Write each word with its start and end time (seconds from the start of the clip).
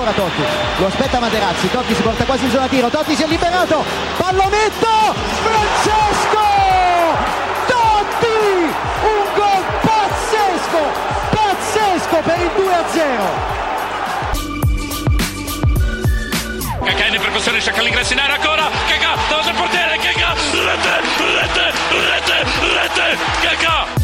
Ancora 0.00 0.12
Totti, 0.12 0.42
lo 0.78 0.86
aspetta 0.86 1.18
Materazzi, 1.20 1.70
Totti 1.70 1.94
si 1.94 2.00
porta 2.00 2.24
quasi 2.24 2.44
in 2.44 2.50
zona 2.50 2.66
tiro, 2.68 2.88
Totti 2.88 3.14
si 3.14 3.22
è 3.22 3.26
liberato, 3.26 3.84
pallonetto, 4.16 4.88
Francesco! 5.42 6.40
Totti! 7.66 8.72
Un 9.02 9.24
gol 9.34 9.62
pazzesco, 9.82 10.78
pazzesco 11.30 12.16
per 12.24 12.38
il 12.40 12.50
2-0! 12.56 13.58
Cacà 16.82 17.04
in 17.04 17.20
percussione, 17.20 17.60
cerca 17.60 17.82
l'ingresso 17.82 18.14
in 18.14 18.20
area 18.20 18.36
ancora, 18.36 18.70
Cacà, 18.88 19.16
davanti 19.28 19.48
al 19.50 19.54
portiere, 19.54 19.98
Cacà, 19.98 20.32
rete, 20.32 21.00
rete, 21.36 21.72
rete, 21.90 22.44
rete, 22.72 23.18
Cacà! 23.42 23.99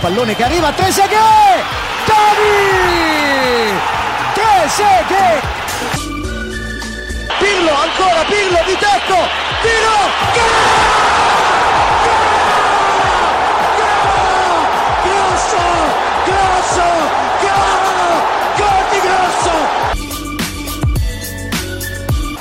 Pallone 0.00 0.34
che 0.34 0.44
arriva, 0.44 0.72
Trezeguet! 0.72 1.62
Totti! 2.06 3.74
Trezeguet! 4.32 5.44
Pirlo, 7.38 7.74
ancora 7.74 8.24
Pirlo 8.24 8.62
di 8.64 8.76
tetto! 8.78 9.28
Tiro! 9.60 9.98
Grosso! 10.32 11.39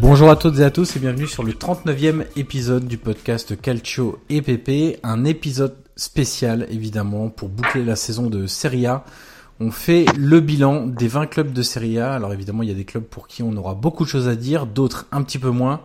Bonjour 0.00 0.30
à 0.30 0.36
toutes 0.36 0.58
et 0.58 0.64
à 0.64 0.70
tous 0.70 0.96
et 0.96 1.00
bienvenue 1.00 1.26
sur 1.26 1.42
le 1.42 1.52
39e 1.52 2.26
épisode 2.36 2.86
du 2.86 2.98
podcast 2.98 3.60
Calcio 3.60 4.18
et 4.28 4.42
PP, 4.42 4.98
un 5.02 5.24
épisode 5.24 5.74
spécial 5.96 6.66
évidemment 6.70 7.30
pour 7.30 7.48
boucler 7.48 7.84
la 7.84 7.96
saison 7.96 8.28
de 8.28 8.46
Serie 8.46 8.86
A. 8.86 9.04
On 9.58 9.70
fait 9.70 10.04
le 10.18 10.40
bilan 10.40 10.86
des 10.86 11.08
20 11.08 11.26
clubs 11.26 11.52
de 11.52 11.62
Serie 11.62 11.98
A. 11.98 12.12
Alors 12.12 12.34
évidemment, 12.34 12.62
il 12.62 12.68
y 12.68 12.72
a 12.72 12.74
des 12.74 12.84
clubs 12.84 13.04
pour 13.04 13.26
qui 13.26 13.42
on 13.42 13.56
aura 13.56 13.74
beaucoup 13.74 14.04
de 14.04 14.08
choses 14.08 14.28
à 14.28 14.36
dire, 14.36 14.66
d'autres 14.66 15.06
un 15.12 15.22
petit 15.22 15.38
peu 15.38 15.50
moins, 15.50 15.80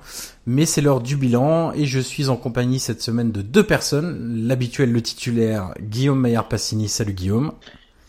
mais 0.46 0.66
c'est 0.66 0.82
l'heure 0.82 1.00
du 1.00 1.16
bilan 1.16 1.72
et 1.74 1.86
je 1.86 2.00
suis 2.00 2.28
en 2.28 2.36
compagnie 2.36 2.80
cette 2.80 3.02
semaine 3.02 3.32
de 3.32 3.42
deux 3.42 3.64
personnes, 3.64 4.46
l'habituel, 4.48 4.92
le 4.92 5.02
titulaire 5.02 5.74
Guillaume 5.80 6.20
Maillard-Passini. 6.20 6.90
Salut 6.90 7.14
Guillaume. 7.14 7.54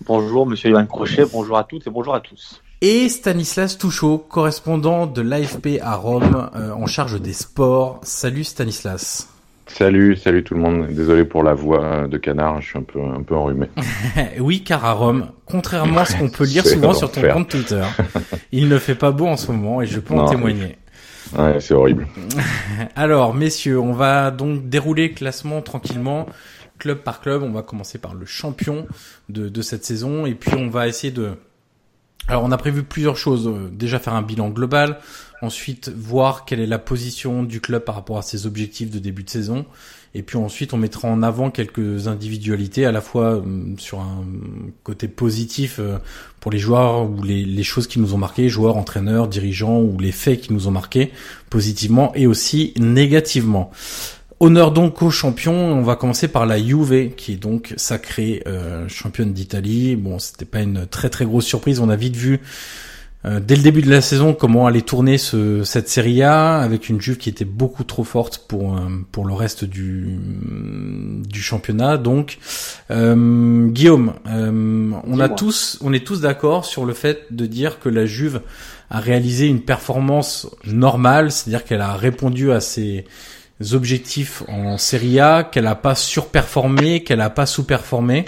Bonjour 0.05 0.47
Monsieur 0.47 0.71
Yoann 0.71 0.89
Crochet, 0.89 1.27
bonjour 1.33 1.57
à 1.57 1.65
toutes 1.65 1.87
et 1.87 1.91
bonjour 1.91 2.15
à 2.15 2.21
tous. 2.21 2.62
Et 2.85 3.09
Stanislas 3.09 3.79
Touchot, 3.79 4.19
correspondant 4.19 5.07
de 5.07 5.23
l'AFP 5.23 5.79
à 5.81 5.95
Rome, 5.95 6.51
euh, 6.57 6.73
en 6.73 6.87
charge 6.87 7.21
des 7.21 7.33
sports. 7.33 8.01
Salut 8.03 8.43
Stanislas. 8.43 9.29
Salut, 9.69 10.17
salut 10.17 10.43
tout 10.43 10.55
le 10.55 10.61
monde. 10.61 10.89
Désolé 10.89 11.25
pour 11.25 11.45
la 11.45 11.55
voix 11.55 12.09
de 12.09 12.19
canard, 12.19 12.61
je 12.61 12.71
suis 12.71 12.79
un 12.81 12.83
peu, 12.83 13.01
un 13.01 13.23
peu 13.23 13.37
enrhumé. 13.37 13.69
oui, 14.41 14.65
car 14.65 14.85
à 14.85 14.95
Rome, 14.95 15.29
contrairement 15.47 16.01
à 16.01 16.07
ce 16.07 16.17
qu'on 16.17 16.29
peut 16.29 16.43
lire 16.43 16.67
souvent 16.67 16.93
sur 16.93 17.13
ton 17.13 17.23
compte 17.23 17.51
Twitter, 17.51 17.85
il 18.51 18.69
ne 18.69 18.79
fait 18.79 18.97
pas 18.97 19.13
beau 19.13 19.29
en 19.29 19.37
ce 19.37 19.53
moment 19.53 19.81
et 19.81 19.87
je 19.87 20.01
peux 20.01 20.15
en 20.15 20.29
témoigner. 20.29 20.77
Ouais, 21.39 21.61
c'est 21.61 21.75
horrible. 21.75 22.09
Alors, 22.97 23.33
messieurs, 23.33 23.79
on 23.79 23.93
va 23.93 24.33
donc 24.33 24.69
dérouler 24.69 25.07
le 25.07 25.15
classement 25.15 25.63
tranquillement, 25.63 26.27
club 26.81 26.99
par 26.99 27.21
club. 27.21 27.45
On 27.45 27.53
va 27.53 27.63
commencer 27.63 27.99
par 27.99 28.15
le 28.15 28.27
champion 28.27 28.89
de, 29.29 29.49
de 29.49 29.63
cette 29.63 29.85
saison 29.85 30.27
et 30.27 30.35
puis 30.35 30.57
on 30.57 30.69
va 30.69 30.89
essayer 30.89 31.13
de... 31.13 31.37
Alors, 32.29 32.45
on 32.45 32.53
a 32.53 32.57
prévu 32.57 32.83
plusieurs 32.83 33.17
choses. 33.17 33.49
Euh, 33.49 33.69
Déjà 33.73 33.99
faire 33.99 34.15
un 34.15 34.23
bilan 34.23 34.49
global, 34.49 34.99
ensuite 35.41 35.91
voir 35.91 36.45
quelle 36.45 36.61
est 36.61 36.67
la 36.67 36.79
position 36.79 37.43
du 37.43 37.61
club 37.61 37.85
par 37.85 37.95
rapport 37.95 38.19
à 38.19 38.23
ses 38.23 38.47
objectifs 38.47 38.91
de 38.91 38.99
début 38.99 39.25
de 39.25 39.31
saison. 39.31 39.67
Et 40.15 40.23
puis 40.23 40.37
ensuite, 40.37 40.75
on 40.75 40.77
mettra 40.77 41.09
en 41.09 41.23
avant 41.23 41.51
quelques 41.51 42.07
individualités, 42.07 42.85
à 42.85 42.93
la 42.93 43.01
fois 43.01 43.37
euh, 43.37 43.75
sur 43.79 44.01
un 44.01 44.25
côté 44.83 45.09
positif 45.09 45.77
euh, 45.79 45.99
pour 46.39 46.51
les 46.51 46.59
joueurs 46.59 47.11
ou 47.11 47.23
les, 47.23 47.63
choses 47.63 47.87
qui 47.87 47.99
nous 47.99 48.15
ont 48.15 48.19
marqué, 48.19 48.49
joueurs, 48.51 48.77
entraîneurs, 48.77 49.27
dirigeants 49.27 49.81
ou 49.81 49.99
les 49.99 50.13
faits 50.13 50.43
qui 50.43 50.53
nous 50.53 50.69
ont 50.69 50.71
marqué 50.71 51.13
positivement 51.49 52.13
et 52.15 52.27
aussi 52.27 52.75
négativement. 52.77 53.71
Honneur 54.43 54.73
donc 54.73 55.03
aux 55.03 55.11
champions, 55.13 55.55
on 55.55 55.83
va 55.83 55.95
commencer 55.95 56.27
par 56.27 56.47
la 56.47 56.59
Juve 56.61 57.15
qui 57.15 57.35
est 57.35 57.37
donc 57.37 57.75
sacrée 57.77 58.43
euh, 58.49 58.89
championne 58.89 59.33
d'Italie. 59.33 59.95
Bon, 59.95 60.19
c'était 60.19 60.45
pas 60.45 60.63
une 60.63 60.85
très 60.85 61.11
très 61.11 61.25
grosse 61.25 61.45
surprise, 61.45 61.79
on 61.79 61.89
a 61.89 61.95
vite 61.95 62.17
vu 62.17 62.41
euh, 63.25 63.39
dès 63.39 63.55
le 63.55 63.63
début 63.63 63.83
de 63.83 63.91
la 63.91 64.01
saison 64.01 64.35
comment 64.35 64.67
allait 64.67 64.83
tourner 64.83 65.17
ce, 65.17 65.63
cette 65.63 65.89
Serie 65.89 66.25
A 66.25 66.59
avec 66.59 66.89
une 66.89 67.01
Juve 67.01 67.19
qui 67.19 67.29
était 67.29 67.45
beaucoup 67.45 67.85
trop 67.85 68.03
forte 68.03 68.39
pour 68.49 68.77
euh, 68.77 68.81
pour 69.13 69.27
le 69.27 69.33
reste 69.33 69.65
du 69.65 70.19
du 71.25 71.41
championnat. 71.41 71.97
Donc 71.97 72.39
euh, 72.91 73.69
Guillaume, 73.69 74.15
euh, 74.27 74.91
on 75.07 75.21
a 75.21 75.29
tous 75.29 75.79
on 75.83 75.93
est 75.93 76.05
tous 76.05 76.21
d'accord 76.21 76.65
sur 76.65 76.85
le 76.85 76.95
fait 76.95 77.27
de 77.31 77.47
dire 77.47 77.79
que 77.79 77.89
la 77.89 78.07
Juve 78.07 78.41
a 78.91 78.99
réalisé 78.99 79.47
une 79.47 79.61
performance 79.61 80.49
normale, 80.65 81.31
c'est-à-dire 81.31 81.65
qu'elle 81.65 81.81
a 81.81 81.95
répondu 81.95 82.51
à 82.51 82.61
ses 82.61 83.05
objectifs 83.73 84.43
en 84.49 84.79
Serie 84.79 85.21
A, 85.21 85.45
qu'elle 85.45 85.67
a 85.67 85.75
pas 85.75 85.95
surperformé, 85.95 87.03
qu'elle 87.03 87.21
a 87.21 87.31
pas 87.31 87.47
sous-performé. 87.47 88.25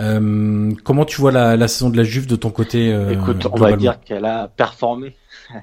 Euh, 0.00 0.72
comment 0.84 1.04
tu 1.04 1.20
vois 1.20 1.32
la, 1.32 1.56
la, 1.56 1.68
saison 1.68 1.90
de 1.90 1.96
la 1.96 2.04
Juve 2.04 2.26
de 2.26 2.36
ton 2.36 2.50
côté 2.50 2.92
euh, 2.92 3.10
Écoute, 3.10 3.46
on 3.50 3.56
va 3.56 3.76
dire 3.76 4.00
qu'elle 4.00 4.24
a 4.24 4.48
performé, 4.48 5.16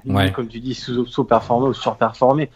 ouais. 0.06 0.30
comme 0.34 0.48
tu 0.48 0.60
dis, 0.60 0.74
sous-performé 0.74 1.68
ou 1.68 1.74
surperformé. 1.74 2.50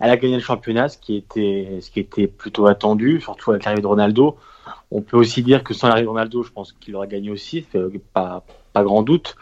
Elle 0.00 0.10
a 0.10 0.16
gagné 0.16 0.34
le 0.34 0.42
championnat, 0.42 0.88
ce 0.88 0.98
qui 0.98 1.16
était, 1.16 1.78
ce 1.80 1.90
qui 1.90 2.00
était 2.00 2.26
plutôt 2.26 2.66
attendu, 2.66 3.20
surtout 3.20 3.50
avec 3.50 3.64
l'arrivée 3.64 3.82
de 3.82 3.86
Ronaldo. 3.86 4.36
On 4.90 5.00
peut 5.00 5.16
aussi 5.16 5.42
dire 5.42 5.64
que 5.64 5.74
sans 5.74 5.88
l'arrivée 5.88 6.06
de 6.06 6.10
Ronaldo, 6.10 6.42
je 6.42 6.50
pense 6.50 6.72
qu'il 6.72 6.94
aurait 6.96 7.08
gagné 7.08 7.30
aussi, 7.30 7.66
pas, 8.12 8.44
pas 8.72 8.82
grand 8.82 9.02
doute. 9.02 9.36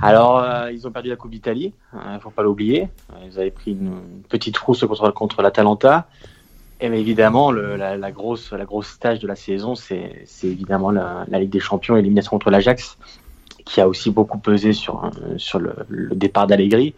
Alors, 0.00 0.38
euh, 0.38 0.70
ils 0.72 0.86
ont 0.86 0.90
perdu 0.90 1.08
la 1.08 1.16
Coupe 1.16 1.30
d'Italie, 1.30 1.72
il 1.92 1.98
hein, 1.98 2.14
ne 2.14 2.18
faut 2.18 2.30
pas 2.30 2.42
l'oublier. 2.42 2.88
Ils 3.24 3.38
avaient 3.38 3.50
pris 3.50 3.72
une, 3.72 4.00
petite 4.28 4.56
rousse 4.58 4.84
contre, 4.84 5.10
contre 5.12 5.42
l'Atalanta. 5.42 6.06
Et 6.80 6.86
évidemment, 6.86 7.50
le, 7.50 7.76
la, 7.76 7.96
la, 7.96 8.10
grosse, 8.10 8.52
la 8.52 8.64
grosse 8.64 8.88
stage 8.88 9.20
de 9.20 9.26
la 9.26 9.36
saison, 9.36 9.74
c'est 9.74 10.26
évidemment 10.42 10.90
la, 10.90 11.24
Ligue 11.30 11.50
des 11.50 11.60
Champions, 11.60 11.96
élimination 11.96 12.30
contre 12.30 12.50
l'Ajax, 12.50 12.98
qui 13.64 13.80
a 13.80 13.88
aussi 13.88 14.10
beaucoup 14.10 14.38
pesé 14.38 14.72
sur, 14.72 15.10
sur 15.36 15.58
le, 15.58 15.74
le 15.88 16.14
départ 16.14 16.46
d'Allegri. 16.46 16.94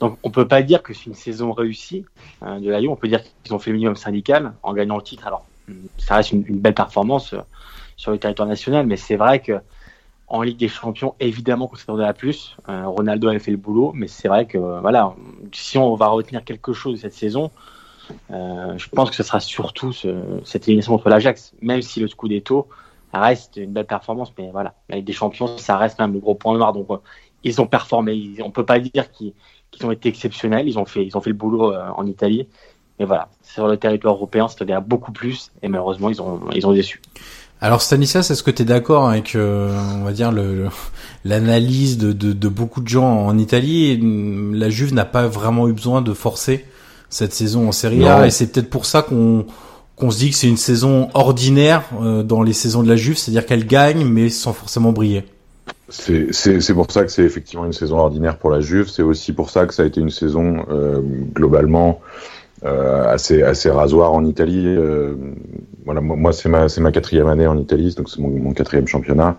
Donc, 0.00 0.18
on 0.22 0.30
peut 0.30 0.48
pas 0.48 0.62
dire 0.62 0.82
que 0.82 0.94
c'est 0.94 1.06
une 1.06 1.14
saison 1.14 1.52
réussie 1.52 2.04
hein, 2.40 2.60
de 2.60 2.70
la 2.70 2.80
Ligue. 2.80 2.90
On 2.90 2.96
peut 2.96 3.08
dire 3.08 3.20
qu'ils 3.42 3.54
ont 3.54 3.58
fait 3.58 3.70
le 3.70 3.76
minimum 3.76 3.96
syndical 3.96 4.54
en 4.62 4.72
gagnant 4.72 4.96
le 4.96 5.02
titre. 5.02 5.26
Alors, 5.26 5.44
ça 5.98 6.16
reste 6.16 6.32
une, 6.32 6.44
une 6.46 6.58
belle 6.58 6.74
performance 6.74 7.32
euh, 7.34 7.40
sur 7.96 8.12
le 8.12 8.18
territoire 8.18 8.48
national, 8.48 8.86
mais 8.86 8.96
c'est 8.96 9.16
vrai 9.16 9.40
que 9.40 9.60
en 10.28 10.42
Ligue 10.42 10.58
des 10.58 10.68
Champions, 10.68 11.14
évidemment 11.20 11.68
qu'on 11.68 11.76
s'attendait 11.76 12.04
à 12.04 12.12
plus. 12.12 12.56
Euh, 12.68 12.86
Ronaldo 12.86 13.28
avait 13.28 13.38
fait 13.38 13.50
le 13.50 13.56
boulot, 13.56 13.92
mais 13.94 14.08
c'est 14.08 14.28
vrai 14.28 14.46
que 14.46 14.58
voilà, 14.58 15.14
si 15.52 15.78
on 15.78 15.94
va 15.94 16.08
retenir 16.08 16.44
quelque 16.44 16.72
chose 16.72 16.94
de 16.94 16.98
cette 16.98 17.14
saison, 17.14 17.50
euh, 18.30 18.76
je 18.76 18.88
pense 18.88 19.10
que 19.10 19.16
ce 19.16 19.22
sera 19.22 19.40
surtout 19.40 19.92
ce, 19.92 20.40
cette 20.44 20.68
élimination 20.68 20.92
contre 20.92 21.08
l'Ajax, 21.08 21.54
même 21.60 21.82
si 21.82 22.00
le 22.00 22.08
Scudetto 22.08 22.68
reste 23.12 23.56
une 23.56 23.72
belle 23.72 23.86
performance, 23.86 24.32
mais 24.38 24.50
voilà, 24.50 24.74
la 24.88 24.96
Ligue 24.96 25.06
des 25.06 25.12
Champions, 25.12 25.56
ça 25.58 25.76
reste 25.76 25.98
même 25.98 26.12
le 26.12 26.18
gros 26.18 26.34
point 26.34 26.56
noir. 26.56 26.72
Donc, 26.72 26.90
euh, 26.90 26.98
ils 27.44 27.60
ont 27.60 27.66
performé. 27.66 28.14
Ils, 28.14 28.42
on 28.42 28.50
peut 28.50 28.66
pas 28.66 28.78
dire 28.78 29.10
qu'ils 29.10 29.32
ont 29.82 29.90
été 29.90 30.08
exceptionnels. 30.08 30.68
Ils 30.68 30.78
ont 30.78 30.84
fait, 30.84 31.04
ils 31.04 31.16
ont 31.16 31.20
fait 31.20 31.30
le 31.30 31.36
boulot 31.36 31.72
euh, 31.72 31.88
en 31.96 32.06
Italie. 32.06 32.48
Mais 32.98 33.04
voilà, 33.04 33.28
sur 33.42 33.68
le 33.68 33.76
territoire 33.76 34.14
européen, 34.14 34.48
c'était 34.48 34.78
beaucoup 34.80 35.12
plus, 35.12 35.52
et 35.62 35.68
malheureusement, 35.68 36.10
ils 36.10 36.20
ont, 36.20 36.40
ils 36.52 36.66
ont 36.66 36.72
déçu. 36.72 37.00
Alors 37.60 37.82
Stanislas, 37.82 38.30
est-ce 38.30 38.42
que 38.42 38.52
tu 38.52 38.62
es 38.62 38.64
d'accord 38.64 39.08
avec, 39.08 39.34
euh, 39.34 39.76
on 39.96 40.04
va 40.04 40.12
dire, 40.12 40.32
l'analyse 41.24 41.98
de, 41.98 42.12
de, 42.12 42.32
de, 42.32 42.48
beaucoup 42.48 42.80
de 42.80 42.88
gens 42.88 43.26
en 43.26 43.36
Italie 43.36 43.98
La 44.52 44.70
Juve 44.70 44.94
n'a 44.94 45.04
pas 45.04 45.26
vraiment 45.26 45.68
eu 45.68 45.72
besoin 45.72 46.00
de 46.00 46.12
forcer 46.12 46.64
cette 47.10 47.32
saison 47.32 47.68
en 47.68 47.72
Serie 47.72 48.06
A, 48.06 48.26
et 48.26 48.30
c'est 48.30 48.52
peut-être 48.52 48.70
pour 48.70 48.86
ça 48.86 49.02
qu'on 49.02 49.46
qu'on 49.96 50.12
se 50.12 50.18
dit 50.18 50.30
que 50.30 50.36
c'est 50.36 50.46
une 50.46 50.56
saison 50.56 51.08
ordinaire 51.14 51.82
euh, 52.00 52.22
dans 52.22 52.44
les 52.44 52.52
saisons 52.52 52.84
de 52.84 52.88
la 52.88 52.94
Juve, 52.94 53.16
c'est-à-dire 53.16 53.44
qu'elle 53.44 53.66
gagne, 53.66 54.04
mais 54.04 54.28
sans 54.28 54.52
forcément 54.52 54.92
briller. 54.92 55.24
C'est 55.88 56.72
pour 56.72 56.92
ça 56.92 57.02
que 57.02 57.10
c'est 57.10 57.24
effectivement 57.24 57.64
une 57.64 57.72
saison 57.72 57.98
ordinaire 57.98 58.36
pour 58.36 58.50
la 58.50 58.60
Juve. 58.60 58.88
C'est 58.88 59.02
aussi 59.02 59.32
pour 59.32 59.50
ça 59.50 59.66
que 59.66 59.74
ça 59.74 59.82
a 59.82 59.86
été 59.86 60.00
une 60.00 60.10
saison 60.10 60.64
euh, 60.70 61.00
globalement 61.34 62.00
euh, 62.64 63.12
assez 63.12 63.42
assez 63.42 63.70
rasoir 63.70 64.12
en 64.12 64.24
Italie. 64.24 64.64
Euh, 64.66 65.14
voilà, 65.84 66.00
moi 66.00 66.32
c'est 66.32 66.48
ma 66.48 66.66
ma 66.78 66.92
quatrième 66.92 67.28
année 67.28 67.46
en 67.46 67.56
Italie, 67.58 67.94
donc 67.96 68.08
c'est 68.08 68.20
mon, 68.20 68.30
mon, 68.30 68.52
quatrième 68.52 68.86
championnat. 68.86 69.38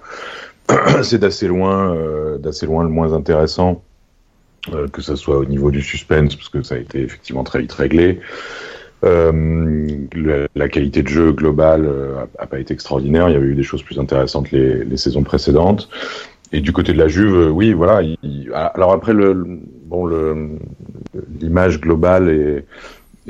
c'est 1.03 1.19
d'assez 1.19 1.47
loin 1.47 1.95
euh, 1.95 2.37
d'assez 2.37 2.65
loin 2.65 2.83
le 2.83 2.89
moins 2.89 3.13
intéressant, 3.13 3.83
euh, 4.73 4.87
que 4.87 5.01
ce 5.01 5.15
soit 5.15 5.37
au 5.37 5.45
niveau 5.45 5.71
du 5.71 5.81
suspense, 5.81 6.35
parce 6.35 6.49
que 6.49 6.63
ça 6.63 6.75
a 6.75 6.77
été 6.77 7.01
effectivement 7.01 7.43
très 7.43 7.59
vite 7.59 7.73
réglé. 7.73 8.19
La, 9.01 9.31
la, 10.55 10.67
qualité 10.67 11.03
de 11.03 11.07
jeu 11.07 11.31
globale 11.31 11.89
a, 12.37 12.43
a, 12.43 12.47
pas 12.47 12.59
été 12.59 12.73
extraordinaire. 12.73 13.29
Il 13.29 13.33
y 13.33 13.37
avait 13.37 13.47
eu 13.47 13.55
des 13.55 13.63
choses 13.63 13.81
plus 13.81 13.97
intéressantes 13.97 14.51
les, 14.51 14.83
les 14.83 14.97
saisons 14.97 15.23
précédentes. 15.23 15.87
Et 16.51 16.59
du 16.59 16.73
côté 16.73 16.91
de 16.91 16.97
la 16.97 17.07
Juve, 17.07 17.49
oui, 17.53 17.71
voilà. 17.71 18.01
Il, 18.01 18.51
alors 18.53 18.91
après 18.91 19.13
le 19.13 19.45
bon 19.85 20.09
l'image 21.39 21.79
globale 21.79 22.29
est 22.29 22.65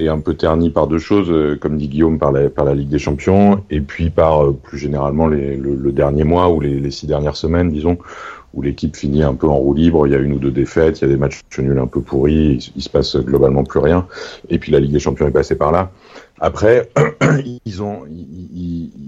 est 0.03 0.09
un 0.09 0.19
peu 0.19 0.33
terni 0.33 0.69
par 0.69 0.87
deux 0.87 0.99
choses, 0.99 1.29
euh, 1.29 1.57
comme 1.59 1.77
dit 1.77 1.87
Guillaume, 1.87 2.19
par 2.19 2.31
la, 2.31 2.73
Ligue 2.73 2.89
des 2.89 2.99
Champions, 2.99 3.63
et 3.69 3.81
puis 3.81 4.09
par 4.09 4.45
euh, 4.45 4.51
plus 4.51 4.77
généralement 4.77 5.27
le, 5.27 5.91
dernier 5.91 6.23
mois 6.23 6.49
ou 6.49 6.59
les, 6.59 6.79
les, 6.79 6.91
six 6.91 7.07
dernières 7.07 7.35
semaines, 7.35 7.71
disons, 7.71 7.97
où 8.53 8.61
l'équipe 8.61 8.95
finit 8.95 9.23
un 9.23 9.33
peu 9.33 9.47
en 9.47 9.55
roue 9.55 9.73
libre, 9.73 10.07
il 10.07 10.13
y 10.13 10.15
a 10.15 10.19
une 10.19 10.33
ou 10.33 10.39
deux 10.39 10.51
défaites, 10.51 10.99
il 10.99 11.05
y 11.05 11.05
a 11.05 11.11
des 11.11 11.19
matchs 11.19 11.41
nuls 11.57 11.77
un 11.77 11.87
peu 11.87 12.01
pourris, 12.01 12.59
il, 12.59 12.71
il 12.75 12.81
se 12.81 12.89
passe 12.89 13.15
globalement 13.17 13.63
plus 13.63 13.79
rien, 13.79 14.07
et 14.49 14.59
puis 14.59 14.71
la 14.71 14.79
Ligue 14.79 14.91
des 14.91 14.99
Champions 14.99 15.27
est 15.27 15.31
passée 15.31 15.55
par 15.55 15.71
là. 15.71 15.91
Après, 16.39 16.89
ils 17.65 17.83
ont 17.83 18.03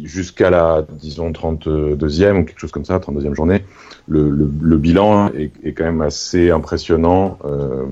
jusqu'à 0.03 0.49
la, 0.49 0.85
disons, 0.89 1.31
32e 1.31 2.41
ou 2.41 2.45
quelque 2.45 2.59
chose 2.59 2.71
comme 2.71 2.85
ça, 2.85 2.97
32e 2.99 3.33
journée, 3.33 3.63
le, 4.07 4.29
le, 4.29 4.51
le 4.61 4.77
bilan 4.77 5.29
est, 5.29 5.51
est, 5.63 5.73
quand 5.73 5.85
même 5.85 6.01
assez 6.01 6.49
impressionnant 6.49 7.37
euh, 7.45 7.85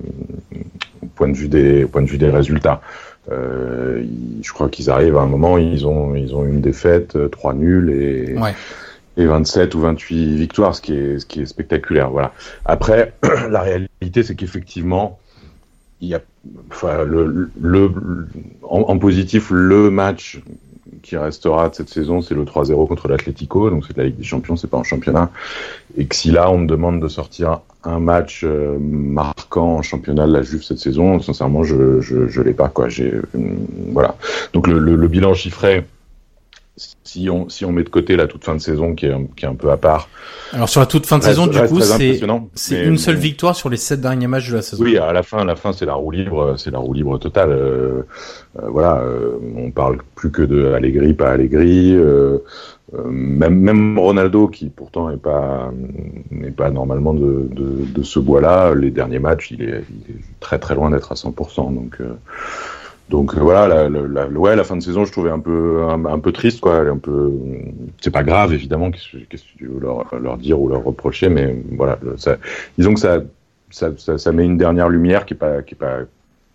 au 1.02 1.06
point 1.16 1.30
de 1.30 1.38
vue 1.38 1.48
des, 1.48 1.86
au 1.86 1.88
point 1.88 2.02
de 2.02 2.08
vue 2.08 2.18
des 2.18 2.30
résultats. 2.30 2.82
Euh, 3.32 4.04
je 4.42 4.52
crois 4.54 4.70
qu'ils 4.70 4.90
arrivent 4.90 5.18
à 5.18 5.22
un 5.22 5.28
moment, 5.28 5.58
ils 5.58 5.86
ont, 5.86 6.16
ils 6.16 6.36
ont 6.36 6.46
une 6.46 6.62
défaite, 6.62 7.16
euh, 7.16 7.28
trois 7.28 7.54
nuls 7.54 7.92
et, 7.92 8.38
ouais. 8.38 8.56
et 9.18 9.26
27 9.26 9.76
ou 9.76 9.82
28 9.82 10.36
victoires, 10.36 10.76
ce 10.76 10.82
qui 10.82 10.96
est, 10.96 11.20
ce 11.20 11.26
qui 11.26 11.42
est 11.42 11.46
spectaculaire. 11.46 12.10
Voilà. 12.10 12.34
Après, 12.66 13.14
la 13.50 13.62
réalité, 13.62 14.24
c'est 14.24 14.36
qu'effectivement, 14.36 15.20
il 16.02 16.10
y 16.10 16.16
a, 16.16 16.22
enfin, 16.72 17.06
en, 18.64 18.98
positif, 18.98 19.50
le 19.52 19.90
match 19.90 20.42
qui 21.02 21.18
restera 21.18 21.70
de 21.70 21.76
cette 21.76 21.90
saison, 21.90 22.22
c'est 22.22 22.36
le 22.36 22.44
3-0 22.44 22.88
contre 22.88 23.08
l'Atlético, 23.08 23.70
donc 23.70 23.86
c'est 23.88 23.98
la 23.98 24.06
Ligue 24.06 24.18
des 24.18 24.24
Champions, 24.24 24.56
c'est 24.56 24.70
pas 24.70 24.78
en 24.78 24.84
championnat. 24.84 25.32
Et 25.98 26.06
que 26.06 26.16
si 26.16 26.32
là, 26.32 26.52
on 26.52 26.60
me 26.60 26.68
demande 26.68 27.02
de 27.02 27.08
sortir 27.08 27.62
un 27.84 28.00
match 28.00 28.42
euh, 28.44 28.78
marquant 28.80 29.78
en 29.78 29.82
championnat 29.82 30.28
de 30.28 30.34
la 30.34 30.42
Juve 30.42 30.64
cette 30.64 30.80
saison, 30.80 31.20
sincèrement, 31.22 31.64
je, 31.64 32.42
l'ai 32.42 32.54
pas, 32.54 32.72
euh, 32.78 33.22
voilà. 33.92 34.16
Donc 34.54 34.68
le, 34.68 35.08
bilan 35.08 35.34
chiffré, 35.34 35.86
si 37.04 37.30
on, 37.30 37.50
si 37.50 37.66
on 37.66 37.72
met 37.72 37.84
de 37.84 37.90
côté 37.90 38.16
la 38.16 38.28
toute 38.28 38.44
fin 38.44 38.56
de 38.56 38.62
saison 38.62 38.96
qui 38.96 39.06
est, 39.06 39.12
un, 39.12 39.26
qui 39.36 39.46
est 39.46 39.48
un 39.48 39.56
peu 39.56 39.70
à 39.72 39.78
part. 39.78 40.10
Alors 40.54 40.70
sur 40.70 40.80
la 40.80 40.86
toute 40.86 41.06
fin 41.06 41.18
de 41.18 41.24
saison, 41.24 41.48
du 41.48 41.60
coup, 41.60 41.82
c'est 41.82 42.86
une 42.86 42.98
seule 42.98 43.18
victoire 43.18 43.56
sur 43.56 43.70
les 43.70 43.78
sept 43.78 44.02
derniers 44.02 44.28
matchs 44.28 44.50
de 44.50 44.56
la 44.56 44.62
saison. 44.62 44.84
Oui, 44.84 44.98
à 44.98 45.12
la 45.12 45.24
fin, 45.24 45.40
à 45.40 45.44
la 45.44 45.56
fin, 45.56 45.74
c'est 45.74 45.86
la 45.86 45.96
roue 45.96 46.12
libre, 46.12 46.56
c'est 46.58 46.72
la 46.72 46.80
roue 46.80 46.94
libre 46.94 47.18
totale. 47.18 47.52
Euh, 47.52 48.04
euh, 48.58 48.70
voilà, 48.70 48.98
euh, 49.00 49.38
on 49.58 49.72
parle 49.72 49.98
plus 50.16 50.32
que 50.32 50.42
de 50.42 50.74
Allegri, 50.74 51.14
pas 51.14 51.32
Allegri. 51.32 51.94
Euh, 51.96 52.40
même, 53.06 53.60
même 53.60 54.00
Ronaldo, 54.00 54.48
qui 54.48 54.70
pourtant 54.70 55.10
n'est 55.10 55.18
pas 55.18 55.72
n'est 56.32 56.50
pas 56.50 56.72
normalement 56.72 57.14
de, 57.14 57.48
de, 57.52 57.86
de 57.86 58.04
ce 58.04 58.20
bois-là, 58.20 58.74
les 58.74 58.90
derniers 58.90 59.20
matchs, 59.20 59.52
il 59.52 59.62
est, 59.62 59.84
il 59.90 60.16
est 60.16 60.20
très 60.40 60.58
très 60.58 60.74
loin 60.74 60.90
d'être 60.90 61.12
à 61.12 61.16
100%. 61.16 61.76
Donc 61.76 62.00
donc 63.10 63.36
euh, 63.36 63.40
voilà, 63.40 63.68
la, 63.68 63.90
la, 63.90 64.28
ouais, 64.28 64.56
la 64.56 64.64
fin 64.64 64.78
de 64.78 64.82
saison, 64.82 65.04
je 65.04 65.12
trouvais 65.12 65.32
un 65.32 65.40
peu 65.40 65.84
un, 65.90 66.20
peu 66.20 66.32
triste, 66.32 66.60
quoi. 66.60 66.80
Un 66.80 66.98
peu, 66.98 67.32
c'est 68.02 68.12
pas 68.12 68.24
grave 68.24 68.54
évidemment, 68.54 68.92
qu'est-ce 68.92 69.18
que 69.18 69.58
tu 69.58 69.66
veux 69.66 69.80
leur, 69.80 70.14
leur 70.16 70.38
dire 70.38 70.62
ou 70.62 70.70
leur 70.70 70.84
reprocher, 70.84 71.30
mais 71.30 71.56
voilà, 71.72 71.98
ça, 72.18 72.38
disons 72.78 72.94
que 72.94 73.00
ça, 73.00 73.22
ça, 73.72 73.92
ça, 73.98 74.18
ça, 74.18 74.32
met 74.32 74.46
une 74.46 74.58
dernière 74.58 74.90
lumière 74.90 75.26
qui 75.26 75.34
est 75.34 75.38
pas, 75.38 75.64
qui 75.64 75.74
est 75.74 75.78
pas, 75.78 76.00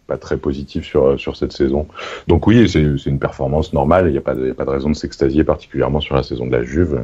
pas 0.06 0.16
très 0.16 0.36
positive 0.36 0.84
sur 0.84 1.18
sur 1.18 1.36
cette 1.36 1.52
saison. 1.52 1.88
Donc 2.28 2.46
oui, 2.46 2.68
c'est 2.68 3.10
une 3.10 3.18
performance 3.18 3.72
normale. 3.72 4.06
Il 4.06 4.12
n'y 4.12 4.18
a 4.18 4.20
a 4.20 4.22
pas 4.22 4.34
de 4.64 4.70
raison 4.70 4.90
de 4.90 4.96
s'extasier 4.96 5.42
particulièrement 5.42 6.00
sur 6.00 6.14
la 6.14 6.22
saison 6.22 6.46
de 6.46 6.52
la 6.52 6.62
Juve. 6.62 7.02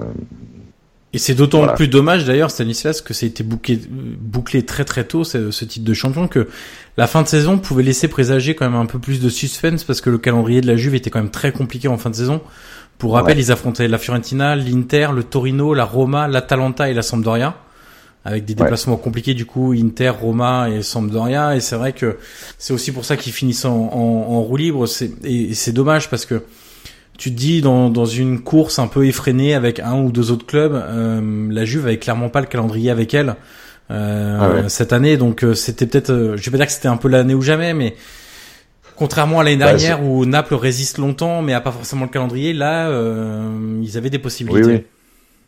Et 1.13 1.19
c'est 1.19 1.35
d'autant 1.35 1.59
voilà. 1.59 1.73
plus 1.73 1.89
dommage 1.89 2.25
d'ailleurs, 2.25 2.51
Stanislas, 2.51 3.03
que 3.03 3.15
ça 3.15 3.27
a 3.27 3.29
été 3.29 3.43
bouclé, 3.43 3.81
bouclé 3.89 4.65
très 4.65 4.85
très 4.85 5.05
tôt, 5.05 5.25
ce, 5.25 5.51
ce, 5.51 5.65
titre 5.65 5.85
de 5.85 5.95
champion, 5.95 6.29
que 6.29 6.47
la 6.97 7.09
fin 7.09 7.23
de 7.23 7.27
saison 7.27 7.59
pouvait 7.59 7.83
laisser 7.83 8.07
présager 8.07 8.55
quand 8.55 8.71
même 8.71 8.81
un 8.81 8.87
peu 8.87 9.01
plus 9.01 9.21
de 9.21 9.29
suspense, 9.29 9.83
parce 9.83 10.01
que 10.01 10.09
le 10.09 10.19
calendrier 10.19 10.61
de 10.61 10.69
la 10.69 10.77
Juve 10.77 10.95
était 10.95 11.11
quand 11.11 11.19
même 11.19 11.31
très 11.31 11.51
compliqué 11.51 11.89
en 11.89 11.99
fin 11.99 12.11
de 12.11 12.15
saison. 12.15 12.41
Pour 12.99 13.15
rappel, 13.15 13.37
ouais. 13.39 13.43
ils 13.43 13.51
affrontaient 13.51 13.89
la 13.89 13.99
Fiorentina, 13.99 14.55
l'Inter, 14.55 15.09
le 15.15 15.25
Torino, 15.25 15.75
la 15.75 15.85
Roma, 15.85 16.29
l'Atalanta 16.29 16.91
et 16.91 16.95
la 16.95 17.03
Sampdoria, 17.03 17.57
avec 18.25 18.45
des 18.45 18.55
déplacements 18.55 18.95
ouais. 18.95 19.01
compliqués 19.03 19.35
du 19.35 19.47
coup, 19.47 19.73
Inter, 19.73 20.11
Roma 20.11 20.69
et 20.71 20.83
Sampdoria. 20.83 21.57
Et 21.57 21.61
c'est 21.61 21.77
vrai 21.77 21.93
que 21.93 22.19
c'est 22.59 22.73
aussi 22.73 22.93
pour 22.93 23.05
ça 23.05 23.17
qu'ils 23.17 23.33
finissent 23.33 23.65
en, 23.65 23.73
en, 23.73 24.35
en 24.35 24.43
roue 24.43 24.57
libre. 24.57 24.85
Et 25.25 25.55
c'est 25.55 25.73
dommage 25.73 26.09
parce 26.11 26.27
que 26.27 26.45
tu 27.21 27.31
te 27.31 27.37
dis 27.37 27.61
dans, 27.61 27.91
dans 27.91 28.07
une 28.07 28.41
course 28.41 28.79
un 28.79 28.87
peu 28.87 29.07
effrénée 29.07 29.53
avec 29.53 29.79
un 29.79 30.01
ou 30.01 30.11
deux 30.11 30.31
autres 30.31 30.47
clubs, 30.47 30.73
euh, 30.73 31.49
la 31.51 31.67
Juve 31.67 31.85
avait 31.85 31.99
clairement 31.99 32.31
pas 32.31 32.41
le 32.41 32.47
calendrier 32.47 32.91
avec 32.91 33.13
elle 33.13 33.37
euh, 33.91 34.39
ah 34.41 34.49
ouais. 34.49 34.69
cette 34.71 34.95
année, 34.95 35.19
donc 35.19 35.45
euh, 35.45 35.53
c'était 35.53 35.87
peut-être, 35.87 36.37
je 36.37 36.45
vais 36.45 36.51
pas 36.51 36.57
dire 36.57 36.67
que 36.67 36.73
c'était 36.73 36.89
un 36.89 36.97
peu 36.97 37.09
l'année 37.09 37.35
ou 37.35 37.43
jamais, 37.43 37.75
mais 37.75 37.95
contrairement 38.97 39.41
à 39.41 39.45
l'année 39.45 39.59
bah, 39.59 39.67
dernière 39.67 40.03
où 40.03 40.25
Naples 40.25 40.55
résiste 40.55 40.97
longtemps 40.97 41.43
mais 41.43 41.53
a 41.53 41.61
pas 41.61 41.73
forcément 41.73 42.07
le 42.07 42.11
calendrier, 42.11 42.55
là 42.55 42.91
ils 43.83 43.99
avaient 43.99 44.09
des 44.09 44.19
possibilités. 44.19 44.67
Oui, 44.67 44.75
oui. 44.77 44.85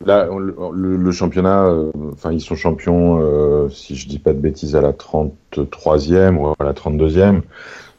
Là, 0.05 0.27
le, 0.73 1.11
championnat, 1.11 1.65
euh, 1.65 1.91
enfin, 2.11 2.33
ils 2.33 2.41
sont 2.41 2.55
champions, 2.55 3.19
euh, 3.21 3.69
si 3.69 3.95
je 3.95 4.07
dis 4.07 4.19
pas 4.19 4.33
de 4.33 4.39
bêtises, 4.39 4.75
à 4.75 4.81
la 4.81 4.91
33e 4.91 6.35
ou 6.35 6.47
à 6.47 6.63
la 6.63 6.73
32e. 6.73 7.41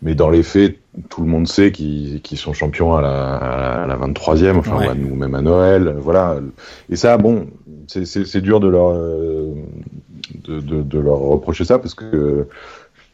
Mais 0.05 0.15
dans 0.15 0.29
les 0.29 0.43
faits, 0.43 0.79
tout 1.09 1.23
le 1.23 1.27
monde 1.27 1.49
sait 1.49 1.73
qu'ils 1.73 2.21
sont 2.37 2.53
champions 2.53 2.95
à 2.95 3.01
la, 3.01 3.37
à 3.37 3.87
la 3.87 3.97
23e, 3.97 4.59
enfin, 4.59 4.95
nous 4.95 5.15
même 5.15 5.35
à 5.35 5.41
Noël, 5.41 5.97
voilà. 5.99 6.37
Et 6.91 6.97
ça, 6.97 7.17
bon, 7.17 7.47
c'est 7.89 8.41
dur 8.43 8.61
de 8.61 8.69
leur, 8.69 8.91
euh, 8.91 9.55
de, 10.35 10.61
de, 10.61 10.83
de, 10.83 10.99
leur 10.99 11.19
reprocher 11.19 11.65
ça 11.65 11.79
parce 11.79 11.95
que 11.95 12.47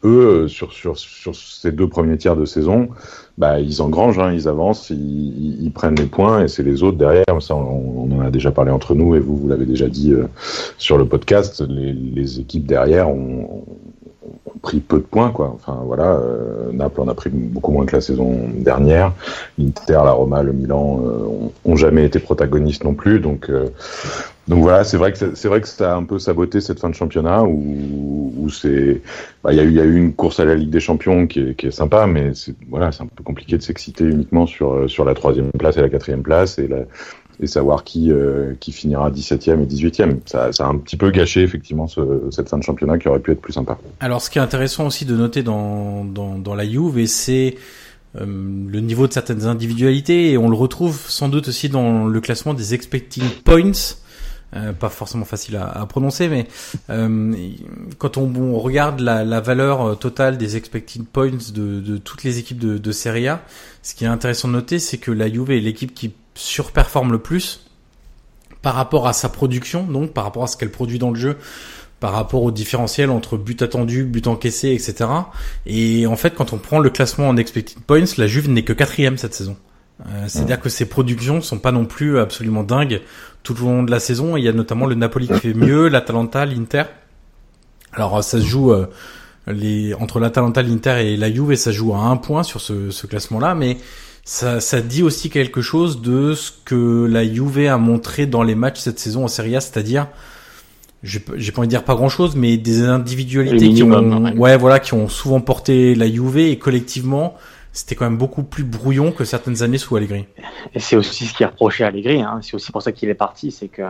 eux, 0.03 0.47
sur, 0.47 0.71
sur, 0.73 0.97
sur 0.97 1.35
ces 1.35 1.71
deux 1.71 1.87
premiers 1.87 2.17
tiers 2.17 2.35
de 2.35 2.45
saison, 2.45 2.89
bah, 3.37 3.59
ils 3.59 3.81
engrangent, 3.81 4.19
hein, 4.19 4.31
ils 4.33 4.47
avancent, 4.47 4.89
ils, 4.89 5.71
prennent 5.73 5.95
les 5.95 6.05
points 6.05 6.43
et 6.43 6.47
c'est 6.47 6.63
les 6.63 6.83
autres 6.83 6.97
derrière. 6.97 7.23
On, 7.29 8.11
en 8.11 8.19
a 8.19 8.29
déjà 8.29 8.51
parlé 8.51 8.71
entre 8.71 8.93
nous 8.93 9.15
et 9.15 9.19
vous, 9.19 9.37
vous 9.37 9.47
l'avez 9.47 9.65
déjà 9.65 9.87
dit 9.87 10.11
euh, 10.11 10.27
sur 10.77 10.97
le 10.97 11.05
podcast. 11.05 11.63
Les, 11.67 11.93
les 11.93 12.39
équipes 12.39 12.65
derrière 12.65 13.09
ont, 13.09 13.63
ont, 14.25 14.59
pris 14.61 14.79
peu 14.79 14.97
de 14.97 15.03
points, 15.03 15.31
quoi. 15.31 15.51
Enfin 15.55 15.81
voilà, 15.85 16.13
euh, 16.13 16.71
Naples 16.71 17.01
en 17.01 17.07
a 17.07 17.13
pris 17.13 17.29
beaucoup 17.29 17.71
moins 17.71 17.85
que 17.85 17.95
la 17.95 18.01
saison 18.01 18.37
dernière. 18.53 19.13
L'Inter, 19.57 20.01
la 20.03 20.11
Roma, 20.11 20.43
le 20.43 20.53
Milan 20.53 21.01
euh, 21.03 21.49
ont, 21.65 21.75
jamais 21.75 22.05
été 22.05 22.19
protagonistes 22.19 22.83
non 22.83 22.93
plus, 22.93 23.19
donc 23.19 23.49
euh, 23.49 23.69
donc 24.51 24.63
voilà, 24.63 24.83
c'est 24.83 24.97
vrai 24.97 25.13
que 25.13 25.33
c'est 25.33 25.47
vrai 25.47 25.61
que 25.61 25.67
ça 25.69 25.93
a 25.93 25.95
un 25.95 26.03
peu 26.03 26.19
saboté 26.19 26.59
cette 26.59 26.81
fin 26.81 26.89
de 26.89 26.93
championnat 26.93 27.43
où, 27.45 28.49
c'est, 28.49 29.01
bah, 29.45 29.53
il 29.53 29.57
y 29.57 29.79
a 29.79 29.83
eu 29.85 29.95
une 29.95 30.13
course 30.13 30.41
à 30.41 30.45
la 30.45 30.55
Ligue 30.55 30.69
des 30.69 30.81
Champions 30.81 31.25
qui 31.25 31.55
est, 31.57 31.71
sympa, 31.71 32.05
mais 32.05 32.33
c'est 32.33 32.53
voilà, 32.69 32.91
c'est 32.91 33.01
un 33.01 33.07
peu 33.07 33.23
compliqué 33.23 33.57
de 33.57 33.61
s'exciter 33.61 34.03
uniquement 34.03 34.45
sur 34.45 34.89
sur 34.89 35.05
la 35.05 35.13
troisième 35.13 35.51
place 35.51 35.77
et 35.77 35.81
la 35.81 35.87
quatrième 35.87 36.21
place 36.21 36.59
et 36.59 36.67
la, 36.67 36.79
savoir 37.47 37.85
qui 37.85 38.11
euh, 38.11 38.53
qui 38.59 38.73
finira 38.73 39.09
17e 39.09 39.63
et 39.63 39.65
18e. 39.65 40.17
Ça, 40.25 40.49
a 40.59 40.65
un 40.65 40.77
petit 40.79 40.97
peu 40.97 41.11
gâché 41.11 41.43
effectivement 41.43 41.87
ce, 41.87 42.01
cette 42.29 42.49
fin 42.49 42.57
de 42.57 42.63
championnat 42.63 42.97
qui 42.97 43.07
aurait 43.07 43.21
pu 43.21 43.31
être 43.31 43.41
plus 43.41 43.53
sympa. 43.53 43.77
Alors 44.01 44.21
ce 44.21 44.29
qui 44.29 44.37
est 44.37 44.41
intéressant 44.41 44.85
aussi 44.85 45.05
de 45.05 45.15
noter 45.15 45.43
dans 45.43 46.03
dans, 46.03 46.55
la 46.55 46.67
Juve, 46.67 47.05
c'est 47.05 47.55
euh, 48.17 48.25
le 48.25 48.81
niveau 48.81 49.07
de 49.07 49.13
certaines 49.13 49.45
individualités 49.45 50.31
et 50.31 50.37
on 50.37 50.49
le 50.49 50.57
retrouve 50.57 50.99
sans 51.07 51.29
doute 51.29 51.47
aussi 51.47 51.69
dans 51.69 52.05
le 52.05 52.19
classement 52.19 52.53
des 52.53 52.73
expecting 52.73 53.23
points 53.45 53.95
euh, 54.53 54.73
pas 54.73 54.89
forcément 54.89 55.23
facile 55.23 55.55
à, 55.55 55.69
à 55.69 55.85
prononcer, 55.85 56.27
mais 56.27 56.45
euh, 56.89 57.33
quand 57.97 58.17
on, 58.17 58.33
on 58.35 58.59
regarde 58.59 58.99
la, 58.99 59.23
la, 59.23 59.39
valeur 59.39 59.81
euh, 59.81 59.95
totale 59.95 60.37
des 60.37 60.57
expected 60.57 61.05
points 61.05 61.31
de, 61.53 61.79
de 61.79 61.97
toutes 61.97 62.23
les 62.23 62.37
équipes 62.37 62.59
de, 62.59 62.77
de, 62.77 62.91
Serie 62.91 63.29
A, 63.29 63.43
ce 63.81 63.95
qui 63.95 64.03
est 64.03 64.07
intéressant 64.07 64.49
de 64.49 64.53
noter, 64.53 64.79
c'est 64.79 64.97
que 64.97 65.11
la 65.11 65.31
Juve 65.31 65.51
est 65.51 65.61
l'équipe 65.61 65.93
qui 65.93 66.13
surperforme 66.35 67.13
le 67.13 67.19
plus 67.19 67.65
par 68.61 68.75
rapport 68.75 69.07
à 69.07 69.13
sa 69.13 69.29
production, 69.29 69.83
donc 69.83 70.11
par 70.11 70.25
rapport 70.25 70.43
à 70.43 70.47
ce 70.47 70.57
qu'elle 70.57 70.71
produit 70.71 70.99
dans 70.99 71.11
le 71.11 71.15
jeu, 71.15 71.37
par 72.01 72.11
rapport 72.11 72.43
au 72.43 72.51
différentiel 72.51 73.09
entre 73.09 73.37
but 73.37 73.61
attendu, 73.61 74.03
but 74.03 74.27
encaissé, 74.27 74.71
etc. 74.73 75.09
Et 75.65 76.07
en 76.07 76.17
fait, 76.17 76.35
quand 76.35 76.51
on 76.51 76.57
prend 76.57 76.79
le 76.79 76.89
classement 76.89 77.29
en 77.29 77.37
expected 77.37 77.79
points, 77.83 78.03
la 78.17 78.27
Juve 78.27 78.49
n'est 78.49 78.63
que 78.63 78.73
quatrième 78.73 79.17
cette 79.17 79.33
saison. 79.33 79.55
Euh, 80.07 80.25
c'est-à-dire 80.27 80.59
que 80.59 80.69
ses 80.69 80.85
productions 80.85 81.41
sont 81.41 81.59
pas 81.59 81.71
non 81.71 81.85
plus 81.85 82.19
absolument 82.19 82.63
dingues 82.63 83.01
tout 83.43 83.61
au 83.61 83.65
long 83.65 83.83
de 83.83 83.91
la 83.91 83.99
saison. 83.99 84.37
Il 84.37 84.43
y 84.43 84.47
a 84.47 84.53
notamment 84.53 84.85
le 84.85 84.95
Napoli 84.95 85.27
qui 85.27 85.39
fait 85.39 85.53
mieux, 85.53 85.87
l'Atalanta, 85.87 86.45
l'Inter. 86.45 86.83
Alors 87.93 88.23
ça 88.23 88.39
se 88.39 88.45
joue 88.45 88.71
euh, 88.71 88.87
les, 89.47 89.93
entre 89.93 90.19
l'Atalanta, 90.19 90.61
l'Inter 90.61 91.13
et 91.13 91.17
la 91.17 91.31
Juve 91.31 91.51
et 91.51 91.55
ça 91.55 91.71
joue 91.71 91.93
à 91.93 91.99
un 91.99 92.17
point 92.17 92.43
sur 92.43 92.61
ce, 92.61 92.89
ce 92.89 93.07
classement-là, 93.07 93.53
mais 93.55 93.77
ça, 94.23 94.59
ça 94.59 94.81
dit 94.81 95.03
aussi 95.03 95.29
quelque 95.29 95.61
chose 95.61 96.01
de 96.01 96.33
ce 96.35 96.51
que 96.63 97.05
la 97.05 97.25
Juve 97.25 97.67
a 97.67 97.77
montré 97.77 98.27
dans 98.27 98.43
les 98.43 98.55
matchs 98.55 98.79
cette 98.79 98.99
saison 98.99 99.25
en 99.25 99.27
Serie 99.27 99.55
A, 99.55 99.61
c'est-à-dire 99.61 100.07
j'ai 101.03 101.19
pas 101.19 101.31
envie 101.59 101.67
de 101.67 101.71
dire 101.71 101.83
pas 101.83 101.95
grand 101.95 102.09
chose, 102.09 102.35
mais 102.35 102.57
des 102.57 102.83
individualités 102.83 103.73
qui 103.73 103.81
ont, 103.81 104.35
ouais, 104.37 104.55
voilà, 104.55 104.79
qui 104.79 104.93
ont 104.93 105.09
souvent 105.09 105.41
porté 105.41 105.95
la 105.95 106.07
Juve 106.07 106.37
et 106.37 106.59
collectivement, 106.59 107.35
c'était 107.73 107.95
quand 107.95 108.05
même 108.05 108.17
beaucoup 108.17 108.43
plus 108.43 108.63
brouillon 108.63 109.11
que 109.11 109.23
certaines 109.23 109.63
années 109.63 109.77
sous 109.77 109.95
Allegri. 109.95 110.25
Et 110.73 110.79
c'est 110.79 110.95
aussi 110.95 111.25
ce 111.25 111.33
qui 111.33 111.43
est 111.43 111.45
reproché 111.45 111.83
à 111.83 111.87
Allegri. 111.87 112.21
Hein. 112.21 112.39
C'est 112.41 112.55
aussi 112.55 112.71
pour 112.71 112.81
ça 112.81 112.91
qu'il 112.91 113.09
est 113.09 113.15
parti. 113.15 113.51
C'est 113.51 113.67
que, 113.67 113.83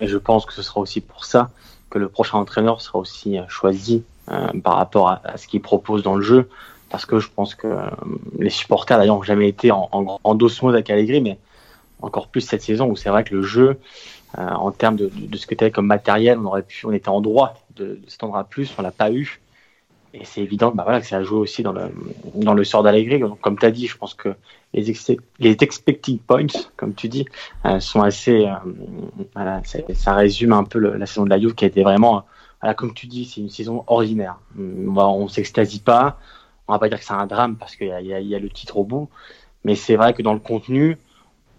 et 0.00 0.06
je 0.06 0.18
pense 0.18 0.44
que 0.44 0.52
ce 0.52 0.62
sera 0.62 0.80
aussi 0.80 1.00
pour 1.00 1.24
ça 1.24 1.50
que 1.90 1.98
le 1.98 2.08
prochain 2.08 2.38
entraîneur 2.38 2.80
sera 2.80 2.98
aussi 2.98 3.38
euh, 3.38 3.42
choisi 3.48 4.04
euh, 4.30 4.48
par 4.62 4.76
rapport 4.76 5.10
à, 5.10 5.36
ce 5.36 5.46
qu'il 5.46 5.60
propose 5.60 6.02
dans 6.02 6.16
le 6.16 6.22
jeu. 6.22 6.48
Parce 6.90 7.06
que 7.06 7.20
je 7.20 7.28
pense 7.34 7.54
que 7.54 7.66
euh, 7.66 7.86
les 8.38 8.50
supporters 8.50 8.98
d'ailleurs 8.98 9.16
n'ont 9.16 9.22
jamais 9.22 9.48
été 9.48 9.70
en, 9.70 9.88
en, 9.92 10.20
en 10.22 10.68
avec 10.68 10.90
Allegri, 10.90 11.20
mais 11.20 11.38
encore 12.02 12.28
plus 12.28 12.42
cette 12.42 12.62
saison 12.62 12.86
où 12.86 12.96
c'est 12.96 13.08
vrai 13.08 13.24
que 13.24 13.34
le 13.34 13.42
jeu, 13.42 13.78
euh, 14.38 14.48
en 14.48 14.70
termes 14.72 14.96
de, 14.96 15.10
de, 15.14 15.36
ce 15.36 15.46
que 15.46 15.54
tu 15.54 15.64
avais 15.64 15.70
comme 15.70 15.86
matériel, 15.86 16.38
on 16.38 16.46
aurait 16.46 16.62
pu, 16.62 16.86
on 16.86 16.92
était 16.92 17.08
en 17.08 17.20
droit 17.20 17.54
de, 17.76 18.00
de 18.00 18.36
à 18.36 18.44
plus, 18.44 18.72
on 18.78 18.82
l'a 18.82 18.90
pas 18.90 19.10
eu. 19.10 19.41
Et 20.14 20.24
c'est 20.24 20.42
évident 20.42 20.72
bah 20.72 20.82
voilà, 20.82 21.00
que 21.00 21.06
ça 21.06 21.16
a 21.16 21.22
joué 21.22 21.38
aussi 21.38 21.62
dans 21.62 21.72
le, 21.72 21.90
dans 22.34 22.52
le 22.52 22.64
sort 22.64 22.82
d'Allegri. 22.82 23.22
Comme 23.40 23.58
tu 23.58 23.64
as 23.64 23.70
dit, 23.70 23.86
je 23.86 23.96
pense 23.96 24.12
que 24.12 24.34
les, 24.74 24.92
les 25.38 25.56
expecting 25.60 26.18
points, 26.18 26.46
comme 26.76 26.94
tu 26.94 27.08
dis, 27.08 27.24
euh, 27.64 27.80
sont 27.80 28.02
assez. 28.02 28.44
Euh, 28.44 28.54
voilà, 29.34 29.62
ça 29.94 30.14
résume 30.14 30.52
un 30.52 30.64
peu 30.64 30.78
le, 30.78 30.96
la 30.96 31.06
saison 31.06 31.24
de 31.24 31.30
la 31.30 31.40
Juve 31.40 31.54
qui 31.54 31.64
a 31.64 31.68
été 31.68 31.82
vraiment. 31.82 32.24
Voilà, 32.60 32.74
comme 32.74 32.92
tu 32.92 33.06
dis, 33.06 33.24
c'est 33.24 33.40
une 33.40 33.48
saison 33.48 33.84
ordinaire. 33.86 34.38
On, 34.58 34.98
on 34.98 35.28
s'extasie 35.28 35.80
pas. 35.80 36.18
On 36.68 36.74
va 36.74 36.78
pas 36.78 36.88
dire 36.88 36.98
que 36.98 37.04
c'est 37.04 37.12
un 37.14 37.26
drame 37.26 37.56
parce 37.56 37.74
qu'il 37.74 37.88
y, 37.88 38.04
y, 38.04 38.28
y 38.28 38.34
a, 38.34 38.38
le 38.38 38.50
titre 38.50 38.76
au 38.76 38.84
bout. 38.84 39.08
Mais 39.64 39.74
c'est 39.76 39.96
vrai 39.96 40.12
que 40.12 40.22
dans 40.22 40.34
le 40.34 40.40
contenu, 40.40 40.98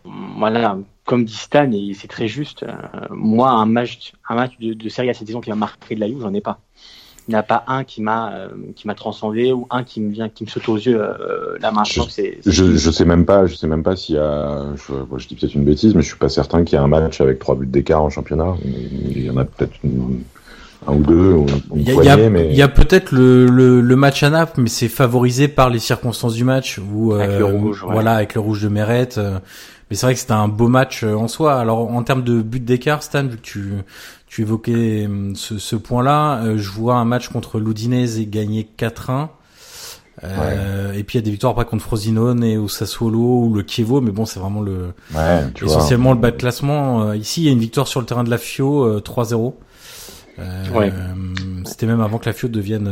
voilà, 0.06 0.78
comme 1.06 1.26
dit 1.26 1.36
Stan, 1.36 1.72
et 1.72 1.94
c'est 1.94 2.08
très 2.08 2.28
juste, 2.28 2.64
euh, 2.64 2.74
moi, 3.10 3.50
un 3.50 3.66
match, 3.66 4.14
un 4.30 4.36
match 4.36 4.58
de, 4.60 4.74
de 4.74 4.90
série 4.90 5.10
à 5.10 5.14
cette 5.14 5.28
saison 5.28 5.42
qui 5.42 5.50
m'a 5.50 5.56
marqué 5.56 5.96
de 5.96 6.00
la 6.00 6.08
Juve, 6.08 6.22
j'en 6.22 6.34
ai 6.34 6.42
pas 6.42 6.60
il 7.28 7.32
n'y 7.32 7.36
a 7.36 7.44
pas 7.44 7.64
un 7.68 7.84
qui 7.84 8.02
m'a 8.02 8.34
euh, 8.34 8.48
qui 8.76 8.86
m'a 8.86 8.96
transcendé 8.96 9.54
ou 9.54 9.66
un 9.70 9.84
qui 9.84 10.02
me 10.02 10.12
vient 10.12 10.28
qui 10.28 10.44
me 10.44 10.50
saute 10.50 10.68
aux 10.68 10.76
yeux 10.76 11.02
euh, 11.02 11.58
là 11.62 11.72
maintenant 11.72 12.06
c'est 12.10 12.40
je, 12.46 12.76
je 12.76 12.92
sais 12.92 13.06
même 13.06 13.26
pas 13.26 13.46
je 13.46 13.56
sais 13.56 13.68
même 13.68 13.84
pas 13.84 13.96
s'il 13.96 14.16
y 14.16 14.20
a 14.20 14.66
je, 14.76 14.94
je 15.18 15.28
dis 15.28 15.36
peut-être 15.36 15.56
une 15.56 15.64
bêtise 15.64 15.96
mais 15.96 16.02
je 16.02 16.08
suis 16.08 16.18
pas 16.18 16.30
certain 16.30 16.64
qu'il 16.64 16.78
y 16.78 16.82
ait 16.82 16.84
un 16.84 16.88
match 16.88 17.22
avec 17.22 17.40
trois 17.40 17.56
buts 17.56 17.66
d'écart 17.66 18.04
en 18.04 18.10
championnat. 18.10 18.56
Il 18.64 19.24
y 19.24 19.30
en 19.30 19.38
a 19.38 19.46
peut-être 19.46 19.74
un 20.86 20.94
ou 20.94 21.04
deux 21.04 21.32
ou 21.34 21.46
il 21.76 21.84
y 21.84 21.92
a, 21.92 21.94
poignée, 21.94 22.30
mais... 22.30 22.50
il 22.50 22.58
y 22.58 22.62
a 22.62 22.68
peut-être 22.68 23.14
le, 23.14 23.46
le, 23.46 23.80
le, 23.80 23.96
match 23.96 24.22
à 24.24 24.30
Naples 24.30 24.60
mais 24.60 24.70
c'est 24.70 24.90
favorisé 24.90 25.48
par 25.48 25.70
les 25.70 25.80
circonstances 25.80 26.34
du 26.34 26.44
match 26.44 26.78
le 26.78 27.14
euh, 27.14 27.46
rouge 27.46 27.84
ouais. 27.84 27.94
voilà 27.94 28.16
avec 28.16 28.34
le 28.36 28.42
rouge 28.42 28.62
de 28.62 28.68
Meret 28.68 29.10
mais 29.90 29.96
c'est 29.96 30.06
vrai 30.06 30.14
que 30.14 30.20
c'était 30.20 30.34
un 30.34 30.48
beau 30.48 30.70
match 30.70 31.04
en 31.04 31.28
soi. 31.28 31.60
Alors 31.60 31.90
en 31.92 32.04
termes 32.04 32.24
de 32.24 32.42
buts 32.42 32.60
d'écart 32.60 33.04
Stan 33.04 33.24
vu 33.28 33.38
que 33.38 33.42
tu 33.42 33.74
tu 34.34 34.42
évoquais 34.42 35.06
hum, 35.06 35.36
ce, 35.36 35.60
ce 35.60 35.76
point-là. 35.76 36.42
Euh, 36.44 36.58
je 36.58 36.70
vois 36.72 36.96
un 36.96 37.06
match 37.06 37.30
contre 37.30 37.60
l'Udinese 37.60 38.18
et 38.18 38.26
gagner 38.26 38.68
4-1. 38.80 39.28
Euh, 40.24 40.92
ouais. 40.92 41.00
Et 41.00 41.04
puis 41.04 41.18
il 41.18 41.22
y 41.22 41.24
a 41.24 41.26
des 41.26 41.30
victoires 41.30 41.52
après 41.52 41.66
contre 41.66 41.84
Frosinone 41.84 42.44
et 42.44 42.58
au 42.58 42.68
Sassuolo 42.68 43.44
ou 43.46 43.54
le 43.54 43.64
Chievo, 43.68 44.02
mais 44.02 44.10
bon 44.10 44.26
c'est 44.26 44.40
vraiment 44.40 44.62
le 44.62 44.94
ouais, 45.14 45.44
essentiellement 45.64 46.10
vois. 46.10 46.16
le 46.16 46.22
bas 46.22 46.32
de 46.32 46.38
classement. 46.38 47.04
Euh, 47.04 47.16
ici 47.16 47.42
il 47.42 47.46
y 47.46 47.50
a 47.50 47.52
une 47.52 47.60
victoire 47.60 47.88
sur 47.88 48.00
le 48.00 48.08
terrain 48.08 48.24
de 48.24 48.30
la 48.32 48.40
Fio 48.40 49.00
3-0. 49.00 49.54
Euh, 50.40 50.70
ouais. 50.72 50.92
C'était 51.66 51.86
même 51.86 52.02
avant 52.02 52.18
que 52.18 52.26
la 52.26 52.34
Fio 52.34 52.48
devienne. 52.48 52.90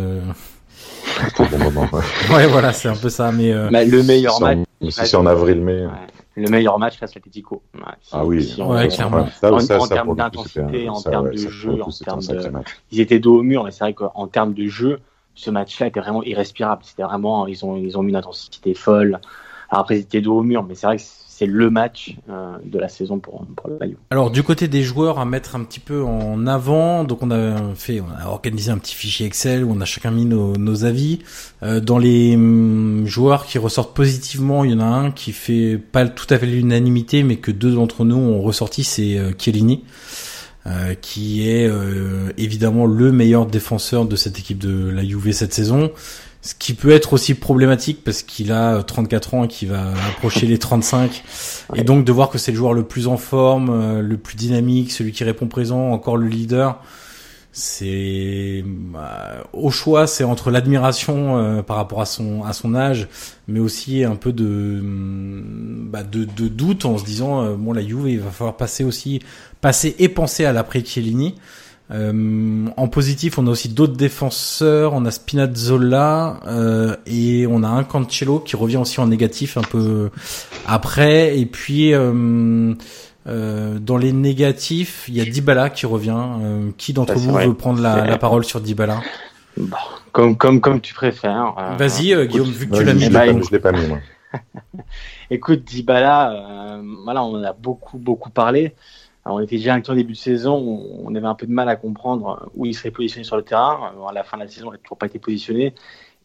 bon 1.37 1.57
moment, 1.57 1.87
ouais. 1.91 2.01
ouais. 2.35 2.47
voilà 2.47 2.71
c'est 2.71 2.89
un 2.89 2.95
peu 2.95 3.09
ça, 3.09 3.31
mais, 3.31 3.51
mais 3.71 3.85
le 3.85 4.03
meilleur 4.03 4.39
match. 4.41 4.59
C'est 4.89 5.15
en 5.15 5.25
avril-mai 5.25 5.87
le 6.35 6.49
meilleur 6.49 6.79
match 6.79 6.97
face 6.97 7.11
à 7.11 7.15
l'Atletico. 7.15 7.61
Ouais, 7.75 7.81
ah 8.11 8.25
oui, 8.25 8.43
si 8.43 8.61
on, 8.61 8.71
ouais, 8.71 8.87
clairement. 8.87 9.27
Ça, 9.27 9.53
en, 9.53 9.59
ça, 9.59 9.79
en, 9.79 9.83
en 9.83 9.87
termes 9.87 10.15
d'intensité, 10.15 10.87
en 10.87 11.01
termes 11.01 11.31
de 11.31 11.37
jeu, 11.37 11.81
en 11.81 11.89
termes 11.89 12.21
de... 12.21 12.51
Ils 12.91 13.01
étaient 13.01 13.19
dos 13.19 13.39
au 13.39 13.43
mur, 13.43 13.63
mais 13.63 13.71
c'est 13.71 13.83
vrai 13.83 13.93
qu'en 13.93 14.27
termes 14.27 14.53
de 14.53 14.67
jeu, 14.67 14.99
ce 15.35 15.49
match-là 15.49 15.87
était 15.87 15.99
vraiment 15.99 16.23
irrespirable. 16.23 16.83
C'était 16.85 17.03
vraiment, 17.03 17.47
ils 17.47 17.65
ont, 17.65 17.75
ils 17.75 17.97
ont 17.97 18.03
mis 18.03 18.11
une 18.11 18.17
intensité 18.17 18.73
folle. 18.73 19.19
Alors 19.69 19.81
après, 19.81 19.97
ils 19.97 20.01
étaient 20.01 20.21
dos 20.21 20.37
au 20.37 20.43
mur, 20.43 20.63
mais 20.63 20.75
c'est 20.75 20.87
vrai 20.87 20.97
que 20.97 21.03
c'est 21.41 21.47
le 21.47 21.71
match 21.71 22.15
euh, 22.29 22.57
de 22.63 22.77
la 22.77 22.87
saison 22.87 23.17
pour, 23.17 23.43
pour 23.55 23.71
Bayou. 23.71 23.97
Alors 24.11 24.29
du 24.29 24.43
côté 24.43 24.67
des 24.67 24.83
joueurs 24.83 25.17
à 25.17 25.25
mettre 25.25 25.55
un 25.55 25.63
petit 25.63 25.79
peu 25.79 26.03
en 26.03 26.45
avant, 26.45 27.03
donc 27.03 27.23
on 27.23 27.31
a 27.31 27.73
fait, 27.73 27.99
on 27.99 28.11
a 28.15 28.27
organisé 28.27 28.69
un 28.69 28.77
petit 28.77 28.93
fichier 28.93 29.25
Excel 29.25 29.63
où 29.63 29.71
on 29.75 29.81
a 29.81 29.85
chacun 29.85 30.11
mis 30.11 30.25
nos, 30.25 30.85
avis. 30.85 31.19
Euh, 31.63 31.79
dans 31.79 31.97
les 31.97 32.35
hum, 32.35 33.07
joueurs 33.07 33.47
qui 33.47 33.57
ressortent 33.57 33.95
positivement, 33.95 34.63
il 34.63 34.71
y 34.71 34.73
en 34.75 34.81
a 34.81 34.85
un 34.85 35.09
qui 35.09 35.31
fait 35.31 35.79
pas 35.79 36.07
tout 36.07 36.31
à 36.31 36.37
fait 36.37 36.45
l'unanimité, 36.45 37.23
mais 37.23 37.37
que 37.37 37.49
deux 37.49 37.73
d'entre 37.73 38.05
nous 38.05 38.17
ont 38.17 38.41
ressorti, 38.43 38.83
c'est 38.83 39.17
euh, 39.17 39.31
Chiellini. 39.35 39.83
Euh, 40.67 40.93
qui 40.93 41.49
est 41.49 41.67
évidemment 42.37 42.85
le 42.85 43.11
meilleur 43.11 43.47
défenseur 43.47 44.05
de 44.05 44.15
cette 44.15 44.37
équipe 44.37 44.59
de 44.59 44.91
la 44.91 45.03
Juve 45.03 45.31
cette 45.31 45.55
saison. 45.55 45.91
Ce 46.43 46.55
qui 46.55 46.73
peut 46.73 46.89
être 46.89 47.13
aussi 47.13 47.35
problématique 47.35 48.03
parce 48.03 48.23
qu'il 48.23 48.51
a 48.51 48.81
34 48.81 49.33
ans 49.35 49.43
et 49.43 49.47
qu'il 49.47 49.69
va 49.69 49.93
approcher 50.09 50.47
les 50.47 50.57
35. 50.57 51.23
Et 51.75 51.83
donc 51.83 52.03
de 52.03 52.11
voir 52.11 52.29
que 52.29 52.39
c'est 52.39 52.51
le 52.51 52.57
joueur 52.57 52.73
le 52.73 52.83
plus 52.83 53.07
en 53.07 53.17
forme, 53.17 53.69
euh, 53.69 54.01
le 54.01 54.17
plus 54.17 54.35
dynamique, 54.35 54.91
celui 54.91 55.11
qui 55.11 55.23
répond 55.23 55.47
présent, 55.47 55.91
encore 55.91 56.17
le 56.17 56.27
leader. 56.27 56.81
c'est 57.51 58.63
euh, 58.95 59.41
au 59.53 59.69
choix, 59.71 60.07
c'est 60.07 60.23
entre 60.23 60.51
l'admiration 60.51 61.37
euh, 61.37 61.61
par 61.61 61.75
rapport 61.75 62.01
à 62.01 62.05
son 62.05 62.43
à 62.43 62.53
son 62.53 62.73
âge, 62.75 63.07
mais 63.47 63.59
aussi 63.59 64.03
un 64.03 64.15
peu 64.15 64.31
de 64.31 64.79
bah, 64.81 66.03
de, 66.03 66.23
de, 66.23 66.47
doute 66.47 66.85
en 66.85 66.97
se 66.97 67.03
disant 67.03 67.43
euh, 67.43 67.55
bon 67.55 67.73
la 67.73 67.85
Juve 67.85 68.09
il 68.09 68.19
va 68.19 68.31
falloir 68.31 68.57
passer 68.57 68.83
aussi 68.83 69.21
passer 69.59 69.95
et 69.99 70.09
penser 70.09 70.45
à 70.45 70.53
l'après 70.53 70.83
Chiellini. 70.83 71.35
En 71.91 72.87
positif, 72.87 73.37
on 73.37 73.47
a 73.47 73.49
aussi 73.49 73.69
d'autres 73.69 73.97
défenseurs. 73.97 74.93
On 74.93 75.05
a 75.05 75.11
Spinazzola 75.11 76.39
et 77.05 77.45
on 77.47 77.63
a 77.63 77.67
un 77.67 77.83
Cancelo 77.83 78.39
qui 78.39 78.55
revient 78.55 78.77
aussi 78.77 78.99
en 78.99 79.07
négatif 79.07 79.57
un 79.57 79.61
peu 79.61 80.09
après. 80.67 81.37
Et 81.37 81.45
puis 81.45 81.93
euh, 83.27 83.77
dans 83.79 83.97
les 83.97 84.13
négatifs, 84.13 85.05
il 85.07 85.15
y 85.15 85.21
a 85.21 85.25
Dybala 85.25 85.69
qui 85.69 85.85
revient. 85.85 86.25
Euh, 86.41 86.71
qui 86.77 86.93
d'entre 86.93 87.13
vous 87.13 87.33
veut 87.33 87.53
prendre 87.53 87.81
la, 87.81 88.05
la, 88.05 88.17
parole 88.17 88.43
sur 88.43 88.61
Dybala? 88.61 89.01
Bon, 89.57 89.77
comme, 90.11 90.35
comme, 90.37 90.59
comme 90.59 90.81
tu 90.81 90.93
préfères. 90.93 91.53
Euh, 91.57 91.75
Vas-y, 91.75 92.13
euh, 92.13 92.25
Guillaume, 92.25 92.49
vu 92.49 92.67
que 92.67 92.75
tu 92.75 92.83
l'as 92.83 92.93
mis. 92.93 93.03
Je 93.03 93.51
l'ai 93.51 93.59
pas 93.59 93.71
mis, 93.71 93.85
moi. 93.85 93.99
Écoute, 95.29 95.63
Dybala, 95.63 96.81
voilà, 97.03 97.23
on 97.23 97.35
en 97.35 97.43
a 97.43 97.53
beaucoup, 97.53 97.97
beaucoup 97.97 98.29
parlé. 98.29 98.73
On 99.25 99.39
était 99.39 99.57
déjà 99.57 99.75
un 99.75 99.79
début 99.79 100.13
de 100.13 100.17
saison, 100.17 100.55
on 101.03 101.13
avait 101.13 101.27
un 101.27 101.35
peu 101.35 101.45
de 101.45 101.51
mal 101.51 101.69
à 101.69 101.75
comprendre 101.75 102.49
où 102.55 102.65
il 102.65 102.73
serait 102.73 102.91
positionné 102.91 103.23
sur 103.23 103.37
le 103.37 103.43
terrain. 103.43 103.93
À 104.09 104.13
la 104.13 104.23
fin 104.23 104.37
de 104.37 104.43
la 104.43 104.49
saison, 104.49 104.69
il 104.69 104.73
n'a 104.73 104.77
toujours 104.79 104.97
pas 104.97 105.05
été 105.05 105.19
positionné. 105.19 105.75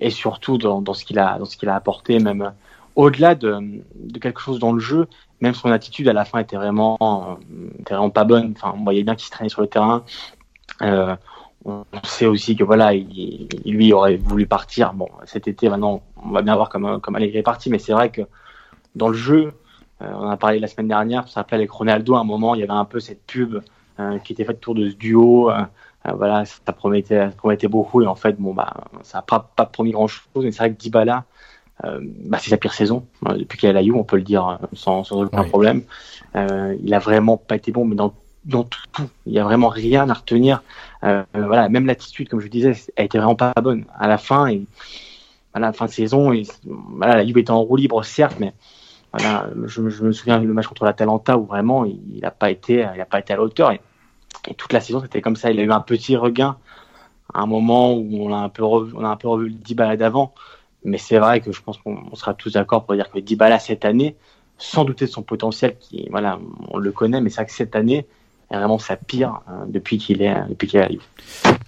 Et 0.00 0.10
surtout 0.10 0.56
dans, 0.56 0.94
ce 0.94 1.04
qu'il 1.04 1.18
a, 1.18 1.38
dans 1.38 1.70
a 1.70 1.74
apporté, 1.74 2.18
même 2.18 2.52
au-delà 2.94 3.34
de, 3.34 3.82
quelque 4.20 4.40
chose 4.40 4.58
dans 4.58 4.72
le 4.72 4.80
jeu, 4.80 5.06
même 5.40 5.54
son 5.54 5.70
attitude 5.70 6.08
à 6.08 6.14
la 6.14 6.24
fin 6.24 6.38
était 6.38 6.56
vraiment, 6.56 6.96
euh, 7.02 7.68
était 7.80 7.94
vraiment 7.94 8.10
pas 8.10 8.24
bonne. 8.24 8.54
Enfin, 8.56 8.74
on 8.76 8.82
voyait 8.82 9.04
bien 9.04 9.14
qu'il 9.14 9.26
se 9.26 9.30
traînait 9.30 9.50
sur 9.50 9.60
le 9.60 9.68
terrain. 9.68 10.02
Euh, 10.80 11.14
on 11.66 11.84
sait 12.04 12.26
aussi 12.26 12.56
que 12.56 12.64
voilà, 12.64 12.94
il, 12.94 13.48
lui 13.66 13.92
aurait 13.92 14.16
voulu 14.16 14.46
partir. 14.46 14.94
Bon, 14.94 15.08
cet 15.24 15.48
été, 15.48 15.68
maintenant, 15.68 16.02
on 16.24 16.30
va 16.30 16.42
bien 16.42 16.54
voir 16.54 16.70
comment, 16.70 17.00
comment 17.00 17.18
Allegri 17.18 17.38
est 17.38 17.42
parti, 17.42 17.70
mais 17.70 17.78
c'est 17.78 17.92
vrai 17.92 18.10
que 18.10 18.22
dans 18.94 19.08
le 19.08 19.16
jeu, 19.16 19.52
euh, 20.02 20.12
on 20.12 20.28
a 20.28 20.36
parlé 20.36 20.58
la 20.58 20.66
semaine 20.66 20.88
dernière, 20.88 21.26
ça 21.28 21.34
s'appelait 21.34 21.58
avec 21.58 21.70
Ronaldo, 21.70 22.14
à 22.14 22.20
un 22.20 22.24
moment, 22.24 22.54
il 22.54 22.60
y 22.60 22.64
avait 22.64 22.72
un 22.72 22.84
peu 22.84 23.00
cette 23.00 23.24
pub 23.26 23.62
euh, 23.98 24.18
qui 24.18 24.32
était 24.32 24.44
faite 24.44 24.58
autour 24.58 24.74
de 24.74 24.90
ce 24.90 24.94
duo. 24.94 25.50
Euh, 25.50 25.62
voilà, 26.14 26.44
ça 26.44 26.72
promettait, 26.72 27.30
ça 27.30 27.36
promettait 27.36 27.68
beaucoup, 27.68 28.02
et 28.02 28.06
en 28.06 28.14
fait, 28.14 28.38
bon, 28.38 28.54
bah, 28.54 28.72
ça 29.02 29.18
n'a 29.18 29.22
pas, 29.22 29.50
pas 29.56 29.66
promis 29.66 29.90
grand 29.90 30.06
chose, 30.06 30.28
mais 30.36 30.52
c'est 30.52 30.58
vrai 30.58 30.72
que 30.72 30.78
Dybala, 30.78 31.24
euh, 31.84 32.00
bah, 32.24 32.38
c'est 32.40 32.50
sa 32.50 32.56
pire 32.56 32.72
saison 32.72 33.06
euh, 33.28 33.36
depuis 33.36 33.58
qu'il 33.58 33.66
est 33.66 33.70
à 33.70 33.74
la 33.74 33.82
Juve, 33.82 33.96
on 33.96 34.04
peut 34.04 34.16
le 34.16 34.22
dire 34.22 34.48
euh, 34.48 34.56
sans, 34.72 35.04
sans 35.04 35.22
aucun 35.22 35.44
problème. 35.44 35.82
il 36.34 36.94
a 36.94 36.98
vraiment 36.98 37.36
pas 37.36 37.56
été 37.56 37.72
bon, 37.72 37.84
mais 37.84 37.96
dans 37.96 38.14
dans 38.44 38.62
tout, 38.62 39.08
il 39.26 39.32
y 39.32 39.40
a 39.40 39.44
vraiment 39.44 39.68
rien 39.68 40.08
à 40.08 40.14
retenir. 40.14 40.62
voilà, 41.02 41.68
même 41.68 41.84
l'attitude, 41.86 42.28
comme 42.28 42.38
je 42.38 42.46
disais, 42.46 42.74
elle 42.94 43.06
était 43.06 43.18
vraiment 43.18 43.34
pas 43.34 43.52
bonne. 43.60 43.84
À 43.98 44.06
la 44.06 44.18
fin, 44.18 44.46
et 44.46 44.64
à 45.52 45.58
la 45.58 45.72
fin 45.72 45.86
de 45.86 45.90
saison, 45.90 46.32
et, 46.32 46.44
voilà, 46.64 47.16
la 47.16 47.26
Juve 47.26 47.38
était 47.38 47.50
en 47.50 47.60
roue 47.62 47.74
libre 47.74 48.04
certes, 48.04 48.36
mais 48.38 48.54
je, 49.18 49.80
me 49.80 50.12
souviens 50.12 50.40
du 50.40 50.46
match 50.48 50.66
contre 50.66 50.84
la 50.84 50.92
Talenta 50.92 51.36
où 51.38 51.44
vraiment 51.44 51.84
il 51.84 52.20
n'a 52.20 52.30
pas 52.30 52.50
été, 52.50 52.86
il 52.96 53.04
pas 53.06 53.20
été 53.20 53.32
à 53.32 53.36
la 53.36 53.42
hauteur. 53.42 53.72
Et, 53.72 53.80
toute 54.56 54.72
la 54.72 54.80
saison, 54.80 55.00
c'était 55.00 55.20
comme 55.20 55.34
ça. 55.34 55.50
Il 55.50 55.58
a 55.58 55.62
eu 55.62 55.70
un 55.72 55.80
petit 55.80 56.16
regain 56.16 56.56
à 57.34 57.40
un 57.40 57.46
moment 57.46 57.94
où 57.94 58.28
on 58.28 58.32
a 58.32 58.38
un 58.38 58.48
peu 58.48 58.64
revu, 58.64 58.92
le 58.94 59.50
10 59.50 59.74
balades 59.74 60.02
avant. 60.02 60.34
Mais 60.84 60.98
c'est 60.98 61.18
vrai 61.18 61.40
que 61.40 61.50
je 61.50 61.60
pense 61.62 61.78
qu'on 61.78 62.14
sera 62.14 62.34
tous 62.34 62.52
d'accord 62.52 62.84
pour 62.84 62.94
dire 62.94 63.10
que 63.10 63.18
Dybala 63.18 63.58
cette 63.58 63.84
année, 63.84 64.14
sans 64.56 64.84
douter 64.84 65.06
de 65.06 65.10
son 65.10 65.22
potentiel, 65.22 65.76
qui 65.78 66.06
voilà, 66.10 66.38
on 66.70 66.78
le 66.78 66.92
connaît, 66.92 67.20
mais 67.20 67.28
c'est 67.28 67.36
vrai 67.36 67.46
que 67.46 67.52
cette 67.52 67.74
année, 67.74 68.06
est 68.50 68.56
vraiment 68.56 68.78
sa 68.78 68.96
pire 68.96 69.40
hein, 69.48 69.64
depuis 69.66 69.98
qu'il 69.98 70.22
est 70.22 70.34
depuis 70.48 70.68
qu'il 70.68 70.80
arrive. 70.80 71.02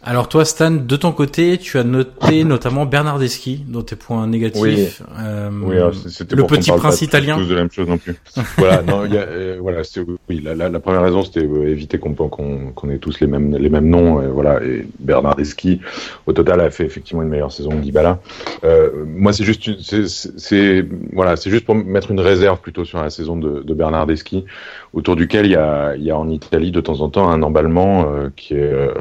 Alors 0.03 0.29
toi 0.29 0.45
Stan, 0.45 0.71
de 0.71 0.97
ton 0.97 1.13
côté, 1.13 1.59
tu 1.59 1.77
as 1.79 1.85
noté 1.85 2.45
notamment 2.45 2.87
Bernardeschi 2.87 3.65
dans 3.67 3.83
tes 3.83 3.97
points 3.97 4.27
négatifs. 4.27 4.63
Oui, 4.63 4.89
euh, 5.19 5.51
oui 5.63 5.77
c'était 6.09 6.37
le 6.37 6.45
petit 6.47 6.71
prince 6.71 7.03
italien. 7.03 7.37
Tous 7.37 7.47
de 7.47 7.55
la 7.55 7.63
même 7.63 7.71
chose 7.71 7.89
non 7.89 7.99
plus. 7.99 8.15
voilà, 8.59 8.83
non, 8.83 9.05
y 9.05 9.17
a, 9.17 9.23
euh, 9.23 9.59
voilà, 9.61 9.83
oui, 10.29 10.41
la, 10.43 10.55
la, 10.55 10.69
la, 10.69 10.81
première 10.81 11.03
raison 11.03 11.25
c'était 11.25 11.45
euh, 11.45 11.69
éviter 11.69 11.99
qu'on 11.99 12.91
ait 12.91 12.99
tous 12.99 13.21
les 13.21 13.27
mêmes 13.27 13.57
les 13.57 13.69
mêmes 13.69 13.89
noms. 13.89 14.23
Et 14.23 14.29
voilà, 14.29 14.63
et 14.63 14.87
Bernardeschi, 15.01 15.81
au 16.27 16.33
total, 16.33 16.61
a 16.61 16.71
fait 16.71 16.85
effectivement 16.85 17.23
une 17.23 17.29
meilleure 17.29 17.53
saison 17.53 17.71
que 17.71 17.83
Dybala. 17.83 18.21
Euh, 18.65 19.05
moi, 19.07 19.33
c'est 19.33 19.45
juste 19.45 19.69
c'est 19.81 20.87
voilà, 21.13 21.37
c'est 21.37 21.51
juste 21.51 21.65
pour 21.65 21.75
mettre 21.75 22.11
une 22.11 22.21
réserve 22.21 22.61
plutôt 22.61 22.85
sur 22.85 23.03
la 23.03 23.11
saison 23.11 23.37
de, 23.37 23.63
de 23.63 23.75
Bernardeschi, 23.75 24.45
autour 24.93 25.17
duquel 25.17 25.47
il 25.47 25.53
y 25.53 25.57
a 25.57 25.95
il 25.97 26.05
y 26.05 26.11
a 26.11 26.19
en 26.19 26.29
Italie 26.29 26.71
de 26.71 26.81
temps 26.81 27.01
en 27.01 27.09
temps 27.09 27.29
un 27.29 27.43
emballement 27.43 28.11
euh, 28.11 28.29
qui 28.37 28.55
est 28.55 28.73
euh, 28.73 28.95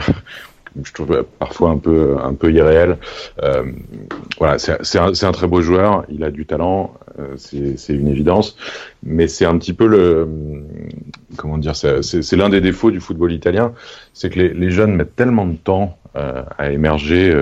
je 0.84 0.94
trouve 0.94 1.26
parfois 1.40 1.72
un 1.72 1.78
peu 1.78 2.52
irréel. 2.52 2.98
Euh, 3.44 3.64
voilà, 4.38 4.58
c'est 4.58 5.00
un, 5.00 5.32
très 5.32 5.48
beau 5.48 5.62
joueur, 5.62 6.06
il 6.10 6.24
a 6.24 6.32
du 6.32 6.46
talent, 6.46 6.94
euh, 7.20 7.36
c'est 7.38 7.94
une 7.94 8.08
évidence, 8.08 8.56
mais 9.04 9.28
c'est 9.28 9.46
un 9.46 9.58
petit 9.58 9.74
peu 9.74 9.88
le 9.88 10.28
comment 11.36 11.58
dire, 11.58 11.76
c'est 11.76 12.36
l'un 12.36 12.50
des 12.50 12.62
défauts 12.62 12.92
du 12.92 13.00
football 13.00 13.32
italien, 13.32 13.74
c'est 14.14 14.30
que 14.30 14.40
les, 14.40 14.72
jeunes 14.72 14.96
mettent 14.96 15.16
tellement 15.16 15.46
de 15.46 15.56
temps 15.56 15.98
euh, 16.16 16.44
à 16.58 16.72
émerger 16.72 17.34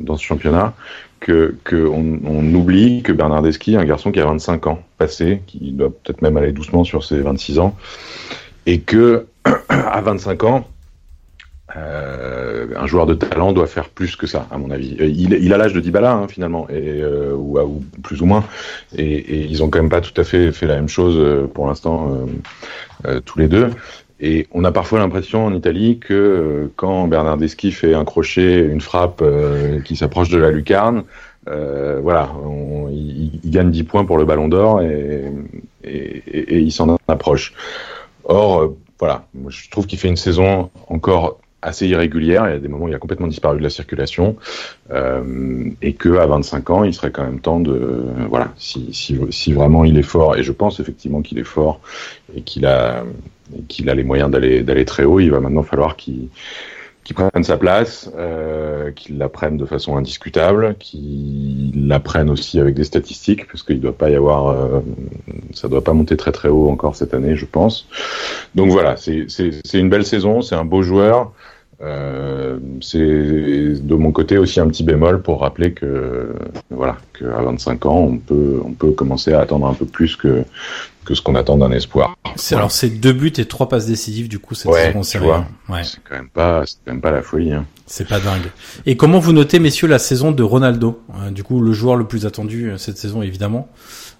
dans, 0.00 0.16
ce 0.16 0.22
championnat 0.22 0.74
que 1.20 1.54
qu'on 1.68 2.20
on 2.24 2.54
oublie 2.54 3.02
que 3.02 3.12
Bernardeschi, 3.12 3.76
un 3.76 3.84
garçon 3.84 4.12
qui 4.12 4.20
a 4.20 4.26
25 4.26 4.66
ans 4.66 4.82
passé, 4.98 5.42
qui 5.46 5.72
doit 5.72 5.90
peut-être 5.90 6.22
même 6.22 6.36
aller 6.36 6.52
doucement 6.52 6.84
sur 6.84 7.04
ses 7.04 7.20
26 7.20 7.58
ans, 7.58 7.76
et 8.66 8.80
que 8.80 9.26
à 9.68 10.00
25 10.00 10.44
ans, 10.44 10.68
euh, 11.74 12.68
un 12.76 12.86
joueur 12.86 13.06
de 13.06 13.14
talent 13.14 13.52
doit 13.52 13.66
faire 13.66 13.88
plus 13.88 14.14
que 14.14 14.26
ça, 14.26 14.46
à 14.50 14.58
mon 14.58 14.70
avis. 14.70 14.96
Euh, 15.00 15.06
il, 15.06 15.32
il 15.32 15.52
a 15.52 15.56
l'âge 15.56 15.72
de 15.72 15.80
Dybala 15.80 16.12
hein, 16.12 16.28
finalement, 16.28 16.68
et, 16.68 17.00
euh, 17.02 17.34
ou, 17.34 17.58
ou, 17.58 17.82
plus 18.02 18.22
ou 18.22 18.26
moins, 18.26 18.44
et, 18.96 19.04
et, 19.04 19.44
ils 19.46 19.62
ont 19.62 19.70
quand 19.70 19.80
même 19.80 19.90
pas 19.90 20.00
tout 20.00 20.18
à 20.20 20.24
fait 20.24 20.52
fait 20.52 20.66
la 20.66 20.76
même 20.76 20.88
chose 20.88 21.16
euh, 21.18 21.46
pour 21.46 21.66
l'instant 21.66 22.26
euh, 23.06 23.20
tous 23.24 23.38
les 23.38 23.48
deux. 23.48 23.70
Et 24.20 24.46
on 24.52 24.64
a 24.64 24.72
parfois 24.72 24.98
l'impression 24.98 25.44
en 25.44 25.52
Italie 25.52 25.98
que 25.98 26.70
quand 26.76 27.06
Bernardeschi 27.06 27.70
fait 27.70 27.94
un 27.94 28.04
crochet, 28.04 28.60
une 28.60 28.80
frappe 28.80 29.22
qui 29.84 29.94
s'approche 29.94 30.30
de 30.30 30.38
la 30.38 30.50
lucarne, 30.50 31.04
voilà, 31.46 32.30
on, 32.42 32.88
il, 32.90 33.40
il, 33.44 33.50
gagne 33.50 33.70
10 33.70 33.84
points 33.84 34.04
pour 34.06 34.16
le 34.16 34.24
Ballon 34.24 34.48
d'Or 34.48 34.80
et, 34.80 35.30
et 35.84 36.58
il 36.58 36.72
s'en 36.72 36.96
approche. 37.08 37.52
Or, 38.28 38.60
euh, 38.60 38.76
voilà, 38.98 39.26
je 39.48 39.70
trouve 39.70 39.86
qu'il 39.86 39.98
fait 39.98 40.08
une 40.08 40.16
saison 40.16 40.70
encore 40.88 41.38
assez 41.66 41.86
irrégulière. 41.86 42.46
Il 42.48 42.52
y 42.52 42.56
a 42.56 42.58
des 42.58 42.68
moments 42.68 42.86
où 42.86 42.88
il 42.88 42.94
a 42.94 42.98
complètement 42.98 43.26
disparu 43.26 43.58
de 43.58 43.62
la 43.62 43.70
circulation 43.70 44.36
euh, 44.90 45.68
et 45.82 45.94
que 45.94 46.16
à 46.16 46.26
25 46.26 46.70
ans, 46.70 46.84
il 46.84 46.94
serait 46.94 47.10
quand 47.10 47.24
même 47.24 47.40
temps 47.40 47.60
de 47.60 48.04
voilà, 48.28 48.52
si, 48.56 48.88
si, 48.92 49.18
si 49.30 49.52
vraiment 49.52 49.84
il 49.84 49.98
est 49.98 50.02
fort 50.02 50.36
et 50.36 50.42
je 50.42 50.52
pense 50.52 50.80
effectivement 50.80 51.22
qu'il 51.22 51.38
est 51.38 51.44
fort 51.44 51.80
et 52.34 52.42
qu'il 52.42 52.66
a 52.66 53.04
qu'il 53.68 53.90
a 53.90 53.94
les 53.94 54.04
moyens 54.04 54.30
d'aller 54.30 54.62
d'aller 54.62 54.84
très 54.84 55.04
haut, 55.04 55.20
il 55.20 55.30
va 55.30 55.40
maintenant 55.40 55.62
falloir 55.62 55.96
qu'il 55.96 56.28
qui 57.06 57.14
prennent 57.14 57.44
sa 57.44 57.56
place, 57.56 58.10
euh, 58.18 58.90
qu'ils 58.90 59.16
la 59.16 59.28
prennent 59.28 59.56
de 59.56 59.64
façon 59.64 59.96
indiscutable, 59.96 60.74
qu'ils 60.80 61.86
la 61.86 62.00
prennent 62.00 62.30
aussi 62.30 62.58
avec 62.58 62.74
des 62.74 62.82
statistiques, 62.82 63.46
parce 63.46 63.62
qu'il 63.62 63.76
ne 63.76 63.80
doit 63.80 63.96
pas 63.96 64.10
y 64.10 64.16
avoir, 64.16 64.48
euh, 64.48 64.80
ça 65.54 65.68
doit 65.68 65.84
pas 65.84 65.92
monter 65.92 66.16
très 66.16 66.32
très 66.32 66.48
haut 66.48 66.68
encore 66.68 66.96
cette 66.96 67.14
année, 67.14 67.36
je 67.36 67.46
pense. 67.46 67.86
Donc 68.56 68.70
voilà, 68.70 68.96
c'est 68.96 69.28
une 69.74 69.88
belle 69.88 70.04
saison, 70.04 70.42
c'est 70.42 70.56
un 70.56 70.64
beau 70.64 70.82
joueur. 70.82 71.32
Euh, 71.82 72.58
c'est 72.80 72.98
de 72.98 73.94
mon 73.94 74.10
côté 74.10 74.38
aussi 74.38 74.60
un 74.60 74.68
petit 74.68 74.82
bémol 74.82 75.20
pour 75.20 75.40
rappeler 75.40 75.72
que 75.72 76.34
voilà 76.70 76.96
qu'à 77.18 77.42
25 77.42 77.84
ans 77.84 77.98
on 77.98 78.16
peut 78.16 78.60
on 78.64 78.72
peut 78.72 78.92
commencer 78.92 79.34
à 79.34 79.40
attendre 79.40 79.66
un 79.66 79.74
peu 79.74 79.84
plus 79.84 80.16
que 80.16 80.42
que 81.04 81.14
ce 81.14 81.20
qu'on 81.20 81.34
attend 81.34 81.58
d'un 81.58 81.70
espoir. 81.70 82.16
C'est 82.36 82.56
alors 82.56 82.70
c'est 82.70 82.88
deux 82.88 83.12
buts 83.12 83.32
et 83.36 83.44
trois 83.44 83.68
passes 83.68 83.86
décisives 83.86 84.28
du 84.28 84.38
coup 84.38 84.54
cette 84.54 84.72
ouais, 84.72 84.92
saison. 85.02 85.44
Ouais. 85.68 85.84
C'est 85.84 85.98
quand 86.02 86.16
même 86.16 86.30
pas 86.30 86.64
c'est 86.64 86.76
quand 86.84 86.92
même 86.92 87.02
pas 87.02 87.10
la 87.10 87.22
folie. 87.22 87.52
Hein. 87.52 87.66
C'est 87.86 88.08
pas 88.08 88.20
dingue. 88.20 88.50
Et 88.86 88.96
comment 88.96 89.18
vous 89.18 89.32
notez 89.32 89.58
messieurs 89.58 89.86
la 89.86 89.98
saison 89.98 90.32
de 90.32 90.42
Ronaldo? 90.42 91.00
Euh, 91.14 91.30
Du 91.30 91.44
coup 91.44 91.60
le 91.60 91.72
joueur 91.72 91.96
le 91.96 92.06
plus 92.06 92.26
attendu 92.26 92.70
euh, 92.70 92.78
cette 92.78 92.98
saison 92.98 93.22
évidemment. 93.22 93.68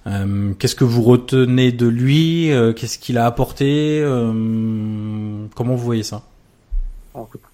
Euh, 0.06 0.52
Qu'est-ce 0.58 0.76
que 0.76 0.84
vous 0.84 1.02
retenez 1.02 1.72
de 1.72 1.86
lui? 1.86 2.52
Euh, 2.52 2.72
Qu'est-ce 2.72 2.98
qu'il 2.98 3.18
a 3.18 3.26
apporté? 3.26 4.02
Comment 4.04 5.74
vous 5.74 5.84
voyez 5.84 6.02
ça? 6.04 6.22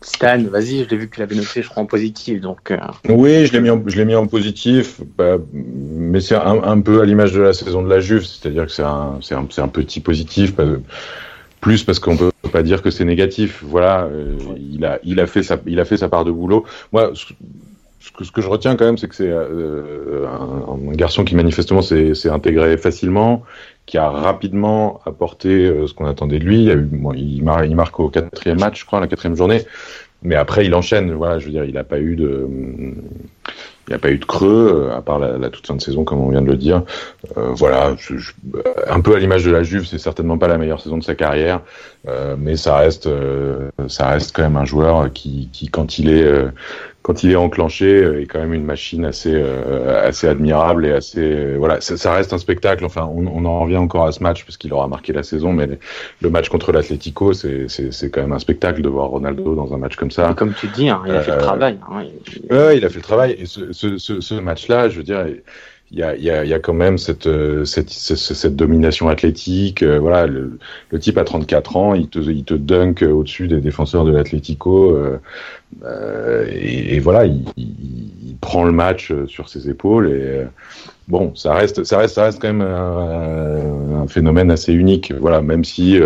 Stan, 0.01 0.42
vas-y, 0.44 0.85
je 0.85 0.88
l'ai 0.88 0.96
vu 0.96 1.09
que 1.09 1.14
tu 1.14 1.20
l'avais 1.20 1.37
noté, 1.37 1.62
je 1.62 1.68
crois 1.68 1.83
en 1.83 1.87
positif, 1.87 2.40
donc. 2.40 2.70
Euh... 2.70 2.79
Oui, 3.09 3.46
je 3.46 3.53
l'ai 3.53 3.61
mis, 3.61 3.70
en, 3.70 3.83
je 3.87 4.03
mis 4.03 4.14
en 4.14 4.27
positif, 4.27 5.01
bah, 5.16 5.37
mais 5.53 6.20
c'est 6.20 6.35
un, 6.35 6.62
un, 6.62 6.81
peu 6.81 7.01
à 7.01 7.05
l'image 7.05 7.33
de 7.33 7.40
la 7.40 7.53
saison 7.53 7.83
de 7.83 7.88
la 7.88 8.01
Juve, 8.01 8.25
c'est-à-dire 8.25 8.66
que 8.66 8.72
c'est 8.72 8.83
un, 8.83 9.68
petit 9.68 10.01
positif, 10.01 10.55
plus 11.61 11.85
parce 11.85 12.01
qu'on 12.01 12.16
peut 12.16 12.33
pas 12.51 12.62
dire 12.62 12.83
que 12.83 12.90
c'est 12.90 13.05
négatif. 13.05 13.62
Voilà, 13.64 14.05
euh, 14.05 14.37
il 14.59 14.85
a, 14.85 14.98
il 15.05 15.20
a 15.20 15.27
fait 15.27 15.42
sa, 15.42 15.59
il 15.66 15.81
a 15.81 15.85
fait 15.85 15.96
sa 15.96 16.09
part 16.09 16.25
de 16.25 16.33
boulot. 16.33 16.64
Moi, 16.92 17.12
ce, 17.14 17.27
que, 18.12 18.25
ce 18.25 18.33
que 18.33 18.40
je 18.40 18.48
retiens 18.48 18.77
quand 18.77 18.85
même, 18.85 18.98
c'est 18.98 19.09
que 19.09 19.14
c'est 19.14 19.31
euh, 19.31 20.27
un, 20.27 20.90
un, 20.90 20.92
garçon 20.92 21.25
qui 21.25 21.37
manifestement 21.37 21.83
s'est 21.83 22.29
intégré 22.29 22.77
facilement, 22.77 23.42
qui 23.87 23.99
a 23.99 24.09
rapidement 24.09 25.01
apporté 25.07 25.66
euh, 25.66 25.87
ce 25.87 25.95
qu'on 25.95 26.07
attendait 26.07 26.38
de 26.38 26.45
lui. 26.45 26.71
Il, 27.16 27.42
marque, 27.75 28.01
au 28.01 28.09
quatrième 28.09 28.59
match, 28.59 28.81
je 28.81 28.87
crois, 28.87 29.01
la 29.01 29.09
quatrième 29.09 29.37
journée. 29.37 29.62
mais 30.23 30.37
après, 30.37 30.64
il 30.66 30.75
enchaîne. 30.75 31.12
Voilà, 31.12 31.38
je 31.38 31.47
veux 31.47 31.53
dire, 31.53 31.64
il 31.64 31.75
n'a 31.75 31.85
pas 31.85 31.99
eu 31.99 32.16
de, 32.16 32.47
il 33.88 33.95
a 33.95 33.99
pas 33.99 34.11
eu 34.11 34.18
de 34.18 34.25
creux, 34.25 34.90
à 34.97 35.03
part 35.03 35.18
la, 35.18 35.51
toute 35.51 35.66
fin 35.66 35.75
de 35.75 35.81
saison, 35.81 36.05
comme 36.05 36.21
on 36.21 36.31
vient 36.31 36.42
de 36.42 36.47
le 36.47 36.57
dire. 36.57 36.83
voilà, 37.37 37.97
un 38.88 39.01
peu 39.01 39.16
à 39.16 39.18
l'image 39.18 39.45
de 39.45 39.51
la 39.51 39.62
Juve, 39.62 39.87
c'est 39.87 39.99
certainement 39.99 40.38
pas 40.38 40.49
la 40.49 40.59
meilleure 40.59 40.81
saison 40.81 40.99
de 40.99 41.03
sa 41.03 41.16
carrière, 41.16 41.61
mais 42.38 42.57
ça 42.57 42.77
reste, 42.77 43.09
ça 43.88 44.09
reste 44.11 44.35
quand 44.35 44.42
même 44.42 44.57
un 44.57 44.64
joueur 44.64 45.12
qui 45.12 45.51
quand 45.73 45.99
il 45.99 46.09
est 46.09 46.25
quand 47.02 47.24
il 47.24 47.32
est 47.32 47.36
enclenché, 47.36 48.02
euh, 48.02 48.22
est 48.22 48.26
quand 48.26 48.38
même 48.38 48.54
une 48.54 48.64
machine 48.64 49.04
assez 49.04 49.32
euh, 49.34 50.08
assez 50.08 50.28
admirable 50.28 50.86
et 50.86 50.92
assez 50.92 51.20
euh, 51.20 51.56
voilà. 51.58 51.80
Ça, 51.80 51.96
ça, 51.96 52.12
reste 52.14 52.32
un 52.32 52.38
spectacle. 52.38 52.84
Enfin, 52.84 53.10
on, 53.12 53.26
on, 53.26 53.44
en 53.44 53.60
revient 53.60 53.76
encore 53.76 54.06
à 54.06 54.12
ce 54.12 54.22
match 54.22 54.44
parce 54.44 54.56
qu'il 54.56 54.72
aura 54.72 54.86
marqué 54.86 55.12
la 55.12 55.22
saison, 55.22 55.52
mais 55.52 55.68
le 56.20 56.30
match 56.30 56.48
contre 56.48 56.72
l'Atlético, 56.72 57.32
c'est 57.32 57.66
c'est 57.68 58.10
quand 58.10 58.22
même 58.22 58.32
un 58.32 58.38
spectacle 58.38 58.82
de 58.82 58.88
voir 58.88 59.08
Ronaldo 59.08 59.54
dans 59.54 59.74
un 59.74 59.78
match 59.78 59.96
comme 59.96 60.10
ça. 60.10 60.32
comme 60.34 60.54
tu 60.54 60.68
dis, 60.68 60.88
hein, 60.88 61.02
il 61.06 61.12
a 61.12 61.22
fait 61.22 61.32
le 61.32 61.38
travail. 61.38 61.78
Hein, 61.90 62.04
il... 62.04 62.54
Ouais, 62.54 62.78
il 62.78 62.84
a 62.84 62.88
fait 62.88 62.96
le 62.96 63.02
travail. 63.02 63.36
Et 63.38 63.46
ce, 63.46 63.72
ce, 63.72 63.98
ce, 63.98 64.20
ce 64.20 64.34
match-là, 64.34 64.88
je 64.88 64.98
veux 64.98 65.04
dire 65.04 65.26
il 65.92 65.98
y 65.98 66.02
a, 66.02 66.16
y, 66.16 66.31
a, 66.31 66.44
y 66.44 66.55
a, 66.55 66.59
quand 66.59 66.72
même 66.72 66.96
cette, 66.96 67.26
euh, 67.26 67.66
cette, 67.66 67.90
cette, 67.90 68.57
domination 68.57 69.09
athlétique. 69.09 69.83
Euh, 69.83 69.98
voilà, 69.98 70.26
le, 70.26 70.59
le, 70.90 70.98
type 70.98 71.18
a 71.18 71.24
34 71.24 71.76
ans, 71.76 71.94
il 71.94 72.09
te, 72.09 72.18
il 72.18 72.44
te 72.44 72.55
dunk 72.55 73.02
au-dessus 73.02 73.46
des 73.46 73.61
défenseurs 73.61 74.07
de 74.07 74.12
l'Atlético. 74.12 74.96
Euh, 74.96 76.46
et, 76.50 76.96
et, 76.96 76.98
voilà, 76.98 77.26
il, 77.26 77.44
il, 77.59 78.37
prend 78.40 78.64
le 78.64 78.72
match 78.72 79.12
sur 79.26 79.50
ses 79.50 79.68
épaules. 79.68 80.11
Et 80.11 80.46
bon, 81.09 81.35
ça 81.37 81.52
reste, 81.52 81.85
ça 81.85 81.98
reste, 81.98 82.14
ça 82.14 82.24
reste 82.24 82.40
quand 82.40 82.48
même 82.48 82.62
un, 82.62 84.02
un 84.02 84.09
phénomène 84.09 84.50
assez 84.50 84.72
unique. 84.72 85.12
Voilà, 85.20 85.42
même 85.42 85.62
si 85.62 86.00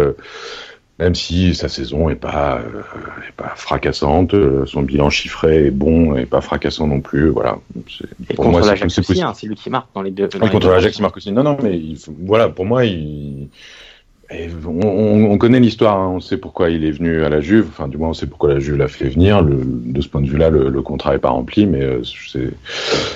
même 0.98 1.14
si 1.14 1.54
sa 1.54 1.68
saison 1.68 2.08
est 2.08 2.14
pas 2.16 2.58
euh, 2.58 2.80
est 3.28 3.32
pas 3.36 3.52
fracassante, 3.54 4.32
euh, 4.32 4.64
son 4.64 4.82
bilan 4.82 5.10
chiffré 5.10 5.66
est 5.66 5.70
bon 5.70 6.16
et 6.16 6.24
pas 6.24 6.40
fracassant 6.40 6.86
non 6.86 7.00
plus. 7.00 7.28
Voilà. 7.28 7.58
Et 8.30 8.34
pour 8.34 8.46
contre 8.46 8.66
l'Ajax 8.66 8.98
aussi, 8.98 9.22
hein, 9.22 9.32
c'est 9.34 9.46
lui 9.46 9.56
qui 9.56 9.68
marque 9.68 9.88
dans 9.94 10.02
les 10.02 10.10
deux. 10.10 10.28
Dans 10.28 10.48
contre 10.48 10.70
l'Ajax, 10.70 10.98
il 10.98 11.02
marque 11.02 11.18
aussi. 11.18 11.32
Non, 11.32 11.42
non, 11.42 11.58
mais 11.62 11.76
il, 11.76 11.98
voilà, 12.20 12.48
pour 12.48 12.64
moi, 12.64 12.86
il, 12.86 13.48
on, 14.66 15.38
connaît 15.38 15.60
l'histoire, 15.60 15.98
hein, 15.98 16.12
on 16.16 16.20
sait 16.20 16.36
pourquoi 16.36 16.70
il 16.70 16.84
est 16.84 16.90
venu 16.90 17.22
à 17.22 17.28
la 17.28 17.40
Juve, 17.40 17.66
enfin 17.68 17.88
du 17.88 17.96
moins 17.96 18.08
on 18.08 18.14
sait 18.14 18.26
pourquoi 18.26 18.52
la 18.52 18.58
Juve 18.58 18.76
l'a 18.76 18.88
fait 18.88 19.08
venir. 19.08 19.42
Le, 19.42 19.60
de 19.64 20.00
ce 20.00 20.08
point 20.08 20.20
de 20.20 20.26
vue-là, 20.26 20.50
le, 20.50 20.82
contrat 20.82 21.14
est 21.14 21.18
pas 21.18 21.30
rempli, 21.30 21.66
mais 21.66 21.82
euh, 21.82 22.02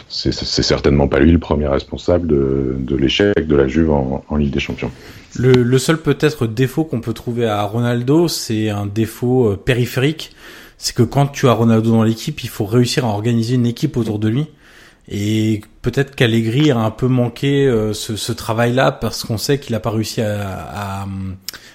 c'est 0.09 0.33
certainement 0.33 1.09
pas 1.09 1.18
lui 1.18 1.33
le 1.33 1.38
premier 1.38 1.66
responsable 1.66 2.27
de, 2.27 2.77
de 2.79 2.96
l'échec 2.96 3.46
de 3.46 3.57
la 3.57 3.66
Juve 3.66 3.90
en, 3.90 4.25
en, 4.29 4.37
Ligue 4.37 4.53
des 4.53 4.61
Champions. 4.61 4.90
Le, 5.37 5.53
le 5.53 5.79
seul 5.79 5.99
peut-être 5.99 6.46
défaut 6.46 6.85
qu'on 6.85 7.01
peut 7.01 7.12
trouver 7.12 7.46
à 7.46 7.62
Ronaldo, 7.62 8.29
c'est 8.29 8.70
un 8.70 8.87
défaut 8.87 9.51
euh, 9.51 9.57
périphérique, 9.57 10.33
c'est 10.79 10.94
que 10.94 11.03
quand 11.03 11.27
tu 11.27 11.49
as 11.49 11.53
Ronaldo 11.53 11.90
dans 11.90 12.03
l'équipe, 12.03 12.42
il 12.42 12.49
faut 12.49 12.64
réussir 12.64 13.05
à 13.05 13.09
organiser 13.09 13.57
une 13.57 13.66
équipe 13.66 13.96
autour 13.96 14.18
de 14.18 14.29
lui. 14.29 14.46
Et 15.11 15.62
peut-être 15.83 16.14
qu'Allegri 16.14 16.70
a 16.70 16.79
un 16.79 16.92
peu 16.92 17.09
manqué 17.09 17.66
euh, 17.66 17.92
ce, 17.92 18.14
ce 18.14 18.33
travail-là 18.33 18.92
parce 18.92 19.25
qu'on 19.25 19.38
sait 19.38 19.59
qu'il 19.59 19.75
a 19.75 19.81
pas 19.81 19.90
réussi 19.90 20.20
à, 20.20 21.03
à, 21.03 21.07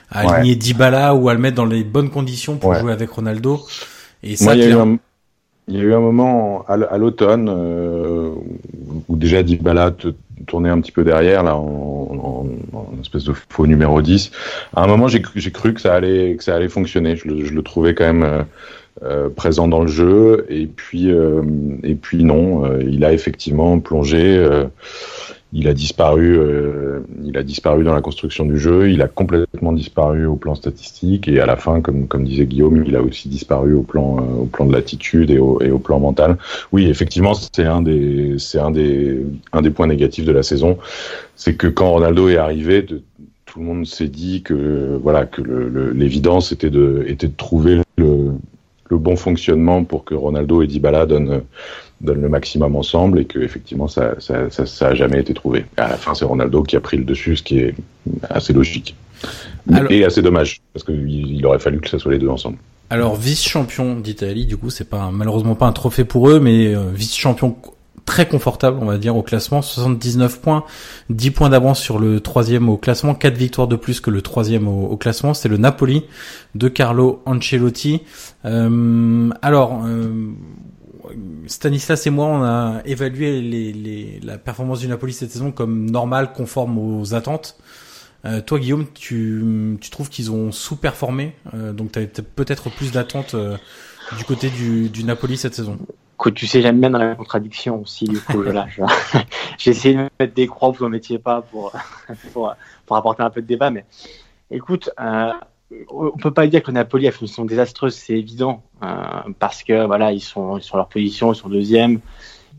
à 0.09 0.19
aligner 0.19 0.55
Dybala 0.55 1.15
ou 1.15 1.27
à 1.27 1.33
le 1.33 1.39
mettre 1.39 1.57
dans 1.57 1.65
les 1.65 1.83
bonnes 1.83 2.09
conditions 2.09 2.57
pour 2.57 2.73
jouer 2.75 2.93
avec 2.93 3.09
Ronaldo. 3.09 3.59
Et 4.23 4.37
ça, 4.37 4.55
il, 4.55 4.61
y 4.61 4.63
a 4.63 4.69
eu 4.69 4.73
un, 4.73 4.97
il 5.67 5.75
y 5.75 5.79
a 5.79 5.83
eu 5.83 5.93
un 5.93 5.99
moment 5.99 6.63
à 6.67 6.97
l'automne 6.97 7.49
euh, 7.49 8.31
où 9.09 9.15
déjà 9.17 9.43
Dybala 9.43 9.91
te, 9.91 10.13
tournait 10.47 10.69
un 10.69 10.79
petit 10.79 10.91
peu 10.91 11.03
derrière 11.03 11.43
là 11.43 11.55
en, 11.55 12.45
en, 12.73 12.77
en, 12.77 13.01
espèce 13.01 13.23
de 13.23 13.33
faux 13.49 13.67
numéro 13.67 14.01
10. 14.01 14.31
À 14.75 14.83
un 14.83 14.87
moment, 14.87 15.07
j'ai 15.07 15.21
cru 15.51 15.73
que 15.73 15.81
ça 15.81 15.93
allait 15.93 16.35
que 16.35 16.43
ça 16.43 16.55
allait 16.55 16.69
fonctionner. 16.69 17.15
Je 17.15 17.27
le, 17.27 17.45
je 17.45 17.53
le 17.53 17.63
trouvais 17.63 17.93
quand 17.95 18.05
même 18.05 18.23
euh, 18.23 18.43
euh, 19.03 19.27
présent 19.27 19.67
dans 19.67 19.81
le 19.81 19.87
jeu. 19.87 20.45
Et 20.49 20.67
puis 20.67 21.11
euh, 21.11 21.41
et 21.83 21.95
puis 21.95 22.23
non 22.23 22.65
euh, 22.65 22.81
il 22.81 23.03
a 23.03 23.11
effectivement 23.11 23.77
plongé 23.79 24.41
il 25.51 25.67
a 25.67 25.73
disparu 25.73 26.39
il 27.23 27.37
a 27.37 27.43
disparu 27.43 27.83
dans 27.83 27.93
la 27.93 28.01
construction 28.01 28.45
du 28.45 28.57
jeu. 28.57 28.89
Il 28.89 29.01
a 29.01 29.09
complètement 29.09 29.73
disparu 29.73 30.25
au 30.25 30.37
plan 30.37 30.55
statistique. 30.55 31.27
Et 31.27 31.41
à 31.41 31.45
la 31.45 31.57
fin 31.57 31.81
comme 31.81 32.07
comme 32.07 32.23
disait 32.23 32.45
Guillaume 32.45 32.85
il 32.87 32.95
a 32.95 33.01
aussi 33.01 33.27
disparu 33.27 33.73
au 33.73 33.83
plan 33.83 34.17
au 34.17 34.45
plan 34.45 34.65
de 34.65 34.71
l'attitude 34.71 35.29
et 35.29 35.39
au, 35.39 35.61
et 35.61 35.71
au 35.71 35.79
plan 35.79 35.99
mental. 35.99 36.37
Oui 36.71 36.87
effectivement 36.87 37.33
c'est 37.33 37.65
un 37.65 37.81
des 37.81 38.35
c'est 38.39 38.59
un 38.59 38.71
des 38.71 39.25
un 39.51 39.61
des 39.61 39.71
points 39.71 39.87
négatifs 39.87 40.25
de 40.25 40.31
la 40.31 40.43
saison. 40.43 40.77
C'est 41.35 41.55
que 41.55 41.67
quand 41.67 41.91
Ronaldo 41.91 42.29
est 42.29 42.37
arrivé 42.37 42.85
tout 42.85 43.59
le 43.59 43.65
monde 43.65 43.85
s'est 43.85 44.07
dit 44.07 44.41
que 44.41 44.97
voilà 45.01 45.25
que 45.25 45.41
l'évidence 45.93 46.53
était 46.53 46.69
de 46.69 47.03
était 47.07 47.27
de 47.27 47.35
trouver 47.35 47.81
le, 47.97 48.31
le 48.89 48.97
bon 48.97 49.15
fonctionnement 49.15 49.83
pour 49.83 50.03
que 50.03 50.13
Ronaldo 50.13 50.61
et 50.61 50.67
Dybala 50.67 51.05
donnent, 51.05 51.41
donnent 52.01 52.21
le 52.21 52.29
maximum 52.29 52.75
ensemble 52.75 53.19
et 53.19 53.25
que 53.25 53.39
effectivement 53.39 53.87
ça 53.87 54.15
ça, 54.19 54.49
ça, 54.49 54.65
ça 54.65 54.87
a 54.89 54.93
jamais 54.93 55.19
été 55.19 55.33
trouvé. 55.33 55.65
À 55.77 55.89
la 55.89 55.97
fin, 55.97 56.13
c'est 56.13 56.25
Ronaldo 56.25 56.63
qui 56.63 56.75
a 56.75 56.79
pris 56.79 56.97
le 56.97 57.03
dessus, 57.03 57.37
ce 57.37 57.43
qui 57.43 57.59
est 57.59 57.75
assez 58.29 58.53
logique 58.53 58.95
et 59.89 60.05
assez 60.05 60.21
dommage 60.21 60.61
parce 60.73 60.83
qu'il 60.83 61.09
il 61.09 61.45
aurait 61.45 61.59
fallu 61.59 61.79
que 61.79 61.89
ça 61.89 61.99
soit 61.99 62.11
les 62.11 62.19
deux 62.19 62.29
ensemble. 62.29 62.57
Alors 62.89 63.15
vice-champion 63.15 63.99
d'Italie, 63.99 64.45
du 64.45 64.57
coup, 64.57 64.69
c'est 64.69 64.87
pas 64.87 65.09
malheureusement 65.11 65.55
pas 65.55 65.65
un 65.65 65.71
trophée 65.71 66.05
pour 66.05 66.29
eux, 66.29 66.39
mais 66.39 66.75
euh, 66.75 66.91
vice-champion 66.93 67.57
très 68.05 68.27
confortable, 68.27 68.77
on 68.81 68.85
va 68.85 68.97
dire, 68.97 69.15
au 69.15 69.23
classement. 69.23 69.61
79 69.61 70.39
points, 70.39 70.63
10 71.09 71.31
points 71.31 71.49
d'avance 71.49 71.79
sur 71.79 71.99
le 71.99 72.19
troisième 72.19 72.69
au 72.69 72.77
classement, 72.77 73.15
4 73.15 73.35
victoires 73.35 73.67
de 73.67 73.75
plus 73.75 73.99
que 73.99 74.09
le 74.09 74.21
troisième 74.21 74.67
au, 74.67 74.95
classement. 74.97 75.33
C'est 75.33 75.49
le 75.49 75.57
Napoli 75.57 76.05
de 76.53 76.67
Carlo 76.67 77.21
Ancelotti. 77.25 78.01
Euh, 78.45 79.29
alors, 79.41 79.81
euh, 79.85 80.31
Stanislas 81.47 82.05
et 82.07 82.09
moi, 82.09 82.27
on 82.27 82.43
a 82.43 82.81
évalué 82.85 83.41
les, 83.41 83.73
les, 83.73 84.19
la 84.23 84.37
performance 84.37 84.79
du 84.79 84.87
Napoli 84.87 85.13
cette 85.13 85.31
saison 85.31 85.51
comme 85.51 85.89
normale, 85.89 86.31
conforme 86.33 86.77
aux 86.77 87.13
attentes. 87.13 87.57
Euh, 88.25 88.41
toi, 88.41 88.59
Guillaume, 88.59 88.87
tu, 88.93 89.77
tu 89.79 89.89
trouves 89.89 90.09
qu'ils 90.09 90.31
ont 90.31 90.51
sous-performé, 90.51 91.35
euh, 91.53 91.73
donc 91.73 91.91
tu 91.91 91.99
avais 91.99 92.07
peut-être 92.07 92.69
plus 92.71 92.91
d'attentes 92.91 93.35
euh, 93.35 93.55
du 94.17 94.23
côté 94.23 94.49
du, 94.49 94.89
du 94.89 95.03
Napoli 95.03 95.37
cette 95.37 95.53
saison? 95.53 95.77
Que 96.17 96.29
tu 96.29 96.47
sais, 96.47 96.61
j'aime 96.61 96.79
bien 96.79 96.89
dans 96.89 96.99
la 96.99 97.15
contradiction 97.15 97.81
aussi, 97.81 98.05
du 98.05 98.19
coup, 98.19 98.41
là, 98.43 98.67
j'ai 99.57 99.71
essayé 99.71 99.95
de 99.95 100.09
mettre 100.19 100.33
des 100.33 100.47
croix, 100.47 100.69
vous 100.69 100.83
n'en 100.83 100.89
mettiez 100.89 101.19
pas 101.19 101.41
pour, 101.41 101.71
pour, 102.33 102.53
pour, 102.85 102.97
apporter 102.97 103.23
un 103.23 103.29
peu 103.29 103.41
de 103.41 103.47
débat, 103.47 103.69
mais 103.69 103.85
écoute, 104.51 104.89
euh, 104.99 105.33
on 105.89 106.11
peut 106.11 106.31
pas 106.31 106.47
dire 106.47 106.63
que 106.63 106.71
Napoli 106.71 107.07
a 107.07 107.11
fait 107.11 107.21
une 107.21 107.27
saison 107.27 107.45
désastreuse, 107.45 107.95
c'est 107.95 108.13
évident, 108.13 108.63
euh, 108.83 108.87
parce 109.39 109.63
que 109.63 109.85
voilà, 109.85 110.11
ils 110.11 110.21
sont 110.21 110.59
sur 110.61 110.77
leur 110.77 110.87
position, 110.87 111.33
ils 111.33 111.35
sont 111.35 111.49
deuxième, 111.49 111.99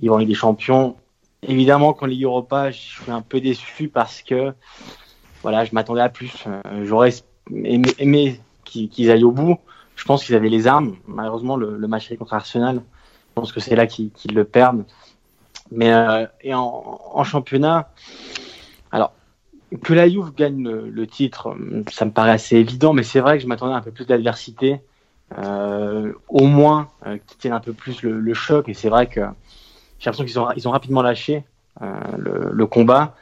ils 0.03 0.11
vont 0.11 0.17
avec 0.17 0.29
des 0.29 0.35
champions. 0.35 0.97
Évidemment, 1.43 1.93
quand 1.93 2.07
Ligue 2.07 2.25
Europa, 2.25 2.71
je 2.71 2.79
suis 2.79 3.11
un 3.11 3.23
peu 3.23 3.41
déçu 3.41 3.89
parce 3.89 4.23
que 4.23 4.53
voilà, 5.43 5.65
je 5.65 5.73
m'attendais 5.75 6.01
à 6.01 6.09
plus. 6.09 6.45
Euh, 6.47 6.85
j'aurais 6.85 7.13
aimé, 7.53 7.89
aimé 7.99 8.41
qu'ils 8.65 9.11
aillent 9.11 9.25
au 9.25 9.31
bout. 9.31 9.59
Je 9.95 10.05
pense 10.05 10.25
qu'ils 10.25 10.35
avaient 10.35 10.49
les 10.49 10.67
armes. 10.67 10.97
Malheureusement, 11.07 11.57
le, 11.57 11.77
le 11.79 11.89
match 11.89 12.13
contre 12.17 12.35
Arsenal, 12.35 12.83
pense 13.37 13.53
que 13.53 13.61
c'est 13.61 13.77
là 13.77 13.87
qu'ils 13.87 14.11
le 14.35 14.45
perdent. 14.45 14.85
Mais 15.71 15.93
euh, 15.93 16.27
et 16.43 16.55
en, 16.55 17.01
en, 17.13 17.25
championnat, 17.25 17.91
alors 18.93 19.13
que 19.83 19.95
la 19.95 20.09
Juve 20.09 20.33
gagne 20.35 20.63
le, 20.63 20.89
le, 20.89 21.07
titre, 21.07 21.55
ça 21.91 22.05
me 22.05 22.13
paraît 22.13 22.31
assez 22.31 22.57
évident, 22.57 22.93
mais 22.93 23.03
c'est 23.03 23.21
vrai 23.21 23.37
que 23.37 23.43
je 23.43 23.49
m'attendais 23.49 23.75
à 23.75 23.77
un 23.77 23.83
peu 23.83 23.91
plus 23.91 24.07
d'adversité, 24.07 24.81
euh, 25.39 26.13
au 26.29 26.47
moins 26.47 26.89
euh, 27.07 27.19
qu'ils 27.27 27.39
tiennent 27.39 27.53
un 27.53 27.61
peu 27.61 27.73
plus 27.73 28.03
le, 28.03 28.21
le 28.21 28.35
choc. 28.35 28.69
Et 28.69 28.75
c'est 28.75 28.89
vrai 28.89 29.07
que 29.07 29.21
j'ai 29.99 30.11
l'impression 30.11 30.25
qu'ils 30.25 30.39
ont, 30.39 30.51
ils 30.57 30.69
ont 30.69 30.71
rapidement 30.71 31.03
lâché 31.03 31.45
euh, 31.83 31.95
le, 32.17 32.51
le, 32.53 32.67
combat. 32.67 33.15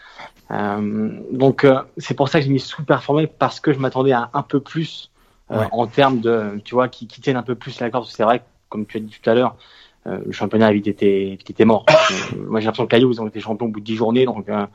Euh, 0.51 1.19
donc 1.33 1.65
euh, 1.65 1.81
c'est 1.97 2.15
pour 2.15 2.29
ça 2.29 2.39
que 2.39 2.45
j'ai 2.45 2.53
mis 2.53 2.61
sous-performé 2.61 3.27
parce 3.27 3.59
que 3.59 3.73
je 3.73 3.79
m'attendais 3.79 4.13
à 4.13 4.31
un 4.35 4.43
peu 4.43 4.61
plus 4.61 5.11
ouais. 5.51 5.67
en 5.73 5.87
termes 5.87 6.21
de, 6.21 6.61
tu 6.65 6.75
vois, 6.75 6.89
qui, 6.89 7.07
qui 7.07 7.21
tiennent 7.21 7.37
un 7.37 7.43
peu 7.43 7.55
plus 7.55 7.81
la 7.81 7.91
corde. 7.91 8.07
C'est 8.07 8.23
vrai, 8.23 8.45
comme 8.69 8.87
tu 8.87 8.99
as 8.99 9.01
dit 9.01 9.19
tout 9.21 9.31
à 9.31 9.35
l'heure, 9.35 9.57
euh, 10.07 10.19
le 10.27 10.33
championnat 10.33 10.71
vite 10.73 10.87
été, 10.87 11.37
vite 11.37 11.51
été 11.51 11.65
mort. 11.65 11.87
Euh, 11.89 12.37
moi, 12.49 12.61
j'ai 12.61 12.67
l'impression 12.67 12.85
que 12.85 12.91
Caillou, 12.91 13.11
ils 13.13 13.21
ont 13.23 13.27
été 13.27 13.41
champions 13.41 13.67
au 13.67 13.71
bout 13.71 13.81
de 13.81 13.85
10 13.85 13.97
journées, 13.97 14.27
donc 14.27 14.49
euh, 14.49 14.67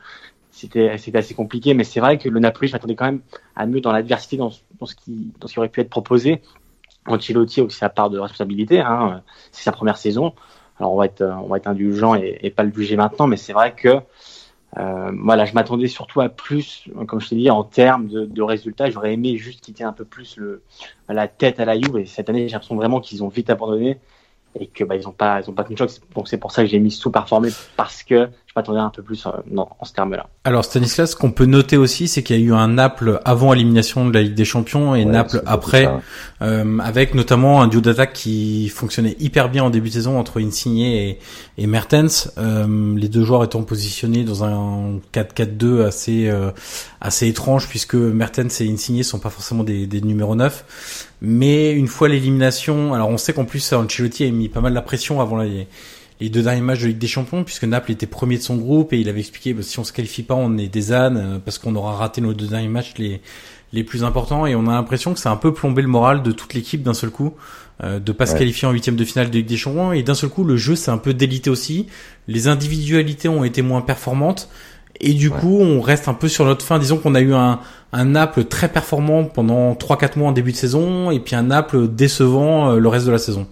c'était 0.50 0.98
c'était 0.98 1.18
assez 1.18 1.34
compliqué. 1.34 1.72
Mais 1.74 1.84
c'est 1.84 2.00
vrai 2.00 2.18
que 2.18 2.28
le 2.28 2.40
Napoli, 2.40 2.68
je 2.68 2.72
m'attendais 2.72 2.96
quand 2.96 3.04
même 3.04 3.20
à 3.54 3.66
mieux 3.66 3.80
dans 3.80 3.92
l'adversité, 3.92 4.36
dans, 4.36 4.50
ce 4.50 4.94
qui 4.96 5.32
dans 5.38 5.46
ce 5.46 5.52
qui 5.52 5.58
aurait 5.58 5.68
pu 5.68 5.80
être 5.80 5.90
proposé. 5.90 6.42
Ancelotti 7.06 7.60
aussi 7.60 7.76
sa 7.78 7.88
part 7.88 8.10
de 8.10 8.18
responsabilité. 8.18 8.80
Hein, 8.80 9.22
c'est 9.52 9.62
sa 9.62 9.72
première 9.72 9.96
saison. 9.96 10.34
Alors 10.78 10.94
on 10.94 10.96
va 10.96 11.06
être 11.06 11.22
on 11.22 11.46
va 11.46 11.58
être 11.58 11.66
indulgent 11.68 12.14
et, 12.14 12.50
pas 12.50 12.62
le 12.62 12.72
juger 12.72 12.96
maintenant, 12.96 13.26
mais 13.26 13.36
c'est 13.36 13.52
vrai 13.52 13.74
que 13.74 14.00
voilà, 14.74 15.44
je 15.44 15.54
m'attendais 15.54 15.88
surtout 15.88 16.20
à 16.20 16.28
plus, 16.28 16.88
comme 17.06 17.20
je 17.20 17.28
t'ai 17.28 17.36
dit, 17.36 17.50
en 17.50 17.64
termes 17.64 18.08
de, 18.08 18.24
de 18.24 18.42
résultats. 18.42 18.90
J'aurais 18.90 19.12
aimé 19.12 19.36
juste 19.36 19.60
quitter 19.60 19.84
un 19.84 19.92
peu 19.92 20.04
plus 20.04 20.36
le, 20.36 20.62
la 21.08 21.28
tête 21.28 21.60
à 21.60 21.64
la 21.64 21.78
Juve. 21.78 21.98
Et 21.98 22.06
cette 22.06 22.28
année, 22.28 22.48
j'ai 22.48 22.52
l'impression 22.52 22.76
vraiment 22.76 23.00
qu'ils 23.00 23.22
ont 23.22 23.28
vite 23.28 23.50
abandonné 23.50 23.98
et 24.58 24.66
que 24.66 24.84
bah, 24.84 24.96
ils 24.96 25.06
ont 25.06 25.12
pas 25.12 25.40
ils 25.40 25.48
ont 25.48 25.52
pas 25.52 25.62
de 25.62 25.76
choc 25.76 25.90
donc 26.14 26.28
c'est 26.28 26.38
pour 26.38 26.52
ça 26.52 26.62
que 26.62 26.68
j'ai 26.68 26.78
mis 26.78 26.90
sous-performé 26.90 27.50
parce 27.76 28.02
que 28.02 28.28
je 28.50 28.58
m'attendais 28.58 28.80
un 28.80 28.90
peu 28.90 29.04
plus 29.04 29.24
en, 29.26 29.32
en 29.56 29.84
ce 29.84 29.92
terme-là. 29.92 30.26
Alors 30.42 30.64
Stanislas, 30.64 31.12
ce 31.12 31.16
qu'on 31.16 31.30
peut 31.30 31.44
noter 31.44 31.76
aussi, 31.76 32.08
c'est 32.08 32.24
qu'il 32.24 32.36
y 32.36 32.42
a 32.42 32.44
eu 32.44 32.52
un 32.52 32.66
Naples 32.66 33.20
avant 33.24 33.52
élimination 33.52 34.08
de 34.08 34.12
la 34.12 34.22
Ligue 34.22 34.34
des 34.34 34.44
Champions 34.44 34.96
et 34.96 35.04
Naples 35.04 35.40
après, 35.46 35.88
euh, 36.42 36.78
avec 36.80 37.14
notamment 37.14 37.62
un 37.62 37.68
duo 37.68 37.80
d'attaque 37.80 38.12
qui 38.12 38.68
fonctionnait 38.68 39.14
hyper 39.20 39.50
bien 39.50 39.62
en 39.62 39.70
début 39.70 39.88
de 39.90 39.94
saison 39.94 40.18
entre 40.18 40.40
Insigne 40.40 40.80
et, 40.80 41.20
et 41.58 41.66
Mertens. 41.68 42.32
Euh, 42.38 42.96
les 42.96 43.08
deux 43.08 43.22
joueurs 43.22 43.44
étant 43.44 43.62
positionnés 43.62 44.24
dans 44.24 44.42
un 44.42 44.98
4-4-2 45.14 45.84
assez 45.84 46.28
euh, 46.28 46.50
assez 47.00 47.28
étrange 47.28 47.68
puisque 47.68 47.94
Mertens 47.94 48.60
et 48.60 48.68
Insigne 48.68 49.04
sont 49.04 49.20
pas 49.20 49.30
forcément 49.30 49.62
des, 49.62 49.86
des 49.86 50.00
numéros 50.00 50.34
9. 50.34 51.06
Mais 51.22 51.70
une 51.70 51.86
fois 51.86 52.08
l'élimination, 52.08 52.94
alors 52.94 53.10
on 53.10 53.16
sait 53.16 53.32
qu'en 53.32 53.44
plus 53.44 53.72
Ancelotti 53.72 54.24
a 54.24 54.30
mis 54.32 54.48
pas 54.48 54.60
mal 54.60 54.72
la 54.72 54.82
pression 54.82 55.20
avant 55.20 55.36
les 55.36 55.68
les 56.20 56.28
deux 56.28 56.42
derniers 56.42 56.60
matchs 56.60 56.80
de 56.80 56.88
Ligue 56.88 56.98
des 56.98 57.06
Champions, 57.06 57.44
puisque 57.44 57.64
Naples 57.64 57.92
était 57.92 58.06
premier 58.06 58.36
de 58.36 58.42
son 58.42 58.56
groupe 58.56 58.92
et 58.92 59.00
il 59.00 59.08
avait 59.08 59.20
expliqué 59.20 59.54
bah, 59.54 59.62
si 59.62 59.78
on 59.78 59.84
se 59.84 59.92
qualifie 59.92 60.22
pas, 60.22 60.34
on 60.34 60.58
est 60.58 60.68
des 60.68 60.92
ânes 60.92 61.16
euh, 61.16 61.38
parce 61.42 61.58
qu'on 61.58 61.74
aura 61.74 61.96
raté 61.96 62.20
nos 62.20 62.34
deux 62.34 62.46
derniers 62.46 62.68
matchs 62.68 62.94
les 62.98 63.20
les 63.72 63.84
plus 63.84 64.04
importants. 64.04 64.46
Et 64.46 64.54
on 64.54 64.66
a 64.66 64.72
l'impression 64.72 65.14
que 65.14 65.20
ça 65.20 65.30
a 65.30 65.32
un 65.32 65.36
peu 65.36 65.52
plombé 65.52 65.82
le 65.82 65.88
moral 65.88 66.22
de 66.22 66.32
toute 66.32 66.54
l'équipe 66.54 66.82
d'un 66.82 66.94
seul 66.94 67.10
coup 67.10 67.34
euh, 67.82 67.98
de 67.98 68.12
pas 68.12 68.26
se 68.26 68.36
qualifier 68.36 68.68
en 68.68 68.72
huitième 68.72 68.96
de 68.96 69.04
finale 69.04 69.30
de 69.30 69.38
Ligue 69.38 69.46
des 69.46 69.56
Champions. 69.56 69.92
Et 69.92 70.02
d'un 70.02 70.14
seul 70.14 70.30
coup 70.30 70.44
le 70.44 70.56
jeu 70.56 70.76
s'est 70.76 70.90
un 70.90 70.98
peu 70.98 71.14
délité 71.14 71.50
aussi. 71.50 71.86
Les 72.28 72.48
individualités 72.48 73.28
ont 73.28 73.44
été 73.44 73.62
moins 73.62 73.80
performantes. 73.80 74.48
Et 75.00 75.14
du 75.14 75.30
coup 75.30 75.58
on 75.60 75.80
reste 75.80 76.08
un 76.08 76.14
peu 76.14 76.28
sur 76.28 76.44
notre 76.44 76.64
fin. 76.64 76.78
Disons 76.78 76.98
qu'on 76.98 77.14
a 77.14 77.20
eu 77.20 77.32
un, 77.32 77.60
un 77.92 78.04
Naples 78.04 78.44
très 78.44 78.68
performant 78.68 79.24
pendant 79.24 79.72
3-4 79.74 80.18
mois 80.18 80.28
en 80.28 80.32
début 80.32 80.52
de 80.52 80.56
saison 80.56 81.10
et 81.10 81.20
puis 81.20 81.36
un 81.36 81.44
Naples 81.44 81.88
décevant 81.88 82.72
euh, 82.72 82.78
le 82.78 82.88
reste 82.88 83.06
de 83.06 83.12
la 83.12 83.18
saison 83.18 83.46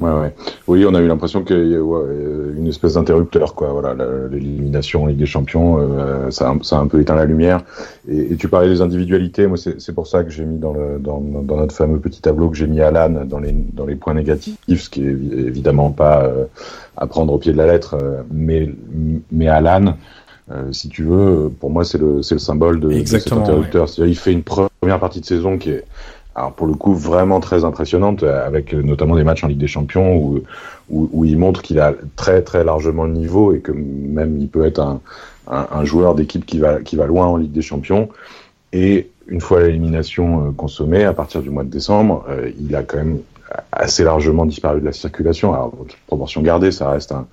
Ouais, 0.00 0.10
ouais. 0.10 0.34
Oui, 0.68 0.86
on 0.88 0.94
a 0.94 1.00
eu 1.00 1.06
l'impression 1.06 1.44
qu'il 1.44 1.68
y 1.68 1.76
a 1.76 1.82
ouais, 1.82 2.02
une 2.56 2.66
espèce 2.66 2.94
d'interrupteur, 2.94 3.54
quoi. 3.54 3.68
Voilà, 3.72 3.94
l'élimination 4.30 5.06
Ligue 5.06 5.18
des 5.18 5.26
Champions, 5.26 5.78
euh, 5.78 6.30
ça, 6.30 6.50
a, 6.50 6.56
ça, 6.62 6.78
a 6.78 6.80
un 6.80 6.86
peu 6.86 7.00
éteint 7.00 7.14
la 7.14 7.26
lumière. 7.26 7.62
Et, 8.08 8.32
et 8.32 8.36
tu 8.36 8.48
parlais 8.48 8.68
des 8.68 8.80
individualités. 8.80 9.46
Moi, 9.46 9.58
c'est 9.58 9.94
pour 9.94 10.06
ça 10.06 10.24
que 10.24 10.30
j'ai 10.30 10.44
mis 10.44 10.58
dans, 10.58 10.72
le, 10.72 10.98
dans, 10.98 11.20
dans, 11.20 11.56
notre 11.56 11.74
fameux 11.74 11.98
petit 11.98 12.22
tableau 12.22 12.48
que 12.48 12.56
j'ai 12.56 12.66
mis 12.66 12.80
Alan 12.80 13.24
dans 13.26 13.38
les, 13.38 13.52
dans 13.52 13.84
les 13.84 13.96
points 13.96 14.14
négatifs, 14.14 14.56
ce 14.66 14.88
qui 14.88 15.02
est 15.06 15.10
évidemment 15.10 15.90
pas 15.90 16.24
euh, 16.24 16.46
à 16.96 17.06
prendre 17.06 17.32
au 17.32 17.38
pied 17.38 17.52
de 17.52 17.58
la 17.58 17.66
lettre, 17.66 17.98
euh, 18.02 18.22
mais, 18.30 18.70
mais 19.30 19.48
Alan. 19.48 19.94
Euh, 20.50 20.72
si 20.72 20.88
tu 20.88 21.04
veux, 21.04 21.50
pour 21.60 21.70
moi, 21.70 21.84
c'est 21.84 21.98
le, 21.98 22.16
le 22.16 22.38
symbole 22.38 22.80
de, 22.80 22.88
de 22.88 23.04
cet 23.04 23.32
interrupteur. 23.32 23.88
Ouais. 23.98 24.08
Il 24.08 24.16
fait 24.16 24.32
une 24.32 24.42
première 24.42 24.98
partie 24.98 25.20
de 25.20 25.26
saison 25.26 25.56
qui 25.56 25.70
est 25.70 25.84
alors 26.34 26.52
pour 26.52 26.66
le 26.66 26.74
coup 26.74 26.94
vraiment 26.94 27.40
très 27.40 27.64
impressionnante, 27.64 28.22
euh, 28.22 28.46
avec 28.46 28.74
euh, 28.74 28.82
notamment 28.82 29.16
des 29.16 29.24
matchs 29.24 29.44
en 29.44 29.48
Ligue 29.48 29.58
des 29.58 29.66
Champions 29.66 30.16
où, 30.16 30.42
où, 30.90 31.08
où 31.12 31.24
il 31.24 31.38
montre 31.38 31.62
qu'il 31.62 31.78
a 31.80 31.94
très 32.16 32.42
très 32.42 32.64
largement 32.64 33.04
le 33.04 33.12
niveau 33.12 33.52
et 33.52 33.60
que 33.60 33.72
même 33.72 34.38
il 34.38 34.48
peut 34.48 34.64
être 34.64 34.80
un, 34.80 35.00
un, 35.50 35.66
un 35.70 35.84
joueur 35.84 36.14
d'équipe 36.14 36.46
qui 36.46 36.58
va, 36.58 36.80
qui 36.80 36.96
va 36.96 37.06
loin 37.06 37.26
en 37.26 37.36
Ligue 37.36 37.52
des 37.52 37.62
Champions. 37.62 38.08
Et 38.72 39.10
une 39.26 39.40
fois 39.40 39.62
l'élimination 39.62 40.48
euh, 40.48 40.50
consommée, 40.52 41.04
à 41.04 41.12
partir 41.12 41.42
du 41.42 41.50
mois 41.50 41.64
de 41.64 41.70
décembre, 41.70 42.24
il 42.58 42.74
a 42.74 42.82
quand 42.82 42.96
même 42.96 43.18
assez 43.70 44.02
largement 44.02 44.46
disparu 44.46 44.80
de 44.80 44.86
la 44.86 44.92
circulation. 44.92 45.52
Alors, 45.52 45.74
proportion 46.06 46.40
gardée, 46.40 46.72
ça 46.72 46.90
reste 46.90 47.12
un, 47.12 47.26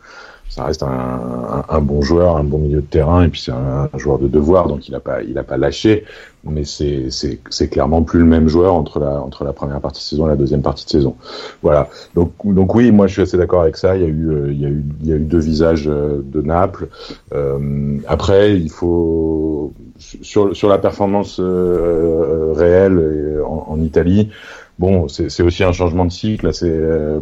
ça 0.50 0.66
reste 0.66 0.84
un, 0.84 1.64
un, 1.70 1.82
bon 1.82 2.02
joueur, 2.02 2.38
un 2.38 2.44
bon 2.44 2.58
milieu 2.58 2.82
de 2.82 2.86
terrain, 2.86 3.24
et 3.24 3.28
puis 3.30 3.40
c'est 3.40 3.52
un, 3.52 3.90
un, 3.94 3.98
joueur 3.98 4.18
de 4.18 4.28
devoir, 4.28 4.68
donc 4.68 4.88
il 4.88 4.92
n'a 4.92 5.00
pas, 5.00 5.22
il 5.22 5.38
a 5.38 5.44
pas 5.44 5.58
lâché, 5.58 6.06
mais 6.44 6.64
c'est, 6.66 7.12
c'est, 7.12 7.40
c'est 7.50 7.68
clairement 7.68 8.02
plus 8.02 8.20
le 8.20 8.26
même 8.26 8.48
joueur 8.48 8.74
entre 8.74 9.00
la, 9.00 9.22
entre 9.22 9.44
la 9.44 9.54
première 9.54 9.80
partie 9.80 10.02
de 10.02 10.06
saison 10.06 10.26
et 10.26 10.30
la 10.30 10.36
deuxième 10.36 10.62
partie 10.62 10.86
de 10.86 10.90
saison. 10.90 11.16
Voilà. 11.62 11.90
Donc, 12.16 12.32
donc 12.44 12.74
oui, 12.76 12.92
moi 12.92 13.08
je 13.08 13.14
suis 13.14 13.22
assez 13.22 13.38
d'accord 13.38 13.62
avec 13.62 13.78
ça. 13.78 13.96
Il 13.96 14.02
y 14.02 14.06
a 14.06 14.08
eu, 14.08 14.30
euh, 14.30 14.52
il 14.52 14.62
y 14.62 14.66
a 14.66 14.70
eu, 14.70 14.84
il 15.02 15.08
y 15.08 15.14
a 15.14 15.16
eu 15.18 15.26
deux 15.26 15.40
visages 15.40 15.88
euh, 15.88 16.22
de 16.24 16.42
Naples. 16.42 16.88
Euh, 17.34 17.98
après, 18.08 18.58
il 18.58 18.72
faut 18.72 19.74
sur, 20.00 20.56
sur 20.56 20.70
la 20.70 20.78
performance 20.78 21.40
euh, 21.40 22.54
réelle 22.56 23.42
en, 23.46 23.66
en 23.70 23.82
Italie. 23.82 24.30
Bon, 24.80 25.08
c'est 25.10 25.44
aussi 25.44 25.64
un 25.64 25.74
changement 25.74 26.06
de 26.06 26.12
cycle 26.12 26.48
assez 26.48 26.72
euh, 26.72 27.20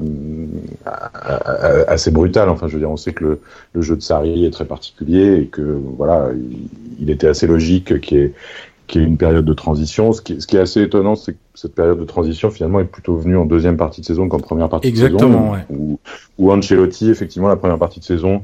assez 1.87 2.11
brutal. 2.11 2.49
Enfin, 2.49 2.67
je 2.67 2.73
veux 2.73 2.79
dire, 2.79 2.91
on 2.91 2.97
sait 2.97 3.13
que 3.13 3.23
le, 3.23 3.41
le, 3.73 3.81
jeu 3.81 3.95
de 3.95 4.01
Sarri 4.01 4.45
est 4.45 4.51
très 4.51 4.65
particulier 4.65 5.41
et 5.41 5.45
que 5.47 5.61
voilà, 5.97 6.29
il, 6.35 6.69
il 6.99 7.09
était 7.09 7.27
assez 7.27 7.47
logique 7.47 7.99
qu'il 7.99 8.17
y 8.17 8.21
ait 8.21 8.33
qui 8.87 8.99
est 8.99 9.03
une 9.03 9.17
période 9.17 9.45
de 9.45 9.53
transition. 9.53 10.13
Ce 10.13 10.21
qui, 10.21 10.41
ce 10.41 10.47
qui 10.47 10.55
est 10.55 10.61
assez 10.61 10.81
étonnant, 10.81 11.15
c'est 11.15 11.33
que 11.33 11.37
cette 11.53 11.75
période 11.75 11.99
de 11.99 12.05
transition, 12.05 12.49
finalement, 12.49 12.79
est 12.79 12.85
plutôt 12.85 13.17
venue 13.17 13.37
en 13.37 13.45
deuxième 13.45 13.77
partie 13.77 14.01
de 14.01 14.05
saison 14.05 14.29
qu'en 14.29 14.39
première 14.39 14.69
partie 14.69 14.87
Exactement, 14.87 15.27
de 15.27 15.33
saison. 15.33 15.51
Ouais. 15.51 15.65
Où, 15.69 15.99
où 16.37 16.51
Ancelotti, 16.51 17.09
effectivement, 17.09 17.49
la 17.49 17.57
première 17.57 17.77
partie 17.77 17.99
de 17.99 18.05
saison, 18.05 18.43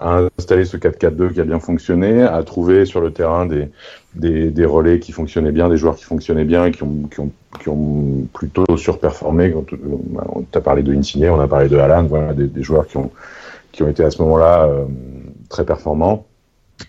a 0.00 0.22
installé 0.38 0.64
ce 0.64 0.76
4-4-2 0.76 1.32
qui 1.32 1.40
a 1.40 1.44
bien 1.44 1.60
fonctionné, 1.60 2.22
a 2.22 2.42
trouvé 2.42 2.84
sur 2.84 3.00
le 3.00 3.12
terrain 3.12 3.46
des, 3.46 3.70
des, 4.14 4.64
relais 4.64 4.98
qui 4.98 5.12
fonctionnaient 5.12 5.52
bien, 5.52 5.68
des 5.68 5.76
joueurs 5.76 5.96
qui 5.96 6.04
fonctionnaient 6.04 6.44
bien, 6.44 6.66
ont, 6.66 6.70
qui 6.70 7.20
ont, 7.20 7.30
qui 7.60 7.68
ont 7.68 8.28
plutôt 8.32 8.76
surperformé. 8.76 9.54
On 9.54 10.42
t'a 10.42 10.60
parlé 10.60 10.82
de 10.82 10.94
Insigne, 10.94 11.30
on 11.30 11.40
a 11.40 11.48
parlé 11.48 11.68
de 11.68 11.76
Alan, 11.76 12.04
voilà, 12.04 12.32
des, 12.34 12.62
joueurs 12.62 12.86
qui 12.86 12.96
ont, 12.96 13.10
qui 13.72 13.82
ont 13.82 13.88
été 13.88 14.04
à 14.04 14.10
ce 14.10 14.20
moment-là 14.22 14.66
euh, 14.66 14.84
très 15.48 15.64
performants. 15.64 16.26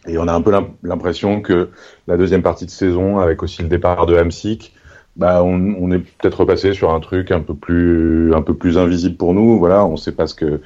Et 0.07 0.17
on 0.17 0.27
a 0.27 0.33
un 0.33 0.41
peu 0.41 0.51
l'impression 0.83 1.41
que 1.41 1.69
la 2.07 2.17
deuxième 2.17 2.41
partie 2.41 2.65
de 2.65 2.71
saison, 2.71 3.19
avec 3.19 3.41
aussi 3.41 3.61
le 3.61 3.69
départ 3.69 4.05
de 4.05 4.17
Hamsik, 4.17 4.73
bah 5.15 5.43
on, 5.43 5.91
est 5.91 5.97
peut-être 5.99 6.41
repassé 6.41 6.73
sur 6.73 6.91
un 6.93 6.99
truc 6.99 7.31
un 7.31 7.39
peu 7.39 7.55
plus 7.55 8.35
un 8.35 8.43
peu 8.43 8.53
plus 8.53 8.77
invisible 8.77 9.15
pour 9.15 9.33
nous. 9.33 9.57
Voilà, 9.57 9.83
on 9.83 9.97
sait 9.97 10.11
pas 10.11 10.27
ce 10.27 10.35
que 10.35 10.61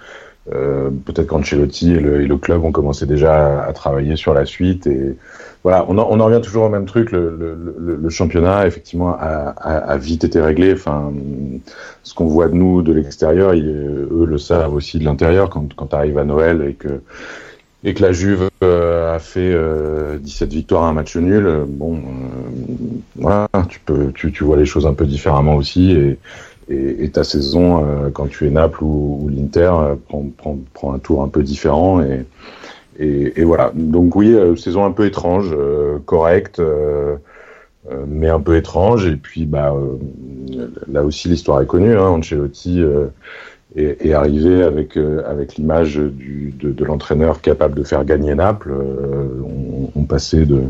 euh, 0.52 0.90
peut-être 1.06 1.28
qu'Ancelotti 1.28 1.92
et 1.92 2.00
le, 2.00 2.22
et 2.22 2.28
le 2.28 2.38
club 2.38 2.64
ont 2.64 2.72
commencé 2.72 3.06
déjà 3.06 3.62
à, 3.62 3.68
à, 3.68 3.74
travailler 3.74 4.16
sur 4.16 4.34
la 4.34 4.46
suite 4.46 4.88
et 4.88 5.16
voilà, 5.64 5.86
on 5.88 5.98
en, 6.00 6.08
on 6.10 6.20
en 6.20 6.26
revient 6.26 6.42
toujours 6.42 6.64
au 6.64 6.70
même 6.70 6.88
truc. 6.88 7.12
Le, 7.12 7.30
le, 7.78 7.96
le 7.96 8.10
championnat, 8.10 8.66
effectivement, 8.66 9.10
a, 9.10 9.54
a, 9.56 9.78
a, 9.78 9.98
vite 9.98 10.24
été 10.24 10.42
réglé. 10.42 10.74
Enfin, 10.74 11.14
ce 12.02 12.16
qu'on 12.16 12.26
voit 12.26 12.48
de 12.48 12.56
nous 12.56 12.82
de 12.82 12.92
l'extérieur, 12.92 13.54
eux 13.54 14.26
le 14.28 14.38
savent 14.40 14.74
aussi 14.74 14.98
de 14.98 15.06
l'intérieur. 15.06 15.52
Quand, 15.52 15.72
quand 15.76 15.94
arrive 15.94 16.18
à 16.18 16.24
Noël 16.24 16.66
et 16.68 16.74
que 16.74 17.02
et 17.84 17.94
que 17.94 18.02
la 18.04 18.12
Juve 18.12 18.50
euh, 18.64 19.16
a 19.16 19.20
fait 19.20 19.52
euh, 19.54 20.18
17 20.20 20.54
victoires 20.54 20.84
à 20.84 20.90
un 20.90 20.94
match 20.94 21.16
nul, 21.16 21.46
euh, 21.46 21.66
bon, 21.68 22.00
voilà, 23.16 23.48
tu 23.70 23.80
peux, 23.80 24.12
tu, 24.14 24.32
tu 24.32 24.44
vois 24.44 24.58
les 24.58 24.66
choses 24.66 24.86
un 24.86 24.94
peu 24.94 25.06
différemment 25.06 25.56
aussi 25.56 25.92
et 25.92 26.20
et, 26.70 27.04
et 27.04 27.10
ta 27.10 27.24
saison 27.24 27.86
euh, 27.86 28.10
quand 28.10 28.28
tu 28.28 28.48
es 28.48 28.50
Naples 28.50 28.84
ou, 28.84 29.20
ou 29.24 29.30
l'Inter 29.30 29.72
prend, 30.08 30.26
prend, 30.38 30.58
prend 30.74 30.94
un 30.94 31.00
tour 31.00 31.24
un 31.24 31.28
peu 31.28 31.44
différent 31.44 32.02
et 32.02 32.26
et, 33.00 33.42
et, 33.42 33.44
voilà. 33.44 33.72
Donc 33.74 34.16
oui, 34.16 34.34
euh, 34.34 34.56
saison 34.56 34.86
un 34.86 34.92
peu 34.92 35.06
étrange, 35.06 35.50
euh, 35.54 35.98
correcte, 36.06 36.60
euh, 36.60 37.18
mais 38.08 38.30
un 38.30 38.40
peu 38.40 38.56
étrange. 38.58 39.08
Et 39.08 39.16
puis 39.16 39.46
bah 39.46 39.74
là 40.88 41.04
aussi 41.04 41.28
l'histoire 41.28 41.62
est 41.62 41.66
connue. 41.66 41.98
Hein, 41.98 42.10
Ancelotti 42.10 42.84
est, 43.76 44.06
est, 44.06 44.14
arrivé 44.14 44.62
avec 44.64 44.98
avec 44.98 45.56
l'image 45.56 45.96
de, 45.96 46.72
de 46.72 46.86
l'entraîneur 46.86 47.42
capable 47.42 47.76
de 47.76 47.84
faire 47.84 48.06
gagner 48.06 48.36
Naples. 48.36 48.72
On, 48.74 49.90
on, 49.96 50.04
passait 50.04 50.46
de 50.46 50.62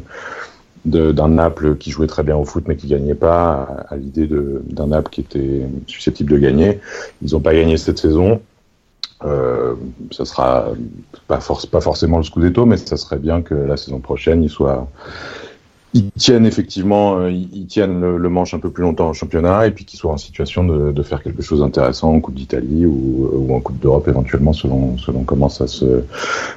d'un 0.86 1.28
Naples 1.28 1.78
qui 1.78 1.92
jouait 1.92 2.08
très 2.08 2.24
bien 2.24 2.36
au 2.36 2.46
foot 2.46 2.64
mais 2.68 2.76
qui 2.76 2.88
gagnait 2.88 3.16
pas 3.16 3.86
à, 3.90 3.96
l'idée 3.98 4.28
d'un 4.28 4.88
Naples 4.88 5.12
qui 5.12 5.22
était 5.22 5.62
susceptible 5.88 6.32
de 6.32 6.38
gagner. 6.38 6.80
Ils 7.22 7.34
n'ont 7.34 7.40
pas 7.40 7.54
gagné 7.54 7.78
cette 7.78 8.00
saison. 8.00 8.42
Euh, 9.24 9.76
ça 10.10 10.26
sera 10.26 10.70
pas, 11.28 11.40
pas 11.72 11.82
forcément 11.82 12.18
le 12.18 12.24
Scudetto, 12.24 12.66
mais 12.66 12.78
ça 12.78 12.98
serait 12.98 13.20
bien 13.20 13.44
que 13.44 13.54
la 13.54 13.78
saison 13.78 14.00
prochaine, 14.00 14.44
ils 14.44 14.50
soient, 14.50 14.88
ils 15.94 16.12
tiennent 16.12 16.46
effectivement, 16.46 17.18
euh, 17.18 17.32
ils 17.32 17.68
tiennent 17.68 18.00
le, 18.00 18.30
manche 18.30 18.54
un 18.54 18.60
peu 18.60 18.70
plus 18.70 18.84
longtemps 18.84 19.10
en 19.10 19.14
championnat 19.14 19.68
et 19.68 19.72
puis 19.72 19.84
qu'ils 19.84 20.00
soient 20.00 20.14
en 20.14 20.18
situation 20.18 20.64
de, 20.64 21.04
faire 21.04 21.22
quelque 21.22 21.42
chose 21.42 21.60
d'intéressant 21.60 22.14
en 22.14 22.20
Coupe 22.20 22.36
d'Italie 22.36 22.86
ou, 22.86 23.30
ou, 23.34 23.54
en 23.54 23.60
Coupe 23.60 23.80
d'Europe 23.80 24.08
éventuellement 24.08 24.54
selon, 24.54 24.98
selon 24.98 25.24
comment 25.24 25.50
ça 25.50 25.68
se, 25.68 26.04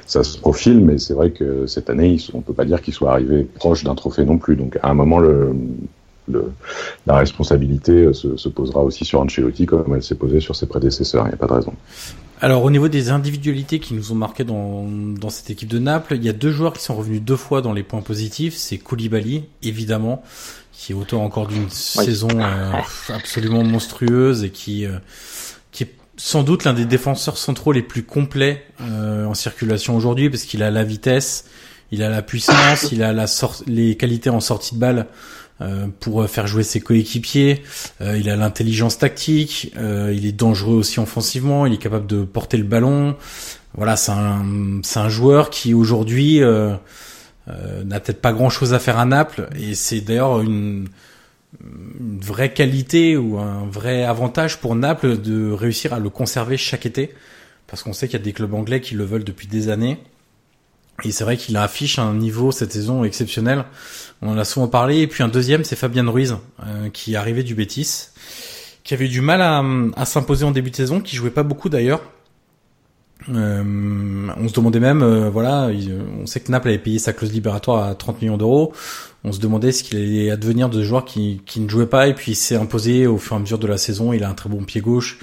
ça 0.05 0.23
se 0.23 0.37
profile. 0.37 0.79
Mais 0.79 0.97
c'est 0.99 1.13
vrai 1.13 1.31
que 1.31 1.65
cette 1.67 1.89
année, 1.89 2.13
ils, 2.13 2.29
on 2.33 2.41
peut 2.41 2.53
pas 2.53 2.65
dire 2.65 2.81
qu'ils 2.81 2.93
soient 2.93 3.11
arrivés 3.11 3.43
proches 3.43 3.83
d'un 3.83 3.95
trophée 3.95 4.23
non 4.23 4.37
plus. 4.37 4.55
Donc 4.55 4.77
à 4.81 4.89
un 4.89 4.93
moment, 4.93 5.19
la 6.29 7.17
responsabilité 7.17 8.13
se, 8.13 8.37
se, 8.37 8.49
posera 8.49 8.83
aussi 8.83 9.03
sur 9.03 9.19
Ancelotti 9.19 9.65
comme 9.65 9.95
elle 9.95 10.03
s'est 10.03 10.15
posée 10.15 10.39
sur 10.39 10.55
ses 10.55 10.67
prédécesseurs. 10.67 11.25
Il 11.25 11.29
n'y 11.29 11.33
a 11.33 11.37
pas 11.37 11.47
de 11.47 11.53
raison. 11.53 11.73
Alors 12.45 12.63
au 12.63 12.69
niveau 12.69 12.89
des 12.89 13.09
individualités 13.09 13.79
qui 13.79 13.95
nous 13.95 14.11
ont 14.11 14.15
marqué 14.15 14.43
dans, 14.43 14.85
dans 14.87 15.31
cette 15.31 15.49
équipe 15.49 15.67
de 15.67 15.79
Naples, 15.79 16.13
il 16.15 16.23
y 16.23 16.29
a 16.29 16.31
deux 16.31 16.51
joueurs 16.51 16.73
qui 16.73 16.83
sont 16.83 16.93
revenus 16.93 17.23
deux 17.23 17.37
fois 17.37 17.63
dans 17.63 17.73
les 17.73 17.81
points 17.81 18.03
positifs. 18.03 18.53
C'est 18.53 18.77
Koulibaly, 18.77 19.45
évidemment, 19.63 20.21
qui 20.71 20.91
est 20.91 20.95
auteur 20.95 21.21
encore 21.21 21.47
d'une 21.47 21.63
oui. 21.63 21.71
saison 21.71 22.27
euh, 22.39 22.71
absolument 23.09 23.63
monstrueuse 23.63 24.43
et 24.43 24.51
qui, 24.51 24.85
euh, 24.85 24.99
qui 25.71 25.85
est 25.85 25.95
sans 26.17 26.43
doute 26.43 26.65
l'un 26.65 26.73
des 26.73 26.85
défenseurs 26.85 27.39
centraux 27.39 27.71
les 27.71 27.81
plus 27.81 28.03
complets 28.03 28.63
euh, 28.79 29.25
en 29.25 29.33
circulation 29.33 29.97
aujourd'hui 29.97 30.29
parce 30.29 30.43
qu'il 30.43 30.61
a 30.61 30.69
la 30.69 30.83
vitesse, 30.83 31.45
il 31.91 32.03
a 32.03 32.09
la 32.09 32.21
puissance, 32.21 32.91
il 32.91 33.01
a 33.01 33.11
la 33.11 33.25
les 33.65 33.97
qualités 33.97 34.29
en 34.29 34.39
sortie 34.39 34.75
de 34.75 34.79
balle 34.79 35.07
pour 35.99 36.27
faire 36.29 36.47
jouer 36.47 36.63
ses 36.63 36.81
coéquipiers. 36.81 37.63
Euh, 38.01 38.17
il 38.17 38.29
a 38.29 38.35
l'intelligence 38.35 38.97
tactique, 38.97 39.73
euh, 39.77 40.13
il 40.15 40.25
est 40.25 40.31
dangereux 40.31 40.75
aussi 40.75 40.99
offensivement, 40.99 41.65
il 41.65 41.73
est 41.73 41.77
capable 41.77 42.07
de 42.07 42.23
porter 42.23 42.57
le 42.57 42.63
ballon. 42.63 43.15
voilà, 43.73 43.95
c'est 43.95 44.11
un, 44.11 45.09
joueur 45.09 45.49
qui 45.49 45.73
aujourd'hui 45.73 46.41
euh, 46.43 46.75
euh, 47.47 47.83
n'a 47.83 47.99
peut-être 47.99 48.21
pas 48.21 48.33
grand-chose 48.33 48.73
à 48.73 48.79
faire 48.79 48.97
à 48.99 49.05
Naples, 49.05 49.49
et 49.57 49.75
c'est 49.75 50.01
d'ailleurs 50.01 50.41
une, 50.41 50.87
une 51.63 52.19
vraie 52.19 52.53
qualité 52.53 53.17
ou 53.17 53.37
un 53.37 53.65
vrai 53.65 54.03
avantage 54.03 54.59
pour 54.59 54.75
Naples 54.75 55.17
de 55.17 55.51
réussir 55.51 55.93
à 55.93 55.99
le 55.99 56.09
conserver 56.09 56.57
chaque 56.57 56.85
été, 56.85 57.13
parce 57.67 57.81
qu'on 57.83 57.93
sait 57.93 58.07
qu'il 58.07 58.19
y 58.19 58.21
a 58.21 58.25
des 58.25 58.33
clubs 58.33 58.53
anglais 58.53 58.81
qui 58.81 58.95
le 58.95 59.05
veulent 59.05 59.23
depuis 59.23 59.47
des 59.47 59.69
années. 59.69 59.99
Et 61.03 61.11
c'est 61.11 61.23
vrai 61.23 61.37
qu'il 61.37 61.57
affiche 61.57 61.99
un 61.99 62.13
niveau 62.13 62.51
cette 62.51 62.71
saison 62.71 63.03
exceptionnel. 63.03 63.65
On 64.21 64.29
en 64.29 64.37
a 64.37 64.45
souvent 64.45 64.67
parlé. 64.67 64.99
Et 64.99 65.07
puis 65.07 65.23
un 65.23 65.27
deuxième, 65.27 65.63
c'est 65.63 65.75
Fabien 65.75 66.09
Ruiz, 66.09 66.35
euh, 66.65 66.89
qui 66.89 67.13
est 67.13 67.17
arrivé 67.17 67.43
du 67.43 67.53
Betis, 67.53 68.07
qui 68.83 68.93
avait 68.93 69.05
eu 69.05 69.09
du 69.09 69.21
mal 69.21 69.41
à, 69.41 69.63
à 69.95 70.05
s'imposer 70.05 70.45
en 70.45 70.51
début 70.51 70.71
de 70.71 70.75
saison, 70.75 71.01
qui 71.01 71.15
jouait 71.15 71.31
pas 71.31 71.43
beaucoup 71.43 71.69
d'ailleurs. 71.69 72.01
Euh, 73.29 73.63
on 74.37 74.47
se 74.47 74.53
demandait 74.53 74.79
même, 74.79 75.01
euh, 75.01 75.29
voilà, 75.29 75.69
on 76.21 76.25
sait 76.25 76.39
que 76.39 76.51
Naples 76.51 76.67
avait 76.69 76.77
payé 76.77 76.99
sa 76.99 77.11
clause 77.11 77.31
libératoire 77.31 77.83
à 77.83 77.95
30 77.95 78.21
millions 78.21 78.37
d'euros. 78.37 78.73
On 79.23 79.31
se 79.31 79.39
demandait 79.39 79.71
ce 79.71 79.83
qu'il 79.83 79.97
allait 79.97 80.29
advenir 80.29 80.69
de 80.69 80.81
ce 80.81 80.83
joueur 80.83 81.05
qui, 81.05 81.41
qui 81.45 81.59
ne 81.59 81.67
jouait 81.67 81.87
pas 81.87 82.07
et 82.07 82.13
puis 82.13 82.33
il 82.33 82.35
s'est 82.35 82.55
imposé 82.55 83.07
au 83.07 83.17
fur 83.17 83.33
et 83.33 83.37
à 83.37 83.39
mesure 83.39 83.57
de 83.57 83.67
la 83.67 83.77
saison. 83.77 84.13
Il 84.13 84.23
a 84.23 84.29
un 84.29 84.33
très 84.33 84.49
bon 84.49 84.63
pied 84.63 84.81
gauche, 84.81 85.17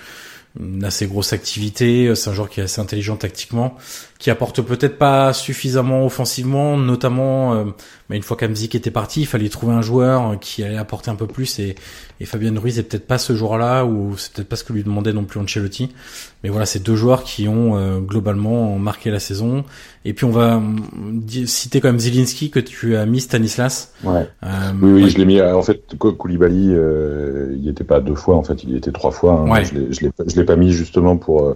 une 0.61 0.85
assez 0.85 1.07
grosse 1.07 1.33
activité. 1.33 2.15
C'est 2.15 2.31
un 2.31 2.33
joueur 2.33 2.51
qui 2.51 2.61
est 2.61 2.65
assez 2.65 2.81
intelligent 2.81 3.17
tactiquement, 3.17 3.77
qui 4.19 4.31
apporte 4.31 4.61
peut-être 4.63 4.99
pas 4.99 5.33
suffisamment 5.33 6.05
offensivement, 6.05 6.77
notamment 6.77 7.55
euh, 7.55 7.65
bah, 8.09 8.17
une 8.17 8.23
fois 8.23 8.37
qu'Amzik 8.37 8.75
était 8.75 8.91
parti, 8.91 9.23
il 9.23 9.27
fallait 9.27 9.49
trouver 9.49 9.75
un 9.75 9.83
joueur 9.83 10.39
qui 10.41 10.63
allait 10.63 10.77
apporter 10.77 11.11
un 11.11 11.17
peu 11.17 11.27
plus 11.27 11.59
et, 11.59 11.75
et 12.21 12.25
Fabien 12.27 12.59
Ruiz 12.59 12.79
est 12.79 12.83
peut-être 12.83 13.07
pas 13.07 13.19
ce 13.19 13.35
joueur-là 13.35 13.85
ou 13.85 14.17
c'est 14.19 14.33
peut-être 14.33 14.49
pas 14.49 14.57
ce 14.57 14.65
que 14.65 14.73
lui 14.73 14.85
demandait 14.85 15.13
non 15.13 15.25
plus 15.25 15.41
Ancelotti. 15.41 15.95
Mais 16.43 16.51
voilà, 16.51 16.67
c'est 16.67 16.83
deux 16.83 16.97
joueurs 16.97 17.23
qui 17.23 17.47
ont 17.47 17.77
euh, 17.77 18.01
globalement 18.01 18.79
marqué 18.79 19.11
la 19.11 19.21
saison. 19.21 19.65
Et 20.05 20.13
puis 20.13 20.25
on 20.25 20.31
va 20.31 20.57
euh, 20.57 21.47
citer 21.47 21.81
quand 21.81 21.89
même 21.89 22.01
Zilinski 22.01 22.51
que 22.51 22.59
tu 22.59 22.97
as 22.97 23.07
mis 23.07 23.21
Stanislas. 23.21 23.93
Ouais. 24.03 24.27
Euh, 24.43 24.49
oui, 24.81 24.93
oui, 24.93 25.11
je 25.11 25.19
l'ai 25.19 25.25
mis. 25.25 25.41
En 25.41 25.63
fait, 25.63 25.97
Koulibaly, 25.99 26.71
euh, 26.73 27.57
il 27.57 27.69
était 27.69 27.85
pas 27.85 28.01
deux 28.01 28.17
fois. 28.17 28.37
En 28.37 28.43
fait, 28.43 28.65
il 28.65 28.71
y 28.71 28.77
était 28.77 28.91
trois 28.91 29.13
fois. 29.13 29.35
Hein. 29.35 29.51
Ouais. 29.51 29.65
Je 29.65 30.37
l'ai, 30.37 30.45
pas 30.45 30.57
mis 30.57 30.73
justement 30.73 31.17
pour 31.17 31.55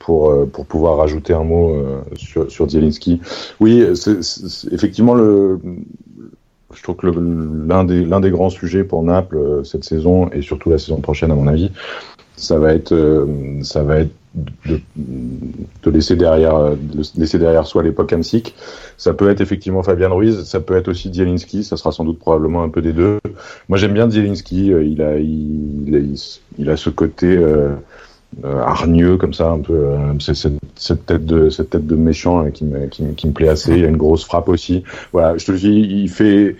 pour 0.00 0.48
pour 0.48 0.66
pouvoir 0.66 0.96
rajouter 0.96 1.32
un 1.32 1.44
mot 1.44 1.80
sur 2.16 2.50
sur 2.50 2.68
Zielinski. 2.68 3.20
Oui, 3.60 3.84
c'est, 3.94 4.22
c'est, 4.24 4.72
effectivement 4.72 5.14
le. 5.14 5.60
Je 6.74 6.82
trouve 6.82 6.96
que 6.96 7.06
l'un 7.06 7.84
des 7.84 8.04
l'un 8.04 8.20
des 8.20 8.30
grands 8.30 8.50
sujets 8.50 8.82
pour 8.82 9.02
Naples 9.04 9.64
cette 9.64 9.84
saison 9.84 10.28
et 10.30 10.42
surtout 10.42 10.68
la 10.70 10.78
saison 10.78 11.00
prochaine 11.00 11.30
à 11.30 11.34
mon 11.34 11.46
avis, 11.46 11.70
ça 12.38 12.58
va 12.58 12.72
être 12.74 13.26
ça 13.62 13.82
va 13.82 13.98
être 13.98 14.12
de, 14.34 14.80
de, 14.96 15.90
laisser 15.90 16.14
derrière 16.14 16.76
de 16.76 17.02
laisser 17.16 17.38
derrière 17.38 17.66
soi 17.66 17.82
l'époque 17.82 18.12
Amsic. 18.12 18.54
Ça 18.96 19.14
peut 19.14 19.30
être 19.30 19.40
effectivement 19.40 19.82
Fabien 19.82 20.08
Ruiz, 20.08 20.44
ça 20.44 20.60
peut 20.60 20.76
être 20.76 20.88
aussi 20.88 21.12
Zielinski, 21.12 21.64
ça 21.64 21.76
sera 21.76 21.92
sans 21.92 22.04
doute 22.04 22.18
probablement 22.18 22.62
un 22.62 22.68
peu 22.68 22.82
des 22.82 22.92
deux. 22.92 23.18
Moi 23.68 23.78
j'aime 23.78 23.94
bien 23.94 24.08
Zielinski, 24.10 24.66
il 24.66 25.02
a 25.02 25.18
il, 25.18 25.96
a, 25.96 26.18
il 26.58 26.70
a 26.70 26.76
ce 26.76 26.90
côté 26.90 27.38
euh, 28.44 28.62
hargneux 28.62 29.16
comme 29.16 29.32
ça 29.32 29.50
un 29.50 29.58
peu 29.58 29.72
euh, 29.72 30.18
cette, 30.18 31.06
tête 31.06 31.24
de 31.24 31.48
cette 31.48 31.70
tête 31.70 31.86
de 31.86 31.96
méchant 31.96 32.50
qui 32.50 32.64
me 32.64 32.86
qui, 32.86 33.02
qui 33.14 33.26
me 33.26 33.32
plaît 33.32 33.48
assez, 33.48 33.76
il 33.76 33.84
a 33.84 33.88
une 33.88 33.96
grosse 33.96 34.24
frappe 34.24 34.48
aussi. 34.48 34.84
Voilà, 35.12 35.36
je 35.38 35.46
te 35.46 35.52
dis, 35.52 35.70
il 35.70 36.08
fait 36.08 36.56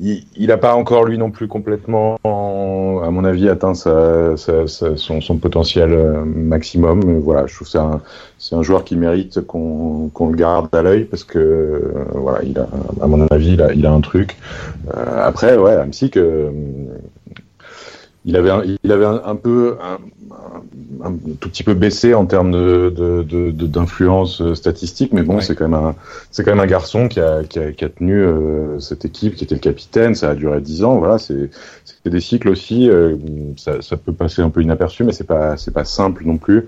il 0.00 0.46
n'a 0.46 0.56
pas 0.56 0.74
encore 0.74 1.04
lui 1.04 1.18
non 1.18 1.30
plus 1.30 1.46
complètement, 1.46 2.18
à 2.24 3.10
mon 3.10 3.24
avis, 3.24 3.48
atteint 3.48 3.74
sa, 3.74 4.36
sa, 4.36 4.66
sa, 4.66 4.96
son, 4.96 5.20
son, 5.20 5.36
potentiel 5.36 5.90
maximum. 6.24 7.02
Mais 7.04 7.18
voilà, 7.18 7.46
je 7.46 7.54
trouve 7.54 7.70
que 7.70 7.78
c'est 8.38 8.54
un, 8.54 8.62
joueur 8.62 8.84
qui 8.84 8.96
mérite 8.96 9.40
qu'on 9.42 10.08
qu'on 10.14 10.30
le 10.30 10.36
garde 10.36 10.74
à 10.74 10.82
l'œil 10.82 11.04
parce 11.04 11.24
que 11.24 11.38
euh, 11.38 12.04
voilà, 12.14 12.42
il 12.44 12.58
a, 12.58 12.66
à 13.02 13.06
mon 13.06 13.26
avis, 13.26 13.52
il 13.52 13.62
a, 13.62 13.72
il 13.74 13.86
a 13.86 13.92
un 13.92 14.00
truc. 14.00 14.38
Euh, 14.96 15.26
après, 15.26 15.56
ouais, 15.58 15.76
même 15.76 15.92
si 15.92 16.10
que 16.10 16.50
il 18.24 18.36
avait 18.36 18.50
un, 18.50 18.62
il 18.82 18.92
avait 18.92 19.06
un, 19.06 19.22
un 19.24 19.36
peu 19.36 19.76
un, 19.82 19.98
un, 21.02 21.12
tout 21.40 21.48
petit 21.48 21.62
peu 21.62 21.74
baissé 21.74 22.14
en 22.14 22.26
termes 22.26 22.50
de, 22.50 22.92
de, 22.94 23.22
de, 23.22 23.66
d'influence 23.66 24.54
statistique, 24.54 25.12
mais 25.12 25.22
bon, 25.22 25.36
ouais. 25.36 25.42
c'est 25.42 25.54
quand 25.54 25.68
même 25.68 25.82
un, 25.82 25.94
c'est 26.30 26.44
quand 26.44 26.50
même 26.50 26.60
un 26.60 26.66
garçon 26.66 27.08
qui 27.08 27.20
a, 27.20 27.44
qui 27.44 27.58
a, 27.58 27.72
qui 27.72 27.84
a 27.84 27.88
tenu 27.88 28.20
euh, 28.20 28.78
cette 28.78 29.04
équipe, 29.04 29.36
qui 29.36 29.44
était 29.44 29.54
le 29.54 29.60
capitaine. 29.60 30.14
Ça 30.14 30.30
a 30.30 30.34
duré 30.34 30.60
dix 30.60 30.84
ans. 30.84 30.98
Voilà, 30.98 31.18
c'est, 31.18 31.50
c'est 31.84 32.10
des 32.10 32.20
cycles 32.20 32.48
aussi. 32.48 32.88
Euh, 32.88 33.16
ça, 33.56 33.82
ça 33.82 33.96
peut 33.96 34.12
passer 34.12 34.42
un 34.42 34.50
peu 34.50 34.62
inaperçu, 34.62 35.04
mais 35.04 35.12
c'est 35.12 35.24
pas, 35.24 35.56
c'est 35.56 35.72
pas 35.72 35.84
simple 35.84 36.24
non 36.24 36.38
plus. 36.38 36.66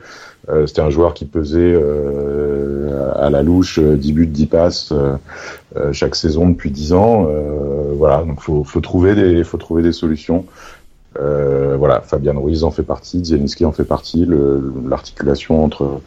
Euh, 0.49 0.67
c'était 0.67 0.81
un 0.81 0.91
joueur 0.91 1.15
qui 1.15 1.25
pesait 1.25 1.59
euh, 1.61 3.13
à 3.15 3.31
la 3.31 3.43
louche 3.43 3.79
10 3.79 4.13
buts, 4.13 4.27
10 4.27 4.47
passes 4.47 4.93
chaque 5.93 6.15
saison 6.15 6.49
depuis 6.49 6.71
10 6.71 6.93
ans. 6.93 7.29
voilà, 7.97 8.25
donc 8.25 8.41
faut, 8.41 8.65
faut 8.65 8.81
trouver 8.81 9.15
des, 9.15 9.45
faut 9.45 9.59
trouver 9.59 9.83
des 9.83 9.93
solutions. 9.93 10.45
Euh, 11.19 11.77
voilà, 11.77 12.01
Fabian 12.01 12.41
Ruiz 12.41 12.65
en 12.65 12.71
fait 12.71 12.83
partie, 12.83 13.25
Zielinski 13.25 13.65
en 13.65 13.73
fait 13.73 13.85
partie. 13.85 14.27
L'articulation 14.89 15.65
entre 15.65 16.01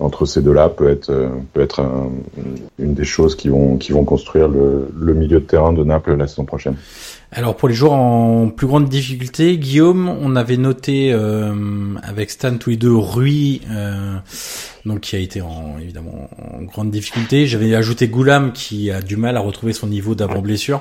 entre 0.00 0.26
ces 0.26 0.42
deux-là 0.42 0.68
peut 0.68 0.88
être 0.88 1.12
peut 1.52 1.60
être 1.60 1.80
un, 1.80 2.10
une 2.78 2.94
des 2.94 3.04
choses 3.04 3.34
qui 3.36 3.48
vont 3.48 3.76
qui 3.76 3.92
vont 3.92 4.04
construire 4.04 4.48
le, 4.48 5.14
milieu 5.14 5.40
de 5.40 5.44
terrain 5.44 5.72
de 5.72 5.84
Naples 5.84 6.14
la 6.14 6.26
saison 6.26 6.44
prochaine. 6.44 6.76
Alors 7.30 7.56
pour 7.56 7.68
les 7.68 7.74
joueurs 7.74 7.92
en 7.92 8.48
plus 8.48 8.66
grande 8.66 8.88
difficulté, 8.88 9.58
Guillaume, 9.58 10.08
on 10.08 10.34
avait 10.34 10.56
noté 10.56 11.12
euh, 11.12 11.94
avec 12.02 12.30
Stan 12.30 12.56
tous 12.56 12.70
les 12.70 12.76
deux 12.78 12.94
Rui, 12.94 13.60
euh, 13.70 14.16
donc 14.86 15.00
qui 15.00 15.14
a 15.14 15.18
été 15.18 15.42
en, 15.42 15.78
évidemment 15.78 16.30
en 16.38 16.62
grande 16.62 16.90
difficulté. 16.90 17.46
J'avais 17.46 17.74
ajouté 17.74 18.08
Goulam 18.08 18.52
qui 18.52 18.90
a 18.90 19.02
du 19.02 19.18
mal 19.18 19.36
à 19.36 19.40
retrouver 19.40 19.74
son 19.74 19.88
niveau 19.88 20.14
d'avant 20.14 20.40
blessure. 20.40 20.80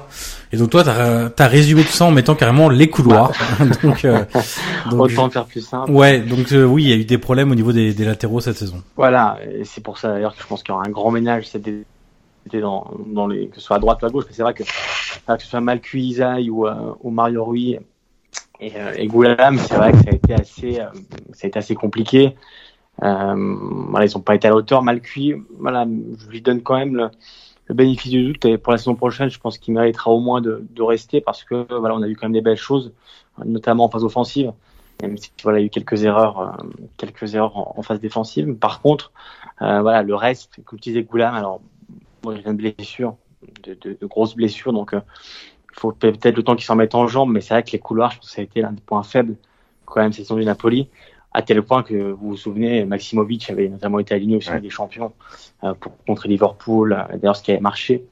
Et 0.54 0.58
donc 0.58 0.70
toi, 0.70 0.86
t'as 0.86 1.30
as 1.38 1.48
résumé 1.48 1.84
tout 1.84 1.92
ça 1.92 2.06
en 2.06 2.12
mettant 2.12 2.36
carrément 2.36 2.70
les 2.70 2.90
couloirs. 2.90 3.34
donc, 3.84 4.06
euh, 4.06 4.24
donc, 4.90 5.02
autant 5.02 5.30
faire 5.30 5.46
plus 5.46 5.62
simple. 5.62 5.92
Ouais, 5.92 6.22
donc 6.22 6.54
euh, 6.54 6.64
oui, 6.64 6.84
il 6.84 6.90
y 6.90 6.94
a 6.94 6.96
eu 6.96 7.06
des 7.06 7.18
problèmes 7.18 7.52
au 7.52 7.56
niveau 7.56 7.74
des, 7.74 7.94
des 7.94 8.06
latéraux 8.06 8.40
cette 8.40 8.58
saison. 8.58 8.82
Voilà, 8.96 9.38
c'est 9.66 9.84
pour 9.84 9.98
ça 9.98 10.14
d'ailleurs 10.14 10.34
que 10.34 10.42
je 10.42 10.48
pense 10.48 10.64
qu'il 10.64 10.72
y 10.72 10.76
aura 10.76 10.86
un 10.88 10.92
grand 10.92 11.12
ménage 11.12 11.50
cette 11.50 11.64
que 12.48 13.56
ce 13.56 13.62
soit 13.62 13.78
à 13.78 13.80
droite 13.80 14.02
ou 14.02 14.06
à 14.06 14.10
gauche, 14.10 14.26
mais 14.28 14.34
c'est 14.34 14.44
vrai 14.44 14.54
que, 14.54 14.64
que 14.64 15.42
ce 15.42 15.48
soit 15.48 15.62
Malcu 15.62 16.00
Isaï 16.00 16.50
ou, 16.50 16.68
euh, 16.68 16.94
ou 17.02 17.10
Mario 17.10 17.46
Rui 17.46 17.78
et, 18.60 18.76
euh, 18.76 18.94
et 18.96 19.08
Goulam, 19.08 19.58
c'est 19.58 19.76
vrai 19.76 19.92
que 19.92 19.98
ça 19.98 20.10
a 20.12 20.16
été 20.16 20.34
assez, 20.34 20.80
euh, 20.80 20.90
ça 21.34 21.46
a 21.46 21.48
été 21.48 21.60
assez 21.60 21.76
compliqué. 21.76 22.36
Ils 23.02 23.06
n'ont 23.06 24.22
pas 24.26 24.36
été 24.36 24.48
à 24.48 24.52
la 24.52 24.56
hauteur. 24.56 24.82
Malcuit, 24.82 25.36
voilà, 25.60 25.86
je 26.20 26.28
lui 26.30 26.42
donne 26.42 26.64
quand 26.64 26.78
même 26.78 26.96
le, 26.96 27.10
bénéfice 27.74 28.12
du 28.12 28.24
doute. 28.24 28.58
Pour 28.58 28.72
la 28.72 28.80
saison 28.80 28.96
prochaine, 28.96 29.30
je 29.30 29.40
pense 29.40 29.60
qu'il 29.60 29.76
méritera 29.76 30.10
au 30.10 30.20
moins 30.20 30.42
de, 30.42 30.82
rester 30.82 31.22
parce 31.22 31.44
que 31.44 31.68
voilà, 31.70 31.96
on 31.96 32.02
a 32.02 32.08
vu 32.08 32.16
quand 32.16 32.26
même 32.26 32.34
des 32.34 32.42
belles 32.42 32.58
choses, 32.58 32.94
notamment 33.46 33.86
en 33.86 33.90
phase 33.90 34.04
offensive. 34.04 34.52
Même 35.04 35.16
si 35.18 35.32
voilà, 35.44 35.60
il 35.60 35.62
y 35.62 35.66
a 35.66 35.68
eu 35.68 35.70
quelques 35.70 36.04
erreurs, 36.06 36.58
quelques 36.98 37.36
erreurs 37.36 37.78
en, 37.78 37.84
phase 37.84 38.00
défensive. 38.00 38.56
Par 38.56 38.82
contre, 38.82 39.12
voilà, 39.60 40.02
le 40.02 40.16
reste, 40.16 40.60
comme 40.66 40.80
tu 40.80 40.90
disais, 40.90 41.04
Goulam, 41.04 41.36
alors 41.36 41.62
une 42.24 42.54
blessure, 42.54 43.16
de, 43.64 43.74
de, 43.74 43.98
de, 44.00 44.06
grosses 44.06 44.36
blessures, 44.36 44.74
donc 44.74 44.92
il 44.94 45.80
faut 45.80 45.92
peut-être 45.92 46.36
le 46.36 46.44
temps 46.44 46.56
qu'il 46.56 46.66
s'en 46.66 46.76
mette 46.76 46.96
en 46.96 47.08
jambes, 47.08 47.32
mais 47.32 47.42
c'est 47.42 47.54
vrai 47.54 47.64
que 47.64 47.72
les 47.72 47.80
couloirs, 47.80 48.12
je 48.12 48.18
pense 48.18 48.30
que 48.30 48.36
ça 48.36 48.42
a 48.42 48.44
été 48.44 48.62
l'un 48.62 48.72
des 48.72 48.82
points 48.82 49.04
faibles 49.04 49.36
quand 49.86 50.02
même 50.02 50.12
cette 50.12 50.26
saison 50.26 50.36
du 50.36 50.46
Napoli, 50.46 50.90
à 51.34 51.42
tel 51.42 51.62
point 51.62 51.84
que 51.84 52.12
vous 52.12 52.30
vous 52.30 52.38
souvenez, 52.38 52.84
Maximovic 52.86 53.50
avait 53.50 53.70
notamment 53.70 54.00
été 54.00 54.16
aligné 54.16 54.38
aussi 54.38 54.50
ouais. 54.50 54.60
des 54.60 54.70
champions 54.70 55.14
euh, 55.64 55.74
pour 55.76 55.94
contrer 56.06 56.30
Liverpool, 56.30 56.98
d'ailleurs 57.14 57.36
ce 57.36 57.44
qui 57.44 57.52
avait 57.52 57.62
marché, 57.62 58.06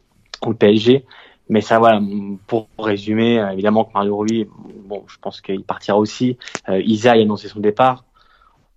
ou 0.45 0.49
le 0.49 0.55
PSG. 0.55 1.05
Mais 1.49 1.61
ça, 1.61 1.79
voilà, 1.79 2.01
pour 2.47 2.67
résumer, 2.79 3.43
évidemment 3.53 3.85
que 3.85 3.93
Mario 3.93 4.17
Rui, 4.17 4.47
bon, 4.85 5.03
je 5.07 5.17
pense 5.19 5.41
qu'il 5.41 5.63
partira 5.63 5.97
aussi. 5.97 6.37
Euh, 6.69 6.81
Isa 6.81 7.11
a 7.11 7.15
annoncé 7.15 7.47
son 7.47 7.59
départ. 7.59 8.03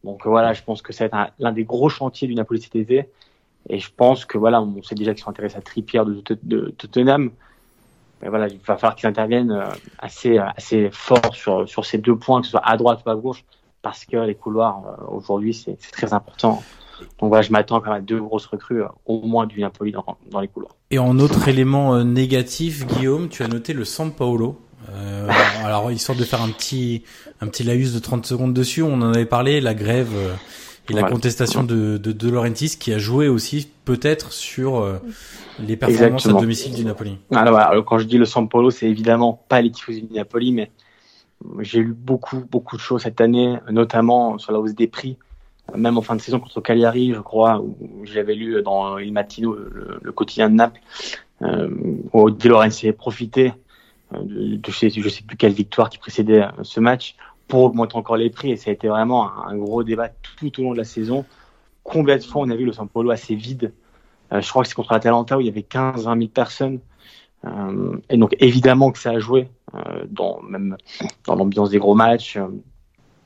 Donc 0.05 0.27
voilà, 0.27 0.53
je 0.53 0.63
pense 0.63 0.83
que 0.83 0.93
ça 0.93 1.09
va 1.09 1.25
être 1.27 1.33
l'un 1.39 1.53
des 1.53 1.65
gros 1.65 1.89
chantiers 1.89 2.29
du 2.29 2.35
Napoli 2.35 2.61
cet 2.61 2.77
été. 2.77 3.09
Et 3.69 3.79
je 3.79 3.91
pense 3.95 4.25
que 4.25 4.39
voilà, 4.39 4.63
on 4.63 4.83
sait 4.83 4.95
déjà 4.95 5.15
qu'ils 5.15 5.23
sont 5.23 5.31
intéressés 5.31 5.57
à 5.57 5.61
Trippier 5.61 6.03
de, 6.43 6.71
Tottenham. 6.71 7.31
Mais 8.23 8.29
voilà, 8.29 8.49
il 8.49 8.59
va 8.59 8.77
falloir 8.77 8.97
qu'ils 8.97 9.09
interviennent 9.09 9.63
assez, 9.99 10.39
assez 10.39 10.91
fort 10.91 11.35
sur, 11.35 11.69
sur 11.69 11.85
ces 11.85 11.99
deux 11.99 12.17
points, 12.17 12.41
que 12.41 12.47
ce 12.47 12.53
soit 12.53 12.67
à 12.67 12.77
droite 12.77 13.01
ou 13.07 13.11
à 13.11 13.15
gauche, 13.15 13.45
parce 13.81 14.05
que 14.05 14.17
les 14.17 14.35
couloirs, 14.35 14.83
aujourd'hui, 15.09 15.55
c'est 15.55 15.77
très 15.93 16.13
important. 16.13 16.63
Donc 17.21 17.29
voilà, 17.29 17.43
je 17.43 17.53
m'attends 17.53 17.81
quand 17.81 17.91
même 17.91 17.99
à 17.99 18.01
deux 18.01 18.21
grosses 18.21 18.47
recrues, 18.47 18.83
au 19.07 19.21
moins 19.21 19.47
du 19.47 19.61
Napoli 19.61 19.93
dans, 19.93 20.05
dans 20.31 20.41
les 20.41 20.49
couloirs. 20.49 20.75
Et 20.91 20.99
en 20.99 21.19
autre 21.21 21.47
élément 21.47 22.03
négatif, 22.03 22.87
Guillaume, 22.87 23.29
tu 23.29 23.45
as 23.45 23.49
noté 23.49 23.73
le 23.73 23.85
San 23.85 24.11
Paolo. 24.11 24.59
Euh, 24.91 25.29
alors, 25.65 25.91
histoire 25.93 26.17
de 26.19 26.25
faire 26.25 26.43
un 26.43 26.51
petit, 26.51 27.05
un 27.41 27.47
petit 27.47 27.63
laïus 27.63 27.93
de 27.93 27.99
30 27.99 28.27
secondes 28.27 28.55
dessus, 28.55 28.83
on 28.83 28.95
en 28.95 29.13
avait 29.13 29.27
parlé, 29.27 29.61
la 29.61 29.75
grève 29.75 30.13
et 30.89 30.93
la 30.93 31.05
contestation 31.05 31.63
de, 31.63 31.99
de, 31.99 32.13
de 32.13 32.31
Laurentiis 32.31 32.77
qui 32.79 32.93
a 32.93 32.99
joué 32.99 33.29
aussi 33.29 33.71
peut-être 33.85 34.33
sur 34.33 34.79
euh, 34.79 34.99
les 35.59 35.77
performances 35.77 36.05
Exactement. 36.05 36.39
à 36.39 36.41
domicile 36.41 36.75
du 36.75 36.85
Napoli. 36.85 37.19
Alors, 37.31 37.59
alors, 37.59 37.85
quand 37.85 37.99
je 37.99 38.05
dis 38.05 38.19
le 38.19 38.25
San 38.25 38.49
Paolo, 38.49 38.71
c'est 38.71 38.89
évidemment 38.89 39.45
pas 39.49 39.61
les 39.61 39.71
tifosi 39.71 40.03
du 40.03 40.15
Napoli, 40.15 40.53
mais 40.53 40.71
j'ai 41.61 41.81
lu 41.81 41.95
beaucoup 41.97 42.45
beaucoup 42.51 42.77
de 42.77 42.81
choses 42.81 43.03
cette 43.03 43.21
année, 43.21 43.59
notamment 43.71 44.39
sur 44.39 44.53
la 44.53 44.61
hausse 44.61 44.75
des 44.75 44.89
prix 44.89 45.17
même 45.77 45.99
en 45.99 46.03
fin 46.03 46.17
de 46.17 46.21
saison 46.21 46.41
contre 46.41 46.61
Cagliari, 46.61 47.13
je 47.15 47.21
crois, 47.21 47.61
où 47.61 48.05
j'avais 48.05 48.35
lu 48.35 48.63
dans 48.63 48.99
Il 48.99 49.13
Mattino, 49.13 49.55
le, 49.55 50.13
quotidien 50.13 50.49
de 50.49 50.55
Naples, 50.55 50.81
euh, 51.43 51.69
où 52.13 52.31
De 52.31 52.49
Laurentiis 52.49 52.93
profité 52.93 53.53
euh, 54.15 54.23
de, 54.23 54.57
de, 54.57 54.71
je, 54.71 54.77
sais, 54.77 54.91
sais 54.91 55.23
plus 55.23 55.37
quelle 55.37 55.53
victoire 55.53 55.91
qui 55.91 55.99
précédait 55.99 56.45
ce 56.63 56.81
match 56.81 57.17
pour 57.49 57.65
augmenter 57.65 57.97
encore 57.97 58.17
les 58.17 58.31
prix. 58.31 58.53
Et 58.53 58.57
ça 58.57 58.71
a 58.71 58.73
été 58.73 58.89
vraiment 58.89 59.31
un, 59.45 59.57
gros 59.57 59.83
débat 59.83 60.11
tout 60.37 60.61
au 60.61 60.63
long 60.63 60.73
de 60.73 60.77
la 60.77 60.85
saison. 60.85 61.25
Combien 61.83 62.19
de 62.19 62.23
fois 62.23 62.43
on 62.43 62.51
a 62.51 62.57
vu 62.57 62.67
le 62.67 62.73
San 62.73 62.89
Paulo 62.89 63.11
assez 63.11 63.35
vide? 63.35 63.73
Euh, 64.33 64.41
Je 64.41 64.49
crois 64.51 64.63
que 64.63 64.69
c'est 64.69 64.75
contre 64.75 64.93
Atalanta 64.93 65.37
où 65.39 65.41
il 65.41 65.47
y 65.47 65.51
avait 65.51 65.63
15-20 65.63 66.19
000 66.19 66.29
personnes. 66.29 66.81
Euh, 67.45 67.97
et 68.11 68.17
donc 68.17 68.37
évidemment 68.41 68.91
que 68.91 68.99
ça 68.99 69.11
a 69.11 69.19
joué 69.21 69.49
euh, 69.75 70.05
dans 70.11 70.43
même 70.43 70.77
dans 71.25 71.37
l'ambiance 71.37 71.71
des 71.71 71.79
gros 71.79 71.95
matchs, 71.95 72.37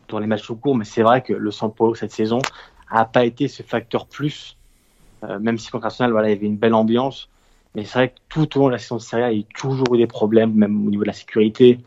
dans 0.08 0.18
les 0.18 0.26
matchs 0.26 0.48
au 0.50 0.56
cours. 0.56 0.76
Mais 0.76 0.84
c'est 0.84 1.02
vrai 1.02 1.22
que 1.22 1.32
le 1.32 1.50
San 1.50 1.72
Paulo 1.72 1.94
cette 1.94 2.12
saison 2.12 2.40
a 2.88 3.04
pas 3.04 3.24
été 3.24 3.48
ce 3.48 3.62
facteur 3.62 4.06
plus. 4.06 4.56
même 5.40 5.58
si 5.58 5.70
contre 5.70 5.86
Arsenal, 5.86 6.12
voilà, 6.12 6.28
il 6.28 6.34
y 6.34 6.36
avait 6.36 6.46
une 6.46 6.58
belle 6.58 6.74
ambiance. 6.74 7.30
Mais 7.74 7.84
c'est 7.84 7.98
vrai 7.98 8.08
que 8.10 8.18
tout 8.28 8.58
au 8.58 8.60
long 8.60 8.66
de 8.66 8.72
la 8.72 8.78
saison 8.78 8.96
de 8.96 9.00
Serie 9.00 9.22
A, 9.22 9.32
il 9.32 9.38
y 9.38 9.42
a 9.42 9.46
toujours 9.54 9.94
eu 9.94 9.98
des 9.98 10.06
problèmes, 10.06 10.52
même 10.52 10.86
au 10.86 10.90
niveau 10.90 11.02
de 11.02 11.06
la 11.06 11.14
sécurité. 11.14 11.78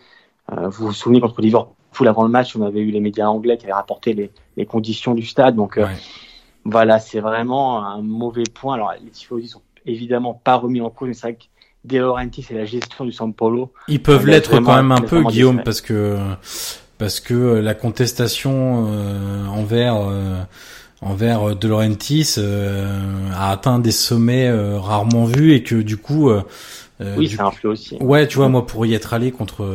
Vous 0.51 0.87
vous 0.87 0.93
souvenez 0.93 1.21
contre 1.21 1.41
Liverpool 1.41 1.75
avant 2.03 2.23
le 2.23 2.29
match, 2.29 2.55
on 2.55 2.61
avait 2.61 2.81
eu 2.81 2.91
les 2.91 2.99
médias 2.99 3.27
anglais 3.27 3.57
qui 3.57 3.65
avaient 3.65 3.73
rapporté 3.73 4.13
les, 4.13 4.31
les 4.57 4.65
conditions 4.65 5.13
du 5.13 5.25
stade. 5.25 5.55
Donc 5.55 5.77
euh, 5.77 5.85
voilà, 6.63 6.99
c'est 6.99 7.19
vraiment 7.19 7.85
un 7.85 8.01
mauvais 8.01 8.43
point. 8.53 8.75
Alors 8.75 8.93
les 9.03 9.09
tifosi 9.09 9.47
sont 9.47 9.61
évidemment 9.85 10.33
pas 10.33 10.55
remis 10.55 10.81
en 10.81 10.89
cause, 10.89 11.07
mais 11.07 11.13
c'est 11.13 11.27
vrai 11.27 11.33
que 11.35 11.43
De 11.85 11.99
Laurentiis 11.99 12.45
et 12.49 12.55
la 12.55 12.65
gestion 12.65 13.05
du 13.05 13.11
San 13.11 13.33
Paulo. 13.33 13.71
Ils 13.87 14.01
peuvent 14.01 14.25
l'être 14.27 14.59
quand 14.59 14.75
même 14.75 14.91
un 14.91 15.01
peu, 15.01 15.23
Guillaume, 15.23 15.61
parce 15.63 15.81
que 15.81 16.17
parce 16.97 17.19
que 17.19 17.33
la 17.33 17.73
contestation 17.73 18.87
euh, 18.87 19.47
envers 19.47 19.95
euh, 19.97 20.41
envers 21.01 21.49
euh, 21.49 21.55
De 21.55 21.67
Laurentiis 21.67 22.35
euh, 22.37 23.29
a 23.33 23.51
atteint 23.51 23.79
des 23.79 23.91
sommets 23.91 24.47
euh, 24.47 24.79
rarement 24.79 25.25
vus 25.25 25.53
et 25.53 25.63
que 25.63 25.75
du 25.75 25.97
coup 25.97 26.29
oui, 26.99 27.29
ça 27.29 27.45
influe 27.45 27.69
aussi. 27.69 27.97
Ouais, 27.99 28.27
tu 28.27 28.37
vois, 28.37 28.49
moi 28.49 28.65
pour 28.65 28.85
y 28.85 28.93
être 28.93 29.13
allé 29.13 29.31
contre, 29.31 29.65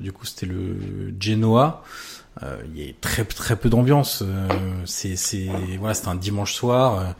du 0.00 0.12
coup, 0.12 0.26
c'était 0.26 0.46
le 0.46 1.14
Genoa. 1.20 1.82
Il 2.42 2.80
y 2.80 2.88
a 2.88 2.92
très 3.00 3.24
très 3.24 3.56
peu 3.56 3.68
d'ambiance. 3.68 4.22
c'est 4.84 5.16
c'est 5.16 5.48
voilà, 5.78 5.94
c'était 5.94 6.08
un 6.08 6.16
dimanche 6.16 6.54
soir. 6.54 7.14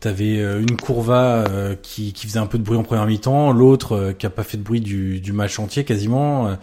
T'avais 0.00 0.38
une 0.38 0.76
courva 0.76 1.44
qui 1.82 2.12
qui 2.12 2.26
faisait 2.26 2.40
un 2.40 2.46
peu 2.46 2.58
de 2.58 2.64
bruit 2.64 2.78
en 2.78 2.82
première 2.82 3.06
mi-temps, 3.06 3.52
l'autre 3.52 4.14
qui 4.18 4.26
a 4.26 4.30
pas 4.30 4.44
fait 4.44 4.58
de 4.58 4.62
bruit 4.62 4.80
du 4.80 5.20
du 5.20 5.32
match 5.32 5.58
entier 5.58 5.84
quasiment. 5.84 6.56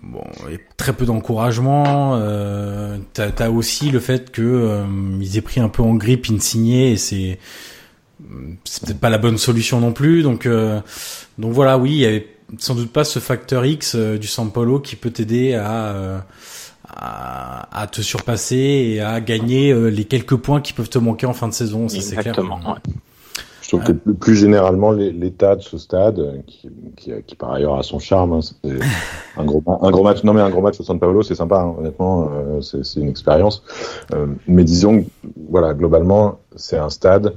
Bon, 0.00 0.24
et 0.50 0.58
très 0.76 0.94
peu 0.94 1.04
d'encouragement. 1.04 2.16
Euh, 2.16 2.98
t'as 3.12 3.30
as 3.38 3.50
aussi 3.50 3.90
le 3.90 4.00
fait 4.00 4.32
que 4.32 4.42
euh, 4.42 4.84
ils 5.20 5.36
aient 5.36 5.42
pris 5.42 5.60
un 5.60 5.68
peu 5.68 5.82
en 5.82 5.94
grippe 5.94 6.26
Insigné 6.30 6.92
et 6.92 6.96
c'est 6.96 7.38
c'est 8.64 8.84
peut-être 8.84 9.00
pas 9.00 9.10
la 9.10 9.18
bonne 9.18 9.38
solution 9.38 9.80
non 9.80 9.92
plus. 9.92 10.22
Donc 10.22 10.46
euh, 10.46 10.80
donc 11.38 11.52
voilà, 11.52 11.78
oui, 11.78 11.90
il 11.92 11.98
y 11.98 12.06
avait 12.06 12.26
sans 12.58 12.74
doute 12.74 12.92
pas 12.92 13.04
ce 13.04 13.18
facteur 13.18 13.64
X 13.64 13.94
euh, 13.94 14.18
du 14.18 14.26
San 14.26 14.50
Paulo 14.50 14.78
qui 14.80 14.96
peut 14.96 15.10
t'aider 15.10 15.54
à, 15.54 15.94
euh, 15.94 16.18
à, 16.88 17.80
à 17.82 17.86
te 17.86 18.02
surpasser 18.02 18.56
et 18.56 19.00
à 19.00 19.20
gagner 19.20 19.74
les 19.90 20.04
quelques 20.04 20.36
points 20.36 20.60
qui 20.60 20.72
peuvent 20.72 20.90
te 20.90 20.98
manquer 20.98 21.26
en 21.26 21.32
fin 21.32 21.48
de 21.48 21.54
saison. 21.54 21.88
Ça 21.88 22.00
c'est 22.00 22.16
clair. 22.16 22.38
Ouais 22.38 22.92
que 23.78 23.92
plus 23.92 24.36
généralement, 24.36 24.92
l'état 24.92 25.56
de 25.56 25.62
ce 25.62 25.78
stade, 25.78 26.42
qui, 26.46 26.68
qui, 26.96 27.12
qui, 27.26 27.36
par 27.36 27.52
ailleurs 27.52 27.78
a 27.78 27.82
son 27.82 27.98
charme, 27.98 28.34
hein, 28.34 28.40
c'est 28.40 28.70
un 29.36 29.44
gros, 29.44 29.62
un 29.66 29.90
gros 29.90 30.04
match. 30.04 30.24
Non 30.24 30.32
mais 30.34 30.40
un 30.40 30.50
gros 30.50 30.62
match 30.62 30.80
au 30.80 30.82
San 30.82 30.98
Paolo, 30.98 31.22
c'est 31.22 31.34
sympa. 31.34 31.60
Hein, 31.60 31.74
honnêtement, 31.78 32.28
euh, 32.32 32.60
c'est 32.60 33.00
une 33.00 33.08
expérience. 33.08 33.62
Euh, 34.14 34.26
mais 34.46 34.64
disons, 34.64 35.04
voilà, 35.48 35.74
globalement, 35.74 36.40
c'est 36.56 36.78
un 36.78 36.90
stade 36.90 37.34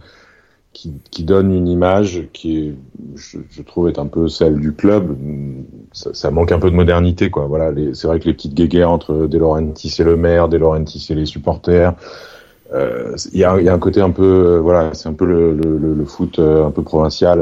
qui, 0.76 0.92
qui, 1.10 1.24
donne 1.24 1.54
une 1.54 1.70
image 1.70 2.28
qui, 2.34 2.60
est, 2.60 2.74
je, 3.16 3.38
je, 3.50 3.62
trouve, 3.62 3.88
est 3.88 3.98
un 3.98 4.08
peu 4.08 4.28
celle 4.28 4.60
du 4.60 4.74
club. 4.74 5.16
Ça, 5.94 6.14
ça 6.14 6.32
manque 6.32 6.52
un 6.52 6.60
peu 6.60 6.70
de 6.70 6.76
modernité, 6.76 7.30
quoi. 7.32 7.46
Voilà, 7.46 7.72
c'est 7.94 8.08
vrai 8.08 8.20
que 8.20 8.26
les 8.26 8.34
petites 8.34 8.54
guéguerres 8.54 8.92
entre 8.92 9.26
De 9.26 9.38
Laurentiis 9.38 9.96
et 9.98 10.04
le 10.04 10.18
maire, 10.18 10.50
De 10.50 10.58
Laurentiis 10.58 11.08
et 11.10 11.16
les 11.16 11.26
supporters. 11.26 11.94
Euh, 12.74 13.16
il 13.32 13.40
y, 13.40 13.46
a, 13.46 13.60
y, 13.62 13.70
a, 13.70 13.74
un 13.74 13.80
côté 13.80 14.02
un 14.02 14.10
peu, 14.10 14.24
euh, 14.24 14.60
voilà, 14.60 14.94
c'est 14.94 15.08
un 15.08 15.14
peu 15.14 15.26
le, 15.26 15.54
le, 15.54 15.94
le, 15.94 16.06
foot 16.06 16.40
euh, 16.40 16.66
un 16.66 16.72
peu 16.72 16.82
provincial 16.82 17.40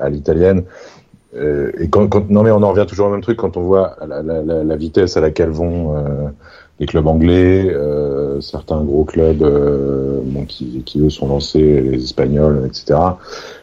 à, 0.00 0.08
l'italienne. 0.08 0.64
et 1.34 1.88
quand, 1.88 2.08
quand, 2.08 2.28
non 2.30 2.42
mais 2.42 2.50
on 2.50 2.62
en 2.62 2.70
revient 2.70 2.86
toujours 2.88 3.06
au 3.08 3.10
même 3.10 3.20
truc 3.20 3.36
quand 3.36 3.56
on 3.56 3.62
voit 3.62 3.96
la, 4.08 4.22
la, 4.22 4.42
la 4.42 4.76
vitesse 4.76 5.16
à 5.16 5.20
laquelle 5.20 5.50
vont 5.50 5.94
les 6.78 6.86
clubs 6.86 7.06
anglais, 7.06 7.74
certains 8.40 8.82
gros 8.82 9.04
clubs 9.04 9.38
bon, 10.24 10.44
qui, 10.44 10.82
qui 10.84 11.00
eux 11.00 11.10
sont 11.10 11.28
lancés, 11.28 11.80
les 11.80 12.04
Espagnols, 12.04 12.64
etc. 12.66 12.98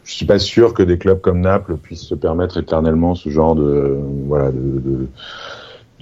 Je 0.03 0.13
suis 0.13 0.25
pas 0.25 0.39
sûr 0.39 0.73
que 0.73 0.81
des 0.81 0.97
clubs 0.97 1.21
comme 1.21 1.41
Naples 1.41 1.77
puissent 1.77 2.07
se 2.07 2.15
permettre 2.15 2.57
éternellement 2.57 3.13
ce 3.13 3.29
genre 3.29 3.55
de 3.55 3.99
voilà 4.27 4.51
de, 4.51 4.79
de 4.79 5.07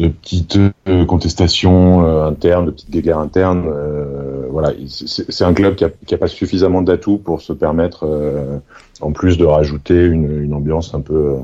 de 0.02 0.08
petites 0.08 0.58
euh, 0.88 1.06
contestations 1.06 2.06
euh, 2.06 2.26
internes, 2.26 2.66
de 2.66 2.72
petites 2.72 2.90
guerres 2.90 3.20
internes. 3.20 3.66
Euh, 3.68 4.48
voilà, 4.50 4.74
c'est 4.88 5.44
un 5.44 5.54
club 5.54 5.76
qui 5.76 5.86
a, 5.86 5.90
qui 5.90 6.14
a, 6.14 6.18
pas 6.18 6.28
suffisamment 6.28 6.82
d'atouts 6.82 7.18
pour 7.18 7.42
se 7.42 7.54
permettre, 7.54 8.06
en 9.00 9.12
plus 9.12 9.38
de 9.38 9.46
rajouter 9.46 10.06
une, 10.06 10.44
une, 10.44 10.54
ambiance 10.54 10.94
un 10.94 11.02
peu 11.02 11.36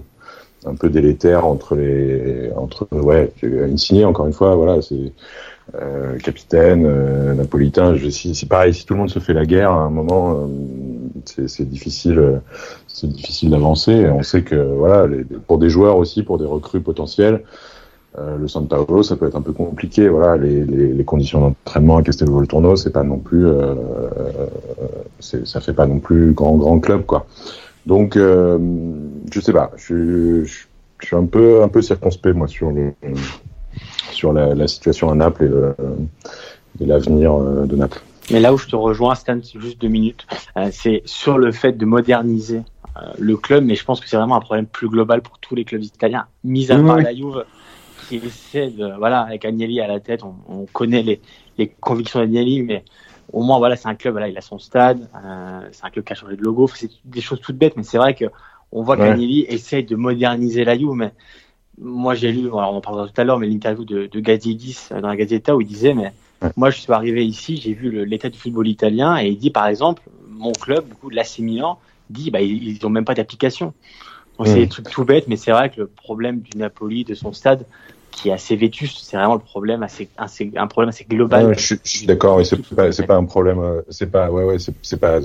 un 0.66 0.76
peu 0.76 0.90
délétère 0.90 1.46
entre 1.46 1.76
les 1.76 2.52
entre 2.58 2.88
ouais 2.92 3.32
Insigné 3.44 4.04
encore 4.04 4.28
une 4.28 4.34
fois 4.34 4.56
voilà 4.56 4.82
c'est 4.82 5.14
euh, 5.76 6.18
capitaine 6.20 6.86
euh, 6.86 7.34
napolitain 7.34 7.96
c'est 8.12 8.48
pareil 8.48 8.74
si 8.74 8.86
tout 8.86 8.94
le 8.94 9.00
monde 9.00 9.10
se 9.10 9.20
fait 9.20 9.34
la 9.34 9.46
guerre 9.46 9.72
à 9.72 9.82
un 9.82 9.90
moment 9.90 10.50
c'est 11.26 11.68
difficile 11.70 12.42
c'est 12.88 13.08
difficile 13.08 13.50
d'avancer 13.50 14.08
on 14.10 14.24
sait 14.24 14.44
que 14.44 14.56
voilà 14.56 15.08
les, 15.08 15.24
pour 15.24 15.58
des 15.58 15.70
joueurs 15.70 15.98
aussi 15.98 16.24
pour 16.24 16.38
des 16.38 16.46
recrues 16.46 16.82
potentielles 16.82 17.44
euh, 18.20 18.36
le 18.38 18.48
Santa 18.48 18.78
Paulo, 18.84 19.04
ça 19.04 19.16
peut 19.16 19.28
être 19.28 19.36
un 19.36 19.42
peu 19.42 19.52
compliqué. 19.52 20.10
Voilà, 20.10 20.38
les, 20.38 20.64
les, 20.66 20.92
les 20.92 21.04
conditions 21.04 21.40
d'entraînement 21.40 21.98
à 21.98 22.04
Castelvolturno, 22.04 22.76
c'est 22.76 22.92
pas 22.92 23.04
non 23.04 23.20
plus, 23.20 23.46
euh, 23.46 23.76
ça 25.20 25.62
fait 25.62 25.74
pas 25.74 25.86
non 25.86 26.00
plus 26.00 26.32
grand 26.32 26.56
grand 26.56 26.80
club 26.80 27.06
quoi. 27.06 27.28
Donc, 27.86 28.18
euh, 28.18 28.58
je 29.32 29.40
sais 29.40 29.54
pas, 29.54 29.72
je, 29.78 30.46
je, 30.46 30.66
je, 31.00 31.06
suis 31.06 31.16
un 31.16 31.26
peu 31.26 31.62
un 31.62 31.68
peu 31.68 31.82
circonspect 31.82 32.36
moi 32.36 32.48
sur 32.48 32.72
le 32.72 32.94
sur 34.18 34.34
la, 34.34 34.54
la 34.54 34.68
situation 34.68 35.10
à 35.10 35.16
Naples 35.16 35.76
et 36.82 36.86
l'avenir 36.86 37.40
de 37.40 37.76
Naples. 37.76 38.02
Mais 38.32 38.42
là 38.42 38.54
où 38.54 38.58
je 38.58 38.68
te 38.68 38.76
rejoins, 38.76 39.16
Stan, 39.16 39.40
c'est 39.42 39.60
juste 39.60 39.80
deux 39.80 39.88
minutes, 39.88 40.28
c'est 40.72 41.02
sur 41.06 41.38
le 41.38 41.52
fait 41.52 41.74
de 41.74 41.86
moderniser 41.86 42.62
le 43.18 43.38
club, 43.38 43.64
mais 43.64 43.76
je 43.76 43.86
pense 43.86 44.00
que 44.02 44.10
c'est 44.10 44.18
vraiment 44.18 44.36
un 44.36 44.42
problème 44.42 44.66
plus 44.66 44.90
global 44.90 45.22
pour 45.22 45.38
tous 45.40 45.56
les 45.56 45.64
clubs 45.64 45.84
italiens, 45.84 46.26
mis 46.44 46.72
à 46.72 46.78
part 46.78 46.98
la 46.98 47.14
Juve 47.14 47.46
qui 48.08 48.18
essaie 48.18 48.70
de, 48.70 48.98
voilà, 48.98 49.22
avec 49.22 49.46
Agnelli 49.46 49.82
à 49.82 49.88
la 49.88 50.00
tête, 50.00 50.24
on, 50.24 50.36
on 50.48 50.66
connaît 50.66 51.04
les, 51.04 51.22
les 51.58 51.68
convictions 51.68 52.20
d'Agnelli, 52.20 52.64
mais 52.64 52.84
au 53.34 53.44
moins, 53.44 53.58
voilà, 53.58 53.76
c'est 53.76 53.88
un 53.88 53.96
club, 53.96 54.14
voilà, 54.14 54.30
il 54.30 54.38
a 54.38 54.42
son 54.42 54.60
stade, 54.60 55.10
euh, 55.16 55.60
c'est 55.72 55.86
un 55.86 55.90
club 55.90 56.06
qui 56.06 56.14
a 56.14 56.16
changé 56.16 56.38
de 56.38 56.42
logo, 56.42 56.68
c'est 56.74 56.90
des 57.06 57.22
choses 57.22 57.42
toutes 57.42 57.58
bêtes, 57.58 57.76
mais 57.76 57.84
c'est 57.84 57.98
vrai 57.98 58.16
que 58.16 58.26
on 58.72 58.82
voit 58.84 58.98
ouais. 58.98 59.10
qu'Agnelli 59.10 59.42
essaie 59.50 59.84
de 59.84 59.96
moderniser 59.96 60.64
la 60.64 60.78
Juve, 60.78 60.94
mais 60.94 61.12
moi 61.80 62.16
j'ai 62.16 62.32
lu, 62.32 62.50
on 62.52 62.58
en 62.58 62.82
parlera 62.82 63.08
tout 63.08 63.22
à 63.22 63.24
l'heure, 63.24 63.40
mais 63.40 63.48
l'interview 63.48 63.86
de, 63.86 64.08
de 64.08 64.20
Gazzidis 64.20 64.90
dans 64.90 65.08
la 65.08 65.16
Gazzetta 65.16 65.56
où 65.56 65.62
il 65.62 65.68
disait, 65.68 65.94
mais 65.94 66.12
ouais. 66.42 66.50
moi 66.56 66.70
je 66.70 66.80
suis 66.80 66.92
arrivé 66.92 67.26
ici, 67.26 67.58
j'ai 67.58 67.74
vu 67.74 68.06
l'état 68.06 68.30
du 68.30 68.38
football 68.38 68.68
italien, 68.68 69.18
et 69.18 69.28
il 69.28 69.38
dit 69.38 69.52
par 69.52 69.68
exemple, 69.68 70.04
mon 70.38 70.52
club, 70.52 70.88
du 70.88 70.94
coup, 70.96 71.10
l'AC 71.10 71.40
Milan, 71.40 71.80
dit, 72.10 72.32
bah, 72.32 72.42
ils, 72.42 72.68
ils 72.68 72.86
ont 72.86 72.90
même 72.90 73.06
pas 73.06 73.16
d'application. 73.16 73.74
Donc, 74.38 74.48
mmh. 74.48 74.52
c'est 74.52 74.60
des 74.60 74.68
trucs 74.68 74.90
tout 74.90 75.04
bêtes, 75.04 75.28
mais 75.28 75.36
c'est 75.36 75.52
vrai 75.52 75.70
que 75.70 75.82
le 75.82 75.88
problème 75.88 76.42
du 76.42 76.58
Napoli, 76.58 77.04
de 77.04 77.16
son 77.16 77.34
stade, 77.34 77.66
qui 78.18 78.30
est 78.30 78.34
assez 78.34 78.56
vétuste. 78.56 79.00
C'est 79.04 79.16
vraiment 79.16 79.36
le 79.36 79.40
problème 79.40 79.84
assez, 79.84 80.10
un 80.56 80.68
problème 80.68 80.90
assez 80.90 81.06
global. 81.06 81.54
Je, 81.58 81.76
suis 81.84 82.08
d'accord. 82.08 82.44
C'est 82.44 82.76
pas, 82.76 82.90
pas 82.90 83.16
un 83.16 83.26
problème. 83.26 83.60
Euh, 83.60 83.82
c'est 83.90 84.12
pas, 84.12 84.32
ouais, 84.32 84.44
ouais, 84.44 84.58
c'est 84.82 85.00
pas 85.00 85.20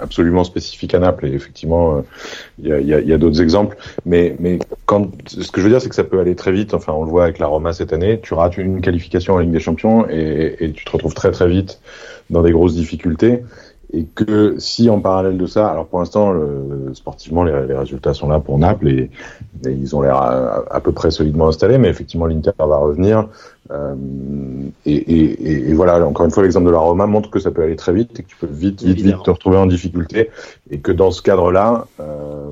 absolument 0.00 0.44
spécifique 0.44 0.94
à 0.94 1.00
Naples. 1.00 1.26
Et 1.26 1.32
effectivement, 1.32 2.04
il 2.62 2.72
euh, 2.72 2.80
y 2.80 2.94
a, 2.94 3.00
y 3.00 3.06
y 3.08 3.12
a 3.12 3.18
d'autres 3.18 3.42
exemples. 3.42 3.76
Mais, 4.04 4.36
mais 4.38 4.60
quand, 4.86 5.10
ce 5.26 5.50
que 5.50 5.60
je 5.60 5.66
veux 5.66 5.70
dire, 5.70 5.82
c'est 5.82 5.88
que 5.88 5.94
ça 5.94 6.04
peut 6.04 6.20
aller 6.20 6.36
très 6.36 6.52
vite. 6.52 6.72
Enfin, 6.72 6.92
on 6.92 7.04
le 7.04 7.10
voit 7.10 7.24
avec 7.24 7.38
la 7.38 7.48
Roma 7.48 7.72
cette 7.72 7.92
année. 7.92 8.20
Tu 8.22 8.32
rates 8.34 8.56
une 8.56 8.80
qualification 8.80 9.34
en 9.34 9.38
Ligue 9.38 9.52
des 9.52 9.60
Champions 9.60 10.06
et 10.08 10.72
tu 10.74 10.84
te 10.84 10.90
retrouves 10.90 11.14
très 11.14 11.32
très 11.32 11.48
vite 11.48 11.80
dans 12.30 12.42
des 12.42 12.52
grosses 12.52 12.74
difficultés 12.74 13.42
et 13.92 14.04
que 14.04 14.56
si 14.58 14.90
en 14.90 15.00
parallèle 15.00 15.38
de 15.38 15.46
ça, 15.46 15.68
alors 15.68 15.86
pour 15.86 16.00
l'instant, 16.00 16.32
le, 16.32 16.92
sportivement, 16.94 17.44
les, 17.44 17.66
les, 17.66 17.74
résultats 17.74 18.14
sont 18.14 18.28
là 18.28 18.40
pour 18.40 18.58
Naples 18.58 18.88
et, 18.88 19.10
et 19.64 19.70
ils 19.70 19.94
ont 19.94 20.02
l'air 20.02 20.16
à, 20.16 20.64
à, 20.70 20.80
peu 20.80 20.92
près 20.92 21.10
solidement 21.10 21.48
installés, 21.48 21.78
mais 21.78 21.88
effectivement, 21.88 22.26
l'Inter 22.26 22.50
va 22.58 22.76
revenir. 22.76 23.28
Euh, 23.70 23.94
et, 24.84 24.94
et, 24.94 25.70
et, 25.70 25.74
voilà, 25.74 26.04
encore 26.06 26.24
une 26.26 26.32
fois, 26.32 26.42
l'exemple 26.42 26.66
de 26.66 26.72
la 26.72 26.78
Roma 26.78 27.06
montre 27.06 27.30
que 27.30 27.38
ça 27.38 27.50
peut 27.50 27.62
aller 27.62 27.76
très 27.76 27.92
vite 27.92 28.18
et 28.18 28.22
que 28.22 28.28
tu 28.28 28.36
peux 28.36 28.46
vite, 28.46 28.82
vite, 28.82 28.90
Évidemment. 28.90 29.16
vite 29.16 29.24
te 29.24 29.30
retrouver 29.30 29.56
en 29.56 29.66
difficulté 29.66 30.30
et 30.70 30.78
que 30.78 30.92
dans 30.92 31.10
ce 31.10 31.22
cadre-là, 31.22 31.86
euh, 32.00 32.50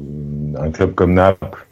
un 0.59 0.71
club 0.71 0.95
comme 0.95 1.15
Naples, 1.15 1.67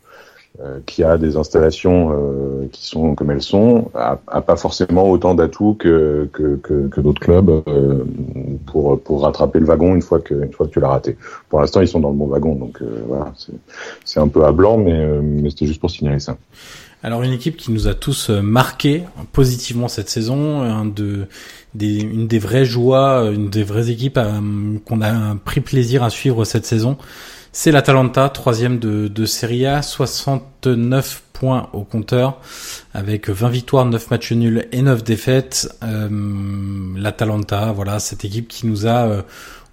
qui 0.87 1.03
a 1.03 1.17
des 1.17 1.37
installations 1.37 2.11
euh, 2.13 2.69
qui 2.71 2.87
sont 2.87 3.15
comme 3.15 3.31
elles 3.31 3.43
sont, 3.43 3.91
a, 3.95 4.19
a 4.27 4.43
pas 4.43 4.57
forcément 4.57 5.11
autant 5.11 5.35
d'atouts 5.35 5.75
que, 5.75 6.29
que, 6.33 6.57
que, 6.57 6.89
que 6.89 7.01
d'autres 7.01 7.21
clubs 7.21 7.49
euh, 7.67 8.05
pour, 8.67 9.01
pour 9.01 9.23
rattraper 9.23 9.61
le 9.61 9.67
wagon 9.67 9.95
une 9.95 10.03
fois 10.03 10.21
que, 10.21 10.35
une 10.35 10.53
fois 10.53 10.67
que 10.67 10.73
tu 10.73 10.81
l'as 10.81 10.89
raté. 10.89 11.17
Pour 11.49 11.61
l'instant, 11.61 11.81
ils 11.81 11.89
sont 11.89 12.01
dans 12.01 12.11
le 12.11 12.17
bon 12.17 12.27
wagon, 12.27 12.55
donc 12.55 12.83
voilà, 13.09 13.33
c'est 14.05 14.21
un 14.21 14.29
peu 14.29 14.45
à 14.45 14.53
blanc, 14.53 14.77
mais, 14.77 15.07
mais 15.23 15.49
c'était 15.51 15.67
juste 15.67 15.81
pour 15.81 15.91
signaler 15.91 16.21
ça. 16.21 16.37
Alors 17.03 17.23
une 17.23 17.33
équipe 17.33 17.57
qui 17.57 17.73
nous 17.73 17.89
a 17.89 17.95
tous 17.95 18.29
marqué 18.31 19.03
positivement 19.33 19.89
cette 19.89 20.09
saison, 20.09 20.61
un 20.61 20.85
de, 20.85 21.27
des, 21.75 22.01
une 22.01 22.29
des 22.29 22.39
vraies 22.39 22.67
joies, 22.67 23.31
une 23.33 23.49
des 23.49 23.65
vraies 23.65 23.91
équipes 23.91 24.21
qu'on 24.85 25.03
a 25.03 25.35
pris 25.45 25.61
plaisir 25.61 26.05
à 26.05 26.11
suivre 26.11 26.45
cette 26.45 26.67
saison, 26.67 26.97
c'est 27.53 27.71
l'Atalanta, 27.71 28.31
troisième 28.31 28.79
de, 28.79 29.09
de 29.09 29.25
Serie 29.27 29.67
A, 29.67 29.83
69 29.83 31.23
points 31.35 31.69
au 31.75 31.83
compteur, 31.85 32.41
avec 32.95 33.29
20 33.29 33.51
victoires, 33.51 33.85
9 33.85 34.11
matchs 34.11 34.33
nuls 34.33 34.67
et 34.73 34.81
9 34.81 35.05
défaites. 35.05 35.69
Euh, 35.83 36.09
L'Atalanta, 36.97 37.73
voilà, 37.73 37.99
cette 37.99 38.25
équipe 38.25 38.49
qui 38.49 38.67
nous 38.67 38.87
a 38.87 39.07
euh, 39.07 39.23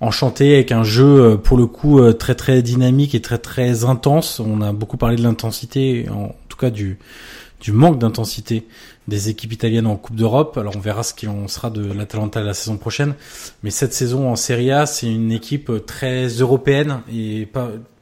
enchanté 0.01 0.55
avec 0.55 0.73
un 0.73 0.84
jeu 0.84 1.05
euh, 1.05 1.38
pour 1.38 1.57
le 1.57 1.67
coup 1.67 1.99
euh, 1.99 2.11
très 2.11 2.36
très 2.36 2.61
dynamique 2.61 3.15
et 3.15 3.21
très 3.21 3.38
très 3.38 3.86
intense. 3.86 4.41
On 4.41 4.61
a 4.61 4.73
beaucoup 4.73 4.97
parlé 4.97 5.15
de 5.15 5.23
l'intensité, 5.23 6.07
en 6.09 6.36
tout 6.49 6.57
cas 6.57 6.69
du 6.69 6.99
du 7.61 7.73
manque 7.73 7.99
d'intensité 7.99 8.65
des 9.10 9.30
équipes 9.30 9.53
italiennes 9.53 9.88
en 9.88 9.97
Coupe 9.97 10.16
d'Europe. 10.16 10.57
Alors 10.57 10.76
on 10.76 10.80
verra 10.80 11.03
ce 11.03 11.14
qu'il 11.14 11.30
en 11.30 11.47
sera 11.47 11.70
de 11.70 11.91
l'Atalanta 11.91 12.41
la 12.41 12.53
saison 12.53 12.78
prochaine. 12.78 13.16
Mais 13.64 13.72
cette 13.72 13.93
saison 13.93 14.30
en 14.30 14.36
Serie 14.36 14.72
A, 14.72 14.86
c'est 14.86 15.07
une 15.07 15.32
équipe 15.32 15.72
très 15.86 16.28
européenne 16.28 17.01
et 17.12 17.47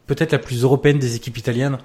peut-être 0.06 0.32
la 0.32 0.40
plus 0.40 0.64
européenne 0.64 1.00
des 1.00 1.16
équipes 1.16 1.38
italiennes 1.38 1.78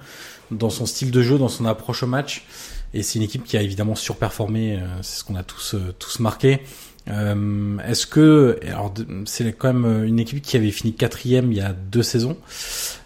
dans 0.51 0.69
son 0.69 0.85
style 0.85 1.11
de 1.11 1.21
jeu, 1.21 1.37
dans 1.37 1.49
son 1.49 1.65
approche 1.65 2.03
au 2.03 2.07
match. 2.07 2.45
Et 2.93 3.01
c'est 3.01 3.17
une 3.17 3.25
équipe 3.25 3.43
qui 3.43 3.57
a 3.57 3.61
évidemment 3.61 3.95
surperformé. 3.95 4.75
Euh, 4.75 4.85
c'est 5.01 5.19
ce 5.19 5.23
qu'on 5.23 5.35
a 5.35 5.43
tous 5.43 5.73
euh, 5.73 5.95
tous 5.97 6.19
marqué. 6.19 6.61
Euh, 7.09 7.77
Est-ce 7.85 8.07
que 8.07 8.59
alors 8.65 8.93
c'est 9.25 9.51
quand 9.53 9.73
même 9.73 10.05
une 10.05 10.19
équipe 10.19 10.41
qui 10.41 10.55
avait 10.55 10.71
fini 10.71 10.93
quatrième 10.93 11.51
il 11.51 11.57
y 11.57 11.61
a 11.61 11.73
deux 11.73 12.03
saisons. 12.03 12.37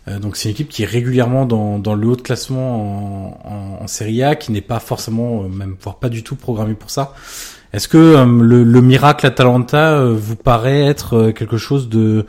Euh, 0.08 0.20
donc 0.20 0.38
c'est 0.38 0.50
une 0.50 0.54
équipe 0.54 0.70
qui 0.70 0.84
est 0.84 0.88
régulièrement 0.88 1.46
dans, 1.46 1.80
dans 1.80 1.96
le 1.96 2.08
haut 2.08 2.16
de 2.16 2.22
classement 2.22 3.38
en, 3.44 3.80
en, 3.80 3.84
en 3.84 3.88
Serie 3.88 4.24
A, 4.24 4.36
qui 4.36 4.52
n'est 4.52 4.62
pas 4.62 4.80
forcément, 4.80 5.44
euh, 5.44 5.48
même 5.48 5.76
voire 5.82 5.98
pas 5.98 6.10
du 6.10 6.24
tout 6.24 6.36
programmée 6.36 6.76
pour 6.76 6.92
ça. 6.92 7.14
Est-ce 7.74 7.88
que 7.88 7.98
euh, 7.98 8.26
le, 8.26 8.64
le, 8.64 8.82
miracle 8.82 9.26
Atalanta 9.26 10.06
vous 10.06 10.36
paraît 10.36 10.86
être 10.86 11.32
quelque 11.32 11.58
chose 11.58 11.90
de 11.90 12.26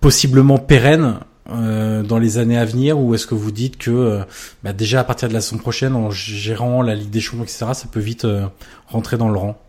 possiblement 0.00 0.58
pérenne 0.58 1.16
euh, 1.50 2.02
dans 2.02 2.18
les 2.18 2.38
années 2.38 2.56
à 2.56 2.64
venir 2.64 2.98
ou 2.98 3.14
est-ce 3.14 3.26
que 3.26 3.34
vous 3.34 3.50
dites 3.50 3.76
que 3.76 4.20
bah 4.62 4.72
déjà 4.72 5.00
à 5.00 5.04
partir 5.04 5.28
de 5.28 5.34
la 5.34 5.40
saison 5.40 5.58
prochaine 5.58 5.94
en 5.94 6.10
gérant 6.10 6.82
la 6.82 6.94
Ligue 6.94 7.10
des 7.10 7.20
Champions 7.20 7.44
etc 7.44 7.66
ça 7.72 7.86
peut 7.90 8.00
vite 8.00 8.26
rentrer 8.88 9.16
dans 9.16 9.28
le 9.28 9.38
rang? 9.38 9.60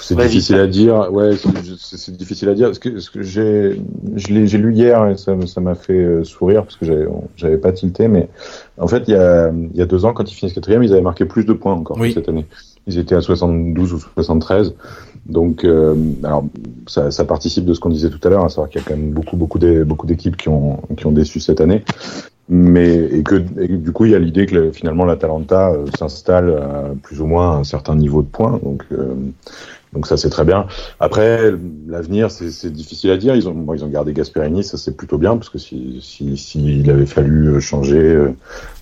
C'est 0.00 0.16
difficile 0.16 0.56
à 0.56 0.66
dire. 0.66 1.12
Ouais, 1.12 1.32
c'est 1.78 2.16
difficile 2.16 2.48
à 2.48 2.54
dire. 2.54 2.68
Parce 2.68 2.78
que, 2.78 2.98
ce 2.98 3.10
que 3.10 3.22
j'ai, 3.22 3.80
j'ai 4.16 4.58
lu 4.58 4.74
hier 4.74 5.08
et 5.08 5.16
ça, 5.16 5.34
ça 5.46 5.60
m'a 5.60 5.74
fait 5.74 5.92
euh, 5.92 6.24
sourire 6.24 6.64
parce 6.64 6.76
que 6.76 6.86
j'avais, 6.86 7.06
j'avais 7.36 7.58
pas 7.58 7.72
tilté. 7.72 8.08
Mais 8.08 8.28
en 8.78 8.88
fait, 8.88 9.04
il 9.08 9.12
y 9.12 9.16
a, 9.16 9.50
il 9.50 9.76
y 9.76 9.82
a 9.82 9.86
deux 9.86 10.04
ans, 10.04 10.12
quand 10.12 10.30
ils 10.30 10.34
finissent 10.34 10.54
quatrième, 10.54 10.82
ils 10.82 10.92
avaient 10.92 11.02
marqué 11.02 11.24
plus 11.24 11.44
de 11.44 11.52
points 11.52 11.74
encore 11.74 11.98
cette 12.12 12.28
année. 12.28 12.46
Ils 12.86 12.98
étaient 12.98 13.14
à 13.14 13.20
72 13.20 13.94
ou 13.94 13.98
73. 14.14 14.74
Donc, 15.26 15.64
euh, 15.64 15.94
alors, 16.22 16.44
ça, 16.86 17.10
ça, 17.10 17.24
participe 17.24 17.64
de 17.64 17.72
ce 17.72 17.80
qu'on 17.80 17.88
disait 17.88 18.10
tout 18.10 18.20
à 18.24 18.30
l'heure, 18.30 18.44
à 18.44 18.50
savoir 18.50 18.68
qu'il 18.68 18.80
y 18.80 18.84
a 18.84 18.86
quand 18.86 18.96
même 18.96 19.10
beaucoup, 19.10 19.36
beaucoup, 19.36 19.58
beaucoup 19.86 20.06
d'équipes 20.06 20.36
qui 20.36 20.50
ont, 20.50 20.80
qui 20.96 21.06
ont 21.06 21.12
déçu 21.12 21.40
cette 21.40 21.62
année 21.62 21.82
mais 22.48 22.96
et 22.96 23.22
que 23.22 23.36
du 23.36 23.92
coup 23.92 24.04
il 24.04 24.12
y 24.12 24.14
a 24.14 24.18
l'idée 24.18 24.46
que 24.46 24.70
finalement 24.70 25.04
l'Atalanta 25.04 25.70
euh, 25.70 25.86
s'installe 25.98 26.50
à 26.50 26.84
plus 27.02 27.20
ou 27.20 27.26
moins 27.26 27.58
un 27.58 27.64
certain 27.64 27.96
niveau 27.96 28.22
de 28.22 28.26
points 28.26 28.60
donc 28.62 28.84
euh, 28.92 29.14
donc 29.94 30.06
ça 30.06 30.16
c'est 30.16 30.28
très 30.28 30.44
bien. 30.44 30.66
Après 31.00 31.52
l'avenir 31.86 32.30
c'est 32.30 32.72
difficile 32.72 33.10
à 33.10 33.16
dire. 33.16 33.34
Ils 33.36 33.48
ont 33.48 33.52
bon, 33.52 33.74
ils 33.74 33.84
ont 33.84 33.88
gardé 33.88 34.12
Gasperini, 34.12 34.64
ça 34.64 34.76
c'est 34.76 34.96
plutôt 34.96 35.18
bien 35.18 35.36
parce 35.36 35.48
que 35.48 35.58
si 35.58 36.00
s'il 36.02 36.36
si, 36.36 36.90
avait 36.90 37.06
fallu 37.06 37.48
euh, 37.48 37.60
changer 37.60 37.98
euh, 37.98 38.34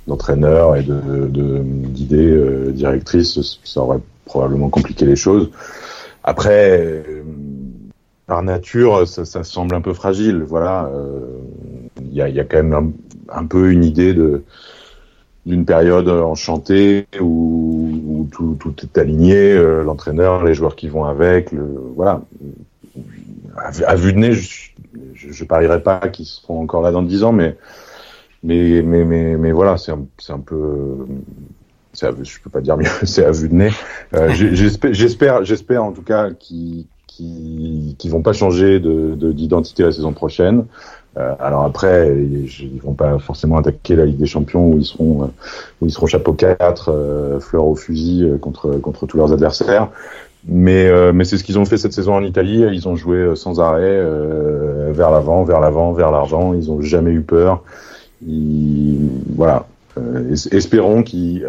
d'entraîneur 0.07 0.77
et 0.77 0.83
de 0.83 1.31
d'idées 1.63 2.31
euh, 2.31 2.73
directrices, 2.73 3.39
ça 3.63 3.81
aurait 3.81 4.01
probablement 4.25 4.71
compliqué 4.71 5.05
les 5.05 5.17
choses. 5.17 5.51
Après 6.25 7.05
par 8.27 8.43
nature 8.43 9.07
ça, 9.07 9.25
ça, 9.25 9.45
semble 9.45 9.75
un 9.75 9.83
peu 9.83 9.93
fragile. 9.93 10.43
Voilà, 10.43 10.91
il 12.01 12.15
y 12.15 12.23
a, 12.23 12.29
y, 12.29 12.41
a, 12.41 12.45
quand 12.45 12.63
même 12.63 12.93
un 13.29 13.45
peu 13.45 13.71
une 13.71 13.85
idée 13.85 14.15
de 14.15 14.45
d'une 15.45 15.65
période 15.65 16.09
enchantée 16.09 17.07
où, 17.21 18.01
où 18.07 18.29
tout, 18.31 18.57
tout, 18.61 18.75
est 18.83 18.99
aligné, 18.99 19.53
euh, 19.53 19.83
l'entraîneur, 19.83 20.45
les 20.45 20.55
joueurs 20.55 20.77
qui 20.77 20.89
vont 20.89 21.05
avec, 21.05 21.53
le, 21.53 21.65
voilà. 21.97 22.23
À, 23.57 23.97
vue 23.97 24.13
de 24.13 24.19
nez, 24.19 24.33
je, 24.33 24.71
je, 25.15 25.33
je 25.33 25.45
parierais 25.45 25.83
pas 25.83 26.09
qu'ils 26.09 26.27
seront 26.27 26.63
encore 26.63 26.83
là 26.83 26.91
dans 26.91 27.03
dix 27.03 27.23
ans, 27.25 27.33
mais 27.33 27.57
mais 28.43 28.83
mais 28.83 29.05
mais, 29.05 29.37
mais 29.37 29.53
voilà, 29.53 29.77
c'est 29.77 29.93
un, 29.93 30.07
c'est 30.19 30.33
un 30.33 30.41
peu 30.41 31.07
je 31.95 32.41
peux 32.43 32.51
pas 32.51 32.61
dire 32.61 32.77
mieux, 32.77 32.89
c'est 33.05 33.25
à 33.25 33.31
vue 33.31 33.49
de 33.49 33.55
nez. 33.55 33.71
Euh, 34.15 34.31
j'espère, 34.33 34.95
j'espère, 34.95 35.45
j'espère 35.45 35.85
en 35.85 35.93
tout 35.93 36.03
cas 36.03 36.31
qu'ils 36.31 36.87
qui, 37.07 37.95
qui 37.99 38.09
vont 38.09 38.23
pas 38.23 38.33
changer 38.33 38.81
de 38.81 39.33
d'identité 39.33 39.83
la 39.83 39.93
saison 39.93 40.13
prochaine. 40.13 40.67
Euh, 41.19 41.35
alors 41.41 41.65
après, 41.65 42.17
ils, 42.17 42.81
vont 42.83 42.95
pas 42.95 43.19
forcément 43.19 43.59
attaquer 43.59 43.97
la 43.97 44.07
Ligue 44.07 44.17
des 44.17 44.27
Champions 44.27 44.69
où 44.69 44.79
ils 44.79 44.85
seront 44.85 45.25
euh, 45.25 45.27
où 45.81 45.87
ils 45.87 45.91
seront 45.91 46.07
chapeau 46.07 46.33
4, 46.33 46.89
euh, 46.89 47.41
fleur 47.41 47.67
au 47.67 47.75
fusil 47.75 48.33
contre 48.41 48.79
contre 48.79 49.07
tous 49.07 49.19
leurs 49.19 49.33
adversaires. 49.33 49.89
Mais 50.47 50.91
mais 51.13 51.25
c'est 51.25 51.39
ce 51.39 51.45
qu'ils 51.45 51.59
ont 51.61 51.65
fait 51.65 51.77
cette 51.77 51.93
saison 51.93 52.15
en 52.15 52.25
Italie. 52.25 52.65
Ils 52.73 52.89
ont 52.89 52.97
joué 52.97 53.37
sans 53.37 53.61
arrêt 53.61 54.03
vers 54.91 55.13
l'avant, 55.13 55.45
vers 55.45 55.61
l'avant, 55.61 55.93
vers 55.93 56.11
l'argent. 56.11 56.53
Ils 56.53 56.69
ont 56.69 56.81
jamais 56.83 57.13
eu 57.13 57.21
peur. 57.21 57.63
Ils, 58.27 59.09
voilà. 59.37 59.67
espérons 60.51 61.05
qu'ils, 61.05 61.47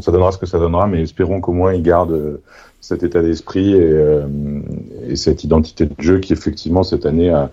ça 0.00 0.10
donnera 0.10 0.32
ce 0.32 0.38
que 0.38 0.46
ça 0.46 0.58
donnera, 0.58 0.88
mais 0.88 1.02
espérons 1.02 1.40
qu'au 1.40 1.52
moins 1.52 1.72
ils 1.72 1.84
gardent 1.84 2.40
cet 2.86 3.02
état 3.02 3.22
d'esprit 3.22 3.72
et, 3.72 3.80
euh, 3.80 4.26
et, 5.08 5.16
cette 5.16 5.44
identité 5.44 5.86
de 5.86 5.94
jeu 5.98 6.20
qui 6.20 6.32
effectivement 6.32 6.82
cette 6.82 7.06
année 7.06 7.30
a, 7.30 7.50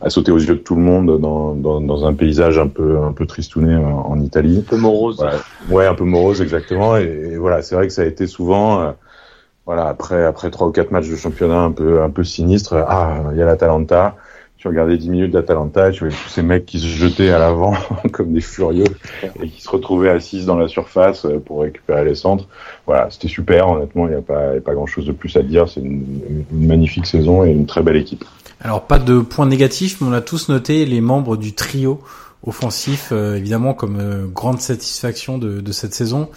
a, 0.00 0.10
sauté 0.10 0.32
aux 0.32 0.38
yeux 0.38 0.54
de 0.54 0.60
tout 0.60 0.74
le 0.74 0.82
monde 0.82 1.20
dans, 1.20 1.54
dans, 1.54 1.80
dans 1.80 2.06
un 2.06 2.14
paysage 2.14 2.58
un 2.58 2.68
peu 2.68 2.98
un 2.98 3.12
peu 3.12 3.26
tristouné 3.26 3.76
en, 3.76 4.06
en 4.06 4.20
Italie. 4.20 4.58
Un 4.58 4.70
peu 4.70 4.76
morose. 4.76 5.24
Ouais, 5.68 5.86
un 5.86 5.94
peu 5.94 6.04
morose 6.04 6.40
exactement. 6.40 6.96
Et, 6.96 7.36
voilà, 7.36 7.62
c'est 7.62 7.74
vrai 7.74 7.86
que 7.86 7.92
ça 7.92 8.02
a 8.02 8.06
été 8.06 8.26
souvent. 8.26 8.80
Euh, 8.80 8.92
voilà, 9.66 9.86
après 9.86 10.24
après 10.24 10.50
trois 10.50 10.66
ou 10.68 10.72
quatre 10.72 10.90
matchs 10.90 11.08
de 11.08 11.16
championnat 11.16 11.60
un 11.60 11.70
peu 11.70 12.02
un 12.02 12.10
peu 12.10 12.24
sinistre, 12.24 12.74
ah 12.88 13.22
il 13.32 13.38
y 13.38 13.42
a 13.42 13.44
l'Atalanta, 13.44 14.16
tu 14.60 14.68
regardais 14.68 14.98
10 14.98 15.08
minutes 15.08 15.30
d'Atalanta, 15.30 15.90
tu 15.90 16.00
voyais 16.00 16.14
tous 16.14 16.28
ces 16.28 16.42
mecs 16.42 16.66
qui 16.66 16.78
se 16.78 16.86
jetaient 16.86 17.30
à 17.30 17.38
l'avant 17.38 17.72
comme 18.12 18.34
des 18.34 18.42
furieux 18.42 18.84
et 19.42 19.48
qui 19.48 19.62
se 19.62 19.70
retrouvaient 19.70 20.10
assis 20.10 20.44
dans 20.44 20.58
la 20.58 20.68
surface 20.68 21.24
euh, 21.24 21.38
pour 21.38 21.62
récupérer 21.62 22.04
les 22.04 22.14
centres. 22.14 22.46
Voilà, 22.84 23.08
c'était 23.08 23.28
super. 23.28 23.70
Honnêtement, 23.70 24.06
il 24.06 24.10
n'y 24.10 24.18
a 24.18 24.20
pas, 24.20 24.60
pas 24.62 24.74
grand 24.74 24.84
chose 24.84 25.06
de 25.06 25.12
plus 25.12 25.34
à 25.38 25.42
dire. 25.42 25.66
C'est 25.66 25.80
une, 25.80 26.44
magnifique 26.52 27.06
saison 27.06 27.42
et 27.42 27.50
une 27.50 27.64
très 27.64 27.82
belle 27.82 27.96
équipe. 27.96 28.26
Alors, 28.60 28.86
pas 28.86 28.98
de 28.98 29.20
points 29.20 29.46
négatifs, 29.46 30.00
mais 30.00 30.08
on 30.08 30.12
a 30.12 30.20
tous 30.20 30.48
noté 30.48 30.84
les 30.84 31.00
membres 31.00 31.36
du 31.36 31.54
trio 31.54 32.00
offensif, 32.42 33.08
euh, 33.12 33.36
évidemment, 33.36 33.74
comme 33.74 33.98
euh, 33.98 34.26
grande 34.26 34.60
satisfaction 34.60 35.38
de, 35.38 35.72
cette 35.72 35.94
saison. 35.94 36.30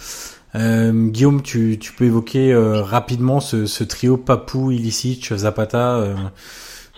Euh, 0.54 1.08
Guillaume, 1.08 1.42
tu, 1.42 1.78
peux 1.96 2.04
évoquer 2.04 2.54
rapidement 2.54 3.40
ce, 3.40 3.84
trio 3.84 4.16
Papou, 4.16 4.70
Ilicic, 4.70 5.34
Zapata 5.34 6.14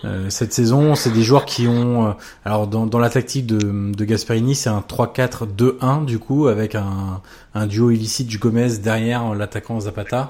euh, 0.05 0.29
cette 0.29 0.53
saison. 0.53 0.93
C'est 0.93 1.09
des 1.09 1.23
joueurs 1.23 1.45
qui 1.45 1.67
ont, 1.67 2.09
euh, 2.09 2.11
alors 2.45 2.67
dans, 2.67 2.99
la 2.99 3.09
tactique 3.09 3.47
de, 3.47 3.91
de 3.91 4.05
Gasperini, 4.05 4.53
c'est 4.53 4.69
un 4.69 4.83
3-4-2-1 4.87 6.05
du 6.05 6.19
coup 6.19 6.47
avec 6.47 6.75
un, 6.75 7.21
un 7.55 7.65
duo 7.65 7.89
illicite 7.89 8.27
du 8.27 8.37
Gomez 8.37 8.77
derrière 8.77 9.33
l'attaquant 9.33 9.79
Zapata. 9.79 10.29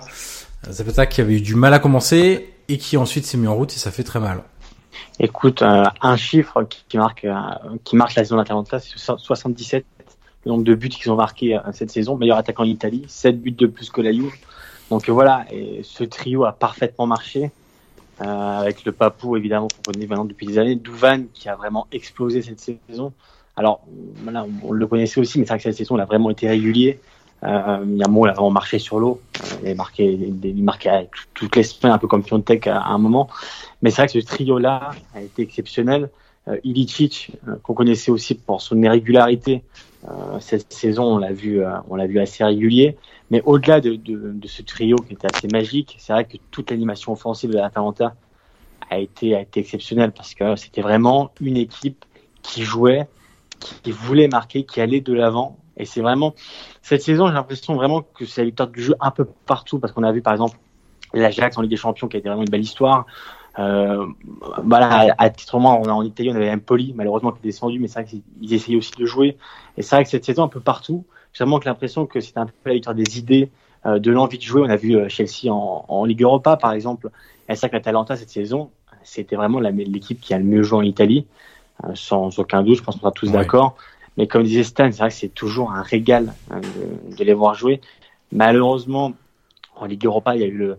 Zapata 0.72 1.06
qui 1.06 1.20
avait 1.20 1.36
eu 1.36 1.42
du 1.42 1.56
mal 1.56 1.74
à 1.74 1.80
commencer 1.80 2.54
et 2.70 2.78
qui 2.78 2.96
ensuite 2.96 3.26
s'est 3.26 3.38
mis 3.38 3.48
en 3.48 3.56
route 3.56 3.74
et 3.74 3.78
ça 3.78 3.92
fait 3.92 4.04
très 4.04 4.22
mal. 4.22 4.44
Écoute, 5.20 5.62
euh, 5.62 5.84
un 6.02 6.16
chiffre 6.16 6.64
qui, 6.64 6.98
marque 6.98 7.28
qui 7.84 7.96
marque 7.96 8.16
la 8.16 8.24
saison 8.24 8.38
d'Atalanta, 8.38 8.80
c'est 8.80 8.98
77 8.98 9.86
le 10.46 10.52
nombre 10.52 10.64
de 10.64 10.76
buts 10.76 10.90
qu'ils 10.90 11.12
ont 11.12 11.16
marqués 11.16 11.60
cette 11.74 11.92
saison, 11.92 12.16
meilleur 12.16 12.38
attaquant 12.38 12.64
d'Italie, 12.64 13.04
7 13.08 13.42
buts 13.42 13.52
de 13.52 13.68
plus 13.68 13.90
que 13.90 14.02
la 14.02 14.14
Juve. 14.14 14.32
Donc 14.90 15.10
voilà, 15.10 15.46
ce 15.84 16.04
trio 16.06 16.46
a 16.46 16.54
parfaitement 16.54 17.06
marché. 17.06 17.52
Euh, 18.20 18.26
avec 18.26 18.84
le 18.84 18.92
Papou 18.92 19.38
évidemment 19.38 19.68
qu'on 19.68 19.92
connaît 19.92 20.08
maintenant 20.08 20.26
depuis 20.26 20.48
des 20.48 20.58
années, 20.58 20.76
Douvan 20.76 21.26
qui 21.36 21.50
a 21.50 21.56
vraiment 21.56 21.86
explosé 21.92 22.42
cette 22.42 22.60
saison. 22.60 23.14
Alors 23.56 23.82
on, 24.64 24.72
le 24.72 24.88
connaissait 24.88 25.20
aussi, 25.20 25.38
mais 25.38 25.46
c'est 25.46 25.50
vrai 25.50 25.58
que 25.60 25.64
cette 25.64 25.76
saison 25.76 25.98
il 25.98 26.02
a 26.02 26.06
vraiment 26.06 26.32
été 26.32 26.48
régulier. 26.48 27.00
Euh, 27.44 27.86
il 27.86 27.98
y 27.98 28.04
a 28.04 28.08
un 28.08 28.10
moment 28.10 28.26
il 28.26 28.30
a 28.30 28.34
vraiment 28.34 28.50
marché 28.50 28.80
sur 28.80 29.00
l'eau, 29.00 29.22
euh, 29.42 29.56
il 29.64 29.70
a 29.70 29.76
marqué, 29.76 30.06
il 30.06 30.64
marquait 30.64 31.08
toutes 31.36 31.56
les 31.56 31.64
semaines 31.64 31.94
un 31.94 32.00
peu 32.00 32.08
comme 32.08 32.24
Fiontek 32.24 32.68
à, 32.68 32.84
un 32.86 32.98
moment. 32.98 33.30
Mais 33.82 33.92
c'est 33.92 33.98
vrai 33.98 34.08
que 34.08 34.20
ce 34.20 34.26
trio 34.26 34.58
là 34.58 34.90
a 35.14 35.22
été 35.22 35.44
exceptionnel. 35.44 36.10
Euh, 36.48 36.58
Ilicic, 36.64 37.32
euh, 37.48 37.56
qu'on 37.62 37.74
connaissait 37.74 38.12
aussi 38.12 38.36
pour 38.36 38.62
son 38.62 38.82
irrégularité, 38.82 39.64
euh, 40.08 40.40
cette 40.40 40.72
saison, 40.72 41.04
on 41.04 41.18
l'a 41.18 41.34
vu, 41.34 41.62
on 41.90 41.96
l'a 41.96 42.08
vu 42.08 42.20
assez 42.20 42.44
régulier. 42.44 42.98
Mais 43.32 43.42
au-delà 43.46 43.82
de, 43.82 43.96
de, 43.96 44.32
de, 44.34 44.48
ce 44.48 44.62
trio 44.62 44.96
qui 44.96 45.14
était 45.14 45.28
assez 45.34 45.50
magique, 45.50 45.98
c'est 46.00 46.14
vrai 46.14 46.24
que 46.24 46.38
toute 46.52 46.72
l'animation 46.72 47.12
offensive 47.12 47.50
de 47.50 47.58
l'Atalanta 47.58 48.16
a 48.90 49.00
été, 49.00 49.36
a 49.36 49.42
été 49.42 49.60
exceptionnelle 49.60 50.14
parce 50.14 50.34
que 50.34 50.56
c'était 50.56 50.82
vraiment 50.82 51.32
une 51.42 51.58
équipe 51.58 52.06
qui 52.42 52.64
jouait, 52.64 53.08
qui 53.84 53.92
voulait 53.92 54.30
marquer, 54.30 54.64
qui 54.64 54.80
allait 54.80 55.02
de 55.02 55.14
l'avant. 55.14 55.58
Et 55.76 55.84
c'est 55.84 56.02
vraiment 56.02 56.34
cette 56.88 57.02
saison, 57.02 57.28
j'ai 57.28 57.34
l'impression 57.34 57.76
vraiment 57.76 58.02
que 58.02 58.26
c'est 58.26 58.42
la 58.42 58.46
victoire 58.46 58.70
du 58.70 58.82
jeu 58.82 58.96
un 59.02 59.12
peu 59.12 59.26
partout 59.46 59.78
parce 59.78 59.92
qu'on 59.92 60.04
a 60.04 60.12
vu 60.14 60.22
par 60.22 60.32
exemple 60.32 60.58
l'Ajax 61.14 61.58
en 61.58 61.62
Ligue 61.62 61.72
des 61.72 61.76
Champions 61.76 62.08
qui 62.08 62.16
a 62.16 62.20
été 62.20 62.30
vraiment 62.30 62.44
une 62.44 62.50
belle 62.50 62.62
histoire. 62.62 63.06
Euh, 63.60 64.06
voilà, 64.64 65.14
à, 65.18 65.30
titre 65.30 65.60
moins, 65.60 65.74
on 65.74 65.84
a, 65.84 65.92
en 65.92 66.04
Italie, 66.04 66.30
on 66.32 66.36
avait 66.36 66.50
Empoli, 66.50 66.94
malheureusement, 66.96 67.32
qui 67.32 67.40
est 67.40 67.50
descendu, 67.50 67.80
mais 67.80 67.90
c'est 67.90 68.04
vrai 68.04 68.10
qu'ils 68.40 68.54
essayaient 68.54 68.78
aussi 68.78 68.94
de 68.98 69.06
jouer. 69.06 69.38
Et 69.76 69.82
c'est 69.82 69.98
vrai 69.98 70.06
que 70.06 70.10
cette 70.10 70.24
saison, 70.24 70.44
un 70.44 70.48
peu 70.48 70.62
partout, 70.62 71.04
j'ai 71.34 71.44
vraiment 71.44 71.60
l'impression 71.66 72.06
que 72.06 72.22
c'était 72.22 72.40
un 72.40 72.46
peu 72.46 72.54
la 72.66 72.76
victoire 72.76 72.96
des 72.96 73.20
idées, 73.20 73.50
euh, 73.86 74.00
de 74.00 74.10
l'envie 74.10 74.38
de 74.38 74.44
jouer. 74.44 74.62
On 74.64 74.70
a 74.70 74.78
vu 74.78 74.96
euh, 74.96 75.10
Chelsea 75.10 75.52
en, 75.52 75.84
en, 75.90 76.06
Ligue 76.06 76.22
Europa, 76.22 76.56
par 76.56 76.72
exemple. 76.72 77.10
Et 77.50 77.56
c'est 77.56 77.62
vrai 77.62 77.70
que 77.72 77.76
l'Atalanta, 77.76 78.16
cette 78.16 78.30
saison, 78.30 78.70
c'était 79.04 79.36
vraiment 79.36 79.60
l'équipe 79.60 80.22
qui 80.22 80.34
a 80.34 80.38
le 80.38 80.46
mieux 80.46 80.64
joué 80.64 80.78
en 80.78 80.84
Italie, 80.84 81.26
euh, 81.84 81.90
sans 81.96 82.40
aucun 82.40 82.64
doute. 82.64 82.78
Je 82.78 82.84
pense 82.84 82.96
qu'on 82.96 83.02
sera 83.02 83.12
tous 83.12 83.32
d'accord. 83.32 83.76
Mais 84.18 84.28
comme 84.28 84.44
disait 84.44 84.64
Stan, 84.64 84.90
c'est 84.92 84.98
vrai 84.98 85.10
que 85.10 85.16
c'est 85.16 85.34
toujours 85.34 85.72
un 85.72 85.84
régal 85.84 86.34
hein, 86.50 86.60
de, 86.60 87.16
de, 87.16 87.24
les 87.24 87.34
voir 87.34 87.54
jouer. 87.54 87.82
Malheureusement, 88.32 89.14
en 89.76 89.86
Ligue 89.86 90.06
Europa, 90.06 90.36
il 90.36 90.42
y 90.42 90.44
a 90.44 90.48
eu 90.48 90.58
le, 90.58 90.78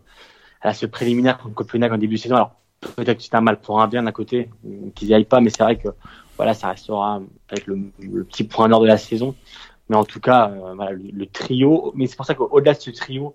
à 0.61 0.74
ce 0.74 0.86
préliminaire 0.86 1.39
contre 1.39 1.55
Copenhague 1.55 1.93
en 1.93 1.99
début 1.99 2.16
de 2.16 2.20
saison. 2.20 2.36
Alors, 2.36 2.53
peut-être 2.97 3.18
que 3.18 3.22
c'est 3.22 3.34
un 3.34 3.41
mal 3.41 3.61
pour 3.61 3.80
un 3.80 3.89
bien 3.89 4.03
d'un 4.03 4.12
côté, 4.12 4.51
qu'ils 4.95 5.09
n'y 5.09 5.14
aillent 5.14 5.24
pas, 5.24 5.41
mais 5.41 5.51
c'est 5.51 5.62
vrai 5.62 5.76
que 5.76 5.89
voilà, 6.36 6.55
ça 6.55 6.68
restera 6.68 7.20
avec 7.49 7.66
le, 7.66 7.78
le, 8.01 8.24
petit 8.24 8.45
point 8.45 8.68
nord 8.68 8.80
de 8.80 8.86
la 8.86 8.99
saison. 8.99 9.34
Mais 9.89 9.97
en 9.97 10.05
tout 10.05 10.20
cas, 10.20 10.51
euh, 10.51 10.74
voilà, 10.74 10.93
le, 10.93 11.26
trio. 11.26 11.93
Mais 11.97 12.07
c'est 12.07 12.16
pour 12.16 12.26
ça 12.26 12.34
qu'au-delà 12.34 12.74
de 12.74 12.80
ce 12.80 12.91
trio, 12.91 13.34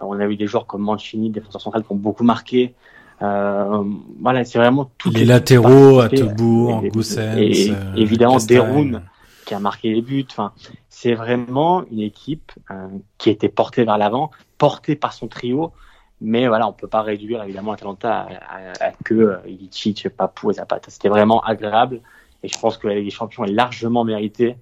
on 0.00 0.18
a 0.18 0.26
eu 0.26 0.36
des 0.36 0.46
joueurs 0.46 0.66
comme 0.66 0.82
Mancini, 0.82 1.30
défenseur 1.30 1.60
central, 1.60 1.82
qui 1.82 1.92
ont 1.92 1.96
beaucoup 1.96 2.24
marqué. 2.24 2.74
Euh, 3.22 3.82
voilà, 4.20 4.44
c'est 4.44 4.58
vraiment 4.58 4.90
tout. 4.98 5.10
Les 5.10 5.24
latéraux, 5.24 6.00
à 6.00 6.08
Tobourg, 6.08 6.84
Goussens, 6.92 7.36
et, 7.38 7.70
euh, 7.70 7.94
évidemment 7.96 8.36
Deroun 8.36 9.02
qui 9.46 9.54
a 9.54 9.60
marqué 9.60 9.94
les 9.94 10.02
buts. 10.02 10.26
Enfin, 10.30 10.52
c'est 10.90 11.14
vraiment 11.14 11.86
une 11.90 12.00
équipe 12.00 12.52
euh, 12.70 12.88
qui 13.16 13.30
était 13.30 13.48
portée 13.48 13.84
vers 13.84 13.96
l'avant, 13.96 14.30
portée 14.58 14.96
par 14.96 15.14
son 15.14 15.28
trio. 15.28 15.72
Mais 16.20 16.48
voilà, 16.48 16.66
on 16.68 16.72
peut 16.72 16.88
pas 16.88 17.02
réduire 17.02 17.42
évidemment 17.42 17.72
Atalanta 17.72 18.26
à, 18.48 18.86
à, 18.86 18.92
que 19.04 19.14
euh, 19.14 19.36
Ilicic, 19.46 20.08
Papou 20.10 20.50
et 20.50 20.54
Zapata. 20.54 20.90
C'était 20.90 21.08
vraiment 21.08 21.40
agréable 21.42 22.00
et 22.42 22.48
je 22.48 22.58
pense 22.58 22.76
que 22.76 22.88
la 22.88 22.94
Ligue 22.94 23.04
des 23.04 23.10
Champions 23.10 23.44
est 23.44 23.52
largement 23.52 24.04
méritée 24.04 24.56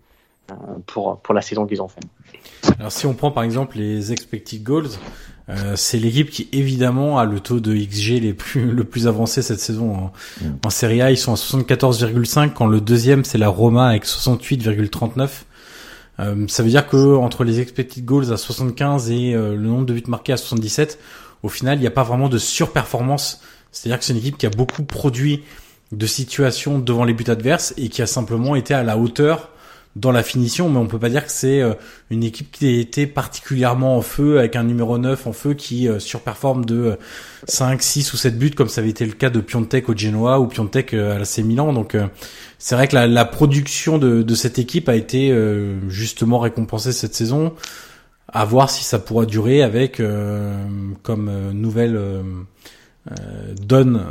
euh, 0.51 0.55
pour 0.87 1.21
pour 1.21 1.35
la 1.35 1.43
saison 1.43 1.67
qu'ils 1.67 1.81
ont 1.81 1.89
fait. 1.89 2.01
Alors 2.79 2.93
si 2.93 3.07
on 3.07 3.15
prend 3.15 3.31
par 3.31 3.45
exemple 3.45 3.79
les 3.79 4.13
expected 4.13 4.63
goals, 4.63 4.91
euh, 5.51 5.77
c'est 5.77 5.99
l'équipe 5.99 6.31
qui 6.31 6.49
évidemment 6.53 7.19
a 7.19 7.27
le 7.27 7.39
taux 7.39 7.61
de 7.61 7.75
XG 7.75 8.21
les 8.21 8.33
plus 8.33 8.71
le 8.71 8.85
plus 8.85 9.07
avancé 9.07 9.43
cette 9.43 9.61
saison 9.61 9.95
en, 9.95 10.13
mm. 10.41 10.47
en 10.65 10.71
Serie 10.71 11.03
A. 11.03 11.11
Ils 11.11 11.19
sont 11.19 11.33
à 11.33 11.37
74,5 11.37 12.53
quand 12.53 12.67
le 12.67 12.81
deuxième 12.81 13.25
c'est 13.25 13.39
la 13.39 13.49
Roma 13.49 13.89
avec 13.89 14.05
68,39. 14.05 15.29
Euh, 16.21 16.47
ça 16.49 16.63
veut 16.63 16.69
dire 16.69 16.87
que 16.89 17.17
entre 17.17 17.45
les 17.45 17.61
expected 17.61 18.05
goals 18.05 18.33
à 18.33 18.37
75 18.37 19.11
et 19.11 19.35
euh, 19.35 19.55
le 19.55 19.69
nombre 19.69 19.87
de 19.87 19.95
buts 19.95 20.05
marqués 20.07 20.33
à 20.33 20.37
77, 20.37 20.99
au 21.43 21.49
final, 21.49 21.77
il 21.79 21.81
n'y 21.81 21.87
a 21.87 21.91
pas 21.91 22.05
vraiment 22.05 22.29
de 22.29 22.39
surperformance. 22.39 23.41
C'est-à-dire 23.73 23.99
que 23.99 24.05
c'est 24.05 24.13
une 24.13 24.21
équipe 24.21 24.39
qui 24.39 24.47
a 24.47 24.51
beaucoup 24.51 24.85
produit 24.85 25.43
de 25.93 26.07
situations 26.07 26.79
devant 26.79 27.05
les 27.05 27.13
buts 27.13 27.25
adverses 27.29 27.75
et 27.77 27.89
qui 27.89 28.01
a 28.01 28.07
simplement 28.07 28.55
été 28.55 28.73
à 28.73 28.83
la 28.83 28.97
hauteur 28.97 29.51
dans 29.97 30.11
la 30.11 30.25
finition, 30.25 30.69
mais 30.69 30.79
on 30.79 30.87
peut 30.87 30.99
pas 30.99 31.09
dire 31.09 31.25
que 31.25 31.31
c'est 31.31 31.61
euh, 31.61 31.75
une 32.11 32.25
équipe 32.25 32.51
qui 32.51 32.67
a 32.67 32.81
été 32.81 33.07
particulièrement 33.07 33.97
en 33.97 34.03
feu 34.03 34.39
avec 34.41 34.57
un 34.57 34.65
numéro 34.65 34.99
9 34.99 35.27
en 35.29 35.33
feu 35.33 35.55
qui 35.55 35.89
euh, 35.89 36.01
surperforme 36.01 36.65
de 36.65 36.99
5, 37.47 37.75
euh, 37.75 37.77
6 37.81 38.13
ou 38.13 38.17
7 38.17 38.37
buts 38.37 38.51
comme 38.51 38.69
ça 38.69 38.81
avait 38.81 38.91
été 38.91 39.07
le 39.07 39.13
cas 39.13 39.31
de 39.31 39.41
Piontek 39.41 39.89
au 39.89 39.97
Genoa 39.97 40.41
ou 40.41 40.49
Piontek 40.49 40.95
à 40.95 41.19
l'AC 41.19 41.39
Milan. 41.39 41.73
Donc 41.73 41.97
c'est 42.59 42.75
vrai 42.75 42.89
que 42.89 42.97
la, 42.97 43.07
la 43.07 43.25
production 43.25 43.99
de, 43.99 44.23
de, 44.23 44.35
cette 44.35 44.59
équipe 44.59 44.89
a 44.89 44.97
été 44.97 45.35
justement 45.89 46.39
récompensée 46.39 46.93
cette 46.93 47.15
saison 47.15 47.53
à 48.29 48.45
voir 48.45 48.71
si 48.71 48.83
ça 48.83 48.99
pourra 48.99 49.27
durer 49.27 49.63
avec 49.63 50.03
comme 51.03 51.51
nouvelle 51.53 52.01
donne 53.61 54.05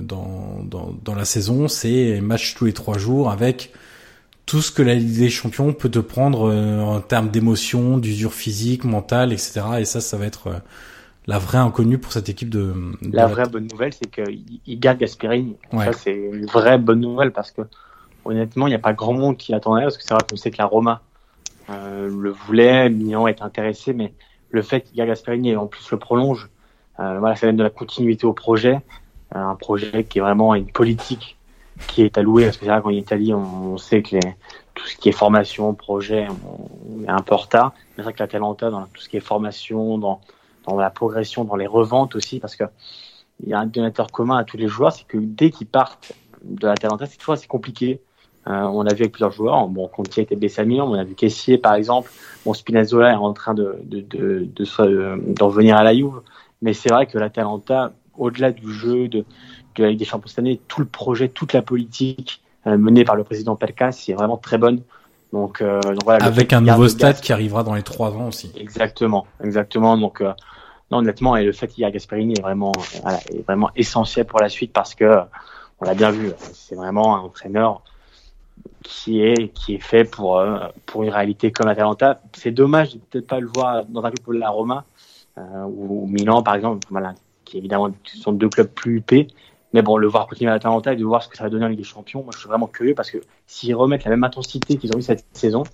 dans, 0.00 0.64
dans, 0.64 0.94
dans, 1.04 1.14
la 1.14 1.24
saison, 1.24 1.68
c'est 1.68 2.20
match 2.20 2.54
tous 2.54 2.64
les 2.64 2.72
trois 2.72 2.98
jours 2.98 3.30
avec 3.30 3.72
tout 4.46 4.60
ce 4.60 4.70
que 4.72 4.82
la 4.82 4.94
Ligue 4.94 5.18
des 5.18 5.30
Champions 5.30 5.72
peut 5.72 5.88
te 5.88 5.98
prendre 5.98 6.52
en 6.52 7.00
termes 7.00 7.30
d'émotion, 7.30 7.98
d'usure 7.98 8.34
physique, 8.34 8.84
mentale, 8.84 9.32
etc. 9.32 9.62
Et 9.78 9.84
ça, 9.84 10.00
ça 10.00 10.16
va 10.16 10.26
être 10.26 10.62
la 11.26 11.38
vraie 11.38 11.58
inconnue 11.58 11.98
pour 11.98 12.12
cette 12.12 12.28
équipe 12.28 12.50
de. 12.50 12.74
de 13.02 13.16
la 13.16 13.26
vraie 13.26 13.48
bonne 13.48 13.68
nouvelle, 13.70 13.92
c'est 13.92 14.10
qu'il 14.10 14.80
garde 14.80 14.98
Gasperini. 14.98 15.56
Ouais. 15.72 15.84
Ça, 15.86 15.92
c'est 15.92 16.14
une 16.14 16.46
vraie 16.46 16.78
bonne 16.78 17.00
nouvelle 17.00 17.32
parce 17.32 17.50
que 17.50 17.62
honnêtement, 18.24 18.66
il 18.66 18.70
n'y 18.70 18.76
a 18.76 18.80
pas 18.80 18.92
grand 18.92 19.14
monde 19.14 19.36
qui 19.36 19.54
attendait 19.54 19.82
parce 19.82 19.96
que 19.96 20.02
c'est 20.02 20.14
vrai 20.14 20.22
qu'on 20.28 20.36
sait 20.36 20.50
que 20.50 20.58
la 20.58 20.66
Roma 20.66 21.02
euh, 21.70 22.08
le 22.08 22.30
voulait, 22.30 22.88
Milan 22.90 23.26
est 23.26 23.42
intéressé, 23.42 23.92
mais 23.92 24.12
le 24.50 24.62
fait 24.62 24.82
qu'il 24.82 25.04
Gasperini 25.04 25.56
en 25.56 25.66
plus 25.66 25.90
le 25.90 25.98
prolonge, 25.98 26.48
euh, 27.00 27.18
voilà, 27.18 27.36
ça 27.36 27.46
donne 27.46 27.56
de 27.56 27.62
la 27.62 27.70
continuité 27.70 28.26
au 28.26 28.32
projet, 28.32 28.80
euh, 29.34 29.38
un 29.38 29.54
projet 29.54 30.04
qui 30.04 30.18
est 30.18 30.20
vraiment 30.20 30.54
une 30.54 30.70
politique 30.70 31.36
qui 31.86 32.02
est 32.02 32.18
allouée, 32.18 32.44
parce 32.44 32.56
que 32.56 32.64
c'est 32.64 32.70
vrai 32.70 32.82
qu'en 32.82 32.90
Italie, 32.90 33.34
on, 33.34 33.76
sait 33.78 34.02
que 34.02 34.16
les, 34.16 34.34
tout 34.74 34.86
ce 34.86 34.96
qui 34.96 35.08
est 35.08 35.12
formation, 35.12 35.74
projet, 35.74 36.26
on, 36.28 37.04
est 37.04 37.10
un 37.10 37.20
peu 37.20 37.34
en 37.34 37.38
retard. 37.38 37.72
Mais 37.76 37.82
c'est 37.96 38.02
vrai 38.02 38.12
que 38.12 38.22
la 38.22 38.28
Talenta, 38.28 38.70
dans 38.70 38.86
tout 38.86 39.00
ce 39.00 39.08
qui 39.08 39.16
est 39.16 39.20
formation, 39.20 39.98
dans, 39.98 40.20
dans 40.66 40.76
la 40.76 40.90
progression, 40.90 41.44
dans 41.44 41.56
les 41.56 41.66
reventes 41.66 42.14
aussi, 42.16 42.40
parce 42.40 42.56
que 42.56 42.64
il 43.42 43.48
y 43.48 43.54
a 43.54 43.58
un 43.58 43.66
donateur 43.66 44.08
commun 44.12 44.36
à 44.36 44.44
tous 44.44 44.56
les 44.56 44.68
joueurs, 44.68 44.92
c'est 44.92 45.06
que 45.06 45.18
dès 45.18 45.50
qu'ils 45.50 45.66
partent 45.66 46.12
de 46.44 46.66
la 46.66 46.74
Talenta, 46.74 47.06
c'est 47.06 47.16
toujours 47.16 47.34
assez 47.34 47.48
compliqué 47.48 48.00
euh, 48.48 48.62
on 48.62 48.82
l'a 48.82 48.92
vu 48.92 49.02
avec 49.02 49.12
plusieurs 49.12 49.30
joueurs. 49.30 49.68
Bon, 49.68 49.86
Conti 49.86 50.20
été 50.20 50.34
blessé 50.34 50.62
on 50.80 50.94
a 50.94 51.04
vu 51.04 51.14
Caissier 51.14 51.58
par 51.58 51.74
exemple. 51.74 52.10
Bon, 52.44 52.54
Spinazzola 52.54 53.12
est 53.12 53.16
en 53.16 53.32
train 53.32 53.54
de 53.54 53.78
de 53.84 54.00
de, 54.00 54.48
de, 54.54 55.32
d'en 55.32 55.48
venir 55.48 55.76
à 55.76 55.84
la 55.84 55.94
Juve, 55.94 56.20
mais 56.60 56.72
c'est 56.72 56.88
vrai 56.88 57.06
que 57.06 57.18
la 57.18 57.30
Talenta, 57.30 57.92
au-delà 58.18 58.50
du 58.50 58.72
jeu 58.72 59.06
de 59.06 59.24
de 59.76 59.82
la 59.84 59.90
Ligue 59.90 59.98
des 59.98 60.04
Champions 60.04 60.28
cette 60.28 60.38
année, 60.38 60.60
tout 60.68 60.80
le 60.80 60.86
projet, 60.86 61.28
toute 61.28 61.52
la 61.52 61.62
politique 61.62 62.42
euh, 62.66 62.76
menée 62.76 63.04
par 63.04 63.16
le 63.16 63.24
président 63.24 63.56
Pelkas, 63.56 63.92
c'est 63.92 64.12
vraiment 64.12 64.36
très 64.36 64.58
bonne. 64.58 64.82
Donc, 65.32 65.62
euh, 65.62 65.80
donc 65.80 66.04
voilà, 66.04 66.24
avec 66.24 66.52
un 66.52 66.60
nouveau 66.60 66.88
stade 66.88 67.20
qui 67.20 67.32
arrivera 67.32 67.64
dans 67.64 67.74
les 67.74 67.82
trois 67.82 68.10
ans 68.12 68.28
aussi. 68.28 68.52
Exactement, 68.56 69.26
exactement. 69.42 69.96
Donc 69.96 70.20
euh, 70.20 70.32
non, 70.90 70.98
honnêtement, 70.98 71.36
et 71.36 71.44
le 71.44 71.52
fait 71.52 71.68
qu'il 71.68 71.82
y 71.82 71.84
a 71.86 71.90
Gasperini 71.90 72.34
est 72.34 72.42
vraiment, 72.42 72.72
voilà, 73.02 73.18
est 73.30 73.44
vraiment 73.46 73.70
essentiel 73.74 74.26
pour 74.26 74.40
la 74.40 74.50
suite 74.50 74.72
parce 74.72 74.94
que 74.94 75.20
on 75.80 75.86
l'a 75.86 75.94
bien 75.94 76.10
vu, 76.10 76.32
c'est 76.52 76.74
vraiment 76.74 77.16
un 77.16 77.20
entraîneur 77.20 77.82
qui 78.82 79.22
est 79.22 79.48
qui 79.54 79.74
est 79.74 79.82
fait 79.82 80.04
pour 80.04 80.38
euh, 80.38 80.58
pour 80.84 81.02
une 81.02 81.10
réalité 81.10 81.50
comme 81.50 81.68
Atalanta. 81.68 82.20
C'est 82.34 82.52
dommage 82.52 82.92
de 82.92 82.98
peut-être 82.98 83.26
pas 83.26 83.40
le 83.40 83.48
voir 83.48 83.86
dans 83.86 84.04
un 84.04 84.10
club 84.10 84.24
comme 84.24 84.38
la 84.38 84.50
Roma 84.50 84.84
ou 85.66 86.06
Milan 86.08 86.42
par 86.42 86.56
exemple, 86.56 86.86
voilà, 86.90 87.14
qui 87.46 87.56
évidemment 87.56 87.90
sont 88.04 88.32
deux 88.32 88.50
clubs 88.50 88.68
plus 88.68 88.96
huppés. 88.96 89.28
Mais 89.72 89.82
bon, 89.82 89.96
le 89.96 90.06
voir 90.06 90.26
continuer 90.26 90.50
à 90.50 90.54
Atalanta 90.54 90.92
et 90.92 90.96
de 90.96 91.04
voir 91.04 91.22
ce 91.22 91.28
que 91.28 91.36
ça 91.36 91.44
va 91.44 91.50
donner 91.50 91.64
en 91.64 91.68
Ligue 91.68 91.78
des 91.78 91.84
Champions, 91.84 92.22
moi 92.22 92.30
je 92.34 92.38
suis 92.38 92.48
vraiment 92.48 92.66
curieux 92.66 92.94
parce 92.94 93.10
que 93.10 93.18
s'ils 93.46 93.74
remettent 93.74 94.04
la 94.04 94.10
même 94.10 94.24
intensité 94.24 94.76
qu'ils 94.76 94.94
ont 94.94 94.98
eu 94.98 95.02
cette 95.02 95.24
saison, 95.32 95.64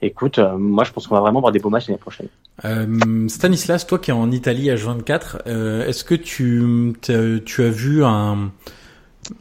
écoute, 0.00 0.38
euh, 0.38 0.56
moi 0.56 0.84
je 0.84 0.92
pense 0.92 1.06
qu'on 1.06 1.14
va 1.14 1.20
vraiment 1.20 1.40
avoir 1.40 1.52
des 1.52 1.58
beaux 1.58 1.70
matchs 1.70 1.88
l'année 1.88 1.98
prochaine. 1.98 2.28
Euh, 2.64 3.28
Stanislas, 3.28 3.86
toi 3.86 3.98
qui 3.98 4.10
es 4.10 4.14
en 4.14 4.30
Italie 4.30 4.70
à 4.70 4.76
24, 4.76 5.42
euh, 5.46 5.86
est-ce 5.86 6.04
que 6.04 6.14
tu, 6.14 6.94
tu 7.02 7.62
as 7.62 7.70
vu 7.70 8.04
un, 8.04 8.50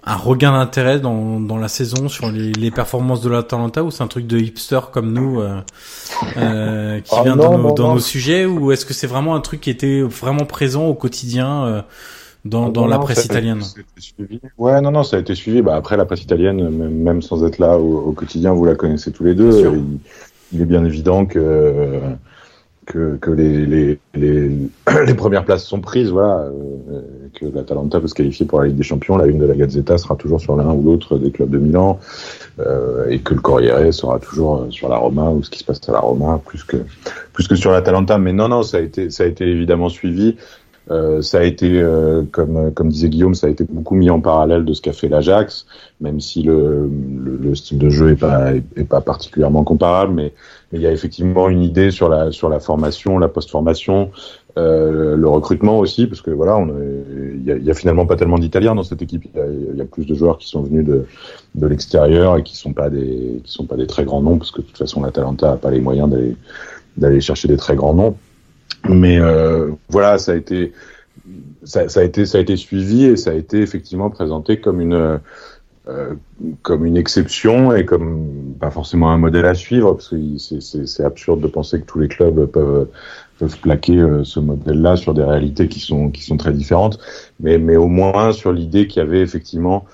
un 0.04 0.16
regain 0.16 0.52
d'intérêt 0.52 1.00
dans, 1.00 1.40
dans 1.40 1.58
la 1.58 1.68
saison 1.68 2.10
sur 2.10 2.32
les, 2.32 2.52
les 2.52 2.72
performances 2.72 3.22
de 3.22 3.30
l'Atalanta 3.30 3.84
ou 3.84 3.92
c'est 3.92 4.04
un 4.04 4.08
truc 4.08 4.28
de 4.28 4.38
hipster 4.38 4.80
comme 4.92 5.14
nous 5.14 5.40
euh, 5.40 5.62
euh, 6.38 7.00
qui 7.00 7.16
ah 7.16 7.24
vient 7.24 7.36
dans, 7.36 7.58
nos, 7.58 7.74
dans 7.74 7.94
nos, 7.94 8.00
sujets 8.00 8.46
ou 8.46 8.72
est-ce 8.72 8.86
que 8.86 8.94
c'est 8.94 9.08
vraiment 9.08 9.36
un 9.36 9.42
truc 9.42 9.62
qui 9.62 9.70
était 9.70 10.02
vraiment 10.02 10.46
présent 10.46 10.86
au 10.86 10.94
quotidien 10.94 11.66
euh, 11.66 11.82
dans, 12.46 12.68
ah 12.68 12.72
dans 12.72 12.88
la 12.88 13.00
presse 13.00 13.26
italienne 13.26 13.62
Ouais, 14.58 14.80
non, 14.82 14.92
non, 14.92 15.04
ça 15.04 15.18
a 15.18 15.20
été 15.20 15.36
suivi. 15.36 15.62
Bah, 15.62 15.76
après, 15.76 15.98
la 15.98 16.06
presse 16.06 16.24
italienne, 16.24 16.70
même, 16.70 17.22
sans 17.22 17.46
être 17.46 17.60
là 17.60 17.78
au, 17.78 18.00
au, 18.00 18.12
quotidien, 18.14 18.54
vous 18.54 18.66
la 18.66 18.76
connaissez 18.76 19.12
tous 19.12 19.24
les 19.24 19.36
deux. 19.36 19.74
Il, 19.74 20.00
il, 20.54 20.62
est 20.62 20.66
bien 20.66 20.86
évident 20.86 21.26
que 21.26 22.00
que, 22.90 23.18
que 23.18 23.30
les, 23.30 23.66
les, 23.66 24.00
les, 24.16 24.52
les, 25.06 25.14
premières 25.14 25.46
places 25.46 25.64
sont 25.64 25.80
prises, 25.80 26.10
voilà, 26.10 26.40
euh, 26.40 27.02
que 27.36 27.46
l'Atalanta 27.46 28.00
peut 28.00 28.08
se 28.08 28.16
qualifier 28.16 28.46
pour 28.46 28.60
la 28.60 28.68
Ligue 28.68 28.78
des 28.78 28.84
Champions, 28.84 29.16
la 29.16 29.28
une 29.28 29.38
de 29.38 29.46
la 29.46 29.56
Gazzetta 29.56 29.98
sera 29.98 30.16
toujours 30.16 30.42
sur 30.42 30.56
l'un 30.56 30.74
ou 30.74 30.84
l'autre 30.84 31.18
des 31.18 31.32
clubs 31.32 31.50
de 31.50 31.60
Milan, 31.60 32.00
euh, 32.60 33.08
et 33.10 33.20
que 33.20 33.36
le 33.36 33.42
Corriere 33.42 33.94
sera 33.94 34.20
toujours 34.20 34.66
sur 34.72 34.90
la 34.90 34.98
Roma 34.98 35.30
ou 35.30 35.44
ce 35.44 35.52
qui 35.52 35.60
se 35.60 35.64
passe 35.64 35.88
à 35.88 35.92
la 35.92 36.00
Roma 36.00 36.42
plus 36.44 36.64
que 36.64 36.78
plus 37.32 37.48
que 37.48 37.56
sur 37.56 37.72
l'Atalanta. 37.72 38.18
Mais 38.18 38.34
non, 38.34 38.50
non, 38.50 38.64
ça 38.64 38.78
a 38.78 38.82
été 38.82 39.12
ça 39.12 39.24
a 39.24 39.28
été 39.28 39.46
évidemment 39.46 39.90
suivi. 39.90 40.36
Euh, 40.92 41.22
ça 41.22 41.40
a 41.40 41.44
été, 41.44 41.80
euh, 41.82 42.24
comme, 42.32 42.74
comme 42.74 42.90
disait 42.90 43.10
Guillaume, 43.10 43.36
ça 43.36 43.48
a 43.48 43.50
été 43.50 43.64
beaucoup 43.64 43.96
mis 43.96 44.10
en 44.10 44.22
parallèle 44.22 44.66
de 44.66 44.74
ce 44.74 44.82
qu'a 44.82 44.94
fait 44.94 45.08
l'Ajax, 45.08 45.68
même 46.02 46.20
si 46.20 46.42
le, 46.42 46.90
le, 46.90 47.54
style 47.54 47.78
de 47.78 47.90
jeu 47.90 48.12
est 48.12 48.16
pas, 48.16 48.54
est, 48.54 48.88
pas 48.88 49.02
particulièrement 49.02 49.64
comparable, 49.64 50.14
mais, 50.14 50.34
il 50.72 50.82
y 50.82 50.86
a 50.86 50.92
effectivement 50.92 51.50
une 51.50 51.64
idée 51.64 51.90
sur 51.90 52.10
la, 52.10 52.32
sur 52.32 52.48
la 52.48 52.60
formation, 52.60 53.18
la 53.18 53.28
post-formation, 53.28 54.12
euh, 54.60 55.16
le 55.16 55.28
recrutement 55.28 55.80
aussi, 55.80 56.06
parce 56.06 56.22
que 56.22 56.30
voilà, 56.30 56.64
il 57.36 57.44
y 57.44 57.52
a, 57.52 57.58
y 57.58 57.72
a, 57.72 57.74
finalement 57.74 58.06
pas 58.06 58.16
tellement 58.16 58.38
d'Italiens 58.38 58.76
dans 58.76 58.84
cette 58.84 59.02
équipe. 59.02 59.26
Il 59.36 59.78
y, 59.78 59.82
a, 59.82 59.86
plus 59.86 60.06
de 60.06 60.14
joueurs 60.14 60.38
qui 60.38 60.48
sont 60.48 60.62
venus 60.62 60.86
de, 60.86 61.06
de 61.56 61.66
l'extérieur 61.66 62.38
et 62.38 62.44
qui 62.44 62.56
sont 62.56 62.72
qui 62.72 63.52
sont 63.52 63.66
pas 63.66 63.78
des 63.78 63.88
très 63.88 64.06
grands 64.06 64.22
noms, 64.22 64.38
parce 64.38 64.52
que 64.52 64.62
de 64.62 64.68
toute 64.68 64.78
façon, 64.78 65.02
l'Atalanta 65.02 65.54
a 65.54 65.58
pas 65.58 65.72
les 65.72 65.82
moyens 65.82 66.08
d'aller 66.98 67.20
chercher 67.20 67.48
des 67.48 67.58
très 67.58 67.76
grands 67.76 67.96
noms. 67.96 68.16
Mais 68.88 69.20
euh, 69.20 69.72
voilà, 69.90 70.18
ça 70.18 70.34
a 70.34 70.36
été 70.36 70.74
ça, 71.64 71.82
a 71.82 72.04
été 72.04 72.26
ça 72.26 72.38
a 72.38 72.42
été 72.42 72.56
suivi 72.56 73.06
et 73.06 73.16
ça 73.18 73.32
a 73.32 73.34
été 73.34 73.62
effectivement 73.62 74.10
présenté 74.10 74.60
comme 74.60 74.80
une 74.82 75.20
euh, 75.88 76.14
comme 76.62 76.86
une 76.86 76.98
exception 76.98 77.74
et 77.74 77.84
comme 77.84 78.56
pas 78.60 78.70
forcément 78.70 79.12
un 79.12 79.18
modèle 79.18 79.46
à 79.46 79.56
suivre 79.56 79.94
parce 79.94 80.10
que 80.10 80.38
c'est 80.38 81.04
absurde 81.04 81.42
de 81.42 81.48
penser 81.48 81.80
que 81.82 81.86
tous 81.86 82.00
les 82.00 82.08
clubs 82.08 82.46
peuvent 82.46 82.88
peuvent 83.40 83.60
plaquer 83.60 83.98
euh, 83.98 84.24
ce 84.24 84.40
modèle-là 84.40 84.98
sur 84.98 85.14
des 85.14 85.24
réalités 85.24 85.68
qui 85.68 85.80
sont 85.80 86.10
qui 86.10 86.24
sont 86.24 86.38
très 86.38 86.54
différentes, 86.54 87.00
mais 87.40 87.58
mais 87.58 87.76
au 87.76 87.88
moins 87.88 88.32
sur 88.34 88.52
l'idée 88.52 88.88
qu'il 88.88 89.02
y 89.02 89.06
avait 89.06 89.22
effectivement 89.22 89.86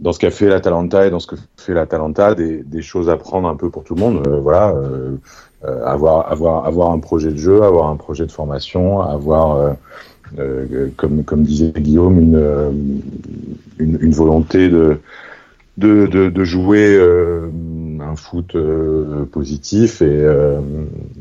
dans 0.00 0.12
ce 0.12 0.18
qu'a 0.18 0.30
fait 0.30 0.48
l'Atalanta 0.48 1.06
et 1.06 1.10
dans 1.10 1.20
ce 1.20 1.26
que 1.26 1.36
fait 1.56 1.74
l'Atalanta 1.74 2.34
des, 2.34 2.62
des 2.62 2.82
choses 2.82 3.08
à 3.08 3.16
prendre 3.16 3.48
un 3.48 3.56
peu 3.56 3.70
pour 3.70 3.84
tout 3.84 3.94
le 3.94 4.00
monde. 4.00 4.26
voilà, 4.42 4.70
euh, 4.70 5.16
avoir 5.62 6.30
avoir 6.30 6.66
avoir 6.66 6.90
un 6.92 6.98
projet 6.98 7.30
de 7.30 7.36
jeu, 7.36 7.62
avoir 7.62 7.88
un 7.90 7.96
projet 7.96 8.26
de 8.26 8.32
formation, 8.32 9.00
avoir 9.00 9.56
euh, 9.56 9.72
euh, 10.38 10.88
comme 10.96 11.24
comme 11.24 11.42
disait 11.42 11.72
Guillaume 11.72 12.18
une 12.18 13.42
une, 13.78 14.12
volonté 14.12 14.68
de, 14.68 14.98
de, 15.76 16.06
de 16.06 16.44
jouer 16.44 16.98
foot 18.16 18.56
positif 19.32 20.02
et 20.02 20.26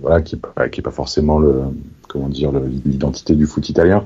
voilà 0.01 0.21
qui 0.21 0.39
qui 0.71 0.79
est 0.79 0.83
pas 0.83 0.91
forcément 0.91 1.39
le 1.39 1.53
comment 2.15 2.29
dire 2.29 2.51
l'identité 2.85 3.35
du 3.35 3.45
foot 3.45 3.67
italien. 3.69 4.03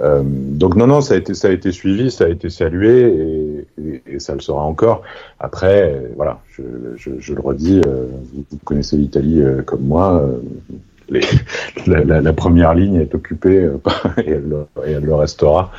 Euh, 0.00 0.22
donc 0.24 0.74
non 0.74 0.86
non 0.86 1.00
ça 1.00 1.14
a 1.14 1.16
été 1.18 1.34
ça 1.34 1.48
a 1.48 1.50
été 1.50 1.70
suivi, 1.70 2.10
ça 2.10 2.24
a 2.24 2.28
été 2.28 2.48
salué 2.48 3.66
et, 4.06 4.18
ça 4.18 4.34
le 4.34 4.40
sera 4.40 4.62
encore. 4.62 5.02
Après 5.38 6.10
voilà, 6.16 6.40
je, 6.56 6.62
je, 6.96 7.34
le 7.34 7.40
redis, 7.40 7.80
euh, 7.86 8.06
vous, 8.32 8.58
connaissez 8.64 8.96
l'Italie 8.96 9.42
euh, 9.42 9.62
comme 9.62 9.82
moi. 9.82 10.24
La, 11.86 12.32
première 12.32 12.72
ligne 12.72 12.96
est 12.96 13.14
occupée 13.14 13.68
et 14.24 14.30
elle 14.30 15.04
le 15.04 15.14
restera 15.14 15.70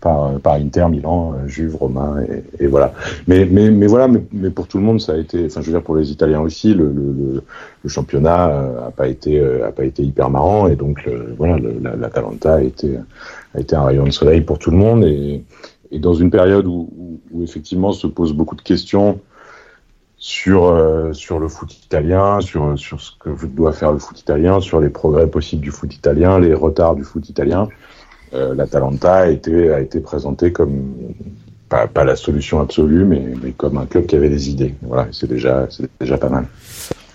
par, 0.00 0.38
par 0.40 0.54
Inter, 0.54 0.86
Milan, 0.88 1.34
euh, 1.34 1.48
Juve, 1.48 1.76
Romain, 1.76 2.22
et, 2.22 2.64
et, 2.64 2.66
voilà. 2.66 2.92
Mais, 3.26 3.46
mais, 3.46 3.70
mais 3.70 3.86
voilà, 3.86 4.08
mais, 4.08 4.22
mais, 4.32 4.50
pour 4.50 4.68
tout 4.68 4.78
le 4.78 4.84
monde, 4.84 5.00
ça 5.00 5.12
a 5.12 5.16
été, 5.16 5.46
enfin, 5.46 5.60
je 5.60 5.66
veux 5.66 5.72
dire, 5.72 5.82
pour 5.82 5.96
les 5.96 6.10
Italiens 6.10 6.40
aussi, 6.40 6.74
le, 6.74 6.92
le, 6.92 7.42
le 7.82 7.88
championnat 7.88 8.48
euh, 8.48 8.88
a 8.88 8.90
pas 8.90 9.08
été, 9.08 9.40
euh, 9.40 9.66
a 9.66 9.72
pas 9.72 9.84
été 9.84 10.02
hyper 10.02 10.30
marrant, 10.30 10.68
et 10.68 10.76
donc 10.76 11.08
voilà, 11.36 11.58
l'Atalanta 11.96 12.54
a 12.54 12.62
été, 12.62 12.96
a 13.54 13.60
été 13.60 13.74
un 13.74 13.84
rayon 13.84 14.04
de 14.04 14.10
soleil 14.10 14.40
pour 14.40 14.58
tout 14.58 14.70
le 14.70 14.76
monde, 14.76 15.04
et, 15.04 15.44
et 15.90 15.98
dans 15.98 16.14
une 16.14 16.30
période 16.30 16.66
où, 16.66 16.88
où, 16.96 17.20
où, 17.32 17.42
effectivement 17.42 17.92
se 17.92 18.06
posent 18.06 18.34
beaucoup 18.34 18.56
de 18.56 18.62
questions 18.62 19.20
sur 20.20 20.76
sur 21.12 21.38
le 21.38 21.46
foot 21.46 21.72
italien, 21.72 22.40
sur 22.40 22.76
sur 22.76 23.00
ce 23.00 23.12
que 23.20 23.30
doit 23.46 23.72
faire 23.72 23.92
le 23.92 23.98
foot 23.98 24.20
italien, 24.20 24.58
sur 24.60 24.80
les 24.80 24.88
progrès 24.88 25.28
possibles 25.28 25.62
du 25.62 25.70
foot 25.70 25.94
italien, 25.94 26.40
les 26.40 26.54
retards 26.54 26.96
du 26.96 27.04
foot 27.04 27.28
italien 27.28 27.68
euh, 28.34 28.54
l'Atalanta 28.54 29.14
a 29.14 29.28
été, 29.28 29.72
a 29.72 29.80
été 29.80 30.00
présenté 30.00 30.52
comme 30.52 30.94
pas, 31.68 31.86
pas, 31.86 32.04
la 32.04 32.16
solution 32.16 32.60
absolue, 32.60 33.04
mais, 33.04 33.22
mais, 33.42 33.52
comme 33.52 33.76
un 33.76 33.86
club 33.86 34.06
qui 34.06 34.16
avait 34.16 34.28
des 34.28 34.50
idées. 34.50 34.74
Voilà, 34.82 35.08
c'est 35.12 35.28
déjà, 35.28 35.66
c'est 35.70 35.88
déjà 36.00 36.16
pas 36.18 36.28
mal. 36.28 36.46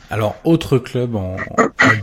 Alors, 0.10 0.36
autre 0.44 0.78
club 0.78 1.16
en, 1.16 1.38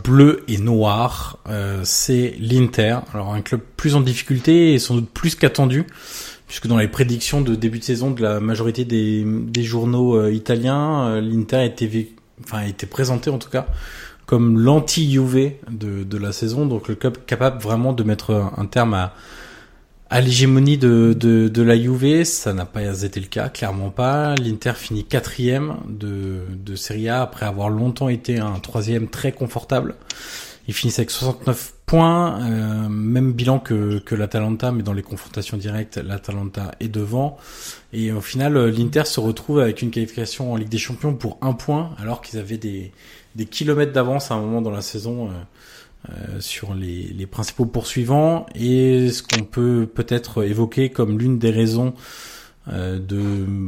bleu 0.03 0.43
et 0.49 0.57
noir, 0.57 1.39
euh, 1.49 1.79
c'est 1.83 2.35
l'Inter. 2.39 2.97
Alors, 3.13 3.33
un 3.33 3.41
club 3.41 3.61
plus 3.77 3.95
en 3.95 4.01
difficulté 4.01 4.73
et 4.73 4.79
sans 4.79 4.95
doute 4.95 5.09
plus 5.09 5.35
qu'attendu, 5.35 5.85
puisque 6.47 6.67
dans 6.67 6.77
les 6.77 6.89
prédictions 6.89 7.39
de 7.39 7.55
début 7.55 7.79
de 7.79 7.85
saison 7.85 8.11
de 8.11 8.21
la 8.21 8.41
majorité 8.41 8.83
des, 8.83 9.23
des 9.25 9.63
journaux 9.63 10.17
euh, 10.17 10.33
italiens, 10.33 11.21
l'Inter 11.21 11.63
était, 11.63 12.09
enfin, 12.43 12.63
était 12.63 12.87
présenté 12.87 13.29
en 13.29 13.37
tout 13.37 13.49
cas 13.49 13.67
comme 14.31 14.57
l'anti-UV 14.57 15.57
de, 15.69 16.05
de 16.05 16.17
la 16.17 16.31
saison, 16.31 16.65
donc 16.65 16.87
le 16.87 16.95
club 16.95 17.17
capable 17.25 17.61
vraiment 17.61 17.91
de 17.91 18.01
mettre 18.01 18.49
un 18.55 18.65
terme 18.65 18.93
à, 18.93 19.13
à 20.09 20.21
l'hégémonie 20.21 20.77
de, 20.77 21.11
de, 21.13 21.61
la 21.61 21.77
Juve, 21.77 22.23
ça 22.23 22.53
n'a 22.53 22.63
pas 22.63 23.03
été 23.03 23.19
le 23.19 23.25
cas, 23.25 23.49
clairement 23.49 23.89
pas. 23.89 24.35
L'Inter 24.35 24.71
finit 24.77 25.03
quatrième 25.03 25.75
de, 25.89 26.43
de 26.55 26.75
Serie 26.75 27.09
A 27.09 27.23
après 27.23 27.45
avoir 27.45 27.67
longtemps 27.67 28.07
été 28.07 28.39
un 28.39 28.57
troisième 28.59 29.09
très 29.09 29.33
confortable. 29.33 29.95
Ils 30.69 30.73
finissent 30.73 30.99
avec 30.99 31.11
69 31.11 31.73
points, 31.85 32.39
euh, 32.49 32.87
même 32.87 33.33
bilan 33.33 33.59
que, 33.59 33.99
que 33.99 34.15
l'Atalanta, 34.15 34.71
mais 34.71 34.83
dans 34.83 34.93
les 34.93 35.03
confrontations 35.03 35.57
directes, 35.57 35.97
l'Atalanta 35.97 36.71
est 36.79 36.87
devant. 36.87 37.37
Et 37.91 38.13
au 38.13 38.21
final, 38.21 38.57
l'Inter 38.69 39.03
se 39.03 39.19
retrouve 39.19 39.59
avec 39.59 39.81
une 39.81 39.91
qualification 39.91 40.53
en 40.53 40.55
Ligue 40.55 40.69
des 40.69 40.77
Champions 40.77 41.15
pour 41.15 41.37
un 41.41 41.51
point, 41.51 41.89
alors 41.99 42.21
qu'ils 42.21 42.39
avaient 42.39 42.57
des, 42.57 42.93
des 43.35 43.45
kilomètres 43.45 43.93
d'avance 43.93 44.31
à 44.31 44.35
un 44.35 44.41
moment 44.41 44.61
dans 44.61 44.71
la 44.71 44.81
saison 44.81 45.27
euh, 45.27 45.31
euh, 46.09 46.39
sur 46.39 46.73
les, 46.73 47.25
principaux 47.25 47.65
poursuivants. 47.65 48.45
Et 48.55 49.09
ce 49.09 49.23
qu'on 49.23 49.43
peut 49.43 49.87
peut-être 49.93 50.43
évoquer 50.43 50.89
comme 50.89 51.17
l'une 51.17 51.39
des 51.39 51.51
raisons 51.51 51.93
euh, 52.71 52.99
de, 52.99 53.21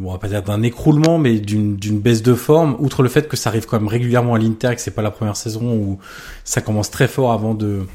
on 0.03 0.11
va 0.11 0.20
pas 0.20 0.28
dire 0.28 0.43
d'un 0.43 0.61
écroulement, 0.61 1.18
mais 1.18 1.39
d'une 1.39 1.99
baisse 1.99 2.22
de 2.22 2.36
forme, 2.36 2.76
outre 2.80 3.03
le 3.03 3.09
fait 3.09 3.28
que 3.28 3.38
ça 3.38 3.49
arrive 3.49 3.66
quand 3.66 3.80
même 3.80 3.88
régulièrement 3.88 4.36
à 4.36 4.39
l'Inter, 4.39 4.76
que 4.76 4.82
c'est 4.82 4.91
pas 4.91 5.01
la 5.01 5.11
première 5.11 5.38
saison 5.38 5.74
où 5.74 5.99
ça 6.43 6.61
commence 6.61 6.91
très 6.91 7.07
fort 7.07 7.32
avant 7.32 7.55
de, 7.55 7.86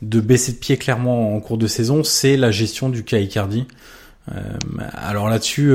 baisser 0.00 0.52
de 0.52 0.58
pied 0.58 0.76
clairement 0.78 1.34
en 1.34 1.40
cours 1.40 1.58
de 1.58 1.66
saison, 1.66 2.04
c'est 2.04 2.36
la 2.36 2.50
gestion 2.50 2.88
du 2.88 3.04
cas 3.04 3.18
alors 4.92 5.28
là-dessus, 5.28 5.72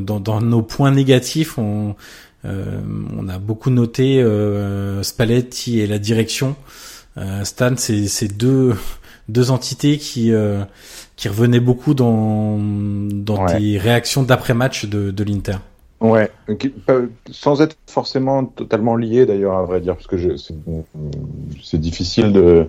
dans, 0.00 0.20
dans, 0.20 0.42
nos 0.42 0.60
points 0.60 0.90
négatifs, 0.90 1.56
on, 1.56 1.96
on 2.44 3.28
a 3.28 3.38
beaucoup 3.38 3.70
noté 3.70 4.22
euh, 4.22 5.02
Spalletti 5.02 5.80
et 5.80 5.86
la 5.86 5.98
direction. 5.98 6.54
Euh, 7.16 7.44
Stan, 7.44 7.72
c'est 7.76 8.36
deux 8.36 8.74
deux 9.28 9.50
entités 9.50 9.98
qui 9.98 10.32
qui 11.16 11.28
revenaient 11.28 11.60
beaucoup 11.60 11.94
dans 11.94 12.58
dans 12.58 13.46
tes 13.46 13.78
réactions 13.78 14.22
d'après 14.22 14.54
match 14.54 14.84
de, 14.84 15.10
de 15.10 15.24
l'Inter. 15.24 15.56
Ouais, 15.98 16.30
sans 17.30 17.62
être 17.62 17.74
forcément 17.86 18.44
totalement 18.44 18.96
lié 18.96 19.24
d'ailleurs 19.24 19.56
à 19.56 19.64
vrai 19.64 19.80
dire, 19.80 19.94
parce 19.94 20.06
que 20.06 20.36
c'est 21.62 21.80
difficile 21.80 22.32
de 22.32 22.68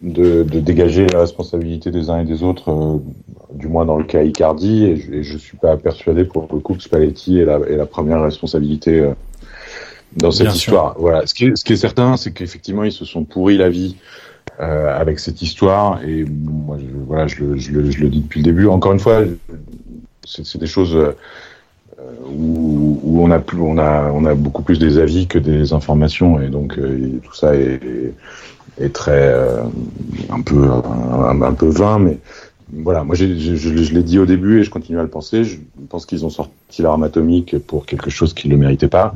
de, 0.00 0.44
de, 0.44 0.60
dégager 0.60 1.06
la 1.06 1.20
responsabilité 1.20 1.90
des 1.90 2.10
uns 2.10 2.20
et 2.20 2.24
des 2.24 2.42
autres, 2.42 2.70
euh, 2.70 2.98
du 3.52 3.68
moins 3.68 3.84
dans 3.84 3.96
le 3.96 4.04
cas 4.04 4.22
Icardi, 4.22 4.84
et 4.84 4.96
je, 4.96 5.22
je 5.22 5.38
suis 5.38 5.56
pas 5.56 5.76
persuadé 5.76 6.24
pour 6.24 6.48
le 6.52 6.60
coup 6.60 6.74
que 6.74 6.82
Spalletti 6.82 7.40
est 7.40 7.44
la, 7.44 7.58
est 7.60 7.76
la 7.76 7.86
première 7.86 8.22
responsabilité 8.22 9.00
euh, 9.00 9.12
dans 10.16 10.30
cette 10.30 10.54
histoire. 10.54 10.96
Voilà. 10.98 11.26
Ce 11.26 11.34
qui 11.34 11.46
est, 11.46 11.56
ce 11.56 11.64
qui 11.64 11.72
est 11.72 11.76
certain, 11.76 12.16
c'est 12.16 12.32
qu'effectivement 12.32 12.84
ils 12.84 12.92
se 12.92 13.04
sont 13.04 13.24
pourris 13.24 13.56
la 13.56 13.68
vie 13.68 13.96
euh, 14.60 14.98
avec 14.98 15.18
cette 15.18 15.40
histoire, 15.42 16.02
et 16.04 16.24
moi, 16.24 16.76
je, 16.78 16.86
voilà, 17.06 17.26
je 17.26 17.44
le, 17.44 17.56
je, 17.56 17.72
le, 17.72 17.90
je 17.90 18.00
le 18.00 18.08
dis 18.08 18.20
depuis 18.20 18.40
le 18.40 18.44
début. 18.44 18.66
Encore 18.66 18.92
une 18.92 19.00
fois, 19.00 19.22
c'est 20.24 20.58
des 20.58 20.66
choses 20.66 20.94
euh, 20.94 21.12
où, 22.26 23.00
où, 23.02 23.22
on 23.22 23.30
a 23.30 23.38
plus, 23.38 23.60
on 23.60 23.78
a, 23.78 24.10
on 24.12 24.24
a 24.24 24.34
beaucoup 24.34 24.62
plus 24.62 24.78
des 24.78 24.98
avis 24.98 25.26
que 25.26 25.38
des 25.38 25.72
informations, 25.72 26.40
et 26.40 26.48
donc 26.48 26.78
tout 27.22 27.34
ça 27.34 27.54
est, 27.54 27.80
est 27.82 28.14
est 28.80 28.94
très 28.94 29.32
euh, 29.32 29.62
un 30.30 30.40
peu 30.40 30.68
un, 30.70 31.42
un, 31.42 31.52
peu 31.52 31.68
vain, 31.68 31.98
mais 31.98 32.18
voilà, 32.72 33.04
moi 33.04 33.14
je, 33.14 33.26
je, 33.38 33.56
je 33.56 33.94
l'ai 33.94 34.02
dit 34.02 34.18
au 34.18 34.26
début 34.26 34.60
et 34.60 34.64
je 34.64 34.70
continue 34.70 34.98
à 34.98 35.02
le 35.02 35.08
penser. 35.08 35.44
Je 35.44 35.58
pense 35.88 36.06
qu'ils 36.06 36.26
ont 36.26 36.30
sorti 36.30 36.82
l'arme 36.82 37.02
atomique 37.02 37.58
pour 37.58 37.86
quelque 37.86 38.10
chose 38.10 38.34
qu'ils 38.34 38.50
ne 38.50 38.56
méritaient 38.56 38.88
pas 38.88 39.14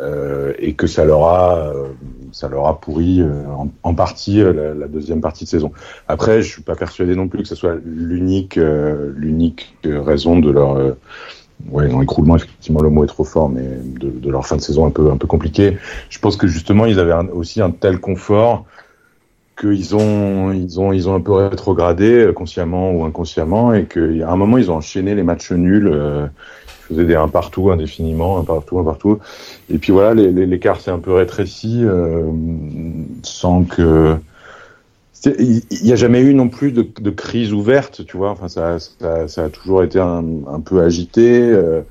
euh, 0.00 0.52
et 0.58 0.74
que 0.74 0.86
ça 0.86 1.04
leur 1.04 1.24
a 1.24 1.58
euh, 1.58 1.88
ça 2.32 2.48
leur 2.48 2.66
a 2.66 2.80
pourri 2.80 3.20
euh, 3.20 3.44
en, 3.46 3.70
en, 3.82 3.94
partie 3.94 4.38
la, 4.38 4.74
la, 4.74 4.88
deuxième 4.88 5.20
partie 5.20 5.44
de 5.44 5.48
saison. 5.48 5.72
Après, 6.08 6.42
je 6.42 6.50
suis 6.50 6.62
pas 6.62 6.74
persuadé 6.74 7.14
non 7.14 7.28
plus 7.28 7.42
que 7.42 7.48
ce 7.48 7.54
soit 7.54 7.76
l'unique 7.84 8.56
l'unique 8.56 9.74
raison 9.84 10.38
de 10.38 10.50
leur 10.50 10.96
ouais, 11.70 11.88
dans 11.88 12.00
l'écroulement, 12.00 12.36
effectivement, 12.36 12.80
le 12.80 12.90
mot 12.90 13.04
est 13.04 13.08
trop 13.08 13.24
fort, 13.24 13.48
mais 13.48 13.62
de, 13.62 14.10
de, 14.10 14.30
leur 14.30 14.46
fin 14.46 14.56
de 14.56 14.60
saison 14.62 14.86
un 14.86 14.90
peu, 14.90 15.10
un 15.10 15.16
peu 15.16 15.26
compliqué. 15.26 15.78
Je 16.10 16.18
pense 16.18 16.36
que 16.36 16.46
justement, 16.46 16.86
ils 16.86 16.98
avaient 16.98 17.30
aussi 17.32 17.60
un 17.60 17.70
tel 17.70 18.00
confort 18.00 18.66
qu'ils 19.58 19.94
ont, 19.94 20.52
ils 20.52 20.80
ont, 20.80 20.92
ils 20.92 21.08
ont 21.08 21.14
un 21.14 21.20
peu 21.20 21.32
rétrogradé 21.32 22.24
euh, 22.24 22.32
consciemment 22.32 22.92
ou 22.92 23.04
inconsciemment 23.04 23.74
et 23.74 23.84
qu'à 23.84 24.30
un 24.30 24.36
moment 24.36 24.58
ils 24.58 24.70
ont 24.70 24.76
enchaîné 24.76 25.14
les 25.14 25.22
matchs 25.22 25.52
nuls, 25.52 25.88
euh, 25.88 26.26
ils 26.90 26.94
faisaient 26.94 27.04
des 27.06 27.14
un 27.14 27.28
partout 27.28 27.70
indéfiniment, 27.70 28.38
un 28.38 28.44
partout, 28.44 28.78
un 28.78 28.84
partout. 28.84 29.18
Et 29.70 29.78
puis 29.78 29.92
voilà, 29.92 30.14
l'écart 30.14 30.80
s'est 30.80 30.90
un 30.90 30.98
peu 30.98 31.12
rétréci 31.12 31.80
euh, 31.82 32.30
sans 33.22 33.64
que 33.64 34.16
il 35.24 35.62
n'y 35.84 35.92
a 35.92 35.96
jamais 35.96 36.20
eu 36.20 36.34
non 36.34 36.48
plus 36.48 36.72
de, 36.72 37.10
crise 37.10 37.52
ouverte, 37.52 38.04
tu 38.06 38.16
vois. 38.16 38.30
Enfin, 38.30 38.48
ça, 38.48 38.78
ça, 38.78 39.28
ça 39.28 39.44
a 39.44 39.48
toujours 39.50 39.82
été 39.84 40.00
un, 40.00 40.60
peu 40.64 40.82
agité, 40.82 41.40
euh, 41.40 41.82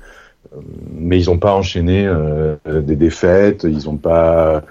mais 0.94 1.18
ils 1.18 1.26
n'ont 1.26 1.38
pas 1.38 1.54
enchaîné 1.54 2.06
euh, 2.06 2.56
des 2.66 2.96
défaites. 2.96 3.64
Ils 3.64 3.86
n'ont 3.86 3.96
pas 3.96 4.62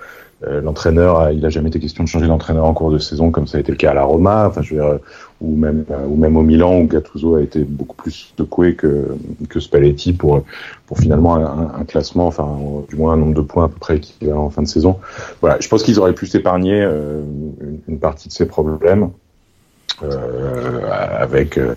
l'entraîneur, 0.48 1.32
il 1.32 1.46
a 1.46 1.50
jamais 1.50 1.70
été 1.70 1.80
question 1.80 2.04
de 2.04 2.10
changer 2.10 2.28
d'entraîneur 2.28 2.66
en 2.66 2.74
cours 2.74 2.92
de 2.92 2.98
saison 2.98 3.32
comme 3.32 3.48
ça 3.48 3.58
a 3.58 3.62
été 3.62 3.72
le 3.72 3.78
cas 3.78 3.92
à 3.92 3.94
la 3.94 4.04
Roma, 4.04 4.48
enfin 4.48 4.62
je 4.62 4.74
veux 4.74 4.82
dire, 4.82 5.00
ou 5.42 5.56
même 5.56 5.86
ou 6.08 6.16
même 6.16 6.38
au 6.38 6.42
Milan 6.42 6.80
où 6.80 6.88
Gattuso 6.88 7.36
a 7.36 7.42
été 7.42 7.60
beaucoup 7.60 7.96
plus 7.96 8.34
secoué 8.38 8.76
que 8.76 9.08
que 9.50 9.60
Spalletti 9.60 10.14
pour 10.14 10.44
pour 10.92 11.00
finalement 11.00 11.36
un, 11.36 11.86
classement, 11.86 12.28
enfin 12.28 12.48
du 12.90 12.96
moins 12.98 13.14
un 13.14 13.18
nombre 13.18 13.34
de 13.34 13.42
points 13.42 13.66
à 13.66 13.68
peu 13.70 13.80
près 13.80 13.96
équivalent 13.98 14.44
en 14.44 14.50
fin 14.50 14.62
de 14.62 14.68
saison. 14.68 15.00
Voilà, 15.40 15.58
je 15.60 15.68
pense 15.70 15.84
qu'ils 15.84 16.00
auraient 16.00 16.14
pu 16.14 16.28
s'épargner 16.28 16.82
euh, 16.82 17.22
une, 17.88 17.98
partie 17.98 18.28
de 18.28 18.34
ces 18.34 18.46
problèmes 18.46 19.10
euh, 20.04 20.82
avec 20.90 21.58
euh, 21.58 21.76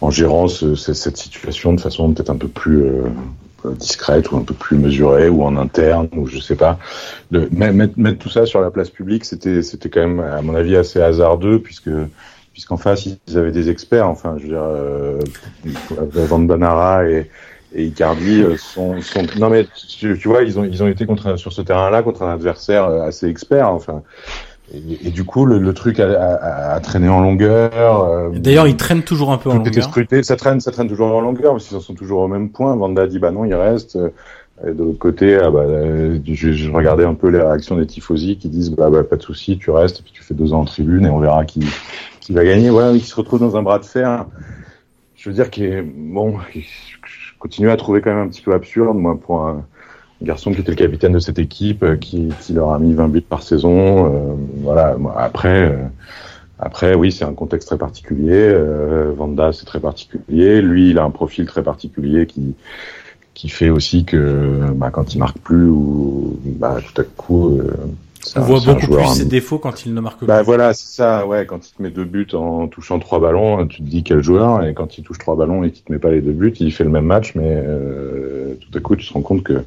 en 0.00 0.10
gérant 0.10 0.48
ce, 0.48 0.74
cette 0.74 1.18
situation 1.18 1.74
de 1.74 1.80
façon 1.80 2.12
peut-être 2.12 2.30
un 2.30 2.36
peu 2.36 2.48
plus 2.48 2.84
discrète 3.64 4.30
ou 4.30 4.36
un 4.36 4.42
peu 4.42 4.54
plus 4.54 4.76
mesurée 4.76 5.28
ou 5.28 5.42
en 5.42 5.56
interne 5.56 6.08
ou 6.12 6.26
je 6.26 6.38
sais 6.38 6.56
pas. 6.56 6.78
Le, 7.30 7.48
mettre, 7.50 7.98
mettre 7.98 8.18
tout 8.18 8.28
ça 8.28 8.46
sur 8.46 8.60
la 8.60 8.70
place 8.70 8.90
publique, 8.90 9.24
c'était 9.24 9.62
c'était 9.62 9.88
quand 9.88 10.00
même 10.00 10.20
à 10.20 10.42
mon 10.42 10.54
avis 10.54 10.76
assez 10.76 11.00
hasardeux 11.00 11.60
puisque 11.60 11.90
puisqu'en 12.52 12.76
face 12.76 13.06
ils 13.06 13.38
avaient 13.38 13.52
des 13.52 13.70
experts. 13.70 14.08
Enfin, 14.08 14.36
je 14.38 14.42
veux 14.42 14.48
dire, 14.48 14.62
euh, 14.62 15.20
Van 16.12 16.40
Banara 16.40 17.08
et, 17.08 17.30
et 17.74 17.84
Icardi 17.84 18.42
euh, 18.42 18.56
sont, 18.56 19.00
sont 19.00 19.26
non 19.38 19.50
mais 19.50 19.66
tu, 19.88 20.18
tu, 20.18 20.28
vois 20.28 20.42
ils 20.42 20.58
ont 20.58 20.64
ils 20.64 20.82
ont 20.82 20.88
été 20.88 21.06
contre 21.06 21.36
sur 21.36 21.52
ce 21.52 21.62
terrain-là 21.62 22.02
contre 22.02 22.22
un 22.22 22.32
adversaire 22.32 22.84
euh, 22.84 23.02
assez 23.02 23.28
expert. 23.28 23.68
Enfin, 23.68 24.02
et, 24.72 25.08
et, 25.08 25.10
du 25.10 25.24
coup, 25.24 25.46
le, 25.46 25.58
le 25.58 25.72
truc 25.72 25.98
a, 26.00 26.08
a, 26.08 26.74
a, 26.74 26.80
traîné 26.80 27.08
en 27.08 27.20
longueur. 27.20 28.04
Euh, 28.04 28.30
D'ailleurs, 28.34 28.66
il 28.66 28.76
traîne 28.76 29.02
toujours 29.02 29.32
un 29.32 29.38
peu 29.38 29.50
en 29.50 29.56
longueur. 29.56 29.84
Scruté, 29.84 30.22
ça 30.22 30.36
traîne, 30.36 30.60
ça 30.60 30.70
traîne 30.70 30.88
toujours 30.88 31.14
en 31.14 31.20
longueur, 31.20 31.52
parce 31.52 31.68
qu'ils 31.68 31.80
sont 31.80 31.94
toujours 31.94 32.20
au 32.20 32.28
même 32.28 32.50
point. 32.50 32.76
Vanda 32.76 33.06
dit 33.06 33.18
bah 33.18 33.30
non, 33.30 33.44
il 33.44 33.54
reste. 33.54 33.98
Et 34.66 34.72
de 34.72 34.82
l'autre 34.82 34.98
côté, 34.98 35.36
ah 35.36 35.50
bah, 35.50 35.64
je, 36.24 36.52
je, 36.52 36.70
regardais 36.70 37.04
un 37.04 37.14
peu 37.14 37.28
les 37.28 37.40
réactions 37.40 37.76
des 37.76 37.86
tifosi 37.86 38.38
qui 38.38 38.48
disent 38.48 38.70
bah, 38.70 38.90
bah 38.90 39.04
pas 39.04 39.16
de 39.16 39.22
souci, 39.22 39.56
tu 39.56 39.70
restes, 39.70 40.02
puis 40.02 40.12
tu 40.12 40.22
fais 40.22 40.34
deux 40.34 40.52
ans 40.52 40.60
en 40.60 40.64
tribune 40.64 41.06
et 41.06 41.10
on 41.10 41.20
verra 41.20 41.44
qui 41.44 41.64
qui 42.20 42.32
va 42.32 42.44
gagner. 42.44 42.68
Voilà, 42.68 42.92
qui 42.92 43.04
se 43.04 43.14
retrouve 43.14 43.40
dans 43.40 43.56
un 43.56 43.62
bras 43.62 43.78
de 43.78 43.84
fer. 43.84 44.26
Je 45.16 45.30
veux 45.30 45.34
dire 45.34 45.50
que 45.50 45.82
bon, 45.82 46.36
je 46.54 47.38
continue 47.38 47.70
à 47.70 47.76
trouver 47.76 48.00
quand 48.00 48.10
même 48.10 48.26
un 48.26 48.28
petit 48.28 48.42
peu 48.42 48.52
absurde 48.52 48.96
moi 48.96 49.18
pour 49.18 49.46
un 49.46 49.64
garçon 50.22 50.52
qui 50.52 50.60
était 50.60 50.72
le 50.72 50.76
capitaine 50.76 51.12
de 51.12 51.18
cette 51.18 51.38
équipe, 51.38 51.82
euh, 51.82 51.96
qui, 51.96 52.30
leur 52.52 52.72
a 52.72 52.78
mis 52.78 52.94
20 52.94 53.08
buts 53.08 53.20
par 53.20 53.42
saison. 53.42 54.06
Euh, 54.06 54.34
voilà. 54.62 54.96
Après, 55.16 55.70
euh, 55.70 55.76
après, 56.58 56.94
oui, 56.94 57.12
c'est 57.12 57.24
un 57.24 57.34
contexte 57.34 57.68
très 57.68 57.78
particulier. 57.78 58.32
Euh, 58.32 59.12
Vanda, 59.16 59.52
c'est 59.52 59.64
très 59.64 59.80
particulier. 59.80 60.60
Lui, 60.60 60.90
il 60.90 60.98
a 60.98 61.04
un 61.04 61.10
profil 61.10 61.46
très 61.46 61.62
particulier 61.62 62.26
qui 62.26 62.54
qui 63.34 63.48
fait 63.48 63.70
aussi 63.70 64.04
que 64.04 64.58
bah, 64.74 64.90
quand 64.90 65.14
il 65.14 65.18
marque 65.18 65.38
plus 65.38 65.68
ou 65.68 66.40
bah, 66.44 66.78
tout 66.84 67.00
à 67.00 67.04
coup 67.04 67.60
on 68.36 68.40
voit 68.40 68.60
beaucoup 68.60 68.92
plus 68.92 69.06
ses 69.14 69.24
défauts 69.24 69.58
quand 69.58 69.86
il 69.86 69.94
ne 69.94 70.00
marque 70.00 70.24
bah, 70.24 70.42
Voilà, 70.42 70.74
c'est 70.74 70.94
ça. 70.94 71.26
Ouais, 71.26 71.46
quand 71.46 71.66
il 71.68 71.72
te 71.72 71.82
met 71.82 71.90
deux 71.90 72.04
buts 72.04 72.28
en 72.32 72.68
touchant 72.68 72.98
trois 72.98 73.20
ballons, 73.20 73.66
tu 73.66 73.78
te 73.78 73.88
dis 73.88 74.02
quel 74.02 74.22
joueur. 74.22 74.64
Et 74.64 74.74
quand 74.74 74.98
il 74.98 75.04
touche 75.04 75.18
trois 75.18 75.36
ballons 75.36 75.64
et 75.64 75.70
qu'il 75.70 75.84
te 75.84 75.92
met 75.92 75.98
pas 75.98 76.10
les 76.10 76.20
deux 76.20 76.32
buts, 76.32 76.52
il 76.60 76.72
fait 76.72 76.84
le 76.84 76.90
même 76.90 77.04
match, 77.04 77.34
mais 77.34 77.62
euh, 77.64 78.54
tout 78.60 78.76
à 78.76 78.80
coup, 78.80 78.96
tu 78.96 79.06
te 79.06 79.12
rends 79.12 79.22
compte 79.22 79.42
que 79.42 79.64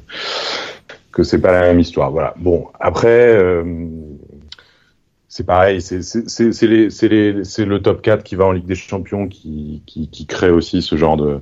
que 1.12 1.22
c'est 1.22 1.40
pas 1.40 1.52
la 1.52 1.60
même 1.62 1.80
histoire. 1.80 2.10
Voilà. 2.10 2.34
Bon, 2.38 2.68
après, 2.80 3.36
euh, 3.36 3.64
c'est 5.28 5.44
pareil. 5.44 5.80
C'est 5.82 5.98
le 6.00 7.78
top 7.78 8.02
4 8.02 8.22
qui 8.22 8.34
va 8.34 8.46
en 8.46 8.52
Ligue 8.52 8.66
des 8.66 8.74
Champions 8.74 9.28
qui 9.28 9.82
qui, 9.86 10.08
qui 10.08 10.26
crée 10.26 10.50
aussi 10.50 10.82
ce 10.82 10.96
genre 10.96 11.16
de 11.16 11.40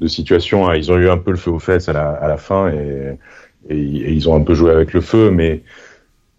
de 0.00 0.06
situation. 0.08 0.72
Ils 0.72 0.90
ont 0.90 0.98
eu 0.98 1.08
un 1.08 1.18
peu 1.18 1.30
le 1.30 1.36
feu 1.36 1.50
aux 1.50 1.58
fesses 1.58 1.88
à 1.88 1.92
la 1.92 2.10
à 2.10 2.28
la 2.28 2.36
fin 2.36 2.68
et 2.70 3.18
et, 3.70 3.76
et 3.76 4.12
ils 4.12 4.28
ont 4.28 4.36
un 4.36 4.42
peu 4.42 4.54
joué 4.54 4.70
avec 4.70 4.92
le 4.92 5.00
feu, 5.00 5.30
mais 5.30 5.62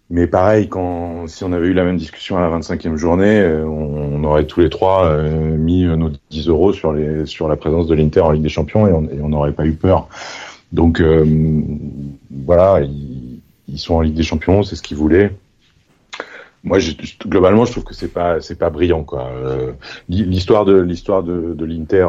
mais 0.08 0.28
pareil, 0.28 0.68
quand 0.68 1.26
si 1.26 1.42
on 1.42 1.52
avait 1.52 1.66
eu 1.66 1.72
la 1.72 1.84
même 1.84 1.96
discussion 1.96 2.36
à 2.36 2.40
la 2.40 2.58
25e 2.58 2.96
journée, 2.96 3.40
euh, 3.40 3.64
on, 3.64 4.22
aurait 4.22 4.46
tous 4.46 4.60
les 4.60 4.70
trois 4.70 5.06
euh, 5.06 5.56
mis 5.56 5.84
nos 5.84 6.10
10 6.30 6.48
euros 6.48 6.72
sur 6.72 6.92
les 6.92 7.26
sur 7.26 7.48
la 7.48 7.56
présence 7.56 7.88
de 7.88 7.94
l'Inter 7.94 8.20
en 8.20 8.30
Ligue 8.30 8.42
des 8.42 8.48
Champions 8.48 8.86
et 8.86 9.20
on 9.20 9.28
n'aurait 9.28 9.52
pas 9.52 9.66
eu 9.66 9.72
peur. 9.72 10.08
Donc 10.72 11.00
euh, 11.00 11.24
voilà, 12.30 12.80
ils, 12.82 13.40
ils, 13.68 13.78
sont 13.78 13.94
en 13.94 14.00
Ligue 14.00 14.14
des 14.14 14.22
Champions, 14.22 14.62
c'est 14.62 14.76
ce 14.76 14.82
qu'ils 14.82 14.96
voulaient. 14.96 15.32
Moi, 16.62 16.78
globalement, 17.24 17.64
je 17.64 17.72
trouve 17.72 17.84
que 17.84 17.94
c'est 17.94 18.12
pas 18.12 18.40
c'est 18.40 18.58
pas 18.58 18.70
brillant 18.70 19.04
quoi. 19.04 19.30
l'histoire 20.08 20.64
de 20.64 20.80
l'histoire 20.80 21.22
de, 21.24 21.52
de 21.54 21.64
l'Inter 21.64 22.06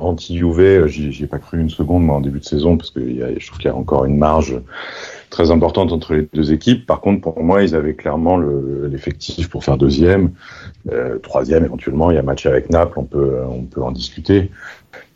anti 0.00 0.38
Juve, 0.38 0.86
j'y 0.86 1.24
ai 1.24 1.26
pas 1.26 1.38
cru 1.38 1.60
une 1.60 1.70
seconde 1.70 2.02
moi 2.04 2.16
en 2.16 2.20
début 2.20 2.40
de 2.40 2.44
saison 2.44 2.76
parce 2.76 2.90
que 2.90 3.00
y 3.00 3.22
a, 3.22 3.28
je 3.38 3.46
trouve 3.46 3.58
qu'il 3.58 3.70
y 3.70 3.72
a 3.72 3.76
encore 3.76 4.04
une 4.04 4.18
marge 4.18 4.58
très 5.30 5.50
importante 5.50 5.92
entre 5.92 6.14
les 6.14 6.28
deux 6.32 6.52
équipes. 6.52 6.86
Par 6.86 7.00
contre, 7.00 7.20
pour 7.20 7.42
moi, 7.42 7.62
ils 7.62 7.74
avaient 7.74 7.94
clairement 7.94 8.38
l'effectif 8.38 9.48
pour 9.48 9.64
faire 9.64 9.76
deuxième, 9.76 10.32
euh, 10.90 11.18
troisième 11.18 11.64
éventuellement. 11.64 12.10
Il 12.10 12.14
y 12.14 12.18
a 12.18 12.22
match 12.22 12.46
avec 12.46 12.70
Naples, 12.70 12.98
on 12.98 13.04
peut, 13.04 13.40
on 13.48 13.62
peut 13.62 13.82
en 13.82 13.92
discuter. 13.92 14.50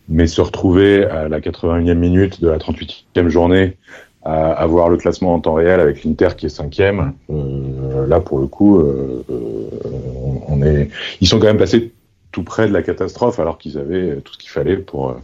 Mais 0.08 0.26
se 0.26 0.40
retrouver 0.40 1.04
à 1.04 1.28
la 1.28 1.40
81e 1.40 1.94
minute 1.94 2.40
de 2.40 2.48
la 2.48 2.58
38e 2.58 3.28
journée 3.28 3.76
à 4.22 4.52
avoir 4.52 4.88
le 4.88 4.96
classement 4.96 5.34
en 5.34 5.40
temps 5.40 5.54
réel 5.54 5.80
avec 5.80 6.04
l'Inter 6.04 6.30
qui 6.36 6.46
est 6.46 6.50
cinquième, 6.50 7.14
euh, 7.30 8.06
là 8.06 8.20
pour 8.20 8.38
le 8.38 8.46
coup, 8.46 8.78
euh, 8.78 9.24
on 10.46 10.62
est, 10.62 10.90
ils 11.22 11.28
sont 11.28 11.38
quand 11.38 11.46
même 11.46 11.56
passés 11.56 11.92
tout 12.30 12.42
près 12.42 12.68
de 12.68 12.72
la 12.72 12.82
catastrophe 12.82 13.40
alors 13.40 13.56
qu'ils 13.56 13.78
avaient 13.78 14.16
tout 14.20 14.34
ce 14.34 14.38
qu'il 14.38 14.50
fallait 14.50 14.76
pour 14.76 15.16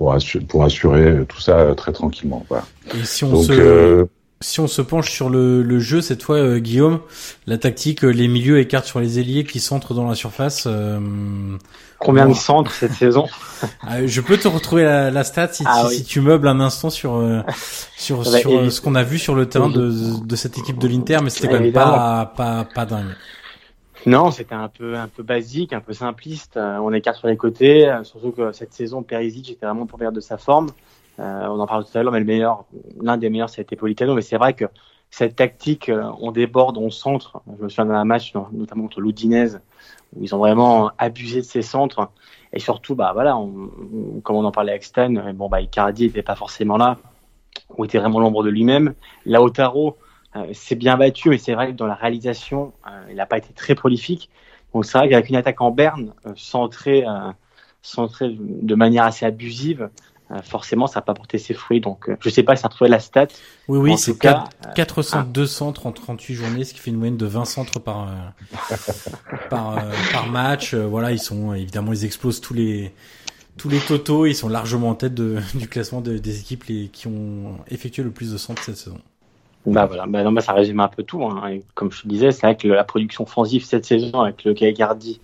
pour, 0.00 0.14
assurer, 0.14 0.44
pour 0.46 0.64
assurer 0.64 1.26
tout 1.28 1.42
ça 1.42 1.74
très 1.76 1.92
tranquillement. 1.92 2.46
Voilà. 2.48 2.64
Et 2.98 3.04
si 3.04 3.22
on 3.22 3.42
se 3.42 3.52
euh, 3.52 4.06
si 4.40 4.58
on 4.58 4.66
se 4.66 4.80
penche 4.80 5.10
sur 5.10 5.28
le, 5.28 5.62
le 5.62 5.78
jeu 5.78 6.00
cette 6.00 6.22
fois, 6.22 6.36
euh, 6.36 6.58
Guillaume, 6.58 7.00
la 7.46 7.58
tactique, 7.58 8.02
euh, 8.02 8.08
les 8.08 8.26
milieux 8.26 8.60
écartent 8.60 8.86
sur 8.86 9.00
les 9.00 9.18
ailiers 9.18 9.44
qui 9.44 9.60
centrent 9.60 9.92
dans 9.92 10.08
la 10.08 10.14
surface. 10.14 10.66
Combien 11.98 12.26
de 12.26 12.32
centres 12.32 12.72
cette 12.72 12.94
saison 12.94 13.26
ah, 13.82 14.06
Je 14.06 14.22
peux 14.22 14.38
te 14.38 14.48
retrouver 14.48 14.84
la, 14.84 15.10
la 15.10 15.22
stat 15.22 15.52
si, 15.52 15.64
ah 15.66 15.86
si, 15.90 16.02
tu 16.02 16.22
meubles 16.22 16.48
un 16.48 16.60
instant 16.60 16.88
sur 16.88 17.22
sur, 17.98 18.22
ah 18.22 18.30
bah, 18.32 18.38
sur 18.38 18.72
ce 18.72 18.80
qu'on 18.80 18.94
a 18.94 19.02
vu 19.02 19.18
sur 19.18 19.34
le 19.34 19.50
terrain 19.50 19.68
de, 19.68 20.24
de 20.24 20.36
cette 20.36 20.56
équipe 20.56 20.78
de 20.78 20.88
l'Inter, 20.88 21.18
mais 21.22 21.28
c'était 21.28 21.48
quand 21.48 21.60
même 21.60 21.72
pas, 21.72 22.32
pas 22.34 22.64
pas 22.64 22.86
dingue. 22.86 23.14
Non, 24.06 24.30
c'était 24.30 24.54
un 24.54 24.68
peu 24.68 24.96
un 24.96 25.08
peu 25.08 25.22
basique, 25.22 25.72
un 25.74 25.80
peu 25.80 25.92
simpliste. 25.92 26.56
Euh, 26.56 26.78
on 26.78 26.92
écarte 26.92 27.18
sur 27.18 27.28
les 27.28 27.36
côtés, 27.36 27.86
euh, 27.86 28.02
surtout 28.02 28.30
que 28.30 28.50
cette 28.52 28.72
saison, 28.72 29.02
Perisic 29.02 29.50
était 29.50 29.66
vraiment 29.66 29.84
pour 29.84 29.98
perdre 29.98 30.16
de 30.16 30.22
sa 30.22 30.38
forme. 30.38 30.70
Euh, 31.18 31.46
on 31.48 31.60
en 31.60 31.66
parle 31.66 31.84
tout 31.84 31.98
à 31.98 32.02
l'heure, 32.02 32.12
mais 32.12 32.20
le 32.20 32.24
meilleur, 32.24 32.64
l'un 33.02 33.18
des 33.18 33.28
meilleurs, 33.28 33.50
ça 33.50 33.60
a 33.60 33.62
été 33.62 33.76
Politano. 33.76 34.14
Mais 34.14 34.22
c'est 34.22 34.38
vrai 34.38 34.54
que 34.54 34.64
cette 35.10 35.36
tactique, 35.36 35.90
on 36.20 36.32
déborde, 36.32 36.78
on 36.78 36.88
centre. 36.88 37.42
Je 37.58 37.64
me 37.64 37.68
souviens 37.68 37.86
d'un 37.86 38.04
match, 38.04 38.32
notamment 38.52 38.84
contre 38.84 39.00
l'Oudinez, 39.00 39.56
où 40.16 40.22
ils 40.22 40.34
ont 40.34 40.38
vraiment 40.38 40.92
abusé 40.96 41.40
de 41.40 41.46
ces 41.46 41.62
centres. 41.62 42.08
Et 42.52 42.58
surtout, 42.58 42.94
bah 42.94 43.10
voilà, 43.12 43.36
on, 43.36 44.20
comme 44.22 44.36
on 44.36 44.44
en 44.44 44.52
parlait 44.52 44.70
avec 44.72 44.84
Stan, 44.84 45.10
bon 45.34 45.48
bah 45.48 45.60
Icardi 45.60 46.06
était 46.06 46.22
pas 46.22 46.36
forcément 46.36 46.78
là, 46.78 46.96
ou 47.76 47.84
était 47.84 47.98
vraiment 47.98 48.20
l'ombre 48.20 48.44
de 48.44 48.50
lui-même. 48.50 48.94
Lautaro, 49.26 49.96
euh, 50.36 50.46
c'est 50.52 50.76
bien 50.76 50.96
battu, 50.96 51.28
mais 51.30 51.38
c'est 51.38 51.54
vrai 51.54 51.68
que 51.68 51.76
dans 51.76 51.86
la 51.86 51.94
réalisation, 51.94 52.72
euh, 52.86 52.90
il 53.10 53.16
n'a 53.16 53.26
pas 53.26 53.38
été 53.38 53.52
très 53.52 53.74
prolifique. 53.74 54.30
Donc 54.72 54.84
c'est 54.84 54.96
vrai 54.98 55.08
qu'avec 55.08 55.28
une 55.28 55.36
attaque 55.36 55.60
en 55.60 55.70
berne, 55.70 56.14
euh, 56.26 56.32
centrée, 56.36 57.04
centrée 57.82 58.36
de 58.38 58.74
manière 58.74 59.04
assez 59.04 59.26
abusive, 59.26 59.90
forcément, 60.44 60.86
ça 60.86 61.00
n'a 61.00 61.02
pas 61.02 61.14
porté 61.14 61.38
ses 61.38 61.54
fruits. 61.54 61.80
Donc, 61.80 62.08
je 62.20 62.30
sais 62.30 62.44
pas 62.44 62.54
si 62.54 62.62
ça 62.62 62.66
a 62.66 62.70
retrouvé 62.70 62.88
la 62.88 63.00
stat. 63.00 63.26
Oui, 63.66 63.78
oui, 63.78 63.98
c'est 63.98 64.16
4, 64.16 64.74
402 64.76 65.44
centres 65.44 65.86
en 65.86 65.92
38 65.92 66.34
journées, 66.34 66.62
ce 66.62 66.72
qui 66.72 66.78
fait 66.78 66.92
une 66.92 66.98
moyenne 66.98 67.16
de 67.16 67.26
20 67.26 67.44
centres 67.46 67.80
par 67.80 68.08
par, 69.50 69.84
par 70.12 70.28
match. 70.28 70.74
voilà, 70.74 71.10
ils 71.10 71.18
sont 71.18 71.52
évidemment, 71.52 71.92
ils 71.92 72.04
explosent 72.04 72.40
tous 72.40 72.54
les 72.54 72.94
tous 73.56 73.68
les 73.68 73.80
totaux. 73.80 74.24
Ils 74.26 74.36
sont 74.36 74.48
largement 74.48 74.90
en 74.90 74.94
tête 74.94 75.14
de, 75.14 75.40
du 75.56 75.66
classement 75.68 76.00
des 76.00 76.38
équipes 76.38 76.62
les, 76.64 76.86
qui 76.88 77.08
ont 77.08 77.58
effectué 77.68 78.04
le 78.04 78.12
plus 78.12 78.30
de 78.30 78.38
centres 78.38 78.62
cette 78.62 78.76
saison. 78.76 79.00
Bah 79.66 79.86
voilà, 79.86 80.06
bah 80.06 80.22
non, 80.22 80.32
bah 80.32 80.40
ça 80.40 80.52
résume 80.52 80.80
un 80.80 80.88
peu 80.88 81.02
tout. 81.02 81.22
Hein. 81.24 81.58
comme 81.74 81.92
je 81.92 82.02
te 82.02 82.08
disais, 82.08 82.32
c'est 82.32 82.46
vrai 82.46 82.56
que 82.56 82.68
la 82.68 82.84
production 82.84 83.24
offensive 83.24 83.64
cette 83.64 83.84
saison 83.84 84.20
avec 84.20 84.44
le 84.44 84.54
Kagardi, 84.54 85.20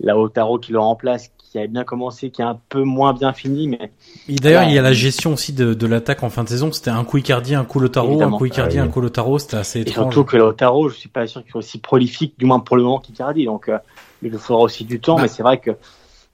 la 0.00 0.18
Otaro 0.18 0.58
qui 0.58 0.72
le 0.72 0.78
remplace, 0.78 1.30
qui 1.38 1.58
a 1.58 1.66
bien 1.66 1.84
commencé, 1.84 2.30
qui 2.30 2.42
a 2.42 2.48
un 2.48 2.58
peu 2.68 2.82
moins 2.82 3.12
bien 3.12 3.32
fini, 3.32 3.68
mais. 3.68 3.92
D'ailleurs, 4.28 4.64
il 4.64 4.74
y 4.74 4.78
a 4.78 4.82
la 4.82 4.92
gestion 4.92 5.34
aussi 5.34 5.52
de, 5.52 5.74
de 5.74 5.86
l'attaque 5.86 6.22
en 6.22 6.30
fin 6.30 6.44
de 6.44 6.48
saison. 6.48 6.72
C'était 6.72 6.90
un 6.90 7.04
coup 7.04 7.18
Icardi, 7.18 7.54
un 7.54 7.64
coup 7.64 7.78
Lotaro, 7.78 8.22
un 8.22 8.30
coup 8.30 8.46
Icardi, 8.46 8.78
ah 8.78 8.82
un 8.82 8.88
coup 8.88 9.00
Lotaro. 9.00 9.38
C'était 9.38 9.56
assez 9.56 9.80
étrange. 9.80 9.92
Et 9.92 10.00
surtout 10.00 10.24
que 10.24 10.36
Lotaro, 10.36 10.88
je 10.88 10.96
suis 10.96 11.08
pas 11.08 11.26
sûr 11.26 11.42
qu'il 11.42 11.50
soit 11.50 11.58
aussi 11.58 11.78
prolifique, 11.78 12.38
du 12.38 12.46
moins 12.46 12.60
pour 12.60 12.76
le 12.76 12.82
moment, 12.82 13.00
qu'Icardi. 13.00 13.44
Donc, 13.44 13.68
euh, 13.68 13.78
il 14.22 14.30
lui 14.30 14.38
faudra 14.38 14.62
aussi 14.62 14.84
du 14.84 15.00
temps, 15.00 15.16
bah, 15.16 15.22
mais 15.22 15.28
c'est 15.28 15.42
vrai 15.42 15.58
que. 15.58 15.72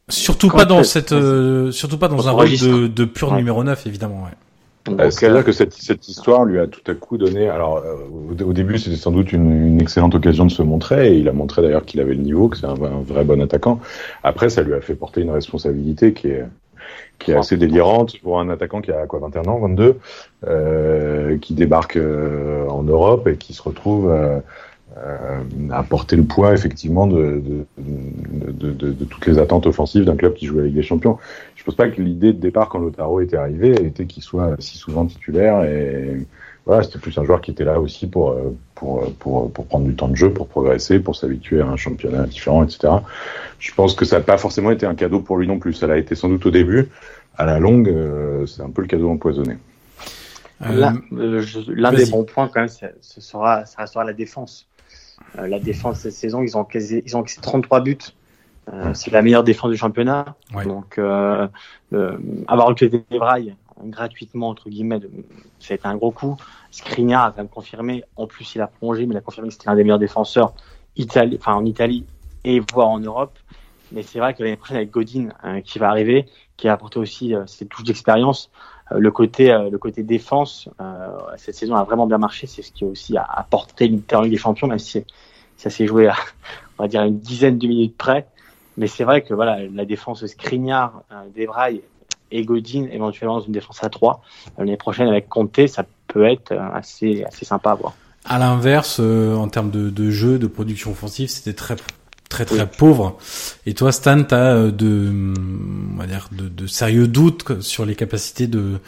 Surtout 0.09 0.49
pas 0.49 0.65
dans 0.65 0.83
cette, 0.85 1.13
euh, 1.13 1.71
surtout 1.71 1.99
pas 1.99 2.09
dans 2.09 2.29
un 2.29 2.33
rôle 2.33 2.49
de, 2.49 2.87
de 2.87 3.05
pur 3.05 3.35
numéro 3.35 3.63
9, 3.63 3.87
évidemment, 3.87 4.25
ouais. 4.25 4.37
Euh, 4.89 5.11
c'est-à-dire 5.11 5.45
que 5.45 5.53
cette, 5.53 5.75
cette, 5.75 6.09
histoire 6.09 6.45
lui 6.45 6.59
a 6.59 6.67
tout 6.67 6.81
à 6.91 6.95
coup 6.95 7.19
donné. 7.19 7.49
Alors, 7.49 7.79
euh, 7.79 7.97
au, 8.45 8.53
début, 8.53 8.79
c'était 8.79 8.97
sans 8.97 9.11
doute 9.11 9.33
une, 9.33 9.67
une, 9.67 9.81
excellente 9.81 10.15
occasion 10.15 10.47
de 10.47 10.51
se 10.51 10.63
montrer, 10.63 11.13
et 11.13 11.19
il 11.19 11.29
a 11.29 11.33
montré 11.33 11.63
d'ailleurs 11.63 11.85
qu'il 11.85 12.01
avait 12.01 12.15
le 12.15 12.23
niveau, 12.23 12.49
que 12.49 12.57
c'est 12.57 12.67
un, 12.67 12.75
vrai 12.75 13.25
bon 13.25 13.43
attaquant. 13.43 13.81
Après, 14.23 14.49
ça 14.49 14.63
lui 14.63 14.75
a 14.75 14.81
fait 14.81 14.95
porter 14.95 15.21
une 15.21 15.31
responsabilité 15.31 16.13
qui 16.13 16.29
est 16.29 16.45
qui 17.19 17.33
est 17.33 17.35
assez 17.35 17.57
délirante 17.57 18.19
pour 18.21 18.41
un 18.41 18.49
attaquant 18.49 18.81
qui 18.81 18.93
a 18.93 19.07
quoi 19.07 19.19
21 19.19 19.43
ans, 19.47 19.59
22, 19.59 19.99
euh, 20.47 21.39
qui 21.39 21.55
débarque 21.55 21.97
euh, 21.97 22.67
en 22.69 22.85
Europe 22.85 23.27
et 23.27 23.37
qui 23.37 23.55
se 23.55 23.63
retrouve 23.63 24.11
euh, 24.11 24.39
à 25.71 25.83
porter 25.83 26.17
le 26.17 26.25
poids 26.25 26.53
effectivement 26.55 27.07
de, 27.07 27.43
de, 27.77 28.71
de, 28.73 28.93
de, 28.93 29.05
toutes 29.05 29.27
les 29.27 29.39
attentes 29.39 29.67
offensives 29.67 30.05
d'un 30.05 30.17
club 30.17 30.35
qui 30.35 30.47
joue 30.47 30.59
avec 30.61 30.73
des 30.73 30.83
champions. 30.83 31.19
Je 31.69 31.75
pense 31.75 31.87
pas 31.87 31.91
que 31.91 32.01
l'idée 32.01 32.33
de 32.33 32.39
départ 32.41 32.71
quand 32.71 32.79
Lotaro 32.79 33.21
était 33.21 33.37
arrivé 33.37 33.73
était 33.85 34.07
qu'il 34.07 34.23
soit 34.23 34.57
si 34.59 34.79
souvent 34.79 35.05
titulaire 35.05 35.65
et 35.65 36.27
voilà, 36.65 36.83
c'était 36.83 36.99
plus 36.99 37.19
un 37.19 37.25
joueur 37.25 37.43
qui 37.43 37.51
était 37.51 37.65
là 37.65 37.79
aussi 37.79 38.07
pour, 38.07 38.35
pour, 38.75 39.13
pour, 39.19 39.53
pour 39.53 39.67
prendre 39.67 39.85
du 39.85 39.95
temps 39.95 40.09
de 40.09 40.17
jeu, 40.17 40.33
pour 40.33 40.49
progresser, 40.49 40.99
pour 40.99 41.15
s'habituer 41.15 41.61
à 41.61 41.67
un 41.67 41.77
championnat 41.77 42.25
différent, 42.25 42.65
etc. 42.65 42.95
Je 43.59 43.75
pense 43.75 43.95
que 43.95 44.07
ça 44.07 44.17
n'a 44.17 44.25
pas 44.25 44.39
forcément 44.39 44.71
été 44.71 44.87
un 44.87 44.95
cadeau 44.95 45.21
pour 45.21 45.37
lui 45.37 45.47
non 45.47 45.59
plus. 45.59 45.75
Ça 45.75 45.87
l'a 45.87 45.99
été 45.99 46.15
sans 46.15 46.31
doute 46.31 46.47
au 46.47 46.51
début. 46.51 46.89
À 47.37 47.45
la 47.45 47.59
longue, 47.59 47.91
euh, 47.91 48.47
c'est 48.47 48.63
un 48.63 48.71
peu 48.71 48.81
le 48.81 48.89
cadeau 48.89 49.11
empoisonné. 49.11 49.59
Euh, 50.63 50.91
l'un 51.11 51.93
des 51.93 52.07
bons 52.07 52.25
points 52.25 52.49
quand 52.49 52.61
même, 52.61 52.69
ce 52.69 53.21
sera, 53.21 53.67
ça 53.67 53.83
restera 53.83 54.05
la 54.05 54.15
défense. 54.15 54.67
Euh, 55.39 55.47
la 55.47 55.59
défense 55.59 56.01
cette 56.01 56.13
saison, 56.13 56.43
ils 56.43 56.57
ont 56.57 56.67
ils 56.73 57.15
ont 57.15 57.23
33 57.23 57.81
buts. 57.83 57.99
Euh, 58.73 58.95
c'est 58.95 59.11
la 59.11 59.23
meilleure 59.23 59.45
défense 59.45 59.71
du 59.71 59.77
championnat. 59.77 60.37
Donc, 60.65 60.99
euh, 60.99 61.49
avoir 62.47 62.69
recruté 62.69 63.05
Devraille 63.11 63.55
gratuitement 63.85 64.49
entre 64.49 64.69
guillemets, 64.69 64.99
ça 65.61 65.75
a 65.75 65.77
été 65.77 65.87
un 65.87 65.97
gros 65.97 66.11
coup. 66.11 66.37
Skriniar 66.73 67.27
a 67.27 67.31
quand 67.31 67.39
même 67.39 67.49
confirmé. 67.49 68.03
En 68.17 68.27
plus, 68.27 68.57
il 68.57 68.61
a 68.61 68.67
prolongé, 68.67 69.07
mais 69.07 69.15
il 69.15 69.19
a 69.19 69.21
confirmé 69.21 69.49
que 69.49 69.55
c'était 69.55 69.71
l'un 69.71 69.77
des 69.77 69.85
meilleurs 69.85 70.01
défenseurs 70.01 70.53
Italie, 70.97 71.37
enfin 71.41 71.55
en 71.55 71.65
Italie 71.65 72.05
et 72.45 72.61
voire 72.73 72.89
en 72.89 72.99
Europe. 72.99 73.39
Mais 73.93 74.03
c'est 74.03 74.19
vrai 74.19 74.35
que 74.35 74.43
l'année 74.43 74.57
prochaine 74.57 74.79
avec 74.79 74.91
Godin 74.91 75.29
qui 75.65 75.79
va 75.79 75.89
arriver, 75.89 76.27
qui 76.57 76.69
a 76.69 76.73
apporté 76.73 76.99
aussi 76.99 77.35
ses 77.47 77.67
touches 77.67 77.85
d'expérience, 77.85 78.51
euh, 78.93 78.99
le 78.99 79.11
côté 79.11 79.51
euh, 79.51 79.69
le 79.71 79.79
côté 79.79 80.03
défense 80.03 80.69
euh, 80.81 81.09
cette 81.37 81.55
saison 81.55 81.75
a 81.75 81.85
vraiment 81.85 82.07
bien 82.07 82.19
marché 82.19 82.47
c'est 82.47 82.63
ce 82.63 82.73
qui 82.73 82.85
a 82.85 82.87
aussi 82.87 83.17
apporté 83.17 83.89
l'Inter 83.89 84.29
des 84.29 84.37
Champions 84.37 84.67
même 84.67 84.79
si 84.79 85.05
ça 85.57 85.69
s'est 85.69 85.87
joué 85.87 86.09
à 86.09 86.15
on 86.79 86.85
va 86.85 86.89
dire 86.89 87.03
une 87.03 87.19
dizaine 87.19 87.59
de 87.59 87.67
minutes 87.67 87.97
près 87.97 88.27
mais 88.79 88.87
c'est 88.87 89.05
vrai 89.05 89.23
que 89.23 89.35
voilà 89.35 89.59
la 89.75 89.85
défense 89.85 90.25
Skriniar, 90.25 91.03
Devray 91.37 91.83
et 92.31 92.45
Godin 92.45 92.87
éventuellement 92.91 93.39
dans 93.39 93.45
une 93.45 93.53
défense 93.53 93.85
à 93.85 93.91
3 93.91 94.23
l'année 94.57 94.77
prochaine 94.77 95.09
avec 95.09 95.29
Conte 95.29 95.67
ça 95.67 95.85
peut 96.07 96.25
être 96.25 96.53
assez 96.53 97.25
assez 97.25 97.45
sympa 97.45 97.73
à 97.73 97.75
voir. 97.75 97.95
À 98.25 98.39
l'inverse, 98.39 99.01
en 99.01 99.49
termes 99.49 99.71
de, 99.71 99.91
de, 99.91 100.11
jeu, 100.11 100.39
de 100.39 100.47
production 100.47 100.91
offensive, 100.91 101.29
c'était 101.29 101.55
très 101.55 101.77
très 102.29 102.45
très 102.45 102.67
pauvre. 102.67 103.19
Et 103.67 103.75
toi, 103.75 103.93
Stan, 103.93 104.23
t'as 104.23 104.55
euh, 104.55 104.71
de, 104.71 105.35
on 105.93 105.97
va 105.97 106.07
dire, 106.07 106.29
de, 106.33 106.49
de, 106.49 106.67
sérieux 106.67 107.09
doutes 107.09 107.61
sur 107.61 107.85
les 107.85 107.95
capacités 107.95 108.47
de, 108.47 108.79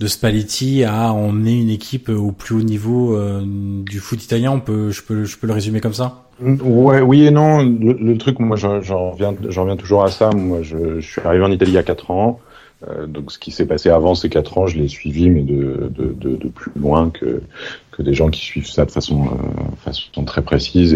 de 0.00 0.06
Spalletti 0.06 0.84
à 0.84 1.12
emmener 1.12 1.60
une 1.60 1.70
équipe 1.70 2.08
au 2.08 2.32
plus 2.32 2.56
haut 2.56 2.62
niveau 2.62 3.16
euh, 3.16 3.42
du 3.44 4.00
foot 4.00 4.22
italien? 4.22 4.52
On 4.52 4.60
peut, 4.60 4.90
je 4.90 5.02
peux, 5.02 5.24
je 5.24 5.38
peux 5.38 5.46
le 5.46 5.52
résumer 5.52 5.80
comme 5.80 5.94
ça? 5.94 6.27
Ouais, 6.40 7.00
oui 7.00 7.26
et 7.26 7.30
non. 7.30 7.62
Le, 7.62 8.16
truc, 8.16 8.38
moi, 8.38 8.56
j'en 8.56 9.10
reviens, 9.10 9.34
j'en 9.48 9.62
reviens 9.62 9.76
toujours 9.76 10.04
à 10.04 10.10
ça. 10.10 10.30
Moi, 10.30 10.62
je, 10.62 11.00
je 11.00 11.06
suis 11.10 11.20
arrivé 11.22 11.44
en 11.44 11.50
Italie 11.50 11.72
il 11.72 11.74
y 11.74 11.78
a 11.78 11.82
quatre 11.82 12.10
ans. 12.10 12.40
Euh, 12.86 13.06
donc 13.06 13.32
ce 13.32 13.38
qui 13.38 13.50
s'est 13.50 13.66
passé 13.66 13.90
avant 13.90 14.14
ces 14.14 14.28
quatre 14.28 14.56
ans, 14.56 14.66
je 14.68 14.78
l'ai 14.78 14.86
suivi, 14.86 15.30
mais 15.30 15.42
de, 15.42 15.90
de, 15.90 16.14
de, 16.14 16.36
de, 16.36 16.48
plus 16.48 16.70
loin 16.76 17.10
que, 17.10 17.42
que 17.90 18.02
des 18.02 18.14
gens 18.14 18.30
qui 18.30 18.40
suivent 18.40 18.70
ça 18.70 18.84
de 18.84 18.92
façon, 18.92 19.26
euh, 19.26 19.74
façon 19.78 20.24
très 20.24 20.42
précise 20.42 20.94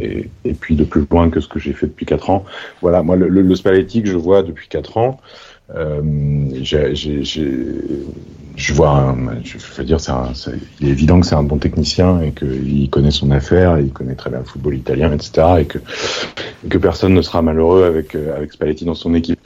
et, 0.00 0.30
et, 0.46 0.54
puis 0.54 0.74
de 0.74 0.84
plus 0.84 1.06
loin 1.10 1.28
que 1.28 1.40
ce 1.40 1.48
que 1.48 1.58
j'ai 1.58 1.74
fait 1.74 1.86
depuis 1.86 2.06
quatre 2.06 2.30
ans. 2.30 2.46
Voilà, 2.80 3.02
moi 3.02 3.16
le, 3.16 3.28
le, 3.28 3.42
le 3.42 3.54
je 3.54 4.16
vois 4.16 4.42
depuis 4.42 4.68
quatre 4.68 4.96
ans, 4.96 5.20
euh, 5.74 6.00
j'ai, 6.62 6.94
je 8.58 8.74
vois, 8.74 9.16
je 9.44 9.56
veux 9.76 9.84
dire, 9.84 10.00
c'est 10.00 10.12
il 10.80 10.88
est 10.88 10.90
évident 10.90 11.20
que 11.20 11.26
c'est 11.26 11.36
un 11.36 11.44
bon 11.44 11.58
technicien 11.58 12.20
et 12.20 12.32
qu'il 12.32 12.90
connaît 12.90 13.12
son 13.12 13.30
affaire, 13.30 13.76
et 13.76 13.82
il 13.82 13.92
connaît 13.92 14.16
très 14.16 14.30
bien 14.30 14.40
le 14.40 14.44
football 14.44 14.74
italien, 14.74 15.12
etc. 15.12 15.46
Et 15.60 15.64
que, 15.64 15.78
et 15.78 16.68
que 16.68 16.78
personne 16.78 17.14
ne 17.14 17.22
sera 17.22 17.40
malheureux 17.40 17.84
avec, 17.84 18.14
avec 18.14 18.52
Spalletti 18.52 18.84
dans 18.84 18.94
son 18.94 19.14
équipe. 19.14 19.38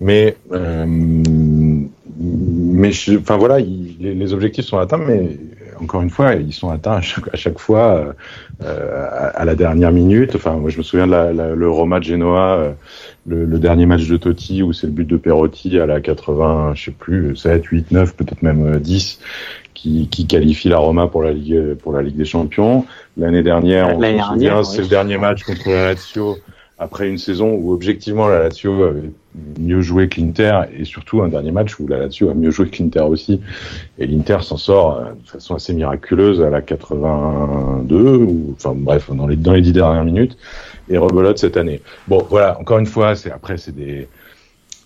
Mais, 0.00 0.36
euh, 0.52 0.84
mais 0.86 2.90
enfin 3.18 3.36
voilà, 3.36 3.58
les, 3.58 4.34
objectifs 4.34 4.66
sont 4.66 4.78
atteints, 4.78 4.98
mais 4.98 5.38
encore 5.80 6.02
une 6.02 6.10
fois, 6.10 6.34
ils 6.34 6.52
sont 6.52 6.70
atteints 6.70 6.96
à 6.96 7.00
chaque, 7.00 7.58
fois 7.58 8.14
euh, 8.62 9.30
à, 9.34 9.44
la 9.44 9.54
dernière 9.54 9.92
minute. 9.92 10.34
Enfin, 10.34 10.56
moi, 10.56 10.70
je 10.70 10.78
me 10.78 10.82
souviens 10.82 11.06
de 11.06 11.12
la, 11.12 11.32
le 11.32 11.70
Roma 11.70 11.98
de 11.98 12.04
Genoa, 12.04 12.56
euh, 12.56 12.72
le, 13.26 13.44
le, 13.44 13.58
dernier 13.58 13.86
match 13.86 14.06
de 14.08 14.16
Totti 14.16 14.62
où 14.62 14.72
c'est 14.72 14.86
le 14.86 14.92
but 14.92 15.06
de 15.06 15.16
Perotti 15.16 15.78
à 15.78 15.86
la 15.86 16.00
80, 16.00 16.74
je 16.74 16.84
sais 16.86 16.90
plus, 16.90 17.36
7, 17.36 17.64
8, 17.64 17.90
9, 17.90 18.14
peut-être 18.14 18.42
même 18.42 18.78
10, 18.78 19.18
euh, 19.20 19.24
qui, 19.74 20.08
qui 20.08 20.26
qualifie 20.26 20.68
la 20.68 20.78
Roma 20.78 21.06
pour 21.06 21.22
la 21.22 21.32
Ligue 21.32 21.74
pour 21.74 21.92
la 21.92 22.02
Ligue 22.02 22.16
des 22.16 22.24
Champions. 22.24 22.86
L'année 23.16 23.42
dernière, 23.42 23.96
on 23.96 24.00
se 24.00 24.32
souvient, 24.32 24.64
c'est 24.64 24.82
le 24.82 24.88
dernier 24.88 25.18
match 25.18 25.42
contre 25.42 25.68
la 25.68 25.92
Lazio 25.92 26.36
après 26.78 27.08
une 27.08 27.18
saison 27.18 27.52
où 27.52 27.72
objectivement 27.72 28.28
la 28.28 28.40
Lazio 28.40 28.84
avait 28.84 29.10
mieux 29.58 29.80
joué 29.80 30.08
que 30.08 30.20
l'Inter 30.20 30.62
et 30.76 30.84
surtout 30.84 31.22
un 31.22 31.28
dernier 31.28 31.52
match 31.52 31.78
où 31.78 31.86
la 31.86 31.98
Lazio 31.98 32.30
a 32.30 32.34
mieux 32.34 32.50
joué 32.50 32.68
que 32.68 32.82
l'Inter 32.82 33.00
aussi 33.00 33.40
et 33.98 34.06
l'Inter 34.06 34.38
s'en 34.42 34.56
sort 34.56 34.96
euh, 34.96 35.12
de 35.22 35.28
façon 35.28 35.54
assez 35.54 35.74
miraculeuse 35.74 36.42
à 36.42 36.50
la 36.50 36.62
82 36.62 38.16
ou 38.16 38.54
enfin 38.56 38.74
bref 38.76 39.10
dans 39.10 39.26
les 39.26 39.36
dans 39.36 39.52
les 39.52 39.62
dix 39.62 39.72
dernières 39.72 40.04
minutes 40.04 40.36
et 40.88 40.98
rebelote 40.98 41.38
cette 41.38 41.56
année. 41.56 41.80
Bon 42.08 42.24
voilà 42.28 42.58
encore 42.60 42.78
une 42.78 42.86
fois 42.86 43.14
c'est 43.14 43.30
après 43.30 43.58
c'est 43.58 43.74
des 43.74 44.08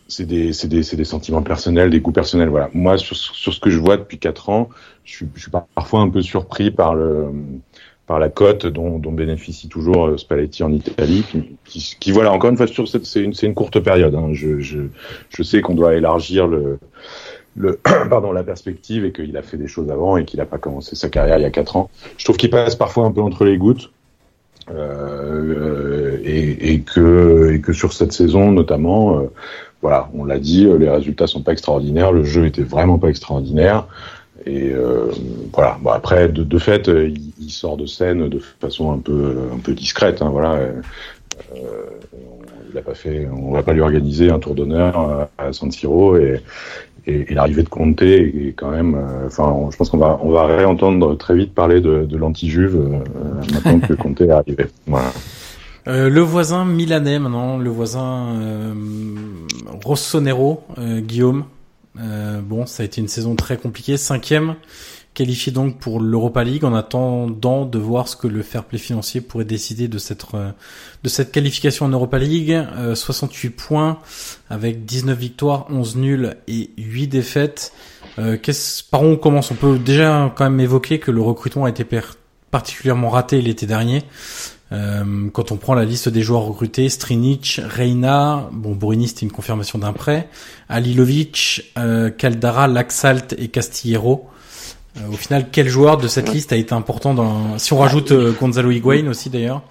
c'est 0.09 0.27
des, 0.27 0.53
c'est 0.53 0.67
des, 0.67 0.83
des 0.83 1.05
sentiments 1.05 1.43
personnels, 1.43 1.89
des 1.89 2.01
goûts 2.01 2.11
personnels. 2.11 2.49
Voilà. 2.49 2.69
Moi, 2.75 2.99
sur, 2.99 3.17
sur 3.17 3.55
ce 3.55 3.61
que 3.61 3.71
je 3.71 3.79
vois 3.79 3.97
depuis 3.97 4.19
quatre 4.19 4.49
ans, 4.49 4.69
je 5.05 5.25
suis 5.37 5.51
parfois 5.77 6.01
un 6.01 6.09
peu 6.09 6.21
surpris 6.21 6.73
par 6.73 6.97
le, 6.97 7.29
par 8.11 8.19
la 8.19 8.29
cote 8.29 8.67
dont, 8.67 8.99
dont, 8.99 9.13
bénéficie 9.13 9.69
toujours 9.69 10.09
euh, 10.09 10.17
Spalletti 10.17 10.65
en 10.65 10.73
Italie, 10.73 11.25
qui, 11.65 11.97
qui, 12.01 12.11
voilà 12.11 12.33
encore 12.33 12.51
une 12.51 12.57
fois 12.57 12.67
sur 12.67 12.89
c'est 12.89 13.21
une, 13.21 13.33
une 13.41 13.55
courte 13.55 13.79
période. 13.79 14.17
Hein. 14.17 14.31
Je, 14.33 14.59
je, 14.59 14.81
je 15.29 15.43
sais 15.45 15.61
qu'on 15.61 15.75
doit 15.75 15.95
élargir 15.95 16.49
le, 16.49 16.81
le 17.55 17.79
pardon 18.11 18.33
la 18.33 18.43
perspective 18.43 19.05
et 19.05 19.13
qu'il 19.13 19.37
a 19.37 19.43
fait 19.43 19.57
des 19.57 19.69
choses 19.69 19.93
avant 19.93 20.17
et 20.17 20.25
qu'il 20.25 20.41
n'a 20.41 20.45
pas 20.45 20.59
commencé 20.59 20.97
sa 20.97 21.09
carrière 21.09 21.39
il 21.39 21.43
y 21.43 21.45
a 21.45 21.51
quatre 21.51 21.77
ans. 21.77 21.89
Je 22.17 22.25
trouve 22.25 22.37
qu'il 22.37 22.51
passe 22.51 22.75
parfois 22.75 23.05
un 23.05 23.13
peu 23.13 23.21
entre 23.21 23.45
les 23.45 23.59
gouttes. 23.59 23.93
Euh, 24.73 26.19
et, 26.25 26.73
et, 26.73 26.81
que 26.81 27.53
et 27.53 27.61
que 27.61 27.73
sur 27.73 27.93
cette 27.93 28.13
saison 28.13 28.51
notamment 28.51 29.19
euh, 29.19 29.31
voilà 29.83 30.11
on 30.15 30.25
l'a 30.25 30.39
dit 30.39 30.65
les 30.79 30.89
résultats 30.89 31.27
sont 31.27 31.43
pas 31.43 31.53
extraordinaires 31.53 32.13
le 32.13 32.23
jeu 32.25 32.47
était 32.47 32.63
vraiment 32.63 32.99
pas 32.99 33.09
extraordinaire 33.09 33.89
et 34.47 34.71
euh, 34.73 35.11
voilà. 35.53 35.79
Bon 35.83 35.91
après, 35.91 36.29
de, 36.29 36.43
de 36.43 36.59
fait, 36.59 36.89
euh, 36.89 37.09
il, 37.09 37.33
il, 37.41 37.51
sort 37.51 37.77
de 37.77 37.87
scène 37.87 38.29
de 38.29 38.39
façon 38.39 38.93
un 38.93 38.99
peu 38.99 39.37
un 39.53 39.59
peu 39.59 39.73
discrète. 39.75 40.23
Hein, 40.23 40.31
voilà. 40.31 40.55
Euh, 40.55 40.81
il 42.73 42.79
a 42.79 42.83
pas 42.83 42.95
fait. 42.95 43.29
On 43.33 43.53
va 43.53 43.63
pas 43.63 43.73
lui 43.73 43.81
organiser 43.81 44.31
un 44.31 44.39
tour 44.39 44.55
d'honneur 44.55 45.29
à 45.39 45.53
San 45.53 45.71
Siro 45.71 46.17
et, 46.17 46.41
et, 47.07 47.35
l'arrivée 47.35 47.63
de 47.63 47.69
Conte 47.69 48.03
est 48.03 48.55
quand 48.57 48.71
même. 48.71 48.95
Euh, 48.95 49.27
enfin, 49.27 49.69
je 49.71 49.77
pense 49.77 49.91
qu'on 49.91 49.99
va 49.99 50.19
on 50.23 50.31
va 50.31 50.47
réentendre 50.47 51.17
très 51.17 51.35
vite 51.35 51.55
parler 51.55 51.81
de, 51.81 52.05
de 52.05 52.17
l'anti-Juve 52.17 52.77
euh, 52.77 53.53
maintenant 53.53 53.81
que 53.81 53.95
Conte 53.95 54.21
est 54.21 54.31
arrivé. 54.31 54.67
Voilà. 54.87 55.13
Euh, 55.89 56.11
le 56.11 56.21
voisin 56.21 56.67
milanais 56.67 57.19
maintenant, 57.19 57.57
le 57.57 57.71
voisin 57.71 58.37
euh, 58.39 58.75
Rossonero, 59.83 60.63
Guillaume, 60.79 61.45
euh, 62.01 62.41
bon, 62.41 62.67
ça 62.67 62.83
a 62.83 62.87
été 62.87 63.01
une 63.01 63.09
saison 63.09 63.37
très 63.37 63.57
compliquée. 63.57 63.97
Cinquième, 63.97 64.57
qualifié 65.15 65.53
donc 65.53 65.79
pour 65.79 66.01
l'Europa 66.01 66.45
League 66.45 66.65
en 66.65 66.75
attendant 66.75 67.65
de 67.67 67.79
voir 67.79 68.09
ce 68.09 68.17
que 68.17 68.29
le 68.29 68.43
fair 68.43 68.65
play 68.65 68.79
financier 68.79 69.21
pourrait 69.21 69.45
décider 69.45 69.89
de 69.89 69.99
cette 69.99 70.25
euh, 70.35 70.53
de 71.03 71.09
cette 71.09 71.33
qualification 71.33 71.87
en 71.87 71.89
Europa 71.89 72.19
League. 72.19 72.57
68 72.95 73.49
euh, 73.49 73.53
points 73.57 73.99
avec 74.49 74.85
19 74.85 75.19
victoires, 75.19 75.67
11 75.71 75.97
nuls 75.97 76.37
et 76.49 76.71
8 76.79 77.09
défaites. 77.09 77.73
Euh, 78.19 78.37
par 78.91 79.03
où 79.03 79.07
on 79.07 79.17
commence? 79.17 79.51
On 79.51 79.55
peut 79.55 79.79
déjà 79.79 80.33
quand 80.37 80.45
même 80.45 80.61
évoquer 80.61 80.99
que 80.99 81.11
le 81.11 81.23
recrutement 81.23 81.65
a 81.65 81.71
été 81.71 81.87
particulièrement 82.51 83.11
raté 83.11 83.41
l'été 83.41 83.67
dernier. 83.67 84.03
Euh, 84.73 85.29
quand 85.33 85.51
on 85.51 85.57
prend 85.57 85.75
la 85.75 85.85
liste 85.85 86.09
des 86.09 86.23
joueurs 86.23 86.43
recrutés, 86.43 86.89
Strinic, 86.89 87.61
Reina, 87.65 88.49
bon 88.53 88.73
Borini 88.73 89.09
c'était 89.09 89.27
une 89.27 89.33
confirmation 89.33 89.79
d'un 89.79 89.93
prêt, 89.93 90.29
Alilovic, 90.69 91.73
euh, 91.77 92.11
Caldara, 92.11 92.69
Laxalt 92.69 93.35
et 93.39 93.49
Castillero. 93.49 94.29
au 95.09 95.17
final, 95.17 95.47
quel 95.51 95.69
joueur 95.69 95.97
de 95.97 96.07
cette 96.07 96.33
liste 96.33 96.53
a 96.53 96.57
été 96.57 96.73
important 96.73 97.15
dans 97.15 97.59
Si 97.59 97.73
on 97.73 97.79
rajoute 97.79 98.13
Gonzalo 98.39 98.71
Higuain 98.71 99.09
aussi 99.09 99.29
d'ailleurs 99.29 99.63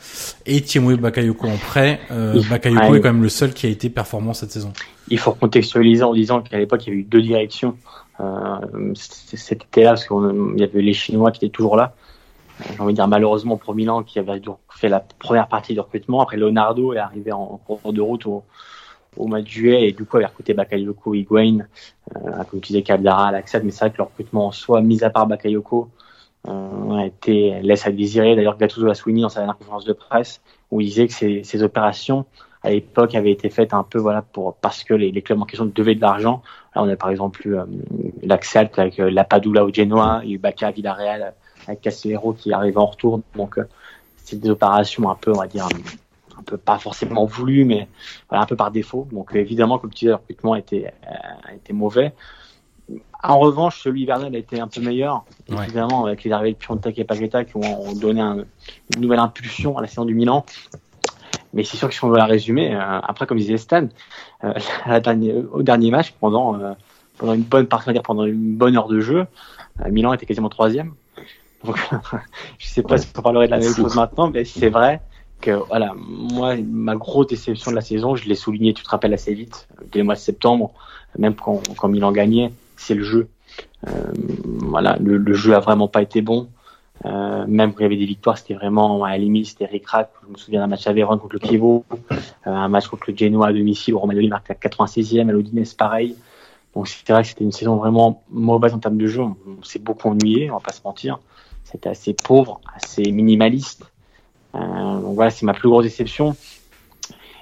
et 0.46 0.62
Thiemoué 0.62 0.98
Bakayoko 0.98 1.48
en 1.48 1.58
prêt, 1.58 2.02
Bakayoko 2.50 2.96
est 2.96 3.02
quand 3.02 3.14
même 3.14 3.24
le 3.24 3.30
seul 3.30 3.54
qui 3.54 3.68
a 3.68 3.70
été 3.70 3.90
performant 3.90 4.34
cette 4.34 4.52
saison. 4.52 4.74
Il 5.08 5.18
faut 5.18 5.32
contextualiser 5.32 6.04
en 6.04 6.14
disant 6.14 6.42
qu'à 6.42 6.58
l'époque 6.58 6.86
il 6.86 6.90
y 6.90 6.92
avait 6.92 7.02
eu 7.02 7.04
deux 7.04 7.22
directions. 7.22 7.78
C'était 8.96 9.84
là 9.84 9.92
parce 9.92 10.06
qu'il 10.06 10.60
y 10.60 10.64
avait 10.64 10.82
les 10.82 10.94
Chinois 10.94 11.32
qui 11.32 11.46
étaient 11.46 11.56
toujours 11.56 11.78
là 11.78 11.94
j'ai 12.68 12.80
envie 12.80 12.94
de 12.94 12.98
dire 12.98 13.08
malheureusement 13.08 13.58
pour 13.58 13.74
Milan 13.76 14.04
qui 14.04 14.20
avait 14.20 14.42
fait 14.70 14.90
la 14.90 15.00
première 15.00 15.48
partie 15.48 15.74
du 15.74 15.80
recrutement. 15.80 16.22
Après 16.22 16.38
Leonardo 16.38 16.94
est 16.94 16.98
arrivé 16.98 17.32
en 17.32 17.58
cours 17.66 17.94
de 17.94 18.02
route 18.02 18.26
au, 18.26 18.44
au 19.18 19.28
mois 19.28 19.42
de 19.42 19.48
juillet 19.48 19.88
et 19.88 19.92
du 19.92 20.06
coup 20.06 20.18
avait 20.18 20.26
recruté 20.26 20.54
Bakayoko, 20.54 21.14
Higuain, 21.14 21.60
euh, 22.16 22.44
comme 22.50 22.62
tu 22.62 22.68
disais 22.68 22.82
Caldara, 22.84 23.32
Laxad, 23.32 23.64
mais 23.64 23.72
c'est 23.72 23.86
vrai 23.86 23.92
que 23.92 23.98
le 23.98 24.04
recrutement 24.04 24.48
en 24.48 24.52
soi, 24.52 24.82
mis 24.82 25.04
à 25.04 25.10
part 25.10 25.28
Bakayoko, 25.28 25.90
euh, 26.48 26.96
a 26.96 27.06
été 27.06 27.60
laisse 27.62 27.86
à 27.86 27.92
désirer. 27.92 28.36
D'ailleurs 28.36 28.58
Gattuso 28.58 28.86
l'a 28.86 28.96
souligné 28.96 29.22
dans 29.22 29.30
sa 29.30 29.42
dernière 29.42 29.58
conférence 29.58 29.86
de 29.86 29.94
presse 29.94 30.42
où 30.72 30.82
il 30.82 30.86
disait 30.86 31.08
que 31.08 31.14
ces, 31.14 31.44
ces 31.44 31.64
opérations 31.64 32.26
à 32.62 32.72
l'époque 32.72 33.16
avaient 33.16 33.32
été 33.32 33.50
faites 33.50 33.74
un 33.74 33.84
peu 33.84 34.00
voilà 34.00 34.22
pour 34.22 34.56
parce 34.56 34.84
que 34.84 34.94
les, 34.94 35.12
les 35.12 35.22
clubs 35.22 35.42
en 35.42 35.46
question 35.46 35.66
devaient 35.66 35.96
de 35.96 36.02
l'argent. 36.02 36.42
Là 36.76 36.84
on 36.84 36.90
a 36.90 36.96
par 36.96 37.10
exemple 37.10 37.48
eu 37.48 37.56
euh, 37.56 37.66
avec 38.78 39.00
euh, 39.00 39.10
la 39.10 39.24
Padula 39.24 39.66
au 39.66 39.74
Genoa, 39.74 40.22
il 40.24 40.30
y 40.30 40.34
a 40.34 40.36
eu 40.36 40.38
Bacca 40.38 40.68
à 40.68 40.72
Villarreal 40.72 41.34
avec 41.70 41.82
Castellero 41.82 42.34
qui 42.34 42.52
arrive 42.52 42.78
en 42.78 42.88
retour. 42.88 43.22
Donc, 43.36 43.58
euh, 43.58 43.64
c'est 44.18 44.40
des 44.40 44.50
opérations 44.50 45.10
un 45.10 45.16
peu, 45.16 45.32
on 45.32 45.40
va 45.40 45.48
dire, 45.48 45.68
un 46.38 46.44
peu 46.44 46.58
pas 46.58 46.80
forcément 46.80 47.26
voulues, 47.26 47.66
mais 47.66 47.88
voilà, 48.28 48.44
un 48.44 48.48
peu 48.48 48.56
par 48.56 48.72
défaut. 48.72 49.08
Donc, 49.12 49.36
évidemment, 49.36 49.78
comme 49.78 49.92
tu 49.92 50.06
disais, 50.06 50.10
le 50.10 50.16
recrutement 50.16 50.56
était, 50.56 50.94
euh, 51.08 51.56
était 51.56 51.74
mauvais. 51.74 52.14
En 53.22 53.38
revanche, 53.38 53.84
celui 53.84 54.02
hivernal 54.04 54.34
a 54.34 54.38
été 54.38 54.60
un 54.60 54.68
peu 54.68 54.82
meilleur, 54.82 55.26
évidemment, 55.48 56.06
avec 56.06 56.24
les 56.24 56.32
arrivées 56.32 56.54
de 56.54 56.58
Piontek 56.58 56.98
et 56.98 57.04
Paqueta 57.04 57.46
qui 57.46 57.56
ont, 57.58 57.94
donné 57.94 58.22
une 58.22 58.46
nouvelle 58.98 59.20
impulsion 59.20 59.78
à 59.78 59.82
la 59.82 59.88
saison 59.88 60.06
du 60.06 60.16
Milan. 60.16 60.44
Mais 61.54 61.64
c'est 61.64 61.78
sûr 61.78 61.88
que 61.88 61.94
si 61.94 62.04
on 62.04 62.10
veut 62.10 62.18
la 62.18 62.26
résumer, 62.26 62.74
euh, 62.74 62.80
après, 62.80 63.28
comme 63.28 63.38
disait 63.38 63.58
Stan, 63.58 63.88
au 64.42 65.62
dernier 65.62 65.92
match, 65.92 66.14
pendant, 66.20 66.76
pendant 67.18 67.34
une 67.34 67.44
bonne 67.44 67.68
partie, 67.68 67.92
pendant 68.04 68.26
une 68.26 68.56
bonne 68.56 68.76
heure 68.76 68.88
de 68.88 69.02
jeu, 69.02 69.28
Milan 69.88 70.14
était 70.14 70.26
quasiment 70.26 70.50
troisième. 70.50 70.94
Donc, 71.64 71.78
je 72.58 72.68
sais 72.68 72.84
pas 72.84 72.98
si 72.98 73.08
on 73.18 73.22
parlerait 73.22 73.48
de 73.48 73.52
la 73.52 73.60
même 73.60 73.74
chose 73.74 73.96
maintenant, 73.96 74.30
mais 74.30 74.46
c'est 74.46 74.70
vrai 74.70 75.02
que 75.42 75.52
voilà, 75.52 75.94
moi, 75.96 76.56
ma 76.58 76.96
grosse 76.96 77.28
déception 77.28 77.72
de 77.72 77.76
la 77.76 77.82
saison, 77.82 78.16
je 78.16 78.28
l'ai 78.28 78.36
souligné, 78.36 78.74
tu 78.74 78.84
te 78.84 78.90
rappelles 78.90 79.14
assez 79.14 79.34
vite, 79.34 79.68
dès 79.92 80.00
le 80.00 80.06
mois 80.06 80.16
de 80.16 80.20
septembre, 80.20 80.74
même 81.18 81.36
quand, 81.36 81.62
quand 81.78 81.88
Milan 81.88 82.12
gagnait, 82.12 82.52
c'est 82.76 82.96
le 82.96 83.04
jeu. 83.04 83.30
Euh, 83.88 83.92
voilà, 84.44 84.98
le, 85.00 85.18
le, 85.18 85.34
jeu 85.34 85.56
a 85.56 85.60
vraiment 85.60 85.88
pas 85.88 86.02
été 86.02 86.22
bon. 86.22 86.50
Euh, 87.06 87.46
même 87.48 87.72
quand 87.72 87.80
il 87.80 87.84
y 87.84 87.86
avait 87.86 87.98
des 87.98 88.06
victoires, 88.06 88.38
c'était 88.38 88.54
vraiment 88.54 89.04
à 89.04 89.12
la 89.12 89.18
limite, 89.18 89.48
c'était 89.48 89.66
ric 89.66 89.86
Je 89.94 90.32
me 90.32 90.38
souviens 90.38 90.60
d'un 90.60 90.68
match 90.68 90.86
à 90.86 90.94
Vérone 90.94 91.20
contre 91.20 91.36
le 91.36 91.48
Chievo, 91.48 91.86
euh, 92.12 92.18
un 92.46 92.68
match 92.68 92.88
contre 92.88 93.10
le 93.10 93.16
Genoa 93.16 93.48
à 93.48 93.54
domicile 93.54 93.94
où 93.94 94.00
Romagnoli 94.00 94.28
marque 94.28 94.52
à 94.52 94.54
96e, 94.54 95.30
à 95.30 95.32
l'Odinese 95.32 95.74
pareil. 95.74 96.16
Donc 96.76 96.88
c'est 96.90 97.10
vrai 97.10 97.22
que 97.22 97.30
c'était 97.30 97.46
une 97.46 97.54
saison 97.54 97.78
vraiment 97.78 98.24
mauvaise 98.30 98.74
en 98.74 98.80
termes 98.80 98.98
de 98.98 99.08
jeu. 99.08 99.22
On 99.22 99.64
s'est 99.64 99.80
beaucoup 99.80 100.10
ennuyé, 100.10 100.52
on 100.52 100.56
va 100.56 100.60
pas 100.60 100.74
se 100.74 100.82
mentir 100.84 101.20
c'était 101.72 101.90
assez 101.90 102.14
pauvre, 102.14 102.62
assez 102.76 103.12
minimaliste. 103.12 103.84
Euh, 104.56 104.60
donc 105.00 105.16
voilà, 105.16 105.30
c'est 105.30 105.46
ma 105.46 105.54
plus 105.54 105.70
grosse 105.70 105.84
déception. 105.84 106.36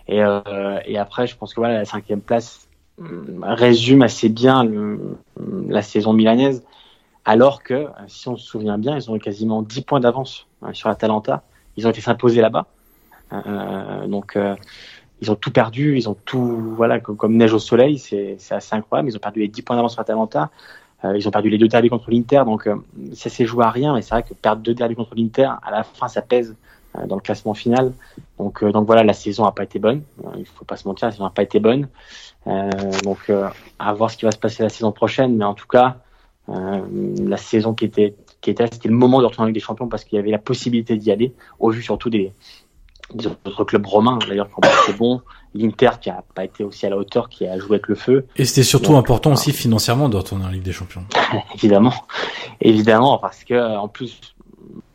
Et, 0.07 0.23
euh, 0.23 0.80
et 0.86 0.97
après, 0.97 1.28
je 1.28 1.36
pense 1.36 1.53
que 1.53 1.59
voilà, 1.59 1.75
la 1.75 1.86
cinquième 1.86 2.21
place 2.21 2.67
euh, 3.01 3.23
résume 3.41 4.01
assez 4.01 4.30
bien 4.30 4.67
la 5.67 5.82
saison 5.82 6.13
milanaise. 6.13 6.63
Alors 7.25 7.63
que, 7.63 7.88
si 8.07 8.28
on 8.30 8.38
se 8.38 8.45
souvient 8.45 8.78
bien, 8.78 8.95
ils 8.95 9.11
ont 9.11 9.15
eu 9.15 9.19
quasiment 9.19 9.61
10 9.61 9.82
points 9.82 9.99
d'avance 9.99 10.47
hein, 10.61 10.73
sur 10.73 10.89
l'Atalanta. 10.89 11.43
Ils 11.75 11.86
ont 11.86 11.89
été 11.89 12.01
s'imposer 12.01 12.41
là-bas. 12.41 12.67
Donc, 14.07 14.38
ils 15.21 15.32
ont 15.32 15.36
tout 15.36 15.51
perdu. 15.51 15.97
Ils 15.97 16.07
ont 16.07 16.15
tout, 16.25 16.73
voilà, 16.75 17.01
comme, 17.01 17.17
comme 17.17 17.36
neige 17.36 17.53
au 17.53 17.59
soleil. 17.59 17.99
C'est 17.99 18.38
assez 18.49 18.75
incroyable. 18.75 19.09
Ils 19.09 19.17
ont 19.17 19.19
perdu 19.19 19.41
les 19.41 19.49
10 19.49 19.61
points 19.61 19.75
d'avance 19.75 19.91
sur 19.91 20.01
l'Atalanta. 20.01 20.49
Euh, 21.05 21.15
ils 21.15 21.27
ont 21.27 21.31
perdu 21.31 21.49
les 21.49 21.57
deux 21.57 21.67
derbys 21.67 21.89
contre 21.89 22.09
l'Inter, 22.09 22.43
donc 22.45 22.67
euh, 22.67 22.75
ça 23.13 23.29
s'est 23.29 23.45
joué 23.45 23.63
à 23.63 23.69
rien. 23.69 23.93
Mais 23.93 24.01
c'est 24.01 24.15
vrai 24.15 24.23
que 24.23 24.33
perdre 24.33 24.61
deux 24.61 24.73
derbys 24.73 24.95
contre 24.95 25.15
l'Inter, 25.15 25.49
à 25.63 25.71
la 25.71 25.83
fin, 25.83 26.07
ça 26.07 26.21
pèse 26.21 26.55
euh, 26.97 27.05
dans 27.05 27.15
le 27.15 27.21
classement 27.21 27.53
final. 27.53 27.93
Donc, 28.39 28.63
donc 28.63 28.85
voilà, 28.85 29.03
la 29.03 29.13
saison 29.13 29.45
n'a 29.45 29.51
pas 29.51 29.63
été 29.63 29.79
bonne. 29.79 30.01
il 30.37 30.45
faut 30.45 30.65
pas 30.65 30.77
se 30.77 30.87
mentir, 30.87 31.07
la 31.07 31.11
saison 31.11 31.25
n'a 31.25 31.29
pas 31.29 31.43
été 31.43 31.59
bonne. 31.59 31.87
donc 33.03 33.31
à 33.79 33.93
voir 33.93 34.09
ce 34.09 34.17
qui 34.17 34.25
va 34.25 34.31
se 34.31 34.37
passer 34.37 34.63
la 34.63 34.69
saison 34.69 34.91
prochaine. 34.91 35.35
Mais 35.37 35.45
en 35.45 35.53
tout 35.53 35.67
cas, 35.67 35.97
la 36.47 37.37
saison 37.37 37.73
qui 37.73 37.85
était 37.85 38.15
qui 38.39 38.51
était 38.51 38.67
c'était 38.71 38.89
le 38.89 38.95
moment 38.95 39.19
de 39.19 39.25
retourner 39.25 39.45
avec 39.45 39.55
des 39.55 39.59
champions 39.59 39.87
parce 39.87 40.03
qu'il 40.03 40.15
y 40.15 40.19
avait 40.19 40.31
la 40.31 40.37
possibilité 40.37 40.95
d'y 40.95 41.11
aller 41.11 41.33
au 41.59 41.71
vu 41.71 41.81
surtout 41.81 42.09
des, 42.09 42.31
des 43.14 43.28
autres 43.28 43.64
clubs 43.64 43.86
romains 43.86 44.20
d'ailleurs 44.28 44.47
qui 44.47 44.55
ont 44.55 44.97
bons 44.97 45.22
l'Inter 45.53 45.91
qui 45.99 46.10
a 46.10 46.24
pas 46.36 46.43
été 46.43 46.64
aussi 46.64 46.86
à 46.86 46.89
la 46.89 46.97
hauteur, 46.97 47.30
qui 47.30 47.47
a 47.47 47.58
joué 47.58 47.76
avec 47.76 47.88
le 47.88 47.95
feu. 47.95 48.28
Et 48.36 48.45
c'était 48.45 48.64
surtout 48.64 48.95
important 48.95 49.34
aussi 49.34 49.51
financièrement 49.51 50.10
de 50.10 50.18
retourner 50.18 50.45
en 50.45 50.49
Ligue 50.49 50.64
des 50.64 50.74
Champions. 50.74 51.03
évidemment, 51.55 51.93
évidemment, 52.62 53.18
parce 53.18 53.43
que 53.43 53.78
en 53.78 53.88
plus 53.88 54.20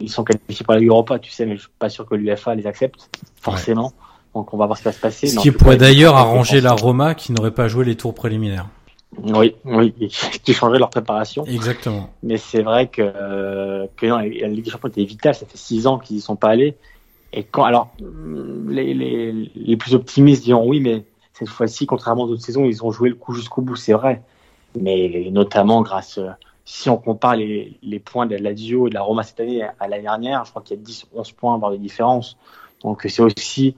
ils 0.01 0.11
sont 0.11 0.25
qualifiés 0.25 0.65
pour 0.65 0.75
la 0.75 0.81
Ligue 0.81 0.91
Europa, 0.91 1.19
tu 1.19 1.31
sais, 1.31 1.47
mais 1.47 1.57
je 1.57 1.63
suis 1.63 1.71
pas 1.79 1.89
sûr 1.89 2.07
que 2.07 2.15
l'UFA 2.15 2.55
les 2.55 2.67
accepte 2.67 3.11
forcément. 3.41 3.93
Donc 4.35 4.53
on 4.55 4.57
va 4.57 4.67
voir 4.67 4.79
ce 4.79 4.83
qui 4.83 4.89
va 4.89 4.93
se 4.93 5.01
passer. 5.01 5.27
Ce 5.27 5.39
qui 5.39 5.51
pourrait 5.51 5.77
d'ailleurs 5.77 6.17
arranger 6.17 6.61
la 6.61 6.73
Roma 6.73 7.15
qui 7.15 7.33
n'aurait 7.33 7.51
pas 7.51 7.69
joué 7.69 7.85
les 7.85 7.97
tours 7.97 8.15
préliminaires. 8.15 8.69
Oui, 9.23 9.55
oui, 9.65 9.93
qui 10.45 10.55
changerait 10.55 10.79
leur 10.79 10.89
préparation. 10.89 11.45
Exactement. 11.45 12.11
Mais 12.23 12.39
c'est 12.39 12.63
vrai 12.63 12.89
que, 12.89 13.03
que 13.97 14.07
non, 14.07 14.19
la 14.19 14.49
Ligue 14.49 14.65
des 14.65 14.71
Champions 14.71 14.89
était 14.89 15.05
vitale. 15.05 15.35
Ça 15.35 15.45
fait 15.47 15.59
six 15.59 15.87
ans 15.87 15.99
qu'ils 15.99 16.17
y 16.17 16.21
sont 16.21 16.37
pas 16.37 16.49
allés. 16.49 16.77
Et 17.33 17.45
quand, 17.45 17.65
alors, 17.65 17.91
les, 18.69 18.95
les, 18.95 19.33
les 19.33 19.77
plus 19.77 19.95
optimistes 19.95 20.45
diront 20.45 20.69
oui, 20.69 20.81
mais 20.81 21.05
cette 21.33 21.49
fois-ci, 21.49 21.87
contrairement 21.87 22.25
aux 22.25 22.31
autres 22.31 22.43
saisons, 22.43 22.65
ils 22.67 22.85
ont 22.85 22.91
joué 22.91 23.09
le 23.09 23.15
coup 23.15 23.35
jusqu'au 23.35 23.63
bout, 23.63 23.77
c'est 23.77 23.95
vrai. 23.95 24.23
Mais 24.79 25.29
notamment 25.31 25.83
grâce, 25.83 26.19
si 26.65 26.91
on 26.91 26.97
compare 26.97 27.37
les, 27.37 27.79
les 27.83 27.99
points 27.99 28.27
de 28.27 28.37
la 28.37 28.51
Lazio 28.51 28.87
et 28.87 28.91
de 28.91 28.95
la 28.95 29.03
Roma 29.03 29.23
cette 29.23 29.41
année 29.41 29.63
à 29.63 29.89
l'année 29.89 30.03
dernière, 30.03 30.45
je 30.45 30.51
crois 30.51 30.63
qu'il 30.63 30.77
y 30.77 30.81
a 30.81 30.83
10, 30.83 31.07
11 31.15 31.33
points, 31.33 31.59
voire 31.59 31.73
de 31.73 31.77
différence. 31.77 32.37
Donc 32.83 33.05
c'est 33.09 33.23
aussi 33.23 33.77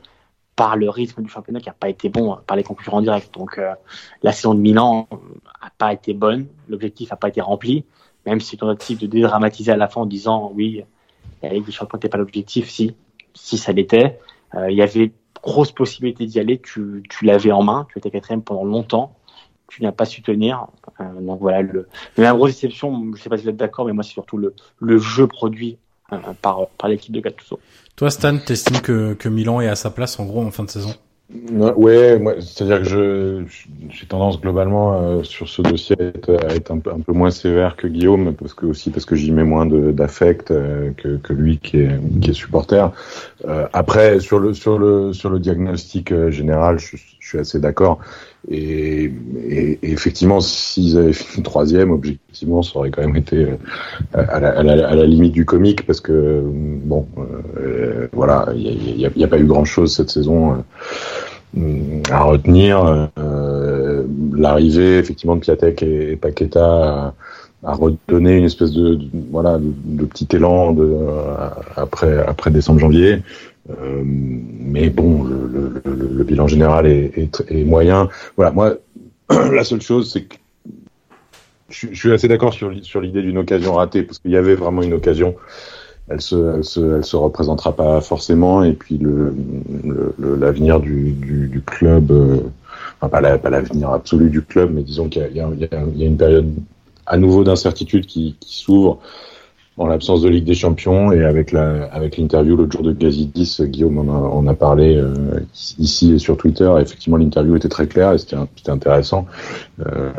par 0.57 0.77
le 0.77 0.89
rythme 0.89 1.23
du 1.23 1.29
championnat 1.29 1.61
qui 1.61 1.69
n'a 1.69 1.75
pas 1.75 1.89
été 1.89 2.09
bon 2.09 2.39
par 2.47 2.57
les 2.57 2.63
concurrents 2.63 3.03
directs. 3.03 3.33
Donc 3.33 3.59
euh, 3.59 3.75
la 4.23 4.33
saison 4.33 4.55
de 4.55 4.61
Milan 4.61 5.09
n'a 5.11 5.71
pas 5.79 5.93
été 5.93 6.15
bonne, 6.15 6.47
l'objectif 6.69 7.11
n'a 7.11 7.17
pas 7.17 7.29
été 7.29 7.41
rempli, 7.41 7.85
même 8.27 8.41
si 8.41 8.51
c'est 8.51 8.57
tentative 8.59 8.99
de 8.99 9.07
dédramatiser 9.07 9.73
à 9.73 9.77
la 9.77 9.89
fin 9.89 10.03
en 10.03 10.07
disant 10.07 10.53
oui, 10.55 10.85
la 11.43 11.49
Ligue 11.51 11.67
des 11.67 11.73
Champions 11.73 11.97
n'était 11.97 12.09
pas 12.09 12.19
l'objectif, 12.19 12.69
si, 12.69 12.95
si 13.35 13.59
ça 13.59 13.73
l'était. 13.73 14.19
Euh, 14.55 14.71
il 14.71 14.77
y 14.77 14.83
avait 14.83 15.13
grosse 15.43 15.73
possibilité 15.73 16.27
d'y 16.27 16.41
aller. 16.41 16.59
Tu, 16.59 17.03
tu 17.11 17.25
l'avais 17.25 17.53
en 17.53 17.63
main. 17.63 17.87
Tu 17.93 17.99
étais 17.99 18.11
quatrième 18.11 18.43
pendant 18.43 18.65
longtemps. 18.65 19.17
Tu 19.69 19.83
n'as 19.83 19.93
pas 19.93 20.05
su 20.05 20.23
tenir. 20.23 20.67
Euh, 21.01 21.05
donc 21.21 21.41
voilà, 21.41 21.63
le, 21.63 21.89
la 22.17 22.33
grosse 22.33 22.53
déception, 22.53 23.13
je 23.15 23.21
sais 23.21 23.29
pas 23.29 23.37
si 23.37 23.45
vous 23.45 23.51
êtes 23.51 23.57
d'accord, 23.57 23.87
mais 23.87 23.93
moi 23.93 24.05
c'est 24.05 24.13
surtout 24.13 24.37
le, 24.37 24.55
le 24.79 24.99
jeu 24.99 25.27
produit 25.27 25.79
euh, 26.13 26.19
par, 26.41 26.69
par 26.79 26.89
l'équipe 26.89 27.13
de 27.13 27.21
Gattuso. 27.21 27.59
Toi, 27.97 28.11
Stan, 28.11 28.39
t'estimes 28.39 28.81
que, 28.81 29.15
que 29.15 29.29
Milan 29.29 29.61
est 29.61 29.69
à 29.69 29.75
sa 29.75 29.91
place 29.91 30.21
en 30.21 30.27
gros 30.27 30.43
en 30.43 30.51
fin 30.51 30.65
de 30.65 30.71
saison? 30.71 30.95
Ouais, 31.31 32.23
c'est-à-dire 32.41 32.83
que 32.83 33.47
j'ai 33.89 34.07
tendance 34.07 34.39
globalement 34.39 34.93
euh, 34.93 35.23
sur 35.23 35.49
ce 35.49 35.63
dossier 35.63 35.97
à 35.99 36.05
être, 36.05 36.31
à 36.45 36.55
être 36.55 36.71
un, 36.71 36.79
peu, 36.79 36.91
un, 36.91 37.01
peu, 37.01 37.13
moins 37.13 37.31
sévère 37.31 37.77
que 37.77 37.87
Guillaume, 37.87 38.35
parce 38.35 38.53
que 38.53 38.67
aussi 38.67 38.91
parce 38.91 39.07
que 39.07 39.17
j'y 39.17 39.33
mets 39.33 39.43
moins 39.43 39.65
d'affect 39.65 40.51
euh, 40.51 40.91
que, 40.93 41.17
que, 41.17 41.33
lui 41.33 41.59
qui 41.59 41.79
est, 41.79 42.21
qui 42.21 42.31
est 42.31 42.35
supporter. 42.35 42.93
Euh, 43.47 43.67
après, 43.73 44.21
sur 44.21 44.39
le 44.39 44.53
sur 44.53 44.79
le 44.79 45.15
sur 45.15 45.31
le 45.31 45.39
diagnostic 45.39 46.13
euh, 46.13 46.31
général, 46.31 46.79
je, 46.79 46.99
je, 47.19 47.27
suis 47.27 47.39
assez 47.39 47.59
d'accord. 47.59 48.01
Et, 48.51 49.05
et, 49.49 49.79
et, 49.83 49.93
effectivement, 49.93 50.41
s'ils 50.41 50.99
avaient 50.99 51.13
fini 51.13 51.43
troisième, 51.43 51.91
objectivement, 51.91 52.63
ça 52.63 52.79
aurait 52.79 52.91
quand 52.91 53.03
même 53.03 53.17
été 53.17 53.45
euh, 53.45 53.57
à 54.13 54.41
la, 54.41 54.51
à 54.59 54.63
la, 54.63 54.89
à 54.89 54.95
la 54.95 55.07
limite 55.07 55.33
du 55.33 55.45
comique, 55.45 55.87
parce 55.87 56.01
que 56.01 56.43
bon, 56.45 57.07
voilà, 58.13 58.49
il 58.55 58.97
n'y 58.97 59.07
a, 59.07 59.09
a, 59.09 59.25
a, 59.25 59.29
pas 59.29 59.39
eu 59.39 59.45
grand-chose 59.45 59.95
cette 59.95 60.11
saison 60.11 60.63
à 62.11 62.23
retenir. 62.23 63.11
Euh, 63.19 64.05
L'arrivée 64.37 64.99
effectivement 64.99 65.37
de 65.37 65.41
Piatek 65.41 65.83
et 65.83 66.17
Paqueta 66.17 66.65
a, 66.65 67.15
a, 67.65 67.75
redonné 67.75 68.37
une 68.37 68.45
espèce 68.45 68.73
de, 68.73 68.99
voilà 69.31 69.59
de, 69.59 69.73
de, 69.85 70.05
petit 70.05 70.29
élan 70.33 70.73
de, 70.73 70.85
euh, 70.85 71.49
après 71.77 72.19
après 72.27 72.51
décembre 72.51 72.81
janvier. 72.81 73.23
Euh, 73.71 74.03
mais 74.05 74.91
bon, 74.91 75.25
le, 75.25 75.47
le, 75.47 75.83
le, 75.85 76.09
le, 76.09 76.25
bilan 76.25 76.47
général 76.47 76.87
est, 76.87 77.17
est, 77.17 77.43
est, 77.49 77.65
moyen. 77.65 78.09
Voilà, 78.37 78.53
moi, 78.53 78.75
la 79.31 79.65
seule 79.65 79.81
chose, 79.81 80.13
c'est 80.13 80.25
que 80.25 80.37
je, 81.71 81.87
je, 81.91 81.99
suis 81.99 82.13
assez 82.13 82.29
d'accord 82.29 82.53
sur, 82.53 82.71
l'idée 82.71 83.23
d'une 83.23 83.39
occasion 83.39 83.75
ratée, 83.75 84.03
parce 84.03 84.19
qu'il 84.19 84.33
y 84.33 84.37
avait 84.37 84.55
vraiment 84.55 84.83
une 84.83 84.93
occasion 84.93 85.35
elle 86.09 86.21
se, 86.21 86.57
elle 86.57 86.65
se, 86.65 86.97
elle 86.97 87.05
se 87.05 87.17
représentera 87.17 87.75
pas 87.75 88.01
forcément. 88.01 88.63
Et 88.63 88.75
puis 88.75 89.01
l'avenir 90.19 90.81
du, 90.81 91.13
du, 91.13 91.49
du, 91.49 91.63
club, 91.63 92.11
euh, 92.11 92.41
enfin 93.01 93.09
pas, 93.09 93.21
la, 93.21 93.39
pas 93.39 93.51
l'avenir 93.51 93.91
absolu 93.91 94.31
du 94.31 94.43
club, 94.43 94.73
mais 94.75 94.83
disons 94.83 95.09
qu'il 95.09 95.27
y 95.33 95.37
y 95.37 95.99
y 95.99 96.05
a 96.05 96.07
une 96.07 96.17
période 96.17 96.53
à 97.07 97.17
nouveau 97.17 97.45
d'incertitudes 97.45 98.07
qui, 98.07 98.37
qui 98.41 98.59
s'ouvrent 98.59 98.99
en 99.77 99.87
l'absence 99.87 100.23
de 100.23 100.29
Ligue 100.29 100.45
des 100.45 100.55
Champions 100.55 101.11
et 101.11 101.25
avec 101.25 101.51
la 101.51 101.85
avec 101.87 102.17
l'interview 102.17 102.57
l'autre 102.57 102.73
jour 102.73 102.83
de 102.83 102.93
Gazidis, 102.93 103.59
Guillaume 103.61 103.99
en 103.99 104.15
a, 104.15 104.31
on 104.33 104.47
a 104.47 104.55
parlé 104.55 104.97
euh, 104.97 105.41
ici 105.79 106.15
et 106.15 106.19
sur 106.19 106.37
Twitter. 106.37 106.73
effectivement, 106.81 107.17
l'interview 107.17 107.57
était 107.57 107.69
très 107.69 107.87
claire 107.87 108.13
et 108.13 108.19
c'était 108.19 108.71
intéressant. 108.71 109.27
Euh, 109.85 110.13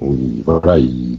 où, 0.00 0.16
voilà, 0.44 0.78
il, 0.78 1.18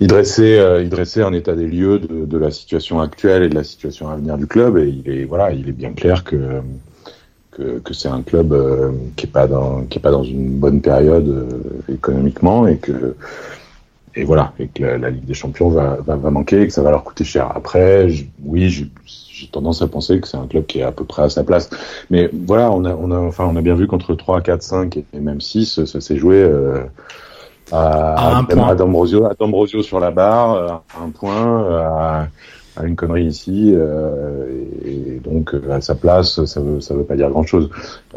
il 0.00 0.08
dressait, 0.08 0.58
euh, 0.58 0.82
il 0.82 0.90
dressait 0.90 1.22
un 1.22 1.32
état 1.32 1.54
des 1.54 1.66
lieux 1.66 1.98
de, 1.98 2.26
de, 2.26 2.38
la 2.38 2.50
situation 2.50 3.00
actuelle 3.00 3.44
et 3.44 3.48
de 3.48 3.54
la 3.54 3.64
situation 3.64 4.08
à 4.08 4.16
venir 4.16 4.36
du 4.36 4.46
club 4.46 4.76
et 4.76 4.88
il 4.88 5.10
est 5.10 5.24
voilà, 5.24 5.52
il 5.52 5.68
est 5.68 5.72
bien 5.72 5.92
clair 5.92 6.24
que 6.24 6.60
que, 7.52 7.78
que 7.78 7.94
c'est 7.94 8.08
un 8.08 8.22
club 8.22 8.52
euh, 8.52 8.92
qui 9.16 9.26
est 9.26 9.30
pas 9.30 9.46
dans 9.46 9.84
qui 9.84 9.98
est 9.98 10.02
pas 10.02 10.10
dans 10.10 10.24
une 10.24 10.58
bonne 10.58 10.82
période 10.82 11.28
euh, 11.28 11.92
économiquement 11.92 12.66
et 12.66 12.76
que 12.76 13.14
et 14.16 14.24
voilà, 14.24 14.54
et 14.58 14.68
que 14.68 14.82
la, 14.82 15.10
Ligue 15.10 15.26
des 15.26 15.34
Champions 15.34 15.68
va, 15.68 15.98
va, 16.04 16.16
va, 16.16 16.30
manquer 16.30 16.62
et 16.62 16.66
que 16.66 16.72
ça 16.72 16.82
va 16.82 16.90
leur 16.90 17.04
coûter 17.04 17.22
cher. 17.22 17.52
Après, 17.54 18.08
oui, 18.42 18.70
j'ai 18.70 19.46
tendance 19.48 19.82
à 19.82 19.86
penser 19.88 20.18
que 20.20 20.26
c'est 20.26 20.38
un 20.38 20.46
club 20.46 20.64
qui 20.64 20.78
est 20.78 20.82
à 20.82 20.90
peu 20.90 21.04
près 21.04 21.22
à 21.22 21.28
sa 21.28 21.44
place. 21.44 21.68
Mais 22.10 22.30
voilà, 22.32 22.70
on 22.70 22.86
a, 22.86 22.94
on 22.94 23.10
a, 23.10 23.18
enfin, 23.18 23.44
on 23.44 23.56
a 23.56 23.60
bien 23.60 23.74
vu 23.74 23.86
qu'entre 23.86 24.14
3, 24.14 24.40
4, 24.40 24.62
5 24.62 24.96
et 24.96 25.04
même 25.20 25.42
6, 25.42 25.84
ça 25.84 26.00
s'est 26.00 26.16
joué 26.16 26.36
euh, 26.36 26.80
à, 27.70 28.38
à, 28.38 28.68
à 28.68 28.74
D'Ambrosio 28.74 29.82
sur 29.82 30.00
la 30.00 30.10
barre, 30.10 30.82
à 30.98 31.04
un 31.04 31.10
point, 31.10 31.70
à, 31.78 32.28
à 32.76 32.84
une 32.84 32.96
connerie 32.96 33.24
ici, 33.24 33.72
euh, 33.74 34.46
et, 34.84 35.20
donc 35.24 35.54
à 35.70 35.80
sa 35.80 35.94
place, 35.94 36.44
ça 36.44 36.60
veut 36.60 36.80
ça 36.80 36.94
veut 36.94 37.04
pas 37.04 37.16
dire 37.16 37.30
grand 37.30 37.44
chose. 37.44 37.70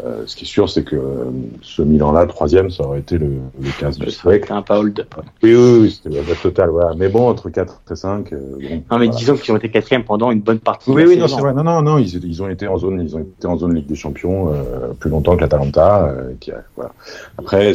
Euh, 0.04 0.22
ce 0.26 0.36
qui 0.36 0.44
est 0.44 0.48
sûr, 0.48 0.68
c'est 0.70 0.84
que 0.84 0.96
euh, 0.96 1.24
ce 1.62 1.82
Milan-là, 1.82 2.26
troisième, 2.26 2.70
ça 2.70 2.84
aurait 2.84 3.00
été 3.00 3.18
le, 3.18 3.32
le 3.60 3.70
cas 3.78 3.90
de 3.90 4.10
C'est 4.10 4.50
un 4.50 4.62
pas 4.62 4.78
hold-up. 4.78 5.14
Oui, 5.42 5.54
oui, 5.54 5.78
oui 5.80 5.90
c'était 5.90 6.16
le 6.16 6.42
total. 6.42 6.70
Voilà. 6.70 6.94
Mais 6.96 7.08
bon, 7.08 7.28
entre 7.28 7.50
4 7.50 7.82
et 7.90 7.96
5. 7.96 8.32
Euh, 8.32 8.38
bon, 8.60 8.82
non, 8.90 8.98
mais 8.98 9.08
disons 9.08 9.36
qu'ils 9.36 9.52
ont 9.52 9.56
été 9.56 9.70
quatrième 9.70 10.04
pendant 10.04 10.30
une 10.30 10.40
bonne 10.40 10.60
partie. 10.60 10.90
Oui, 10.90 11.04
oui, 11.06 11.16
non, 11.16 11.28
c'est 11.28 11.40
vrai. 11.40 11.52
Non, 11.52 11.64
non, 11.64 11.82
non, 11.82 11.98
ils, 11.98 12.24
ils, 12.24 12.42
ont 12.42 12.48
été 12.48 12.66
en 12.66 12.78
zone, 12.78 13.00
ils 13.00 13.16
ont 13.16 13.20
été 13.20 13.46
en 13.46 13.56
zone 13.56 13.74
Ligue 13.74 13.86
des 13.86 13.94
Champions 13.94 14.52
euh, 14.52 14.92
plus 14.98 15.10
longtemps 15.10 15.36
que 15.36 15.42
l'Atalanta. 15.42 16.06
Euh, 16.06 16.32
qui 16.40 16.52
a, 16.52 16.62
voilà. 16.76 16.92
Après, 17.38 17.72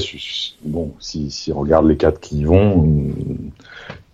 bon, 0.63 0.91
si, 0.99 1.29
si 1.29 1.51
on 1.51 1.59
regarde 1.59 1.87
les 1.87 1.97
quatre 1.97 2.19
qui 2.19 2.39
y 2.39 2.43
vont. 2.45 2.87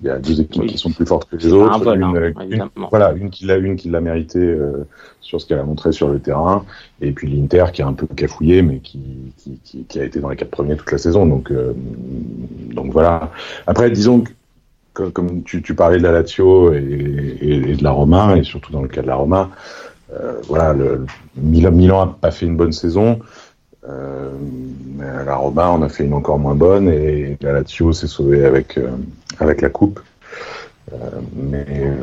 Il 0.02 0.08
y 0.08 0.10
a 0.10 0.18
deux 0.18 0.42
équipes 0.42 0.66
qui 0.66 0.78
sont 0.78 0.92
plus 0.92 1.06
fortes 1.06 1.30
que 1.30 1.36
les 1.38 1.54
autres. 1.54 1.80
Vol, 1.84 1.98
une, 1.98 2.04
hein, 2.04 2.34
une, 2.50 2.70
voilà, 2.90 3.14
une 3.14 3.30
qui 3.30 3.46
l'a, 3.46 3.58
une 3.58 3.76
qui 3.76 3.90
l'a 3.90 4.02
mérité 4.02 4.40
euh, 4.40 4.88
sur 5.22 5.40
ce 5.40 5.46
qu'elle 5.46 5.60
a 5.60 5.64
montré 5.64 5.92
sur 5.92 6.08
le 6.08 6.20
terrain, 6.20 6.66
et 7.02 7.12
puis 7.12 7.30
l'Inter 7.30 7.66
qui 7.72 7.82
a 7.82 7.88
un 7.88 7.94
peu 7.94 8.08
cafouillé, 8.08 8.64
mais 8.64 8.80
qui, 8.80 9.00
qui, 9.38 9.60
qui, 9.64 9.84
qui, 9.84 10.00
a 10.00 10.04
été 10.04 10.20
dans 10.20 10.30
les 10.30 10.36
quatre 10.36 10.50
premiers 10.50 10.76
toute 10.76 10.92
la 10.92 10.98
saison. 10.98 11.28
Donc, 11.28 11.52
euh, 11.52 11.74
donc 12.74 12.92
voilà. 12.92 13.32
Après, 13.68 13.92
disons 13.92 14.24
que 14.94 15.04
comme 15.04 15.44
tu, 15.44 15.62
tu 15.62 15.76
parlais 15.76 16.00
de 16.00 16.04
la 16.04 16.12
Lazio 16.12 16.74
et, 16.74 16.80
et, 16.80 17.72
et, 17.72 17.76
de 17.76 17.84
la 17.84 17.92
Roma, 17.92 18.36
et 18.38 18.44
surtout 18.44 18.72
dans 18.72 18.82
le 18.82 18.88
cas 18.88 19.04
de 19.04 19.08
la 19.08 19.16
Roma, 19.16 19.52
euh, 20.14 20.42
voilà, 20.48 20.74
le, 20.74 21.06
Milan, 21.36 21.72
Milan 21.72 22.02
a 22.02 22.08
pas 22.08 22.32
fait 22.32 22.46
une 22.46 22.58
bonne 22.58 22.74
saison. 22.74 23.20
Euh, 23.90 24.30
à 25.02 25.24
la 25.24 25.36
Roma, 25.36 25.72
on 25.72 25.82
a 25.82 25.90
fait 25.90 26.04
une 26.06 26.14
encore 26.14 26.38
moins 26.38 26.54
bonne 26.56 26.88
et 26.88 27.38
la 27.42 27.54
Lazio 27.54 27.94
s'est 27.94 28.08
sauvée 28.08 28.46
avec 28.46 28.78
euh, 28.78 28.90
avec 29.40 29.62
la 29.62 29.70
coupe. 29.70 30.00
Euh, 30.94 30.98
mais 31.36 31.66
euh, 31.70 31.96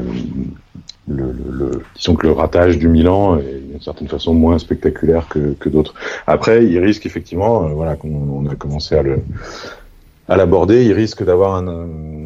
le, 1.09 1.33
le, 1.33 1.51
le, 1.51 1.83
disons 1.95 2.15
que 2.15 2.27
le 2.27 2.33
ratage 2.33 2.79
du 2.79 2.89
Milan 2.89 3.39
est 3.39 3.61
d'une 3.71 3.81
certaine 3.81 4.09
façon 4.09 4.35
moins 4.35 4.59
spectaculaire 4.59 5.29
que, 5.29 5.55
que 5.55 5.69
d'autres. 5.69 5.95
Après, 6.27 6.65
il 6.65 6.79
risque 6.79 7.07
effectivement, 7.07 7.65
euh, 7.65 7.69
voilà, 7.69 7.97
qu'on 7.97 8.09
on 8.09 8.47
a 8.49 8.55
commencé 8.57 8.95
à 8.97 9.03
le 9.03 9.21
à 10.29 10.37
l'aborder, 10.37 10.85
il 10.85 10.93
risque 10.93 11.25
d'avoir 11.25 11.55
un, 11.55 11.67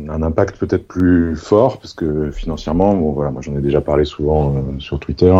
un, 0.08 0.22
impact 0.22 0.56
peut-être 0.58 0.86
plus 0.88 1.36
fort 1.36 1.78
parce 1.78 1.94
que 1.94 2.32
financièrement, 2.32 2.94
bon 2.94 3.12
voilà, 3.12 3.30
moi 3.30 3.42
j'en 3.42 3.56
ai 3.56 3.60
déjà 3.60 3.80
parlé 3.80 4.04
souvent 4.04 4.54
euh, 4.56 4.80
sur 4.80 4.98
Twitter. 4.98 5.32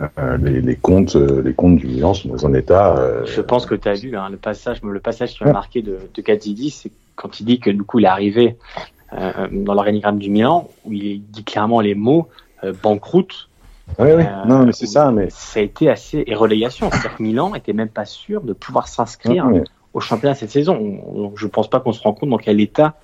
Euh, 0.00 0.38
les, 0.38 0.62
les, 0.62 0.76
comptes, 0.76 1.16
euh, 1.16 1.42
les 1.42 1.52
comptes 1.52 1.76
du 1.76 1.86
Milan 1.86 2.14
sont 2.14 2.30
dans 2.30 2.46
un 2.46 2.54
état. 2.54 2.96
Euh, 2.96 3.26
Je 3.26 3.42
pense 3.42 3.66
que 3.66 3.74
tu 3.74 3.86
as 3.86 3.94
lu 3.94 4.16
hein, 4.16 4.30
le 4.30 4.38
passage, 4.38 4.82
le 4.82 5.00
passage 5.00 5.34
qui 5.34 5.44
m'a 5.44 5.52
marqué 5.52 5.82
de, 5.82 5.98
de 6.14 6.70
c'est 6.70 6.90
quand 7.16 7.38
il 7.38 7.44
dit 7.44 7.60
que 7.60 7.68
du 7.68 7.82
coup 7.82 7.98
il 7.98 8.06
est 8.06 8.08
arrivé 8.08 8.56
dans 9.50 9.74
l'organigramme 9.74 10.18
du 10.18 10.30
Milan 10.30 10.68
où 10.84 10.92
il 10.92 11.20
dit 11.30 11.44
clairement 11.44 11.80
les 11.80 11.94
mots 11.96 12.28
banqueroute. 12.82 13.48
Oui, 13.98 14.08
oui. 14.16 14.22
non, 14.46 14.64
mais 14.64 14.72
c'est 14.72 14.86
ça. 14.86 15.10
Mais 15.10 15.28
ça 15.30 15.58
a 15.58 15.62
été 15.64 15.90
assez 15.90 16.22
et 16.26 16.34
relégation. 16.36 16.88
C'est-à-dire 16.90 17.16
que 17.16 17.22
Milan 17.22 17.54
était 17.56 17.72
même 17.72 17.88
pas 17.88 18.04
sûr 18.04 18.40
de 18.40 18.52
pouvoir 18.52 18.86
s'inscrire. 18.86 19.46
mais 19.46 19.64
au 19.92 20.00
championnat 20.00 20.34
cette 20.34 20.50
saison. 20.50 20.78
Donc 21.14 21.38
je 21.38 21.46
pense 21.46 21.68
pas 21.68 21.80
qu'on 21.80 21.92
se 21.92 22.02
rend 22.02 22.12
compte 22.12 22.30
dans 22.30 22.38
quel 22.38 22.60
état. 22.60 22.96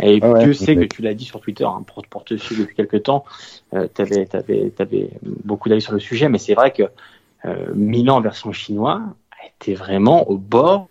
Et 0.00 0.18
ah 0.20 0.30
ouais, 0.30 0.44
Dieu 0.44 0.52
sait 0.52 0.76
que 0.76 0.84
tu 0.84 1.00
l'as 1.00 1.14
dit 1.14 1.24
sur 1.24 1.40
Twitter 1.40 1.64
hein, 1.64 1.82
pour, 1.86 2.06
pour, 2.06 2.24
te 2.24 2.36
suivre 2.36 2.62
depuis 2.62 2.74
quelques 2.74 3.04
temps, 3.04 3.24
euh, 3.72 3.88
tu 3.94 4.02
avais, 4.02 4.28
avais, 4.34 4.70
avais, 4.78 5.10
beaucoup 5.22 5.70
d'avis 5.70 5.80
sur 5.80 5.94
le 5.94 6.00
sujet, 6.00 6.28
mais 6.28 6.36
c'est 6.36 6.52
vrai 6.52 6.70
que 6.70 6.82
euh, 7.46 7.72
Milan 7.74 8.20
version 8.20 8.52
chinois 8.52 9.00
été 9.60 9.74
vraiment 9.74 10.28
au 10.28 10.36
bord 10.36 10.88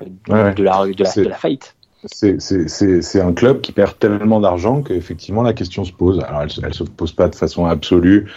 euh, 0.00 0.04
ouais, 0.28 0.54
de, 0.54 0.62
la, 0.62 0.86
de, 0.86 1.02
la, 1.02 1.12
de 1.12 1.28
la 1.28 1.36
faillite. 1.36 1.76
C'est 2.06 3.20
un 3.20 3.32
club 3.34 3.60
qui 3.60 3.72
perd 3.72 3.98
tellement 3.98 4.40
d'argent 4.40 4.82
qu'effectivement 4.82 5.42
la 5.42 5.52
question 5.52 5.84
se 5.84 5.92
pose. 5.92 6.20
Alors 6.20 6.42
elle, 6.42 6.50
elle 6.62 6.74
se 6.74 6.84
pose 6.84 7.12
pas 7.12 7.28
de 7.28 7.34
façon 7.34 7.66
absolue 7.66 8.30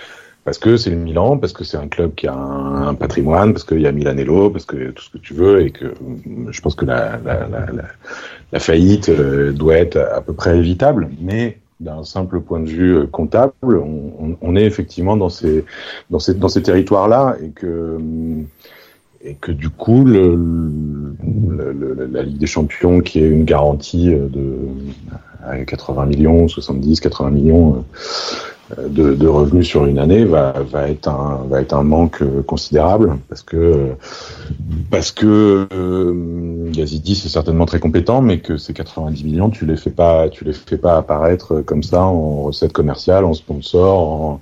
parce 0.46 0.58
que 0.58 0.76
c'est 0.76 0.90
le 0.90 0.98
Milan, 0.98 1.38
parce 1.38 1.54
que 1.54 1.64
c'est 1.64 1.78
un 1.78 1.88
club 1.88 2.16
qui 2.16 2.28
a 2.28 2.36
un, 2.36 2.94
patrimoine, 2.96 3.54
parce 3.54 3.64
qu'il 3.64 3.80
y 3.80 3.88
a 3.88 3.92
Milanello, 3.92 4.50
parce 4.50 4.66
que 4.66 4.92
tout 4.92 5.04
ce 5.04 5.10
que 5.10 5.18
tu 5.18 5.34
veux, 5.34 5.62
et 5.62 5.72
que 5.72 5.94
je 6.50 6.62
pense 6.62 6.76
que 6.76 6.86
la, 6.86 7.18
la, 7.24 7.48
la, 7.48 7.66
la 8.52 8.60
faillite 8.60 9.10
euh, 9.10 9.52
doit 9.52 9.76
être 9.76 9.98
à 9.98 10.22
peu 10.22 10.34
près 10.34 10.58
évitable, 10.58 11.10
mais 11.22 11.58
d'un 11.80 12.04
simple 12.04 12.42
point 12.42 12.60
de 12.60 12.70
vue 12.70 12.98
euh, 12.98 13.08
comptable, 13.08 13.82
on, 14.42 14.56
est 14.56 14.66
effectivement 14.66 15.18
dans 15.18 15.30
ces 15.30 15.66
dans 16.10 16.20
ces 16.20 16.62
territoires-là, 16.62 17.38
et 17.42 17.50
que 17.50 17.98
et 19.24 19.36
que 19.36 19.52
du 19.52 19.70
coup 19.70 20.04
le, 20.04 20.36
le, 20.36 21.72
le, 21.72 22.10
la 22.12 22.24
Ligue 22.24 22.38
des 22.38 22.48
Champions, 22.48 23.00
qui 23.00 23.20
est 23.20 23.28
une 23.28 23.46
garantie 23.46 24.10
de 24.10 24.58
80 25.66 26.06
millions, 26.06 26.48
70, 26.48 27.00
80 27.00 27.30
millions 27.32 27.86
de, 28.88 29.28
revenus 29.28 29.68
sur 29.68 29.86
une 29.86 30.00
année 30.00 30.26
va, 30.26 30.54
va 30.72 30.90
être 30.90 31.08
un 31.08 31.46
va 31.50 31.62
être 31.62 31.74
un 31.74 31.84
manque 31.84 32.24
considérable 32.46 33.18
parce 33.30 33.42
que 33.42 33.92
parce 34.90 35.12
que 35.12 35.68
euh, 35.74 36.72
Gazidi 36.72 37.16
c'est 37.16 37.30
certainement 37.30 37.66
très 37.66 37.80
compétent 37.80 38.22
mais 38.22 38.40
que 38.40 38.58
ces 38.58 38.74
90 38.74 39.24
millions 39.24 39.50
tu 39.50 39.66
les 39.66 39.78
fais 39.78 39.92
pas 39.92 40.30
tu 40.30 40.44
les 40.44 40.54
fais 40.54 40.78
pas 40.78 40.98
apparaître 40.98 41.62
comme 41.62 41.84
ça 41.84 42.02
en 42.02 42.44
recettes 42.44 42.74
commerciales 42.74 43.26
en 43.26 43.34
sponsor 43.34 44.00
en 44.00 44.42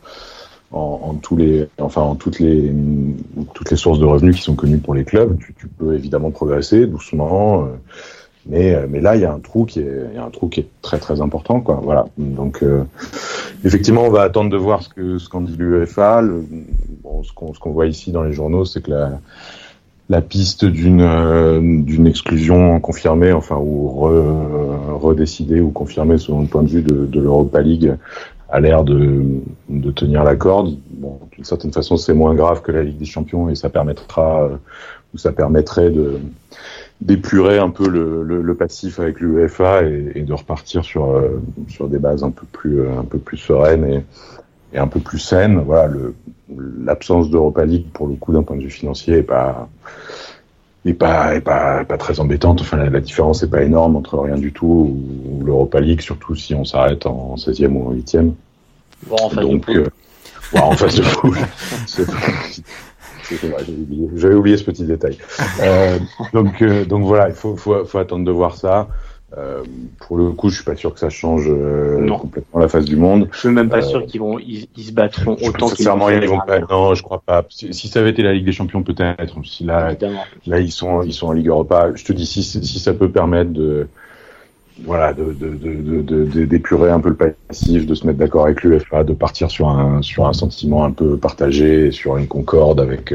en, 0.73 1.15
tous 1.15 1.35
les, 1.35 1.67
enfin 1.79 2.01
en 2.01 2.15
toutes 2.15 2.39
les 2.39 2.73
toutes 3.53 3.71
les 3.71 3.77
sources 3.77 3.99
de 3.99 4.05
revenus 4.05 4.37
qui 4.37 4.41
sont 4.41 4.55
connues 4.55 4.77
pour 4.77 4.93
les 4.93 5.03
clubs, 5.03 5.37
tu, 5.39 5.67
peux 5.67 5.93
évidemment 5.93 6.31
progresser 6.31 6.85
doucement, 6.87 7.63
euh, 7.63 7.67
mais 8.47 8.75
mais 8.87 9.01
là 9.01 9.15
il 9.15 9.21
y 9.21 9.25
a 9.25 9.31
un 9.31 9.39
trou 9.39 9.65
qui 9.65 9.79
est 9.79 10.13
y 10.15 10.17
a 10.17 10.23
un 10.23 10.29
trou 10.29 10.47
qui 10.47 10.61
est 10.61 10.67
très 10.81 10.97
très 10.97 11.21
important 11.21 11.61
quoi. 11.61 11.79
Voilà. 11.83 12.05
Donc 12.17 12.63
euh, 12.63 12.83
effectivement 13.63 14.03
on 14.03 14.09
va 14.09 14.21
attendre 14.21 14.49
de 14.49 14.57
voir 14.57 14.81
ce 14.81 14.89
que 14.89 15.17
ce 15.17 15.29
qu'en 15.29 15.41
dit 15.41 15.55
l'UEFA. 15.57 16.23
Bon, 17.03 17.23
ce 17.23 17.31
qu'on 17.33 17.53
ce 17.53 17.59
qu'on 17.59 17.71
voit 17.71 17.87
ici 17.87 18.11
dans 18.11 18.23
les 18.23 18.33
journaux 18.33 18.65
c'est 18.65 18.81
que 18.81 18.91
la 18.91 19.19
la 20.09 20.21
piste 20.21 20.65
d'une 20.65 21.01
euh, 21.01 21.59
d'une 21.61 22.07
exclusion 22.07 22.79
confirmée, 22.79 23.31
enfin 23.31 23.57
ou 23.57 23.87
re, 23.87 24.99
redécidée 24.99 25.61
ou 25.61 25.69
confirmée 25.69 26.17
selon 26.17 26.41
le 26.41 26.47
point 26.47 26.63
de 26.63 26.69
vue 26.69 26.81
de, 26.81 27.05
de 27.05 27.19
l'Europa 27.19 27.61
League 27.61 27.95
a 28.49 28.59
l'air 28.59 28.83
de, 28.83 29.23
de 29.69 29.91
tenir 29.91 30.25
la 30.25 30.35
corde. 30.35 30.75
Bon, 30.89 31.19
d'une 31.31 31.45
certaine 31.45 31.71
façon, 31.71 31.95
c'est 31.95 32.13
moins 32.13 32.35
grave 32.35 32.61
que 32.61 32.73
la 32.73 32.83
Ligue 32.83 32.97
des 32.97 33.05
Champions 33.05 33.49
et 33.49 33.55
ça 33.55 33.69
permettra 33.69 34.49
ou 35.13 35.17
ça 35.17 35.31
permettrait 35.31 35.89
de 35.89 36.19
d'épurer 37.01 37.57
un 37.57 37.69
peu 37.69 37.89
le, 37.89 38.23
le, 38.23 38.41
le 38.41 38.55
passif 38.55 38.99
avec 38.99 39.19
l'UEFA 39.19 39.83
et, 39.83 40.11
et, 40.15 40.21
de 40.21 40.33
repartir 40.33 40.83
sur 40.85 41.11
euh, 41.11 41.41
sur 41.67 41.87
des 41.87 41.97
bases 41.97 42.23
un 42.23 42.29
peu 42.29 42.45
plus 42.51 42.87
un 42.87 43.03
peu 43.03 43.17
plus 43.17 43.37
sereines 43.37 43.85
et, 43.85 44.03
et 44.73 44.77
un 44.77 44.87
peu 44.87 44.99
plus 44.99 45.19
saines. 45.19 45.59
Voilà, 45.65 45.91
l'absence 46.83 47.29
d'Europa 47.29 47.65
League 47.65 47.87
pour 47.91 48.07
le 48.07 48.15
coup 48.15 48.33
d'un 48.33 48.43
point 48.43 48.55
de 48.55 48.61
vue 48.61 48.69
financier 48.69 49.17
est 49.17 49.23
pas 49.23 49.67
est 50.85 50.93
pas 50.93 51.35
est 51.35 51.41
pas 51.41 51.83
pas 51.85 51.97
très 51.97 52.19
embêtante. 52.19 52.61
Enfin, 52.61 52.77
la, 52.77 52.89
la 52.89 52.99
différence 52.99 53.41
est 53.41 53.49
pas 53.49 53.63
énorme 53.63 53.95
entre 53.95 54.19
rien 54.19 54.37
du 54.37 54.53
tout 54.53 54.95
ou, 55.25 55.43
l'Europa 55.43 55.79
League, 55.79 56.01
surtout 56.01 56.35
si 56.35 56.53
on 56.53 56.65
s'arrête 56.65 57.07
en 57.07 57.35
16e 57.35 57.71
ou 57.71 57.89
en 57.89 57.93
8e. 57.93 58.31
Bon, 59.07 59.15
en 59.19 59.29
face 59.29 59.45
Donc, 59.45 59.67
de 59.67 59.79
euh, 59.79 60.59
en 60.59 60.71
face 60.73 60.95
de 60.95 61.01
poule. 61.01 61.37
J'avais 63.37 63.71
oublié, 63.71 64.09
j'avais 64.15 64.35
oublié 64.35 64.57
ce 64.57 64.63
petit 64.63 64.83
détail. 64.83 65.17
Euh, 65.61 65.99
donc, 66.33 66.61
euh, 66.61 66.85
donc 66.85 67.03
voilà, 67.03 67.29
il 67.29 67.35
faut, 67.35 67.55
faut, 67.55 67.85
faut 67.85 67.97
attendre 67.97 68.25
de 68.25 68.31
voir 68.31 68.55
ça. 68.55 68.87
Euh, 69.37 69.63
pour 69.99 70.17
le 70.17 70.31
coup, 70.31 70.49
je 70.49 70.55
suis 70.55 70.63
pas 70.63 70.75
sûr 70.75 70.93
que 70.93 70.99
ça 70.99 71.09
change 71.09 71.49
complètement 72.19 72.59
la 72.59 72.67
face 72.67 72.85
du 72.85 72.95
monde. 72.95 73.27
Je 73.31 73.39
suis 73.39 73.49
même 73.49 73.69
pas 73.69 73.81
sûr 73.81 74.05
qu'ils 74.05 74.21
vont, 74.21 74.39
ils, 74.39 74.67
ils, 74.75 74.83
se 74.83 74.91
battront 74.91 75.37
autant 75.43 75.67
qu'ils 75.69 75.87
vont. 75.87 76.09
Ils 76.09 76.27
vont 76.27 76.39
pas, 76.39 76.59
non, 76.59 76.95
je 76.95 77.03
crois 77.03 77.21
pas. 77.23 77.45
Si, 77.49 77.73
si, 77.73 77.87
ça 77.89 77.99
avait 77.99 78.09
été 78.09 78.23
la 78.23 78.33
Ligue 78.33 78.45
des 78.45 78.51
Champions, 78.51 78.81
peut-être. 78.81 79.35
Si 79.43 79.63
là, 79.63 79.91
Évidemment. 79.91 80.23
là, 80.47 80.59
ils 80.59 80.71
sont, 80.71 81.03
ils 81.03 81.13
sont 81.13 81.27
en 81.27 81.31
Ligue 81.33 81.47
Europa. 81.47 81.91
Je 81.93 82.03
te 82.03 82.13
dis, 82.13 82.25
si, 82.25 82.43
si 82.43 82.79
ça 82.79 82.93
peut 82.93 83.11
permettre 83.11 83.51
de 83.51 83.87
voilà, 84.85 85.13
de, 85.13 86.45
d'épurer 86.45 86.89
un 86.89 86.99
peu 86.99 87.09
le 87.09 87.15
passif, 87.15 87.85
de 87.85 87.93
se 87.93 88.05
mettre 88.05 88.19
d'accord 88.19 88.45
avec 88.45 88.63
l'UFA, 88.63 89.03
de 89.03 89.13
partir 89.13 89.51
sur 89.51 89.69
un 89.69 90.01
sur 90.01 90.27
un 90.27 90.33
sentiment 90.33 90.83
un 90.83 90.91
peu 90.91 91.17
partagé, 91.17 91.91
sur 91.91 92.17
une 92.17 92.27
concorde 92.27 92.79
avec 92.79 93.13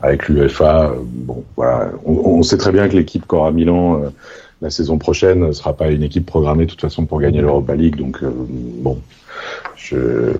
avec 0.00 0.28
l'UFA. 0.28 0.92
Bon, 1.02 1.44
voilà, 1.56 1.90
on, 2.04 2.42
sait 2.42 2.58
très 2.58 2.72
bien 2.72 2.88
que 2.88 2.96
l'équipe 2.96 3.26
qu'aura 3.26 3.52
Milan 3.52 4.02
la 4.60 4.70
saison 4.70 4.96
prochaine 4.96 5.40
ne 5.40 5.52
sera 5.52 5.76
pas 5.76 5.90
une 5.90 6.04
équipe 6.04 6.24
programmée 6.24 6.66
de 6.66 6.70
toute 6.70 6.80
façon 6.80 7.04
pour 7.04 7.20
gagner 7.20 7.40
l'Europa 7.40 7.74
League. 7.74 7.96
Donc 7.96 8.20
bon, 8.22 8.98
je, 9.76 10.36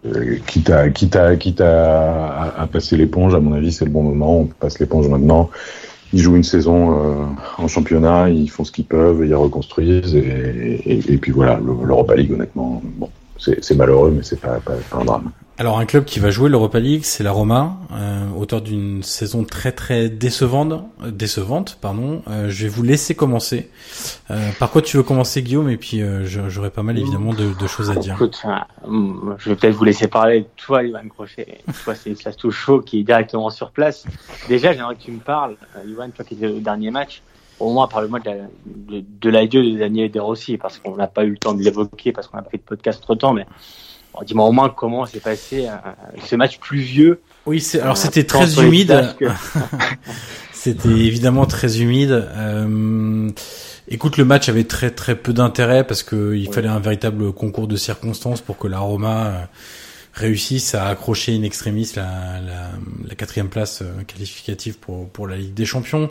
quitte 0.46 0.70
à 0.70 0.88
quitte 0.90 1.16
à 1.16 1.36
quitte 1.36 1.60
à, 1.60 2.54
à 2.56 2.66
passer 2.66 2.96
l'éponge, 2.96 3.34
à 3.34 3.40
mon 3.40 3.52
avis, 3.52 3.72
c'est 3.72 3.84
le 3.84 3.90
bon 3.90 4.02
moment. 4.02 4.40
On 4.40 4.44
passe 4.46 4.78
l'éponge 4.78 5.08
maintenant 5.08 5.50
ils 6.12 6.20
jouent 6.20 6.36
une 6.36 6.44
saison 6.44 7.22
euh, 7.22 7.24
en 7.58 7.68
championnat, 7.68 8.28
ils 8.28 8.50
font 8.50 8.64
ce 8.64 8.72
qu'ils 8.72 8.84
peuvent, 8.84 9.24
ils 9.24 9.34
reconstruisent 9.34 10.14
et, 10.14 10.82
et, 10.84 11.12
et 11.12 11.16
puis 11.18 11.32
voilà, 11.32 11.60
l'Europa 11.60 12.14
League 12.14 12.32
honnêtement, 12.32 12.82
bon, 12.84 13.08
c'est 13.38 13.74
malheureux 13.74 14.12
mais 14.14 14.22
c'est 14.22 14.40
pas, 14.40 14.60
pas, 14.60 14.74
pas 14.90 14.98
un 14.98 15.04
drame. 15.04 15.30
Alors 15.62 15.78
un 15.78 15.86
club 15.86 16.04
qui 16.04 16.18
va 16.18 16.30
jouer 16.30 16.50
l'Europa 16.50 16.80
League, 16.80 17.04
c'est 17.04 17.22
la 17.22 17.30
Roma, 17.30 17.76
euh, 17.92 18.28
auteur 18.36 18.62
d'une 18.62 19.04
saison 19.04 19.44
très 19.44 19.70
très 19.70 20.08
décevante. 20.08 20.72
Euh, 21.04 21.12
décevante, 21.12 21.78
pardon. 21.80 22.20
Euh, 22.26 22.48
je 22.48 22.64
vais 22.64 22.68
vous 22.68 22.82
laisser 22.82 23.14
commencer. 23.14 23.70
Euh, 24.32 24.50
par 24.58 24.72
quoi 24.72 24.82
tu 24.82 24.96
veux 24.96 25.04
commencer, 25.04 25.40
Guillaume? 25.40 25.70
Et 25.70 25.76
puis 25.76 26.02
euh, 26.02 26.24
j'aurai 26.24 26.70
pas 26.70 26.82
mal 26.82 26.98
évidemment 26.98 27.32
de, 27.32 27.56
de 27.56 27.66
choses 27.68 27.92
à 27.92 27.94
dire. 27.94 28.14
Écoute, 28.14 28.42
je 29.38 29.50
vais 29.50 29.54
peut-être 29.54 29.76
vous 29.76 29.84
laisser 29.84 30.08
parler. 30.08 30.48
Toi, 30.56 30.82
Ivan 30.82 31.06
Crochet, 31.08 31.58
toi 31.84 31.94
c'est 31.94 32.36
tout 32.36 32.50
chaud 32.50 32.80
qui 32.80 32.98
est 32.98 33.04
directement 33.04 33.48
sur 33.48 33.70
place. 33.70 34.04
Déjà, 34.48 34.72
j'aimerais 34.72 34.96
que 34.96 35.02
tu 35.02 35.12
me 35.12 35.20
parles, 35.20 35.54
Ivan, 35.86 36.10
toi 36.10 36.24
qui 36.24 36.34
étais 36.34 36.48
au 36.48 36.58
dernier 36.58 36.90
match. 36.90 37.22
Au 37.60 37.72
moins, 37.72 37.86
parle-moi 37.86 38.18
de, 38.18 38.32
de, 38.66 39.04
de 39.20 39.30
l'adieu 39.30 39.62
de 39.62 39.78
Daniel 39.78 40.10
De 40.10 40.18
Rossi, 40.18 40.56
parce 40.56 40.78
qu'on 40.78 40.96
n'a 40.96 41.06
pas 41.06 41.22
eu 41.22 41.30
le 41.30 41.38
temps 41.38 41.54
de 41.54 41.62
l'évoquer, 41.62 42.10
parce 42.10 42.26
qu'on 42.26 42.38
n'a 42.38 42.42
pas 42.42 42.50
fait 42.50 42.56
de 42.56 42.64
podcast 42.64 43.00
trop 43.00 43.14
temps, 43.14 43.32
mais 43.32 43.46
dis-moi 44.26 44.46
au 44.46 44.52
moins 44.52 44.68
comment 44.68 45.06
s'est 45.06 45.20
passé 45.20 45.66
euh, 45.66 45.76
ce 46.24 46.36
match 46.36 46.58
pluvieux. 46.58 47.20
Oui, 47.46 47.60
c'est, 47.60 47.80
alors 47.80 47.96
euh, 47.96 48.00
c'était 48.00 48.24
très 48.24 48.62
humide. 48.62 49.14
c'était 50.52 50.88
évidemment 50.88 51.46
très 51.46 51.80
humide. 51.80 52.28
Euh, 52.36 53.30
écoute, 53.88 54.16
le 54.16 54.24
match 54.24 54.48
avait 54.48 54.64
très 54.64 54.90
très 54.90 55.16
peu 55.16 55.32
d'intérêt 55.32 55.86
parce 55.86 56.02
que 56.02 56.34
il 56.34 56.52
fallait 56.52 56.68
un 56.68 56.80
véritable 56.80 57.32
concours 57.32 57.66
de 57.66 57.76
circonstances 57.76 58.40
pour 58.40 58.58
que 58.58 58.68
la 58.68 58.78
Roma 58.78 59.48
réussisse 60.14 60.74
à 60.74 60.88
accrocher 60.88 61.34
in 61.34 61.42
extremis 61.42 61.90
la, 61.96 62.02
la, 62.46 62.70
la 63.08 63.14
quatrième 63.14 63.48
place 63.48 63.82
qualificative 64.06 64.78
pour, 64.78 65.08
pour 65.08 65.26
la 65.26 65.36
Ligue 65.36 65.54
des 65.54 65.64
Champions. 65.64 66.10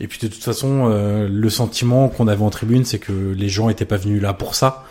Et 0.00 0.08
puis 0.08 0.18
de 0.18 0.26
toute 0.26 0.42
façon, 0.42 0.88
le 0.88 1.50
sentiment 1.50 2.08
qu'on 2.08 2.26
avait 2.26 2.42
en 2.42 2.50
tribune, 2.50 2.84
c'est 2.84 2.98
que 2.98 3.12
les 3.12 3.48
gens 3.48 3.68
étaient 3.68 3.84
pas 3.84 3.98
venus 3.98 4.20
là 4.20 4.32
pour 4.32 4.56
ça. 4.56 4.84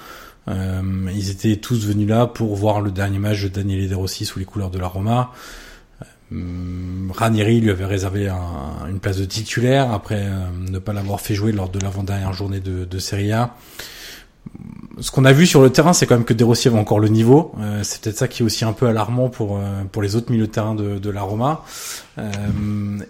Euh, 0.48 1.10
ils 1.14 1.30
étaient 1.30 1.56
tous 1.56 1.86
venus 1.86 2.08
là 2.08 2.28
pour 2.28 2.56
voir 2.56 2.82
le 2.82 2.92
dernier 2.92 3.20
match 3.20 3.42
de 3.44 3.48
Daniele 3.48 3.90
De 3.90 3.96
Rossi 3.96 4.26
sous 4.26 4.40
les 4.40 4.46
couleurs 4.46 4.70
de 4.70 4.80
la 4.80 4.88
Roma. 4.88 5.32
Euh, 6.34 7.08
Ranieri 7.14 7.62
lui 7.62 7.70
avait 7.70 7.86
réservé 7.86 8.28
un, 8.30 8.88
une 8.90 9.00
place 9.00 9.18
de 9.18 9.26
titulaire 9.26 9.92
après 9.94 10.24
euh, 10.24 10.48
ne 10.60 10.80
pas 10.80 10.92
l'avoir 10.92 11.22
fait 11.22 11.36
jouer 11.36 11.52
lors 11.52 11.70
de 11.70 11.80
l'avant-dernière 11.80 12.34
journée 12.34 12.60
de, 12.60 13.00
Serie 13.00 13.32
A 13.32 13.56
ce 15.02 15.12
qu'on 15.12 15.26
a 15.26 15.34
vu 15.34 15.46
sur 15.46 15.62
le 15.62 15.70
terrain, 15.72 15.92
c'est 15.92 16.06
quand 16.06 16.16
même 16.16 16.24
que 16.24 16.34
De 16.34 16.44
Rossi 16.46 16.70
avait 16.70 16.80
encore 16.80 17.00
le 17.00 17.10
niveau. 17.10 17.52
Euh, 17.60 17.82
c'est 17.84 18.02
peut-être 18.02 18.18
ça 18.18 18.28
qui 18.30 18.44
est 18.44 18.46
aussi 18.46 18.64
un 18.64 18.72
peu 18.72 18.88
alarmant 18.88 19.28
pour 19.28 19.60
pour 19.92 20.02
les 20.02 20.16
autres 20.16 20.32
milieux 20.32 20.48
de 20.48 20.52
terrain 20.52 20.74
de, 20.74 21.10
la 21.10 21.22
Roma, 21.22 21.64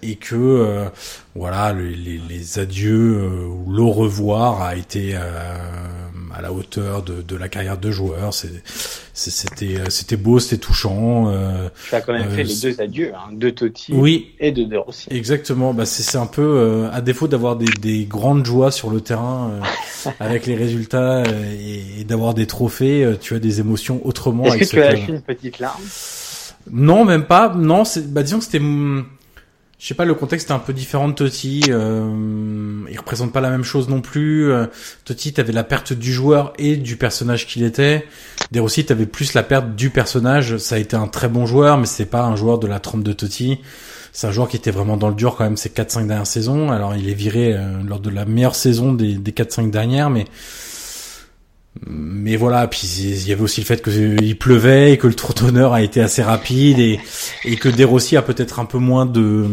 et 0.01 0.15
que 0.15 0.35
euh, 0.35 0.85
voilà 1.35 1.73
les, 1.73 1.95
les, 1.95 2.19
les 2.29 2.59
adieux 2.59 3.29
ou 3.47 3.71
le 3.71 3.83
revoir 3.83 4.61
a 4.61 4.75
été 4.75 5.15
à 5.15 6.41
la 6.41 6.51
hauteur 6.51 7.01
de, 7.03 7.21
de 7.21 7.35
la 7.35 7.47
carrière 7.47 7.77
de 7.77 7.91
joueur. 7.91 8.33
C'était 8.33 9.79
c'était 9.89 10.17
beau, 10.17 10.39
c'était 10.39 10.57
touchant. 10.57 11.31
tu 11.89 11.95
as 11.95 12.01
quand 12.01 12.13
même 12.13 12.29
fait 12.31 12.43
les 12.43 12.55
deux 12.55 12.81
adieux, 12.81 13.13
hein, 13.15 13.31
de 13.31 13.49
Totti 13.49 13.93
oui, 13.93 14.33
et 14.39 14.51
de 14.51 14.63
De 14.63 14.75
Rossi. 14.75 15.07
Exactement. 15.11 15.73
Bah 15.73 15.85
c'est 15.85 16.17
un 16.17 16.25
peu 16.25 16.87
à 16.91 17.01
défaut 17.01 17.27
d'avoir 17.27 17.55
des, 17.55 17.71
des 17.81 18.05
grandes 18.05 18.45
joies 18.45 18.71
sur 18.71 18.89
le 18.89 19.01
terrain 19.01 19.51
avec 20.19 20.45
les 20.45 20.55
résultats 20.55 21.23
et 21.23 21.75
et, 21.99 22.03
d'avoir 22.03 22.33
des 22.33 22.47
trophées, 22.47 23.03
euh, 23.03 23.17
tu 23.19 23.35
as 23.35 23.39
des 23.39 23.59
émotions 23.59 24.01
autrement. 24.05 24.45
Est-ce 24.45 24.57
que 24.57 24.75
tu 24.75 24.81
as 24.81 24.91
lâché 24.91 25.11
une 25.11 25.21
petite 25.21 25.59
larme? 25.59 25.81
Non, 26.71 27.05
même 27.05 27.25
pas. 27.25 27.53
Non, 27.55 27.85
c'est, 27.85 28.11
bah 28.11 28.23
disons 28.23 28.39
que 28.39 28.45
c'était, 28.45 28.59
je 28.59 29.87
sais 29.87 29.93
pas, 29.93 30.05
le 30.05 30.13
contexte 30.15 30.47
était 30.47 30.53
un 30.53 30.59
peu 30.59 30.73
différent 30.73 31.07
de 31.07 31.13
Totti. 31.13 31.63
Euh, 31.69 32.81
il 32.89 32.97
représente 32.97 33.31
pas 33.31 33.41
la 33.41 33.49
même 33.49 33.63
chose 33.63 33.89
non 33.89 34.01
plus. 34.01 34.51
Euh, 34.51 34.65
Totti, 35.03 35.33
t'avais 35.33 35.53
la 35.53 35.63
perte 35.63 35.93
du 35.93 36.11
joueur 36.13 36.53
et 36.57 36.77
du 36.77 36.97
personnage 36.97 37.45
qu'il 37.47 37.63
était. 37.63 38.05
De 38.51 38.59
Rossi, 38.59 38.85
t'avais 38.85 39.05
plus 39.05 39.33
la 39.33 39.43
perte 39.43 39.75
du 39.75 39.89
personnage. 39.89 40.57
Ça 40.57 40.75
a 40.75 40.77
été 40.77 40.95
un 40.95 41.07
très 41.07 41.27
bon 41.27 41.45
joueur, 41.45 41.77
mais 41.77 41.85
c'est 41.85 42.05
pas 42.05 42.23
un 42.23 42.35
joueur 42.35 42.57
de 42.57 42.67
la 42.67 42.79
trempe 42.79 43.03
de 43.03 43.13
Totti. 43.13 43.59
C'est 44.11 44.27
un 44.27 44.31
joueur 44.31 44.47
qui 44.47 44.55
était 44.55 44.71
vraiment 44.71 44.95
dans 44.95 45.09
le 45.09 45.15
dur 45.15 45.35
quand 45.35 45.43
même 45.43 45.57
ces 45.57 45.69
4-5 45.69 46.07
dernières 46.07 46.25
saisons. 46.25 46.71
Alors 46.71 46.95
il 46.95 47.09
est 47.09 47.13
viré 47.13 47.53
euh, 47.53 47.83
lors 47.85 47.99
de 47.99 48.09
la 48.09 48.23
meilleure 48.23 48.55
saison 48.55 48.93
des, 48.93 49.15
des 49.15 49.31
4-5 49.31 49.69
dernières, 49.71 50.09
mais 50.09 50.25
mais 51.85 52.37
voilà, 52.37 52.67
puis 52.67 52.87
il 52.99 53.27
y 53.27 53.31
avait 53.31 53.41
aussi 53.41 53.61
le 53.61 53.65
fait 53.65 53.83
qu'il 53.83 54.37
pleuvait 54.37 54.93
et 54.93 54.97
que 54.97 55.07
le 55.07 55.13
tour 55.13 55.33
d'honneur 55.33 55.73
a 55.73 55.81
été 55.81 56.01
assez 56.01 56.23
rapide 56.23 56.79
et, 56.79 56.99
et 57.43 57.57
que 57.57 57.69
Derossi 57.69 58.15
a 58.17 58.21
peut-être 58.21 58.59
un 58.59 58.65
peu 58.65 58.77
moins 58.77 59.05
de, 59.05 59.47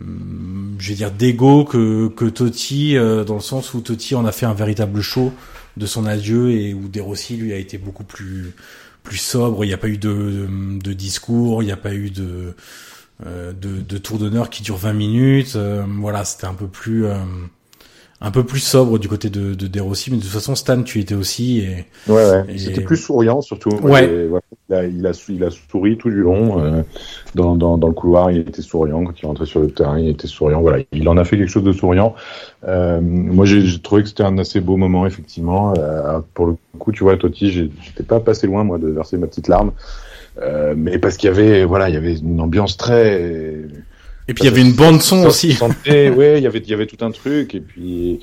je 0.00 0.88
vais 0.88 0.94
dire 0.94 1.10
d'ego 1.10 1.64
que, 1.64 2.08
que 2.08 2.24
Totti 2.24 2.96
euh, 2.96 3.24
dans 3.24 3.34
le 3.34 3.40
sens 3.40 3.74
où 3.74 3.80
Totti 3.80 4.14
en 4.14 4.24
a 4.24 4.32
fait 4.32 4.46
un 4.46 4.54
véritable 4.54 5.00
show 5.00 5.32
de 5.76 5.86
son 5.86 6.06
adieu 6.06 6.50
et 6.50 6.74
où 6.74 6.88
Derossi 6.88 7.36
lui 7.36 7.52
a 7.52 7.56
été 7.56 7.78
beaucoup 7.78 8.04
plus 8.04 8.54
plus 9.02 9.18
sobre. 9.18 9.64
Il 9.64 9.68
n'y 9.68 9.74
a 9.74 9.78
pas 9.78 9.88
eu 9.88 9.96
de, 9.96 10.46
de, 10.82 10.92
discours, 10.92 11.62
il 11.62 11.66
n'y 11.66 11.72
a 11.72 11.76
pas 11.76 11.94
eu 11.94 12.10
de 12.10 12.54
euh, 13.26 13.52
de, 13.52 13.80
de 13.80 13.98
tour 13.98 14.18
d'honneur 14.18 14.50
qui 14.50 14.62
dure 14.62 14.76
20 14.76 14.92
minutes. 14.92 15.56
Euh, 15.56 15.84
voilà, 15.98 16.24
c'était 16.24 16.46
un 16.46 16.54
peu 16.54 16.66
plus 16.66 17.06
un 18.22 18.30
peu 18.30 18.44
plus 18.44 18.60
sobre 18.60 18.98
du 18.98 19.08
côté 19.08 19.30
de, 19.30 19.54
de 19.54 19.66
Derossi, 19.66 20.10
mais 20.10 20.18
de 20.18 20.22
toute 20.22 20.30
façon 20.30 20.54
Stan, 20.54 20.82
tu 20.82 21.00
étais 21.00 21.14
aussi. 21.14 21.60
Et, 21.60 21.86
ouais, 22.06 22.30
ouais. 22.30 22.58
C'était 22.58 22.82
plus 22.82 22.98
souriant 22.98 23.40
surtout. 23.40 23.70
Ouais. 23.82 24.28
il, 24.68 24.74
a, 24.74 24.84
il, 24.84 25.06
a, 25.06 25.12
il, 25.28 25.44
a, 25.44 25.50
souri 25.50 25.96
tout 25.96 26.10
du 26.10 26.20
long. 26.20 26.60
Euh, 26.60 26.82
dans, 27.34 27.56
dans, 27.56 27.78
dans, 27.78 27.88
le 27.88 27.94
couloir, 27.94 28.30
il 28.30 28.38
était 28.38 28.60
souriant. 28.60 29.04
Quand 29.04 29.18
il 29.22 29.26
rentrait 29.26 29.46
sur 29.46 29.60
le 29.60 29.70
terrain, 29.70 29.98
il 29.98 30.08
était 30.08 30.26
souriant. 30.26 30.60
Voilà, 30.60 30.84
il 30.92 31.08
en 31.08 31.16
a 31.16 31.24
fait 31.24 31.38
quelque 31.38 31.48
chose 31.48 31.64
de 31.64 31.72
souriant. 31.72 32.14
Euh, 32.68 33.00
moi, 33.00 33.46
j'ai 33.46 33.80
trouvé 33.80 34.02
que 34.02 34.08
c'était 34.08 34.22
un 34.22 34.36
assez 34.36 34.60
beau 34.60 34.76
moment, 34.76 35.06
effectivement. 35.06 35.72
Euh, 35.78 36.20
pour 36.34 36.46
le 36.46 36.56
coup, 36.78 36.92
tu 36.92 37.04
vois, 37.04 37.16
Totti, 37.16 37.50
j'étais 37.50 38.02
pas 38.02 38.20
passé 38.20 38.46
loin, 38.46 38.64
moi, 38.64 38.78
de 38.78 38.88
verser 38.88 39.16
ma 39.16 39.28
petite 39.28 39.48
larme. 39.48 39.72
Euh, 40.42 40.74
mais 40.76 40.98
parce 40.98 41.16
qu'il 41.16 41.28
y 41.28 41.32
avait, 41.32 41.64
voilà, 41.64 41.88
il 41.88 41.94
y 41.94 41.98
avait 41.98 42.16
une 42.16 42.40
ambiance 42.40 42.76
très 42.76 43.62
et 44.30 44.34
puis 44.34 44.44
il 44.44 44.46
y 44.46 44.50
avait 44.50 44.62
une 44.62 44.74
bande 44.74 45.02
son 45.02 45.24
aussi. 45.24 45.58
ouais, 45.86 46.38
il 46.38 46.42
y 46.42 46.46
avait 46.46 46.58
il 46.60 46.70
y 46.70 46.74
avait 46.74 46.86
tout 46.86 47.04
un 47.04 47.10
truc 47.10 47.54
et 47.54 47.60
puis 47.60 48.20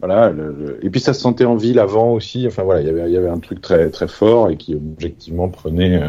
voilà. 0.00 0.30
Le, 0.30 0.78
et 0.82 0.88
puis 0.88 1.00
ça 1.00 1.12
se 1.12 1.20
sentait 1.20 1.44
en 1.44 1.56
ville 1.56 1.78
avant 1.78 2.14
aussi. 2.14 2.46
Enfin 2.46 2.62
voilà, 2.62 2.80
il 2.80 2.86
y 2.86 2.90
avait 2.90 3.06
il 3.08 3.12
y 3.12 3.16
avait 3.18 3.28
un 3.28 3.38
truc 3.38 3.60
très 3.60 3.90
très 3.90 4.08
fort 4.08 4.48
et 4.48 4.56
qui 4.56 4.74
objectivement 4.74 5.48
prenait 5.48 6.02
euh, 6.02 6.08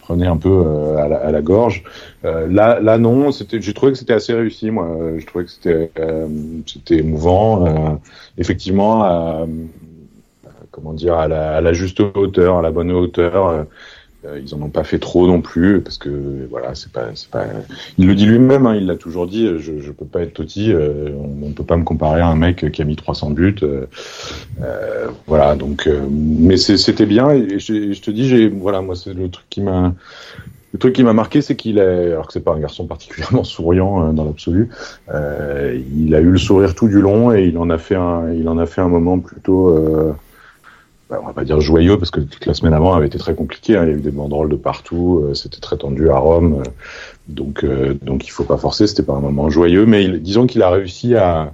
prenait 0.00 0.26
un 0.26 0.36
peu 0.36 0.64
euh, 0.66 0.96
à, 0.96 1.06
la, 1.06 1.16
à, 1.18 1.30
la, 1.30 1.40
gorge. 1.40 1.84
Euh, 2.24 2.48
là 2.48 2.80
là 2.80 2.98
non, 2.98 3.30
c'était 3.30 3.62
j'ai 3.62 3.74
trouvé 3.74 3.92
que 3.92 3.98
c'était 3.98 4.12
assez 4.12 4.32
réussi 4.32 4.72
moi. 4.72 4.88
Je 5.16 5.24
trouvais 5.24 5.44
que 5.44 5.52
c'était 5.52 5.92
euh, 6.00 6.26
c'était 6.66 6.96
émouvant. 6.96 8.00
effectivement, 8.38 9.46
comment 10.72 10.94
dire 10.94 11.14
à 11.14 11.28
la, 11.28 11.56
à 11.58 11.60
la 11.60 11.72
juste 11.72 12.00
hauteur, 12.00 12.58
à 12.58 12.62
la 12.62 12.72
bonne 12.72 12.90
hauteur. 12.90 13.66
Euh, 14.26 14.38
ils 14.44 14.54
en 14.54 14.60
ont 14.60 14.68
pas 14.68 14.84
fait 14.84 14.98
trop 14.98 15.26
non 15.26 15.40
plus 15.40 15.80
parce 15.80 15.96
que 15.96 16.46
voilà, 16.50 16.74
c'est 16.74 16.92
pas, 16.92 17.06
c'est 17.14 17.30
pas. 17.30 17.46
Il 17.96 18.06
le 18.06 18.14
dit 18.14 18.26
lui-même, 18.26 18.66
hein, 18.66 18.74
il 18.74 18.86
l'a 18.86 18.96
toujours 18.96 19.26
dit. 19.26 19.46
Je, 19.58 19.80
je 19.80 19.92
peux 19.92 20.04
pas 20.04 20.20
être 20.20 20.34
Totti. 20.34 20.72
Euh, 20.72 21.10
on, 21.16 21.46
on, 21.46 21.52
peut 21.52 21.64
pas 21.64 21.78
me 21.78 21.84
comparer 21.84 22.20
à 22.20 22.26
un 22.26 22.36
mec 22.36 22.70
qui 22.70 22.82
a 22.82 22.84
mis 22.84 22.96
300 22.96 23.30
buts. 23.30 23.54
Euh, 23.62 23.86
euh, 24.62 25.08
voilà, 25.26 25.56
donc. 25.56 25.88
mais 26.10 26.58
c'était 26.58 27.06
bien. 27.06 27.30
Et 27.30 27.58
je, 27.58 27.98
te 28.00 28.10
dis, 28.10 28.28
j'ai 28.28 28.48
voilà, 28.48 28.82
moi 28.82 28.94
c'est 28.94 29.14
le 29.14 29.30
truc 29.30 29.46
qui 29.48 29.62
m'a. 29.62 29.94
Le 30.72 30.78
truc 30.78 30.94
qui 30.94 31.02
m'a 31.02 31.14
marqué, 31.14 31.42
c'est 31.42 31.56
qu'il 31.56 31.78
est, 31.78 32.12
alors 32.12 32.28
que 32.28 32.32
c'est 32.32 32.44
pas 32.44 32.52
un 32.52 32.60
garçon 32.60 32.86
particulièrement 32.86 33.42
souriant 33.44 34.12
dans 34.12 34.24
l'absolu, 34.24 34.68
il 35.08 36.14
a 36.14 36.20
eu 36.20 36.30
le 36.30 36.38
sourire 36.38 36.76
tout 36.76 36.86
du 36.86 37.00
long 37.00 37.32
et 37.32 37.46
il 37.46 37.58
en 37.58 37.70
a 37.70 37.78
fait 37.78 37.96
un, 37.96 38.32
il 38.32 38.48
en 38.48 38.56
a 38.56 38.66
fait 38.66 38.80
un 38.80 38.88
moment 38.88 39.18
plutôt 39.18 40.14
on 41.18 41.26
va 41.26 41.32
pas 41.32 41.44
dire 41.44 41.60
joyeux 41.60 41.98
parce 41.98 42.10
que 42.10 42.20
toute 42.20 42.46
la 42.46 42.54
semaine 42.54 42.74
avant 42.74 42.94
avait 42.94 43.06
été 43.06 43.18
très 43.18 43.34
compliquée. 43.34 43.76
Hein. 43.76 43.84
Il 43.84 43.90
y 43.90 43.92
a 43.92 43.96
eu 43.96 44.00
des 44.00 44.10
banderoles 44.10 44.48
de 44.48 44.56
partout, 44.56 45.24
euh, 45.24 45.34
c'était 45.34 45.60
très 45.60 45.76
tendu 45.76 46.10
à 46.10 46.18
Rome, 46.18 46.60
euh, 46.60 46.70
donc 47.28 47.64
euh, 47.64 47.94
donc 48.02 48.26
il 48.26 48.30
faut 48.30 48.44
pas 48.44 48.56
forcer. 48.56 48.86
C'était 48.86 49.02
pas 49.02 49.14
un 49.14 49.20
moment 49.20 49.50
joyeux, 49.50 49.86
mais 49.86 50.08
disons 50.18 50.46
qu'il 50.46 50.62
a 50.62 50.70
réussi 50.70 51.16
à, 51.16 51.52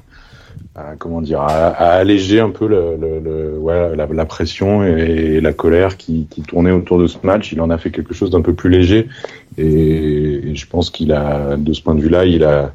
comment 0.99 1.23
dire 1.23 1.41
à, 1.41 1.69
alléger 1.69 2.41
un 2.41 2.51
peu 2.51 2.67
le, 2.67 2.97
le, 3.01 3.59
ouais, 3.59 3.97
la, 3.97 4.25
pression 4.27 4.85
et, 4.85 5.41
la 5.41 5.53
colère 5.53 5.97
qui, 5.97 6.27
qui, 6.29 6.43
tournait 6.43 6.71
autour 6.71 6.99
de 6.99 7.07
ce 7.07 7.19
match. 7.23 7.53
Il 7.53 7.61
en 7.61 7.71
a 7.71 7.79
fait 7.79 7.91
quelque 7.91 8.15
chose 8.15 8.31
d'un 8.31 8.43
peu 8.43 8.53
plus 8.53 8.71
léger 8.71 9.09
et, 9.57 10.55
je 10.55 10.67
pense 10.67 10.91
qu'il 10.91 11.13
a 11.13 11.57
de 11.57 11.73
ce 11.73 11.83
point 11.83 11.95
de 11.95 12.01
vue-là, 12.01 12.25
il 12.27 12.45
a 12.45 12.73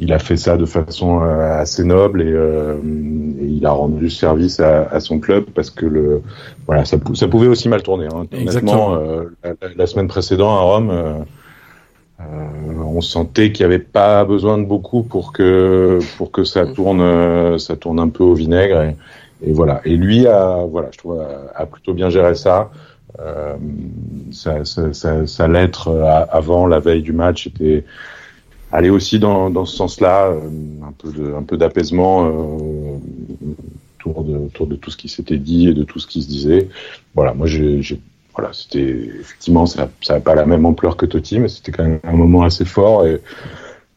il 0.00 0.12
a 0.12 0.18
fait 0.18 0.36
ça 0.36 0.56
de 0.56 0.64
façon 0.64 1.20
assez 1.20 1.84
noble 1.84 2.22
et, 2.22 2.34
il 3.46 3.64
a 3.66 3.70
rendu 3.70 4.10
service 4.10 4.60
à, 4.60 5.00
son 5.00 5.20
club 5.20 5.44
parce 5.54 5.70
que 5.70 5.86
le 5.86 6.22
voilà 6.66 6.84
ça, 6.84 6.96
ça 7.14 7.28
pouvait 7.28 7.46
aussi 7.46 7.68
mal 7.68 7.82
tourner. 7.82 8.08
Hein. 8.12 8.26
Exactement. 8.32 8.96
La, 9.42 9.54
la, 9.76 9.86
semaine 9.86 10.08
précédente 10.08 10.58
à 10.58 10.62
Rome 10.62 11.24
euh, 12.20 12.24
on 12.78 13.00
sentait 13.00 13.50
qu'il 13.50 13.66
n'y 13.66 13.74
avait 13.74 13.82
pas 13.82 14.24
besoin 14.24 14.56
de 14.56 14.64
beaucoup 14.64 15.02
pour 15.02 15.32
que 15.32 15.98
pour 16.16 16.30
que 16.30 16.44
ça 16.44 16.64
tourne 16.64 17.00
euh, 17.00 17.58
ça 17.58 17.76
tourne 17.76 17.98
un 17.98 18.08
peu 18.08 18.22
au 18.22 18.34
vinaigre 18.34 18.82
et, 18.82 18.96
et 19.44 19.52
voilà 19.52 19.80
et 19.84 19.96
lui 19.96 20.28
a 20.28 20.64
voilà 20.64 20.90
je 20.92 20.98
trouve 20.98 21.20
a, 21.54 21.66
plutôt 21.66 21.92
bien 21.92 22.10
géré 22.10 22.36
ça 22.36 22.70
euh, 23.18 23.56
sa, 24.30 24.64
sa, 24.64 25.26
sa, 25.26 25.48
lettre 25.48 25.88
avant 26.30 26.68
la 26.68 26.78
veille 26.78 27.02
du 27.02 27.12
match 27.12 27.48
était 27.48 27.84
allait 28.74 28.90
aussi 28.90 29.18
dans, 29.18 29.50
dans 29.50 29.64
ce 29.64 29.76
sens-là 29.76 30.30
un 30.30 30.92
peu 30.98 31.36
un 31.36 31.42
peu 31.42 31.56
d'apaisement 31.56 32.26
euh, 32.26 32.98
autour 33.98 34.24
de 34.24 34.36
autour 34.36 34.66
de 34.66 34.76
tout 34.76 34.90
ce 34.90 34.96
qui 34.96 35.08
s'était 35.08 35.38
dit 35.38 35.68
et 35.68 35.74
de 35.74 35.84
tout 35.84 35.98
ce 35.98 36.06
qui 36.06 36.22
se 36.22 36.28
disait 36.28 36.68
voilà 37.14 37.34
moi 37.34 37.46
j'ai 37.46 37.80
voilà, 38.36 38.52
c'était 38.52 39.10
effectivement 39.20 39.64
ça 39.66 39.88
n'a 40.08 40.20
pas 40.20 40.34
la 40.34 40.44
même 40.44 40.66
ampleur 40.66 40.96
que 40.96 41.06
Totti, 41.06 41.38
mais 41.38 41.48
c'était 41.48 41.70
quand 41.70 41.84
même 41.84 42.00
un 42.02 42.12
moment 42.12 42.42
assez 42.42 42.64
fort 42.64 43.06
et 43.06 43.20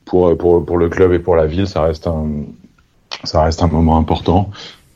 pour 0.06 0.38
pour 0.38 0.64
pour 0.64 0.78
le 0.78 0.90
club 0.90 1.12
et 1.12 1.20
pour 1.20 1.36
la 1.36 1.48
ville, 1.48 1.68
ça 1.68 1.82
reste 1.82 2.06
un 2.08 2.28
ça 3.24 3.44
reste 3.44 3.64
un 3.64 3.68
moment 3.68 3.98
important. 3.98 4.52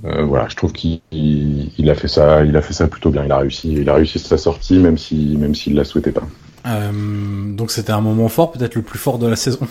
Euh, 0.05 0.23
voilà, 0.23 0.47
je 0.47 0.55
trouve 0.55 0.73
qu'il 0.73 1.01
il 1.11 1.89
a 1.89 1.95
fait 1.95 2.07
ça, 2.07 2.43
il 2.45 2.55
a 2.55 2.61
fait 2.61 2.73
ça 2.73 2.87
plutôt 2.87 3.09
bien. 3.09 3.25
Il 3.25 3.31
a 3.31 3.37
réussi, 3.37 3.73
il 3.73 3.89
a 3.89 3.95
réussi 3.95 4.19
sa 4.19 4.37
sortie, 4.37 4.77
même 4.77 4.97
si 4.97 5.35
même 5.37 5.55
s'il 5.55 5.73
la 5.75 5.85
souhaitait 5.85 6.11
pas. 6.11 6.27
Euh, 6.65 7.53
donc 7.53 7.71
c'était 7.71 7.91
un 7.91 8.01
moment 8.01 8.29
fort, 8.29 8.51
peut-être 8.51 8.75
le 8.75 8.81
plus 8.81 8.99
fort 8.99 9.19
de 9.19 9.27
la 9.27 9.35
saison. 9.37 9.65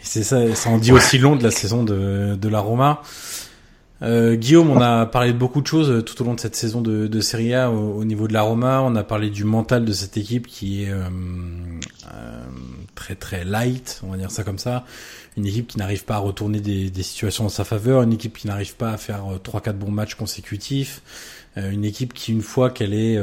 Et 0.00 0.04
c'est 0.04 0.22
ça, 0.22 0.54
ça 0.54 0.70
en 0.70 0.78
dit 0.78 0.92
aussi 0.92 1.18
long 1.18 1.36
de 1.36 1.42
la 1.42 1.50
saison 1.50 1.84
de 1.84 2.36
de 2.36 2.48
la 2.48 2.60
Roma. 2.60 3.02
Euh, 4.02 4.34
Guillaume, 4.34 4.70
on 4.70 4.80
a 4.80 5.06
parlé 5.06 5.32
de 5.32 5.38
beaucoup 5.38 5.60
de 5.60 5.66
choses 5.66 5.88
euh, 5.90 6.02
tout 6.02 6.20
au 6.20 6.24
long 6.24 6.34
de 6.34 6.40
cette 6.40 6.56
saison 6.56 6.80
de, 6.80 7.06
de 7.06 7.20
Serie 7.20 7.54
A 7.54 7.70
au, 7.70 8.04
niveau 8.04 8.26
de 8.26 8.32
la 8.32 8.42
Roma. 8.42 8.82
On 8.82 8.96
a 8.96 9.04
parlé 9.04 9.30
du 9.30 9.44
mental 9.44 9.84
de 9.84 9.92
cette 9.92 10.16
équipe 10.16 10.48
qui 10.48 10.82
est 10.82 10.90
euh, 10.90 11.04
euh, 12.12 12.42
très 12.96 13.14
très 13.14 13.44
light, 13.44 14.00
on 14.02 14.10
va 14.10 14.16
dire 14.16 14.32
ça 14.32 14.42
comme 14.42 14.58
ça. 14.58 14.84
Une 15.36 15.46
équipe 15.46 15.68
qui 15.68 15.78
n'arrive 15.78 16.04
pas 16.04 16.16
à 16.16 16.18
retourner 16.18 16.60
des, 16.60 16.90
des, 16.90 17.02
situations 17.04 17.46
en 17.46 17.48
sa 17.48 17.64
faveur, 17.64 18.02
une 18.02 18.12
équipe 18.12 18.36
qui 18.36 18.48
n'arrive 18.48 18.74
pas 18.74 18.90
à 18.90 18.96
faire 18.96 19.24
trois 19.42 19.60
quatre 19.60 19.78
bons 19.78 19.92
matchs 19.92 20.16
consécutifs, 20.16 21.00
une 21.56 21.84
équipe 21.84 22.12
qui 22.12 22.32
une 22.32 22.42
fois 22.42 22.68
qu'elle 22.70 22.92
est 22.92 23.18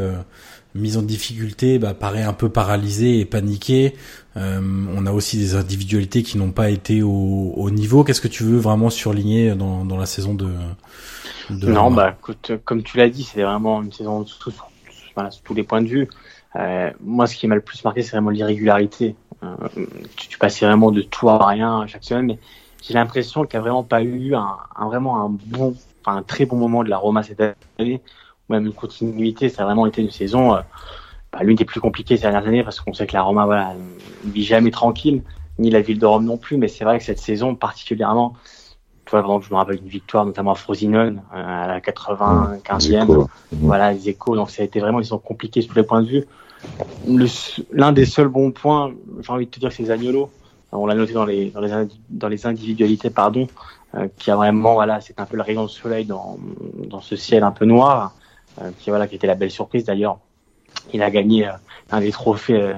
mise 0.75 0.97
en 0.97 1.01
difficulté, 1.01 1.79
bah, 1.79 1.93
paraît 1.93 2.23
un 2.23 2.33
peu 2.33 2.49
paralysée 2.49 3.19
et 3.19 3.25
paniquée. 3.25 3.95
Euh, 4.37 4.59
on 4.95 5.05
a 5.05 5.11
aussi 5.11 5.37
des 5.37 5.55
individualités 5.55 6.23
qui 6.23 6.37
n'ont 6.37 6.51
pas 6.51 6.69
été 6.69 7.01
au, 7.01 7.53
au 7.55 7.71
niveau. 7.71 8.03
Qu'est-ce 8.03 8.21
que 8.21 8.27
tu 8.27 8.43
veux 8.43 8.57
vraiment 8.57 8.89
surligner 8.89 9.55
dans, 9.55 9.85
dans 9.85 9.97
la 9.97 10.05
saison 10.05 10.33
de, 10.33 10.49
de 11.49 11.71
Non, 11.71 11.91
bah 11.91 12.15
écoute, 12.19 12.51
comme 12.65 12.83
tu 12.83 12.97
l'as 12.97 13.09
dit, 13.09 13.23
c'est 13.23 13.41
vraiment 13.41 13.81
une 13.81 13.91
saison 13.91 14.25
sous, 14.25 14.53
voilà, 15.15 15.31
sous 15.31 15.41
tous 15.43 15.53
les 15.53 15.63
points 15.63 15.81
de 15.81 15.87
vue. 15.87 16.07
Euh, 16.55 16.91
moi, 17.01 17.27
ce 17.27 17.35
qui 17.35 17.47
m'a 17.47 17.55
le 17.55 17.61
plus 17.61 17.83
marqué, 17.83 18.01
c'est 18.01 18.11
vraiment 18.11 18.29
l'irrégularité. 18.29 19.15
Euh, 19.43 19.55
tu, 20.15 20.27
tu, 20.27 20.37
passais 20.37 20.65
vraiment 20.65 20.91
de 20.91 21.01
tout 21.01 21.29
à 21.29 21.47
rien 21.47 21.85
chaque 21.87 22.03
semaine, 22.03 22.25
mais 22.25 22.39
j'ai 22.81 22.93
l'impression 22.93 23.45
qu'il 23.45 23.59
n'y 23.59 23.61
a 23.65 23.69
vraiment 23.69 23.83
pas 23.83 24.01
eu 24.01 24.35
un, 24.35 24.57
un, 24.75 24.87
vraiment 24.87 25.23
un 25.23 25.29
bon, 25.29 25.75
enfin 26.03 26.17
un 26.17 26.23
très 26.23 26.45
bon 26.45 26.57
moment 26.57 26.83
de 26.83 26.89
la 26.89 26.97
Roma 26.97 27.23
cette 27.23 27.41
année 27.79 28.01
même 28.49 28.65
une 28.65 28.73
continuité. 28.73 29.49
Ça 29.49 29.63
a 29.63 29.65
vraiment 29.65 29.85
été 29.85 30.01
une 30.01 30.11
saison 30.11 30.55
euh, 30.55 30.61
bah, 31.31 31.39
l'une 31.43 31.55
des 31.55 31.65
plus 31.65 31.79
compliquées 31.79 32.17
ces 32.17 32.23
dernières 32.23 32.47
années 32.47 32.63
parce 32.63 32.79
qu'on 32.79 32.93
sait 32.93 33.07
que 33.07 33.13
la 33.13 33.21
Roma 33.21 33.45
voilà, 33.45 33.73
ne 34.23 34.31
vit 34.31 34.43
jamais 34.43 34.71
tranquille, 34.71 35.23
ni 35.57 35.69
la 35.69 35.81
ville 35.81 35.99
de 35.99 36.05
Rome 36.05 36.25
non 36.25 36.37
plus. 36.37 36.57
Mais 36.57 36.67
c'est 36.67 36.83
vrai 36.83 36.97
que 36.97 37.03
cette 37.03 37.19
saison 37.19 37.55
particulièrement, 37.55 38.33
tu 39.05 39.11
vois, 39.11 39.39
je 39.41 39.49
me 39.49 39.55
rappelle 39.55 39.77
une 39.77 39.87
victoire 39.87 40.25
notamment 40.25 40.51
à 40.51 40.55
Frosinone 40.55 41.21
euh, 41.33 41.63
à 41.63 41.67
la 41.67 41.79
95e. 41.79 43.27
voilà, 43.53 43.93
les 43.93 44.09
échos. 44.09 44.35
Donc 44.35 44.49
ça 44.49 44.61
a 44.61 44.65
été 44.65 44.79
vraiment 44.79 44.99
une 44.99 45.03
saison 45.03 45.19
compliquée 45.19 45.61
sur 45.61 45.71
tous 45.71 45.77
les 45.77 45.85
points 45.85 46.01
de 46.01 46.07
vue. 46.07 46.25
L'un 47.71 47.91
des 47.91 48.05
seuls 48.05 48.27
bons 48.27 48.51
points, 48.51 48.91
j'ai 49.21 49.31
envie 49.31 49.45
de 49.45 49.51
te 49.51 49.59
dire, 49.59 49.71
c'est 49.71 49.85
Zagnolo. 49.85 50.29
On 50.71 50.85
l'a 50.85 50.93
noté 50.93 51.13
dans 51.13 51.25
les, 51.25 51.49
dans 51.49 51.61
les, 51.61 51.71
dans 52.09 52.27
les 52.27 52.45
individualités, 52.45 53.09
pardon, 53.09 53.47
euh, 53.95 54.07
qui 54.19 54.29
a 54.29 54.35
vraiment, 54.35 54.73
voilà, 54.73 55.01
c'est 55.01 55.19
un 55.19 55.25
peu 55.25 55.35
le 55.35 55.41
rayon 55.41 55.63
de 55.63 55.69
soleil 55.69 56.05
dans, 56.05 56.37
dans 56.87 57.01
ce 57.01 57.15
ciel 57.15 57.43
un 57.43 57.51
peu 57.51 57.65
noir. 57.65 58.13
Euh, 58.61 58.71
qui 58.79 58.89
voilà 58.89 59.07
qui 59.07 59.15
était 59.15 59.27
la 59.27 59.35
belle 59.35 59.51
surprise 59.51 59.85
d'ailleurs. 59.85 60.19
Il 60.93 61.01
a 61.01 61.09
gagné 61.09 61.47
euh, 61.47 61.51
un 61.91 62.01
des 62.01 62.11
trophées 62.11 62.61
euh, 62.61 62.73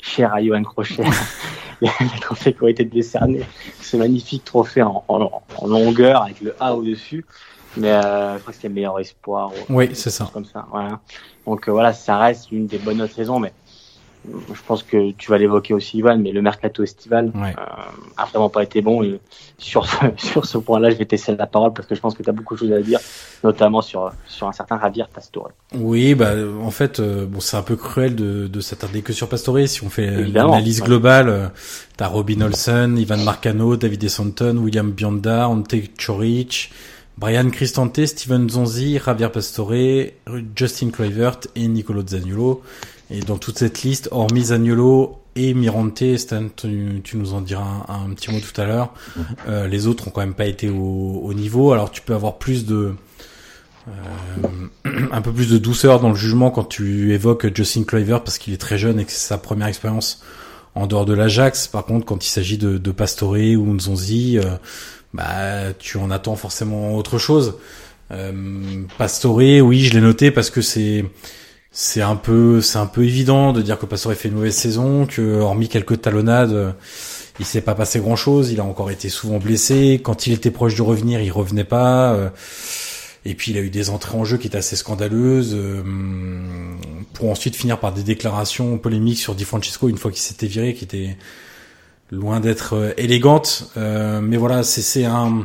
chers 0.00 0.32
à 0.34 0.42
Johan 0.42 0.62
Crochet. 0.62 1.04
les 1.80 2.20
trophées 2.20 2.52
qui 2.52 2.62
ont 2.62 2.68
été 2.68 2.84
décernés. 2.84 3.44
Ce 3.80 3.96
magnifique 3.96 4.44
trophée 4.44 4.82
en, 4.82 5.04
en, 5.08 5.66
longueur 5.66 6.22
avec 6.22 6.40
le 6.40 6.54
A 6.60 6.76
au-dessus. 6.76 7.26
Mais 7.76 7.90
je 7.90 8.38
crois 8.38 8.52
que 8.52 8.54
c'était 8.54 8.68
meilleur 8.68 9.00
espoir. 9.00 9.50
oui, 9.68 9.90
c'est 9.94 10.10
ça. 10.10 10.30
Comme 10.32 10.44
ça. 10.44 10.66
Voilà. 10.70 11.00
Donc 11.44 11.68
voilà, 11.68 11.92
ça 11.92 12.18
reste 12.18 12.52
une 12.52 12.66
des 12.66 12.78
bonnes 12.78 13.02
raisons, 13.02 13.40
mais 13.40 13.52
je 14.24 14.60
pense 14.66 14.82
que 14.82 15.10
tu 15.12 15.30
vas 15.30 15.38
l'évoquer 15.38 15.74
aussi, 15.74 15.98
Ivan, 15.98 16.16
mais 16.18 16.30
le 16.30 16.42
mercato 16.42 16.82
estival 16.82 17.32
euh, 17.34 17.50
a 18.16 18.24
vraiment 18.26 18.48
pas 18.48 18.62
été 18.62 18.80
bon. 18.80 19.02
Et 19.02 19.18
sur 19.58 19.86
ce, 19.86 19.96
sur 20.16 20.46
ce 20.46 20.58
point-là, 20.58 20.90
je 20.90 20.96
vais 20.96 21.06
te 21.06 21.32
la 21.32 21.46
parole 21.46 21.72
parce 21.72 21.88
que 21.88 21.94
je 21.94 22.00
pense 22.00 22.14
que 22.14 22.22
tu 22.22 22.30
as 22.30 22.32
beaucoup 22.32 22.54
de 22.54 22.60
choses 22.60 22.72
à 22.72 22.80
dire, 22.80 23.00
notamment 23.42 23.82
sur 23.82 24.12
sur 24.26 24.46
un 24.46 24.52
certain 24.52 24.80
Javier 24.80 25.04
Pastore. 25.12 25.50
Oui, 25.74 26.14
bah 26.14 26.34
en 26.62 26.70
fait, 26.70 27.00
euh, 27.00 27.26
bon, 27.26 27.40
c'est 27.40 27.56
un 27.56 27.62
peu 27.62 27.76
cruel 27.76 28.14
de, 28.14 28.46
de 28.46 28.60
s'attarder 28.60 29.02
que 29.02 29.12
sur 29.12 29.28
Pastore. 29.28 29.66
Si 29.66 29.82
on 29.82 29.90
fait 29.90 30.10
l'analyse 30.24 30.82
globale, 30.82 31.28
euh, 31.28 31.48
tu 31.96 32.04
as 32.04 32.08
Robin 32.08 32.40
Olsen, 32.42 32.96
Ivan 32.98 33.18
Marcano, 33.18 33.76
David 33.76 34.04
Essanton, 34.04 34.56
William 34.58 34.92
Bionda, 34.92 35.48
Ante 35.48 35.74
Chorich, 35.98 36.70
Brian 37.18 37.50
Cristante, 37.50 38.06
Steven 38.06 38.48
Zonzi, 38.48 38.98
Javier 39.04 39.28
Pastore, 39.30 40.12
Justin 40.54 40.90
Kluivert 40.90 41.40
et 41.56 41.66
Nicolo 41.66 42.06
Zaniolo. 42.06 42.62
Et 43.12 43.20
dans 43.20 43.36
toute 43.36 43.58
cette 43.58 43.82
liste, 43.82 44.08
hormis 44.10 44.44
Zaniolo 44.44 45.18
et 45.36 45.52
Mirante, 45.52 46.16
Stan, 46.16 46.46
tu, 46.56 47.02
nous 47.14 47.34
en 47.34 47.42
diras 47.42 47.84
un, 47.88 48.10
petit 48.14 48.30
mot 48.30 48.38
tout 48.40 48.58
à 48.58 48.64
l'heure, 48.64 48.94
euh, 49.48 49.66
les 49.68 49.86
autres 49.86 50.08
ont 50.08 50.10
quand 50.10 50.22
même 50.22 50.34
pas 50.34 50.46
été 50.46 50.70
au, 50.70 51.20
au 51.22 51.34
niveau. 51.34 51.72
Alors 51.72 51.90
tu 51.90 52.00
peux 52.00 52.14
avoir 52.14 52.38
plus 52.38 52.64
de... 52.64 52.94
Euh, 53.88 54.90
un 55.12 55.20
peu 55.20 55.30
plus 55.30 55.50
de 55.50 55.58
douceur 55.58 56.00
dans 56.00 56.08
le 56.08 56.14
jugement 56.14 56.50
quand 56.50 56.64
tu 56.64 57.12
évoques 57.12 57.54
Justin 57.54 57.84
Kluivert 57.84 58.24
parce 58.24 58.38
qu'il 58.38 58.54
est 58.54 58.60
très 58.60 58.78
jeune 58.78 58.98
et 58.98 59.04
que 59.04 59.12
c'est 59.12 59.28
sa 59.28 59.38
première 59.38 59.66
expérience 59.68 60.22
en 60.74 60.86
dehors 60.86 61.04
de 61.04 61.12
l'Ajax. 61.12 61.68
Par 61.68 61.84
contre, 61.84 62.06
quand 62.06 62.24
il 62.24 62.30
s'agit 62.30 62.56
de, 62.56 62.78
de 62.78 62.90
Pastore 62.92 63.32
ou 63.32 63.74
Nzonzi, 63.74 64.38
euh, 64.38 64.56
bah 65.12 65.74
tu 65.78 65.98
en 65.98 66.10
attends 66.10 66.36
forcément 66.36 66.96
autre 66.96 67.18
chose. 67.18 67.58
Euh, 68.10 68.32
Pastore, 68.96 69.36
oui, 69.36 69.80
je 69.80 69.92
l'ai 69.92 70.00
noté 70.00 70.30
parce 70.30 70.48
que 70.48 70.62
c'est 70.62 71.04
c'est 71.72 72.02
un 72.02 72.16
peu 72.16 72.60
c'est 72.60 72.78
un 72.78 72.86
peu 72.86 73.04
évident 73.04 73.52
de 73.52 73.62
dire 73.62 73.78
que 73.78 73.86
Pastore 73.86 74.12
fait 74.14 74.28
une 74.28 74.34
mauvaise 74.34 74.54
saison, 74.54 75.06
que 75.06 75.40
hormis 75.40 75.68
quelques 75.68 76.00
talonnades, 76.02 76.74
il 77.38 77.44
s'est 77.44 77.60
pas 77.60 77.74
passé 77.74 77.98
grand 78.00 78.16
chose. 78.16 78.52
Il 78.52 78.60
a 78.60 78.64
encore 78.64 78.90
été 78.90 79.08
souvent 79.08 79.38
blessé. 79.38 80.00
Quand 80.02 80.26
il 80.26 80.32
était 80.32 80.50
proche 80.50 80.76
de 80.76 80.82
revenir, 80.82 81.20
il 81.20 81.30
revenait 81.30 81.64
pas. 81.64 82.12
Euh, 82.12 82.28
et 83.24 83.34
puis 83.34 83.52
il 83.52 83.58
a 83.58 83.60
eu 83.60 83.70
des 83.70 83.90
entrées 83.90 84.18
en 84.18 84.24
jeu 84.24 84.36
qui 84.36 84.48
étaient 84.48 84.58
assez 84.58 84.76
scandaleuses, 84.76 85.54
euh, 85.54 85.82
pour 87.14 87.30
ensuite 87.30 87.54
finir 87.54 87.78
par 87.78 87.92
des 87.92 88.02
déclarations 88.02 88.78
polémiques 88.78 89.18
sur 89.18 89.34
Di 89.34 89.44
Francesco 89.44 89.88
une 89.88 89.98
fois 89.98 90.10
qu'il 90.10 90.20
s'était 90.20 90.48
viré, 90.48 90.74
qui 90.74 90.84
était 90.84 91.16
loin 92.10 92.40
d'être 92.40 92.74
euh, 92.74 92.92
élégante. 92.96 93.72
mais 93.76 94.36
voilà, 94.36 94.62
c'est 94.62 95.04
un 95.04 95.28
euh, 95.28 95.42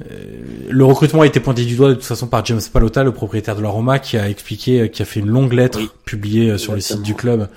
le 0.00 0.84
recrutement 0.84 1.22
a 1.22 1.26
été 1.26 1.40
pointé 1.40 1.64
du 1.64 1.74
doigt 1.76 1.88
de 1.88 1.94
toute 1.94 2.04
façon 2.04 2.28
par 2.28 2.44
James 2.44 2.60
Palota, 2.72 3.02
le 3.02 3.12
propriétaire 3.12 3.56
de 3.56 3.62
la 3.62 3.68
Roma, 3.68 3.98
qui 3.98 4.16
a 4.16 4.28
expliqué, 4.28 4.82
euh, 4.82 4.88
qui 4.88 5.02
a 5.02 5.04
fait 5.04 5.20
une 5.20 5.28
longue 5.28 5.52
lettre 5.52 5.80
publiée 6.04 6.50
euh, 6.50 6.58
sur 6.58 6.74
le 6.74 6.80
site 6.80 7.02
du 7.02 7.14
club 7.14 7.48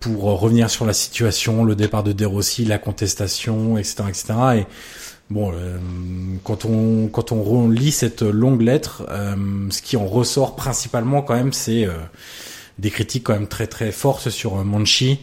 pour 0.00 0.22
revenir 0.22 0.70
sur 0.70 0.86
la 0.86 0.92
situation, 0.92 1.64
le 1.64 1.74
départ 1.74 2.04
de 2.04 2.12
De 2.12 2.24
Rossi, 2.24 2.64
la 2.64 2.78
contestation, 2.78 3.76
etc., 3.76 4.04
etc. 4.08 4.34
Et 4.58 4.66
bon, 5.30 5.52
quand 6.44 6.66
on 6.66 7.08
quand 7.08 7.32
on 7.32 7.68
lit 7.70 7.90
cette 7.90 8.20
longue 8.20 8.60
lettre, 8.60 9.04
ce 9.70 9.82
qui 9.82 9.96
en 9.96 10.06
ressort 10.06 10.54
principalement 10.54 11.22
quand 11.22 11.34
même, 11.34 11.52
c'est 11.52 11.88
des 12.78 12.90
critiques 12.90 13.24
quand 13.24 13.32
même 13.32 13.48
très 13.48 13.66
très 13.66 13.90
fortes 13.90 14.28
sur 14.28 14.62
Monchi, 14.64 15.18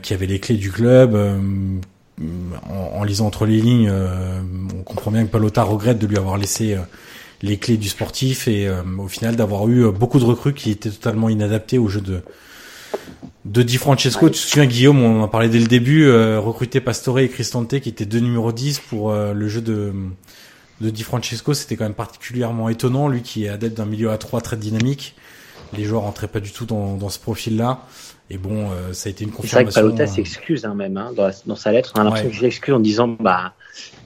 qui 0.00 0.14
avait 0.14 0.26
les 0.26 0.38
clés 0.38 0.56
du 0.56 0.70
club 0.70 1.18
en, 2.68 3.04
lisant 3.04 3.26
entre 3.26 3.46
les 3.46 3.60
lignes, 3.60 3.88
euh, 3.90 4.40
on 4.78 4.82
comprend 4.82 5.10
bien 5.10 5.24
que 5.24 5.30
Palota 5.30 5.62
regrette 5.62 5.98
de 5.98 6.06
lui 6.06 6.16
avoir 6.16 6.36
laissé 6.36 6.74
euh, 6.74 6.80
les 7.42 7.58
clés 7.58 7.76
du 7.76 7.88
sportif 7.88 8.48
et 8.48 8.66
euh, 8.66 8.82
au 8.98 9.08
final 9.08 9.36
d'avoir 9.36 9.68
eu 9.68 9.90
beaucoup 9.92 10.18
de 10.18 10.24
recrues 10.24 10.54
qui 10.54 10.70
étaient 10.70 10.90
totalement 10.90 11.28
inadaptés 11.28 11.78
au 11.78 11.88
jeu 11.88 12.00
de 12.00 12.22
de 13.44 13.62
Di 13.62 13.76
Francesco. 13.76 14.28
Tu 14.28 14.34
te 14.34 14.38
souviens 14.38 14.66
Guillaume, 14.66 15.02
on 15.02 15.22
en 15.22 15.28
parlé 15.28 15.48
dès 15.48 15.58
le 15.58 15.66
début, 15.66 16.10
recruter 16.36 16.80
Pastore 16.80 17.20
et 17.20 17.28
Cristante 17.28 17.80
qui 17.80 17.88
étaient 17.88 18.04
deux 18.04 18.18
numéros 18.18 18.52
10 18.52 18.80
pour 18.80 19.12
le 19.12 19.48
jeu 19.48 19.62
de 19.62 19.92
de 20.80 20.90
Di 20.90 21.02
Francesco, 21.02 21.54
c'était 21.54 21.76
quand 21.76 21.84
même 21.84 21.94
particulièrement 21.94 22.68
étonnant, 22.68 23.08
lui 23.08 23.22
qui 23.22 23.44
est 23.44 23.48
adepte 23.48 23.76
d'un 23.76 23.86
milieu 23.86 24.10
à 24.10 24.18
3 24.18 24.40
très 24.40 24.56
dynamique. 24.56 25.16
les 25.76 25.84
joueurs 25.84 26.02
rentraient 26.02 26.28
pas 26.28 26.40
du 26.40 26.52
tout 26.52 26.66
dans, 26.66 26.96
dans 26.96 27.08
ce 27.08 27.18
profil-là. 27.18 27.82
Et 28.30 28.36
bon, 28.36 28.70
euh, 28.70 28.92
ça 28.92 29.08
a 29.08 29.10
été 29.10 29.24
une 29.24 29.30
confirmation. 29.30 29.70
C'est 29.70 29.80
vrai 29.80 29.90
que 29.90 29.96
Palota 29.96 30.06
s'excuse 30.06 30.64
hein, 30.66 30.74
même 30.74 30.96
hein, 30.96 31.12
dans, 31.16 31.30
dans, 31.46 31.56
sa 31.56 31.72
lettre. 31.72 31.92
On 31.96 32.00
a 32.00 32.04
l'impression 32.04 32.28
qu'il 32.28 32.40
s'excuse 32.40 32.74
en 32.74 32.80
disant 32.80 33.08
bah 33.08 33.54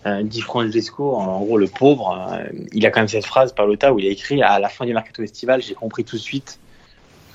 euh, 0.07 0.23
Di 0.23 0.41
Francesco, 0.41 1.17
en, 1.17 1.41
gros 1.41 1.59
le 1.59 1.67
pauvre, 1.67 2.31
euh, 2.33 2.45
il 2.73 2.87
a 2.87 2.91
quand 2.91 3.01
même 3.01 3.09
cette 3.09 3.27
phrase 3.27 3.53
Palota 3.53 3.93
où 3.93 3.99
il 3.99 4.07
a 4.07 4.11
écrit 4.11 4.43
à 4.43 4.61
la 4.61 4.69
fin 4.69 4.87
du 4.87 4.95
mercato 4.95 5.23
estival, 5.23 5.61
j'ai 5.61 5.75
compris 5.75 6.05
tout 6.05 6.17
de 6.17 6.21
suite 6.21 6.59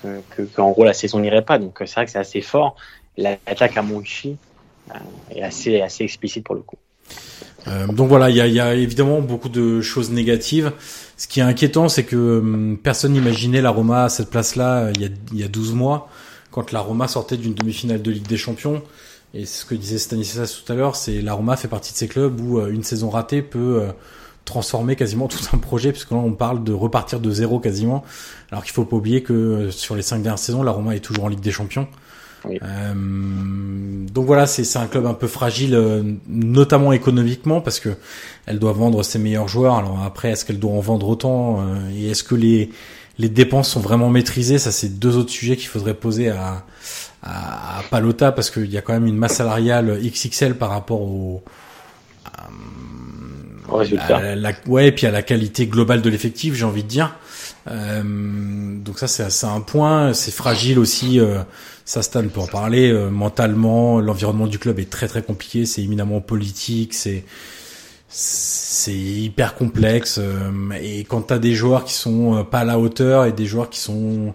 que, 0.03 0.43
que, 0.43 0.61
en 0.61 0.71
gros 0.71 0.85
la 0.85 0.93
saison 0.93 1.19
n'irait 1.19 1.43
pas. 1.43 1.59
Donc 1.59 1.77
c'est 1.79 1.93
vrai 1.93 2.05
que 2.05 2.11
c'est 2.11 2.19
assez 2.19 2.41
fort. 2.41 2.77
L'attaque 3.17 3.75
à 3.75 3.81
Monchi 3.81 4.37
est 5.31 5.41
assez 5.41 5.81
assez 5.81 6.05
explicite 6.05 6.45
pour 6.45 6.55
le 6.55 6.61
coup. 6.61 6.77
Euh, 7.67 7.87
donc 7.87 8.07
voilà, 8.07 8.29
il 8.29 8.35
y 8.37 8.39
a, 8.39 8.47
y 8.47 8.61
a, 8.61 8.75
évidemment 8.75 9.19
beaucoup 9.19 9.49
de 9.49 9.81
choses 9.81 10.09
négatives. 10.11 10.71
Ce 11.17 11.27
qui 11.27 11.41
est 11.41 11.43
inquiétant, 11.43 11.89
c'est 11.89 12.05
que 12.05 12.39
hum, 12.39 12.77
personne 12.81 13.11
n'imaginait 13.11 13.61
la 13.61 13.71
Roma 13.71 14.05
à 14.05 14.09
cette 14.09 14.29
place-là 14.29 14.91
il 14.95 15.01
y 15.01 15.05
a, 15.05 15.09
il 15.33 15.39
y 15.39 15.43
a 15.43 15.49
12 15.49 15.73
mois 15.73 16.07
quand 16.57 16.71
la 16.71 16.79
Roma 16.79 17.07
sortait 17.07 17.37
d'une 17.37 17.53
demi-finale 17.53 18.01
de 18.01 18.09
Ligue 18.09 18.25
des 18.25 18.35
Champions. 18.35 18.81
Et 19.35 19.45
ce 19.45 19.63
que 19.63 19.75
disait 19.75 19.99
Stanislas 19.99 20.63
tout 20.65 20.73
à 20.73 20.75
l'heure, 20.75 20.95
c'est 20.95 21.21
la 21.21 21.33
Roma 21.33 21.55
fait 21.55 21.67
partie 21.67 21.93
de 21.93 21.97
ces 21.97 22.07
clubs 22.07 22.41
où 22.41 22.57
euh, 22.57 22.71
une 22.71 22.81
saison 22.81 23.11
ratée 23.11 23.43
peut 23.43 23.83
euh, 23.83 23.91
transformer 24.43 24.95
quasiment 24.95 25.27
tout 25.27 25.37
un 25.53 25.59
projet, 25.59 25.91
puisque 25.91 26.09
là 26.09 26.17
on 26.17 26.31
parle 26.31 26.63
de 26.63 26.73
repartir 26.73 27.19
de 27.19 27.29
zéro 27.29 27.59
quasiment. 27.59 28.03
Alors 28.51 28.63
qu'il 28.63 28.73
faut 28.73 28.85
pas 28.85 28.95
oublier 28.95 29.21
que 29.21 29.33
euh, 29.33 29.71
sur 29.71 29.95
les 29.95 30.01
cinq 30.01 30.23
dernières 30.23 30.39
saisons, 30.39 30.63
la 30.63 30.71
Roma 30.71 30.95
est 30.95 30.99
toujours 30.99 31.25
en 31.25 31.27
Ligue 31.27 31.41
des 31.41 31.51
Champions. 31.51 31.87
Euh, 32.47 32.93
donc 32.95 34.25
voilà, 34.25 34.47
c'est 34.47 34.79
un 34.79 34.87
club 34.87 35.05
un 35.05 35.13
peu 35.13 35.27
fragile, 35.27 36.17
notamment 36.27 36.91
économiquement, 36.91 37.61
parce 37.61 37.79
que 37.79 37.89
elle 38.47 38.57
doit 38.57 38.71
vendre 38.71 39.03
ses 39.03 39.19
meilleurs 39.19 39.47
joueurs. 39.47 39.75
Alors 39.75 40.01
après, 40.03 40.31
est-ce 40.31 40.43
qu'elle 40.43 40.59
doit 40.59 40.71
en 40.71 40.79
vendre 40.79 41.07
autant 41.07 41.63
Et 41.93 42.09
est-ce 42.09 42.23
que 42.23 42.35
les 42.35 42.71
les 43.19 43.29
dépenses 43.29 43.69
sont 43.69 43.79
vraiment 43.79 44.09
maîtrisées 44.09 44.59
Ça, 44.59 44.71
c'est 44.71 44.99
deux 44.99 45.17
autres 45.17 45.31
sujets 45.31 45.57
qu'il 45.57 45.67
faudrait 45.67 45.93
poser 45.93 46.29
à, 46.29 46.63
à, 47.23 47.81
Palota 47.89 48.31
parce 48.31 48.49
qu'il 48.49 48.71
y 48.71 48.77
a 48.77 48.81
quand 48.81 48.93
même 48.93 49.07
une 49.07 49.17
masse 49.17 49.35
salariale 49.35 49.99
XXL 50.01 50.55
par 50.55 50.69
rapport 50.69 51.01
au 51.01 51.43
résultat. 53.69 54.35
La, 54.35 54.51
ouais, 54.67 54.87
et 54.87 54.91
puis 54.91 55.07
à 55.07 55.11
la 55.11 55.21
qualité 55.21 55.67
globale 55.67 56.01
de 56.01 56.09
l'effectif, 56.09 56.53
j'ai 56.53 56.65
envie 56.65 56.83
de 56.83 56.87
dire. 56.87 57.15
Euh, 57.69 58.01
donc 58.03 58.99
ça, 58.99 59.07
c'est 59.07 59.45
un 59.45 59.61
point. 59.61 60.13
C'est 60.13 60.31
fragile 60.31 60.79
aussi. 60.79 61.19
Euh, 61.19 61.39
ça, 61.85 62.01
Stan 62.01 62.27
peut 62.27 62.39
en 62.39 62.47
parler. 62.47 62.91
Euh, 62.91 63.09
mentalement, 63.09 63.99
l'environnement 63.99 64.47
du 64.47 64.59
club 64.59 64.79
est 64.79 64.89
très 64.89 65.07
très 65.07 65.21
compliqué. 65.21 65.65
C'est 65.65 65.83
éminemment 65.83 66.21
politique. 66.21 66.93
C'est 66.93 67.23
c'est 68.09 68.93
hyper 68.95 69.55
complexe 69.55 70.17
euh, 70.17 70.49
et 70.81 71.03
quand 71.03 71.21
t'as 71.21 71.39
des 71.39 71.53
joueurs 71.53 71.83
qui 71.83 71.93
sont 71.93 72.37
euh, 72.37 72.43
pas 72.43 72.59
à 72.59 72.63
la 72.63 72.79
hauteur 72.79 73.25
et 73.25 73.33
des 73.33 73.45
joueurs 73.45 73.69
qui 73.69 73.79
sont 73.79 74.33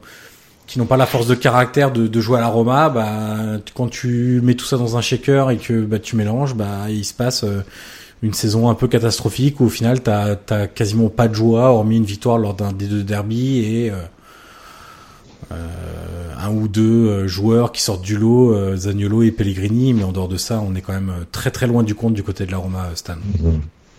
qui 0.66 0.78
n'ont 0.78 0.86
pas 0.86 0.96
la 0.96 1.06
force 1.06 1.26
de 1.26 1.34
caractère 1.34 1.90
de, 1.90 2.06
de, 2.06 2.20
jouer 2.20 2.38
à 2.38 2.40
la 2.40 2.48
Roma, 2.48 2.88
bah 2.88 3.60
quand 3.74 3.88
tu 3.88 4.40
mets 4.42 4.54
tout 4.54 4.64
ça 4.64 4.76
dans 4.76 4.96
un 4.96 5.00
shaker 5.00 5.50
et 5.50 5.56
que 5.56 5.82
bah 5.82 5.98
tu 5.98 6.16
mélanges, 6.16 6.54
bah 6.54 6.88
il 6.88 7.04
se 7.04 7.14
passe 7.14 7.44
euh, 7.44 7.62
une 8.22 8.34
saison 8.34 8.68
un 8.68 8.74
peu 8.74 8.88
catastrophique 8.88 9.60
où 9.60 9.66
au 9.66 9.68
final 9.70 10.02
t'as 10.02 10.36
as 10.50 10.66
quasiment 10.68 11.08
pas 11.08 11.28
de 11.28 11.34
joie 11.34 11.70
hormis 11.70 11.96
une 11.96 12.04
victoire 12.04 12.38
lors 12.38 12.54
d'un 12.54 12.72
des 12.72 12.86
deux 12.86 13.02
derbies 13.02 13.58
et 13.58 13.92
un 15.50 16.50
ou 16.50 16.68
deux 16.68 17.26
joueurs 17.26 17.72
qui 17.72 17.82
sortent 17.82 18.02
du 18.02 18.16
lot, 18.16 18.54
euh, 18.54 18.76
Zagnolo 18.76 19.22
et 19.22 19.30
Pellegrini, 19.30 19.94
mais 19.94 20.04
en 20.04 20.12
dehors 20.12 20.28
de 20.28 20.36
ça, 20.36 20.62
on 20.66 20.74
est 20.74 20.80
quand 20.80 20.92
même 20.92 21.12
très 21.30 21.50
très 21.50 21.66
loin 21.66 21.82
du 21.82 21.94
compte 21.94 22.14
du 22.14 22.22
côté 22.22 22.46
de 22.46 22.50
la 22.50 22.58
Roma, 22.58 22.88
Stan. 22.94 23.14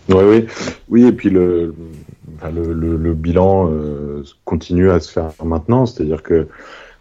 Oui, 0.08 0.16
oui, 0.22 0.46
oui, 0.90 1.06
et 1.06 1.12
puis 1.12 1.30
le, 1.30 1.74
le, 2.52 2.96
le, 2.96 3.14
bilan 3.14 3.70
euh, 3.70 4.22
continue 4.44 4.90
à 4.90 5.00
se 5.00 5.10
faire 5.10 5.30
maintenant, 5.42 5.86
c'est-à-dire 5.86 6.22
que 6.22 6.46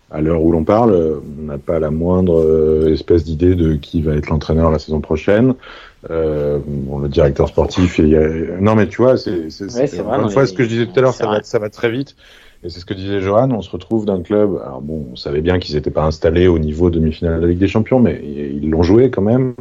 à 0.10 0.22
l'heure 0.22 0.42
où 0.42 0.52
l'on 0.52 0.64
parle, 0.64 1.22
on 1.40 1.44
n'a 1.44 1.58
pas 1.58 1.80
la 1.80 1.92
moindre 1.92 2.40
euh, 2.40 2.94
espèce 2.94 3.24
d'idée 3.24 3.56
de 3.56 3.74
qui 3.74 4.02
va 4.02 4.14
être 4.14 4.30
l'entraîneur 4.30 4.72
la 4.72 4.80
saison 4.80 5.02
prochaine. 5.02 5.56
Euh, 6.10 6.60
bon, 6.66 7.00
le 7.00 7.10
directeur 7.10 7.48
sportif, 7.48 7.98
il 7.98 8.10
y 8.10 8.16
a... 8.16 8.28
non 8.60 8.76
mais 8.76 8.88
tu 8.88 9.02
vois, 9.02 9.18
c'est 9.18 9.32
ouais, 9.32 9.90
une 10.00 10.30
fois 10.30 10.46
ce 10.46 10.54
que 10.54 10.64
je 10.64 10.70
disais 10.70 10.86
tout 10.86 10.98
à 10.98 11.02
l'heure, 11.02 11.14
ça 11.14 11.28
va, 11.28 11.44
ça 11.44 11.60
va 11.60 11.70
très 11.70 11.90
vite. 11.90 12.16
Et 12.64 12.70
c'est 12.70 12.80
ce 12.80 12.86
que 12.86 12.94
disait 12.94 13.20
Johan, 13.20 13.52
on 13.52 13.62
se 13.62 13.70
retrouve 13.70 14.06
d'un 14.06 14.22
club. 14.22 14.62
Alors 14.66 14.82
bon, 14.82 15.08
on 15.12 15.16
savait 15.16 15.42
bien 15.42 15.60
qu'ils 15.60 15.76
n'étaient 15.76 15.92
pas 15.92 16.06
installés 16.06 16.48
au 16.48 16.60
niveau 16.60 16.90
demi-finale 16.90 17.38
de 17.38 17.42
la 17.42 17.48
Ligue 17.48 17.60
des 17.60 17.68
Champions, 17.68 18.00
mais 18.00 18.22
ils 18.24 18.70
l'ont 18.70 18.84
joué 18.84 19.10
quand 19.10 19.22
même 19.22 19.54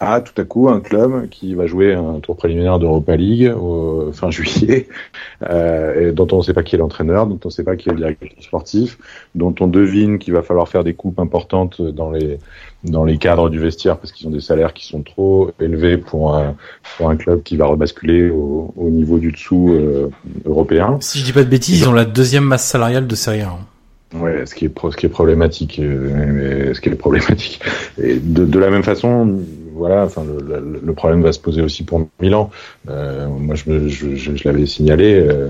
à 0.00 0.20
tout 0.20 0.38
à 0.40 0.44
coup 0.44 0.68
un 0.68 0.80
club 0.80 1.28
qui 1.28 1.54
va 1.54 1.66
jouer 1.66 1.94
un 1.94 2.20
tour 2.20 2.36
préliminaire 2.36 2.78
d'Europa 2.78 3.16
League 3.16 3.52
au 3.56 4.10
fin 4.12 4.30
juillet, 4.30 4.88
euh, 5.48 6.10
et 6.10 6.12
dont 6.12 6.28
on 6.32 6.38
ne 6.38 6.42
sait 6.42 6.52
pas 6.52 6.62
qui 6.62 6.74
est 6.74 6.78
l'entraîneur, 6.78 7.26
dont 7.26 7.38
on 7.44 7.48
ne 7.48 7.52
sait 7.52 7.64
pas 7.64 7.76
qui 7.76 7.88
est 7.88 7.92
le 7.92 7.98
directeur 7.98 8.28
sportif, 8.40 8.98
dont 9.34 9.54
on 9.60 9.66
devine 9.66 10.18
qu'il 10.18 10.34
va 10.34 10.42
falloir 10.42 10.68
faire 10.68 10.84
des 10.84 10.94
coupes 10.94 11.18
importantes 11.18 11.80
dans 11.80 12.10
les 12.10 12.38
dans 12.84 13.04
les 13.04 13.18
cadres 13.18 13.50
du 13.50 13.58
vestiaire 13.58 13.98
parce 13.98 14.12
qu'ils 14.12 14.28
ont 14.28 14.30
des 14.30 14.40
salaires 14.40 14.72
qui 14.72 14.86
sont 14.86 15.02
trop 15.02 15.50
élevés 15.60 15.96
pour 15.96 16.36
un, 16.36 16.54
pour 16.96 17.10
un 17.10 17.16
club 17.16 17.42
qui 17.42 17.56
va 17.56 17.66
rebasculer 17.66 18.30
au, 18.30 18.72
au 18.76 18.90
niveau 18.90 19.18
du 19.18 19.32
dessous 19.32 19.70
euh, 19.70 20.10
européen. 20.44 20.98
Si 21.00 21.18
je 21.18 21.24
dis 21.24 21.32
pas 21.32 21.42
de 21.42 21.48
bêtises, 21.48 21.80
ils 21.80 21.88
ont 21.88 21.92
la 21.92 22.04
deuxième 22.04 22.44
masse 22.44 22.66
salariale 22.66 23.06
de 23.06 23.14
Serie 23.14 23.40
A. 23.40 23.48
Hein. 23.48 23.58
Ouais, 24.14 24.46
ce 24.46 24.54
qui 24.54 24.66
est 24.66 24.72
ce 24.90 24.96
qui 24.96 25.06
est 25.06 25.10
problématique, 25.10 25.80
euh, 25.80 26.72
ce 26.72 26.80
qui 26.80 26.88
est 26.88 26.94
problématique. 26.94 27.60
Et 28.00 28.16
de, 28.16 28.44
de 28.44 28.58
la 28.58 28.70
même 28.70 28.84
façon, 28.84 29.40
voilà, 29.76 30.04
enfin 30.04 30.24
le, 30.24 30.92
problème 30.94 31.22
va 31.22 31.32
se 31.32 31.38
poser 31.38 31.60
aussi 31.60 31.84
pour 31.84 32.08
Milan. 32.20 32.50
Euh, 32.88 33.28
moi, 33.28 33.54
je, 33.54 34.44
l'avais 34.48 34.66
signalé. 34.66 35.14
Euh, 35.14 35.48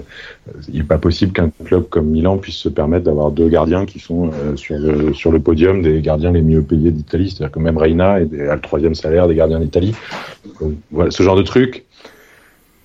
il 0.68 0.78
n'est 0.78 0.84
pas 0.84 0.98
possible 0.98 1.32
qu'un 1.32 1.50
club 1.64 1.88
comme 1.88 2.06
Milan 2.06 2.36
puisse 2.36 2.56
se 2.56 2.68
permettre 2.68 3.04
d'avoir 3.04 3.30
deux 3.30 3.48
gardiens 3.48 3.86
qui 3.86 4.00
sont 4.00 4.30
euh, 4.32 4.56
sur 4.56 5.32
le 5.32 5.38
podium 5.38 5.80
des 5.80 6.00
gardiens 6.00 6.32
les 6.32 6.42
mieux 6.42 6.62
payés 6.62 6.90
d'Italie. 6.90 7.30
C'est-à-dire 7.30 7.52
que 7.52 7.60
même 7.60 7.78
Reina 7.78 8.14
a 8.14 8.20
le 8.20 8.60
troisième 8.60 8.94
salaire 8.94 9.28
des 9.28 9.36
gardiens 9.36 9.60
d'Italie. 9.60 9.94
Voilà, 10.90 11.10
ce 11.10 11.22
genre 11.22 11.36
de 11.36 11.42
truc. 11.42 11.84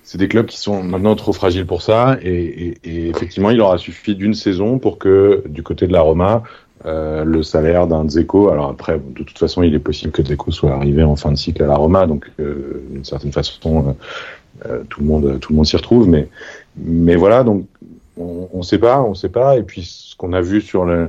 C'est 0.04 0.18
des 0.18 0.28
clubs 0.28 0.46
qui 0.46 0.58
sont 0.58 0.82
maintenant 0.82 1.16
trop 1.16 1.32
fragiles 1.32 1.64
pour 1.64 1.80
ça, 1.80 2.18
et, 2.22 2.76
et 2.84 3.08
effectivement, 3.08 3.48
il 3.48 3.60
aura 3.62 3.78
suffi 3.78 4.14
d'une 4.14 4.34
saison 4.34 4.78
pour 4.78 4.98
que 4.98 5.42
du 5.48 5.62
côté 5.62 5.86
de 5.86 5.92
la 5.92 6.02
Roma, 6.02 6.42
euh, 6.84 7.24
le 7.24 7.42
salaire 7.42 7.86
d'un 7.86 8.04
Dzeko. 8.04 8.48
Alors 8.48 8.68
après, 8.68 8.98
de 8.98 9.22
toute 9.22 9.38
façon, 9.38 9.62
il 9.62 9.74
est 9.74 9.78
possible 9.78 10.10
que 10.10 10.22
Dzeko 10.22 10.50
soit 10.50 10.72
arrivé 10.72 11.04
en 11.04 11.14
fin 11.14 11.30
de 11.30 11.36
cycle 11.36 11.62
à 11.62 11.66
la 11.66 11.76
Roma, 11.76 12.06
donc 12.06 12.30
euh, 12.40 12.82
d'une 12.90 13.04
certaine 13.04 13.32
façon, 13.32 13.96
euh, 14.66 14.82
tout 14.88 15.00
le 15.00 15.06
monde, 15.06 15.38
tout 15.40 15.52
le 15.52 15.56
monde 15.56 15.66
s'y 15.66 15.76
retrouve. 15.76 16.08
Mais, 16.08 16.28
mais 16.76 17.14
voilà, 17.14 17.44
donc 17.44 17.66
on 18.16 18.48
ne 18.58 18.62
sait 18.62 18.78
pas, 18.78 19.00
on 19.00 19.14
sait 19.14 19.28
pas. 19.28 19.56
Et 19.58 19.62
puis 19.62 19.84
ce 19.84 20.16
qu'on 20.16 20.32
a 20.32 20.40
vu 20.40 20.60
sur 20.60 20.84
le 20.84 21.08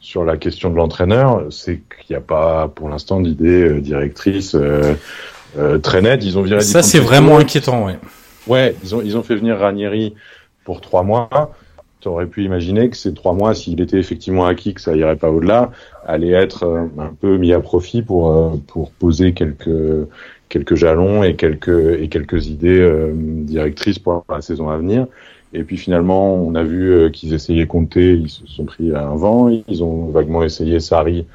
sur 0.00 0.24
la 0.24 0.36
question 0.36 0.70
de 0.70 0.74
l'entraîneur, 0.76 1.44
c'est 1.50 1.76
qu'il 1.76 2.06
n'y 2.10 2.16
a 2.16 2.20
pas 2.20 2.66
pour 2.66 2.88
l'instant 2.88 3.20
d'idée 3.20 3.80
directrice 3.80 4.56
très 5.82 6.02
nette. 6.02 6.24
Ils 6.24 6.36
ont 6.36 6.42
viré. 6.42 6.60
Ça, 6.62 6.82
c'est 6.82 6.98
vraiment 6.98 7.38
inquiétant, 7.38 7.86
ouais. 7.86 7.98
Ouais, 8.48 8.74
ils 8.82 8.96
ont 8.96 9.02
ils 9.02 9.16
ont 9.16 9.22
fait 9.22 9.36
venir 9.36 9.58
Ranieri 9.58 10.14
pour 10.64 10.80
trois 10.80 11.04
mois 11.04 11.54
tu 12.02 12.26
pu 12.26 12.44
imaginer 12.44 12.90
que 12.90 12.96
ces 12.96 13.14
trois 13.14 13.32
mois, 13.32 13.54
s'il 13.54 13.80
était 13.80 13.98
effectivement 13.98 14.46
acquis, 14.46 14.74
que 14.74 14.80
ça 14.80 14.94
irait 14.96 15.16
pas 15.16 15.30
au-delà, 15.30 15.70
allaient 16.04 16.32
être 16.32 16.64
euh, 16.64 16.86
un 16.98 17.14
peu 17.20 17.36
mis 17.36 17.52
à 17.52 17.60
profit 17.60 18.02
pour 18.02 18.32
euh, 18.32 18.50
pour 18.66 18.90
poser 18.92 19.32
quelques 19.32 20.08
quelques 20.48 20.74
jalons 20.74 21.22
et 21.22 21.36
quelques 21.36 22.00
et 22.00 22.08
quelques 22.08 22.48
idées 22.48 22.80
euh, 22.80 23.12
directrices 23.14 23.98
pour 23.98 24.24
la 24.28 24.42
saison 24.42 24.68
à 24.68 24.76
venir. 24.78 25.06
Et 25.54 25.64
puis 25.64 25.76
finalement, 25.76 26.34
on 26.34 26.54
a 26.54 26.62
vu 26.62 27.10
qu'ils 27.12 27.34
essayaient 27.34 27.66
compter, 27.66 28.14
ils 28.14 28.30
se 28.30 28.46
sont 28.46 28.64
pris 28.64 28.92
à 28.92 29.06
un 29.06 29.16
vent, 29.16 29.48
ils 29.48 29.84
ont 29.84 30.06
vaguement 30.06 30.42
essayé 30.42 30.80
Sari 30.80 31.26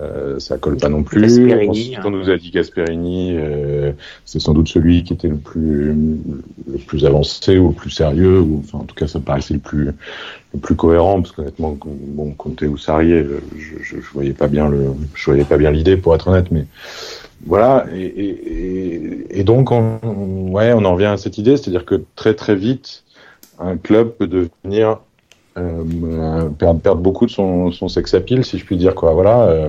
euh, 0.00 0.38
ça 0.38 0.58
colle 0.58 0.76
pas 0.76 0.88
non 0.88 1.02
plus. 1.02 1.24
Ensuite, 1.24 1.98
on 2.04 2.08
hein. 2.08 2.10
nous 2.10 2.30
a 2.30 2.36
dit 2.36 2.50
Gasperini, 2.50 3.36
euh, 3.36 3.92
c'est 4.24 4.40
sans 4.40 4.54
doute 4.54 4.68
celui 4.68 5.04
qui 5.04 5.12
était 5.12 5.28
le 5.28 5.36
plus 5.36 5.94
le 6.70 6.78
plus 6.86 7.04
avancé 7.04 7.58
ou 7.58 7.68
le 7.68 7.74
plus 7.74 7.90
sérieux, 7.90 8.40
ou 8.40 8.62
enfin 8.64 8.78
en 8.78 8.84
tout 8.84 8.94
cas 8.94 9.06
ça 9.06 9.20
paraissait 9.20 9.54
le 9.54 9.60
plus 9.60 9.90
le 10.54 10.60
plus 10.60 10.74
cohérent 10.74 11.20
parce 11.20 11.32
qu'honnêtement 11.32 11.76
bon 11.82 12.32
Conte 12.32 12.62
ou 12.62 12.76
Sarrier, 12.76 13.24
je, 13.58 13.82
je, 13.82 14.00
je, 14.00 14.12
voyais 14.12 14.32
pas 14.32 14.48
bien 14.48 14.68
le 14.68 14.86
je 15.14 15.24
voyais 15.24 15.44
pas 15.44 15.58
bien 15.58 15.70
l'idée 15.70 15.96
pour 15.96 16.14
être 16.14 16.28
honnête, 16.28 16.50
mais 16.50 16.66
voilà 17.46 17.86
et, 17.94 18.04
et, 18.04 19.40
et 19.40 19.44
donc 19.44 19.70
on, 19.70 20.50
ouais 20.50 20.72
on 20.74 20.84
en 20.84 20.94
revient 20.94 21.06
à 21.06 21.16
cette 21.16 21.38
idée, 21.38 21.56
c'est-à-dire 21.56 21.84
que 21.84 22.02
très 22.16 22.34
très 22.34 22.54
vite 22.54 23.04
un 23.60 23.76
club 23.76 24.12
peut 24.12 24.26
devenir 24.26 24.98
euh, 25.58 26.48
perdre, 26.58 26.96
beaucoup 26.96 27.26
de 27.26 27.30
son, 27.30 27.88
sex 27.88 28.14
appeal, 28.14 28.44
si 28.44 28.58
je 28.58 28.64
puis 28.64 28.76
dire 28.76 28.94
quoi. 28.94 29.12
Voilà. 29.12 29.42
Euh, 29.42 29.68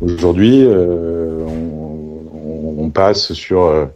Aujourd'hui, 0.00 0.64
euh, 0.64 1.44
on, 1.46 2.74
on, 2.78 2.88
passe 2.90 3.34
sur 3.34 3.88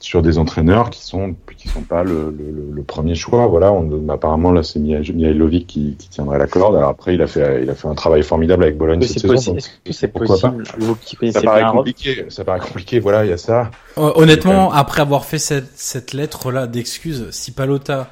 sur 0.00 0.22
des 0.22 0.38
entraîneurs 0.38 0.90
qui 0.90 1.02
sont 1.02 1.34
qui 1.64 1.70
sont 1.70 1.82
pas 1.82 2.04
le, 2.04 2.34
le, 2.36 2.70
le 2.72 2.82
premier 2.82 3.14
choix. 3.14 3.46
Voilà, 3.46 3.72
on, 3.72 4.08
apparemment 4.08 4.52
là 4.52 4.62
c'est 4.62 4.78
Mihailovic 4.78 5.66
qui, 5.66 5.96
qui 5.98 6.08
tiendrait 6.08 6.38
la 6.38 6.46
corde. 6.46 6.76
Alors 6.76 6.90
après 6.90 7.14
il 7.14 7.22
a 7.22 7.26
fait 7.26 7.62
il 7.62 7.70
a 7.70 7.74
fait 7.74 7.88
un 7.88 7.94
travail 7.94 8.22
formidable 8.22 8.64
avec 8.64 8.76
Bologne 8.76 9.02
cette 9.02 9.20
saison. 9.20 9.56
C'est 9.90 10.08
possible. 10.08 10.64
Ça 11.32 11.42
paraît 11.42 11.64
compliqué. 11.70 12.26
Ça 12.28 12.44
paraît 12.44 12.60
compliqué. 12.60 13.00
Voilà, 13.00 13.24
il 13.24 13.30
y 13.30 13.32
a 13.32 13.38
ça. 13.38 13.70
Honnêtement, 13.96 14.72
après 14.72 15.00
avoir 15.00 15.24
fait 15.24 15.38
cette 15.38 15.72
cette 15.74 16.12
lettre 16.12 16.52
là 16.52 16.66
d'excuses, 16.66 17.28
si 17.30 17.52
Palota 17.52 18.08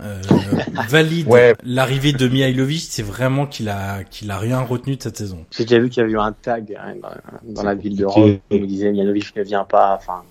euh, 0.00 0.22
valide 0.88 1.28
l'arrivée 1.64 2.12
de 2.12 2.28
Mihailovic, 2.28 2.86
c'est 2.88 3.02
vraiment 3.02 3.46
qu'il 3.46 3.68
a 3.68 4.04
qu'il 4.04 4.30
a 4.30 4.38
rien 4.38 4.60
retenu 4.60 4.96
de 4.96 5.02
cette 5.02 5.16
saison. 5.16 5.44
J'ai 5.50 5.64
déjà 5.64 5.80
vu 5.80 5.88
qu'il 5.88 6.00
y 6.00 6.04
avait 6.04 6.12
eu 6.12 6.18
un 6.18 6.32
tag 6.32 6.78
hein, 6.80 6.94
dans, 7.42 7.62
la 7.64 7.74
ville 7.74 7.96
de 7.96 8.04
Rome 8.04 8.38
où 8.50 8.54
il 8.54 8.66
disait 8.68 8.92
Mihailovic 8.92 9.34
ne 9.34 9.42
vient 9.42 9.64
pas. 9.64 9.96
Enfin, 9.96 10.22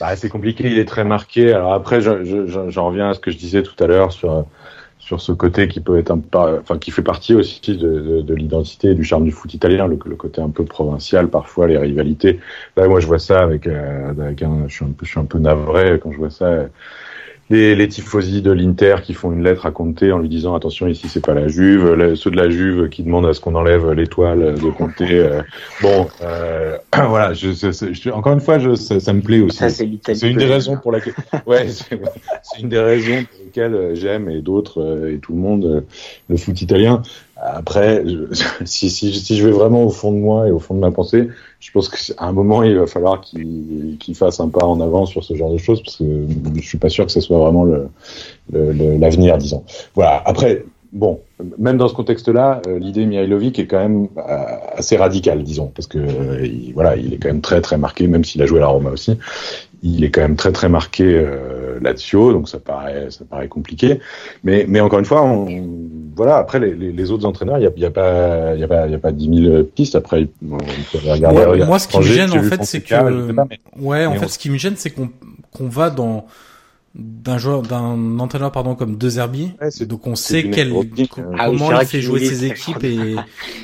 bah, 0.00 0.16
c'est 0.16 0.28
compliqué, 0.28 0.64
il 0.66 0.78
est 0.78 0.84
très 0.84 1.04
marqué. 1.04 1.52
Alors 1.52 1.72
après, 1.72 2.00
j'en 2.00 2.24
je, 2.24 2.46
je, 2.46 2.80
reviens 2.80 3.10
à 3.10 3.14
ce 3.14 3.20
que 3.20 3.30
je 3.30 3.36
disais 3.36 3.62
tout 3.62 3.82
à 3.82 3.86
l'heure 3.86 4.12
sur 4.12 4.46
sur 4.98 5.20
ce 5.20 5.30
côté 5.30 5.68
qui 5.68 5.80
peut 5.80 5.98
être 5.98 6.10
un 6.10 6.20
enfin 6.34 6.78
qui 6.78 6.90
fait 6.90 7.02
partie 7.02 7.34
aussi 7.34 7.60
de, 7.76 8.00
de, 8.00 8.20
de 8.22 8.34
l'identité 8.34 8.88
et 8.88 8.94
du 8.94 9.04
charme 9.04 9.24
du 9.24 9.30
foot 9.30 9.54
italien, 9.54 9.86
le, 9.86 9.96
le, 10.04 10.16
côté 10.16 10.42
un 10.42 10.50
peu 10.50 10.64
provincial, 10.64 11.28
parfois 11.28 11.68
les 11.68 11.78
rivalités. 11.78 12.40
Là, 12.76 12.88
moi, 12.88 12.98
je 12.98 13.06
vois 13.06 13.20
ça 13.20 13.40
avec, 13.40 13.68
euh, 13.68 14.10
avec 14.10 14.42
un, 14.42 14.64
je 14.66 14.74
suis 14.74 14.84
un 14.84 14.88
peu, 14.88 15.06
je 15.06 15.10
suis 15.10 15.20
un 15.20 15.24
peu 15.24 15.38
navré 15.38 16.00
quand 16.02 16.10
je 16.10 16.18
vois 16.18 16.30
ça 16.30 16.66
les, 17.50 17.74
les 17.74 17.88
tifosi 17.88 18.42
de 18.42 18.50
l'Inter 18.50 18.96
qui 19.02 19.14
font 19.14 19.32
une 19.32 19.42
lettre 19.42 19.66
à 19.66 19.70
Conte 19.70 20.02
en 20.02 20.18
lui 20.18 20.28
disant 20.28 20.54
attention 20.54 20.86
ici 20.86 21.08
c'est 21.08 21.24
pas 21.24 21.34
la 21.34 21.48
Juve, 21.48 22.14
ceux 22.14 22.30
de 22.30 22.36
la 22.36 22.50
Juve 22.50 22.88
qui 22.88 23.02
demandent 23.02 23.26
à 23.26 23.34
ce 23.34 23.40
qu'on 23.40 23.54
enlève 23.54 23.90
l'étoile 23.92 24.54
de 24.54 24.70
Conte. 24.70 25.00
Euh, 25.00 25.42
bon, 25.82 26.08
euh, 26.22 26.76
voilà, 27.08 27.32
je, 27.34 27.50
je, 27.52 28.10
encore 28.10 28.32
une 28.32 28.40
fois, 28.40 28.58
je, 28.58 28.74
ça, 28.74 29.12
me 29.12 29.20
plaît 29.20 29.40
aussi. 29.40 29.58
C'est 29.70 30.30
une 30.30 30.38
des 30.38 30.46
raisons 30.46 30.76
pour 30.76 30.92
laquelle, 30.92 31.14
ouais, 31.46 31.66
c'est 31.68 32.60
une 32.60 32.68
des 32.68 32.78
raisons 32.78 33.24
pour 33.24 33.44
lesquelles 33.44 33.90
j'aime 33.94 34.28
et 34.28 34.40
d'autres 34.42 34.82
euh, 34.82 35.14
et 35.14 35.18
tout 35.18 35.32
le 35.32 35.38
monde 35.38 35.64
euh, 35.64 35.80
le 36.28 36.36
foot 36.36 36.60
italien. 36.60 37.02
Après, 37.36 38.02
si, 38.64 38.90
si, 38.90 39.12
si, 39.12 39.36
je 39.36 39.46
vais 39.46 39.52
vraiment 39.52 39.84
au 39.84 39.90
fond 39.90 40.12
de 40.12 40.18
moi 40.18 40.48
et 40.48 40.50
au 40.50 40.58
fond 40.58 40.74
de 40.74 40.80
ma 40.80 40.90
pensée, 40.90 41.28
je 41.60 41.70
pense 41.72 41.88
qu'à 41.88 42.24
un 42.24 42.32
moment, 42.32 42.62
il 42.62 42.78
va 42.78 42.86
falloir 42.86 43.20
qu'il 43.20 43.96
qu 43.98 44.14
fasse 44.14 44.40
un 44.40 44.48
pas 44.48 44.64
en 44.66 44.80
avant 44.80 45.06
sur 45.06 45.24
ce 45.24 45.34
genre 45.34 45.52
de 45.52 45.58
choses, 45.58 45.82
parce 45.82 45.96
que 45.96 46.04
je 46.54 46.60
suis 46.60 46.78
pas 46.78 46.88
sûr 46.88 47.06
que 47.06 47.12
ce 47.12 47.20
soit 47.20 47.38
vraiment 47.38 47.66
l'avenir, 48.52 49.38
disons. 49.38 49.64
Voilà. 49.94 50.22
Après, 50.26 50.64
bon, 50.92 51.20
même 51.58 51.76
dans 51.76 51.88
ce 51.88 51.94
contexte-là, 51.94 52.62
euh, 52.66 52.78
l'idée 52.78 53.06
Mihailovic 53.06 53.58
est 53.58 53.66
quand 53.66 53.78
même 53.78 54.08
euh, 54.16 54.44
assez 54.74 54.96
radicale, 54.96 55.42
disons, 55.42 55.70
parce 55.74 55.86
que 55.86 55.98
euh, 55.98 56.46
il, 56.46 56.72
voilà, 56.74 56.96
il 56.96 57.14
est 57.14 57.18
quand 57.18 57.28
même 57.28 57.40
très 57.40 57.60
très 57.60 57.78
marqué, 57.78 58.06
même 58.06 58.24
s'il 58.24 58.42
a 58.42 58.46
joué 58.46 58.58
à 58.58 58.62
la 58.62 58.68
Roma 58.68 58.90
aussi. 58.90 59.18
Il 59.88 60.02
est 60.02 60.10
quand 60.10 60.20
même 60.20 60.34
très 60.34 60.50
très 60.50 60.68
marqué 60.68 61.04
euh, 61.04 61.78
Lazio, 61.80 62.32
donc 62.32 62.48
ça 62.48 62.58
paraît 62.58 63.06
ça 63.10 63.24
paraît 63.24 63.46
compliqué. 63.46 64.00
Mais 64.42 64.64
mais 64.68 64.80
encore 64.80 64.98
une 64.98 65.04
fois, 65.04 65.22
on, 65.22 65.46
voilà. 66.16 66.38
Après 66.38 66.58
les, 66.58 66.74
les, 66.74 67.10
autres 67.12 67.24
entraîneurs, 67.24 67.58
il 67.58 67.62
y 67.62 67.66
a, 67.66 67.70
y 67.76 67.84
a 67.84 67.90
pas 67.90 68.54
il 68.54 68.60
y 68.60 68.64
a 68.64 68.68
pas 68.68 68.86
il 68.86 68.92
y 68.92 68.94
a 68.96 68.98
pas 68.98 69.12
dix 69.12 69.28
mille 69.28 69.64
pistes. 69.76 69.94
Après, 69.94 70.26
on 70.50 70.58
peut 70.58 70.98
regarder. 71.08 71.64
moi, 71.64 71.78
ce 71.78 71.86
qui 71.86 71.98
me 71.98 72.02
gêne 72.02 72.32
en 72.32 72.42
fait, 72.42 72.64
c'est 72.64 72.80
que 72.80 72.94
ouais, 73.80 74.06
en 74.06 74.14
fait, 74.14 74.28
ce 74.28 74.38
qui 74.38 74.50
me 74.50 74.58
gêne, 74.58 74.74
c'est 74.76 74.90
qu'on 74.90 75.10
qu'on 75.52 75.68
va 75.68 75.90
dans 75.90 76.26
d'un 76.96 77.36
joueur 77.36 77.60
d'un 77.60 78.18
entraîneur 78.18 78.50
pardon 78.50 78.74
comme 78.74 78.96
De 78.96 79.08
Zerbi 79.10 79.52
donc 79.82 80.06
on 80.06 80.14
sait 80.14 80.48
quel 80.48 80.72
ah 81.38 81.46
comment 81.46 81.78
il 81.78 81.86
fait 81.86 82.00
jouer 82.00 82.24
ses 82.24 82.46
équipes 82.46 82.82
et, 82.84 83.16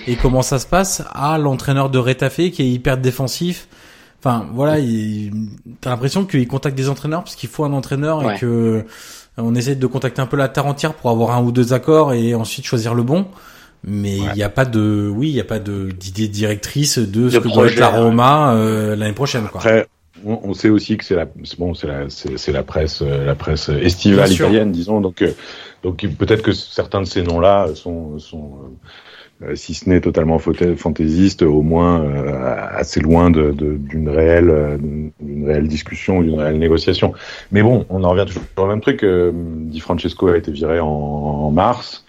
et 0.07 0.16
comment 0.16 0.43
ça 0.43 0.59
se 0.59 0.66
passe 0.66 1.03
à 1.15 1.39
l'entraîneur 1.39 1.89
de 1.89 1.99
Rétafé 1.99 2.51
qui 2.51 2.61
est 2.61 2.69
hyper 2.69 2.99
défensif 2.99 3.69
enfin 4.23 4.47
voilà 4.53 4.77
t'as 5.81 5.90
l'impression 5.90 6.24
qu'il 6.24 6.47
contacte 6.47 6.77
des 6.77 6.89
entraîneurs 6.89 7.24
parce 7.24 7.35
qu'il 7.35 7.49
faut 7.49 7.65
un 7.65 7.73
entraîneur 7.73 8.31
et 8.31 8.39
que 8.39 8.85
on 9.36 9.55
essaie 9.55 9.74
de 9.74 9.86
contacter 9.86 10.23
un 10.23 10.27
peu 10.27 10.36
la 10.36 10.49
terre 10.49 10.66
entière 10.66 10.94
pour 10.94 11.11
avoir 11.11 11.36
un 11.36 11.43
ou 11.43 11.51
deux 11.51 11.73
accords 11.73 12.12
et 12.12 12.35
ensuite 12.35 12.65
choisir 12.66 12.94
le 12.94 13.03
bon. 13.03 13.27
Mais 13.85 14.16
il 14.16 14.32
n'y 14.35 14.44
a 14.44 14.49
pas 14.49 14.65
de 14.65 15.11
oui 15.12 15.31
il 15.31 15.35
y 15.35 15.40
a 15.40 15.44
pas 15.44 15.59
de 15.59 15.90
d'idée 15.90 16.28
directrice 16.28 16.99
de 16.99 17.28
ce 17.28 17.39
que 17.39 17.49
doit 17.49 17.66
être 17.66 17.81
la 17.81 17.89
Roma 17.89 18.55
euh, 18.55 18.94
l'année 18.94 19.12
prochaine 19.12 19.49
quoi. 19.49 19.61
On, 20.24 20.55
sait 20.55 20.69
aussi 20.69 20.97
que 20.97 21.05
c'est 21.05 21.16
la 21.16 21.27
bon 21.59 21.74
c'est 21.74 21.89
la 21.89 22.09
c'est 22.09 22.53
la 22.53 22.62
presse 22.62 23.03
euh, 23.03 23.24
la 23.24 23.35
presse 23.35 23.70
estivale 23.70 24.31
italienne 24.31 24.70
disons 24.70 25.01
donc 25.01 25.20
euh, 25.20 25.32
donc 25.82 26.07
peut-être 26.16 26.43
que 26.43 26.53
certains 26.53 27.01
de 27.01 27.07
ces 27.07 27.23
noms 27.23 27.40
là 27.40 27.66
sont 27.74 28.20
sont 28.20 28.61
euh, 28.62 28.86
si 29.55 29.74
ce 29.74 29.89
n'est 29.89 30.01
totalement 30.01 30.39
fantaisiste, 30.39 31.43
au 31.43 31.62
moins 31.62 32.05
assez 32.73 33.01
loin 33.01 33.31
d'une 33.31 34.09
réelle, 34.09 34.78
d'une 35.20 35.47
réelle 35.47 35.69
discussion 35.69 36.23
d'une 36.23 36.40
réelle 36.40 36.59
négociation. 36.59 37.12
Mais 37.51 37.62
bon, 37.62 37.86
on 37.89 38.05
en 38.05 38.10
revient 38.10 38.27
toujours 38.27 38.43
au 38.56 38.66
même 38.66 38.81
truc. 38.81 39.05
Di 39.05 39.81
Francesco 39.81 40.28
a 40.28 40.36
été 40.36 40.51
viré 40.51 40.81
en, 40.81 41.51
mars. 41.51 42.05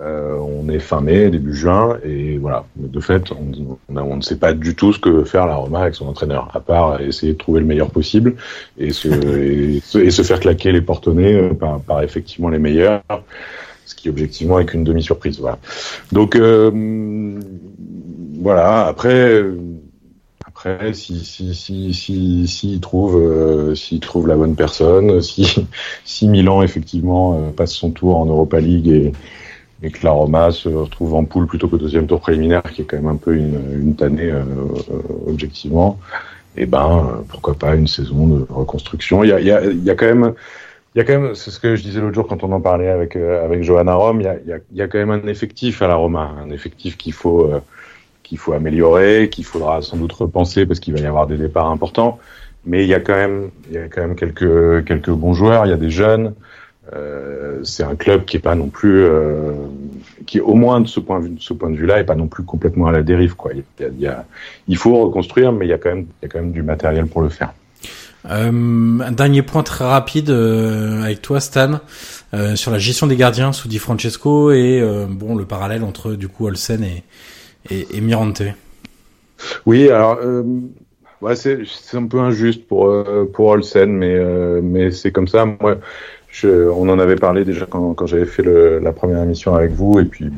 Euh, 0.00 0.36
on 0.36 0.68
est 0.68 0.78
fin 0.78 1.00
mai, 1.00 1.30
début 1.30 1.54
juin, 1.54 1.96
et 2.04 2.36
voilà. 2.36 2.64
De 2.76 3.00
fait, 3.00 3.32
on, 3.32 3.78
on, 3.88 4.16
ne 4.16 4.20
sait 4.20 4.36
pas 4.36 4.52
du 4.52 4.74
tout 4.74 4.92
ce 4.92 4.98
que 4.98 5.24
faire 5.24 5.46
la 5.46 5.54
Roma 5.54 5.80
avec 5.80 5.94
son 5.94 6.06
entraîneur, 6.06 6.50
à 6.52 6.60
part 6.60 7.00
essayer 7.00 7.32
de 7.32 7.38
trouver 7.38 7.60
le 7.60 7.66
meilleur 7.66 7.90
possible 7.90 8.34
et 8.76 8.92
se, 8.92 9.08
et, 9.08 10.10
se 10.10 10.22
faire 10.22 10.40
claquer 10.40 10.72
les 10.72 10.82
euh, 10.82 11.54
par, 11.54 11.80
par, 11.80 12.02
effectivement 12.02 12.50
les 12.50 12.58
meilleurs, 12.58 13.00
ce 13.86 13.94
qui 13.94 14.08
objectivement 14.08 14.58
est 14.58 14.66
qu'une 14.66 14.84
demi-surprise. 14.84 15.40
Voilà. 15.40 15.58
Donc 16.12 16.36
euh, 16.36 17.40
voilà. 18.40 18.86
Après. 18.86 19.42
Après, 20.48 20.94
si 20.94 21.22
si 21.22 21.50
euh, 22.94 23.74
s'il 23.74 24.00
trouve 24.00 24.26
la 24.26 24.36
bonne 24.36 24.56
personne, 24.56 25.20
si 25.22 25.66
si 26.04 26.28
Milan 26.28 26.62
effectivement 26.62 27.52
passe 27.52 27.72
son 27.72 27.90
tour 27.90 28.18
en 28.18 28.26
Europa 28.26 28.58
League 28.58 28.88
et 28.88 29.12
et 29.82 29.90
que 29.90 30.04
la 30.04 30.10
Roma 30.10 30.50
se 30.50 30.68
retrouve 30.68 31.14
en 31.14 31.24
poule 31.24 31.46
plutôt 31.46 31.68
qu'au 31.68 31.78
deuxième 31.78 32.06
tour 32.06 32.20
préliminaire, 32.20 32.62
qui 32.62 32.82
est 32.82 32.84
quand 32.84 32.96
même 32.96 33.08
un 33.08 33.16
peu 33.16 33.36
une, 33.36 33.60
une 33.72 33.94
tannée 33.94 34.30
euh, 34.30 34.42
euh, 34.90 35.00
objectivement, 35.26 35.98
et 36.56 36.62
eh 36.62 36.66
ben 36.66 37.22
pourquoi 37.28 37.54
pas 37.54 37.74
une 37.74 37.86
saison 37.86 38.26
de 38.26 38.46
reconstruction. 38.48 39.22
Y 39.24 39.30
a 39.30 39.94
quand 39.94 40.06
même 40.06 40.32
il 40.96 40.98
y 40.98 41.02
a 41.02 41.04
quand 41.04 41.20
même, 41.20 41.34
c'est 41.34 41.50
ce 41.50 41.60
que 41.60 41.76
je 41.76 41.82
disais 41.82 42.00
l'autre 42.00 42.14
jour 42.14 42.26
quand 42.26 42.42
on 42.42 42.50
en 42.52 42.60
parlait 42.60 42.88
avec 42.88 43.14
euh, 43.16 43.44
avec 43.44 43.62
Johanna 43.62 43.94
Rome, 43.94 44.20
il 44.20 44.24
y 44.24 44.28
a, 44.28 44.36
il 44.42 44.48
y, 44.48 44.52
a, 44.52 44.58
y 44.72 44.82
a 44.82 44.88
quand 44.88 44.98
même 44.98 45.10
un 45.10 45.26
effectif 45.28 45.82
à 45.82 45.88
la 45.88 45.94
Roma, 45.94 46.34
un 46.42 46.50
effectif 46.50 46.96
qu'il 46.96 47.12
faut 47.12 47.50
qu'il 48.22 48.38
faut 48.38 48.54
améliorer, 48.54 49.28
qu'il 49.30 49.44
faudra 49.44 49.82
sans 49.82 49.96
doute 49.96 50.12
repenser 50.12 50.66
parce 50.66 50.80
qu'il 50.80 50.94
va 50.94 51.00
y 51.00 51.06
avoir 51.06 51.26
des 51.28 51.36
départs 51.36 51.70
importants. 51.70 52.18
Mais 52.64 52.82
il 52.82 52.88
y 52.88 52.94
a 52.94 53.00
quand 53.00 53.14
même 53.14 53.50
il 53.68 53.74
y 53.74 53.78
a 53.78 53.88
quand 53.88 54.00
même 54.00 54.16
quelques 54.16 54.84
quelques 54.84 55.10
bons 55.10 55.34
joueurs, 55.34 55.66
il 55.66 55.70
y 55.70 55.72
a 55.72 55.76
des 55.76 55.90
jeunes. 55.90 56.34
Euh, 56.92 57.60
c'est 57.64 57.82
un 57.82 57.96
club 57.96 58.24
qui 58.24 58.36
est 58.36 58.40
pas 58.40 58.54
non 58.54 58.68
plus, 58.68 59.02
euh, 59.04 59.52
qui 60.24 60.40
au 60.40 60.54
moins 60.54 60.80
de 60.80 60.86
ce 60.86 61.00
point 61.00 61.20
de 61.20 61.28
de 61.28 61.40
ce 61.40 61.52
point 61.52 61.70
de 61.70 61.76
vue-là, 61.76 62.00
est 62.00 62.04
pas 62.04 62.14
non 62.14 62.28
plus 62.28 62.44
complètement 62.44 62.86
à 62.86 62.92
la 62.92 63.02
dérive. 63.02 63.34
Quoi. 63.34 63.52
Il, 63.54 63.58
y 63.58 63.84
a, 63.84 63.88
il, 63.88 64.00
y 64.00 64.06
a, 64.06 64.24
il 64.68 64.76
faut 64.76 64.96
reconstruire, 65.04 65.52
mais 65.52 65.66
il 65.66 65.68
y 65.68 65.72
a 65.72 65.78
quand 65.78 65.90
même, 65.90 66.06
il 66.22 66.22
y 66.22 66.26
a 66.26 66.28
quand 66.28 66.38
même 66.38 66.52
du 66.52 66.62
matériel 66.62 67.06
pour 67.06 67.22
le 67.22 67.28
faire. 67.28 67.52
Euh, 68.30 68.98
un 69.00 69.12
dernier 69.12 69.42
point 69.42 69.62
très 69.62 69.84
rapide 69.84 70.30
euh, 70.30 71.02
avec 71.02 71.22
toi, 71.22 71.40
Stan, 71.40 71.80
euh, 72.34 72.56
sur 72.56 72.70
la 72.70 72.78
gestion 72.78 73.06
des 73.06 73.16
gardiens 73.16 73.52
sous 73.52 73.68
Di 73.68 73.78
Francesco 73.78 74.50
et 74.50 74.82
bon 75.08 75.36
le 75.36 75.44
parallèle 75.44 75.84
entre 75.84 76.12
du 76.12 76.28
coup 76.28 76.46
Olsen 76.46 76.82
et, 76.82 77.04
et, 77.70 78.00
Mirante. 78.00 78.42
Oui, 79.64 79.88
alors 79.90 80.18
c'est 81.34 81.96
un 81.96 82.06
peu 82.06 82.18
injuste 82.20 82.66
pour 82.66 83.04
pour 83.32 83.46
Olsen, 83.46 83.90
mais 83.90 84.18
mais 84.62 84.90
c'est 84.90 85.12
comme 85.12 85.28
ça. 85.28 85.44
Moi, 85.44 85.78
on 86.44 86.88
en 86.88 86.98
avait 86.98 87.16
parlé 87.16 87.44
déjà 87.44 87.66
quand, 87.66 87.94
quand 87.94 88.06
j'avais 88.06 88.26
fait 88.26 88.42
la 88.42 88.92
première 88.92 89.22
émission 89.22 89.54
avec 89.54 89.72
vous, 89.72 90.00
et 90.00 90.04
puis 90.04 90.30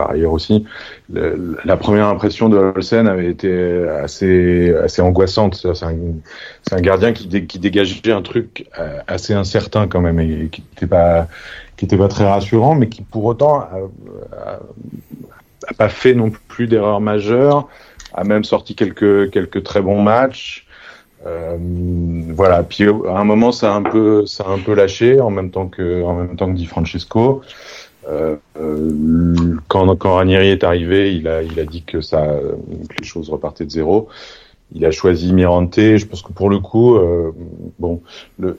par 0.00 0.10
ailleurs 0.12 0.32
aussi. 0.32 0.64
La 1.12 1.76
première 1.76 2.06
impression 2.06 2.48
de 2.48 2.56
Olsen 2.56 3.06
avait 3.06 3.28
été 3.28 3.86
assez 4.02 4.74
assez 4.82 5.02
angoissante. 5.02 5.66
C'est 5.74 5.84
un, 5.84 6.80
gardien 6.80 7.12
qui, 7.12 7.26
dégageait 7.58 8.12
un 8.12 8.22
truc 8.22 8.66
euh, 8.78 8.98
assez 9.06 9.34
incertain 9.34 9.86
quand 9.88 10.00
même 10.00 10.18
et 10.20 10.48
qui 10.50 10.62
n'était 10.62 10.86
pas 10.86 11.28
qui 11.76 11.84
était 11.84 11.98
pas 11.98 12.08
très 12.08 12.24
rassurant, 12.24 12.74
mais 12.74 12.88
qui 12.88 13.02
pour 13.02 13.24
autant 13.26 13.60
a, 13.60 14.60
pas 15.76 15.88
fait 15.90 16.14
non 16.14 16.32
plus 16.48 16.66
d'erreurs 16.66 17.00
majeures, 17.00 17.68
a 18.14 18.24
même 18.24 18.44
sorti 18.44 18.74
quelques 18.74 19.30
quelques 19.30 19.62
très 19.62 19.82
bons 19.82 20.02
matchs. 20.02 20.66
Euh, 21.26 21.58
voilà. 22.34 22.62
Puis 22.62 22.84
à 22.84 23.18
un 23.18 23.24
moment, 23.24 23.52
ça 23.52 23.74
a 23.74 23.76
un 23.76 23.82
peu, 23.82 24.24
ça 24.24 24.44
a 24.44 24.48
un 24.48 24.58
peu 24.58 24.74
lâché 24.74 25.20
en 25.20 25.30
même 25.30 25.50
temps 25.50 25.68
que, 25.68 26.02
en 26.02 26.14
même 26.14 26.36
temps 26.36 26.46
que 26.46 26.56
dit 26.56 26.66
Francesco. 26.66 27.42
Euh, 28.08 28.36
euh, 28.58 29.56
quand, 29.68 29.94
quand 29.96 30.14
Ranieri 30.14 30.48
est 30.48 30.64
arrivé, 30.64 31.14
il 31.14 31.28
a, 31.28 31.42
dit 31.64 31.82
que 31.82 31.98
les 31.98 33.04
choses 33.04 33.30
repartaient 33.30 33.64
de 33.64 33.70
zéro. 33.70 34.08
Il 34.72 34.84
a 34.84 34.90
choisi 34.90 35.32
Mirante. 35.32 35.76
Je 35.76 36.04
pense 36.06 36.22
que 36.22 36.32
pour 36.32 36.48
le 36.48 36.58
coup, 36.58 36.96
euh, 36.96 37.32
bon, 37.78 38.00
il 38.38 38.54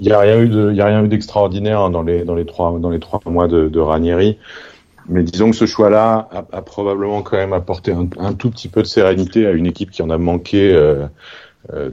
y 0.00 0.12
a 0.12 0.18
rien 0.18 1.04
eu 1.04 1.08
d'extraordinaire 1.08 1.80
hein, 1.80 1.90
dans 1.90 2.02
les, 2.02 2.24
trois, 2.46 2.72
mois 3.26 3.48
de, 3.48 3.68
de 3.68 3.80
Ranieri. 3.80 4.38
Mais 5.08 5.24
disons 5.24 5.50
que 5.50 5.56
ce 5.56 5.66
choix-là 5.66 6.28
a, 6.52 6.62
probablement 6.62 7.22
quand 7.22 7.36
même 7.36 7.52
apporté 7.52 7.92
un, 7.92 8.32
tout 8.34 8.50
petit 8.50 8.68
peu 8.68 8.82
de 8.82 8.86
sérénité 8.86 9.46
à 9.46 9.50
une 9.50 9.66
équipe 9.66 9.90
qui 9.90 10.00
en 10.02 10.10
a 10.10 10.18
manqué 10.18 10.72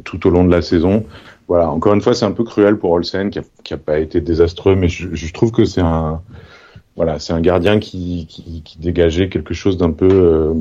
tout 0.03 0.27
au 0.27 0.29
long 0.29 0.45
de 0.45 0.51
la 0.51 0.61
saison. 0.61 1.05
Voilà, 1.47 1.69
encore 1.69 1.95
une 1.95 2.01
fois, 2.01 2.13
c'est 2.13 2.25
un 2.25 2.31
peu 2.31 2.43
cruel 2.43 2.77
pour 2.77 2.91
Olsen 2.91 3.31
qui 3.31 3.39
a, 3.39 3.41
qui 3.63 3.73
a 3.73 3.77
pas 3.77 3.97
été 3.97 4.21
désastreux, 4.21 4.75
mais 4.75 4.87
je 4.87 5.33
trouve 5.33 5.51
que 5.51 5.65
c'est 5.65 5.81
un 5.81 6.21
voilà, 6.99 7.17
c'est 7.17 7.31
un 7.31 7.39
gardien 7.39 7.79
qui, 7.79 8.27
qui, 8.27 8.61
qui, 8.61 8.77
dégageait 8.77 9.29
quelque 9.29 9.53
chose 9.53 9.77
d'un 9.77 9.91
peu 9.91 10.09
euh, 10.11 10.53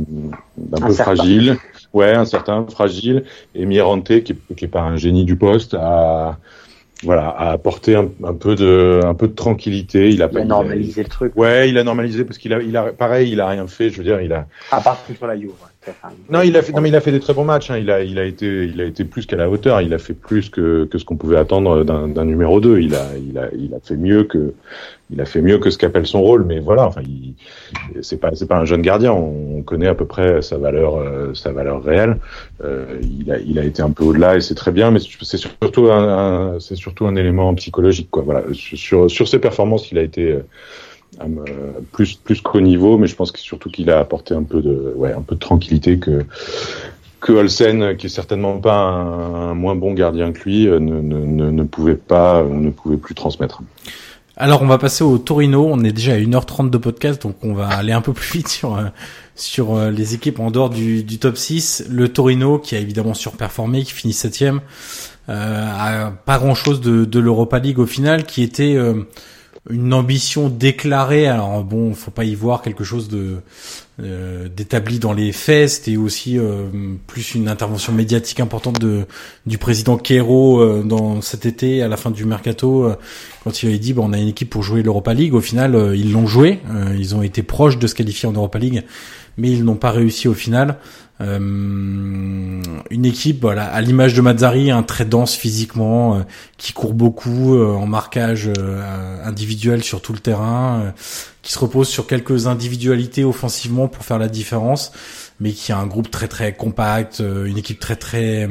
d'un 0.57 0.87
peu 0.87 0.93
fragile. 0.93 1.57
Ouais, 1.93 2.15
un 2.15 2.27
certain 2.27 2.65
fragile. 2.71 3.25
Et 3.57 3.67
Mirante, 3.67 4.21
qui, 4.23 4.37
qui 4.57 4.65
est 4.65 4.69
pas 4.69 4.83
un 4.83 4.97
génie 4.97 5.25
du 5.25 5.35
poste, 5.35 5.75
a 5.75 6.39
voilà, 7.03 7.29
a 7.29 7.51
apporté 7.51 7.97
un, 7.97 8.07
peu 8.35 8.55
de, 8.55 9.01
un 9.05 9.15
peu 9.15 9.27
de 9.27 9.35
tranquillité. 9.35 10.11
Il 10.11 10.23
a, 10.23 10.29
il 10.31 10.39
a 10.39 10.45
normalisé 10.45 11.03
le 11.03 11.09
truc. 11.09 11.33
Ouais, 11.35 11.69
il 11.71 11.77
a 11.77 11.83
normalisé 11.83 12.25
parce 12.25 12.39
qu'il 12.39 12.55
a, 12.55 12.63
il 12.63 12.77
a, 12.77 12.93
pareil, 12.93 13.33
il 13.33 13.41
a 13.41 13.49
rien 13.49 13.67
fait. 13.67 13.91
Je 13.91 13.99
veux 13.99 14.05
dire, 14.05 14.21
il 14.21 14.33
a. 14.33 14.47
À 14.71 14.81
part 14.81 15.05
sur 15.13 15.27
la 15.27 15.35
Non, 16.31 16.43
il 16.43 16.57
a 16.57 16.63
fait, 16.63 16.73
non, 16.73 16.81
mais 16.81 16.89
il 16.89 16.97
a 16.97 17.01
fait 17.01 17.13
des 17.13 17.21
très 17.21 17.35
bons 17.35 17.45
matchs. 17.45 17.71
Hein. 17.71 17.79
Il 17.79 17.91
a, 17.91 18.03
il 18.03 18.19
a 18.19 18.25
été, 18.25 18.65
il 18.65 18.81
a 18.81 18.85
été 18.85 19.05
plus 19.05 19.27
qu'à 19.27 19.37
la 19.37 19.49
hauteur. 19.49 19.81
Il 19.81 19.95
a 19.95 19.99
fait 19.99 20.15
plus 20.15 20.51
que, 20.51 20.85
que 20.85 20.99
ce 20.99 21.05
qu'on 21.05 21.17
pouvait 21.17 21.37
attendre 21.37 21.85
d'un 21.85 22.25
numéro 22.25 22.61
2. 22.61 22.81
Il 22.81 22.95
a, 22.95 23.07
il 23.17 23.39
a, 23.39 23.49
il 23.57 23.75
a 23.75 23.81
fait 23.81 23.97
mieux 23.97 24.25
que, 24.25 24.53
il 25.11 25.21
a 25.21 25.25
fait 25.25 25.41
mieux 25.41 25.59
que 25.59 25.71
ce 25.71 25.79
qu'appelle 25.79 26.07
son 26.07 26.21
rôle. 26.21 26.45
Mais 26.45 26.61
voilà, 26.61 26.87
enfin, 26.87 27.03
c'est 28.03 28.21
pas, 28.21 28.31
c'est 28.35 28.47
pas 28.47 28.59
un 28.59 28.65
jeune 28.65 28.83
gardien. 28.83 29.13
On 29.13 29.63
connaît 29.63 29.89
à 29.89 29.95
peu 29.95 30.07
près 30.07 30.43
sa 30.43 30.59
valeur, 30.59 30.97
euh, 30.97 31.35
sa 31.35 31.53
valeur 31.53 31.83
réelle. 31.83 32.17
Euh, 32.63 32.99
il 33.03 33.31
a, 33.33 33.39
il 33.39 33.59
a 33.59 33.65
été 33.65 33.83
un 33.83 33.91
peu 33.91 34.05
au-delà 34.05 34.37
et 34.37 34.41
c'est 34.41 34.55
très 34.55 34.73
bien. 34.73 34.91
Mais 34.91 35.01
c'est 35.01 35.37
surtout 35.39 35.91
un, 35.91 36.59
c'est 36.61 36.77
surtout 36.77 37.07
un 37.07 37.17
élément 37.17 37.55
psychologique, 37.55 38.09
quoi. 38.11 38.23
Voilà, 38.23 38.43
sur, 38.53 39.11
sur 39.11 39.29
ses 39.29 39.39
performances, 39.39 39.91
il 39.93 39.99
a 39.99 40.03
été 40.03 40.39
plus 41.93 42.15
plus 42.15 42.41
qu'au 42.41 42.61
niveau, 42.61 42.99
mais 42.99 43.07
je 43.07 43.17
pense 43.17 43.33
que 43.33 43.39
surtout 43.39 43.71
qu'il 43.71 43.91
a 43.91 43.99
apporté 43.99 44.35
un 44.35 44.43
peu 44.43 44.63
de 44.63 44.93
ouais 44.97 45.13
un 45.13 45.23
peu 45.23 45.35
de 45.35 45.41
tranquillité 45.41 45.99
que 45.99 46.25
que 47.21 47.33
Olsen, 47.33 47.97
qui 47.97 48.07
est 48.07 48.11
certainement 48.11 48.59
pas 48.59 48.77
un, 48.77 49.55
moins 49.55 49.75
bon 49.75 49.93
gardien 49.93 50.33
que 50.33 50.45
lui, 50.45 50.67
ne, 50.67 50.79
ne, 50.79 51.51
ne 51.51 51.63
pouvait 51.65 51.97
pas 51.97 52.45
ne 52.45 52.71
pouvait 52.71 52.97
plus 52.97 53.15
transmettre. 53.15 53.63
Alors 54.37 54.63
on 54.63 54.67
va 54.67 54.79
passer 54.79 55.03
au 55.03 55.19
Torino, 55.19 55.67
on 55.69 55.83
est 55.83 55.91
déjà 55.91 56.13
à 56.13 56.19
1h30 56.19 56.71
de 56.71 56.79
podcast 56.79 57.23
donc 57.23 57.35
on 57.43 57.55
va 57.55 57.67
aller 57.69 57.93
un 57.93 58.01
peu 58.01 58.13
plus 58.13 58.39
vite 58.39 58.49
sur 58.49 58.77
euh, 58.77 58.85
sur 59.39 59.75
euh, 59.75 59.91
les 59.91 60.15
équipes 60.15 60.41
en 60.41 60.51
dehors 60.51 60.69
du, 60.69 61.03
du 61.03 61.19
top 61.19 61.37
6. 61.37 61.87
Le 61.89 62.09
Torino 62.09 62.59
qui 62.59 62.75
a 62.75 62.79
évidemment 62.79 63.15
surperformé, 63.15 63.85
qui 63.85 63.93
finit 63.93 64.13
septième, 64.13 64.61
euh, 65.29 65.67
a 65.73 66.11
pas 66.11 66.39
grand 66.39 66.55
chose 66.55 66.81
de, 66.81 67.05
de 67.05 67.21
l'Europa 67.21 67.59
League 67.59 67.79
au 67.79 67.87
final, 67.87 68.25
qui 68.25 68.43
était 68.43 68.75
euh, 68.75 69.05
une 69.71 69.93
ambition 69.93 70.49
déclarée. 70.49 71.27
Alors 71.27 71.63
bon, 71.65 71.95
faut 71.95 72.11
pas 72.11 72.25
y 72.25 72.35
voir 72.35 72.63
quelque 72.63 72.85
chose 72.85 73.09
de 73.09 73.37
euh, 74.01 74.49
d'établi 74.49 74.99
dans 74.99 75.13
les 75.13 75.33
faits. 75.33 75.69
C'était 75.71 75.97
aussi 75.97 76.39
euh, 76.39 76.67
plus 77.07 77.35
une 77.35 77.49
intervention 77.49 77.93
médiatique 77.93 78.41
importante 78.41 78.81
de 78.81 79.07
du 79.47 79.59
président 79.59 79.97
Quero 79.97 80.61
euh, 80.61 80.83
dans 80.85 81.21
cet 81.21 81.47
été 81.47 81.83
à 81.83 81.89
la 81.89 81.97
fin 81.97 82.11
du 82.11 82.25
mercato 82.25 82.93
quand 83.45 83.63
il 83.63 83.69
avait 83.69 83.79
dit 83.79 83.93
bah, 83.93 84.03
on 84.05 84.13
a 84.13 84.19
une 84.19 84.29
équipe 84.29 84.51
pour 84.51 84.63
jouer 84.63 84.83
l'Europa 84.83 85.15
League. 85.15 85.35
Au 85.35 85.41
final, 85.41 85.93
ils 85.97 86.13
l'ont 86.13 86.27
joué. 86.27 86.61
ils 86.97 87.15
ont 87.15 87.23
été 87.23 87.43
proches 87.43 87.79
de 87.79 87.87
se 87.87 87.95
qualifier 87.95 88.29
en 88.29 88.33
Europa 88.33 88.59
League, 88.59 88.85
mais 89.39 89.51
ils 89.51 89.65
n'ont 89.65 89.77
pas 89.77 89.91
réussi 89.91 90.29
au 90.29 90.35
final. 90.35 90.77
Euh, 91.21 91.39
une 92.91 93.05
équipe 93.05 93.41
voilà 93.43 93.65
à 93.65 93.81
l'image 93.81 94.15
de 94.15 94.21
Mazzari 94.21 94.71
un 94.71 94.85
très 94.85 95.05
dense 95.05 95.35
physiquement 95.35 96.15
euh, 96.15 96.21
qui 96.59 96.73
court 96.73 96.95
beaucoup 96.95 97.57
euh, 97.57 97.75
en 97.75 97.87
marquage 97.87 98.49
individuel 99.25 99.83
sur 99.83 100.01
tout 100.01 100.13
le 100.13 100.21
terrain 100.21 100.95
qui 101.43 101.53
se 101.53 101.59
repose 101.59 101.89
sur 101.89 102.07
quelques 102.07 102.47
individualités 102.47 103.25
offensivement 103.25 103.89
pour 103.89 104.05
faire 104.05 104.21
la 104.21 104.29
différence 104.29 104.93
mais 105.41 105.51
qui 105.51 105.73
a 105.73 105.79
un 105.79 105.89
groupe 105.89 106.09
très 106.09 106.29
très 106.29 106.55
compact 106.55 107.19
une 107.19 107.59
équipe 107.59 107.81
très 107.81 107.97
très 107.97 108.49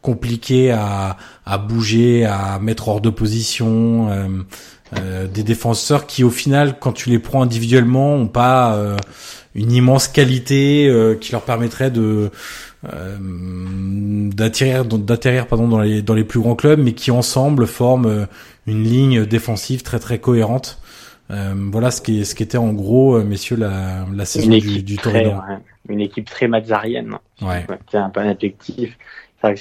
compliquée 0.00 0.70
à, 0.70 1.18
à 1.44 1.58
bouger 1.58 2.24
à 2.24 2.58
mettre 2.60 2.88
hors 2.88 3.02
de 3.02 3.10
position 3.10 4.08
des 4.94 5.42
défenseurs 5.42 6.06
qui 6.06 6.24
au 6.24 6.30
final 6.30 6.78
quand 6.80 6.92
tu 6.92 7.10
les 7.10 7.18
prends 7.18 7.42
individuellement 7.42 8.14
ont 8.14 8.28
pas 8.28 8.96
une 9.56 9.72
immense 9.72 10.06
qualité 10.06 10.86
euh, 10.86 11.14
qui 11.14 11.32
leur 11.32 11.42
permettrait 11.42 11.90
de 11.90 12.30
euh, 12.92 13.16
d'atterrir 14.30 14.84
d'atterrir 14.84 15.46
pardon 15.46 15.66
dans 15.66 15.80
les 15.80 16.02
dans 16.02 16.14
les 16.14 16.24
plus 16.24 16.40
grands 16.40 16.54
clubs 16.54 16.78
mais 16.78 16.92
qui 16.92 17.10
ensemble 17.10 17.66
forment 17.66 18.06
euh, 18.06 18.26
une 18.66 18.84
ligne 18.84 19.24
défensive 19.24 19.82
très 19.82 19.98
très 19.98 20.18
cohérente 20.18 20.80
voilà 21.28 21.90
ce 21.90 22.00
qui 22.00 22.24
ce 22.24 22.36
qui 22.36 22.44
était 22.44 22.58
en 22.58 22.72
gros 22.72 23.20
messieurs 23.24 23.56
la 23.56 24.06
la 24.14 24.24
saison 24.24 24.48
du, 24.48 24.82
du 24.84 24.96
Torino 24.96 25.32
une 25.88 26.00
équipe 26.00 26.30
très 26.30 26.46
mazzarienne 26.46 27.16
ouais. 27.42 27.66
c'est 27.90 27.98
un 27.98 28.10
peu 28.10 28.20
un 28.20 28.30
objectif 28.30 28.96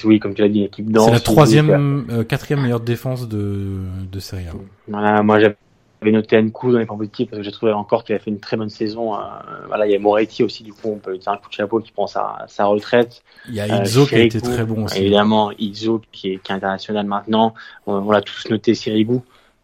oui, 0.04 0.20
comme 0.20 0.34
tu 0.34 0.42
l'as 0.42 0.50
dit, 0.50 0.60
une 0.60 0.66
équipe 0.66 0.92
dense. 0.92 1.06
C'est 1.06 1.12
la 1.12 1.20
troisième, 1.20 2.26
quatrième 2.28 2.64
meilleure 2.64 2.80
défense 2.80 3.30
de, 3.30 3.82
de 4.12 4.20
Serie 4.20 4.48
A. 4.48 4.54
Voilà, 4.88 5.22
moi 5.22 5.40
j'avais 5.40 5.56
noté 6.12 6.44
coup 6.52 6.72
dans 6.72 6.80
les 6.80 6.86
points 6.86 6.98
positifs 6.98 7.30
parce 7.30 7.40
que 7.40 7.44
j'ai 7.44 7.52
trouvé 7.52 7.72
encore 7.72 8.04
qu'il 8.04 8.16
a 8.16 8.20
fait 8.20 8.32
une 8.32 8.40
très 8.40 8.58
bonne 8.58 8.70
saison. 8.70 9.16
Euh, 9.16 9.20
voilà, 9.68 9.86
il 9.88 9.92
y 9.92 9.96
a 9.96 10.00
Moretti 10.00 10.44
aussi, 10.44 10.64
du 10.64 10.74
coup, 10.74 10.90
on 10.92 10.98
peut 10.98 11.12
lui 11.12 11.20
dire 11.20 11.32
un 11.32 11.38
coup 11.38 11.50
de 11.50 11.54
chapeau 11.54 11.80
qui 11.80 11.92
prend 11.92 12.08
sa, 12.08 12.46
sa 12.48 12.66
retraite. 12.66 13.24
Il 13.48 13.56
y 13.56 13.62
a 13.62 13.84
Izzo 13.84 14.04
euh, 14.04 14.06
qui 14.06 14.16
a 14.16 14.20
été 14.20 14.42
très 14.42 14.64
bon 14.64 14.86
aussi. 14.86 15.00
Évidemment, 15.00 15.52
Izzo 15.58 16.02
qui 16.12 16.34
est, 16.34 16.38
qui 16.38 16.52
est 16.52 16.56
international 16.56 17.06
maintenant. 17.06 17.54
On, 17.88 18.10
l'a 18.12 18.22
tous 18.22 18.50
noté 18.50 18.76
Sirigu, 18.76 19.20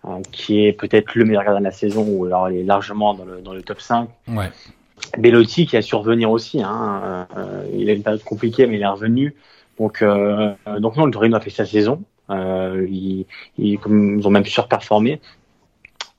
euh, 0.06 0.10
qui 0.32 0.66
est 0.66 0.74
peut-être 0.74 1.16
le 1.16 1.26
meilleur 1.26 1.44
gardien 1.44 1.60
de 1.60 1.66
la 1.66 1.72
saison 1.72 2.06
ou 2.08 2.26
alors 2.26 2.50
il 2.50 2.60
est 2.60 2.64
largement 2.64 3.14
dans 3.14 3.26
le, 3.26 3.42
dans 3.42 3.54
le 3.54 3.62
top 3.62 3.82
5. 3.82 4.10
Ouais. 4.28 4.50
Bellotti 5.18 5.66
qui 5.66 5.78
a 5.78 5.82
su 5.82 5.96
revenir 5.96 6.32
aussi. 6.32 6.62
Hein, 6.62 7.28
euh, 7.38 7.66
il 7.74 7.90
a 7.90 7.94
une 7.94 8.04
période 8.04 8.24
compliquée, 8.24 8.68
mais 8.68 8.78
il 8.78 8.82
est 8.82 8.88
revenu. 8.88 9.36
Donc, 9.80 10.02
euh, 10.02 10.54
donc 10.80 10.96
non, 10.98 11.06
le 11.06 11.12
Torino 11.12 11.38
a 11.38 11.40
fait 11.40 11.50
sa 11.50 11.66
saison. 11.66 12.04
Euh, 12.30 12.88
ils, 12.90 13.26
ils, 13.58 13.80
ils, 13.86 14.28
ont 14.28 14.30
même 14.30 14.46
surperformé 14.46 15.20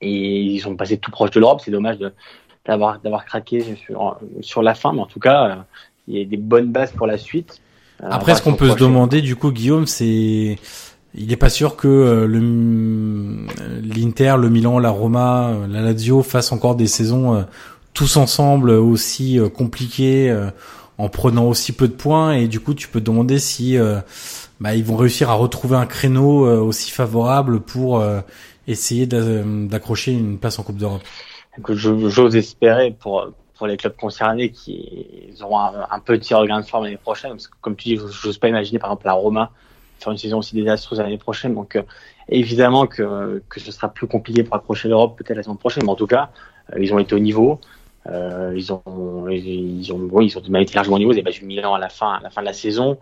et 0.02 0.40
ils 0.40 0.60
sont 0.60 0.76
passés 0.76 0.98
tout 0.98 1.10
proche 1.10 1.30
de 1.30 1.40
l'Europe. 1.40 1.60
C'est 1.64 1.70
dommage 1.70 1.98
d'avoir 2.66 3.00
d'avoir 3.00 3.24
craqué 3.24 3.76
sur 3.76 4.18
sur 4.40 4.62
la 4.62 4.74
fin, 4.74 4.92
mais 4.92 5.00
en 5.00 5.06
tout 5.06 5.20
cas, 5.20 5.44
euh, 5.44 5.54
il 6.08 6.18
y 6.18 6.20
a 6.20 6.24
des 6.24 6.36
bonnes 6.36 6.70
bases 6.70 6.92
pour 6.92 7.06
la 7.06 7.16
suite. 7.16 7.60
Euh, 8.02 8.08
Après, 8.10 8.34
ce 8.34 8.42
qu'on 8.42 8.54
peut 8.54 8.70
se 8.70 8.76
demander, 8.76 9.22
du 9.22 9.36
coup, 9.36 9.52
Guillaume, 9.52 9.86
c'est 9.86 10.58
il 11.14 11.26
n'est 11.26 11.36
pas 11.36 11.50
sûr 11.50 11.76
que 11.76 11.88
euh, 11.88 12.26
le 12.26 13.46
l'Inter, 13.82 14.36
le 14.38 14.50
Milan, 14.50 14.78
la 14.78 14.90
Roma, 14.90 15.52
la 15.68 15.80
Lazio 15.80 16.22
fassent 16.22 16.52
encore 16.52 16.74
des 16.74 16.86
saisons 16.86 17.46
tous 17.94 18.16
ensemble 18.16 18.70
aussi 18.70 19.38
compliquées 19.54 20.34
en 20.96 21.08
prenant 21.10 21.44
aussi 21.44 21.72
peu 21.72 21.88
de 21.88 21.92
points 21.92 22.32
et 22.32 22.48
du 22.48 22.58
coup 22.58 22.72
tu 22.72 22.88
peux 22.88 23.00
te 23.00 23.04
demander 23.04 23.38
si 23.38 23.76
bah, 24.60 24.74
ils 24.74 24.84
vont 24.84 24.96
réussir 24.96 25.28
à 25.28 25.34
retrouver 25.34 25.76
un 25.76 25.84
créneau 25.84 26.46
aussi 26.64 26.90
favorable 26.90 27.60
pour 27.60 28.02
essayer 28.72 29.06
d'accrocher 29.06 30.12
une 30.12 30.38
place 30.38 30.58
en 30.58 30.62
Coupe 30.62 30.76
d'Europe 30.76 31.02
J'ose 31.68 32.36
espérer 32.36 32.90
pour 32.98 33.32
les 33.66 33.76
clubs 33.76 33.94
concernés 33.96 34.50
qui 34.50 35.32
auront 35.40 35.58
un, 35.58 36.00
petit 36.00 36.34
regain 36.34 36.60
de 36.60 36.66
forme 36.66 36.84
l'année 36.84 36.96
prochaine, 36.96 37.36
comme 37.60 37.76
tu 37.76 37.90
dis, 37.90 38.00
j'ose 38.22 38.38
pas 38.38 38.48
imaginer 38.48 38.78
par 38.78 38.90
exemple 38.90 39.06
la 39.06 39.12
Roma 39.12 39.52
faire 40.02 40.12
une 40.12 40.18
saison 40.18 40.38
aussi 40.38 40.54
désastreuse 40.54 40.98
l'année 40.98 41.18
prochaine. 41.18 41.54
Donc 41.54 41.76
euh, 41.76 41.82
évidemment 42.28 42.86
que, 42.86 43.42
ce 43.56 43.72
sera 43.72 43.88
plus 43.88 44.06
compliqué 44.06 44.42
pour 44.42 44.56
accrocher 44.56 44.88
l'Europe 44.88 45.16
peut-être 45.16 45.36
la 45.36 45.42
saison 45.42 45.56
prochaine, 45.56 45.84
mais 45.84 45.90
en 45.90 45.96
tout 45.96 46.06
cas, 46.06 46.30
euh, 46.72 46.82
ils 46.82 46.92
ont 46.92 46.98
été 46.98 47.14
au 47.14 47.18
niveau. 47.18 47.60
Euh, 48.08 48.52
ils 48.56 48.72
ont, 48.72 49.28
ils 49.28 49.92
ont, 49.92 50.08
oui, 50.10 50.26
ils 50.26 50.36
ont 50.36 50.60
été 50.60 50.74
largement 50.74 50.96
au 50.96 50.98
niveau. 50.98 51.12
Ils 51.12 51.16
avaient 51.16 51.22
battu 51.22 51.44
Milan 51.44 51.74
à 51.74 51.78
la 51.78 51.88
fin, 51.88 52.14
à 52.14 52.20
la 52.20 52.30
fin 52.30 52.40
de 52.40 52.46
la 52.46 52.52
saison. 52.52 52.98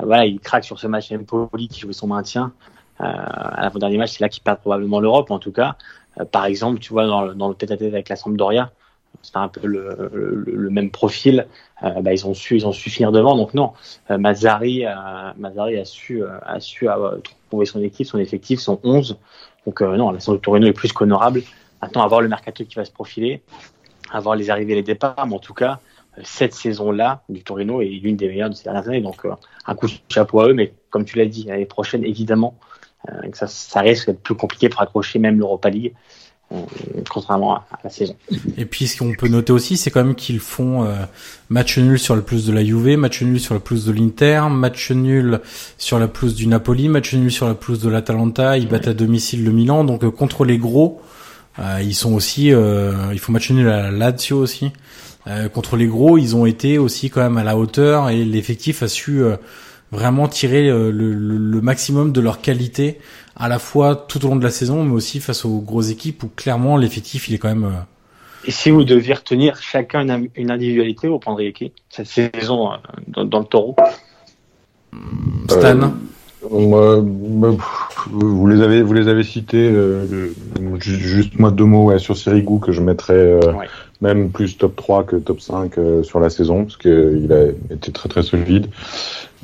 ils 0.00 0.38
craquent 0.40 0.64
sur 0.64 0.78
ce 0.78 0.86
match 0.86 1.10
Empoli 1.10 1.68
qui 1.68 1.80
jouait 1.80 1.92
son 1.92 2.06
maintien. 2.06 2.52
Euh, 3.00 3.04
à 3.04 3.62
l'avant-dernier 3.62 3.98
match, 3.98 4.12
c'est 4.12 4.20
là 4.20 4.28
qu'ils 4.28 4.42
perdent 4.42 4.60
probablement 4.60 5.00
l'Europe. 5.00 5.30
En 5.30 5.38
tout 5.38 5.52
cas, 5.52 5.76
euh, 6.20 6.24
par 6.24 6.46
exemple, 6.46 6.78
tu 6.80 6.92
vois, 6.92 7.06
dans, 7.06 7.48
le 7.48 7.54
tête-à-tête 7.54 7.92
avec 7.92 8.08
la 8.08 8.16
Sampdoria, 8.16 8.72
c'est 9.22 9.36
un 9.36 9.48
peu 9.48 9.66
le, 9.66 10.68
même 10.70 10.90
profil. 10.90 11.46
Euh, 11.82 12.00
bah, 12.02 12.12
ils 12.12 12.26
ont 12.26 12.34
su, 12.34 12.56
ils 12.56 12.66
ont 12.66 12.72
su 12.72 12.90
finir 12.90 13.12
devant. 13.12 13.36
Donc 13.36 13.54
non, 13.54 13.72
euh, 14.10 14.18
Mazzari, 14.18 14.84
Mazzari 15.36 15.78
a 15.78 15.84
su, 15.84 16.22
a 16.24 16.60
su 16.60 16.88
trouver 17.48 17.66
son 17.66 17.80
équipe, 17.82 18.06
son 18.06 18.18
effectif, 18.18 18.60
son 18.60 18.80
11. 18.82 19.16
Donc 19.66 19.80
non, 19.80 20.10
la 20.10 20.20
saison 20.20 20.34
de 20.34 20.38
Torino 20.38 20.66
est 20.66 20.72
plus 20.72 20.92
qu'honorable. 20.92 21.42
Maintenant, 21.80 22.02
avoir 22.02 22.20
le 22.20 22.28
mercato 22.28 22.64
qui 22.64 22.74
va 22.76 22.84
se 22.84 22.92
profiler, 22.92 23.42
avoir 24.10 24.36
les 24.36 24.50
arrivées 24.50 24.72
et 24.72 24.76
les 24.76 24.82
départs, 24.82 25.26
mais 25.26 25.34
en 25.34 25.38
tout 25.38 25.54
cas, 25.54 25.80
cette 26.22 26.54
saison-là 26.54 27.22
du 27.28 27.42
Torino 27.42 27.80
est 27.80 27.86
l'une 27.86 28.16
des 28.16 28.28
meilleures 28.28 28.50
de 28.50 28.54
ces 28.54 28.64
dernières 28.64 28.88
années. 28.88 29.00
Donc 29.00 29.26
un 29.66 29.74
coup 29.74 29.86
de 29.86 29.92
chapeau 30.08 30.40
à 30.40 30.48
eux, 30.48 30.54
mais 30.54 30.72
comme 30.90 31.04
tu 31.04 31.18
l'as 31.18 31.26
dit, 31.26 31.44
l'année 31.44 31.66
prochaine, 31.66 32.04
évidemment, 32.04 32.54
euh, 33.08 33.28
ça, 33.34 33.46
ça 33.46 33.80
risque 33.80 34.06
d'être 34.06 34.22
plus 34.22 34.34
compliqué 34.34 34.68
pour 34.68 34.80
accrocher 34.82 35.18
même 35.18 35.38
l'Europa 35.38 35.68
League 35.68 35.92
euh, 36.52 36.56
contrairement 37.10 37.56
à, 37.56 37.64
la 37.82 37.90
saison. 37.90 38.14
Et 38.56 38.64
puis 38.66 38.86
ce 38.86 38.98
qu'on 38.98 39.12
peut 39.14 39.28
noter 39.28 39.52
aussi, 39.52 39.76
c'est 39.76 39.90
quand 39.90 40.04
même 40.04 40.14
qu'ils 40.14 40.40
font 40.40 40.84
euh, 40.84 40.94
match 41.48 41.78
nul 41.78 41.98
sur 41.98 42.16
le 42.16 42.22
plus 42.22 42.46
de 42.46 42.52
la 42.52 42.64
Juve, 42.64 42.96
match 42.96 43.22
nul 43.22 43.40
sur 43.40 43.54
la 43.54 43.60
plus 43.60 43.86
de 43.86 43.92
l'Inter, 43.92 44.42
match 44.50 44.90
nul 44.90 45.40
sur 45.78 45.98
la 45.98 46.08
plus 46.08 46.34
du 46.34 46.46
Napoli, 46.46 46.88
match 46.88 47.14
nul 47.14 47.32
sur 47.32 47.48
la 47.48 47.54
plus 47.54 47.80
de 47.80 47.88
l'Atalanta, 47.88 48.58
ils 48.58 48.68
battent 48.68 48.88
à 48.88 48.94
domicile 48.94 49.44
le 49.44 49.52
Milan, 49.52 49.84
donc 49.84 50.08
contre 50.10 50.44
les 50.44 50.58
gros, 50.58 51.00
ils 51.80 51.94
sont 51.94 52.12
aussi, 52.14 52.48
ils 52.48 53.18
font 53.18 53.32
match 53.32 53.50
nul 53.50 53.68
à 53.68 53.90
la 53.90 53.90
Lazio 53.90 54.38
aussi. 54.38 54.70
contre 55.54 55.76
les 55.76 55.86
gros, 55.86 56.18
ils 56.18 56.36
ont 56.36 56.46
été 56.46 56.78
aussi 56.78 57.10
quand 57.10 57.22
même 57.22 57.38
à 57.38 57.44
la 57.44 57.56
hauteur 57.56 58.10
et 58.10 58.24
l'effectif 58.24 58.82
a 58.82 58.88
su 58.88 59.22
vraiment 59.94 60.28
tirer 60.28 60.68
euh, 60.68 60.90
le, 60.90 61.60
maximum 61.60 62.12
de 62.12 62.20
leur 62.20 62.40
qualité 62.40 62.98
à 63.36 63.48
la 63.48 63.58
fois 63.58 63.96
tout 63.96 64.24
au 64.24 64.28
long 64.28 64.36
de 64.36 64.44
la 64.44 64.50
saison, 64.50 64.84
mais 64.84 64.92
aussi 64.92 65.20
face 65.20 65.44
aux 65.44 65.60
grosses 65.60 65.90
équipes 65.90 66.22
où 66.24 66.28
clairement 66.28 66.76
l'effectif 66.76 67.28
il 67.28 67.34
est 67.34 67.38
quand 67.38 67.48
même. 67.48 67.64
Euh, 67.64 68.46
Et 68.46 68.50
si 68.50 68.70
vous 68.70 68.84
deviez 68.84 69.14
retenir 69.14 69.56
chacun 69.62 70.06
une, 70.34 70.50
individualité, 70.50 71.08
vous 71.08 71.18
prendriez 71.18 71.52
qui 71.52 71.72
cette 71.88 72.06
saison 72.06 72.72
euh, 72.72 73.24
dans, 73.24 73.40
le 73.40 73.46
Taureau? 73.46 73.76
Stan. 75.48 75.92
vous 78.10 78.46
les 78.46 78.60
avez, 78.60 78.82
vous 78.82 78.92
les 78.92 79.08
avez 79.08 79.22
cités. 79.22 79.68
Euh, 79.70 80.32
juste 80.78 81.38
moi 81.38 81.50
deux 81.50 81.64
mots 81.64 81.84
ouais, 81.84 81.98
sur 81.98 82.16
Sirigu 82.16 82.58
que 82.60 82.72
je 82.72 82.80
mettrais 82.80 83.14
euh, 83.14 83.40
même 84.00 84.30
plus 84.30 84.56
top 84.56 84.76
3 84.76 85.04
que 85.04 85.16
top 85.16 85.40
5 85.40 85.78
euh, 85.78 86.02
sur 86.02 86.20
la 86.20 86.30
saison 86.30 86.64
parce 86.64 86.76
qu'il 86.76 87.28
a 87.32 87.74
été 87.74 87.92
très 87.92 88.08
très 88.08 88.22
solide 88.22 88.66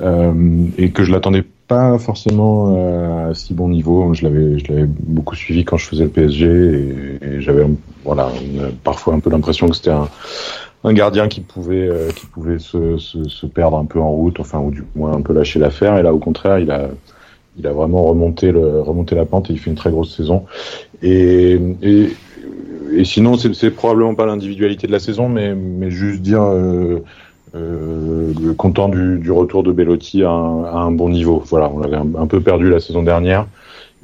et 0.00 0.90
que 0.90 1.04
je 1.04 1.12
l'attendais 1.12 1.44
pas 1.68 1.98
forcément 1.98 3.28
à 3.28 3.34
si 3.34 3.54
bon 3.54 3.68
niveau. 3.68 4.12
Je 4.14 4.24
l'avais, 4.24 4.58
je 4.58 4.72
l'avais 4.72 4.86
beaucoup 4.86 5.36
suivi 5.36 5.64
quand 5.64 5.76
je 5.76 5.86
faisais 5.86 6.04
le 6.04 6.10
PSG 6.10 6.46
et, 7.22 7.40
j'avais 7.40 7.66
voilà 8.04 8.30
parfois 8.82 9.14
un 9.14 9.20
peu 9.20 9.30
l'impression 9.30 9.68
que 9.68 9.76
c'était 9.76 9.90
un 9.90 10.08
un 10.84 10.92
gardien 10.92 11.28
qui 11.28 11.40
pouvait 11.40 11.88
euh, 11.88 12.10
qui 12.10 12.26
pouvait 12.26 12.58
se, 12.58 12.96
se, 12.98 13.28
se, 13.28 13.46
perdre 13.46 13.76
un 13.76 13.84
peu 13.84 14.00
en 14.00 14.10
route, 14.10 14.40
enfin 14.40 14.60
ou 14.60 14.70
du 14.70 14.84
moins 14.94 15.12
un 15.12 15.20
peu 15.20 15.32
lâcher 15.32 15.58
l'affaire. 15.58 15.98
Et 15.98 16.02
là, 16.02 16.14
au 16.14 16.18
contraire, 16.18 16.58
il 16.58 16.70
a 16.70 16.88
il 17.58 17.66
a 17.66 17.72
vraiment 17.72 18.02
remonté 18.02 18.52
le 18.52 18.80
remonté 18.80 19.14
la 19.14 19.26
pente 19.26 19.50
et 19.50 19.52
il 19.52 19.58
fait 19.58 19.70
une 19.70 19.76
très 19.76 19.90
grosse 19.90 20.16
saison. 20.16 20.46
Et 21.02 21.58
et, 21.82 22.08
et 22.92 23.04
sinon, 23.04 23.36
c'est 23.36 23.70
probablement 23.70 24.14
pas 24.14 24.26
l'individualité 24.26 24.86
de 24.86 24.92
la 24.92 25.00
saison, 25.00 25.28
mais 25.28 25.54
mais 25.54 25.90
juste 25.90 26.22
dire 26.22 26.42
euh, 26.42 27.04
euh, 27.54 28.54
content 28.56 28.88
du, 28.88 29.18
du, 29.18 29.32
retour 29.32 29.62
de 29.62 29.72
Bellotti 29.72 30.22
à 30.22 30.30
un, 30.30 30.64
à 30.64 30.76
un, 30.78 30.92
bon 30.92 31.08
niveau. 31.08 31.42
Voilà, 31.46 31.70
on 31.72 31.78
l'avait 31.80 31.96
un, 31.96 32.26
peu 32.26 32.40
perdu 32.40 32.70
la 32.70 32.80
saison 32.80 33.02
dernière. 33.02 33.46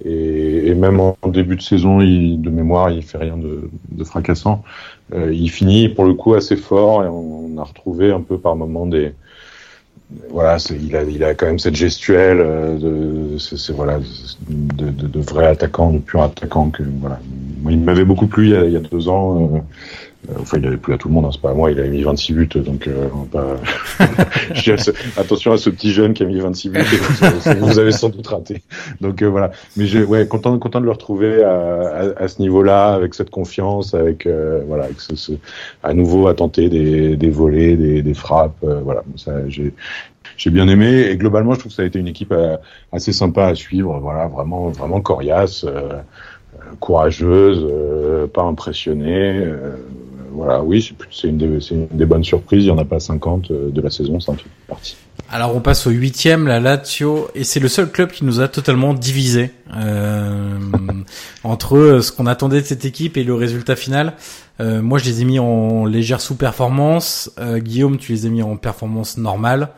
Et, 0.04 0.68
et, 0.68 0.74
même 0.74 1.00
en 1.00 1.16
début 1.26 1.56
de 1.56 1.62
saison, 1.62 2.00
il, 2.00 2.40
de 2.40 2.50
mémoire, 2.50 2.90
il 2.90 3.02
fait 3.02 3.18
rien 3.18 3.36
de, 3.36 3.70
de 3.90 4.04
fracassant. 4.04 4.62
Euh, 5.14 5.32
il 5.32 5.50
finit 5.50 5.88
pour 5.88 6.04
le 6.04 6.14
coup 6.14 6.34
assez 6.34 6.56
fort 6.56 7.04
et 7.04 7.08
on, 7.08 7.56
a 7.58 7.62
retrouvé 7.64 8.12
un 8.12 8.20
peu 8.20 8.36
par 8.36 8.54
moment 8.54 8.84
des 8.84 9.14
voilà, 10.30 10.58
il 10.70 10.94
a, 10.94 11.02
il 11.02 11.24
a 11.24 11.34
quand 11.34 11.46
même 11.46 11.58
cette 11.58 11.74
gestuelle 11.74 12.38
euh, 12.40 12.76
de, 12.76 13.38
c'est, 13.38 13.72
voilà, 13.72 13.98
de, 14.48 14.90
de, 14.90 15.06
de, 15.08 15.20
vrai 15.20 15.46
attaquant, 15.46 15.90
de 15.90 15.98
pur 15.98 16.22
attaquant 16.22 16.70
que 16.70 16.82
voilà. 17.00 17.18
Il 17.68 17.80
m'avait 17.80 18.04
beaucoup 18.04 18.26
plu 18.26 18.48
il 18.48 18.52
y 18.52 18.56
a, 18.56 18.64
il 18.64 18.72
y 18.72 18.76
a 18.76 18.80
deux 18.80 19.08
ans. 19.08 19.54
Euh, 19.54 19.58
enfin, 20.40 20.58
il 20.58 20.66
avait 20.66 20.76
plus 20.76 20.94
à 20.94 20.98
tout 20.98 21.08
le 21.08 21.14
monde, 21.14 21.24
hein, 21.26 21.30
c'est 21.32 21.40
pas 21.40 21.50
à 21.50 21.54
moi, 21.54 21.70
il 21.70 21.78
avait 21.78 21.88
mis 21.88 22.02
26 22.02 22.32
buts, 22.32 22.48
donc 22.56 22.86
euh, 22.86 23.08
on 23.14 23.24
va 23.24 23.56
pas... 23.98 24.10
attention 25.20 25.52
à 25.52 25.58
ce 25.58 25.70
petit 25.70 25.92
jeune 25.92 26.14
qui 26.14 26.22
a 26.22 26.26
mis 26.26 26.40
26 26.40 26.70
buts, 26.70 26.80
vous 27.60 27.78
avez 27.78 27.92
sans 27.92 28.08
doute 28.08 28.26
raté. 28.26 28.62
Donc 29.00 29.22
euh, 29.22 29.26
voilà, 29.26 29.50
mais 29.76 29.86
j'ai 29.86 30.04
ouais 30.04 30.26
content 30.26 30.58
content 30.58 30.80
de 30.80 30.86
le 30.86 30.90
retrouver 30.90 31.42
à, 31.42 32.12
à, 32.16 32.28
ce 32.28 32.40
niveau-là, 32.40 32.94
avec 32.94 33.14
cette 33.14 33.30
confiance, 33.30 33.94
avec 33.94 34.28
voilà, 34.66 34.84
avec 34.84 35.00
ce, 35.00 35.16
ce, 35.16 35.32
à 35.82 35.94
nouveau 35.94 36.28
à 36.28 36.34
tenter 36.34 36.68
des, 36.68 37.16
des 37.16 37.30
volets, 37.30 37.76
des, 37.76 38.02
des 38.02 38.14
frappes, 38.14 38.56
voilà. 38.62 39.02
Ça, 39.16 39.48
j'ai 39.48 39.72
j'ai 40.36 40.50
bien 40.50 40.68
aimé 40.68 41.06
et 41.08 41.16
globalement 41.16 41.54
je 41.54 41.60
trouve 41.60 41.70
que 41.70 41.76
ça 41.76 41.82
a 41.82 41.86
été 41.86 41.98
une 41.98 42.08
équipe 42.08 42.34
assez 42.92 43.12
sympa 43.12 43.46
à 43.46 43.54
suivre, 43.54 43.98
voilà, 44.00 44.26
vraiment 44.26 44.68
vraiment 44.68 45.00
coriace. 45.00 45.64
courageuse, 46.80 47.66
pas 48.32 48.42
impressionnée, 48.42 49.44
voilà, 50.36 50.62
oui, 50.62 50.94
c'est 51.10 51.28
une, 51.28 51.38
des, 51.38 51.58
une 51.70 51.88
des 51.90 52.06
bonnes 52.06 52.24
surprises. 52.24 52.64
Il 52.64 52.66
n'y 52.66 52.70
en 52.70 52.78
a 52.78 52.84
pas 52.84 53.00
50 53.00 53.50
euh, 53.50 53.70
de 53.70 53.80
la 53.80 53.90
saison, 53.90 54.20
ça 54.20 54.32
en 54.32 54.36
fait 54.36 54.44
partie. 54.68 54.96
Alors 55.30 55.56
on 55.56 55.60
passe 55.60 55.86
au 55.86 55.90
huitième, 55.90 56.46
la 56.46 56.60
Lazio, 56.60 57.28
et 57.34 57.42
c'est 57.42 57.58
le 57.58 57.68
seul 57.68 57.90
club 57.90 58.10
qui 58.12 58.24
nous 58.24 58.40
a 58.40 58.48
totalement 58.48 58.94
divisé 58.94 59.50
euh, 59.76 60.58
entre 61.42 62.00
ce 62.00 62.12
qu'on 62.12 62.26
attendait 62.26 62.60
de 62.60 62.66
cette 62.66 62.84
équipe 62.84 63.16
et 63.16 63.24
le 63.24 63.34
résultat 63.34 63.74
final. 63.74 64.12
Euh, 64.60 64.80
moi, 64.80 64.98
je 64.98 65.04
les 65.04 65.22
ai 65.22 65.24
mis 65.24 65.38
en 65.38 65.84
légère 65.84 66.20
sous-performance. 66.20 67.30
Euh, 67.38 67.58
Guillaume, 67.58 67.98
tu 67.98 68.12
les 68.12 68.26
as 68.26 68.28
mis 68.28 68.42
en 68.42 68.56
performance 68.56 69.18
normale. 69.18 69.68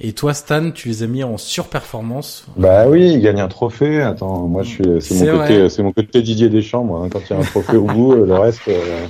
Et 0.00 0.12
toi, 0.12 0.34
Stan, 0.34 0.70
tu 0.70 0.88
les 0.88 1.02
as 1.02 1.06
mis 1.06 1.24
en 1.24 1.38
surperformance. 1.38 2.46
Bah 2.56 2.88
oui, 2.88 3.12
il 3.14 3.20
gagne 3.20 3.40
un 3.40 3.48
trophée. 3.48 4.02
Attends, 4.02 4.46
moi, 4.46 4.62
je 4.62 4.68
suis, 4.68 4.84
c'est 5.00 5.26
mon 5.32 5.38
côté, 5.38 5.68
c'est 5.68 5.82
mon 5.82 5.92
côté 5.92 6.22
Didier 6.22 6.48
Deschamps. 6.48 6.84
Moi, 6.84 7.02
hein. 7.04 7.08
quand 7.10 7.20
il 7.28 7.32
y 7.32 7.36
a 7.36 7.40
un 7.40 7.44
trophée 7.44 7.76
au 7.76 7.84
bout, 7.84 8.14
le 8.14 8.34
reste. 8.34 8.60
Euh, 8.68 9.06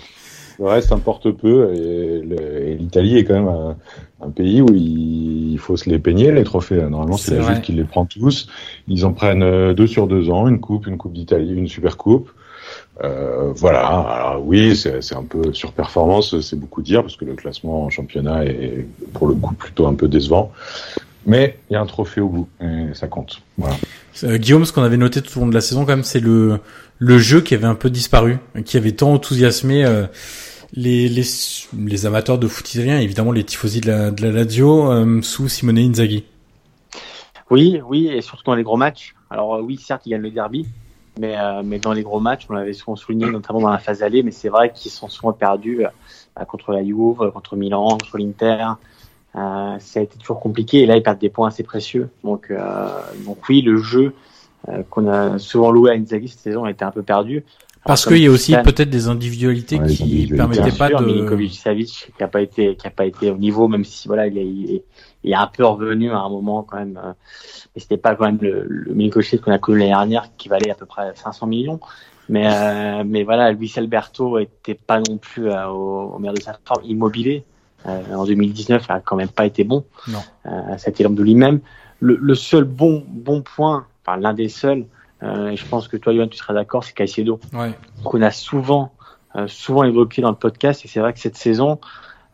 le 0.58 0.66
reste 0.66 0.92
importe 0.92 1.30
peu 1.30 1.72
et, 1.74 2.76
l'Italie 2.78 3.18
est 3.18 3.24
quand 3.24 3.34
même 3.34 3.48
un, 3.48 3.76
un, 4.20 4.30
pays 4.30 4.60
où 4.60 4.74
il 4.74 5.58
faut 5.58 5.76
se 5.76 5.88
les 5.88 5.98
peigner 5.98 6.32
les 6.32 6.44
trophées. 6.44 6.80
Normalement, 6.82 7.16
c'est 7.16 7.36
la 7.36 7.42
Juve 7.42 7.60
qui 7.60 7.72
les 7.72 7.84
prend 7.84 8.06
tous. 8.06 8.48
Ils 8.88 9.04
en 9.04 9.12
prennent 9.12 9.42
euh, 9.42 9.74
deux 9.74 9.86
sur 9.86 10.06
deux 10.06 10.30
ans, 10.30 10.48
une 10.48 10.60
coupe, 10.60 10.86
une 10.86 10.96
coupe 10.96 11.12
d'Italie, 11.12 11.54
une 11.54 11.68
super 11.68 11.96
coupe. 11.96 12.30
Euh, 13.04 13.52
voilà. 13.54 13.86
Alors 13.86 14.42
oui, 14.44 14.76
c'est 14.76 15.14
un 15.14 15.22
peu 15.22 15.52
surperformance, 15.52 16.40
c'est 16.40 16.58
beaucoup 16.58 16.82
dire 16.82 17.02
parce 17.02 17.16
que 17.16 17.24
le 17.24 17.34
classement 17.34 17.84
en 17.84 17.90
championnat 17.90 18.44
est 18.44 18.86
pour 19.14 19.28
le 19.28 19.34
coup 19.34 19.54
plutôt 19.54 19.86
un 19.86 19.94
peu 19.94 20.08
décevant. 20.08 20.52
Mais 21.26 21.58
il 21.68 21.74
y 21.74 21.76
a 21.76 21.80
un 21.80 21.86
trophée 21.86 22.20
au 22.20 22.28
bout 22.28 22.48
et 22.60 22.94
ça 22.94 23.06
compte. 23.06 23.42
Voilà. 23.58 23.76
Euh, 24.24 24.38
Guillaume, 24.38 24.64
ce 24.64 24.72
qu'on 24.72 24.82
avait 24.82 24.96
noté 24.96 25.20
tout 25.20 25.36
au 25.38 25.42
long 25.42 25.48
de 25.48 25.54
la 25.54 25.60
saison, 25.60 25.84
quand 25.84 25.92
même, 25.92 26.02
c'est 26.02 26.20
le 26.20 26.58
le 26.98 27.18
jeu 27.18 27.40
qui 27.40 27.54
avait 27.54 27.66
un 27.66 27.74
peu 27.76 27.90
disparu, 27.90 28.38
qui 28.64 28.76
avait 28.76 28.92
tant 28.92 29.12
enthousiasmé. 29.12 29.84
Euh, 29.84 30.06
les, 30.74 31.08
les, 31.08 32.06
amateurs 32.06 32.38
de 32.38 32.46
foot 32.46 32.74
italien, 32.74 32.98
évidemment 32.98 33.32
les 33.32 33.44
tifosi 33.44 33.80
de 33.80 33.88
la, 33.88 34.10
de 34.10 34.22
la 34.22 34.32
Lazio, 34.32 34.90
euh, 34.90 35.22
sous 35.22 35.48
Simone 35.48 35.78
Inzaghi. 35.78 36.24
Oui, 37.50 37.80
oui, 37.86 38.08
et 38.08 38.20
surtout 38.20 38.44
dans 38.44 38.54
les 38.54 38.62
gros 38.62 38.76
matchs. 38.76 39.14
Alors 39.30 39.54
euh, 39.54 39.62
oui, 39.62 39.78
certes, 39.78 40.02
il 40.06 40.10
gagne 40.10 40.20
le 40.20 40.30
derby, 40.30 40.66
mais, 41.18 41.38
euh, 41.38 41.62
mais 41.64 41.78
dans 41.78 41.92
les 41.92 42.02
gros 42.02 42.20
matchs, 42.20 42.46
on 42.48 42.54
l'avait 42.54 42.74
souvent 42.74 42.96
souligné, 42.96 43.30
notamment 43.30 43.60
dans 43.60 43.70
la 43.70 43.78
phase 43.78 44.02
allée, 44.02 44.22
mais 44.22 44.30
c'est 44.30 44.50
vrai 44.50 44.72
qu'ils 44.72 44.90
sont 44.90 45.08
souvent 45.08 45.32
perdus 45.32 45.84
euh, 45.84 46.44
contre 46.44 46.72
la 46.72 46.84
Juve, 46.84 47.30
contre 47.32 47.56
Milan, 47.56 47.88
contre 47.88 48.18
l'Inter. 48.18 48.66
Ça 49.34 50.00
a 50.00 50.02
été 50.02 50.18
toujours 50.18 50.40
compliqué, 50.40 50.80
et 50.80 50.86
là, 50.86 50.96
ils 50.96 51.02
perdent 51.02 51.18
des 51.18 51.28
points 51.28 51.48
assez 51.48 51.62
précieux. 51.62 52.10
Donc, 52.24 52.52
donc 53.24 53.38
oui, 53.48 53.62
le 53.62 53.76
jeu 53.76 54.12
qu'on 54.90 55.06
a 55.06 55.38
souvent 55.38 55.70
loué 55.70 55.92
à 55.92 55.94
Inzaghi 55.94 56.28
cette 56.28 56.40
saison 56.40 56.64
a 56.64 56.70
été 56.72 56.84
un 56.84 56.90
peu 56.90 57.02
perdu. 57.02 57.44
Parce 57.88 58.04
qu'il 58.06 58.18
y 58.18 58.26
a 58.26 58.30
aussi 58.30 58.52
peut-être 58.52 58.90
des 58.90 59.08
individualités 59.08 59.80
qui 59.80 60.26
permettaient 60.28 60.76
pas 60.76 60.90
de. 60.90 61.04
Milinkovic 61.04 61.54
Savic 61.54 62.12
qui 62.16 62.22
a 62.22 62.28
pas 62.28 62.42
été 62.42 62.76
qui 62.76 62.86
a 62.86 62.90
pas 62.90 63.06
été 63.06 63.30
au 63.30 63.36
niveau, 63.38 63.66
même 63.66 63.84
si 63.84 64.06
voilà 64.06 64.26
il 64.26 64.38
est, 64.38 64.84
il 65.24 65.30
est 65.32 65.34
un 65.34 65.46
peu 65.46 65.64
revenu 65.64 66.10
à 66.12 66.18
un 66.18 66.28
moment 66.28 66.62
quand 66.62 66.76
même. 66.76 67.00
Euh, 67.02 67.12
mais 67.74 67.80
c'était 67.80 67.96
pas 67.96 68.14
quand 68.14 68.26
même 68.26 68.38
le, 68.42 68.64
le 68.68 68.94
Milinkovic 68.94 69.40
qu'on 69.40 69.52
a 69.52 69.58
connu 69.58 69.78
l'année 69.78 69.90
dernière 69.90 70.28
qui 70.36 70.48
valait 70.50 70.70
à 70.70 70.74
peu 70.74 70.86
près 70.86 71.12
500 71.14 71.46
millions. 71.46 71.80
Mais 72.28 72.46
euh, 72.46 73.04
mais 73.06 73.24
voilà, 73.24 73.52
Luis 73.52 73.72
Alberto 73.76 74.38
était 74.38 74.74
pas 74.74 75.00
non 75.00 75.16
plus 75.16 75.48
euh, 75.50 75.66
au, 75.68 76.12
au 76.14 76.18
meilleur 76.18 76.34
de 76.34 76.42
sa 76.42 76.58
forme. 76.64 76.84
Immobilier 76.84 77.44
euh, 77.86 78.14
en 78.14 78.26
2019 78.26 78.84
il 78.86 78.92
a 78.92 79.00
quand 79.00 79.16
même 79.16 79.28
pas 79.30 79.46
été 79.46 79.64
bon. 79.64 79.84
Non. 80.08 80.18
Euh, 80.46 80.50
C'était 80.76 81.04
l'homme 81.04 81.14
de 81.14 81.22
lui-même. 81.22 81.60
Le, 82.00 82.16
le 82.20 82.34
seul 82.34 82.64
bon 82.64 83.02
bon 83.08 83.40
point, 83.40 83.86
enfin 84.04 84.18
l'un 84.18 84.34
des 84.34 84.48
seuls 84.48 84.84
euh, 85.22 85.48
et 85.48 85.56
je 85.56 85.66
pense 85.66 85.88
que 85.88 85.96
toi, 85.96 86.12
Yohan, 86.12 86.28
tu 86.28 86.36
seras 86.36 86.54
d'accord, 86.54 86.84
c'est 86.84 86.94
Caicedo. 86.94 87.40
Ouais. 87.52 87.72
Qu'on 88.04 88.22
a 88.22 88.30
souvent, 88.30 88.92
euh, 89.36 89.46
souvent 89.48 89.84
évoqué 89.84 90.22
dans 90.22 90.30
le 90.30 90.36
podcast. 90.36 90.84
Et 90.84 90.88
c'est 90.88 91.00
vrai 91.00 91.12
que 91.12 91.18
cette 91.18 91.36
saison, 91.36 91.78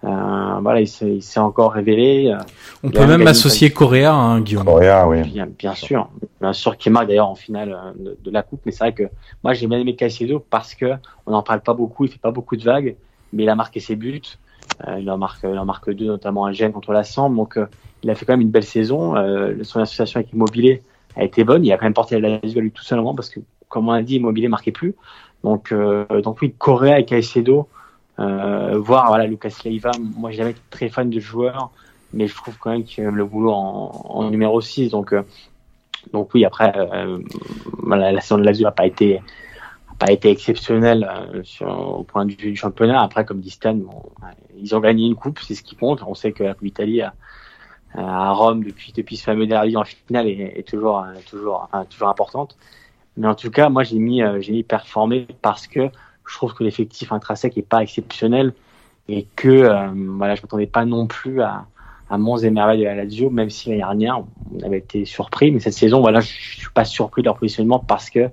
euh, 0.04 0.58
voilà, 0.60 0.80
il 0.80 1.22
s'est 1.22 1.40
encore 1.40 1.72
révélé. 1.72 2.30
Euh, 2.30 2.38
On 2.82 2.90
peut 2.90 3.06
même 3.06 3.26
associer 3.26 3.70
Correa, 3.70 4.12
hein, 4.12 4.40
Guillaume. 4.40 4.64
Correa, 4.64 5.08
oui. 5.08 5.22
Bien, 5.22 5.46
bien 5.46 5.74
sûr, 5.74 6.08
bien 6.40 6.52
sûr, 6.52 6.76
qui 6.76 6.90
marque 6.90 7.08
d'ailleurs 7.08 7.28
en 7.28 7.34
finale 7.34 7.72
euh, 7.72 7.92
de, 7.98 8.18
de, 8.22 8.30
la 8.30 8.42
coupe. 8.42 8.60
Mais 8.66 8.72
c'est 8.72 8.84
vrai 8.84 8.92
que 8.92 9.04
moi, 9.42 9.54
j'ai 9.54 9.66
bien 9.66 9.78
aimé 9.78 9.96
Caicedo 9.96 10.44
parce 10.50 10.74
que 10.74 10.92
on 11.26 11.30
n'en 11.30 11.42
parle 11.42 11.60
pas 11.60 11.74
beaucoup, 11.74 12.04
il 12.04 12.10
fait 12.10 12.18
pas 12.18 12.32
beaucoup 12.32 12.56
de 12.56 12.64
vagues, 12.64 12.96
mais 13.32 13.44
il 13.44 13.48
a 13.48 13.54
marqué 13.54 13.80
ses 13.80 13.96
buts. 13.96 14.20
Euh, 14.86 14.98
il 15.00 15.10
en 15.10 15.16
marque, 15.16 15.40
il 15.44 15.58
en 15.58 15.64
marque 15.64 15.90
deux, 15.90 16.06
notamment 16.06 16.44
un 16.44 16.52
gène 16.52 16.72
contre 16.72 16.92
la 16.92 17.04
Sambre. 17.04 17.36
Donc, 17.36 17.56
euh, 17.56 17.66
il 18.02 18.10
a 18.10 18.14
fait 18.14 18.26
quand 18.26 18.34
même 18.34 18.42
une 18.42 18.50
belle 18.50 18.64
saison. 18.64 19.14
son 19.62 19.80
association 19.80 20.18
avec 20.18 20.32
Immobilier 20.34 20.82
a 21.16 21.24
été 21.24 21.44
bonne. 21.44 21.64
Il 21.64 21.72
a 21.72 21.76
quand 21.76 21.86
même 21.86 21.94
porté 21.94 22.18
la 22.18 22.40
Lazio 22.40 22.60
lui 22.60 22.70
tout 22.70 22.82
seulement 22.82 23.14
parce 23.14 23.28
que, 23.28 23.40
comme 23.68 23.88
on 23.88 23.92
a 23.92 24.02
dit, 24.02 24.16
Immobilier 24.16 24.48
marquait 24.48 24.72
plus. 24.72 24.94
Donc, 25.42 25.72
euh, 25.72 26.06
donc 26.22 26.40
oui, 26.40 26.54
Correa 26.56 26.98
et 26.98 27.04
Caicedo, 27.04 27.68
euh, 28.18 28.78
voir 28.78 29.08
voilà 29.08 29.26
Lucas 29.26 29.54
Leiva. 29.64 29.90
Moi, 30.16 30.30
j'ai 30.30 30.38
jamais 30.38 30.50
été 30.50 30.60
très 30.70 30.88
fan 30.88 31.10
de 31.10 31.20
joueur, 31.20 31.70
mais 32.12 32.26
je 32.26 32.34
trouve 32.34 32.56
quand 32.58 32.70
même 32.70 32.84
qu'il 32.84 33.04
a 33.04 33.10
le 33.10 33.24
boulot 33.24 33.52
en, 33.52 34.30
numéro 34.30 34.60
6. 34.60 34.90
Donc, 34.90 35.12
euh, 35.12 35.22
donc 36.12 36.30
oui, 36.34 36.44
après, 36.44 36.72
euh, 36.76 37.18
voilà, 37.78 38.12
la 38.12 38.20
saison 38.20 38.38
de 38.38 38.44
Lazio 38.44 38.64
n'a 38.64 38.72
pas 38.72 38.86
été 38.86 39.20
pas 39.98 40.10
été 40.10 40.30
exceptionnelle 40.30 41.08
euh, 41.08 41.42
sur, 41.44 41.68
au 41.68 42.02
point 42.02 42.26
de 42.26 42.30
vue 42.32 42.50
du 42.50 42.56
championnat. 42.56 43.00
Après, 43.00 43.24
comme 43.24 43.40
dit 43.40 43.50
Stan, 43.50 43.78
ils 44.56 44.74
ont 44.74 44.80
gagné 44.80 45.06
une 45.06 45.14
coupe, 45.14 45.38
c'est 45.40 45.54
ce 45.54 45.62
qui 45.62 45.76
compte. 45.76 46.02
On 46.06 46.14
sait 46.14 46.32
que 46.32 46.42
la 46.42 46.54
Coupe 46.54 46.64
d'Italie 46.64 47.02
a, 47.02 47.14
à 47.94 48.32
Rome 48.32 48.64
depuis 48.64 48.92
depuis 48.92 49.16
ce 49.16 49.24
fameux 49.24 49.46
derby 49.46 49.76
en 49.76 49.84
finale 49.84 50.28
est, 50.28 50.66
toujours 50.68 51.04
toujours 51.28 51.68
enfin, 51.72 51.84
toujours 51.84 52.08
importante. 52.08 52.56
Mais 53.16 53.28
en 53.28 53.34
tout 53.34 53.50
cas, 53.50 53.68
moi 53.68 53.84
j'ai 53.84 53.98
mis 53.98 54.22
j'ai 54.40 54.52
mis 54.52 54.62
performer 54.62 55.26
parce 55.42 55.66
que 55.66 55.88
je 56.26 56.34
trouve 56.34 56.54
que 56.54 56.64
l'effectif 56.64 57.12
intrinsèque 57.12 57.56
est 57.58 57.62
pas 57.62 57.82
exceptionnel 57.82 58.52
et 59.08 59.26
que 59.36 59.48
euh, 59.48 59.88
voilà, 59.94 60.34
je 60.34 60.42
m'attendais 60.42 60.66
pas 60.66 60.84
non 60.84 61.06
plus 61.06 61.42
à 61.42 61.66
à 62.10 62.18
Mons 62.18 62.38
et 62.38 62.50
merveilles 62.50 62.80
de 62.80 62.84
la 62.84 62.94
Lazio, 62.94 63.30
même 63.30 63.50
si 63.50 63.68
l'année 63.68 63.80
dernière 63.80 64.22
on 64.54 64.64
avait 64.64 64.78
été 64.78 65.04
surpris, 65.04 65.50
mais 65.50 65.60
cette 65.60 65.74
saison, 65.74 66.00
voilà, 66.00 66.20
je, 66.20 66.26
suis 66.26 66.68
pas 66.72 66.84
surpris 66.84 67.22
de 67.22 67.26
leur 67.26 67.36
positionnement 67.36 67.78
parce 67.78 68.10
que 68.10 68.30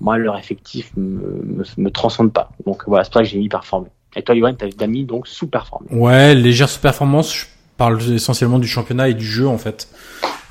moi 0.00 0.18
leur 0.18 0.38
effectif 0.38 0.92
me, 0.96 1.64
me, 1.76 1.90
transcende 1.90 2.32
pas. 2.32 2.50
Donc 2.66 2.84
voilà, 2.86 3.04
c'est 3.04 3.10
pour 3.10 3.20
ça 3.20 3.24
que 3.24 3.28
j'ai 3.28 3.38
mis 3.38 3.48
performer. 3.48 3.88
Et 4.16 4.22
toi, 4.22 4.34
Yoann, 4.34 4.56
t'as 4.56 4.86
mis 4.86 5.04
donc 5.04 5.28
sous-performer. 5.28 5.88
Ouais, 5.92 6.34
légère 6.34 6.68
sous-performance. 6.68 7.46
Parle 7.80 7.98
essentiellement 8.12 8.58
du 8.58 8.68
championnat 8.68 9.08
et 9.08 9.14
du 9.14 9.24
jeu 9.24 9.48
en 9.48 9.56
fait. 9.56 9.88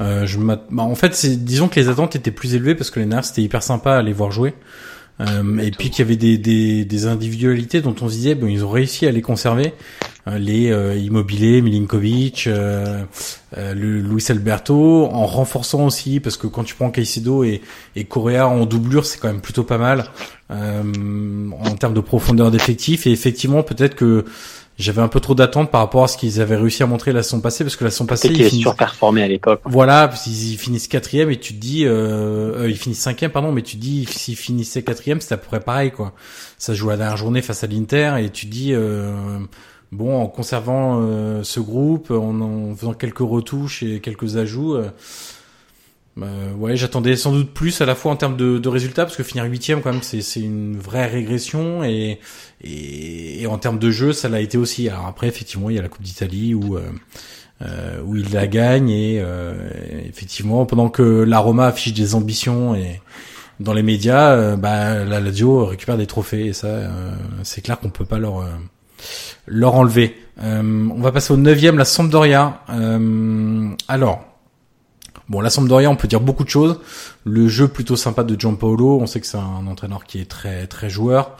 Euh, 0.01 0.25
je 0.25 0.39
bah, 0.39 0.65
en 0.77 0.95
fait, 0.95 1.27
disons 1.37 1.67
que 1.67 1.79
les 1.79 1.87
attentes 1.87 2.15
étaient 2.15 2.31
plus 2.31 2.55
élevées 2.55 2.73
parce 2.73 2.89
que 2.89 2.99
les 2.99 3.05
Nerfs 3.05 3.25
c'était 3.25 3.43
hyper 3.43 3.61
sympa 3.61 3.97
à 3.97 4.01
les 4.01 4.13
voir 4.13 4.31
jouer. 4.31 4.55
Euh, 5.21 5.59
et 5.59 5.69
puis 5.69 5.91
qu'il 5.91 5.99
y 5.99 6.07
avait 6.07 6.15
des, 6.15 6.39
des, 6.39 6.85
des, 6.85 7.05
individualités 7.05 7.81
dont 7.81 7.93
on 8.01 8.07
se 8.07 8.13
disait 8.13 8.35
bon 8.35 8.47
ils 8.47 8.63
ont 8.63 8.69
réussi 8.69 9.05
à 9.05 9.11
les 9.11 9.21
conserver 9.21 9.73
euh, 10.29 10.37
les 10.37 10.71
euh, 10.71 10.95
Immobilier, 10.95 11.61
Milinkovic, 11.61 12.47
euh, 12.47 13.03
le 13.57 13.99
Luis 13.99 14.23
Alberto 14.29 15.05
en 15.11 15.25
renforçant 15.25 15.85
aussi 15.85 16.21
parce 16.21 16.37
que 16.37 16.47
quand 16.47 16.63
tu 16.63 16.73
prends 16.75 16.89
Caicedo 16.89 17.43
et, 17.43 17.61
et 17.97 18.05
Correa 18.05 18.47
en 18.47 18.65
doublure 18.65 19.05
c'est 19.05 19.19
quand 19.19 19.27
même 19.27 19.41
plutôt 19.41 19.63
pas 19.63 19.77
mal 19.77 20.05
en 20.49 21.75
termes 21.79 21.93
de 21.93 21.99
profondeur 21.99 22.49
d'effectif 22.49 23.05
et 23.05 23.11
effectivement 23.11 23.61
peut-être 23.61 23.95
que 23.95 24.25
j'avais 24.79 25.01
un 25.01 25.09
peu 25.09 25.19
trop 25.19 25.35
d'attentes 25.35 25.69
par 25.69 25.81
rapport 25.81 26.05
à 26.05 26.07
ce 26.07 26.17
qu'ils 26.17 26.39
avaient 26.39 26.55
réussi 26.55 26.81
à 26.83 26.87
montrer 26.87 27.11
la 27.11 27.21
saison 27.21 27.41
passée 27.41 27.65
parce 27.65 27.75
que 27.75 27.83
la 27.83 27.91
saison 27.91 28.05
passée 28.05 28.29
ils 28.29 28.35
finissent... 28.45 28.61
surperformé 28.61 29.21
à 29.21 29.27
l'époque. 29.27 29.59
Voilà, 29.65 30.09
ils, 30.25 30.57
finissent 30.57 30.87
quatrième 30.87 31.29
et 31.29 31.37
tu 31.37 31.53
te 31.53 31.59
dis, 31.59 31.85
euh, 31.85 32.61
euh, 32.61 32.69
ils 32.69 32.77
finissent 32.77 33.01
cinquième 33.01 33.31
pardon, 33.31 33.51
mais 33.51 33.61
tu 33.61 33.75
te 33.75 33.81
dis 33.81 34.05
s'ils 34.09 34.37
finissaient 34.37 34.81
quatrième, 34.81 35.19
c'était 35.19 35.35
à 35.35 35.37
peu 35.37 35.47
près 35.47 35.59
pareil 35.59 35.91
quoi. 35.91 36.13
Ça 36.57 36.73
joue 36.73 36.89
la 36.89 36.97
dernière 36.97 37.17
journée 37.17 37.41
face 37.41 37.63
à 37.63 37.67
l'Inter 37.67 38.15
et 38.19 38.29
tu 38.29 38.45
te 38.45 38.51
dis 38.51 38.73
euh, 38.73 39.11
bon 39.91 40.17
en 40.17 40.27
conservant 40.27 41.01
euh, 41.01 41.43
ce 41.43 41.59
groupe, 41.59 42.11
en, 42.11 42.39
en, 42.39 42.75
faisant 42.75 42.93
quelques 42.93 43.19
retouches 43.19 43.83
et 43.83 43.99
quelques 43.99 44.37
ajouts. 44.37 44.77
Euh, 46.17 46.23
euh, 46.23 46.53
ouais, 46.53 46.75
j'attendais 46.75 47.15
sans 47.15 47.31
doute 47.31 47.53
plus 47.53 47.81
à 47.81 47.85
la 47.85 47.95
fois 47.95 48.11
en 48.11 48.15
termes 48.15 48.37
de, 48.37 48.57
de 48.57 48.69
résultats 48.69 49.05
parce 49.05 49.15
que 49.15 49.23
finir 49.23 49.45
huitième 49.45 49.81
quand 49.81 49.91
même 49.91 50.01
c'est 50.01 50.21
c'est 50.21 50.41
une 50.41 50.77
vraie 50.77 51.07
régression 51.07 51.83
et, 51.83 52.19
et, 52.61 53.41
et 53.41 53.47
en 53.47 53.57
termes 53.57 53.79
de 53.79 53.91
jeu 53.91 54.13
ça 54.13 54.29
l'a 54.29 54.41
été 54.41 54.57
aussi. 54.57 54.89
Alors 54.89 55.07
après 55.07 55.27
effectivement 55.27 55.69
il 55.69 55.75
y 55.75 55.79
a 55.79 55.81
la 55.81 55.89
Coupe 55.89 56.03
d'Italie 56.03 56.53
où 56.53 56.77
euh, 56.77 56.81
euh, 57.61 58.01
où 58.05 58.15
il 58.15 58.31
la 58.33 58.47
gagne 58.47 58.89
et 58.89 59.19
euh, 59.21 59.53
effectivement 60.07 60.65
pendant 60.65 60.89
que 60.89 61.03
la 61.03 61.39
Roma 61.39 61.67
affiche 61.67 61.93
des 61.93 62.15
ambitions 62.15 62.75
et 62.75 63.01
dans 63.59 63.73
les 63.73 63.83
médias 63.83 64.31
euh, 64.31 64.55
bah 64.55 65.03
la 65.03 65.19
Lazio 65.19 65.65
récupère 65.65 65.97
des 65.97 66.07
trophées 66.07 66.47
et 66.47 66.53
ça 66.53 66.69
c'est 67.43 67.61
clair 67.61 67.79
qu'on 67.79 67.89
peut 67.89 68.05
pas 68.05 68.19
leur 68.19 68.47
leur 69.45 69.75
enlever. 69.75 70.15
on 70.41 71.01
va 71.01 71.11
passer 71.11 71.33
au 71.33 71.37
neuvième 71.37 71.77
la 71.77 71.85
Sampdoria. 71.85 72.61
alors 73.87 74.28
Bon, 75.29 75.41
la 75.41 75.51
Sampdoria, 75.51 75.91
on 75.91 75.95
peut 75.95 76.07
dire 76.07 76.21
beaucoup 76.21 76.43
de 76.43 76.49
choses. 76.49 76.79
Le 77.23 77.47
jeu 77.47 77.67
plutôt 77.67 77.95
sympa 77.95 78.23
de 78.23 78.39
Gianpaolo, 78.39 78.99
on 78.99 79.05
sait 79.05 79.21
que 79.21 79.27
c'est 79.27 79.37
un 79.37 79.67
entraîneur 79.67 80.03
qui 80.05 80.19
est 80.19 80.25
très 80.29 80.65
très 80.65 80.89
joueur. 80.89 81.37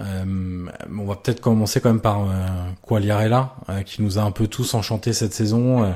Euh, 0.00 0.66
on 0.96 1.04
va 1.04 1.16
peut-être 1.16 1.40
commencer 1.40 1.80
quand 1.80 1.90
même 1.90 2.00
par 2.00 2.22
euh, 2.22 2.46
Quagliarella, 2.82 3.56
euh, 3.68 3.82
qui 3.82 4.02
nous 4.02 4.18
a 4.18 4.22
un 4.22 4.30
peu 4.30 4.46
tous 4.46 4.74
enchantés 4.74 5.12
cette 5.12 5.34
saison. 5.34 5.82
Euh, 5.82 5.90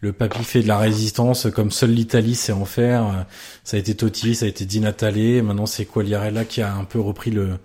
le 0.00 0.12
papy 0.12 0.42
fait 0.42 0.62
de 0.62 0.68
la 0.68 0.78
résistance 0.78 1.46
comme 1.54 1.70
seul 1.70 1.90
l'Italie 1.90 2.34
sait 2.34 2.52
en 2.52 2.64
faire. 2.64 3.26
ça 3.64 3.76
a 3.76 3.80
été 3.80 3.94
Totti, 3.94 4.34
ça 4.34 4.46
a 4.46 4.48
été 4.48 4.64
Di 4.64 4.80
Natale. 4.80 5.42
Maintenant, 5.42 5.66
c'est 5.66 5.84
Quagliarella 5.84 6.44
qui 6.44 6.62
a 6.62 6.74
un 6.74 6.84
peu 6.84 6.98
repris 6.98 7.30
le 7.30 7.58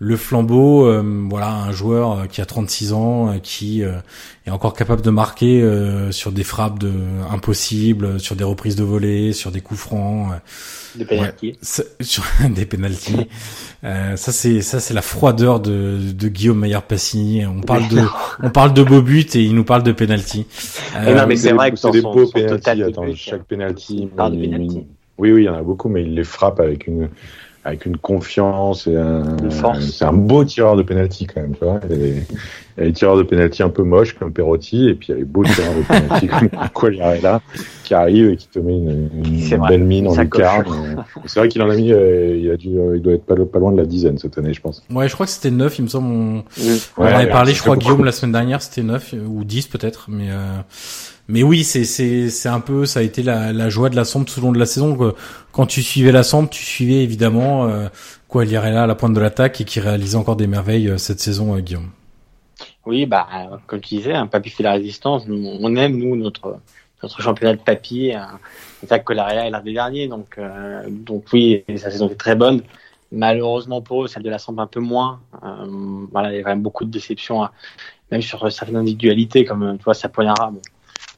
le 0.00 0.16
flambeau, 0.16 0.86
euh, 0.86 1.02
voilà, 1.28 1.50
un 1.50 1.72
joueur 1.72 2.12
euh, 2.12 2.26
qui 2.26 2.40
a 2.40 2.46
36 2.46 2.92
ans, 2.92 3.30
euh, 3.30 3.38
qui 3.42 3.82
est 3.82 4.50
encore 4.50 4.72
capable 4.72 5.02
de 5.02 5.10
marquer 5.10 5.62
sur 6.10 6.32
des 6.32 6.44
frappes 6.44 6.78
de 6.78 6.92
impossibles, 7.30 8.20
sur 8.20 8.36
des 8.36 8.44
reprises 8.44 8.76
de 8.76 8.84
volée, 8.84 9.32
sur 9.32 9.50
des 9.50 9.60
coups 9.60 9.80
francs, 9.80 10.28
des 10.94 11.04
pénalties, 11.04 11.58
sur 12.00 12.24
des 12.48 12.64
pénalties. 12.64 13.26
ça 13.82 14.16
c'est 14.16 14.62
ça 14.62 14.80
c'est 14.80 14.94
la 14.94 15.02
froideur 15.02 15.60
de, 15.60 15.98
de 16.12 16.28
Guillaume 16.28 16.58
Maillard 16.58 16.84
Passini. 16.84 17.44
On 17.44 17.60
parle 17.60 17.88
de 17.88 18.00
on 18.42 18.50
parle 18.50 18.72
de 18.72 18.82
beaux 18.82 19.02
buts 19.02 19.26
et 19.34 19.42
il 19.42 19.54
nous 19.54 19.64
parle 19.64 19.82
de 19.82 19.92
pénalty. 19.92 20.46
non 20.94 21.26
mais 21.26 21.36
c'est 21.36 21.52
vrai 21.52 21.70
que 21.70 21.76
c'est 21.76 21.90
des 21.90 22.00
beaux 22.00 22.26
pénalties. 22.26 23.16
chaque 23.16 23.44
pénalty. 23.44 24.08
Oui 25.18 25.32
oui, 25.32 25.42
il 25.42 25.44
y 25.46 25.48
en 25.48 25.54
a 25.54 25.62
beaucoup, 25.62 25.88
mais 25.88 26.02
il 26.02 26.14
les 26.14 26.24
frappe 26.24 26.60
avec 26.60 26.86
une 26.86 27.08
avec 27.68 27.84
une 27.84 27.98
confiance 27.98 28.86
et 28.86 28.96
un, 28.96 29.24
c'est 29.80 30.04
un 30.04 30.12
beau 30.12 30.44
tireur 30.44 30.74
de 30.76 30.82
penalty 30.82 31.26
quand 31.26 31.42
même, 31.42 31.52
tu 31.52 31.64
vois. 31.64 31.80
Il 31.90 31.96
y, 31.96 32.80
a 32.80 32.84
des 32.84 32.92
tireurs 32.92 33.16
de 33.16 33.22
penalty 33.22 33.62
un 33.62 33.68
peu 33.68 33.82
moches 33.82 34.14
comme 34.14 34.32
Perotti 34.32 34.88
et 34.88 34.94
puis 34.94 35.08
il 35.08 35.10
y 35.10 35.14
a 35.14 35.18
les 35.18 35.24
beaux 35.24 35.44
tireurs 35.44 35.74
de 35.74 35.82
penalty 35.82 36.26
comme 36.50 36.50
Quagliarella 36.72 37.42
qui 37.88 37.94
arrive 37.94 38.28
et 38.28 38.36
qui 38.36 38.48
te 38.48 38.58
met 38.58 38.76
une, 38.76 39.08
une 39.24 39.66
belle 39.66 39.84
mine 39.84 40.08
en 40.08 40.14
lucarne. 40.14 41.04
C'est 41.24 41.40
vrai 41.40 41.48
qu'il 41.48 41.62
en 41.62 41.70
a 41.70 41.74
mis, 41.74 41.90
euh, 41.90 42.36
il 42.36 42.50
a 42.50 42.56
dû, 42.58 42.78
euh, 42.78 42.96
il 42.96 43.02
doit 43.02 43.14
être 43.14 43.24
pas, 43.24 43.34
pas, 43.34 43.58
loin 43.58 43.72
de 43.72 43.78
la 43.78 43.86
dizaine 43.86 44.18
cette 44.18 44.36
année, 44.36 44.52
je 44.52 44.60
pense. 44.60 44.84
Ouais, 44.90 45.08
je 45.08 45.14
crois 45.14 45.24
que 45.24 45.32
c'était 45.32 45.50
9, 45.50 45.78
il 45.78 45.82
me 45.82 45.88
semble. 45.88 46.12
On, 46.12 46.44
on 46.98 47.02
en 47.02 47.06
avait 47.06 47.30
parlé, 47.30 47.54
je 47.54 47.62
crois, 47.62 47.76
Guillaume, 47.76 48.04
la 48.04 48.12
semaine 48.12 48.32
dernière, 48.32 48.60
c'était 48.60 48.82
9 48.82 49.14
ou 49.26 49.42
10 49.44 49.68
peut-être, 49.68 50.06
mais 50.08 50.30
euh, 50.30 50.58
mais 51.28 51.42
oui, 51.42 51.64
c'est 51.64 51.84
c'est 51.84 52.28
c'est 52.28 52.48
un 52.48 52.60
peu 52.60 52.84
ça 52.84 53.00
a 53.00 53.02
été 53.02 53.22
la, 53.22 53.52
la 53.54 53.68
joie 53.70 53.88
de 53.88 53.96
la 53.96 54.04
Samp 54.04 54.24
tout 54.24 54.38
au 54.40 54.42
long 54.42 54.52
de 54.52 54.58
la 54.58 54.66
saison. 54.66 55.14
Quand 55.52 55.66
tu 55.66 55.82
suivais 55.82 56.12
la 56.12 56.22
Samp, 56.22 56.48
tu 56.48 56.62
suivais 56.62 57.02
évidemment 57.02 57.66
euh, 57.66 57.88
là 58.34 58.82
à 58.82 58.86
la 58.86 58.94
pointe 58.94 59.14
de 59.14 59.20
l'attaque 59.20 59.62
et 59.62 59.64
qui 59.64 59.80
réalisait 59.80 60.16
encore 60.16 60.36
des 60.36 60.46
merveilles 60.46 60.88
euh, 60.88 60.98
cette 60.98 61.20
saison, 61.20 61.54
euh, 61.54 61.60
Guillaume. 61.60 61.90
Oui, 62.84 63.06
bah 63.06 63.26
comme 63.66 63.80
tu 63.80 63.96
disais, 63.96 64.14
un 64.14 64.26
papy 64.26 64.50
fait 64.50 64.62
la 64.62 64.72
résistance. 64.72 65.24
on 65.28 65.76
aime 65.76 65.96
nous 65.96 66.16
notre 66.16 66.58
notre 67.02 67.20
championnat 67.22 67.54
de 67.54 67.60
papy. 67.60 68.12
C'est 68.80 68.88
ça 68.88 68.98
que 68.98 69.12
est 69.12 69.50
l'un 69.50 69.60
des 69.60 69.72
derniers, 69.72 70.08
donc 70.08 70.36
euh, 70.38 70.82
donc 70.88 71.24
oui, 71.32 71.64
sa 71.76 71.90
saison 71.90 72.06
était 72.06 72.16
très 72.16 72.34
bonne. 72.34 72.62
Malheureusement 73.10 73.80
pour 73.80 74.04
eux, 74.04 74.08
celle 74.08 74.22
de 74.22 74.30
la 74.30 74.38
Samp 74.38 74.58
un 74.58 74.66
peu 74.66 74.80
moins. 74.80 75.20
voilà, 76.12 76.32
il 76.32 76.36
y 76.36 76.40
a 76.40 76.42
quand 76.42 76.50
même 76.50 76.62
beaucoup 76.62 76.84
de 76.84 76.90
déceptions, 76.90 77.42
hein. 77.42 77.50
même 78.10 78.22
sur 78.22 78.50
certaines 78.52 78.76
individualités 78.76 79.44
comme 79.44 79.76
tu 79.78 79.84
vois 79.84 79.94
Sapoyara. 79.94 80.50
Bon, 80.50 80.60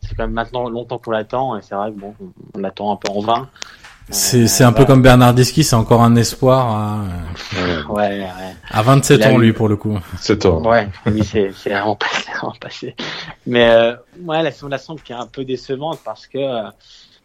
c'est 0.02 0.14
quand 0.14 0.24
même 0.24 0.32
maintenant 0.32 0.68
longtemps 0.68 0.98
qu'on 0.98 1.10
l'attend 1.10 1.56
et 1.56 1.62
c'est 1.62 1.74
vrai 1.74 1.92
que 1.92 1.98
bon, 1.98 2.14
on 2.54 2.58
l'attend 2.58 2.92
un 2.92 2.96
peu 2.96 3.10
en 3.12 3.20
vain. 3.20 3.48
C'est 4.10 4.46
c'est 4.46 4.64
un 4.64 4.72
peu 4.72 4.84
comme 4.84 5.02
Bernardeschi, 5.02 5.64
c'est 5.64 5.76
encore 5.76 6.02
un 6.02 6.16
espoir. 6.16 6.66
À, 6.68 7.92
ouais, 7.92 8.20
ouais. 8.20 8.26
À 8.70 8.82
27 8.82 9.26
ans 9.26 9.38
lui 9.38 9.52
pour 9.52 9.68
le 9.68 9.76
coup. 9.76 9.98
7 10.18 10.46
ans. 10.46 10.62
Ouais, 10.62 10.88
oui 11.06 11.22
c'est 11.24 11.52
c'est 11.54 11.70
vraiment 11.70 11.96
passé, 11.96 12.30
vraiment 12.32 12.54
passé. 12.60 12.96
Mais 13.46 13.70
euh, 13.70 13.94
ouais, 14.24 14.42
la 14.42 14.50
saison 14.50 14.66
de 14.66 14.72
la 14.72 14.78
Samp 14.78 14.96
qui 14.96 15.12
est 15.12 15.16
un 15.16 15.26
peu 15.26 15.44
décevante 15.44 16.00
parce 16.04 16.26
que 16.26 16.38
euh, 16.38 16.68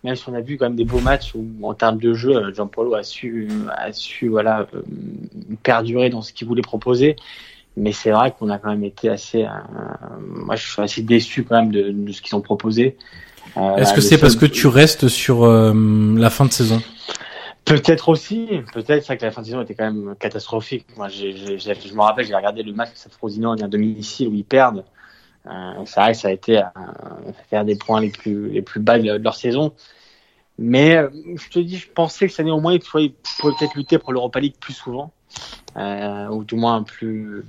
même 0.03 0.15
si 0.15 0.29
on 0.29 0.33
a 0.33 0.41
vu 0.41 0.57
quand 0.57 0.65
même 0.65 0.75
des 0.75 0.85
beaux 0.85 0.99
matchs 0.99 1.33
où 1.33 1.45
en 1.63 1.73
termes 1.73 1.97
de 1.97 2.13
jeu, 2.13 2.35
euh, 2.35 2.53
Jean-Paulo 2.53 2.93
a 2.93 3.03
su 3.03 3.49
a 3.75 3.91
su 3.91 4.27
voilà 4.27 4.67
euh, 4.75 4.81
perdurer 5.63 6.09
dans 6.09 6.21
ce 6.21 6.33
qu'il 6.33 6.47
voulait 6.47 6.61
proposer 6.61 7.15
mais 7.77 7.91
c'est 7.91 8.11
vrai 8.11 8.33
qu'on 8.37 8.49
a 8.49 8.57
quand 8.57 8.69
même 8.69 8.83
été 8.83 9.09
assez. 9.09 9.43
Euh, 9.43 9.49
moi, 10.29 10.55
je 10.55 10.65
suis 10.65 10.81
assez 10.81 11.01
déçu 11.01 11.43
quand 11.43 11.55
même 11.55 11.71
de, 11.71 11.91
de 11.91 12.11
ce 12.11 12.21
qu'ils 12.21 12.35
ont 12.35 12.41
proposé. 12.41 12.95
Euh, 13.57 13.75
Est-ce 13.77 13.93
que 13.93 14.01
c'est 14.01 14.17
parce 14.17 14.35
que 14.35 14.45
tu 14.45 14.67
restes 14.67 15.07
sur 15.07 15.43
euh, 15.43 15.73
la 16.17 16.29
fin 16.29 16.45
de 16.45 16.51
saison? 16.51 16.81
Peut-être 17.63 18.09
aussi, 18.09 18.47
peut-être 18.73 19.05
c'est 19.05 19.17
que 19.17 19.25
la 19.25 19.31
fin 19.31 19.41
de 19.41 19.47
saison 19.47 19.61
était 19.61 19.73
quand 19.73 19.91
même 19.91 20.15
catastrophique. 20.19 20.85
Moi, 20.97 21.07
j'ai, 21.07 21.35
je 21.35 21.93
me 21.93 22.01
rappelle, 22.01 22.25
j'ai 22.25 22.35
regardé 22.35 22.61
le 22.61 22.73
match 22.73 22.89
de 22.91 23.11
Frosinone 23.11 23.63
à 23.63 23.67
domicile 23.67 24.27
où 24.27 24.35
ils 24.35 24.45
perdent. 24.45 24.83
Euh, 25.47 25.85
c'est 25.85 25.99
vrai 25.99 26.11
que 26.11 26.17
ça 26.17 26.27
a 26.27 26.31
été 26.31 26.61
euh, 26.61 27.63
des 27.63 27.75
points 27.75 28.01
les 28.01 28.09
plus 28.09 28.49
les 28.49 28.61
plus 28.61 28.79
bas 28.79 28.99
de, 28.99 29.11
leur 29.17 29.35
saison. 29.35 29.73
Mais 30.57 30.97
je 31.35 31.49
te 31.49 31.59
dis, 31.59 31.77
je 31.77 31.89
pensais 31.89 32.27
que 32.27 32.31
cette 32.31 32.41
année 32.41 32.51
au 32.51 32.61
moins, 32.61 32.73
ils 32.73 32.79
pourraient 32.79 33.11
peut-être 33.41 33.75
lutter 33.75 33.97
pour 33.97 34.13
l'Europa 34.13 34.39
League 34.39 34.55
plus 34.59 34.73
souvent 34.73 35.11
euh, 35.75 36.27
ou 36.27 36.43
du 36.43 36.55
moins 36.55 36.83
plus 36.83 37.43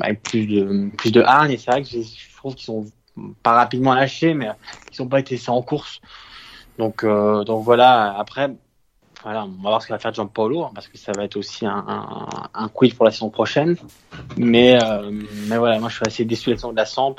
avec 0.00 0.22
plus 0.22 0.46
de 0.46 0.90
plus 0.96 1.10
de 1.10 1.22
hargne. 1.22 1.52
Et 1.52 1.56
c'est 1.56 1.70
vrai 1.70 1.82
que 1.82 1.88
je 1.88 2.36
trouve 2.36 2.54
qu'ils 2.54 2.66
sont 2.66 2.86
pas 3.42 3.52
rapidement 3.52 3.94
lâchés, 3.94 4.34
mais 4.34 4.48
ils 4.92 5.02
n'ont 5.02 5.08
pas 5.08 5.20
été 5.20 5.40
en 5.48 5.62
course. 5.62 6.00
Donc 6.78 7.04
euh, 7.04 7.44
donc 7.44 7.64
voilà. 7.64 8.16
Après, 8.18 8.50
voilà, 9.22 9.44
on 9.44 9.62
va 9.62 9.70
voir 9.70 9.82
ce 9.82 9.86
qu'il 9.86 9.94
va 9.94 9.98
faire 9.98 10.14
Gianpaolo 10.14 10.64
hein, 10.64 10.70
parce 10.74 10.88
que 10.88 10.96
ça 10.96 11.12
va 11.12 11.24
être 11.24 11.36
aussi 11.36 11.66
un, 11.66 11.84
un, 11.86 12.26
un 12.54 12.68
quiz 12.68 12.94
pour 12.94 13.04
la 13.04 13.10
saison 13.10 13.30
prochaine. 13.30 13.76
Mais 14.36 14.82
euh, 14.82 15.10
mais 15.48 15.58
voilà, 15.58 15.78
moi 15.78 15.88
je 15.88 15.96
suis 15.96 16.06
assez 16.06 16.24
déçu 16.24 16.50
de 16.50 16.54
la 16.54 16.56
saison 16.56 16.72
de 16.72 16.76
la 16.76 16.86
Samp. 16.86 17.16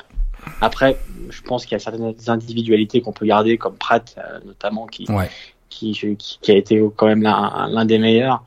Après, 0.60 0.98
je 1.30 1.40
pense 1.42 1.64
qu'il 1.64 1.72
y 1.72 1.76
a 1.76 1.78
certaines 1.78 2.14
individualités 2.26 3.00
qu'on 3.00 3.12
peut 3.12 3.26
garder, 3.26 3.56
comme 3.58 3.76
Pratt 3.76 4.16
euh, 4.18 4.40
notamment, 4.44 4.86
qui, 4.86 5.06
ouais 5.10 5.30
qui, 5.68 5.92
qui, 6.18 6.50
a 6.50 6.54
été 6.54 6.82
quand 6.96 7.06
même 7.06 7.22
l'un 7.22 7.84
des 7.86 7.98
meilleurs 7.98 8.44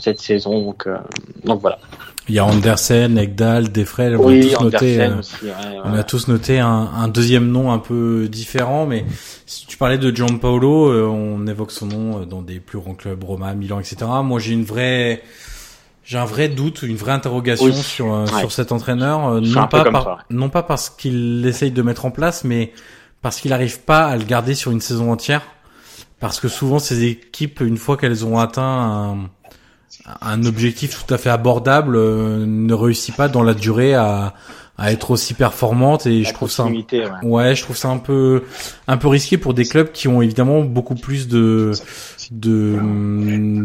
cette 0.00 0.20
saison. 0.20 0.62
Donc, 0.62 0.88
donc 1.44 1.60
voilà. 1.60 1.78
Il 2.28 2.34
y 2.34 2.38
a 2.38 2.44
Andersen, 2.44 3.18
Egdal, 3.18 3.70
Defrel. 3.70 4.16
On, 4.16 4.28
a 4.28 4.42
tous 4.42 4.60
noté, 4.60 5.00
euh, 5.00 5.22
on 5.84 5.94
a 5.94 6.02
tous 6.02 6.28
noté 6.28 6.58
un, 6.58 6.68
un, 6.68 7.08
deuxième 7.08 7.48
nom 7.48 7.70
un 7.70 7.78
peu 7.78 8.26
différent, 8.28 8.86
mais 8.86 9.04
si 9.46 9.66
tu 9.66 9.76
parlais 9.76 9.98
de 9.98 10.14
Gianpaolo, 10.14 10.88
euh, 10.88 11.06
on 11.06 11.46
évoque 11.46 11.70
son 11.70 11.86
nom 11.86 12.26
dans 12.26 12.42
des 12.42 12.58
plus 12.58 12.78
grands 12.78 12.94
clubs, 12.94 13.22
Roma, 13.22 13.54
Milan, 13.54 13.78
etc. 13.78 13.96
Moi, 14.24 14.40
j'ai 14.40 14.54
une 14.54 14.64
vraie, 14.64 15.22
j'ai 16.04 16.18
un 16.18 16.24
vrai 16.24 16.48
doute, 16.48 16.82
une 16.82 16.96
vraie 16.96 17.12
interrogation 17.12 17.72
sur 17.72 18.28
sur 18.28 18.50
cet 18.50 18.72
entraîneur, 18.72 19.40
non 19.40 19.68
pas 19.68 19.84
par, 19.84 20.24
non 20.28 20.48
pas 20.48 20.64
parce 20.64 20.90
qu'il 20.90 21.44
essaye 21.46 21.70
de 21.70 21.82
mettre 21.82 22.06
en 22.06 22.10
place, 22.10 22.42
mais 22.42 22.72
parce 23.22 23.40
qu'il 23.40 23.52
n'arrive 23.52 23.80
pas 23.80 24.06
à 24.06 24.16
le 24.16 24.24
garder 24.24 24.54
sur 24.54 24.72
une 24.72 24.80
saison 24.80 25.12
entière. 25.12 25.42
Parce 26.18 26.40
que 26.40 26.48
souvent 26.48 26.78
ces 26.78 27.04
équipes, 27.04 27.60
une 27.60 27.76
fois 27.76 27.96
qu'elles 27.96 28.24
ont 28.24 28.38
atteint 28.38 28.62
un, 28.62 29.30
un, 30.20 30.44
objectif 30.44 31.04
tout 31.04 31.12
à 31.14 31.18
fait 31.18 31.30
abordable, 31.30 31.96
euh, 31.96 32.44
ne 32.46 32.74
réussissent 32.74 33.16
pas 33.16 33.28
dans 33.28 33.42
la 33.42 33.54
durée 33.54 33.94
à, 33.94 34.34
à 34.78 34.92
être 34.92 35.10
aussi 35.10 35.34
performante 35.34 36.06
et 36.06 36.22
je 36.22 36.34
trouve 36.34 36.50
ça 36.50 36.66
ouais. 37.22 37.54
je 37.54 37.62
trouve 37.62 37.76
ça 37.76 37.88
un 37.88 37.98
peu 37.98 38.44
un 38.88 38.96
peu 38.96 39.08
risqué 39.08 39.38
pour 39.38 39.54
des 39.54 39.64
clubs 39.64 39.90
qui 39.90 40.06
ont 40.06 40.20
évidemment 40.20 40.60
beaucoup 40.60 40.94
plus 40.94 41.28
de 41.28 41.72
de 42.30 42.78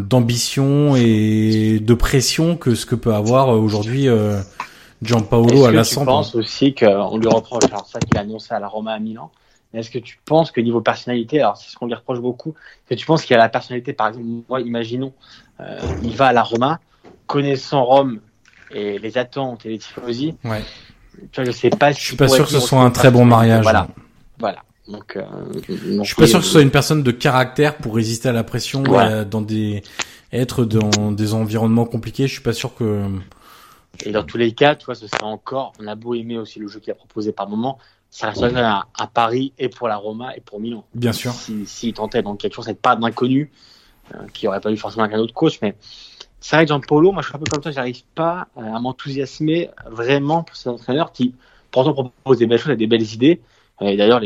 d'ambition 0.08 0.96
et 0.96 1.80
de 1.80 1.94
pression 1.94 2.56
que 2.56 2.74
ce 2.74 2.86
que 2.86 2.94
peut 2.94 3.14
avoir 3.14 3.48
aujourd'hui 3.48 4.08
euh, 4.08 4.40
Gianpaolo 5.02 5.66
à 5.66 5.72
la 5.72 5.82
Je 5.82 5.94
pense 5.96 6.34
aussi 6.34 6.74
qu'on 6.74 7.18
lui 7.18 7.28
reproche 7.28 7.64
alors 7.64 7.86
ça 7.86 7.98
qu'il 7.98 8.16
a 8.16 8.20
annoncé 8.20 8.54
à 8.54 8.60
la 8.60 8.68
Roma 8.68 8.92
à 8.92 8.98
Milan 8.98 9.30
est-ce 9.74 9.90
que 9.90 9.98
tu 9.98 10.18
penses 10.24 10.50
que 10.50 10.60
niveau 10.60 10.80
personnalité, 10.80 11.40
alors 11.40 11.56
c'est 11.56 11.70
ce 11.70 11.76
qu'on 11.76 11.86
lui 11.86 11.94
reproche 11.94 12.20
beaucoup, 12.20 12.54
que 12.88 12.94
tu 12.94 13.06
penses 13.06 13.24
qu'il 13.24 13.34
a 13.36 13.38
la 13.38 13.48
personnalité, 13.48 13.92
par 13.92 14.08
exemple, 14.08 14.26
moi, 14.48 14.60
imaginons, 14.60 15.12
euh, 15.60 15.80
il 16.02 16.16
va 16.16 16.26
à 16.26 16.32
la 16.32 16.42
Roma, 16.42 16.80
connaissant 17.26 17.84
Rome 17.84 18.20
et 18.70 18.98
les 18.98 19.18
attentes 19.18 19.64
et 19.66 19.70
les 19.70 19.78
tifosi, 19.78 20.34
ouais. 20.44 20.62
tu 21.30 21.42
vois, 21.42 21.44
je 21.44 21.56
sais 21.56 21.70
pas 21.70 21.92
si 21.92 22.00
Je 22.00 22.06
suis 22.06 22.16
pas 22.16 22.28
sûr 22.28 22.44
que 22.44 22.50
ce 22.50 22.60
soit 22.60 22.80
un 22.80 22.90
très 22.90 23.10
bon 23.10 23.24
mariage. 23.24 23.62
Voilà. 23.62 23.88
Voilà. 24.38 24.62
Donc, 24.88 25.16
euh, 25.16 25.22
je 25.68 26.02
suis 26.02 26.16
pas 26.16 26.26
sûr 26.26 26.40
que 26.40 26.44
ce 26.44 26.52
soit 26.52 26.62
une 26.62 26.70
personne 26.70 27.02
de 27.02 27.12
caractère 27.12 27.76
pour 27.76 27.94
résister 27.94 28.28
à 28.28 28.32
la 28.32 28.42
pression 28.42 28.82
euh, 28.88 29.24
dans 29.24 29.40
des 29.40 29.82
être 30.32 30.64
dans 30.64 31.12
des 31.12 31.34
environnements 31.34 31.84
compliqués. 31.84 32.26
Je 32.26 32.32
suis 32.32 32.42
pas 32.42 32.52
sûr 32.52 32.74
que. 32.74 33.04
Et 34.04 34.10
dans 34.10 34.24
tous 34.24 34.38
les 34.38 34.52
cas, 34.52 34.74
tu 34.74 34.86
vois, 34.86 34.94
ce 34.94 35.06
serait 35.06 35.22
encore. 35.22 35.72
On 35.78 35.86
a 35.86 35.94
beau 35.94 36.14
aimer 36.14 36.38
aussi 36.38 36.58
le 36.58 36.66
jeu 36.66 36.80
qu'il 36.80 36.90
a 36.90 36.94
proposé 36.94 37.32
par 37.32 37.48
moment, 37.48 37.78
ça 38.12 38.28
reste 38.28 38.42
un, 38.42 38.84
un 38.98 39.06
pari 39.06 39.54
et 39.58 39.70
pour 39.70 39.88
la 39.88 39.96
Roma 39.96 40.36
et 40.36 40.40
pour 40.40 40.60
Milan. 40.60 40.84
Bien 40.94 41.14
sûr. 41.14 41.32
S'il 41.32 41.66
si, 41.66 41.94
tentait 41.94 42.22
donc 42.22 42.38
quelque 42.38 42.54
chose, 42.54 42.66
cette 42.66 42.80
part 42.80 42.98
d'inconnu 42.98 43.50
euh, 44.14 44.18
qui 44.34 44.46
aurait 44.46 44.60
pas 44.60 44.70
eu 44.70 44.76
forcément 44.76 45.04
un 45.04 45.18
autre 45.18 45.32
coach, 45.32 45.58
mais 45.62 45.74
c'est 46.38 46.56
vrai 46.56 46.66
que 46.66 46.68
Jean-Paulo, 46.68 47.10
moi 47.12 47.22
je 47.22 47.28
suis 47.28 47.36
un 47.36 47.38
peu 47.38 47.50
comme 47.50 47.62
toi, 47.62 47.72
j'arrive 47.72 48.02
pas 48.14 48.48
à 48.54 48.78
m'enthousiasmer 48.78 49.70
vraiment 49.86 50.42
pour 50.42 50.56
cet 50.56 50.66
entraîneur 50.66 51.12
qui 51.12 51.34
pourtant 51.70 51.94
propose 51.94 52.38
des 52.38 52.46
belles 52.46 52.58
choses 52.58 52.72
et 52.72 52.76
des 52.76 52.86
belles 52.86 53.14
idées. 53.14 53.40
Et 53.80 53.96
d'ailleurs, 53.96 54.20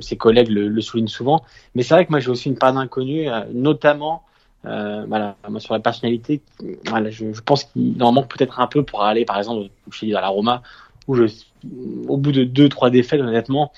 ses 0.00 0.16
collègues 0.16 0.48
le, 0.48 0.80
soulignent 0.82 1.08
souvent. 1.08 1.42
Mais 1.74 1.82
c'est 1.82 1.94
vrai 1.94 2.04
que 2.04 2.10
moi 2.10 2.20
j'ai 2.20 2.28
aussi 2.28 2.50
une 2.50 2.58
part 2.58 2.74
d'inconnu, 2.74 3.30
euh, 3.30 3.44
notamment 3.50 4.24
euh, 4.66 5.06
voilà, 5.08 5.36
moi, 5.48 5.58
sur 5.58 5.72
la 5.72 5.80
personnalité. 5.80 6.42
Voilà, 6.86 7.08
je, 7.08 7.32
je 7.32 7.40
pense 7.40 7.64
qu'il 7.64 8.00
en 8.02 8.12
manque 8.12 8.28
peut-être 8.28 8.60
un 8.60 8.66
peu 8.66 8.84
pour 8.84 9.02
aller, 9.02 9.24
par 9.24 9.38
exemple, 9.38 9.70
chez 9.90 10.14
à 10.14 10.20
la 10.20 10.28
Roma, 10.28 10.62
où 11.08 11.14
je, 11.14 11.24
au 12.08 12.16
bout 12.16 12.32
de 12.32 12.44
deux, 12.44 12.68
trois 12.68 12.90
défaites, 12.90 13.20
honnêtement, 13.20 13.72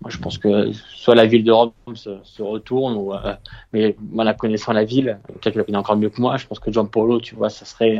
moi, 0.00 0.10
je 0.10 0.18
pense 0.18 0.38
que 0.38 0.70
soit 0.72 1.14
la 1.14 1.26
ville 1.26 1.44
de 1.44 1.52
Rome 1.52 1.72
se, 1.94 2.42
retourne, 2.42 2.94
ou, 2.96 3.14
euh, 3.14 3.34
mais 3.72 3.96
voilà, 4.12 4.34
connaissant 4.34 4.72
la 4.72 4.84
ville, 4.84 5.18
peut-être 5.40 5.56
la 5.56 5.64
connaît 5.64 5.78
encore 5.78 5.96
mieux 5.96 6.10
que 6.10 6.20
moi, 6.20 6.36
je 6.36 6.46
pense 6.46 6.58
que 6.58 6.70
Paulo, 6.82 7.20
tu 7.20 7.34
vois, 7.34 7.48
ça 7.48 7.64
serait, 7.64 7.98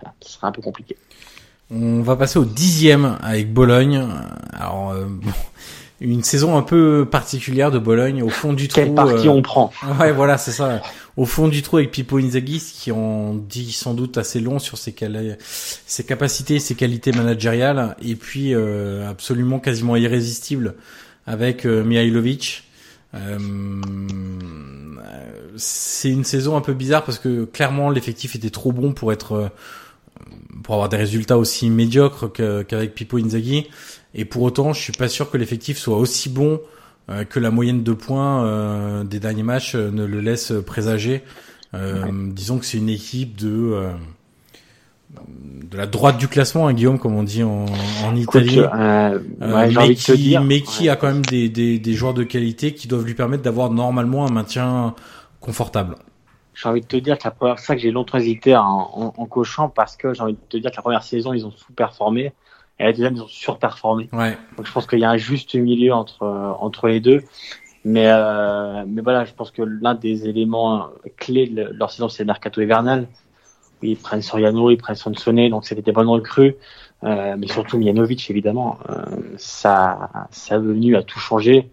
ça 0.00 0.12
serait 0.20 0.46
un 0.46 0.52
peu 0.52 0.62
compliqué. 0.62 0.96
On 1.70 2.00
va 2.02 2.16
passer 2.16 2.38
au 2.38 2.44
dixième 2.44 3.18
avec 3.22 3.52
Bologne. 3.52 4.06
Alors, 4.52 4.92
euh, 4.92 5.06
une 6.00 6.22
saison 6.22 6.56
un 6.56 6.62
peu 6.62 7.06
particulière 7.10 7.70
de 7.70 7.78
Bologne 7.78 8.22
au 8.22 8.28
fond 8.28 8.52
du 8.52 8.68
trou. 8.68 8.80
Quelle 8.80 8.94
partie 8.94 9.28
euh, 9.28 9.32
on 9.32 9.42
prend? 9.42 9.72
Ouais, 10.00 10.12
voilà, 10.12 10.38
c'est 10.38 10.52
ça. 10.52 10.80
Au 11.16 11.24
fond 11.24 11.48
du 11.48 11.62
trou 11.62 11.78
avec 11.78 11.92
Pippo 11.92 12.18
Inzaghi, 12.18 12.60
qui 12.60 12.92
en 12.92 13.34
dit 13.34 13.72
sans 13.72 13.94
doute 13.94 14.18
assez 14.18 14.38
long 14.38 14.58
sur 14.58 14.76
ses, 14.76 14.94
ses 15.86 16.04
capacités, 16.04 16.58
ses 16.58 16.74
qualités 16.74 17.10
managériales, 17.12 17.96
et 18.02 18.16
puis 18.16 18.54
euh, 18.54 19.08
absolument 19.08 19.58
quasiment 19.58 19.96
irrésistible 19.96 20.74
avec 21.26 21.64
euh, 21.64 21.82
Mihailovic. 21.82 22.64
Euh, 23.14 23.38
c'est 25.56 26.10
une 26.10 26.24
saison 26.24 26.54
un 26.54 26.60
peu 26.60 26.74
bizarre 26.74 27.02
parce 27.02 27.18
que 27.18 27.44
clairement 27.44 27.88
l'effectif 27.88 28.36
était 28.36 28.50
trop 28.50 28.72
bon 28.72 28.92
pour 28.92 29.10
être 29.10 29.50
pour 30.62 30.74
avoir 30.74 30.90
des 30.90 30.98
résultats 30.98 31.38
aussi 31.38 31.70
médiocres 31.70 32.30
qu'avec 32.66 32.94
Pippo 32.94 33.16
Inzaghi. 33.16 33.68
Et 34.14 34.26
pour 34.26 34.42
autant, 34.42 34.74
je 34.74 34.82
suis 34.82 34.92
pas 34.92 35.08
sûr 35.08 35.30
que 35.30 35.38
l'effectif 35.38 35.78
soit 35.78 35.96
aussi 35.96 36.28
bon 36.28 36.60
que 37.28 37.38
la 37.38 37.50
moyenne 37.50 37.82
de 37.82 37.92
points 37.92 38.44
euh, 38.44 39.04
des 39.04 39.20
derniers 39.20 39.42
matchs 39.42 39.74
euh, 39.74 39.90
ne 39.90 40.04
le 40.04 40.20
laisse 40.20 40.52
présager. 40.66 41.22
Disons 41.72 42.58
que 42.58 42.64
c'est 42.64 42.78
une 42.78 42.88
équipe 42.88 43.36
de 43.36 43.90
de 45.20 45.76
la 45.76 45.86
droite 45.86 46.16
du 46.18 46.26
classement, 46.26 46.66
hein, 46.66 46.72
Guillaume, 46.72 46.98
comme 46.98 47.14
on 47.14 47.22
dit 47.22 47.42
en, 47.42 47.66
en 48.04 48.16
Italie, 48.16 48.60
mais 49.40 49.94
qui, 49.94 50.38
mais 50.38 50.60
qui 50.62 50.88
a 50.88 50.96
quand 50.96 51.06
même 51.06 51.24
des, 51.24 51.48
des, 51.48 51.78
des 51.78 51.92
joueurs 51.92 52.14
de 52.14 52.24
qualité 52.24 52.72
qui 52.72 52.88
doivent 52.88 53.04
lui 53.04 53.14
permettre 53.14 53.42
d'avoir 53.42 53.70
normalement 53.70 54.26
un 54.26 54.30
maintien 54.30 54.94
confortable. 55.40 55.96
J'ai 56.54 56.68
envie 56.68 56.80
de 56.80 56.86
te 56.86 56.96
dire 56.96 57.18
que 57.18 57.24
la 57.24 57.30
première, 57.30 57.58
ça 57.58 57.74
que 57.74 57.82
j'ai 57.82 57.90
longtemps 57.90 58.18
hésité 58.18 58.56
en, 58.56 59.12
en, 59.16 59.26
cochant 59.26 59.68
parce 59.68 59.96
que 59.96 60.14
j'ai 60.14 60.22
envie 60.22 60.32
de 60.32 60.38
te 60.48 60.56
dire 60.56 60.70
que 60.70 60.76
la 60.76 60.82
première 60.82 61.02
saison, 61.02 61.34
ils 61.34 61.44
ont 61.44 61.50
sous-performé 61.50 62.32
et 62.78 62.84
la 62.84 62.92
deuxième, 62.92 63.16
ils 63.16 63.22
ont 63.22 63.28
surperformé. 63.28 64.08
Ouais. 64.12 64.36
Donc 64.56 64.66
je 64.66 64.72
pense 64.72 64.86
qu'il 64.86 64.98
y 64.98 65.04
a 65.04 65.10
un 65.10 65.16
juste 65.16 65.54
milieu 65.54 65.92
entre, 65.92 66.22
euh, 66.22 66.52
entre 66.60 66.88
les 66.88 67.00
deux. 67.00 67.22
Mais, 67.84 68.08
euh, 68.08 68.84
mais 68.86 69.00
voilà, 69.00 69.24
je 69.24 69.32
pense 69.32 69.50
que 69.50 69.62
l'un 69.62 69.94
des 69.94 70.28
éléments 70.28 70.88
clés 71.16 71.46
de 71.46 71.70
leur 71.72 71.90
saison, 71.90 72.08
c'est 72.08 72.24
le 72.24 72.26
mercato 72.26 72.60
hivernal. 72.60 73.06
Ils 73.82 73.96
prennent 73.96 74.22
Soriano, 74.22 74.70
ils 74.70 74.76
prennent 74.76 74.96
Sonsone, 74.96 75.48
donc 75.50 75.64
c'était 75.64 75.82
des 75.82 75.92
bonnes 75.92 76.08
recrues. 76.08 76.56
Euh, 77.04 77.36
mais 77.38 77.46
surtout 77.46 77.78
Mianovic, 77.78 78.28
évidemment. 78.30 78.78
Euh, 78.88 79.04
ça, 79.36 80.10
ça 80.30 80.56
est 80.56 80.58
venu 80.58 80.96
à 80.96 81.02
tout 81.02 81.18
changer. 81.18 81.70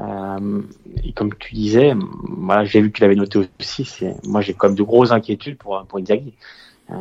Euh, 0.00 0.62
et 1.04 1.12
comme 1.12 1.32
tu 1.34 1.54
disais, 1.54 1.94
voilà, 2.38 2.64
j'ai 2.64 2.80
vu 2.80 2.90
que 2.90 2.96
tu 2.96 3.02
l'avais 3.02 3.14
noté 3.14 3.38
aussi. 3.38 3.84
C'est, 3.84 4.16
moi, 4.26 4.40
j'ai 4.40 4.54
comme 4.54 4.74
de 4.74 4.82
grosses 4.82 5.12
inquiétudes 5.12 5.56
pour 5.56 5.84
pour 5.86 5.98
Inzaghi. 5.98 6.34
Euh, 6.90 6.94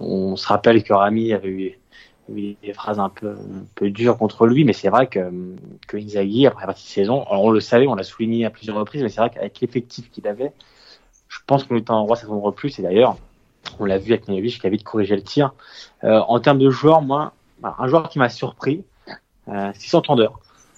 on 0.00 0.36
se 0.36 0.46
rappelle 0.46 0.82
que 0.82 0.92
Rami 0.92 1.32
avait 1.32 1.48
eu, 1.48 1.78
eu, 2.36 2.56
des 2.62 2.72
phrases 2.72 2.98
un 2.98 3.08
peu 3.08 3.30
un 3.30 3.64
peu 3.74 3.90
dures 3.90 4.18
contre 4.18 4.46
lui, 4.46 4.64
mais 4.64 4.72
c'est 4.72 4.88
vrai 4.88 5.06
que 5.06 5.30
que 5.86 5.96
Inzaghi 5.96 6.46
après 6.46 6.62
la 6.62 6.66
partie 6.68 6.84
de 6.84 6.90
saison, 6.90 7.24
alors 7.24 7.44
on 7.44 7.50
le 7.50 7.60
savait, 7.60 7.86
on 7.86 7.94
l'a 7.94 8.02
souligné 8.02 8.44
à 8.44 8.50
plusieurs 8.50 8.76
reprises, 8.76 9.02
mais 9.02 9.08
c'est 9.08 9.20
vrai 9.20 9.30
qu'avec 9.30 9.60
l'effectif 9.60 10.10
qu'il 10.10 10.26
avait, 10.26 10.52
je 11.28 11.38
pense 11.46 11.64
qu'on 11.64 11.76
était 11.76 11.90
en 11.90 12.04
roi 12.04 12.16
saison 12.16 12.52
plus. 12.52 12.78
Et 12.78 12.82
d'ailleurs, 12.82 13.16
on 13.78 13.84
l'a 13.84 13.98
vu 13.98 14.12
avec 14.12 14.28
Mianovic 14.28 14.60
qui 14.60 14.66
a 14.66 14.70
vite 14.70 14.84
corrigé 14.84 15.16
le 15.16 15.22
tir. 15.22 15.54
Euh, 16.04 16.20
en 16.20 16.40
termes 16.40 16.58
de 16.58 16.70
joueurs, 16.70 17.02
moi, 17.02 17.32
un 17.62 17.88
joueur 17.88 18.08
qui 18.08 18.18
m'a 18.18 18.28
surpris, 18.28 18.84
euh, 19.48 19.70
c'est 19.74 19.88
Santander. 19.88 20.28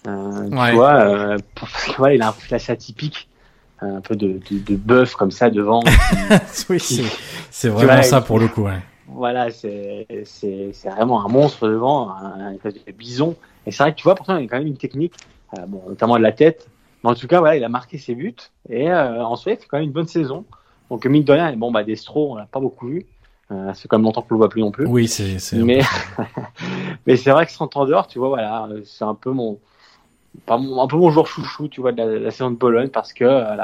Euh, 0.07 0.49
Tu 0.49 0.75
vois, 0.75 0.95
euh, 0.95 1.39
parce 1.55 1.85
que 1.85 2.15
il 2.15 2.23
a 2.23 2.29
un 2.29 2.55
assez 2.55 2.73
atypique, 2.73 3.29
un 3.81 4.01
peu 4.01 4.15
de, 4.15 4.41
de, 4.51 4.59
de 4.59 4.77
bœuf 4.77 5.15
comme 5.15 5.31
ça 5.31 5.51
devant. 5.51 5.83
oui, 6.69 6.81
c'est 7.51 7.69
vraiment 7.69 8.03
ça 8.03 8.21
pour 8.21 8.39
le 8.39 8.49
coup. 8.49 8.63
Ouais. 8.63 8.81
Voilà, 9.15 9.51
c'est 9.51 10.07
vraiment 10.85 11.25
un 11.25 11.29
monstre 11.29 11.69
devant, 11.69 12.11
un, 12.11 12.41
un 12.41 12.53
espèce 12.55 12.75
de 12.75 12.93
bison. 12.93 13.37
Et 13.67 13.71
c'est 13.71 13.83
vrai 13.83 13.93
que 13.93 13.99
tu 13.99 14.05
vois, 14.05 14.15
pourtant, 14.15 14.37
il 14.37 14.45
a 14.45 14.49
quand 14.49 14.59
même 14.59 14.67
une 14.67 14.77
technique, 14.77 15.15
euh, 15.59 15.67
bon, 15.67 15.83
notamment 15.89 16.17
de 16.17 16.23
la 16.23 16.33
tête. 16.33 16.69
Mais 17.03 17.11
en 17.11 17.15
tout 17.15 17.27
cas, 17.27 17.41
voilà, 17.41 17.57
il 17.57 17.65
a 17.65 17.69
marqué 17.69 17.99
ses 17.99 18.15
buts 18.15 18.35
et 18.69 18.91
euh, 18.91 19.25
en 19.25 19.37
soi, 19.37 19.53
il 19.53 19.59
fait 19.59 19.67
quand 19.69 19.79
même 19.79 19.87
une 19.87 19.93
bonne 19.93 20.07
saison. 20.07 20.45
Donc 20.91 21.07
mine 21.07 21.25
de 21.25 21.33
rien, 21.33 21.57
bon 21.57 21.73
bah 21.73 21.85
Destro, 21.85 22.33
on 22.33 22.37
l'a 22.37 22.47
pas 22.47 22.61
beaucoup 22.61 22.87
vu. 22.87 23.07
Euh, 23.51 23.73
c'est 23.75 23.89
quand 23.89 23.99
même 23.99 24.05
longtemps 24.05 24.23
qu'on 24.23 24.35
le 24.35 24.39
voit 24.39 24.49
plus 24.49 24.61
non 24.61 24.71
plus. 24.71 24.87
Oui, 24.87 25.09
c'est. 25.09 25.39
Mais 25.55 25.81
mais 27.07 27.17
c'est 27.17 27.31
vrai 27.31 27.47
que 27.47 27.87
dehors 27.87 28.07
tu 28.07 28.19
vois, 28.19 28.29
voilà, 28.29 28.69
c'est 28.85 29.05
un 29.05 29.15
peu 29.15 29.31
mon 29.31 29.59
pas 30.47 30.57
un 30.57 30.87
peu 30.87 30.97
mon 30.97 31.11
joueur 31.11 31.27
chouchou, 31.27 31.69
tu 31.69 31.81
vois, 31.81 31.93
de 31.93 32.03
la, 32.03 32.31
saison 32.31 32.51
de 32.51 32.57
Bologne 32.57 32.89
parce 32.89 33.13
que 33.13 33.25
euh, 33.25 33.57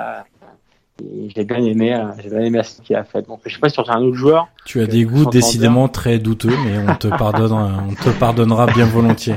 j'ai 1.35 1.45
bien 1.45 1.63
aimé, 1.65 1.95
euh, 1.95 2.07
j'ai 2.23 2.31
bien 2.31 2.41
aimé 2.41 2.61
ce 2.65 2.81
qu'il 2.83 2.97
a 2.97 3.05
fait. 3.05 3.23
Donc, 3.27 3.41
je 3.47 3.55
sais 3.55 3.61
pas 3.61 3.69
si 3.69 3.79
as 3.81 3.93
un 3.93 4.03
autre 4.03 4.17
joueur. 4.17 4.49
Tu 4.65 4.81
as 4.81 4.87
des 4.87 5.05
goûts 5.05 5.27
décidément 5.27 5.89
très 5.89 6.19
douteux, 6.19 6.53
mais 6.65 6.79
on 6.79 6.95
te 6.95 7.09
pardonne, 7.09 7.53
on 7.91 7.95
te 7.95 8.11
pardonnera 8.11 8.67
bien 8.67 8.87
volontiers. 8.87 9.37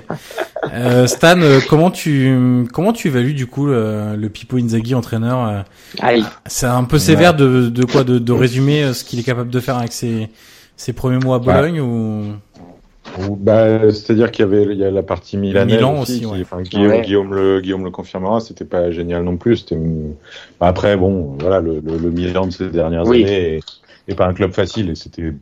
Euh, 0.73 1.07
Stan, 1.07 1.39
euh, 1.39 1.59
comment 1.69 1.91
tu 1.91 2.65
comment 2.73 2.93
tu 2.93 3.07
évalues 3.07 3.33
du 3.33 3.47
coup 3.47 3.65
le, 3.65 4.15
le 4.15 4.29
Pipo 4.29 4.57
Inzaghi 4.57 4.95
entraîneur 4.95 5.65
C'est 6.45 6.67
un 6.67 6.83
peu 6.83 6.99
sévère 6.99 7.33
de, 7.33 7.69
de 7.69 7.85
quoi 7.85 8.03
de, 8.03 8.19
de 8.19 8.31
résumer 8.31 8.93
ce 8.93 9.03
qu'il 9.03 9.19
est 9.19 9.23
capable 9.23 9.49
de 9.49 9.59
faire 9.59 9.77
avec 9.77 9.91
ses 9.91 10.29
ses 10.77 10.93
premiers 10.93 11.19
mois 11.19 11.38
à 11.38 11.39
Bologne 11.39 11.79
ou? 11.79 12.33
Bah, 13.38 13.91
c'est-à-dire 13.91 14.31
qu'il 14.31 14.45
y 14.45 14.47
avait 14.47 14.63
il 14.63 14.77
y 14.77 14.83
a 14.83 14.91
la 14.91 15.03
partie 15.03 15.38
milanaise 15.38 15.77
Milan 15.77 16.01
aussi, 16.01 16.25
enfin, 16.25 16.61
Guillaume, 16.61 17.01
Guillaume, 17.01 17.33
le 17.33 17.61
Guillaume 17.61 17.83
le 17.83 17.91
confirmera, 17.91 18.39
c'était 18.39 18.65
pas 18.65 18.91
génial 18.91 19.23
non 19.23 19.38
plus. 19.38 19.57
C'était 19.57 19.77
bah, 20.59 20.67
après 20.67 20.97
bon, 20.97 21.38
voilà 21.39 21.59
le, 21.59 21.79
le, 21.79 21.97
le, 21.97 22.09
Milan 22.09 22.47
de 22.47 22.51
ces 22.51 22.69
dernières 22.69 23.07
années 23.07 23.59
est, 24.07 24.15
pas 24.15 24.27
un 24.27 24.33
club 24.33 24.51
facile 24.51 24.89
et 24.89 24.95
c'était 24.95 25.33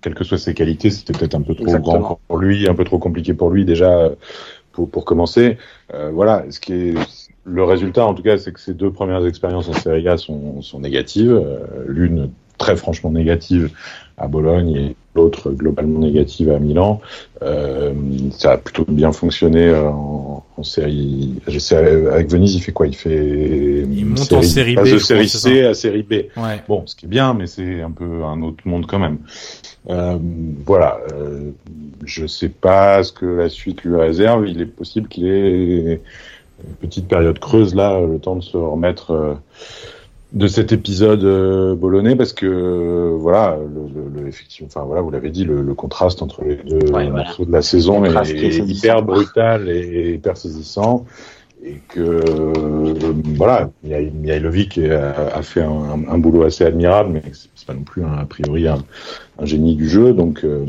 quelles 0.00 0.14
que 0.14 0.24
soient 0.24 0.38
ses 0.38 0.54
qualités, 0.54 0.90
c'était 0.90 1.12
peut-être 1.12 1.34
un 1.34 1.42
peu 1.42 1.54
trop 1.54 1.78
grand 1.78 2.20
pour 2.28 2.38
lui, 2.38 2.68
un 2.68 2.74
peu 2.74 2.84
trop 2.84 2.98
compliqué 2.98 3.34
pour 3.34 3.50
lui 3.50 3.64
déjà 3.64 4.10
pour, 4.72 4.88
pour 4.88 5.04
commencer. 5.04 5.58
Euh, 5.94 6.10
voilà, 6.12 6.44
ce 6.50 6.60
qui 6.60 6.72
est 6.72 6.94
le 7.44 7.64
résultat 7.64 8.06
en 8.06 8.14
tout 8.14 8.22
cas, 8.22 8.38
c'est 8.38 8.52
que 8.52 8.60
ces 8.60 8.74
deux 8.74 8.92
premières 8.92 9.26
expériences 9.26 9.68
en 9.68 9.72
Serie 9.72 10.06
A 10.08 10.16
sont, 10.16 10.62
sont 10.62 10.80
négatives. 10.80 11.32
Euh, 11.32 11.58
l'une 11.86 12.30
très 12.58 12.76
franchement 12.76 13.10
négative 13.10 13.70
à 14.16 14.26
Bologne 14.26 14.76
et 14.76 14.96
l'autre 15.18 15.50
globalement 15.50 16.00
négative 16.00 16.50
à 16.50 16.58
Milan. 16.58 17.00
Euh, 17.42 17.92
ça 18.32 18.52
a 18.52 18.56
plutôt 18.56 18.84
bien 18.88 19.12
fonctionné 19.12 19.66
euh, 19.66 19.88
en, 19.88 20.44
en 20.56 20.62
série. 20.62 21.34
Avec 22.12 22.30
Venise, 22.30 22.54
il 22.54 22.62
fait 22.62 22.72
quoi? 22.72 22.86
Il 22.86 22.96
fait. 22.96 23.86
Il 24.00 24.06
monte 24.06 24.32
en 24.32 24.42
série 24.42 24.74
B. 24.74 24.84
De 24.84 24.98
série 24.98 25.28
C 25.28 25.64
à 25.64 25.74
série 25.74 26.02
B. 26.02 26.12
Ouais. 26.36 26.62
Bon, 26.68 26.82
ce 26.86 26.94
qui 26.96 27.06
est 27.06 27.08
bien, 27.08 27.34
mais 27.34 27.46
c'est 27.46 27.82
un 27.82 27.90
peu 27.90 28.24
un 28.24 28.40
autre 28.42 28.62
monde 28.64 28.86
quand 28.86 28.98
même. 28.98 29.18
Euh, 29.90 30.18
voilà. 30.66 30.98
Euh, 31.12 31.50
je 32.04 32.26
sais 32.26 32.48
pas 32.48 33.02
ce 33.02 33.12
que 33.12 33.26
la 33.26 33.48
suite 33.48 33.82
lui 33.84 33.96
réserve. 33.96 34.48
Il 34.48 34.60
est 34.60 34.66
possible 34.66 35.08
qu'il 35.08 35.26
ait 35.26 36.00
une 36.64 36.74
petite 36.80 37.06
période 37.06 37.38
creuse 37.38 37.74
là, 37.74 38.00
le 38.00 38.18
temps 38.18 38.36
de 38.36 38.42
se 38.42 38.56
remettre. 38.56 39.36
Euh, 40.34 40.38
de 40.38 40.46
cet 40.46 40.72
épisode 40.72 41.24
euh, 41.24 41.74
bolonais 41.74 42.16
parce 42.16 42.32
que 42.32 42.46
euh, 42.46 43.16
voilà 43.18 43.56
le, 43.58 44.20
le, 44.22 44.28
effectivement 44.28 44.68
enfin 44.70 44.84
voilà 44.84 45.00
vous 45.00 45.10
l'avez 45.10 45.30
dit 45.30 45.44
le, 45.44 45.62
le, 45.62 45.74
contraste 45.74 46.22
entre 46.22 46.44
les 46.44 46.56
deux 46.56 46.90
morceaux 46.90 47.44
de 47.44 47.52
la 47.52 47.62
saison 47.62 48.04
est, 48.04 48.30
est 48.30 48.58
hyper 48.58 49.02
brutal 49.02 49.68
et 49.68 50.14
hyper 50.14 50.36
saisissant 50.36 51.06
et 51.64 51.80
que 51.88 52.00
euh, 52.00 52.94
voilà 53.36 53.70
Mihailovic 53.82 54.78
a, 54.78 55.28
a 55.34 55.42
fait 55.42 55.62
un, 55.62 56.04
un, 56.08 56.18
boulot 56.18 56.44
assez 56.44 56.64
admirable 56.64 57.10
mais 57.14 57.22
c'est 57.32 57.66
pas 57.66 57.74
non 57.74 57.82
plus 57.82 58.04
un, 58.04 58.18
a 58.18 58.26
priori 58.26 58.68
un, 58.68 58.84
un, 59.38 59.46
génie 59.46 59.76
du 59.76 59.88
jeu 59.88 60.12
donc 60.12 60.44
euh, 60.44 60.64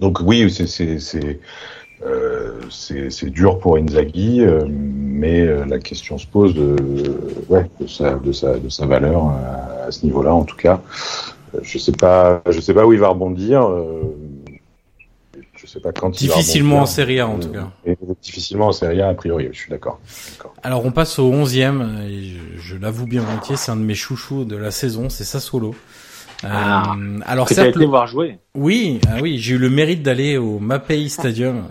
donc 0.00 0.20
oui 0.20 0.50
c'est 0.50 0.66
c'est 0.66 1.40
euh, 2.04 2.60
c'est 2.70 3.30
dur 3.30 3.58
pour 3.58 3.78
Inzaghi, 3.78 4.42
euh, 4.42 4.66
mais 4.68 5.40
euh, 5.40 5.64
la 5.64 5.78
question 5.78 6.18
se 6.18 6.26
pose 6.26 6.54
de, 6.54 6.76
ouais, 7.48 7.70
de, 7.80 7.86
sa, 7.86 8.14
de, 8.16 8.32
sa, 8.32 8.58
de 8.58 8.68
sa 8.68 8.86
valeur 8.86 9.28
à, 9.86 9.90
ce 9.90 10.04
niveau-là, 10.04 10.34
en 10.34 10.44
tout 10.44 10.56
cas. 10.56 10.82
Je 11.62 11.78
sais 11.78 11.92
pas, 11.92 12.42
je 12.50 12.60
sais 12.60 12.74
pas 12.74 12.84
où 12.84 12.92
il 12.92 12.98
va 12.98 13.08
rebondir. 13.08 13.66
je 15.54 15.66
sais 15.66 15.80
pas 15.80 15.92
quand. 15.92 16.10
Difficilement 16.10 16.80
en 16.80 16.86
Serie 16.86 17.20
A, 17.20 17.28
en 17.28 17.38
tout 17.38 17.48
cas. 17.48 17.70
Et 17.86 17.96
difficilement 18.20 18.66
en 18.66 18.72
Serie 18.72 19.00
A, 19.00 19.08
a 19.08 19.14
priori. 19.14 19.48
Je 19.52 19.58
suis 19.58 19.70
d'accord. 19.70 19.98
Alors 20.62 20.84
on 20.84 20.90
passe 20.90 21.18
au 21.18 21.32
11e. 21.32 22.02
Et 22.08 22.24
je, 22.24 22.60
je 22.60 22.76
l'avoue 22.76 23.06
bien 23.06 23.22
volontiers, 23.22 23.56
c'est 23.56 23.70
un 23.70 23.76
de 23.76 23.82
mes 23.82 23.94
chouchous 23.94 24.44
de 24.44 24.56
la 24.56 24.70
saison, 24.70 25.08
c'est 25.08 25.24
Sassuolo. 25.24 25.74
Ah, 26.44 26.94
euh, 26.96 27.20
alors 27.24 27.48
certes, 27.48 27.76
été 27.76 27.86
voir 27.86 28.06
jouer. 28.06 28.38
Oui, 28.54 29.00
ah 29.08 29.18
oui, 29.22 29.38
j'ai 29.38 29.54
eu 29.54 29.58
le 29.58 29.70
mérite 29.70 30.02
d'aller 30.02 30.36
au 30.36 30.58
Mapei 30.58 31.08
Stadium 31.08 31.64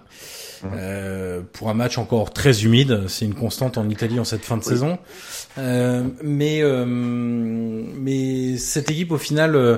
euh, 0.74 1.42
pour 1.54 1.70
un 1.70 1.74
match 1.74 1.98
encore 1.98 2.34
très 2.34 2.64
humide. 2.64 3.04
C'est 3.08 3.26
une 3.26 3.36
constante 3.36 3.78
en 3.78 3.90
Italie 3.90 4.20
en 4.20 4.24
cette 4.24 4.44
fin 4.44 4.58
de 4.58 4.64
saison. 4.64 4.98
Euh, 5.58 6.04
mais 6.24 6.62
euh, 6.62 6.86
mais 6.86 8.58
cette 8.58 8.90
équipe 8.92 9.12
au 9.12 9.18
final, 9.18 9.56
euh, 9.56 9.78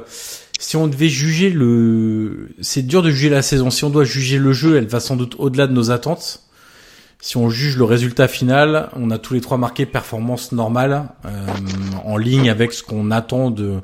si 0.59 0.76
on 0.76 0.88
devait 0.88 1.09
juger 1.09 1.49
le, 1.49 2.49
c'est 2.61 2.85
dur 2.85 3.03
de 3.03 3.11
juger 3.11 3.30
la 3.30 3.41
saison. 3.41 3.69
Si 3.69 3.84
on 3.84 3.89
doit 3.89 4.05
juger 4.05 4.38
le 4.38 4.53
jeu, 4.53 4.77
elle 4.77 4.88
va 4.88 4.99
sans 4.99 5.15
doute 5.15 5.35
au-delà 5.38 5.68
de 5.68 5.73
nos 5.73 5.91
attentes. 5.91 6.43
Si 7.19 7.35
on 7.35 7.49
juge 7.49 7.77
le 7.77 7.84
résultat 7.84 8.27
final, 8.27 8.89
on 8.95 9.09
a 9.09 9.18
tous 9.18 9.34
les 9.34 9.41
trois 9.41 9.57
marqué 9.57 9.88
performance 9.88 10.51
normale, 10.51 11.09
en 12.05 12.15
ligne 12.15 12.47
avec 12.47 12.73
ce 12.73 12.84
qu'on 12.84 13.09
attend 13.09 13.49
de 13.49 13.81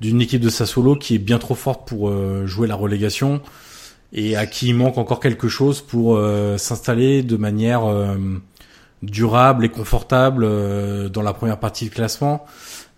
d'une 0.00 0.20
équipe 0.20 0.40
de 0.40 0.48
Sassuolo 0.48 0.96
qui 0.96 1.14
est 1.14 1.18
bien 1.18 1.38
trop 1.38 1.54
forte 1.54 1.86
pour 1.86 2.08
euh, 2.08 2.46
jouer 2.46 2.66
la 2.66 2.74
relégation 2.74 3.40
et 4.12 4.36
à 4.36 4.46
qui 4.46 4.68
il 4.68 4.74
manque 4.74 4.98
encore 4.98 5.20
quelque 5.20 5.48
chose 5.48 5.80
pour 5.82 6.16
euh, 6.16 6.56
s'installer 6.58 7.22
de 7.22 7.36
manière 7.36 7.84
euh, 7.84 8.16
durable 9.02 9.64
et 9.64 9.68
confortable 9.68 10.42
dans 11.10 11.22
la 11.22 11.32
première 11.32 11.58
partie 11.58 11.84
du 11.84 11.90
classement. 11.90 12.44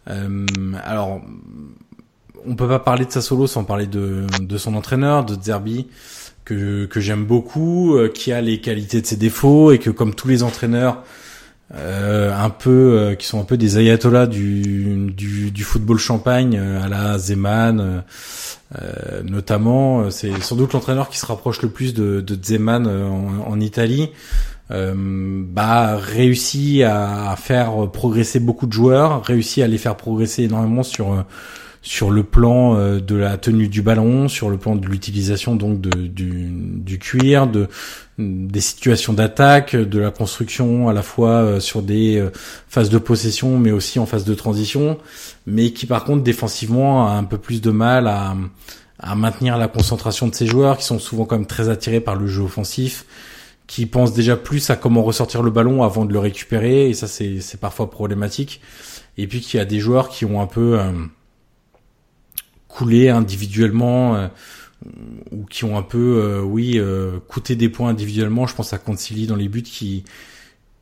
alors, 0.06 1.20
on 2.44 2.56
peut 2.56 2.66
pas 2.66 2.80
parler 2.80 3.04
de 3.04 3.12
Sassuolo 3.12 3.46
sans 3.46 3.62
parler 3.62 3.86
de, 3.86 4.26
de 4.40 4.58
son 4.58 4.74
entraîneur, 4.74 5.24
de 5.24 5.40
Zerbi, 5.40 5.86
que, 6.44 6.86
que 6.86 7.00
j'aime 7.00 7.24
beaucoup, 7.24 7.96
qui 8.14 8.32
a 8.32 8.40
les 8.40 8.60
qualités 8.60 9.00
de 9.00 9.06
ses 9.06 9.16
défauts 9.16 9.70
et 9.70 9.78
que 9.78 9.90
comme 9.90 10.12
tous 10.12 10.26
les 10.26 10.42
entraîneurs 10.42 11.04
euh, 11.74 12.34
un 12.36 12.50
peu 12.50 12.70
euh, 12.70 13.14
qui 13.14 13.26
sont 13.26 13.40
un 13.40 13.44
peu 13.44 13.56
des 13.56 13.78
ayatollahs 13.78 14.26
du, 14.26 15.10
du, 15.10 15.50
du 15.50 15.64
football 15.64 15.98
champagne 15.98 16.58
euh, 16.58 16.82
à 16.82 16.88
la 16.88 17.18
Zeman 17.18 18.02
euh, 18.80 19.22
notamment. 19.24 20.10
C'est 20.10 20.42
sans 20.42 20.56
doute 20.56 20.72
l'entraîneur 20.74 21.08
qui 21.08 21.18
se 21.18 21.26
rapproche 21.26 21.62
le 21.62 21.70
plus 21.70 21.94
de, 21.94 22.20
de 22.20 22.38
Zeman 22.42 22.86
en, 22.86 23.50
en, 23.50 23.60
Italie. 23.60 24.10
Bah 24.70 25.96
réussit 25.98 26.82
à, 26.82 27.34
faire 27.36 27.90
progresser 27.92 28.40
beaucoup 28.40 28.66
de 28.66 28.72
joueurs 28.72 29.22
réussit 29.22 29.62
à 29.62 29.66
les 29.66 29.76
faire 29.76 29.98
progresser 29.98 30.44
énormément 30.44 30.82
sur 30.82 31.26
sur 31.82 32.10
le 32.10 32.22
plan 32.22 32.98
de 32.98 33.14
la 33.16 33.36
tenue 33.38 33.68
du 33.68 33.82
ballon, 33.82 34.28
sur 34.28 34.50
le 34.50 34.56
plan 34.56 34.76
de 34.76 34.86
l'utilisation 34.86 35.56
donc 35.56 35.80
de, 35.80 36.06
du, 36.06 36.48
du 36.52 36.98
cuir, 36.98 37.46
de 37.48 37.68
des 38.18 38.60
situations 38.60 39.12
d'attaque, 39.12 39.74
de 39.74 39.98
la 39.98 40.10
construction 40.10 40.88
à 40.88 40.92
la 40.92 41.02
fois 41.02 41.30
euh, 41.30 41.60
sur 41.60 41.82
des 41.82 42.18
euh, 42.18 42.30
phases 42.68 42.90
de 42.90 42.98
possession 42.98 43.58
mais 43.58 43.70
aussi 43.70 43.98
en 43.98 44.06
phase 44.06 44.24
de 44.24 44.34
transition, 44.34 44.98
mais 45.46 45.72
qui 45.72 45.86
par 45.86 46.04
contre 46.04 46.22
défensivement 46.22 47.08
a 47.08 47.12
un 47.12 47.24
peu 47.24 47.38
plus 47.38 47.60
de 47.60 47.70
mal 47.70 48.06
à, 48.06 48.36
à 48.98 49.14
maintenir 49.14 49.56
la 49.56 49.68
concentration 49.68 50.28
de 50.28 50.34
ses 50.34 50.46
joueurs 50.46 50.76
qui 50.76 50.84
sont 50.84 50.98
souvent 50.98 51.24
quand 51.24 51.36
même 51.36 51.46
très 51.46 51.68
attirés 51.68 52.00
par 52.00 52.16
le 52.16 52.26
jeu 52.26 52.42
offensif, 52.42 53.06
qui 53.66 53.86
pensent 53.86 54.12
déjà 54.12 54.36
plus 54.36 54.68
à 54.70 54.76
comment 54.76 55.02
ressortir 55.02 55.42
le 55.42 55.50
ballon 55.50 55.82
avant 55.82 56.04
de 56.04 56.12
le 56.12 56.18
récupérer 56.18 56.90
et 56.90 56.94
ça 56.94 57.06
c'est 57.06 57.60
parfois 57.60 57.90
problématique. 57.90 58.60
Et 59.18 59.26
puis 59.26 59.40
qu'il 59.40 59.58
y 59.58 59.60
a 59.60 59.66
des 59.66 59.78
joueurs 59.78 60.08
qui 60.08 60.24
ont 60.24 60.40
un 60.40 60.46
peu 60.46 60.78
euh, 60.78 60.90
coulé 62.72 63.10
individuellement 63.10 64.28
ou 65.30 65.44
qui 65.44 65.64
ont 65.64 65.76
un 65.76 65.82
peu, 65.82 66.20
euh, 66.22 66.42
oui, 66.42 66.74
euh, 66.76 67.18
coûté 67.28 67.56
des 67.56 67.68
points 67.68 67.90
individuellement. 67.90 68.46
Je 68.46 68.54
pense 68.54 68.72
à 68.72 68.78
Concili 68.78 69.26
dans 69.26 69.36
les 69.36 69.48
buts 69.48 69.62
qui 69.62 70.04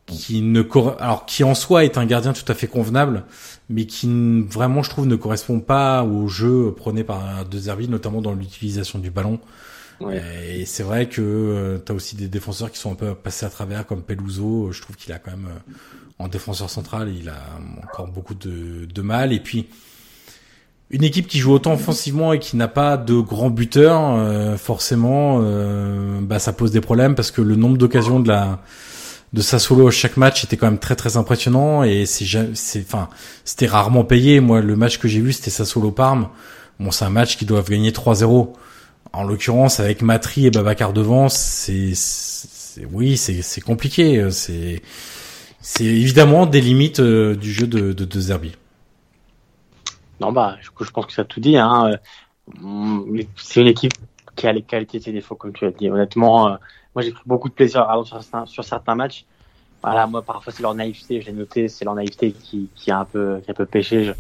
qui 0.07 0.43
ne 0.43 0.65
alors 0.99 1.25
qui 1.25 1.45
en 1.45 1.55
soi 1.55 1.85
est 1.85 1.97
un 1.97 2.05
gardien 2.05 2.33
tout 2.33 2.51
à 2.51 2.55
fait 2.55 2.67
convenable, 2.67 3.25
mais 3.69 3.87
qui 3.87 4.09
vraiment 4.43 4.83
je 4.83 4.91
trouve 4.91 5.07
ne 5.07 5.15
correspond 5.15 5.61
pas 5.61 6.03
au 6.03 6.27
jeu 6.27 6.73
prôné 6.77 7.05
par 7.05 7.45
De 7.45 7.59
Zerbi, 7.59 7.89
notamment 7.89 8.21
dans 8.21 8.35
l'utilisation 8.35 8.99
du 8.99 9.11
ballon. 9.11 9.39
Ouais. 10.01 10.21
Et 10.61 10.65
c'est 10.65 10.83
vrai 10.83 11.09
que 11.09 11.21
euh, 11.21 11.79
tu 11.85 11.93
as 11.93 11.95
aussi 11.95 12.17
des 12.17 12.27
défenseurs 12.27 12.73
qui 12.73 12.79
sont 12.79 12.91
un 12.91 12.97
peu 12.97 13.15
passés 13.15 13.47
à 13.47 13.51
travers, 13.51 13.87
comme 13.87 14.03
Peluso. 14.03 14.73
Je 14.73 14.81
trouve 14.81 14.97
qu'il 14.97 15.13
a 15.13 15.19
quand 15.21 15.31
même, 15.31 15.49
en 16.19 16.27
défenseur 16.27 16.71
central, 16.71 17.15
il 17.15 17.29
a 17.29 17.45
encore 17.85 18.09
beaucoup 18.09 18.35
de, 18.35 18.87
de 18.87 19.03
mal. 19.03 19.33
Et 19.33 19.41
puis, 19.41 19.69
une 20.91 21.05
équipe 21.05 21.29
qui 21.29 21.39
joue 21.39 21.53
autant 21.53 21.75
offensivement 21.75 22.33
et 22.33 22.39
qui 22.41 22.57
n'a 22.57 22.69
pas 22.69 22.97
de 22.97 23.15
grands 23.15 23.51
buteurs, 23.51 24.15
euh, 24.17 24.57
forcément, 24.57 25.39
euh, 25.41 26.19
bah, 26.21 26.41
ça 26.41 26.53
pose 26.53 26.73
des 26.73 26.81
problèmes 26.81 27.15
parce 27.15 27.31
que 27.31 27.41
le 27.41 27.55
nombre 27.55 27.79
d'occasions 27.79 28.21
de 28.21 28.29
la 28.29 28.61
de 29.33 29.87
à 29.87 29.91
chaque 29.93 30.17
match 30.17 30.43
était 30.43 30.57
quand 30.57 30.67
même 30.67 30.81
très 30.81 30.97
très 30.97 31.17
impressionnant 31.17 31.85
et 31.85 32.05
c'est 32.05 32.27
c'est 32.55 32.81
enfin 32.81 33.09
c'était 33.45 33.67
rarement 33.67 34.03
payé. 34.03 34.41
Moi, 34.41 34.61
le 34.61 34.75
match 34.75 34.99
que 34.99 35.07
j'ai 35.07 35.21
vu, 35.21 35.33
c'était 35.33 35.51
Sassuolo 35.51 35.93
Parme. 35.93 36.29
Bon, 36.81 36.91
c'est 36.91 37.05
un 37.05 37.11
match 37.11 37.37
qui 37.37 37.45
doivent 37.45 37.71
gagner 37.71 37.93
3-0. 37.93 38.53
En 39.13 39.25
l'occurrence, 39.25 39.79
avec 39.79 40.03
Matri 40.03 40.47
et 40.47 40.51
Babacar 40.51 40.93
devant, 40.93 41.29
c'est 41.29 41.93
oui, 42.93 43.17
c'est 43.17 43.61
compliqué. 43.61 44.29
C'est 44.33 44.83
c'est 45.61 45.85
évidemment 45.85 46.47
des 46.47 46.61
limites 46.61 47.01
euh, 47.01 47.37
du 47.37 47.53
jeu 47.53 47.69
de 47.69 47.93
de, 47.93 48.05
de 48.05 48.21
Zerbi. 48.21 48.53
Non, 50.21 50.33
bah, 50.33 50.57
je, 50.61 50.71
je 50.85 50.91
pense 50.91 51.07
que 51.07 51.13
ça 51.13 51.25
tout 51.25 51.41
dit. 51.41 51.57
Hein. 51.57 51.93
Euh, 52.65 53.23
c'est 53.37 53.61
une 53.61 53.69
équipe 53.69 53.93
qui 54.37 54.47
a 54.47 54.53
les 54.53 54.63
qualités 54.63 54.99
et 54.99 55.01
ses 55.01 55.13
défauts, 55.13 55.35
comme 55.35 55.53
tu 55.53 55.67
as 55.67 55.71
dit. 55.71 55.89
Honnêtement, 55.91 56.49
euh, 56.49 56.57
moi, 56.95 57.03
j'ai 57.03 57.13
pris 57.13 57.23
beaucoup 57.27 57.49
de 57.49 57.55
plaisir 57.55 57.89
à 57.89 58.03
sur, 58.05 58.21
sur 58.47 58.65
certains 58.65 58.95
matchs. 58.95 59.25
Voilà, 59.83 60.07
moi, 60.07 60.21
parfois, 60.21 60.53
c'est 60.53 60.63
leur 60.63 60.75
naïveté, 60.75 61.23
je 61.23 61.27
l'ai 61.27 61.33
noté, 61.33 61.69
c'est 61.69 61.87
leur 61.87 61.95
naïveté 61.95 62.33
qui, 62.33 62.69
qui, 62.75 62.91
a 62.91 62.99
un 62.99 63.05
peu, 63.07 63.41
qui 63.43 63.51
a 63.51 63.53
un 63.53 63.55
peu 63.55 63.65
pêché. 63.65 64.05
Je, 64.05 64.13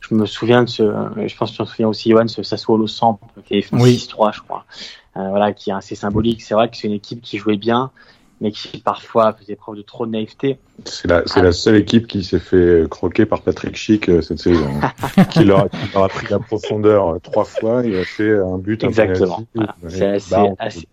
je 0.00 0.14
me 0.14 0.26
souviens 0.26 0.64
de 0.64 0.68
ce, 0.68 0.82
je 1.26 1.36
pense 1.36 1.52
que 1.52 1.56
tu 1.56 1.62
te 1.62 1.68
souviens 1.68 1.88
aussi, 1.88 2.10
Johan, 2.10 2.26
ce 2.26 2.42
Sassuolo 2.42 2.88
100, 2.88 3.20
qui 3.46 3.54
est 3.54 3.62
fait 3.62 3.76
6-3, 3.76 4.34
je 4.34 4.40
crois. 4.40 4.64
Euh, 5.16 5.28
voilà, 5.28 5.52
qui 5.52 5.70
est 5.70 5.72
assez 5.72 5.94
symbolique. 5.94 6.42
C'est 6.42 6.54
vrai 6.54 6.68
que 6.68 6.76
c'est 6.76 6.88
une 6.88 6.94
équipe 6.94 7.22
qui 7.22 7.38
jouait 7.38 7.56
bien, 7.56 7.92
mais 8.44 8.52
qui 8.52 8.76
parfois 8.76 9.32
faisait 9.32 9.56
preuve 9.56 9.76
de 9.78 9.82
trop 9.82 10.04
de 10.04 10.10
naïveté. 10.10 10.58
C'est 10.84 11.08
la, 11.08 11.22
la 11.36 11.52
seule 11.52 11.76
équipe 11.76 12.06
qui 12.06 12.22
s'est 12.22 12.38
fait 12.38 12.86
croquer 12.90 13.24
par 13.24 13.40
Patrick 13.40 13.74
Schick 13.74 14.10
euh, 14.10 14.20
cette 14.20 14.38
saison, 14.38 14.68
qui, 15.30 15.44
leur, 15.44 15.60
a 15.62 16.08
pris 16.08 16.26
la 16.28 16.38
profondeur 16.38 17.08
euh, 17.08 17.18
trois 17.20 17.46
fois, 17.46 17.82
il 17.86 17.96
a 17.96 18.04
fait 18.04 18.36
un 18.36 18.58
but 18.58 18.84
Exactement. 18.84 19.46
Voilà. 19.54 19.74
C'est 19.88 20.04
assez, 20.04 20.34
assez, 20.58 20.88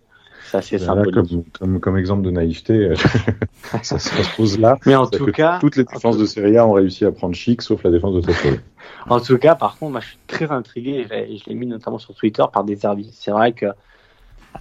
assez 0.54 0.78
symbolique. 0.78 1.14
Comme, 1.14 1.44
comme, 1.52 1.80
comme, 1.80 1.98
exemple 1.98 2.22
de 2.22 2.30
naïveté, 2.30 2.72
euh, 2.72 2.94
ça, 3.82 3.98
ça, 3.98 3.98
se 3.98 4.34
pose 4.34 4.58
là. 4.58 4.78
Mais 4.86 4.94
en 4.94 5.06
tout 5.06 5.26
cas, 5.26 5.58
toutes 5.60 5.76
les 5.76 5.84
défenses 5.84 6.16
de 6.16 6.24
Serie 6.24 6.56
A 6.56 6.66
ont 6.66 6.72
réussi 6.72 7.04
à 7.04 7.12
prendre 7.12 7.34
Schick, 7.34 7.60
sauf 7.60 7.82
la 7.82 7.90
défense 7.90 8.14
de 8.14 8.32
Sassuolo. 8.32 8.56
en 9.10 9.20
tout 9.20 9.36
cas, 9.36 9.56
par 9.56 9.76
contre, 9.76 9.92
moi, 9.92 10.00
je 10.00 10.06
suis 10.06 10.18
très 10.26 10.50
intrigué. 10.50 11.06
Je 11.10 11.50
l'ai 11.50 11.54
mis 11.54 11.66
notamment 11.66 11.98
sur 11.98 12.14
Twitter 12.14 12.44
par 12.50 12.64
des 12.64 12.76
Zerbi. 12.76 13.10
C'est 13.12 13.30
vrai 13.30 13.52
que 13.52 13.66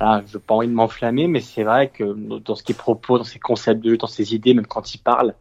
je 0.02 0.38
n'ai 0.38 0.44
pas 0.44 0.56
envie 0.56 0.68
de 0.68 0.73
m'enflammer, 0.73 1.28
mais 1.28 1.41
c'est 1.41 1.64
vrai 1.64 1.90
que 1.90 2.03
dans 2.40 2.56
ce 2.56 2.64
qu'il 2.64 2.76
propose, 2.76 3.19
dans 3.19 3.26
ses 3.26 3.40
concepts 3.40 3.84
de 3.84 3.91
jeu, 3.91 3.98
dans 3.98 4.07
ses 4.07 4.34
idées, 4.34 4.53
même 4.53 4.65
quand 4.65 4.94
il 4.94 4.98
parle, 4.98 5.36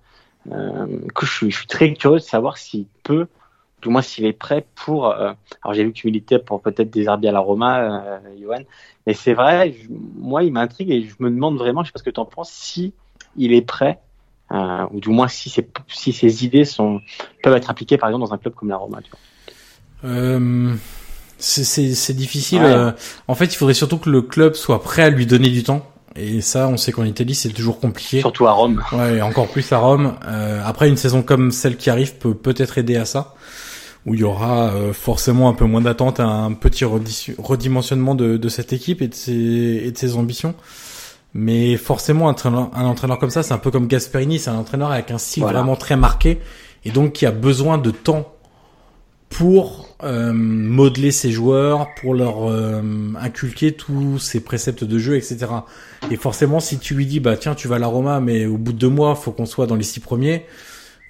euh, 0.50 0.86
je 1.20 1.26
suis, 1.26 1.66
très 1.66 1.92
curieux 1.94 2.18
de 2.18 2.22
savoir 2.22 2.58
s'il 2.58 2.86
peut, 3.02 3.26
du 3.82 3.88
moins 3.88 4.02
s'il 4.02 4.26
est 4.26 4.32
prêt 4.32 4.66
pour. 4.74 5.08
Euh, 5.08 5.32
alors 5.62 5.74
j'ai 5.74 5.84
vu 5.84 5.92
que 5.92 5.96
tu 5.96 6.06
militais 6.06 6.38
pour 6.38 6.60
peut-être 6.60 6.90
des 6.90 7.04
Herbies 7.04 7.28
à 7.28 7.32
la 7.32 7.40
Roma, 7.40 7.80
euh, 7.80 8.18
Johan, 8.40 8.62
mais 9.06 9.14
c'est 9.14 9.34
vrai, 9.34 9.74
moi 9.88 10.42
il 10.42 10.52
m'intrigue 10.52 10.90
et 10.90 11.02
je 11.02 11.14
me 11.18 11.30
demande 11.30 11.56
vraiment, 11.56 11.82
je 11.82 11.88
sais 11.88 11.92
pas 11.92 11.98
ce 11.98 12.04
que 12.04 12.10
tu 12.10 12.20
en 12.20 12.26
penses, 12.26 12.50
si 12.50 12.92
il 13.36 13.52
est 13.52 13.62
prêt, 13.62 14.00
euh, 14.52 14.86
ou 14.90 15.00
du 15.00 15.10
moins 15.10 15.28
si, 15.28 15.50
ses 15.88 16.44
idées 16.44 16.64
peuvent 17.42 17.56
être 17.56 17.70
appliquées 17.70 17.98
par 17.98 18.08
exemple 18.08 18.26
dans 18.26 18.34
un 18.34 18.38
club 18.38 18.54
comme 18.54 18.68
la 18.68 18.76
Roma. 18.76 18.98
C'est 21.40 22.12
difficile. 22.14 22.62
Euh, 22.62 22.92
en 23.28 23.34
fait, 23.34 23.46
il 23.46 23.56
faudrait 23.56 23.74
surtout 23.74 23.98
que 23.98 24.10
le 24.10 24.22
club 24.22 24.54
soit 24.54 24.82
prêt 24.82 25.02
à 25.02 25.10
lui 25.10 25.26
donner 25.26 25.48
du 25.48 25.62
temps. 25.62 25.86
Et 26.16 26.40
ça, 26.40 26.68
on 26.68 26.76
sait 26.76 26.92
qu'en 26.92 27.04
Italie, 27.04 27.34
c'est 27.34 27.50
toujours 27.50 27.78
compliqué. 27.80 28.20
Surtout 28.20 28.46
à 28.46 28.52
Rome. 28.52 28.82
Ouais, 28.92 29.20
encore 29.22 29.48
plus 29.48 29.70
à 29.72 29.78
Rome. 29.78 30.14
Euh, 30.26 30.60
après, 30.64 30.88
une 30.88 30.96
saison 30.96 31.22
comme 31.22 31.52
celle 31.52 31.76
qui 31.76 31.88
arrive 31.88 32.16
peut 32.16 32.34
peut-être 32.34 32.78
aider 32.78 32.96
à 32.96 33.04
ça 33.04 33.34
où 34.06 34.14
il 34.14 34.20
y 34.20 34.24
aura 34.24 34.70
euh, 34.70 34.92
forcément 34.92 35.48
un 35.48 35.52
peu 35.52 35.66
moins 35.66 35.82
d'attente, 35.82 36.20
un 36.20 36.52
petit 36.54 36.84
redimensionnement 36.86 38.14
de, 38.14 38.38
de, 38.38 38.48
cette 38.48 38.72
équipe 38.72 39.02
et 39.02 39.08
de 39.08 39.14
ses, 39.14 39.32
et 39.32 39.90
de 39.90 39.98
ses 39.98 40.16
ambitions. 40.16 40.54
Mais 41.34 41.76
forcément, 41.76 42.28
un 42.28 42.32
entraîneur, 42.32 42.70
un 42.74 42.86
entraîneur 42.86 43.18
comme 43.18 43.30
ça, 43.30 43.42
c'est 43.42 43.52
un 43.52 43.58
peu 43.58 43.70
comme 43.70 43.86
Gasperini, 43.86 44.38
c'est 44.38 44.50
un 44.50 44.56
entraîneur 44.56 44.90
avec 44.90 45.10
un 45.10 45.18
style 45.18 45.44
vraiment 45.44 45.76
très 45.76 45.96
marqué 45.96 46.40
et 46.84 46.90
donc 46.90 47.12
qui 47.12 47.26
a 47.26 47.30
besoin 47.30 47.78
de 47.78 47.90
temps 47.90 48.34
pour 49.30 49.88
euh, 50.02 50.32
modeler 50.34 51.12
ses 51.12 51.30
joueurs, 51.30 51.88
pour 51.94 52.14
leur 52.14 52.50
euh, 52.50 52.82
inculquer 53.18 53.72
tous 53.72 54.18
ses 54.18 54.40
préceptes 54.40 54.84
de 54.84 54.98
jeu, 54.98 55.16
etc. 55.16 55.46
Et 56.10 56.16
forcément, 56.16 56.60
si 56.60 56.78
tu 56.78 56.94
lui 56.94 57.06
dis, 57.06 57.20
bah 57.20 57.36
tiens, 57.38 57.54
tu 57.54 57.66
vas 57.66 57.76
à 57.76 57.78
la 57.78 57.86
Roma, 57.86 58.20
mais 58.20 58.44
au 58.44 58.58
bout 58.58 58.72
de 58.72 58.78
deux 58.78 58.88
mois, 58.88 59.14
faut 59.14 59.32
qu'on 59.32 59.46
soit 59.46 59.66
dans 59.66 59.76
les 59.76 59.84
six 59.84 60.00
premiers, 60.00 60.44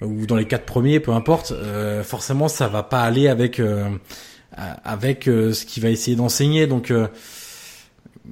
ou 0.01 0.25
dans 0.25 0.35
les 0.35 0.45
quatre 0.45 0.65
premiers, 0.65 0.99
peu 0.99 1.11
importe, 1.11 1.51
euh, 1.51 2.03
forcément 2.03 2.47
ça 2.47 2.67
va 2.67 2.83
pas 2.83 3.01
aller 3.01 3.27
avec 3.27 3.59
euh, 3.59 3.89
avec 4.83 5.27
euh, 5.27 5.53
ce 5.53 5.65
qu'il 5.65 5.83
va 5.83 5.89
essayer 5.89 6.17
d'enseigner. 6.17 6.67
Donc 6.67 6.91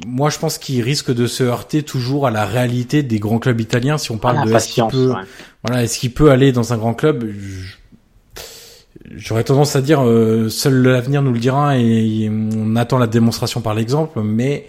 moi 0.06 0.30
je 0.30 0.40
pense 0.40 0.58
qu'il 0.58 0.82
risque 0.82 1.14
de 1.14 1.28
se 1.28 1.44
heurter 1.44 1.84
toujours 1.84 2.28
à 2.28 2.32
la 2.32 2.46
réalité 2.46 3.04
des 3.04 3.20
grands 3.20 3.40
clubs 3.40 3.60
italiens. 3.60 3.98
Si 3.98 4.12
on 4.12 4.18
parle 4.18 4.48
de 4.48 4.54
est-ce 4.54 4.70
qu'il 4.70 4.86
peut, 4.88 5.14
voilà, 5.64 5.84
est-ce 5.84 6.00
qu'il 6.00 6.14
peut 6.14 6.32
aller 6.32 6.52
dans 6.52 6.74
un 6.74 6.78
grand 6.78 6.94
club? 6.94 7.32
J'aurais 9.16 9.44
tendance 9.44 9.76
à 9.76 9.82
dire 9.82 10.00
seul 10.50 10.84
l'avenir 10.84 11.22
nous 11.22 11.34
le 11.34 11.40
dira 11.40 11.78
et 11.78 12.30
on 12.30 12.76
attend 12.76 12.98
la 12.98 13.08
démonstration 13.08 13.62
par 13.62 13.74
l'exemple, 13.74 14.22
mais 14.22 14.68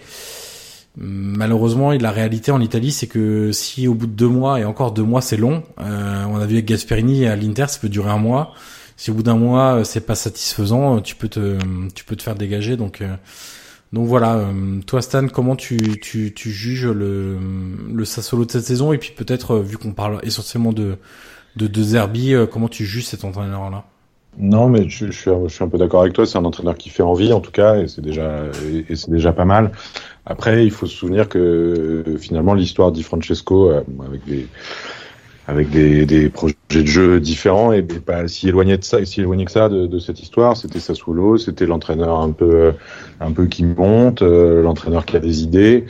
Malheureusement, 0.97 1.91
la 1.91 2.11
réalité 2.11 2.51
en 2.51 2.59
Italie, 2.59 2.91
c'est 2.91 3.07
que 3.07 3.53
si 3.53 3.87
au 3.87 3.93
bout 3.93 4.07
de 4.07 4.11
deux 4.11 4.27
mois, 4.27 4.59
et 4.59 4.65
encore 4.65 4.91
deux 4.91 5.03
mois, 5.03 5.21
c'est 5.21 5.37
long, 5.37 5.63
euh, 5.79 6.25
on 6.25 6.35
a 6.35 6.45
vu 6.45 6.55
avec 6.55 6.65
Gasperini 6.65 7.27
à 7.27 7.35
l'Inter, 7.37 7.65
ça 7.69 7.79
peut 7.79 7.87
durer 7.89 8.09
un 8.09 8.17
mois. 8.17 8.53
Si 8.97 9.09
au 9.09 9.13
bout 9.13 9.23
d'un 9.23 9.37
mois, 9.37 9.75
euh, 9.77 9.83
c'est 9.85 10.05
pas 10.05 10.15
satisfaisant, 10.15 10.99
tu 10.99 11.15
peux 11.15 11.29
te, 11.29 11.57
tu 11.95 12.03
peux 12.03 12.17
te 12.17 12.23
faire 12.23 12.35
dégager. 12.35 12.75
Donc, 12.75 13.01
euh, 13.01 13.15
donc 13.93 14.07
voilà. 14.07 14.45
toi, 14.85 15.01
Stan, 15.01 15.27
comment 15.29 15.55
tu, 15.55 15.77
tu, 16.01 16.33
tu 16.33 16.51
juges 16.51 16.87
le, 16.87 17.37
le 17.93 18.05
Sassolo 18.05 18.45
de 18.45 18.51
cette 18.51 18.65
saison? 18.65 18.91
Et 18.91 18.97
puis 18.97 19.13
peut-être, 19.15 19.59
vu 19.59 19.77
qu'on 19.77 19.93
parle 19.93 20.19
essentiellement 20.23 20.73
de, 20.73 20.97
de, 21.55 21.67
de 21.67 21.83
Zerbi, 21.83 22.33
comment 22.51 22.67
tu 22.69 22.85
juges 22.85 23.05
cet 23.05 23.23
entraîneur-là? 23.25 23.85
Non, 24.37 24.69
mais 24.69 24.87
je, 24.87 25.11
suis, 25.11 25.31
je 25.47 25.47
suis 25.49 25.63
un 25.63 25.67
peu 25.67 25.77
d'accord 25.77 26.01
avec 26.01 26.13
toi. 26.13 26.25
C'est 26.25 26.37
un 26.37 26.45
entraîneur 26.45 26.75
qui 26.75 26.89
fait 26.89 27.03
envie, 27.03 27.33
en 27.33 27.41
tout 27.41 27.51
cas, 27.51 27.77
et 27.77 27.87
c'est 27.87 28.01
déjà, 28.01 28.45
et, 28.89 28.95
c'est 28.95 29.09
déjà 29.09 29.33
pas 29.33 29.45
mal. 29.45 29.71
Après, 30.25 30.63
il 30.65 30.71
faut 30.71 30.85
se 30.85 30.95
souvenir 30.95 31.27
que 31.27 32.03
finalement 32.19 32.53
l'histoire 32.53 32.91
Di 32.91 33.03
Francesco, 33.03 33.69
euh, 33.69 33.81
avec 34.05 34.25
des 34.25 34.47
avec 35.47 35.69
des, 35.69 36.05
des, 36.05 36.29
projets 36.29 36.55
de 36.69 36.85
jeu 36.85 37.19
différents 37.19 37.73
et 37.73 37.81
pas 37.81 38.27
si 38.27 38.47
éloigné 38.47 38.77
de 38.77 38.83
ça, 38.83 39.03
si 39.03 39.19
éloigné 39.19 39.43
que 39.43 39.51
ça 39.51 39.67
de, 39.67 39.85
de 39.87 39.99
cette 39.99 40.21
histoire. 40.21 40.55
C'était 40.55 40.79
Sassuolo, 40.79 41.37
c'était 41.37 41.65
l'entraîneur 41.65 42.21
un 42.21 42.31
peu 42.31 42.73
un 43.19 43.31
peu 43.31 43.47
qui 43.47 43.65
monte, 43.65 44.21
euh, 44.21 44.61
l'entraîneur 44.61 45.05
qui 45.05 45.17
a 45.17 45.19
des 45.19 45.43
idées. 45.43 45.85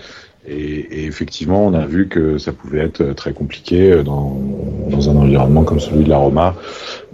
Et, 0.48 1.06
effectivement, 1.06 1.66
on 1.66 1.74
a 1.74 1.86
vu 1.86 2.08
que 2.08 2.38
ça 2.38 2.52
pouvait 2.52 2.80
être 2.80 3.14
très 3.14 3.34
compliqué 3.34 4.04
dans, 4.04 4.38
dans 4.90 5.10
un 5.10 5.16
environnement 5.16 5.64
comme 5.64 5.80
celui 5.80 6.04
de 6.04 6.10
la 6.10 6.18
Roma. 6.18 6.56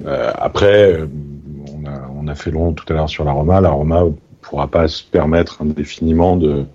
Euh, 0.06 0.32
après, 0.36 1.02
on 1.74 1.86
a, 1.86 2.10
on 2.16 2.28
a 2.28 2.36
fait 2.36 2.52
long 2.52 2.74
tout 2.74 2.86
à 2.90 2.96
l'heure 2.96 3.10
sur 3.10 3.26
la 3.26 3.34
Roma. 3.34 3.60
La 3.60 3.72
pourra 4.48 4.68
pas 4.68 4.88
se 4.88 5.04
permettre 5.04 5.62
indéfiniment 5.62 6.38
de 6.38 6.66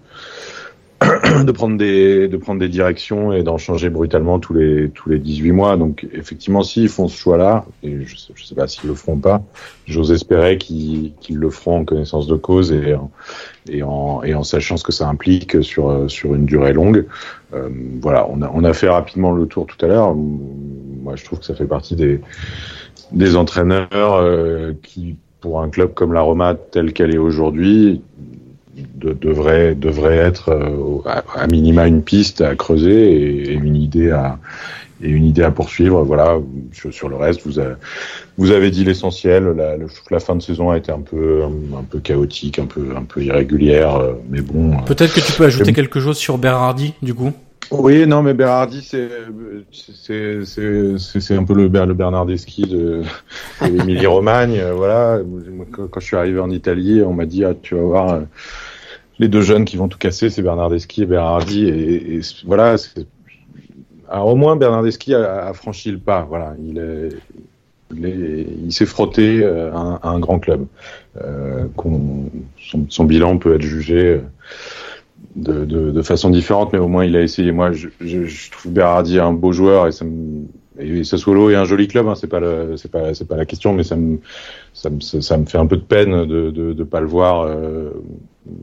de 1.45 1.53
prendre 1.53 1.77
des 1.77 2.29
de 2.29 2.37
prendre 2.37 2.61
des 2.61 2.69
directions 2.69 3.33
et 3.33 3.43
d'en 3.43 3.59
changer 3.59 3.91
brutalement 3.91 4.39
tous 4.39 4.55
les 4.55 4.91
tous 4.91 5.09
les 5.09 5.19
18 5.19 5.53
mois. 5.53 5.77
Donc 5.77 6.07
effectivement, 6.13 6.63
s'ils 6.63 6.89
font 6.89 7.09
ce 7.09 7.17
choix-là, 7.17 7.65
et 7.83 8.05
je 8.05 8.17
sais, 8.17 8.33
sais 8.37 8.55
pas 8.55 8.67
s'ils 8.67 8.89
le 8.89 8.95
feront 8.95 9.17
pas, 9.17 9.43
j'ose 9.87 10.13
espérer 10.13 10.59
qu'ils 10.59 11.13
qu'ils 11.21 11.37
le 11.37 11.51
feront 11.51 11.81
en 11.81 11.85
connaissance 11.85 12.27
de 12.27 12.37
cause 12.37 12.73
et 12.73 12.97
et 13.69 13.83
en 13.83 14.23
et 14.23 14.35
en 14.35 14.43
sachant 14.43 14.77
ce 14.77 14.85
que 14.85 14.93
ça 14.93 15.09
implique 15.09 15.63
sur 15.63 16.11
sur 16.11 16.35
une 16.35 16.47
durée 16.47 16.73
longue. 16.73 17.07
Euh, 17.55 17.69
voilà, 18.01 18.27
on 18.31 18.43
a 18.43 18.51
on 18.53 18.65
a 18.65 18.73
fait 18.73 18.89
rapidement 18.89 19.33
le 19.33 19.47
tour 19.47 19.67
tout 19.67 19.85
à 19.85 19.89
l'heure. 19.89 20.15
Moi, 20.15 21.17
je 21.17 21.25
trouve 21.25 21.41
que 21.41 21.45
ça 21.45 21.55
fait 21.55 21.67
partie 21.67 21.97
des 21.97 22.21
des 23.13 23.37
entraîneurs 23.37 24.15
euh, 24.15 24.73
qui 24.83 25.17
pour 25.41 25.61
un 25.61 25.69
club 25.69 25.93
comme 25.95 26.13
la 26.13 26.21
Roma 26.21 26.55
tel 26.55 26.93
qu'elle 26.93 27.15
est 27.15 27.19
aujourd'hui 27.19 28.01
de, 28.77 29.13
devrait 29.13 29.75
devrait 29.75 30.17
être 30.17 30.51
euh, 30.51 31.23
à, 31.37 31.47
minima 31.47 31.87
une 31.87 32.03
piste 32.03 32.41
à 32.41 32.55
creuser 32.55 33.13
et, 33.13 33.53
une 33.53 33.77
idée 33.77 34.11
à 34.11 34.39
et 35.03 35.09
une 35.09 35.25
idée 35.25 35.43
à 35.43 35.51
poursuivre. 35.51 36.03
Voilà. 36.05 36.39
Sur, 36.91 37.09
le 37.09 37.17
reste, 37.17 37.43
vous 37.45 37.59
avez, 37.59 37.75
vous 38.39 38.51
avez 38.53 38.71
dit 38.71 38.85
l'essentiel. 38.85 39.45
La, 39.57 39.77
la, 39.77 40.21
fin 40.21 40.37
de 40.37 40.43
saison 40.43 40.71
a 40.71 40.79
été 40.79 40.93
un 40.93 41.01
peu 41.01 41.43
un, 41.45 41.83
peu 41.83 41.99
chaotique, 41.99 42.59
un 42.59 42.67
peu 42.67 42.95
un 42.97 43.03
peu 43.03 43.23
irrégulière, 43.23 43.97
euh, 43.97 44.13
mais 44.31 44.41
bon. 44.41 44.73
Euh, 44.73 44.83
Peut-être 44.87 45.15
que 45.15 45.21
tu 45.21 45.33
peux 45.33 45.45
ajouter 45.45 45.73
quelque 45.73 46.01
chose 46.01 46.17
sur 46.17 46.39
Berardi, 46.39 46.95
du 47.03 47.15
coup? 47.15 47.33
Oui, 47.71 48.07
non, 48.07 48.23
mais 48.23 48.35
Berardi, 48.35 48.83
c'est 48.83 49.09
c'est 50.45 51.35
un 51.35 51.45
peu 51.45 51.55
le, 51.55 51.69
le 51.69 51.95
Bernardeschi 51.95 52.63
de, 52.63 53.03
Emilie 53.63 54.07
Romagne. 54.07 54.63
voilà. 54.75 55.21
Quand 55.73 56.01
je 56.01 56.05
suis 56.05 56.17
arrivé 56.17 56.41
en 56.41 56.51
Italie, 56.51 57.03
on 57.03 57.15
m'a 57.15 57.27
dit 57.27 57.45
ah, 57.45 57.55
tu 57.55 57.75
vas 57.75 57.83
voir 57.83 58.21
les 59.19 59.29
deux 59.29 59.43
jeunes 59.43 59.65
qui 59.65 59.77
vont 59.77 59.89
tout 59.89 59.99
casser, 59.99 60.31
c'est 60.31 60.43
Bernardeschi 60.43 61.03
et 61.03 61.07
Berardi. 61.07 61.67
Et, 61.69 62.21
voilà, 62.45 62.77
alors 64.11 64.29
au 64.29 64.37
moins 64.37 64.57
Bernardeschi 64.57 65.15
a, 65.15 65.53
franchi 65.55 65.93
le 65.93 65.99
pas. 65.99 66.27
Voilà, 66.29 66.55
il 66.63 66.79
est, 66.79 67.09
il 67.97 68.73
s'est 68.73 68.87
frotté 68.87 69.43
euh, 69.43 69.73
à 69.73 70.09
un, 70.09 70.19
grand 70.19 70.39
club. 70.39 70.67
Euh, 71.21 71.67
son, 72.89 73.05
bilan 73.05 73.39
peut 73.39 73.55
être 73.55 73.63
jugé 73.63 74.21
de, 75.37 75.65
de, 75.65 75.91
de, 75.91 76.03
façon 76.03 76.31
différente, 76.31 76.73
mais 76.73 76.79
au 76.79 76.89
moins 76.89 77.05
il 77.05 77.17
a 77.17 77.23
essayé. 77.23 77.53
Moi, 77.53 77.73
je, 77.73 78.51
trouve 78.51 78.73
Berardi 78.73 79.19
un 79.19 79.33
beau 79.33 79.53
joueur 79.53 79.87
et 79.87 79.93
ça 79.93 80.05
me 80.05 80.47
et 80.79 81.01
est 81.01 81.55
un 81.55 81.65
joli 81.65 81.87
club, 81.87 82.09
hein, 82.09 82.15
c'est 82.15 82.29
pas 82.29 82.41
c'est 82.77 82.91
pas 82.91 83.13
c'est 83.13 83.29
pas 83.29 83.37
la 83.37 83.45
question, 83.45 83.75
mais 83.75 83.85
ça 83.85 83.97
me 83.97 84.19
ça 84.73 84.89
me 84.89 85.01
ça 85.01 85.37
me 85.37 85.45
fait 85.45 85.59
un 85.59 85.67
peu 85.67 85.77
de 85.77 85.83
peine 85.83 86.25
de 86.25 86.51
de, 86.51 86.73
de 86.73 86.85
pas 86.85 87.01
le 87.01 87.07
voir 87.07 87.43
euh, 87.43 87.91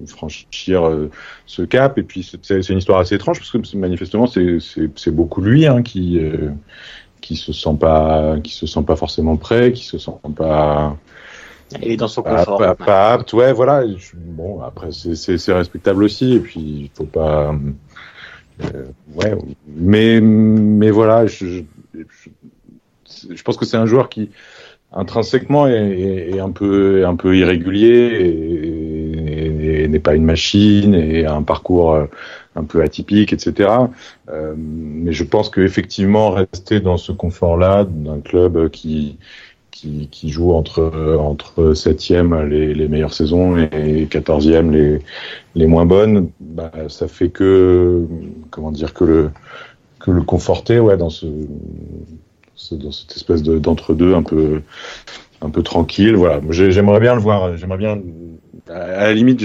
franchir 0.07 0.87
euh, 0.87 1.09
ce 1.45 1.61
cap. 1.61 1.97
Et 1.97 2.03
puis 2.03 2.27
c'est 2.41 2.69
une 2.69 2.79
histoire 2.79 2.99
assez 2.99 3.15
étrange 3.15 3.37
parce 3.37 3.51
que 3.51 3.77
manifestement 3.77 4.25
c'est 4.25 4.57
c'est 4.95 5.11
beaucoup 5.11 5.41
lui 5.41 5.67
hein, 5.67 5.83
qui 5.83 6.19
euh, 6.19 6.49
qui 7.21 7.35
se 7.35 7.53
sent 7.53 7.77
pas 7.79 8.39
qui 8.43 8.53
se 8.53 8.65
sent 8.65 8.83
pas 8.83 8.95
forcément 8.95 9.37
prêt, 9.37 9.71
qui 9.71 9.85
se 9.85 9.99
sent 9.99 10.11
pas 10.35 10.97
il 11.81 11.91
est 11.91 11.97
dans 11.97 12.07
son 12.07 12.23
confort. 12.23 12.57
Pas, 12.57 12.75
pas, 12.75 13.13
apte, 13.13 13.33
ouais, 13.33 13.53
voilà. 13.53 13.83
Bon, 14.15 14.61
après, 14.61 14.89
c'est 14.91 15.53
respectable 15.53 16.03
aussi. 16.03 16.33
Et 16.33 16.39
puis, 16.39 16.59
il 16.59 16.89
faut 16.93 17.05
pas. 17.05 17.55
Euh, 18.63 18.85
ouais, 19.15 19.35
mais 19.67 20.19
mais 20.19 20.91
voilà, 20.91 21.27
je, 21.27 21.63
je, 21.93 23.43
pense 23.43 23.55
que 23.55 23.65
c'est 23.65 23.77
un 23.77 23.85
joueur 23.85 24.09
qui 24.09 24.31
intrinsèquement 24.91 25.67
est, 25.67 26.39
un 26.39 26.51
peu 26.51 27.05
un 27.05 27.15
peu 27.15 27.37
irrégulier 27.37 29.83
et, 29.83 29.87
n'est 29.87 29.99
pas 29.99 30.13
une 30.13 30.25
machine 30.25 30.93
et 30.93 31.25
a 31.25 31.33
un 31.33 31.41
parcours 31.41 31.93
euh, 31.93 32.05
un 32.55 32.63
peu 32.63 32.83
atypique, 32.83 33.33
etc. 33.33 33.69
Euh, 34.29 34.53
mais 34.57 35.13
je 35.13 35.23
pense 35.23 35.49
qu'effectivement 35.49 36.31
rester 36.31 36.79
dans 36.79 36.97
ce 36.97 37.11
confort-là 37.11 37.85
d'un 37.85 38.19
club 38.19 38.69
qui 38.69 39.17
qui, 39.79 40.09
qui, 40.11 40.29
joue 40.29 40.51
entre 40.51 41.17
entre 41.19 41.73
septième 41.73 42.47
les, 42.49 42.73
les 42.73 42.87
meilleures 42.87 43.13
saisons 43.13 43.57
et 43.57 44.07
quatorzième 44.09 44.71
les 44.71 44.99
les 45.55 45.67
moins 45.67 45.85
bonnes, 45.85 46.29
bah, 46.39 46.71
ça 46.89 47.07
fait 47.07 47.29
que 47.29 48.05
comment 48.49 48.71
dire 48.71 48.93
que 48.93 49.05
le 49.05 49.31
que 49.99 50.11
le 50.11 50.21
conforter 50.21 50.79
ouais 50.79 50.97
dans 50.97 51.09
ce, 51.09 51.25
dans 52.71 52.91
cette 52.91 53.15
espèce 53.15 53.41
d'entre 53.43 53.93
deux 53.93 54.13
un 54.13 54.23
peu 54.23 54.61
un 55.41 55.49
peu 55.49 55.63
tranquille 55.63 56.15
voilà. 56.15 56.41
J'aimerais 56.49 56.99
bien 56.99 57.15
le 57.15 57.21
voir 57.21 57.55
j'aimerais 57.55 57.77
bien 57.77 57.99
à 58.69 59.05
la 59.05 59.13
limite 59.13 59.41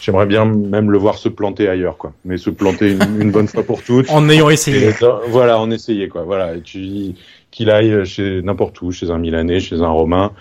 j'aimerais 0.00 0.26
bien 0.26 0.44
même 0.44 0.90
le 0.90 0.98
voir 0.98 1.18
se 1.18 1.28
planter 1.28 1.68
ailleurs 1.68 1.96
quoi. 1.96 2.12
Mais 2.24 2.36
se 2.36 2.50
planter 2.50 2.92
une, 2.92 3.32
bonne 3.32 3.48
fois 3.48 3.64
pour 3.64 3.82
toutes. 3.82 4.08
En 4.10 4.28
ayant 4.28 4.50
essayé. 4.50 4.90
Voilà 5.28 5.58
en 5.58 5.70
essayé 5.70 6.08
quoi. 6.08 6.22
Voilà 6.22 6.54
et 6.54 6.60
tu 6.60 7.14
qu'il 7.54 7.70
aille 7.70 8.04
chez 8.04 8.42
n'importe 8.42 8.82
où 8.82 8.92
chez 8.92 9.10
un 9.10 9.18
Milanais 9.18 9.60
chez 9.60 9.80
un 9.80 9.88
Romain 9.88 10.32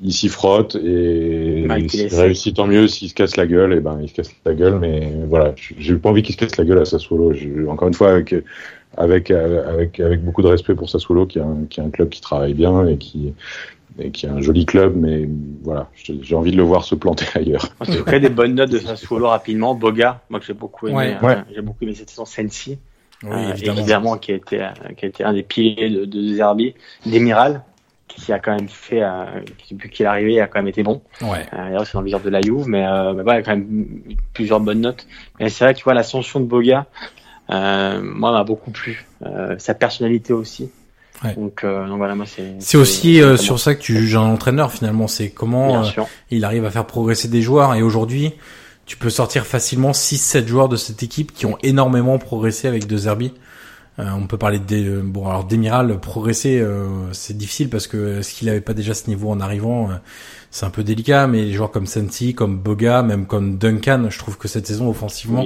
il 0.00 0.12
s'y 0.12 0.28
frotte 0.28 0.76
et 0.76 1.66
s'il 1.88 2.14
réussit 2.14 2.54
tant 2.54 2.66
mieux. 2.66 2.86
S'il 2.86 3.08
se 3.08 3.14
casse 3.14 3.36
la 3.36 3.46
gueule, 3.46 3.72
et 3.72 3.78
eh 3.78 3.80
ben 3.80 3.98
il 4.00 4.08
se 4.08 4.14
casse 4.14 4.30
la 4.44 4.54
gueule. 4.54 4.78
Mais 4.78 5.12
voilà, 5.28 5.54
j'ai 5.56 5.96
pas 5.96 6.10
envie 6.10 6.22
qu'il 6.22 6.34
se 6.34 6.38
casse 6.38 6.56
la 6.56 6.64
gueule 6.64 6.78
à 6.78 6.84
Sassuolo. 6.84 7.34
Encore 7.68 7.88
une 7.88 7.94
fois, 7.94 8.12
avec 8.12 8.34
avec 8.96 9.30
avec 9.30 10.00
avec 10.00 10.24
beaucoup 10.24 10.42
de 10.42 10.48
respect 10.48 10.74
pour 10.74 10.88
Sassuolo, 10.88 11.26
qui 11.26 11.38
est 11.38 11.42
un, 11.42 11.64
qui 11.68 11.80
est 11.80 11.82
un 11.82 11.90
club 11.90 12.10
qui 12.10 12.20
travaille 12.20 12.54
bien 12.54 12.86
et 12.86 12.96
qui 12.96 13.32
et 14.00 14.12
qui 14.12 14.26
est 14.26 14.28
un 14.28 14.40
joli 14.40 14.64
club, 14.64 14.94
mais 14.94 15.28
voilà, 15.64 15.90
j'ai 16.22 16.36
envie 16.36 16.52
de 16.52 16.56
le 16.56 16.62
voir 16.62 16.84
se 16.84 16.94
planter 16.94 17.26
ailleurs. 17.34 17.68
En 17.80 17.84
tout 17.84 18.04
cas, 18.04 18.20
des 18.20 18.28
bonnes 18.28 18.54
notes 18.54 18.70
de 18.70 18.78
Sassuolo 18.78 19.26
rapidement. 19.26 19.74
Boga, 19.74 20.22
moi 20.30 20.38
que 20.38 20.46
j'ai 20.46 20.54
beaucoup 20.54 20.86
aimé, 20.86 21.16
hein, 21.20 21.44
j'ai 21.52 21.62
beaucoup 21.62 21.82
aimé 21.82 21.94
cette 21.94 22.10
saison. 22.10 22.24
Sensi, 22.24 22.78
oui, 23.22 23.30
euh, 23.32 23.54
évidemment. 23.54 24.16
qui 24.16 24.32
a 24.32 24.36
été 24.36 24.66
qui 24.96 25.04
a 25.04 25.08
été 25.08 25.24
un 25.24 25.32
des 25.32 25.42
piliers 25.42 25.90
de, 25.90 26.04
de 26.04 26.34
Zerbi, 26.34 26.74
Demiral, 27.06 27.62
qui 28.08 28.32
a 28.32 28.38
quand 28.38 28.54
même 28.54 28.68
fait, 28.68 29.02
euh, 29.02 29.24
depuis 29.70 29.90
qu'il 29.90 30.04
est 30.04 30.08
arrivé, 30.08 30.40
a 30.40 30.46
quand 30.46 30.58
même 30.58 30.68
été 30.68 30.82
bon. 30.82 31.02
Ouais. 31.20 31.46
Euh, 31.52 31.84
c'est 31.84 31.94
dans 31.94 32.00
le 32.00 32.10
de 32.10 32.30
la 32.30 32.40
Juve, 32.40 32.66
mais, 32.66 32.84
euh, 32.86 33.12
mais 33.14 33.22
voilà, 33.22 33.42
quand 33.42 33.52
même 33.52 33.86
plusieurs 34.34 34.60
bonnes 34.60 34.80
notes. 34.80 35.06
Mais 35.38 35.48
c'est 35.48 35.64
vrai 35.64 35.74
que 35.74 35.78
tu 35.78 35.84
vois 35.84 35.94
l'ascension 35.94 36.40
de 36.40 36.46
Boga, 36.46 36.86
euh, 37.50 38.00
moi 38.02 38.32
m'a 38.32 38.44
beaucoup 38.44 38.70
plu. 38.70 39.06
Euh, 39.24 39.56
sa 39.58 39.74
personnalité 39.74 40.32
aussi. 40.32 40.70
Ouais. 41.24 41.34
Donc, 41.34 41.64
euh, 41.64 41.86
donc, 41.86 41.98
voilà, 41.98 42.14
moi 42.14 42.26
c'est. 42.26 42.54
C'est 42.60 42.76
aussi 42.76 43.20
sur 43.36 43.58
ça 43.58 43.74
que 43.74 43.80
tu 43.80 43.96
juges 43.96 44.16
un 44.16 44.20
entraîneur 44.22 44.72
finalement. 44.72 45.08
C'est 45.08 45.30
comment 45.30 45.82
il 46.30 46.44
arrive 46.44 46.64
à 46.64 46.70
faire 46.70 46.86
progresser 46.86 47.28
des 47.28 47.42
joueurs. 47.42 47.74
Et 47.74 47.82
aujourd'hui, 47.82 48.32
tu 48.88 48.96
peux 48.96 49.10
sortir 49.10 49.46
facilement 49.46 49.92
6-7 49.92 50.46
joueurs 50.46 50.68
de 50.70 50.76
cette 50.76 51.02
équipe 51.02 51.34
qui 51.34 51.44
ont 51.44 51.58
énormément 51.62 52.18
progressé 52.18 52.66
avec 52.66 52.86
De 52.86 52.96
Zerbi. 52.96 53.34
Euh, 53.98 54.06
on 54.16 54.26
peut 54.26 54.38
parler 54.38 54.58
de 54.60 55.00
bon 55.00 55.28
alors 55.28 55.44
Demiral 55.44 55.98
progresser 55.98 56.60
euh, 56.60 56.86
c'est 57.12 57.36
difficile 57.36 57.68
parce 57.68 57.88
que 57.88 58.22
ce 58.22 58.32
qu'il 58.32 58.48
avait 58.48 58.60
pas 58.60 58.72
déjà 58.72 58.94
ce 58.94 59.08
niveau 59.08 59.28
en 59.28 59.40
arrivant 59.40 59.90
euh, 59.90 59.94
c'est 60.52 60.64
un 60.64 60.70
peu 60.70 60.84
délicat 60.84 61.26
mais 61.26 61.44
les 61.44 61.52
joueurs 61.52 61.72
comme 61.72 61.86
Sensi 61.86 62.32
comme 62.32 62.58
Boga 62.58 63.02
même 63.02 63.26
comme 63.26 63.58
Duncan 63.58 64.06
je 64.08 64.16
trouve 64.16 64.38
que 64.38 64.46
cette 64.46 64.68
saison 64.68 64.88
offensivement 64.88 65.44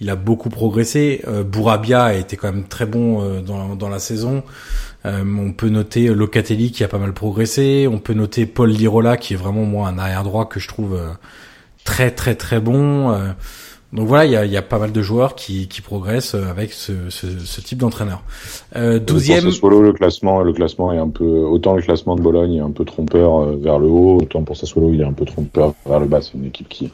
il 0.00 0.10
a 0.10 0.16
beaucoup 0.16 0.50
progressé. 0.50 1.24
Bourabia 1.46 2.04
a 2.04 2.12
été 2.12 2.36
quand 2.36 2.52
même 2.52 2.64
très 2.64 2.84
bon 2.84 3.40
dans, 3.40 3.74
dans 3.74 3.88
la 3.88 3.98
saison. 3.98 4.42
On 5.04 5.52
peut 5.52 5.68
noter 5.68 6.08
Locatelli 6.08 6.72
qui 6.72 6.84
a 6.84 6.88
pas 6.88 6.98
mal 6.98 7.14
progressé. 7.14 7.88
On 7.90 7.98
peut 7.98 8.12
noter 8.12 8.44
Paul 8.44 8.70
Lirola 8.70 9.16
qui 9.16 9.34
est 9.34 9.36
vraiment 9.36 9.64
moi 9.64 9.88
un 9.88 9.98
arrière 9.98 10.24
droit 10.24 10.46
que 10.46 10.58
je 10.58 10.68
trouve 10.68 10.98
très 11.84 12.10
très 12.10 12.34
très 12.34 12.60
bon 12.60 13.14
donc 13.94 14.08
voilà, 14.08 14.24
il 14.24 14.32
y 14.32 14.36
a, 14.36 14.44
y 14.44 14.56
a, 14.56 14.62
pas 14.62 14.80
mal 14.80 14.90
de 14.90 15.02
joueurs 15.02 15.36
qui, 15.36 15.68
qui 15.68 15.80
progressent 15.80 16.34
avec 16.34 16.72
ce, 16.72 16.92
ce, 17.10 17.28
ce 17.38 17.60
type 17.60 17.78
d'entraîneur. 17.78 18.24
Euh, 18.74 18.98
douzième. 18.98 19.44
Pour 19.44 19.52
Sassuolo, 19.52 19.82
le 19.82 19.92
classement, 19.92 20.40
le 20.42 20.52
classement 20.52 20.92
est 20.92 20.98
un 20.98 21.08
peu 21.08 21.24
autant 21.24 21.76
le 21.76 21.82
classement 21.82 22.16
de 22.16 22.20
Bologne 22.20 22.56
est 22.56 22.60
un 22.60 22.72
peu 22.72 22.84
trompeur 22.84 23.42
euh, 23.42 23.56
vers 23.56 23.78
le 23.78 23.86
haut, 23.86 24.18
autant 24.20 24.42
pour 24.42 24.56
Sassuolo 24.56 24.92
il 24.92 25.00
est 25.00 25.04
un 25.04 25.12
peu 25.12 25.24
trompeur 25.24 25.74
vers 25.86 26.00
le 26.00 26.06
bas. 26.06 26.20
C'est 26.22 26.34
une 26.34 26.46
équipe 26.46 26.68
qui, 26.68 26.90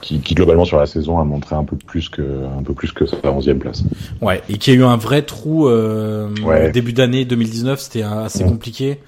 qui, 0.00 0.20
qui, 0.20 0.34
globalement 0.34 0.64
sur 0.64 0.78
la 0.78 0.86
saison 0.86 1.18
a 1.18 1.24
montré 1.24 1.56
un 1.56 1.64
peu 1.64 1.76
plus 1.76 2.08
que 2.08 2.22
un 2.22 2.62
peu 2.62 2.72
plus 2.72 2.90
que 2.92 3.04
sa 3.04 3.30
onzième 3.30 3.58
place. 3.58 3.84
Ouais, 4.22 4.40
et 4.48 4.56
qui 4.56 4.70
a 4.70 4.74
eu 4.74 4.84
un 4.84 4.96
vrai 4.96 5.20
trou 5.20 5.68
euh, 5.68 6.30
début 6.72 6.94
d'année 6.94 7.26
2019, 7.26 7.78
c'était 7.80 8.02
assez 8.02 8.44
compliqué, 8.44 9.00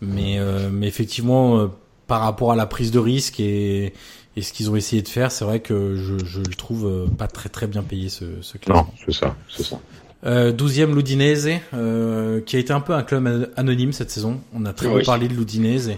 mais 0.00 0.36
euh, 0.38 0.68
mais 0.70 0.86
effectivement 0.86 1.58
euh, 1.58 1.66
par 2.06 2.20
rapport 2.20 2.52
à 2.52 2.56
la 2.56 2.66
prise 2.66 2.92
de 2.92 3.00
risque 3.00 3.40
et 3.40 3.92
et 4.36 4.42
ce 4.42 4.52
qu'ils 4.52 4.70
ont 4.70 4.76
essayé 4.76 5.02
de 5.02 5.08
faire, 5.08 5.32
c'est 5.32 5.44
vrai 5.44 5.60
que 5.60 5.96
je, 5.96 6.24
je, 6.24 6.40
le 6.40 6.54
trouve 6.54 6.86
euh, 6.86 7.06
pas 7.06 7.26
très 7.26 7.48
très 7.48 7.66
bien 7.66 7.82
payé 7.82 8.08
ce, 8.08 8.24
ce 8.42 8.58
club. 8.58 8.76
Non, 8.76 8.86
c'est 9.04 9.14
ça, 9.14 9.34
c'est 9.48 9.64
ça. 9.64 9.80
Euh, 10.24 10.52
12e 10.52 10.94
l'Udinese, 10.94 11.60
euh, 11.74 12.40
qui 12.40 12.56
a 12.56 12.58
été 12.58 12.72
un 12.72 12.80
peu 12.80 12.94
un 12.94 13.02
club 13.02 13.50
anonyme 13.56 13.92
cette 13.92 14.10
saison. 14.10 14.40
On 14.54 14.64
a 14.64 14.72
très 14.72 14.90
peu 14.90 15.02
parlé 15.02 15.28
de 15.28 15.34
l'Udinese 15.34 15.92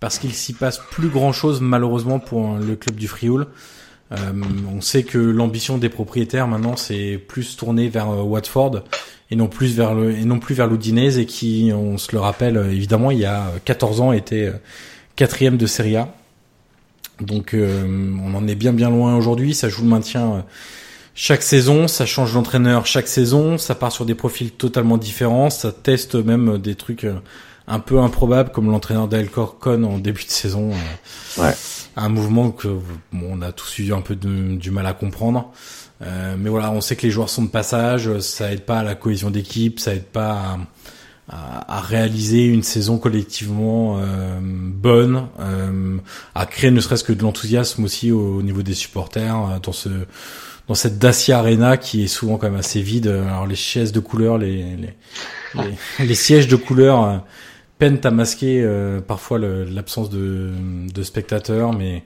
parce 0.00 0.18
qu'il 0.18 0.34
s'y 0.34 0.52
passe 0.52 0.80
plus 0.90 1.08
grand 1.08 1.32
chose 1.32 1.60
malheureusement 1.60 2.18
pour 2.18 2.56
le 2.58 2.76
club 2.76 2.96
du 2.96 3.08
Frioul. 3.08 3.46
Euh, 4.12 4.16
on 4.70 4.80
sait 4.80 5.04
que 5.04 5.18
l'ambition 5.18 5.78
des 5.78 5.88
propriétaires 5.88 6.48
maintenant 6.48 6.74
c'est 6.74 7.16
plus 7.16 7.56
tourné 7.56 7.88
vers 7.88 8.10
euh, 8.10 8.22
Watford 8.22 8.82
et 9.30 9.36
non 9.36 9.46
plus 9.46 9.76
vers 9.76 9.94
le 9.94 10.10
et 10.10 10.24
non 10.24 10.40
plus 10.40 10.56
vers 10.56 10.66
l'Udinese 10.66 11.16
et 11.18 11.26
qui, 11.26 11.70
on 11.72 11.96
se 11.96 12.10
le 12.10 12.18
rappelle 12.18 12.56
évidemment, 12.72 13.12
il 13.12 13.20
y 13.20 13.24
a 13.24 13.52
14 13.64 14.00
ans 14.00 14.12
était 14.12 14.52
quatrième 15.14 15.56
de 15.56 15.66
Serie 15.66 15.96
A. 15.96 16.12
Donc 17.20 17.54
euh, 17.54 17.84
on 18.24 18.34
en 18.34 18.46
est 18.46 18.54
bien 18.54 18.72
bien 18.72 18.90
loin 18.90 19.16
aujourd'hui. 19.16 19.54
Ça 19.54 19.68
joue 19.68 19.82
le 19.82 19.88
maintien 19.88 20.32
euh, 20.32 20.40
chaque 21.14 21.42
saison, 21.42 21.88
ça 21.88 22.06
change 22.06 22.34
d'entraîneur 22.34 22.86
chaque 22.86 23.08
saison, 23.08 23.58
ça 23.58 23.74
part 23.74 23.92
sur 23.92 24.06
des 24.06 24.14
profils 24.14 24.50
totalement 24.50 24.96
différents, 24.96 25.50
ça 25.50 25.72
teste 25.72 26.14
même 26.14 26.58
des 26.58 26.74
trucs 26.74 27.04
euh, 27.04 27.14
un 27.66 27.80
peu 27.80 27.98
improbables 27.98 28.50
comme 28.50 28.70
l'entraîneur 28.70 29.08
d'El 29.08 29.28
Corcon 29.28 29.82
en 29.84 29.98
début 29.98 30.24
de 30.24 30.30
saison. 30.30 30.70
Ouais. 31.36 31.52
Un 31.96 32.08
mouvement 32.08 32.50
que 32.50 32.68
on 33.12 33.42
a 33.42 33.52
tous 33.52 33.78
eu 33.80 33.92
un 33.92 34.00
peu 34.00 34.16
du 34.16 34.70
mal 34.70 34.86
à 34.86 34.92
comprendre. 34.92 35.52
mais 36.00 36.48
voilà, 36.48 36.72
on 36.72 36.80
sait 36.80 36.96
que 36.96 37.02
les 37.02 37.12
joueurs 37.12 37.28
sont 37.28 37.42
de 37.42 37.50
passage, 37.50 38.18
ça 38.20 38.52
aide 38.52 38.62
pas 38.62 38.78
à 38.80 38.82
la 38.82 38.94
cohésion 38.94 39.30
d'équipe, 39.30 39.78
ça 39.78 39.94
aide 39.94 40.06
pas 40.06 40.32
à 40.32 40.58
à, 41.32 41.80
réaliser 41.80 42.44
une 42.44 42.62
saison 42.62 42.98
collectivement 42.98 43.98
euh, 43.98 44.38
bonne, 44.42 45.28
euh, 45.38 45.98
à 46.34 46.46
créer 46.46 46.70
ne 46.70 46.80
serait-ce 46.80 47.04
que 47.04 47.12
de 47.12 47.22
l'enthousiasme 47.22 47.84
aussi 47.84 48.10
au, 48.10 48.42
niveau 48.42 48.62
des 48.62 48.74
supporters 48.74 49.36
euh, 49.36 49.58
dans 49.62 49.72
ce 49.72 49.88
dans 50.68 50.74
cette 50.74 50.98
Dacia 50.98 51.38
Arena 51.38 51.76
qui 51.76 52.04
est 52.04 52.08
souvent 52.08 52.36
quand 52.36 52.48
même 52.48 52.58
assez 52.58 52.80
vide. 52.80 53.08
Alors 53.08 53.46
les 53.46 53.56
chaises 53.56 53.92
de 53.92 54.00
couleur, 54.00 54.38
les 54.38 54.76
les, 54.76 56.06
les, 56.06 56.14
sièges 56.14 56.46
de 56.46 56.54
couleur 56.56 57.04
euh, 57.04 57.16
peinent 57.78 58.00
à 58.04 58.10
masquer 58.10 58.64
parfois 59.06 59.38
l'absence 59.38 60.10
de, 60.10 60.50
de 60.92 61.02
spectateurs, 61.02 61.72
mais 61.72 62.04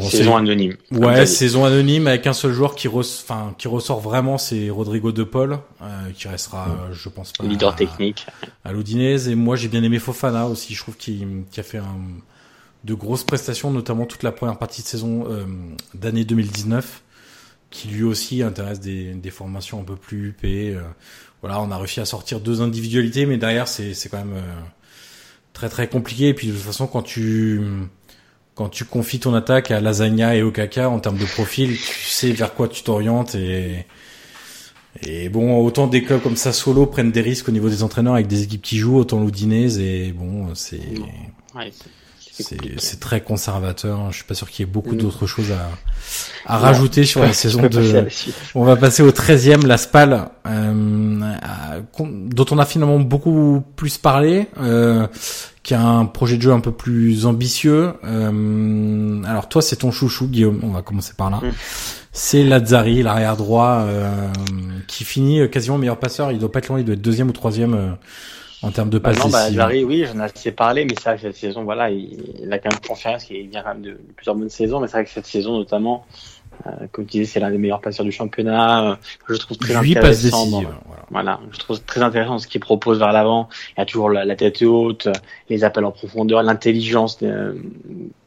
saison 0.00 0.36
anonyme. 0.36 0.76
Ouais, 0.90 1.26
saison 1.26 1.64
anonyme 1.64 2.06
avec 2.06 2.26
un 2.26 2.32
seul 2.32 2.52
joueur 2.52 2.74
qui, 2.74 2.88
enfin, 2.88 3.54
qui 3.58 3.68
ressort 3.68 4.00
vraiment, 4.00 4.38
c'est 4.38 4.70
Rodrigo 4.70 5.12
De 5.12 5.24
Paul, 5.24 5.58
euh, 5.80 5.86
qui 6.14 6.28
restera, 6.28 6.68
euh, 6.68 6.92
je 6.92 7.08
pense 7.08 7.32
pas. 7.32 7.44
Leader 7.44 7.74
technique. 7.76 8.26
À 8.64 8.72
l'Odinese. 8.72 9.28
Et 9.28 9.34
moi, 9.34 9.56
j'ai 9.56 9.68
bien 9.68 9.82
aimé 9.82 9.98
Fofana 9.98 10.46
aussi. 10.46 10.74
Je 10.74 10.80
trouve 10.80 10.96
qu'il 10.96 11.44
a 11.56 11.62
fait 11.62 11.78
un, 11.78 11.98
de 12.84 12.94
grosses 12.94 13.24
prestations, 13.24 13.70
notamment 13.70 14.06
toute 14.06 14.22
la 14.22 14.32
première 14.32 14.58
partie 14.58 14.82
de 14.82 14.86
saison 14.86 15.26
euh, 15.28 15.44
d'année 15.94 16.24
2019, 16.24 17.02
qui 17.70 17.88
lui 17.88 18.02
aussi 18.04 18.42
intéresse 18.42 18.80
des, 18.80 19.12
des 19.12 19.30
formations 19.30 19.80
un 19.80 19.84
peu 19.84 19.96
plus 19.96 20.28
huppées. 20.28 20.74
Euh. 20.74 20.82
voilà, 21.42 21.60
on 21.60 21.70
a 21.70 21.76
réussi 21.76 22.00
à 22.00 22.04
sortir 22.06 22.40
deux 22.40 22.62
individualités, 22.62 23.26
mais 23.26 23.36
derrière, 23.36 23.68
c'est 23.68 23.94
quand 24.10 24.18
même 24.24 24.42
très 25.52 25.68
très 25.68 25.88
compliqué. 25.88 26.28
Et 26.28 26.34
puis 26.34 26.46
de 26.46 26.52
toute 26.52 26.62
façon, 26.62 26.86
quand 26.86 27.02
tu 27.02 27.60
quand 28.54 28.68
tu 28.68 28.84
confies 28.84 29.20
ton 29.20 29.34
attaque 29.34 29.70
à 29.70 29.80
Lasagna 29.80 30.36
et 30.36 30.42
Okaka 30.42 30.88
en 30.88 31.00
termes 31.00 31.18
de 31.18 31.24
profil, 31.24 31.76
tu 31.76 32.08
sais 32.08 32.32
vers 32.32 32.54
quoi 32.54 32.68
tu 32.68 32.82
t'orientes 32.82 33.34
et 33.34 33.86
et 35.00 35.30
bon, 35.30 35.56
autant 35.64 35.86
des 35.86 36.02
clubs 36.02 36.20
comme 36.20 36.36
ça 36.36 36.52
solo 36.52 36.84
prennent 36.84 37.12
des 37.12 37.22
risques 37.22 37.48
au 37.48 37.52
niveau 37.52 37.70
des 37.70 37.82
entraîneurs 37.82 38.14
avec 38.14 38.26
des 38.26 38.42
équipes 38.42 38.60
qui 38.60 38.76
jouent, 38.76 38.98
autant 38.98 39.20
l'Oudinez 39.20 39.78
et 39.78 40.12
bon, 40.12 40.54
c'est 40.54 40.80
c'est 42.42 43.00
très 43.00 43.20
conservateur. 43.20 44.10
Je 44.10 44.16
suis 44.16 44.24
pas 44.24 44.34
sûr 44.34 44.50
qu'il 44.50 44.66
y 44.66 44.68
ait 44.68 44.72
beaucoup 44.72 44.94
d'autres 44.94 45.26
choses 45.26 45.52
à, 45.52 45.70
à 46.46 46.58
rajouter 46.58 47.04
sur 47.04 47.20
la 47.20 47.32
saison 47.32 47.62
de. 47.62 48.06
On 48.54 48.64
va 48.64 48.76
passer 48.76 49.02
au 49.02 49.10
13e, 49.10 49.66
la 49.66 49.76
Spal, 49.76 50.28
euh, 50.46 51.34
dont 51.98 52.46
on 52.50 52.58
a 52.58 52.66
finalement 52.66 52.98
beaucoup 53.00 53.62
plus 53.76 53.98
parlé, 53.98 54.48
euh, 54.60 55.06
qui 55.62 55.74
a 55.74 55.82
un 55.82 56.06
projet 56.06 56.36
de 56.36 56.42
jeu 56.42 56.52
un 56.52 56.60
peu 56.60 56.72
plus 56.72 57.26
ambitieux. 57.26 57.92
Euh, 58.04 59.22
alors 59.24 59.48
toi, 59.48 59.62
c'est 59.62 59.76
ton 59.76 59.90
chouchou, 59.90 60.26
Guillaume. 60.26 60.60
On 60.62 60.70
va 60.70 60.82
commencer 60.82 61.12
par 61.16 61.30
là. 61.30 61.38
Mm. 61.38 61.52
C'est 62.12 62.44
Lazzari, 62.44 63.02
l'arrière 63.02 63.36
droit, 63.36 63.84
euh, 63.86 64.28
qui 64.86 65.04
finit 65.04 65.48
quasiment 65.50 65.78
meilleur 65.78 65.98
passeur. 65.98 66.32
Il 66.32 66.38
doit 66.38 66.52
pas 66.52 66.58
être 66.58 66.68
loin, 66.68 66.78
il 66.78 66.84
doit 66.84 66.94
être 66.94 67.00
deuxième 67.00 67.28
ou 67.28 67.32
troisième 67.32 67.74
euh, 67.74 67.92
en 68.62 68.70
termes 68.70 68.90
de 68.90 68.98
passes. 68.98 69.18
Bah 69.18 69.24
non, 69.24 69.30
bah, 69.30 69.50
Zari, 69.50 69.84
oui, 69.84 70.04
j'en 70.06 70.20
ai 70.20 70.24
assez 70.24 70.52
parlé, 70.52 70.84
mais 70.84 70.94
c'est 70.96 71.04
vrai 71.04 71.16
que 71.16 71.22
cette 71.22 71.36
saison, 71.36 71.64
voilà, 71.64 71.90
il, 71.90 72.48
a 72.50 72.58
quand 72.58 72.70
même 72.70 72.80
confiance, 72.86 73.28
il 73.30 73.48
vient 73.48 73.62
quand 73.62 73.74
même 73.74 73.82
de, 73.82 73.98
plusieurs 74.16 74.36
bonnes 74.36 74.48
saisons, 74.48 74.80
mais 74.80 74.86
c'est 74.86 74.94
vrai 74.94 75.04
que 75.04 75.10
cette 75.10 75.26
saison, 75.26 75.58
notamment, 75.58 76.06
euh, 76.66 76.86
comme 76.92 77.06
tu 77.06 77.18
disais, 77.18 77.24
c'est 77.24 77.40
l'un 77.40 77.50
des 77.50 77.58
meilleurs 77.58 77.80
passeurs 77.80 78.04
du 78.04 78.12
championnat. 78.12 78.92
Euh, 78.92 78.96
je 79.28 79.34
trouve 79.36 79.56
très 79.56 79.74
intéressant. 79.74 80.46
Dans, 80.46 80.62
voilà. 81.10 81.40
je 81.50 81.58
trouve 81.58 81.80
très 81.82 82.02
intéressant 82.02 82.38
ce 82.38 82.46
qu'il 82.46 82.60
propose 82.60 82.98
vers 82.98 83.12
l'avant. 83.12 83.48
Il 83.76 83.80
y 83.80 83.82
a 83.82 83.86
toujours 83.86 84.10
la, 84.10 84.36
tête 84.36 84.62
haute, 84.62 85.08
les 85.48 85.64
appels 85.64 85.84
en 85.84 85.92
profondeur, 85.92 86.42
l'intelligence 86.42 87.18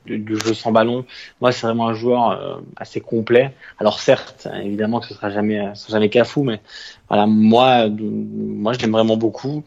du 0.05 0.37
jeu 0.37 0.53
sans 0.53 0.71
ballon. 0.71 1.05
Moi, 1.39 1.51
c'est 1.51 1.65
vraiment 1.65 1.87
un 1.87 1.93
joueur 1.93 2.31
euh, 2.31 2.55
assez 2.75 2.99
complet. 2.99 3.53
Alors 3.79 3.99
certes, 3.99 4.47
évidemment 4.61 4.99
que 4.99 5.07
ce 5.07 5.13
sera 5.13 5.29
jamais, 5.29 5.69
ce 5.75 5.83
sera 5.83 5.93
jamais 5.93 6.09
cafou, 6.09 6.43
mais 6.43 6.59
voilà, 7.07 7.27
moi, 7.27 7.87
moi, 7.89 8.73
je 8.73 8.79
l'aime 8.79 8.91
vraiment 8.91 9.17
beaucoup. 9.17 9.63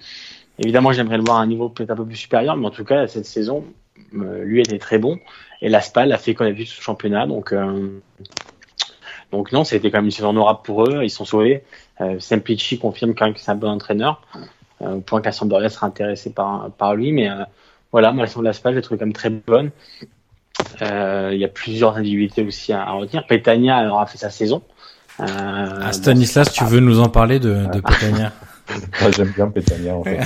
Évidemment, 0.59 0.93
j'aimerais 0.93 1.19
le 1.19 1.25
voir 1.25 1.39
à 1.39 1.43
un 1.43 1.47
niveau 1.47 1.69
peut-être 1.69 1.91
un 1.91 1.97
peu 1.97 2.05
plus 2.05 2.17
supérieur, 2.17 2.57
mais 2.57 2.67
en 2.67 2.71
tout 2.71 2.85
cas, 2.85 3.07
cette 3.07 3.27
saison, 3.27 3.65
euh, 4.15 4.45
lui 4.45 4.61
était 4.61 4.79
très 4.79 4.99
bon. 4.99 5.19
Et 5.63 5.69
l'Aspal 5.69 6.13
a 6.13 6.19
fait 6.19 6.35
qu'on 6.35 6.45
a 6.45 6.51
vu 6.51 6.67
ce 6.67 6.81
championnat. 6.81 7.27
Donc, 7.27 7.53
euh, 7.53 8.01
donc 9.31 9.53
non, 9.53 9.65
c'était 9.65 9.91
quand 9.91 9.99
même 9.99 10.07
une 10.07 10.11
saison 10.11 10.31
honorable 10.31 10.61
pour 10.65 10.85
eux. 10.85 11.01
Ils 11.03 11.11
sont 11.11 11.25
sauvés. 11.25 11.65
Euh, 12.01 12.19
Semplici 12.19 12.79
confirme 12.79 13.15
quand 13.15 13.27
même 13.27 13.35
que 13.35 13.41
c'est 13.41 13.51
un 13.51 13.57
bon 13.57 13.71
entraîneur. 13.71 14.23
Euh, 14.83 14.95
au 14.95 15.01
point 15.01 15.21
qu'à 15.21 15.33
Sampdoria 15.33 15.69
sera 15.69 15.87
intéressé 15.87 16.31
par, 16.31 16.71
par 16.73 16.95
lui. 16.95 17.13
Mais 17.13 17.29
voilà, 17.93 18.13
moi 18.13 18.25
la 18.25 18.29
saison 18.29 18.41
de 18.41 18.47
l'Aspal, 18.47 18.75
j'ai 18.75 18.83
trouvé 18.83 18.99
quand 18.99 19.07
même 19.07 19.13
très 19.13 19.31
bonne. 19.31 19.71
Il 20.81 21.39
y 21.39 21.45
a 21.45 21.49
plusieurs 21.49 21.97
individualités 21.97 22.43
aussi 22.43 22.73
à, 22.73 22.91
retenir. 22.91 23.27
Petania 23.27 23.89
aura 23.93 24.07
fait 24.07 24.19
sa 24.19 24.31
saison. 24.31 24.63
Euh, 25.21 25.25
ah, 25.27 25.93
Stanislas, 25.93 26.53
tu 26.53 26.65
veux 26.65 26.81
nous 26.81 27.01
en 27.01 27.09
parler 27.09 27.41
de, 27.41 27.67
de 27.73 27.81
Petania 27.81 28.33
J'aime 29.17 29.33
bien 29.35 29.49
Petania. 29.49 29.97
En 29.97 30.05
fait. 30.05 30.19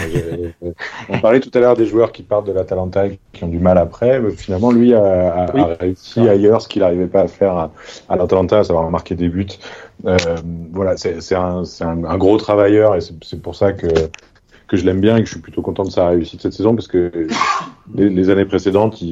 On 1.09 1.19
parlait 1.21 1.41
tout 1.41 1.51
à 1.55 1.61
l'heure 1.61 1.77
des 1.77 1.87
joueurs 1.87 2.13
qui 2.13 2.23
partent 2.23 2.47
de 2.47 2.53
l'Atalanta 2.53 3.07
et 3.07 3.19
qui 3.33 3.45
ont 3.45 3.49
du 3.49 3.59
mal 3.59 3.79
après. 3.79 4.21
Finalement, 4.37 4.71
lui 4.71 4.95
a, 4.95 5.47
réussi 5.81 6.21
ailleurs 6.29 6.63
ce 6.63 6.69
qu'il 6.69 6.83
n'arrivait 6.83 7.07
pas 7.07 7.23
à 7.23 7.29
faire 7.29 7.57
à, 7.57 7.73
à 8.09 8.17
l'Atalanta, 8.17 8.61
à 8.61 8.65
savoir 8.65 8.91
marquer 8.91 9.15
des 9.15 9.29
buts. 9.29 9.47
Euh, 10.07 10.17
voilà, 10.73 10.97
c'est 10.97 11.35
un, 11.35 11.63
un, 11.81 12.05
un, 12.05 12.19
gros 12.19 12.37
travailleur 12.37 12.97
et 12.97 13.01
c'est 13.01 13.41
pour 13.41 13.55
ça 13.55 13.73
que 13.73 13.87
que 14.73 14.79
je 14.79 14.87
l'aime 14.87 15.03
bien 15.03 15.19
et 15.19 15.21
que 15.21 15.27
je 15.27 15.33
suis 15.33 15.41
plutôt 15.41 15.61
content 15.61 15.85
de 15.85 15.91
sa 15.91 16.09
réussite 16.09 16.41
cette 16.41 16.55
saison 16.55 16.75
parce 16.75 16.89
que 16.89 17.29
les, 17.95 18.31
années 18.31 18.47
précédentes, 18.47 19.05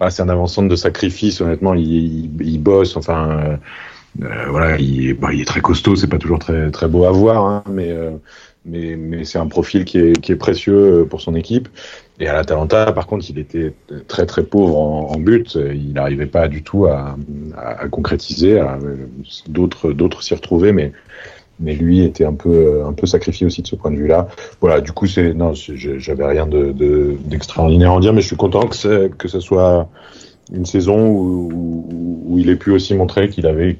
bah, 0.00 0.10
c'est 0.10 0.20
un 0.20 0.28
avant-centre 0.28 0.68
de 0.68 0.74
sacrifice. 0.74 1.40
Honnêtement, 1.40 1.74
il, 1.74 2.42
il, 2.42 2.60
bosse. 2.60 2.96
Enfin, 2.96 3.30
euh, 3.30 3.56
euh, 4.24 4.46
voilà, 4.48 4.76
il, 4.78 5.14
bah, 5.14 5.28
il, 5.32 5.42
est 5.42 5.44
très 5.44 5.60
costaud. 5.60 5.94
C'est 5.94 6.08
pas 6.08 6.18
toujours 6.18 6.40
très 6.40 6.72
très 6.72 6.88
beau 6.88 7.04
à 7.04 7.12
voir, 7.12 7.44
hein, 7.44 7.62
mais 7.70 7.92
euh, 7.92 8.10
mais, 8.66 8.96
mais 8.96 9.24
c'est 9.24 9.38
un 9.38 9.46
profil 9.46 9.84
qui 9.84 9.98
est, 9.98 10.20
qui 10.20 10.32
est 10.32 10.36
précieux 10.36 10.74
euh, 10.74 11.04
pour 11.04 11.20
son 11.20 11.34
équipe. 11.34 11.68
Et 12.18 12.28
à 12.28 12.32
l'Atalanta, 12.34 12.92
par 12.92 13.06
contre, 13.06 13.26
il 13.28 13.38
était 13.38 13.74
très 14.08 14.26
très 14.26 14.42
pauvre 14.42 14.78
en, 14.78 15.10
en 15.12 15.18
but. 15.18 15.54
Il 15.54 15.92
n'arrivait 15.92 16.26
pas 16.26 16.48
du 16.48 16.62
tout 16.62 16.86
à, 16.86 17.16
à, 17.56 17.82
à 17.82 17.88
concrétiser. 17.88 18.62
D'autres 19.48 19.92
d'autres 19.92 20.22
s'y 20.22 20.34
retrouvaient, 20.34 20.72
mais 20.72 20.92
mais 21.58 21.74
lui 21.74 22.02
était 22.02 22.24
un 22.24 22.34
peu 22.34 22.84
un 22.84 22.92
peu 22.92 23.06
sacrifié 23.06 23.46
aussi 23.46 23.62
de 23.62 23.66
ce 23.66 23.76
point 23.76 23.90
de 23.90 23.96
vue-là. 23.96 24.28
Voilà, 24.60 24.80
du 24.80 24.92
coup, 24.92 25.06
c'est 25.06 25.34
non, 25.34 25.52
j'avais 25.54 26.26
rien 26.26 26.46
de 26.46 26.72
d'extraordinaire 27.24 27.92
de, 27.92 27.98
à 27.98 28.00
dire, 28.00 28.12
mais 28.12 28.22
je 28.22 28.26
suis 28.26 28.36
content 28.36 28.66
que 28.66 29.08
que 29.08 29.28
ce 29.28 29.40
soit 29.40 29.88
une 30.52 30.66
saison 30.66 31.08
où, 31.08 31.88
où, 32.28 32.38
il 32.38 32.50
ait 32.50 32.56
pu 32.56 32.70
aussi 32.70 32.94
montrer 32.94 33.28
qu'il 33.28 33.46
avait 33.46 33.78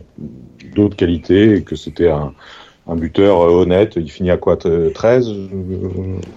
d'autres 0.75 0.97
qualités 0.97 1.57
et 1.57 1.63
que 1.63 1.77
c'était 1.77 2.09
un, 2.09 2.33
un 2.89 2.97
buteur 2.97 3.41
euh, 3.41 3.63
honnête. 3.63 3.95
Il 3.97 4.11
finit 4.11 4.31
à 4.31 4.37
quoi 4.37 4.57
13 4.57 5.29
euh, 5.29 5.47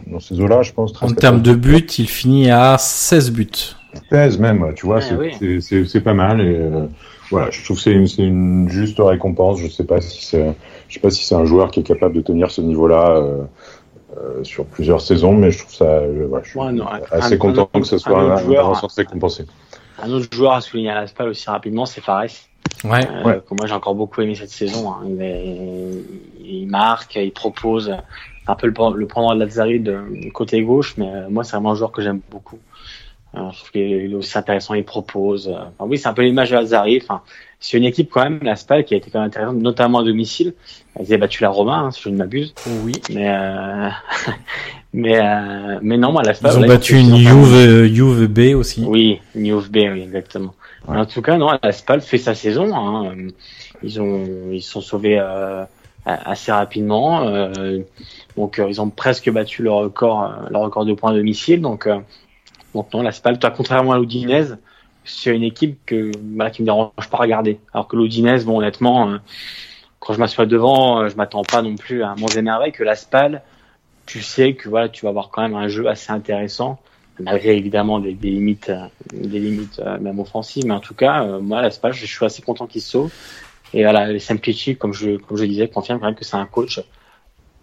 dans 0.08 0.20
ces 0.20 0.40
eaux-là, 0.40 0.62
je 0.62 0.72
pense. 0.74 0.94
13, 0.94 1.12
en 1.12 1.16
termes 1.16 1.42
de 1.42 1.54
buts, 1.54 1.86
il 1.98 2.10
finit 2.10 2.50
à 2.50 2.78
16 2.78 3.32
buts. 3.32 3.76
16 4.10 4.40
même, 4.40 4.74
tu 4.76 4.86
vois, 4.86 5.00
ah 5.02 5.52
c'est 5.62 6.02
pas 6.02 6.14
mal. 6.14 6.42
Et, 6.42 6.56
euh, 6.56 6.86
voilà, 7.30 7.50
je 7.52 7.64
trouve 7.64 7.78
que 7.78 7.84
c'est 7.84 7.92
une, 7.92 8.08
une, 8.18 8.70
juste 8.70 8.98
récompense. 9.00 9.60
Je 9.60 9.68
sais 9.68 9.84
pas 9.84 10.02
si 10.02 10.26
c'est, 10.26 10.56
je 10.88 10.94
sais 10.94 11.00
pas 11.00 11.10
si 11.10 11.24
c'est 11.24 11.36
un 11.36 11.46
joueur 11.46 11.72
qui 11.72 11.80
est 11.80 11.84
capable 11.84 12.16
de 12.16 12.22
tenir 12.22 12.52
ce 12.52 12.62
niveau-là 12.62 13.10
euh, 13.10 13.44
euh, 14.18 14.44
sur 14.44 14.66
plusieurs 14.66 15.02
saisons, 15.02 15.34
mais 15.34 15.52
je 15.52 15.60
trouve 15.60 15.74
ça, 15.74 16.02
voilà, 16.28 16.44
je 16.44 16.50
suis 16.50 16.60
ouais, 16.60 16.72
non, 16.72 16.86
assez 17.12 17.38
content 17.38 17.66
que 17.66 17.84
ce 17.84 17.98
soit 17.98 18.20
un, 18.20 18.32
un, 18.32 18.38
joueur, 18.38 18.70
un 18.70 18.88
récompensé. 18.96 19.46
Un 20.02 20.12
autre 20.12 20.28
joueur 20.32 20.54
à 20.54 20.62
souligner 20.62 20.90
à 20.90 20.96
l'Aspal 20.96 21.30
aussi 21.30 21.50
rapidement, 21.50 21.86
c'est 21.86 22.02
Fares. 22.02 22.49
Ouais. 22.84 23.06
Euh, 23.10 23.24
ouais. 23.24 23.42
Que 23.48 23.56
moi 23.56 23.68
j'ai 23.68 23.74
encore 23.74 23.96
beaucoup 23.96 24.22
aimé 24.22 24.36
cette 24.36 24.50
saison. 24.50 24.92
Hein. 24.92 25.02
Il, 25.06 26.04
il, 26.46 26.68
marque, 26.68 27.16
il 27.16 27.32
propose 27.32 27.94
un 28.48 28.56
peu 28.56 28.68
le, 28.68 28.74
le 28.96 29.08
prendre 29.08 29.34
de 29.34 29.40
Lazzari 29.40 29.80
de 29.80 30.30
côté 30.34 30.62
gauche, 30.62 30.96
mais 30.98 31.30
moi 31.30 31.44
c'est 31.44 31.52
vraiment 31.52 31.72
un 31.72 31.76
joueur 31.76 31.92
que 31.92 32.02
j'aime 32.02 32.22
beaucoup. 32.32 32.60
Euh, 33.36 33.52
je 33.52 33.58
trouve 33.58 33.72
qu'il 33.72 33.82
est 33.82 34.14
aussi 34.16 34.38
intéressant, 34.38 34.74
il 34.74 34.84
propose. 34.84 35.50
Enfin, 35.50 35.86
oui, 35.88 36.00
c'est 36.00 36.08
un 36.08 36.14
peu 36.14 36.24
l'image 36.24 36.50
de 36.50 36.56
Lazari. 36.56 37.00
Enfin, 37.02 37.22
c'est 37.60 37.78
une 37.78 37.84
équipe 37.84 38.10
quand 38.10 38.24
même, 38.24 38.40
la 38.42 38.56
SPAL, 38.56 38.86
qui 38.86 38.96
a 38.96 38.98
été 38.98 39.12
quand 39.12 39.20
même 39.20 39.28
intéressante, 39.28 39.58
notamment 39.58 40.00
à 40.00 40.04
domicile. 40.04 40.54
Ils 41.00 41.04
avaient 41.04 41.18
battu 41.18 41.44
la 41.44 41.50
Roma, 41.50 41.76
hein, 41.76 41.92
si 41.92 42.02
je 42.02 42.10
ne 42.10 42.18
m'abuse. 42.18 42.56
Oui. 42.84 42.94
Mais 43.14 43.30
euh... 43.30 43.90
mais 44.94 45.20
euh... 45.20 45.80
mais 45.84 45.98
non, 45.98 46.12
moi 46.12 46.24
la 46.24 46.34
SPAL. 46.34 46.54
Ils 46.54 46.64
ont 46.64 46.68
battu 46.68 46.98
une 46.98 47.18
Juve, 47.18 47.86
Juve 47.94 48.28
B 48.28 48.56
aussi. 48.56 48.84
Oui, 48.88 49.20
Juve 49.36 49.70
B, 49.70 49.78
oui, 49.94 50.02
exactement. 50.02 50.56
En 50.90 51.06
tout 51.06 51.22
cas, 51.22 51.38
non, 51.38 51.58
la 51.62 51.72
SPAL 51.72 52.02
fait 52.02 52.18
sa 52.18 52.36
saison. 52.36 52.76
Hein. 52.76 53.16
Ils 53.84 54.02
ont 54.02 54.52
ils 54.52 54.62
sont 54.62 54.82
sauvés 54.82 55.20
euh, 55.20 55.64
assez 56.06 56.52
rapidement. 56.52 57.28
Euh, 57.28 57.80
donc 58.36 58.60
euh, 58.60 58.68
ils 58.70 58.82
ont 58.82 58.90
presque 58.90 59.30
battu 59.30 59.64
le 59.64 59.72
record 59.72 60.34
leur 60.50 60.62
record 60.62 60.86
de 60.86 60.94
points 60.94 61.12
à 61.12 61.16
domicile. 61.16 61.62
Donc 61.62 61.88
donc 62.74 62.94
non, 62.94 63.02
la 63.02 63.12
SPAL, 63.12 63.40
toi, 63.40 63.52
contrairement 63.52 63.94
à 63.94 63.98
l'Oudinez, 63.98 64.56
c'est 65.04 65.36
une 65.36 65.44
équipe 65.44 65.80
que 65.86 66.12
voilà, 66.36 66.52
qui 66.52 66.62
me 66.62 66.66
dérange 66.66 66.92
pas 67.10 67.18
à 67.18 67.22
regarder. 67.22 67.60
Alors 67.74 67.88
que 67.88 67.96
l'Oudinez, 67.96 68.44
bon 68.46 68.60
honnêtement, 68.60 69.10
euh, 69.10 69.18
quand 70.00 70.14
je 70.14 70.20
m'assois 70.20 70.46
devant, 70.46 71.02
euh, 71.02 71.10
je 71.10 71.16
m'attends 71.16 71.44
pas 71.44 71.62
non 71.62 71.76
plus 71.76 72.04
à 72.04 72.16
m'en 72.16 72.28
énerver. 72.28 72.72
Que 72.72 72.84
la 72.84 72.96
SPAL, 72.96 73.42
tu 74.06 74.22
sais 74.22 74.54
que 74.54 74.70
voilà, 74.70 74.90
tu 74.90 75.06
vas 75.06 75.10
avoir 75.10 75.30
quand 75.30 75.42
même 75.42 75.56
un 75.56 75.68
jeu 75.68 75.88
assez 75.88 76.12
intéressant, 76.12 76.80
malgré 77.20 77.58
évidemment 77.58 78.00
des, 78.00 78.14
des 78.14 78.30
limites, 78.30 78.70
euh, 78.70 78.88
limites 79.14 79.82
même 80.02 80.20
offensives. 80.20 80.66
Mais 80.66 80.74
en 80.74 80.80
tout 80.80 80.94
cas, 80.96 81.26
moi, 81.40 81.62
la 81.62 81.70
je 81.92 82.06
suis 82.06 82.26
assez 82.26 82.42
content 82.42 82.68
qu'il 82.68 82.82
se 82.82 82.90
sauve. 82.92 83.12
Et 83.74 83.84
voilà, 83.84 84.12
les 84.12 84.20
Simplici, 84.20 84.76
comme 84.76 84.94
je, 84.94 85.18
comme 85.18 85.38
je 85.38 85.46
disais, 85.46 85.68
confirme 85.68 86.00
quand 86.00 86.08
même 86.08 86.16
que 86.16 86.26
c'est 86.26 86.38
un 86.38 86.46
coach 86.46 86.82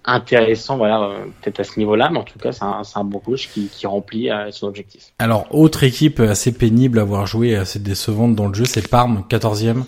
intéressant, 0.06 0.76
voilà, 0.76 1.02
euh, 1.02 1.24
peut-être 1.42 1.60
à 1.60 1.64
ce 1.64 1.78
niveau-là, 1.78 2.10
mais 2.10 2.18
en 2.18 2.22
tout 2.22 2.38
cas, 2.38 2.52
c'est 2.52 2.62
un, 2.62 3.04
bon 3.04 3.18
coach 3.18 3.48
qui, 3.48 3.86
remplit 3.86 4.30
euh, 4.30 4.50
son 4.52 4.68
objectif. 4.68 5.12
Alors, 5.18 5.46
autre 5.50 5.82
équipe 5.82 6.20
assez 6.20 6.52
pénible 6.52 7.00
à 7.00 7.02
avoir 7.02 7.26
joué, 7.26 7.56
assez 7.56 7.80
décevante 7.80 8.36
dans 8.36 8.46
le 8.46 8.54
jeu, 8.54 8.64
c'est 8.64 8.88
Parme, 8.88 9.24
14e. 9.28 9.82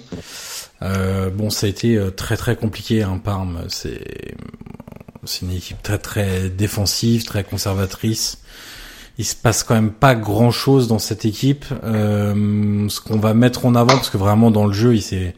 Euh, 0.82 1.30
bon, 1.30 1.50
ça 1.50 1.66
a 1.66 1.70
été 1.70 1.96
euh, 1.96 2.10
très 2.10 2.36
très 2.36 2.56
compliqué, 2.56 3.02
hein, 3.02 3.20
Parme. 3.22 3.64
C'est 3.68 4.02
une 5.42 5.52
équipe 5.52 5.82
très 5.82 5.98
très 5.98 6.48
défensive, 6.48 7.24
très 7.24 7.44
conservatrice. 7.44 8.42
Il 9.18 9.24
se 9.24 9.34
passe 9.34 9.64
quand 9.64 9.74
même 9.74 9.90
pas 9.90 10.14
grand 10.14 10.50
chose 10.50 10.86
dans 10.88 11.00
cette 11.00 11.24
équipe. 11.24 11.64
Euh, 11.84 12.88
ce 12.88 13.00
qu'on 13.00 13.18
va 13.18 13.34
mettre 13.34 13.66
en 13.66 13.74
avant, 13.74 13.94
parce 13.94 14.10
que 14.10 14.16
vraiment 14.16 14.50
dans 14.50 14.66
le 14.66 14.72
jeu, 14.72 14.94
il 14.94 15.02
s'est 15.02 15.34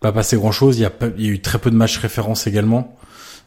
pas 0.00 0.12
passé 0.12 0.36
grand 0.36 0.52
chose. 0.52 0.78
Il 0.78 0.82
y 0.82 0.86
a, 0.86 0.92
il 1.18 1.26
y 1.26 1.28
a 1.28 1.32
eu 1.32 1.40
très 1.40 1.58
peu 1.58 1.70
de 1.70 1.76
matchs 1.76 1.98
références 1.98 2.46
également. 2.46 2.96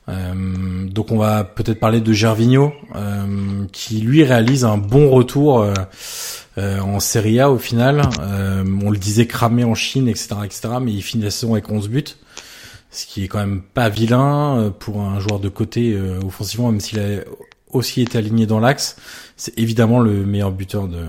Euh, 0.09 0.87
donc 0.87 1.11
on 1.11 1.17
va 1.17 1.43
peut-être 1.43 1.79
parler 1.79 2.01
de 2.01 2.13
Gervinho, 2.13 2.73
euh, 2.95 3.65
qui 3.71 4.01
lui 4.01 4.23
réalise 4.23 4.65
un 4.65 4.77
bon 4.77 5.09
retour 5.09 5.61
euh, 6.57 6.79
en 6.79 6.99
Serie 6.99 7.39
A 7.39 7.51
au 7.51 7.57
final. 7.57 8.01
on 8.19 8.89
le 8.89 8.97
disait 8.97 9.27
cramé 9.27 9.63
en 9.63 9.75
Chine, 9.75 10.07
etc., 10.07 10.35
etc. 10.43 10.61
Mais 10.81 10.91
il 10.91 11.01
finit 11.01 11.23
la 11.23 11.31
saison 11.31 11.53
avec 11.53 11.69
11 11.69 11.89
buts, 11.89 12.03
ce 12.89 13.05
qui 13.05 13.23
est 13.23 13.27
quand 13.27 13.39
même 13.39 13.61
pas 13.61 13.89
vilain 13.89 14.73
pour 14.79 15.01
un 15.01 15.19
joueur 15.19 15.39
de 15.39 15.49
côté 15.49 15.97
offensivement, 16.25 16.71
même 16.71 16.81
s'il 16.81 16.99
a 16.99 17.21
aussi 17.69 18.01
été 18.01 18.17
aligné 18.17 18.45
dans 18.45 18.59
l'axe. 18.59 18.97
C'est 19.41 19.57
évidemment 19.57 19.99
le 19.99 20.23
meilleur 20.23 20.51
buteur 20.51 20.87
de 20.87 20.99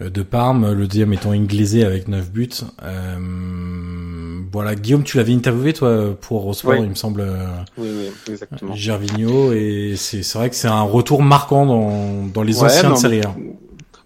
euh, 0.00 0.08
de 0.08 0.22
Parme, 0.22 0.72
le 0.72 0.86
deuxième 0.86 1.12
étant 1.12 1.32
Inglésé 1.32 1.84
avec 1.84 2.08
9 2.08 2.30
buts. 2.32 2.48
Euh, 2.82 4.40
voilà, 4.50 4.74
Guillaume, 4.74 5.04
tu 5.04 5.18
l'avais 5.18 5.34
interviewé 5.34 5.74
toi 5.74 6.16
pour 6.18 6.40
Eurosport, 6.40 6.76
il 6.76 6.88
me 6.88 6.94
semble. 6.94 7.20
Euh, 7.20 7.48
oui, 7.76 7.90
oui, 7.90 8.32
exactement. 8.32 8.74
Gervinho 8.74 9.52
et 9.52 9.92
c'est 9.98 10.22
c'est 10.22 10.38
vrai 10.38 10.48
que 10.48 10.56
c'est 10.56 10.68
un 10.68 10.80
retour 10.80 11.22
marquant 11.22 11.66
dans 11.66 12.24
dans 12.32 12.42
les 12.42 12.60
ouais, 12.60 12.64
anciennes 12.64 12.96
séries. 12.96 13.20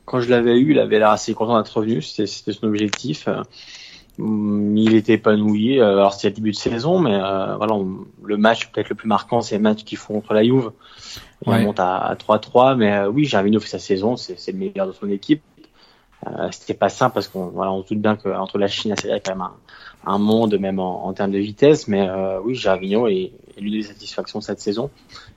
Quand 0.05 0.21
je 0.21 0.29
l'avais 0.29 0.59
eu, 0.59 0.73
il 0.73 0.81
avait 0.81 0.99
l'air 0.99 1.11
assez 1.11 1.33
content 1.33 1.57
d'être 1.63 1.77
revenu, 1.77 2.03
c'était 2.03 2.27
c'était 2.27 2.53
son 2.53 2.67
objectif. 2.67 3.29
Il 4.19 4.95
était 4.95 5.15
épanoui. 5.15 5.81
Alors 5.81 6.15
c'est 6.15 6.31
le 6.31 6.35
début 6.35 6.51
de 6.51 6.57
saison, 6.57 6.99
mais 6.99 7.15
euh, 7.15 7.57
voilà, 7.57 7.77
le 8.25 8.37
match 8.37 8.69
peut-être 8.73 8.89
le 8.89 8.97
plus 8.97 9.09
marquant, 9.09 9.43
c'est 9.43 9.57
le 9.57 9.63
match 9.63 9.85
qu'ils 9.85 9.99
font 9.99 10.15
contre 10.15 10.35
la 10.35 10.43
Juve. 10.43 10.73
On 11.47 11.59
monte 11.59 11.81
à 11.81 12.17
3-3, 12.19 12.77
mais 12.77 13.05
oui, 13.07 13.25
Gervinho 13.25 13.61
fait 13.61 13.69
sa 13.69 13.79
saison, 13.79 14.17
c'est 14.17 14.53
le 14.53 14.59
meilleur 14.59 14.87
de 14.87 14.93
son 14.93 15.09
équipe. 15.11 15.43
Euh, 16.27 16.49
c'était 16.53 16.75
pas 16.75 16.89
simple 16.89 17.15
parce 17.15 17.27
qu'on 17.27 17.47
voilà, 17.47 17.73
on 17.73 17.83
se 17.83 17.89
doute 17.89 18.01
bien 18.01 18.15
qu'entre 18.15 18.57
la 18.57 18.69
Chine 18.69 18.93
et 18.93 18.95
la 18.95 19.09
il 19.09 19.11
y 19.11 19.13
a 19.13 19.21
quand 19.21 19.33
même 19.33 19.43
un, 19.43 19.55
un 20.07 20.19
monde, 20.19 20.57
même 20.57 20.79
en, 20.79 21.07
en, 21.07 21.13
termes 21.13 21.33
de 21.33 21.39
vitesse. 21.39 21.89
Mais 21.89 22.09
euh, 22.09 22.39
oui, 22.45 22.55
Gervinho 22.55 23.09
est, 23.09 23.33
est 23.57 23.61
l'une 23.61 23.73
des 23.73 23.83
satisfactions 23.83 24.39
de 24.39 24.45
cette 24.45 24.61
saison. 24.61 24.91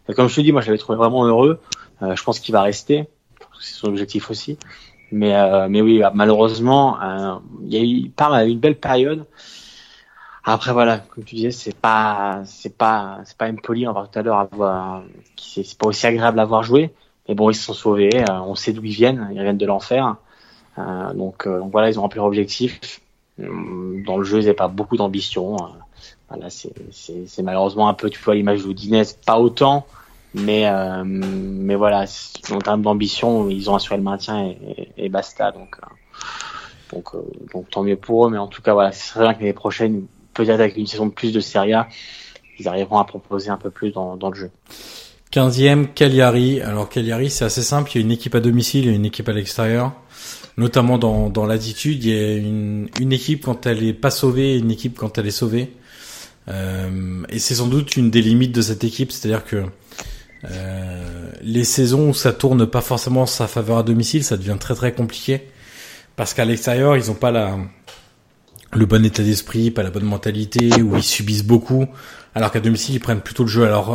Et 0.07 0.13
comme 0.13 0.27
je 0.27 0.35
te 0.35 0.41
dis, 0.41 0.51
moi, 0.51 0.61
je 0.61 0.67
l'avais 0.67 0.77
trouvé 0.77 0.97
vraiment 0.97 1.25
heureux. 1.25 1.59
Euh, 2.01 2.15
je 2.15 2.23
pense 2.23 2.39
qu'il 2.39 2.53
va 2.53 2.61
rester. 2.61 3.07
C'est 3.59 3.73
son 3.73 3.87
objectif 3.87 4.29
aussi. 4.29 4.57
Mais, 5.11 5.35
euh, 5.35 5.67
mais 5.69 5.81
oui, 5.81 6.01
malheureusement, 6.13 7.01
euh, 7.01 7.35
il 7.63 7.73
y 7.73 7.77
a 7.77 7.83
eu, 7.83 8.09
Parme 8.09 8.33
a 8.33 8.45
eu 8.45 8.49
une 8.49 8.59
belle 8.59 8.77
période. 8.77 9.25
Après 10.45 10.73
voilà, 10.73 10.99
comme 10.99 11.23
tu 11.23 11.35
disais, 11.35 11.51
c'est 11.51 11.75
pas, 11.75 12.43
c'est 12.45 12.77
pas, 12.77 13.19
c'est 13.25 13.35
pas 13.37 13.45
impoli. 13.45 13.87
On 13.87 13.93
va 13.93 14.07
tout 14.07 14.19
à 14.19 14.21
l'heure 14.21 14.37
avoir, 14.37 15.01
c'est 15.37 15.77
pas 15.77 15.87
aussi 15.87 16.05
agréable 16.05 16.39
à 16.39 16.45
voir 16.45 16.63
jouer. 16.63 16.93
Mais 17.27 17.33
bon, 17.33 17.49
ils 17.49 17.55
se 17.55 17.63
sont 17.63 17.73
sauvés. 17.73 18.23
Euh, 18.29 18.39
on 18.45 18.53
sait 18.53 18.71
d'où 18.71 18.83
ils 18.85 18.93
viennent. 18.93 19.27
Ils 19.31 19.41
viennent 19.41 19.57
de 19.57 19.65
l'enfer. 19.65 20.15
Euh, 20.77 21.13
donc, 21.13 21.47
euh, 21.47 21.59
donc, 21.59 21.71
voilà, 21.71 21.89
ils 21.89 21.97
ont 21.99 22.03
rempli 22.03 22.17
leur 22.17 22.25
objectif. 22.25 23.01
Euh, 23.39 24.03
dans 24.05 24.17
le 24.17 24.23
jeu, 24.23 24.37
ils 24.37 24.41
n'avaient 24.41 24.53
pas 24.53 24.67
beaucoup 24.67 24.97
d'ambition. 24.97 25.57
voilà, 26.29 26.49
c'est 26.49 27.41
malheureusement 27.43 27.87
un 27.87 27.93
peu, 27.93 28.09
tu 28.09 28.21
vois, 28.21 28.35
l'image 28.35 28.63
d'Oudinez, 28.63 29.03
pas 29.25 29.39
autant, 29.39 29.85
mais 30.33 30.65
mais 31.05 31.75
voilà, 31.75 32.05
en 32.51 32.59
termes 32.59 32.81
d'ambition, 32.81 33.49
ils 33.49 33.69
ont 33.69 33.75
assuré 33.75 33.97
le 33.97 34.03
maintien 34.03 34.45
et, 34.45 34.89
et, 34.97 35.09
basta. 35.09 35.51
Donc 35.51 35.79
donc 36.93 37.11
donc 37.53 37.69
tant 37.69 37.83
mieux 37.83 37.95
pour 37.97 38.27
eux, 38.27 38.29
mais 38.29 38.37
en 38.37 38.47
tout 38.47 38.61
cas 38.61 38.73
voilà, 38.73 38.91
c'est 38.91 39.11
très 39.11 39.21
bien 39.21 39.33
que 39.33 39.43
les 39.43 39.53
prochaines, 39.53 40.05
peut-être 40.35 40.59
avec 40.59 40.77
une 40.77 40.85
saison 40.85 41.07
de 41.07 41.11
plus 41.11 41.31
de 41.31 41.39
Serie 41.39 41.73
A, 41.73 41.87
ils 42.59 42.67
arriveront 42.67 42.99
à 42.99 43.05
proposer 43.05 43.49
un 43.49 43.57
peu 43.57 43.71
plus 43.71 43.91
dans, 43.91 44.17
le 44.29 44.35
jeu. 44.35 44.51
15e, 45.33 45.87
Cagliari. 45.93 46.61
Alors 46.61 46.87
Cagliari, 46.87 47.29
c'est 47.29 47.45
assez 47.45 47.63
simple. 47.63 47.91
Il 47.93 47.95
y 47.95 48.03
a 48.03 48.05
une 48.05 48.11
équipe 48.11 48.35
à 48.35 48.39
domicile 48.39 48.87
et 48.87 48.91
une 48.91 49.05
équipe 49.05 49.27
à 49.27 49.33
l'extérieur. 49.33 49.93
Notamment 50.57 50.97
dans, 50.97 51.29
dans 51.29 51.45
l'attitude, 51.45 52.03
il 52.05 52.09
y 52.09 52.17
a 52.17 52.33
une, 52.35 52.87
une 53.01 53.11
équipe 53.11 53.43
quand 53.43 53.65
elle 53.65 53.83
est 53.83 53.93
pas 53.93 54.11
sauvée 54.11 54.53
et 54.53 54.57
une 54.57 54.71
équipe 54.71 54.97
quand 54.97 55.17
elle 55.17 55.27
est 55.27 55.31
sauvée. 55.31 55.73
Euh, 56.47 57.23
et 57.29 57.39
c'est 57.39 57.55
sans 57.55 57.67
doute 57.67 57.97
une 57.97 58.11
des 58.11 58.21
limites 58.21 58.53
de 58.53 58.61
cette 58.61 58.83
équipe, 58.83 59.11
c'est-à-dire 59.11 59.43
que 59.43 59.65
euh, 60.45 61.31
les 61.41 61.63
saisons 61.63 62.09
où 62.09 62.13
ça 62.13 62.31
tourne 62.31 62.67
pas 62.67 62.81
forcément 62.81 63.23
en 63.23 63.25
sa 63.25 63.47
faveur 63.47 63.79
à 63.79 63.83
domicile, 63.83 64.23
ça 64.23 64.37
devient 64.37 64.57
très 64.59 64.75
très 64.75 64.93
compliqué 64.93 65.41
parce 66.15 66.33
qu'à 66.33 66.45
l'extérieur, 66.45 66.95
ils 66.95 67.11
ont 67.11 67.15
pas 67.15 67.31
la 67.31 67.57
le 68.75 68.85
bon 68.85 69.03
état 69.05 69.23
d'esprit, 69.23 69.71
pas 69.71 69.83
la 69.83 69.91
bonne 69.91 70.03
mentalité, 70.05 70.81
où 70.81 70.95
ils 70.95 71.03
subissent 71.03 71.45
beaucoup, 71.45 71.85
alors 72.33 72.51
qu'à 72.51 72.59
domicile 72.59 72.95
ils 72.95 72.99
prennent 72.99 73.21
plutôt 73.21 73.43
le 73.43 73.49
jeu 73.49 73.63
à 73.63 73.69
leur 73.69 73.91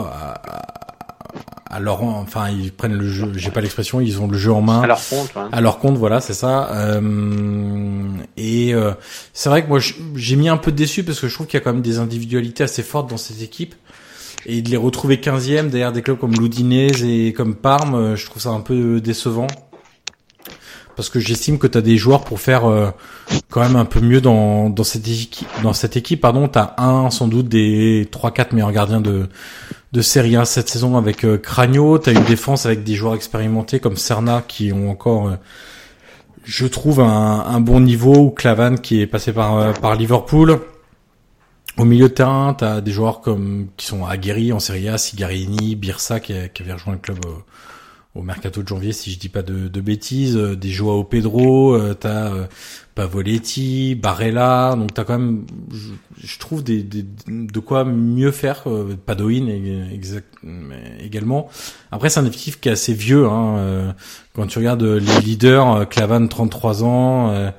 à, 1.70 1.78
leur 1.78 2.02
enfin 2.02 2.50
ils 2.50 2.72
prennent 2.72 2.96
le 2.96 3.08
jeu, 3.08 3.30
j'ai 3.36 3.50
pas 3.50 3.60
l'expression, 3.60 4.00
ils 4.00 4.20
ont 4.20 4.26
le 4.26 4.36
jeu 4.36 4.52
en 4.52 4.60
main. 4.60 4.82
À 4.82 4.86
leur 4.86 5.00
compte. 5.08 5.34
Ouais. 5.36 5.42
À 5.52 5.60
leur 5.60 5.78
compte, 5.78 5.96
voilà, 5.96 6.20
c'est 6.20 6.34
ça. 6.34 6.68
Euh, 6.72 8.08
et 8.36 8.74
euh, 8.74 8.92
c'est 9.32 9.48
vrai 9.48 9.62
que 9.62 9.68
moi 9.68 9.78
j'ai 10.16 10.36
mis 10.36 10.48
un 10.48 10.56
peu 10.56 10.72
déçu 10.72 11.04
parce 11.04 11.20
que 11.20 11.28
je 11.28 11.34
trouve 11.34 11.46
qu'il 11.46 11.58
y 11.58 11.60
a 11.60 11.64
quand 11.64 11.72
même 11.72 11.82
des 11.82 11.98
individualités 11.98 12.64
assez 12.64 12.82
fortes 12.82 13.08
dans 13.08 13.16
cette 13.16 13.42
équipe 13.42 13.74
et 14.46 14.62
de 14.62 14.70
les 14.70 14.76
retrouver 14.76 15.16
15e 15.16 15.68
derrière 15.68 15.92
des 15.92 16.02
clubs 16.02 16.18
comme 16.18 16.32
l'Udinese 16.32 17.04
et 17.04 17.32
comme 17.32 17.54
Parme, 17.54 17.94
euh, 17.94 18.16
je 18.16 18.26
trouve 18.26 18.42
ça 18.42 18.50
un 18.50 18.60
peu 18.60 19.00
décevant. 19.00 19.46
Parce 21.00 21.08
que 21.08 21.18
j'estime 21.18 21.58
que 21.58 21.66
tu 21.66 21.78
as 21.78 21.80
des 21.80 21.96
joueurs 21.96 22.24
pour 22.24 22.40
faire 22.40 22.66
euh, 22.66 22.90
quand 23.48 23.62
même 23.62 23.76
un 23.76 23.86
peu 23.86 24.00
mieux 24.00 24.20
dans, 24.20 24.70
cette 24.84 25.08
équipe. 25.08 25.48
Dans 25.62 25.72
cette 25.72 25.96
équipe, 25.96 26.20
pardon, 26.20 26.46
tu 26.46 26.58
as 26.58 26.74
un 26.76 27.08
sans 27.08 27.26
doute 27.26 27.48
des 27.48 28.06
3-4 28.12 28.54
meilleurs 28.54 28.70
gardiens 28.70 29.00
de, 29.00 29.26
de 29.92 30.02
Serie 30.02 30.36
A 30.36 30.44
cette 30.44 30.68
saison 30.68 30.98
avec 30.98 31.24
euh, 31.24 31.38
Cragno. 31.38 31.98
Tu 31.98 32.10
as 32.10 32.12
une 32.12 32.24
défense 32.24 32.66
avec 32.66 32.84
des 32.84 32.96
joueurs 32.96 33.14
expérimentés 33.14 33.80
comme 33.80 33.96
Serna 33.96 34.44
qui 34.46 34.74
ont 34.74 34.90
encore, 34.90 35.28
euh, 35.28 35.36
je 36.44 36.66
trouve, 36.66 37.00
un, 37.00 37.60
bon 37.60 37.80
niveau. 37.80 38.16
Ou 38.16 38.30
Clavan 38.30 38.74
qui 38.76 39.00
est 39.00 39.06
passé 39.06 39.32
par, 39.32 39.72
par 39.80 39.94
Liverpool. 39.94 40.60
Au 41.78 41.86
milieu 41.86 42.10
de 42.10 42.14
terrain, 42.14 42.52
tu 42.52 42.64
as 42.66 42.82
des 42.82 42.92
joueurs 42.92 43.22
comme 43.22 43.68
qui 43.78 43.86
sont 43.86 44.04
aguerris 44.04 44.52
en 44.52 44.60
Serie 44.60 44.90
A, 44.90 44.98
Sigarini, 44.98 45.76
Birsa 45.76 46.20
qui, 46.20 46.34
qui 46.52 46.62
avait 46.62 46.74
rejoint 46.74 46.92
le 46.92 46.98
club 46.98 47.20
au, 48.14 48.22
mercato 48.22 48.62
de 48.62 48.68
janvier, 48.68 48.92
si 48.92 49.10
je 49.10 49.18
dis 49.18 49.28
pas 49.28 49.42
de, 49.42 49.68
de 49.68 49.80
bêtises, 49.80 50.36
euh, 50.36 50.56
des 50.56 50.70
Joao 50.70 51.04
Pedro, 51.04 51.74
euh, 51.74 51.94
t'as 51.94 52.32
euh, 52.32 52.46
Pavoletti, 52.94 53.94
Barella, 53.94 54.74
donc 54.76 54.94
t'as 54.94 55.04
quand 55.04 55.18
même, 55.18 55.46
je, 55.72 55.90
je 56.22 56.38
trouve 56.38 56.62
des, 56.62 56.82
des, 56.82 57.04
de 57.26 57.60
quoi 57.60 57.84
mieux 57.84 58.30
faire. 58.32 58.64
Euh, 58.66 58.96
Padoin 59.06 59.46
exact, 59.46 60.34
également. 61.00 61.48
Après, 61.92 62.10
c'est 62.10 62.20
un 62.20 62.26
effectif 62.26 62.60
qui 62.60 62.68
est 62.68 62.72
assez 62.72 62.92
vieux. 62.92 63.26
Hein, 63.26 63.56
euh, 63.58 63.92
quand 64.34 64.46
tu 64.46 64.58
regardes 64.58 64.82
les 64.82 65.20
leaders, 65.20 65.88
Clavan 65.88 66.26
33 66.26 66.84
ans, 66.84 67.52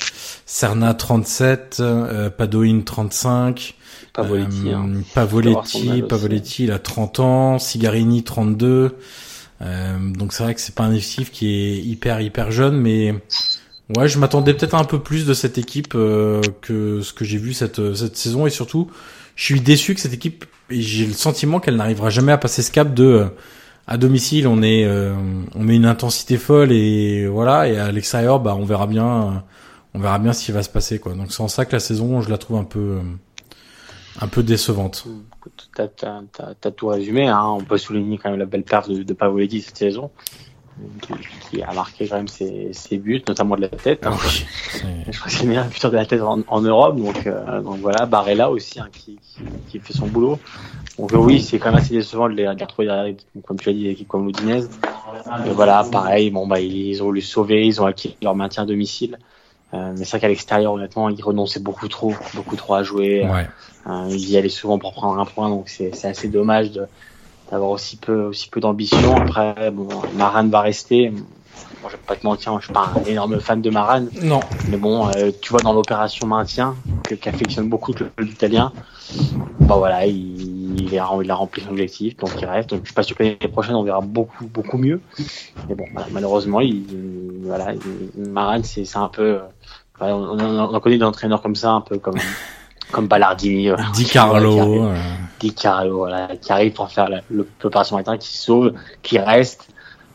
Serna 0.46 0.94
37, 0.94 1.82
Padoin 2.38 2.82
35. 2.82 3.76
Pavoletti. 4.14 4.70
Euh, 4.70 4.76
hein. 4.76 4.90
Pavoletti, 5.14 6.04
Pavoletti, 6.08 6.64
il 6.66 6.72
a 6.72 6.80
30 6.80 7.20
ans, 7.20 7.60
Sigarini 7.60 8.24
32. 8.24 8.98
Euh, 9.62 9.98
donc 10.14 10.34
c'est 10.34 10.44
vrai 10.44 10.56
que 10.56 10.62
c'est 10.62 10.76
pas 10.76 10.84
un 10.84 10.94
effectif 10.94 11.32
qui 11.32 11.54
est 11.54 11.78
hyper 11.78 12.22
hyper 12.22 12.52
jeune, 12.52 12.78
mais 12.78 13.14
ouais, 13.98 14.08
je 14.08 14.20
m'attendais 14.20 14.54
peut-être 14.54 14.76
un 14.76 14.84
peu 14.84 15.00
plus 15.00 15.26
de 15.26 15.34
cette 15.34 15.58
équipe 15.58 15.94
euh, 15.96 16.42
que 16.62 17.02
ce 17.02 17.14
que 17.14 17.26
j'ai 17.26 17.38
vu 17.38 17.54
cette 17.54 17.94
cette 17.96 18.18
saison 18.18 18.48
et 18.48 18.50
surtout, 18.50 18.90
je 19.36 19.44
suis 19.46 19.62
déçu 19.62 19.94
que 19.96 20.02
cette 20.02 20.14
équipe 20.14 20.46
j'ai 20.70 21.06
le 21.06 21.14
sentiment 21.14 21.60
qu'elle 21.60 21.76
n'arrivera 21.76 22.10
jamais 22.10 22.32
à 22.32 22.38
passer 22.38 22.62
ce 22.62 22.72
cap 22.72 22.94
de 22.94 23.04
euh, 23.04 23.26
à 23.88 23.98
domicile 23.98 24.48
on 24.48 24.62
est 24.62 24.86
euh, 24.86 25.14
on 25.56 25.64
met 25.64 25.76
une 25.76 25.86
intensité 25.86 26.38
folle 26.38 26.72
et 26.72 27.28
voilà 27.28 27.68
et 27.68 27.78
à 27.78 27.92
l'extérieur 27.92 28.40
bah 28.40 28.56
on 28.58 28.64
verra 28.66 28.88
bien 28.88 29.44
on 29.94 30.00
verra 30.00 30.20
bien 30.20 30.34
ce 30.34 30.46
qui 30.46 30.52
va 30.52 30.64
se 30.64 30.70
passer 30.70 31.00
quoi. 31.00 31.14
Donc 31.14 31.32
c'est 31.32 31.42
en 31.42 31.48
ça 31.48 31.66
que 31.66 31.74
la 31.74 31.80
saison 31.80 32.22
je 32.22 32.30
la 32.30 32.38
trouve 32.38 32.58
un 32.58 32.64
peu 32.64 33.00
un 34.20 34.28
peu 34.28 34.44
décevante. 34.44 35.06
T'as 35.76 35.88
as, 36.64 36.72
tout 36.72 36.88
résumé. 36.88 37.28
Hein. 37.28 37.44
On 37.46 37.64
peut 37.64 37.78
souligner 37.78 38.18
quand 38.18 38.30
même 38.30 38.40
la 38.40 38.46
belle 38.46 38.64
perte 38.64 38.90
de, 38.90 39.04
de 39.04 39.14
Pavoletti 39.14 39.62
cette 39.62 39.78
saison, 39.78 40.12
qui, 41.02 41.14
qui, 41.50 41.64
a 41.64 41.74
marqué 41.74 42.08
quand 42.08 42.18
même 42.18 42.28
ses, 42.28 42.74
ses, 42.74 42.98
buts, 42.98 43.24
notamment 43.28 43.56
de 43.56 43.62
la 43.62 43.70
tête. 43.70 44.06
Hein. 44.06 44.14
Oui, 44.24 44.46
je 45.10 45.18
crois 45.18 45.32
que 45.32 45.38
c'est 45.38 45.44
le 45.44 45.50
meilleur 45.50 45.68
buteur 45.68 45.92
de 45.92 45.96
la 45.96 46.06
tête 46.06 46.22
en, 46.22 46.42
en 46.48 46.62
Europe. 46.62 46.96
Donc, 46.98 47.26
euh, 47.26 47.62
donc 47.62 47.78
voilà, 47.78 48.06
Barella 48.06 48.52
aussi, 48.52 48.80
hein, 48.80 48.90
qui, 48.92 49.18
qui, 49.18 49.42
qui, 49.70 49.80
fait 49.80 49.94
son 49.94 50.08
boulot. 50.08 50.40
Donc 50.98 51.12
oui, 51.14 51.42
c'est 51.42 51.58
quand 51.58 51.72
même 51.72 51.80
assez 51.80 51.96
décevant 51.96 52.30
de 52.30 52.34
les, 52.34 52.46
de 52.46 52.54
les 52.54 52.64
retrouver 52.64 52.88
derrière, 52.88 53.16
comme 53.46 53.60
tu 53.60 53.70
as 53.70 53.74
dit, 53.74 53.84
des 53.84 53.90
équipes 53.92 54.08
comme 54.08 54.28
l'Udinese. 54.28 54.70
Et 55.46 55.50
voilà, 55.52 55.84
pareil, 55.92 56.30
bon 56.30 56.48
bah 56.48 56.60
ils 56.60 57.02
ont 57.02 57.06
voulu 57.06 57.22
sauver, 57.22 57.66
ils 57.66 57.82
ont 57.82 57.86
acquis 57.86 58.16
leur 58.22 58.36
maintien 58.36 58.64
à 58.64 58.66
domicile. 58.66 59.18
Euh, 59.74 59.94
mais 59.98 60.04
c'est 60.04 60.12
vrai 60.12 60.20
qu'à 60.20 60.28
l'extérieur, 60.28 60.74
honnêtement, 60.74 61.10
ils 61.10 61.24
renonçaient 61.24 61.60
beaucoup 61.60 61.88
trop, 61.88 62.14
beaucoup 62.34 62.56
trop 62.56 62.76
à 62.76 62.84
jouer. 62.84 63.26
Ouais. 63.26 63.48
Euh, 63.88 64.08
ils 64.10 64.30
y 64.30 64.38
allaient 64.38 64.50
souvent 64.50 64.78
pour 64.78 64.94
prendre 64.94 65.20
un 65.20 65.26
point, 65.26 65.50
donc 65.50 65.70
c'est 65.70 66.06
assez 66.06 66.28
dommage 66.28 66.72
d'avoir 67.50 67.72
aussi 67.72 67.98
peu, 67.98 68.24
aussi 68.24 68.50
peu 68.50 68.60
d'ambition. 68.60 69.16
Après, 69.16 69.72
bon, 69.72 69.88
Maran 70.16 70.48
va 70.48 70.62
rester. 70.62 71.10
Bon, 71.10 71.90
je 71.90 71.94
vais 71.94 72.02
pas 72.06 72.16
te 72.16 72.26
mentir, 72.26 72.58
je 72.60 72.66
suis 72.66 72.74
pas 72.74 72.92
un 72.96 73.04
énorme 73.10 73.40
fan 73.40 73.62
de 73.62 73.70
Maran. 73.70 74.06
Non. 74.22 74.42
Mais 74.70 74.78
bon, 74.78 75.08
euh, 75.08 75.32
tu 75.42 75.50
vois 75.50 75.62
dans 75.62 75.74
l'opération 75.74 76.28
maintien, 76.28 76.76
qu'affectionne 77.20 77.70
beaucoup 77.70 77.92
le 77.94 78.06
club 78.16 78.30
italien, 78.30 78.72
bah 79.62 79.76
voilà, 79.78 80.06
il, 80.06 80.51
il, 80.76 81.00
a, 81.00 81.10
il 81.22 81.32
a 81.32 81.36
rempli 81.36 81.62
son 81.62 81.72
objectif, 81.72 82.18
donc 82.18 82.32
il 82.40 82.46
reste. 82.46 82.70
Donc 82.70 82.82
je 82.82 82.86
suis 82.86 82.94
pas 82.94 83.04
sûr 83.04 83.16
que 83.16 83.24
l'année 83.24 83.38
prochaine 83.52 83.76
on 83.76 83.84
verra 83.84 84.02
beaucoup, 84.02 84.46
beaucoup 84.46 84.78
mieux. 84.78 85.02
Mais 85.68 85.76
bon, 85.76 85.86
voilà, 85.94 86.08
malheureusement, 86.12 86.62
il, 86.62 86.84
voilà, 87.44 87.74
Maran, 88.18 88.62
c'est 88.64 88.98
un 88.98 89.08
peu, 89.08 89.40
voilà, 89.98 90.16
on, 90.16 90.40
on, 90.40 90.76
on 90.76 90.80
connaît 90.80 90.98
des 90.98 91.04
entraîneurs 91.04 91.42
comme 91.42 91.56
ça, 91.56 91.72
un 91.72 91.82
peu 91.82 91.98
comme 91.98 92.18
comme 92.92 93.08
Ballardini, 93.08 93.70
euh, 93.70 93.78
Di 93.94 94.06
Carlo, 94.06 94.86
euh... 94.86 94.96
Di 95.40 95.54
Carlo, 95.54 95.98
voilà, 95.98 96.36
qui 96.36 96.52
arrive 96.52 96.74
pour 96.74 96.92
faire 96.92 97.10
l'opération 97.30 97.96
matin, 97.96 98.18
qui 98.18 98.38
sauve, 98.38 98.74
qui 99.02 99.18
reste. 99.18 99.70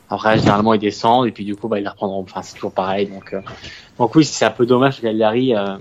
Après, 0.08 0.38
généralement, 0.38 0.74
il 0.74 0.80
descend 0.80 1.26
et 1.26 1.32
puis 1.32 1.44
du 1.44 1.56
coup, 1.56 1.66
bah, 1.66 1.80
ils 1.80 1.82
la 1.82 1.90
reprendront. 1.90 2.22
Enfin, 2.22 2.42
c'est 2.42 2.54
toujours 2.54 2.72
pareil. 2.72 3.08
Donc, 3.08 3.32
euh... 3.32 3.40
donc 3.98 4.14
oui, 4.14 4.24
c'est 4.24 4.44
un 4.44 4.50
peu 4.50 4.64
dommage 4.64 4.98
que 4.98 5.02
Cagliari 5.02 5.56
euh, 5.56 5.78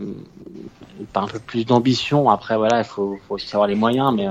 pas 1.13 1.21
un 1.21 1.27
peu 1.27 1.39
plus 1.39 1.65
d'ambition. 1.65 2.29
Après, 2.29 2.57
voilà, 2.57 2.79
il 2.79 2.85
faut, 2.85 3.19
faut 3.27 3.35
aussi 3.35 3.53
avoir 3.55 3.67
les 3.67 3.75
moyens, 3.75 4.11
mais 4.15 4.27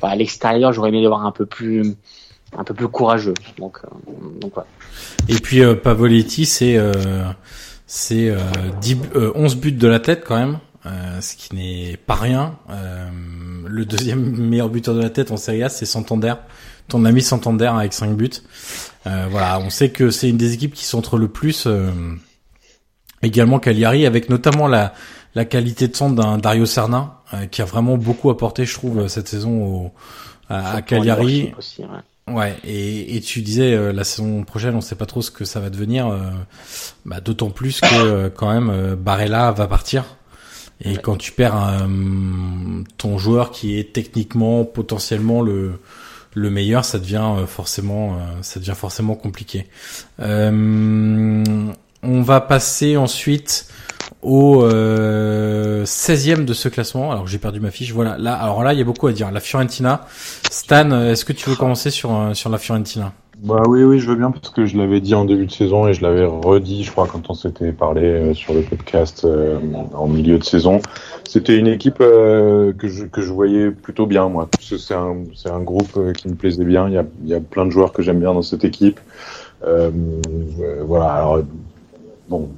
bah, 0.00 0.08
à 0.08 0.16
l'extérieur, 0.16 0.72
j'aurais 0.72 0.90
aimé 0.90 1.00
les 1.00 1.06
voir 1.06 1.24
un 1.24 1.32
peu 1.32 1.46
plus, 1.46 1.96
un 2.56 2.64
peu 2.64 2.74
plus 2.74 2.88
courageux. 2.88 3.34
Donc, 3.58 3.78
euh, 3.84 3.88
donc 4.40 4.52
voilà. 4.54 4.68
Et 5.28 5.34
puis 5.34 5.62
euh, 5.62 5.74
Pavoletti, 5.74 6.46
c'est 6.46 6.78
c'est 7.86 8.34
11 9.34 9.56
buts 9.56 9.72
de 9.72 9.88
la 9.88 10.00
tête 10.00 10.24
quand 10.26 10.36
même. 10.36 10.58
Euh, 10.86 11.20
ce 11.20 11.36
qui 11.36 11.54
n'est 11.54 11.96
pas 11.96 12.14
rien. 12.14 12.56
Euh, 12.70 13.08
le 13.66 13.84
deuxième 13.84 14.36
meilleur 14.36 14.68
buteur 14.68 14.94
de 14.94 15.02
la 15.02 15.10
tête 15.10 15.30
en 15.30 15.36
Serie 15.36 15.62
A, 15.62 15.68
c'est 15.68 15.86
Santander, 15.86 16.34
ton 16.88 17.04
ami 17.04 17.20
Santander 17.20 17.66
avec 17.66 17.92
5 17.92 18.16
buts. 18.16 18.30
Euh, 19.06 19.26
voilà, 19.30 19.58
on 19.58 19.70
sait 19.70 19.90
que 19.90 20.10
c'est 20.10 20.30
une 20.30 20.36
des 20.36 20.54
équipes 20.54 20.74
qui 20.74 20.84
centre 20.84 21.18
le 21.18 21.28
plus. 21.28 21.64
Euh, 21.66 21.90
également 23.22 23.58
Cagliari, 23.58 24.06
avec 24.06 24.30
notamment 24.30 24.68
la, 24.68 24.94
la 25.34 25.44
qualité 25.44 25.88
de 25.88 25.96
centre 25.96 26.14
d'un 26.14 26.38
Dario 26.38 26.66
Serna, 26.66 27.22
euh, 27.34 27.46
qui 27.46 27.62
a 27.62 27.64
vraiment 27.64 27.96
beaucoup 27.96 28.30
apporté, 28.30 28.64
je 28.64 28.74
trouve, 28.74 29.08
cette 29.08 29.28
saison 29.28 29.64
au, 29.64 29.92
à, 30.48 30.76
à 30.76 30.82
Cagliari. 30.82 31.52
Aussi, 31.58 31.82
ouais. 31.82 31.88
Ouais, 32.34 32.56
et, 32.62 33.16
et 33.16 33.20
tu 33.22 33.40
disais 33.40 33.72
euh, 33.72 33.90
la 33.90 34.04
saison 34.04 34.44
prochaine, 34.44 34.74
on 34.74 34.82
sait 34.82 34.96
pas 34.96 35.06
trop 35.06 35.22
ce 35.22 35.30
que 35.30 35.46
ça 35.46 35.60
va 35.60 35.70
devenir. 35.70 36.08
Euh, 36.08 36.18
bah, 37.06 37.20
D'autant 37.20 37.48
plus 37.48 37.80
que 37.80 37.86
euh, 37.94 38.28
quand 38.28 38.52
même 38.52 38.96
Barella 38.96 39.50
va 39.52 39.66
partir. 39.66 40.04
Et 40.84 40.92
ouais. 40.92 40.98
quand 41.02 41.16
tu 41.16 41.32
perds 41.32 41.56
un, 41.56 42.84
ton 42.98 43.16
joueur 43.18 43.50
qui 43.50 43.78
est 43.78 43.92
techniquement 43.92 44.64
potentiellement 44.64 45.42
le 45.42 45.80
le 46.34 46.50
meilleur, 46.50 46.84
ça 46.84 46.98
devient 46.98 47.32
forcément 47.46 48.18
ça 48.42 48.60
devient 48.60 48.74
forcément 48.76 49.16
compliqué. 49.16 49.66
Euh, 50.20 51.42
on 52.02 52.22
va 52.22 52.40
passer 52.40 52.96
ensuite 52.96 53.66
au 54.22 54.62
euh, 54.64 55.84
16e 55.84 56.44
de 56.44 56.52
ce 56.52 56.68
classement. 56.68 57.10
Alors 57.12 57.26
j'ai 57.26 57.38
perdu 57.38 57.60
ma 57.60 57.70
fiche. 57.70 57.92
Voilà. 57.92 58.16
Là, 58.18 58.34
alors 58.34 58.62
là, 58.62 58.72
il 58.72 58.78
y 58.78 58.82
a 58.82 58.84
beaucoup 58.84 59.06
à 59.06 59.12
dire. 59.12 59.30
La 59.30 59.40
Fiorentina. 59.40 60.06
Stan, 60.50 60.90
est-ce 61.02 61.24
que 61.24 61.32
tu 61.32 61.48
veux 61.50 61.56
commencer 61.56 61.90
sur 61.90 62.30
sur 62.34 62.50
la 62.50 62.58
Fiorentina? 62.58 63.12
Bah 63.40 63.62
oui, 63.68 63.84
oui, 63.84 64.00
je 64.00 64.10
veux 64.10 64.16
bien 64.16 64.32
parce 64.32 64.50
que 64.50 64.66
je 64.66 64.76
l'avais 64.76 65.00
dit 65.00 65.14
en 65.14 65.24
début 65.24 65.46
de 65.46 65.52
saison 65.52 65.86
et 65.86 65.94
je 65.94 66.02
l'avais 66.02 66.24
redit, 66.24 66.82
je 66.82 66.90
crois, 66.90 67.06
quand 67.06 67.30
on 67.30 67.34
s'était 67.34 67.70
parlé 67.70 68.02
euh, 68.02 68.34
sur 68.34 68.52
le 68.52 68.62
podcast 68.62 69.24
euh, 69.24 69.60
en 69.94 70.08
milieu 70.08 70.38
de 70.38 70.42
saison. 70.42 70.80
C'était 71.28 71.56
une 71.56 71.68
équipe 71.68 71.98
euh, 72.00 72.72
que 72.72 72.88
je 72.88 73.04
que 73.04 73.20
je 73.20 73.32
voyais 73.32 73.70
plutôt 73.70 74.06
bien, 74.06 74.28
moi. 74.28 74.48
C'est 74.60 74.94
un 74.94 75.18
c'est 75.36 75.50
un 75.50 75.60
groupe 75.60 75.96
euh, 75.96 76.12
qui 76.12 76.26
me 76.26 76.34
plaisait 76.34 76.64
bien. 76.64 76.88
Il 76.88 76.94
y 76.94 76.98
a 76.98 77.04
il 77.22 77.28
y 77.28 77.34
a 77.34 77.38
plein 77.38 77.64
de 77.64 77.70
joueurs 77.70 77.92
que 77.92 78.02
j'aime 78.02 78.18
bien 78.18 78.34
dans 78.34 78.42
cette 78.42 78.64
équipe. 78.64 78.98
Euh, 79.64 79.90
voilà. 80.84 81.40
Bon, 82.28 82.48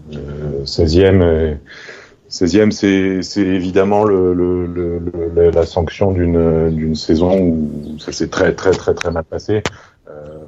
16e 0.65 1.58
16e, 2.31 2.70
c'est 3.23 3.40
évidemment 3.40 4.05
le, 4.05 4.32
le, 4.32 4.66
le, 4.66 5.50
la 5.50 5.66
sanction 5.66 6.12
d'une 6.12 6.94
saison 6.94 7.36
où 7.40 7.99
ça 7.99 8.12
s'est 8.12 8.28
très 8.28 8.55
très 8.55 8.70
très 8.70 8.94
très 8.94 9.10
mal 9.10 9.24
passé. 9.24 9.62
Euh, 10.08 10.39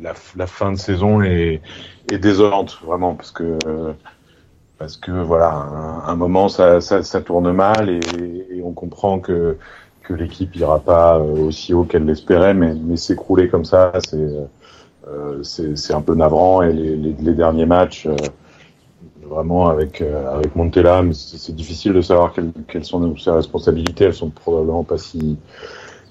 la, 0.00 0.14
la, 0.36 0.46
fin 0.46 0.70
de 0.70 0.78
saison 0.78 1.22
est, 1.22 1.60
est 2.12 2.18
désolante 2.18 2.78
vraiment 2.84 3.14
parce 3.14 3.32
que 3.32 3.58
parce 4.78 4.96
que 4.96 5.10
voilà 5.10 5.50
un, 6.06 6.14
moment 6.14 6.48
ça, 6.48 6.80
ça, 6.80 7.02
ça 7.02 7.20
tourne 7.20 7.52
mal 7.52 7.88
et, 7.88 8.00
et, 8.50 8.62
on 8.62 8.72
comprend 8.72 9.18
que 9.18 9.56
que 10.02 10.12
l'équipe 10.12 10.54
ira 10.56 10.78
pas 10.78 11.18
aussi 11.18 11.72
haut 11.74 11.84
qu'elle 11.84 12.04
l'espérait 12.04 12.54
mais 12.54 12.74
mais 12.74 12.96
s'écrouler 12.96 13.48
comme 13.48 13.64
ça 13.64 13.92
c'est 14.06 14.16
euh, 14.16 14.44
c'est 15.42 15.92
un 15.92 16.00
peu 16.00 16.14
navrant 16.14 16.62
et 16.62 16.72
les, 16.72 16.96
les, 16.96 17.14
les 17.18 17.34
derniers 17.34 17.66
matchs 17.66 18.06
euh, 18.06 18.16
vraiment 19.28 19.68
avec 19.68 20.00
euh, 20.00 20.34
avec 20.34 20.54
Montella, 20.56 21.02
c'est 21.12 21.54
difficile 21.54 21.92
de 21.92 22.00
savoir 22.00 22.32
quelles, 22.32 22.52
quelles, 22.68 22.84
sont 22.84 23.16
ses 23.16 23.30
responsabilités. 23.30 24.04
Elles 24.04 24.14
sont 24.14 24.30
probablement 24.30 24.84
pas 24.84 24.98
si 24.98 25.36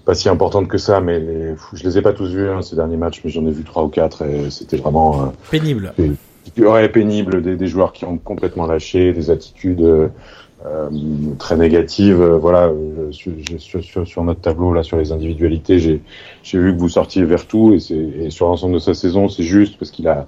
pas 0.05 0.15
si 0.15 0.27
importantes 0.27 0.67
que 0.67 0.77
ça, 0.77 0.99
mais 0.99 1.19
les, 1.19 1.55
je 1.73 1.83
les 1.83 1.97
ai 1.97 2.01
pas 2.01 2.13
tous 2.13 2.33
vus 2.33 2.49
hein, 2.49 2.61
ces 2.61 2.75
derniers 2.75 2.97
matchs, 2.97 3.22
mais 3.23 3.31
j'en 3.31 3.45
ai 3.45 3.51
vu 3.51 3.63
trois 3.63 3.83
ou 3.83 3.88
quatre 3.88 4.23
et 4.23 4.49
c'était 4.49 4.77
vraiment 4.77 5.22
euh, 5.22 5.25
pénible. 5.49 5.93
Ouais, 6.57 6.89
pénible. 6.89 7.41
Des, 7.41 7.55
des, 7.55 7.67
joueurs 7.67 7.93
qui 7.93 8.03
ont 8.03 8.17
complètement 8.17 8.67
lâché, 8.67 9.13
des 9.13 9.30
attitudes 9.30 9.81
euh, 9.81 10.09
très 11.40 11.58
négatives. 11.58 12.24
voilà, 12.24 12.72
sur, 13.11 13.33
sur, 13.58 14.08
sur, 14.08 14.24
notre 14.24 14.42
tableau 14.42 14.74
là, 14.74 14.83
sur 14.83 14.98
les 14.98 15.11
individualités, 15.11 15.80
j'ai 15.80 16.01
vu 16.59 16.74
que 16.74 16.80
vous 16.80 16.90
sortiez 16.90 17.24
vers 17.25 17.48
tout 17.48 17.74
et, 17.74 18.25
et 18.25 18.30
sur 18.30 18.48
l'ensemble 18.48 18.75
de 18.75 18.80
sa 18.80 18.93
saison, 18.93 19.30
c'est 19.30 19.43
juste 19.43 19.77
parce 19.77 19.92
qu'il 19.92 20.08
a 20.08 20.27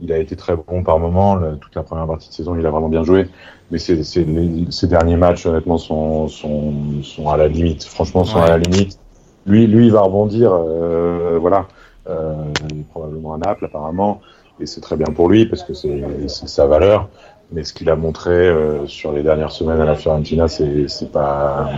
il 0.00 0.12
a 0.12 0.18
été 0.18 0.36
très 0.36 0.56
bon 0.56 0.82
par 0.82 0.98
moment. 0.98 1.38
toute 1.60 1.74
la 1.74 1.82
première 1.82 2.06
partie 2.06 2.28
de 2.28 2.34
saison, 2.34 2.56
il 2.58 2.64
a 2.64 2.70
vraiment 2.70 2.88
bien 2.88 3.04
joué. 3.04 3.28
Mais 3.70 3.78
c'est, 3.78 4.02
c'est 4.04 4.26
ces 4.70 4.86
derniers 4.86 5.16
matchs, 5.16 5.46
honnêtement, 5.46 5.78
sont, 5.78 6.28
sont, 6.28 7.02
sont 7.02 7.28
à 7.28 7.36
la 7.36 7.48
limite. 7.48 7.84
Franchement, 7.84 8.24
sont 8.24 8.40
à 8.40 8.48
la 8.48 8.58
limite. 8.58 8.98
Lui, 9.46 9.66
lui, 9.66 9.86
il 9.86 9.92
va 9.92 10.02
rebondir. 10.02 10.52
Euh, 10.52 11.38
voilà. 11.40 11.66
Euh, 12.08 12.34
il 12.70 12.80
est 12.80 12.88
probablement 12.90 13.34
à 13.34 13.38
Naples, 13.38 13.66
apparemment. 13.66 14.20
Et 14.60 14.66
c'est 14.66 14.80
très 14.80 14.96
bien 14.96 15.06
pour 15.06 15.28
lui 15.28 15.46
parce 15.46 15.62
que 15.62 15.74
c'est 15.74 16.02
sa 16.28 16.66
valeur. 16.66 17.08
Mais 17.52 17.64
ce 17.64 17.72
qu'il 17.72 17.90
a 17.90 17.96
montré 17.96 18.30
euh, 18.30 18.86
sur 18.86 19.12
les 19.12 19.22
dernières 19.22 19.52
semaines 19.52 19.80
à 19.80 19.84
la 19.84 19.94
Fiorentina, 19.94 20.48
c'est, 20.48 20.88
c'est 20.88 21.12
pas, 21.12 21.70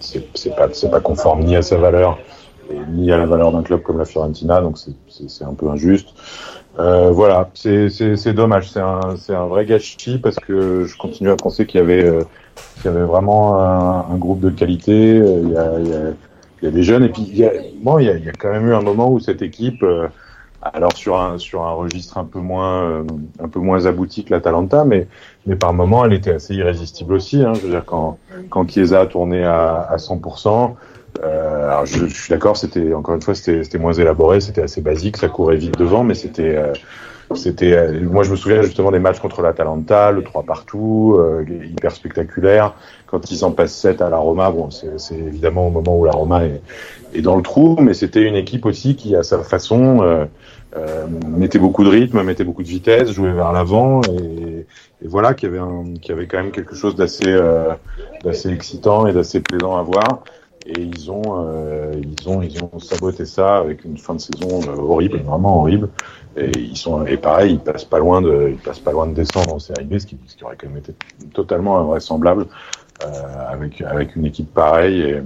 c'est, 0.00 0.24
c'est 0.34 0.54
pas, 0.54 0.68
c'est 0.72 0.90
pas 0.90 1.00
conforme 1.00 1.42
ni 1.42 1.56
à 1.56 1.62
sa 1.62 1.76
valeur 1.76 2.18
ni 2.90 3.10
à 3.12 3.16
la 3.16 3.26
valeur 3.26 3.52
d'un 3.52 3.62
club 3.62 3.82
comme 3.82 3.98
la 3.98 4.04
Fiorentina. 4.04 4.60
Donc 4.60 4.78
c'est, 4.78 4.92
c'est, 5.08 5.28
c'est 5.28 5.44
un 5.44 5.54
peu 5.54 5.68
injuste. 5.68 6.08
Euh, 6.78 7.10
voilà, 7.10 7.50
c'est 7.54 8.32
dommage, 8.32 8.70
c'est 8.70 8.80
un, 8.80 9.00
un 9.30 9.46
vrai 9.46 9.66
gâchis 9.66 10.18
parce 10.18 10.36
que 10.36 10.84
je 10.84 10.96
continue 10.96 11.30
à 11.30 11.36
penser 11.36 11.66
qu'il 11.66 11.80
y 11.80 11.82
avait, 11.82 12.04
euh, 12.04 12.22
qu'il 12.76 12.84
y 12.84 12.88
avait 12.88 13.04
vraiment 13.04 13.60
un, 13.60 14.06
un, 14.12 14.16
groupe 14.16 14.40
de 14.40 14.50
qualité. 14.50 15.18
Euh, 15.18 15.40
il 15.42 15.50
y, 15.50 15.56
a, 15.56 15.78
il, 15.80 15.88
y 15.88 15.92
a, 15.92 16.00
il 16.62 16.64
y 16.64 16.68
a 16.68 16.70
des 16.70 16.82
jeunes 16.84 17.02
et 17.02 17.08
puis 17.08 17.22
il 17.22 17.36
y 17.36 17.44
a, 17.44 17.52
bon, 17.82 17.98
il 17.98 18.06
y 18.06 18.10
a, 18.10 18.16
il 18.16 18.24
y 18.24 18.28
a 18.28 18.32
quand 18.32 18.52
même 18.52 18.68
eu 18.68 18.74
un 18.74 18.82
moment 18.82 19.10
où 19.10 19.18
cette 19.18 19.42
équipe, 19.42 19.82
euh, 19.82 20.06
alors 20.62 20.96
sur 20.96 21.20
un 21.20 21.38
sur 21.38 21.62
un 21.62 21.72
registre 21.72 22.18
un 22.18 22.24
peu 22.24 22.40
moins 22.40 23.04
un 23.40 23.48
peu 23.48 23.60
moins 23.60 23.86
abouti 23.86 24.24
que 24.24 24.34
l'Atalanta, 24.34 24.84
mais 24.84 25.06
mais 25.46 25.56
par 25.56 25.72
moment 25.72 26.04
elle 26.04 26.12
était 26.12 26.32
assez 26.32 26.54
irrésistible 26.54 27.14
aussi. 27.14 27.42
Hein, 27.42 27.54
je 27.54 27.60
veux 27.60 27.70
dire 27.70 27.84
quand 27.84 28.18
quand 28.50 28.68
Chiesa 28.68 29.00
a 29.00 29.06
tourné 29.06 29.44
à, 29.44 29.80
à 29.82 29.96
100%. 29.96 30.74
Euh, 31.24 31.68
alors 31.68 31.86
je, 31.86 32.06
je 32.06 32.14
suis 32.14 32.30
d'accord, 32.30 32.56
c'était 32.56 32.92
encore 32.92 33.14
une 33.14 33.22
fois 33.22 33.34
c'était 33.34 33.78
moins 33.78 33.92
élaboré, 33.92 34.40
c'était 34.40 34.62
assez 34.62 34.80
basique, 34.80 35.16
ça 35.16 35.28
courait 35.28 35.56
vite 35.56 35.76
devant, 35.76 36.04
mais 36.04 36.14
c'était 36.14 36.54
euh, 36.56 36.72
c'était 37.36 37.72
euh, 37.72 38.00
moi 38.00 38.22
je 38.22 38.30
me 38.30 38.36
souviens 38.36 38.62
justement 38.62 38.90
des 38.90 38.98
matchs 38.98 39.20
contre 39.20 39.42
l'Atalanta, 39.42 40.10
le 40.10 40.22
3 40.22 40.44
partout, 40.44 41.16
euh, 41.18 41.44
hyper 41.64 41.92
spectaculaire. 41.92 42.74
Quand 43.06 43.30
ils 43.30 43.44
en 43.44 43.52
passent 43.52 43.74
7 43.74 44.00
à 44.00 44.08
la 44.08 44.18
Roma, 44.18 44.50
bon 44.50 44.70
c'est 44.70 45.14
évidemment 45.14 45.66
au 45.68 45.70
moment 45.70 45.98
où 45.98 46.04
la 46.04 46.12
Roma 46.12 46.44
est, 46.44 46.60
est 47.14 47.22
dans 47.22 47.36
le 47.36 47.42
trou, 47.42 47.76
mais 47.80 47.94
c'était 47.94 48.22
une 48.22 48.34
équipe 48.34 48.66
aussi 48.66 48.96
qui 48.96 49.14
à 49.14 49.22
sa 49.22 49.38
façon 49.40 50.02
euh, 50.02 50.24
euh, 50.76 51.06
mettait 51.26 51.58
beaucoup 51.58 51.84
de 51.84 51.90
rythme, 51.90 52.22
mettait 52.22 52.44
beaucoup 52.44 52.62
de 52.62 52.68
vitesse, 52.68 53.10
jouait 53.10 53.32
vers 53.32 53.52
l'avant 53.52 54.00
et, 54.02 54.66
et, 55.02 55.08
voilà 55.08 55.34
qui 55.34 55.46
avait 55.46 55.58
un, 55.58 55.94
qui 56.00 56.12
avait 56.12 56.26
quand 56.26 56.38
même 56.38 56.50
quelque 56.50 56.74
chose 56.74 56.96
d'assez 56.96 57.38
d'assez 58.24 58.50
excitant 58.50 59.06
et 59.06 59.12
d'assez 59.12 59.40
plaisant 59.40 59.76
à 59.76 59.82
voir 59.82 60.22
et 60.68 60.82
ils 60.82 61.10
ont, 61.10 61.22
euh, 61.46 61.92
ils 61.94 62.28
ont, 62.28 62.42
ils 62.42 62.62
ont 62.62 62.78
saboté 62.78 63.24
ça 63.24 63.56
avec 63.58 63.84
une 63.84 63.96
fin 63.96 64.14
de 64.14 64.20
saison 64.20 64.60
euh, 64.68 64.76
horrible, 64.76 65.18
vraiment 65.18 65.60
horrible. 65.60 65.88
Et 66.36 66.50
ils 66.56 66.76
sont, 66.76 67.06
et 67.06 67.16
pareil, 67.16 67.54
ils 67.54 67.58
passent 67.58 67.86
pas 67.86 67.98
loin 67.98 68.20
de, 68.20 68.50
ils 68.50 68.58
passent 68.58 68.78
pas 68.78 68.92
loin 68.92 69.06
de 69.06 69.14
descendre 69.14 69.54
en 69.54 69.58
série 69.58 69.84
B, 69.84 69.98
ce 69.98 70.06
qui, 70.06 70.18
ce 70.26 70.36
qui 70.36 70.44
aurait 70.44 70.56
quand 70.60 70.68
même 70.68 70.76
été 70.78 70.94
totalement 71.32 71.78
invraisemblable 71.78 72.46
euh, 73.04 73.06
avec 73.48 73.80
avec 73.80 74.14
une 74.14 74.26
équipe 74.26 74.52
pareille 74.52 75.00
et, 75.00 75.22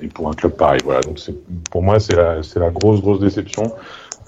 et 0.00 0.08
pour 0.08 0.28
un 0.28 0.32
club 0.32 0.52
pareil. 0.52 0.80
Voilà, 0.84 1.00
donc 1.00 1.18
pour 1.70 1.82
moi, 1.82 1.98
c'est 1.98 2.16
la, 2.16 2.42
c'est 2.42 2.60
la 2.60 2.70
grosse 2.70 3.00
grosse 3.00 3.20
déception 3.20 3.72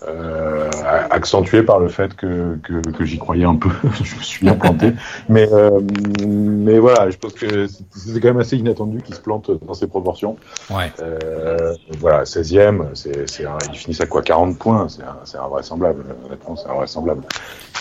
euh, 0.07 0.71
accentué 1.11 1.63
par 1.63 1.81
le 1.81 1.89
fait 1.89 2.15
que, 2.15 2.57
que, 2.63 2.81
que 2.91 3.05
j'y 3.05 3.19
croyais 3.19 3.45
un 3.45 3.57
peu. 3.57 3.71
je 4.03 4.17
me 4.17 4.23
suis 4.23 4.45
bien 4.45 4.55
planté. 4.55 4.93
mais, 5.29 5.49
euh, 5.53 5.81
mais 6.27 6.79
voilà, 6.79 7.11
je 7.11 7.17
pense 7.17 7.33
que 7.33 7.67
c'est 7.67 8.21
quand 8.21 8.29
même 8.29 8.39
assez 8.39 8.57
inattendu 8.57 9.03
qu'il 9.03 9.15
se 9.15 9.21
plante 9.21 9.51
dans 9.67 9.75
ses 9.75 9.87
proportions. 9.87 10.37
Ouais. 10.71 10.93
Euh, 11.01 11.75
voilà, 11.99 12.25
16e, 12.25 12.95
c'est, 12.95 13.29
c'est 13.29 13.47
un, 13.47 13.59
ils 13.73 13.79
finissent 13.79 14.01
à 14.01 14.07
quoi 14.07 14.23
40 14.23 14.59
points, 14.59 14.89
c'est, 14.89 15.03
un, 15.03 15.17
c'est 15.25 15.39
invraisemblable. 15.39 16.05
Honnêtement, 16.27 16.57
c'est 16.57 16.69
invraisemblable. 16.69 17.23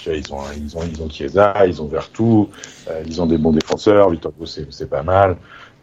Ils 0.08 0.34
ont, 0.34 0.42
ils 0.56 0.78
ont, 0.78 0.82
ils 0.84 1.02
ont 1.02 1.10
Chiesa, 1.10 1.66
ils 1.66 1.82
ont 1.82 1.88
Vertu, 1.88 2.24
euh, 2.24 3.04
ils 3.06 3.22
ont 3.22 3.26
des 3.26 3.38
bons 3.38 3.52
défenseurs. 3.52 4.10
Victor 4.10 4.32
c'est, 4.45 4.72
c'est 4.72 4.90
pas 4.90 5.04
mal. 5.04 5.38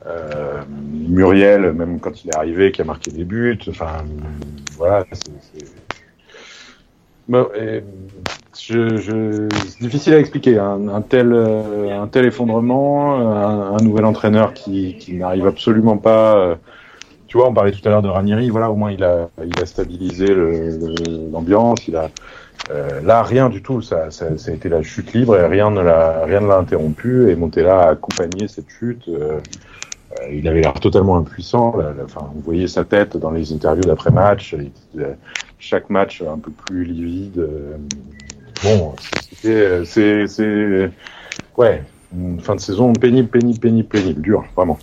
Euh, 0.06 0.62
Muriel, 0.68 1.72
même 1.72 2.00
quand 2.00 2.24
il 2.24 2.30
est 2.30 2.36
arrivé, 2.36 2.72
qui 2.72 2.82
a 2.82 2.84
marqué 2.84 3.10
des 3.10 3.24
buts. 3.24 3.58
Enfin, 3.68 4.04
voilà, 4.76 5.04
c'est, 5.12 5.32
c'est 5.54 5.81
Je, 7.28 8.96
je, 8.98 9.48
c'est 9.66 9.80
difficile 9.80 10.14
à 10.14 10.18
expliquer. 10.18 10.58
Un, 10.58 10.88
un 10.88 11.00
tel, 11.00 11.32
euh, 11.32 11.98
un 11.98 12.06
tel 12.06 12.26
effondrement, 12.26 13.16
un, 13.16 13.76
un 13.76 13.82
nouvel 13.82 14.04
entraîneur 14.04 14.52
qui, 14.52 14.96
qui 14.98 15.14
n'arrive 15.14 15.46
absolument 15.46 15.96
pas. 15.96 16.36
Euh, 16.36 16.54
tu 17.26 17.38
vois, 17.38 17.48
on 17.48 17.54
parlait 17.54 17.72
tout 17.72 17.80
à 17.86 17.88
l'heure 17.88 18.02
de 18.02 18.08
Ranieri. 18.08 18.50
Voilà, 18.50 18.70
au 18.70 18.76
moins 18.76 18.92
il 18.92 19.02
a, 19.04 19.30
il 19.42 19.58
a 19.62 19.64
stabilisé 19.64 20.26
l'ambiance. 21.32 21.88
Il 21.88 21.96
a 21.96 22.10
euh, 22.70 23.00
là 23.00 23.22
rien 23.22 23.48
du 23.48 23.62
tout. 23.62 23.80
Ça, 23.80 24.10
ça, 24.10 24.36
ça, 24.36 24.50
a 24.50 24.54
été 24.54 24.68
la 24.68 24.82
chute 24.82 25.14
libre 25.14 25.36
et 25.38 25.46
rien 25.46 25.70
ne 25.70 25.80
l'a, 25.80 26.24
rien 26.26 26.40
ne 26.40 26.48
l'a 26.48 26.58
interrompu. 26.58 27.30
Et 27.30 27.36
Montella 27.36 27.80
a 27.80 27.90
accompagné 27.92 28.48
cette 28.48 28.68
chute. 28.68 29.08
Euh, 29.08 29.40
il 30.30 30.46
avait 30.48 30.60
l'air 30.60 30.74
totalement 30.74 31.16
impuissant. 31.16 31.74
enfin, 32.04 32.30
vous 32.34 32.40
voyez 32.40 32.68
sa 32.68 32.84
tête 32.84 33.16
dans 33.16 33.30
les 33.30 33.52
interviews 33.52 33.84
d'après 33.84 34.10
match 34.10 34.54
chaque 35.62 35.88
match 35.90 36.22
un 36.22 36.38
peu 36.38 36.50
plus 36.50 36.84
livide. 36.84 37.38
Euh, 37.38 37.76
bon, 38.62 38.94
c'est, 39.40 40.26
c'est, 40.26 40.90
ouais, 41.56 41.84
une 42.14 42.40
fin 42.40 42.56
de 42.56 42.60
saison 42.60 42.92
pénible, 42.92 43.28
pénible, 43.28 43.58
pénible, 43.58 43.88
pénible, 43.88 44.20
dur, 44.20 44.44
vraiment. 44.56 44.78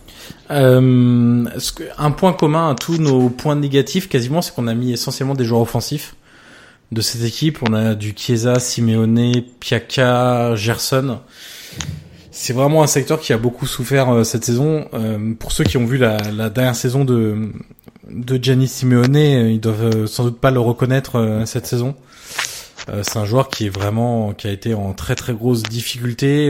Euh, 0.51 1.45
un 1.97 2.11
point 2.11 2.33
commun 2.33 2.71
à 2.71 2.75
tous 2.75 2.97
nos 2.97 3.29
points 3.29 3.55
négatifs, 3.55 4.07
quasiment, 4.07 4.41
c'est 4.41 4.55
qu'on 4.55 4.67
a 4.67 4.73
mis 4.73 4.93
essentiellement 4.93 5.35
des 5.35 5.43
joueurs 5.43 5.61
offensifs 5.61 6.15
de 6.91 7.01
cette 7.01 7.23
équipe. 7.23 7.59
On 7.69 7.73
a 7.73 7.93
du 7.93 8.13
Chiesa, 8.15 8.59
Simeone, 8.59 9.43
Piaka, 9.59 10.55
Gerson. 10.55 11.19
C'est 12.41 12.53
vraiment 12.53 12.83
un 12.83 12.87
secteur 12.87 13.19
qui 13.19 13.33
a 13.33 13.37
beaucoup 13.37 13.67
souffert 13.67 14.09
euh, 14.09 14.23
cette 14.23 14.45
saison. 14.45 14.87
Euh, 14.93 15.33
pour 15.33 15.51
ceux 15.51 15.65
qui 15.65 15.75
ont 15.75 15.85
vu 15.85 15.97
la, 15.97 16.49
dernière 16.49 16.73
saison 16.73 17.03
de 17.03 17.51
de 18.09 18.41
Gianni 18.41 18.69
Simeone, 18.69 19.17
euh, 19.17 19.51
ils 19.51 19.59
doivent 19.59 20.05
sans 20.05 20.23
doute 20.23 20.39
pas 20.39 20.49
le 20.49 20.61
reconnaître 20.61 21.43
cette 21.45 21.67
saison. 21.67 21.95
c'est 22.87 23.17
un 23.17 23.25
joueur 23.25 23.49
qui 23.49 23.65
est 23.65 23.69
vraiment, 23.69 24.33
qui 24.33 24.47
a 24.47 24.51
été 24.51 24.73
en 24.73 24.93
très 24.93 25.15
très 25.15 25.33
grosse 25.33 25.63
difficulté. 25.63 26.49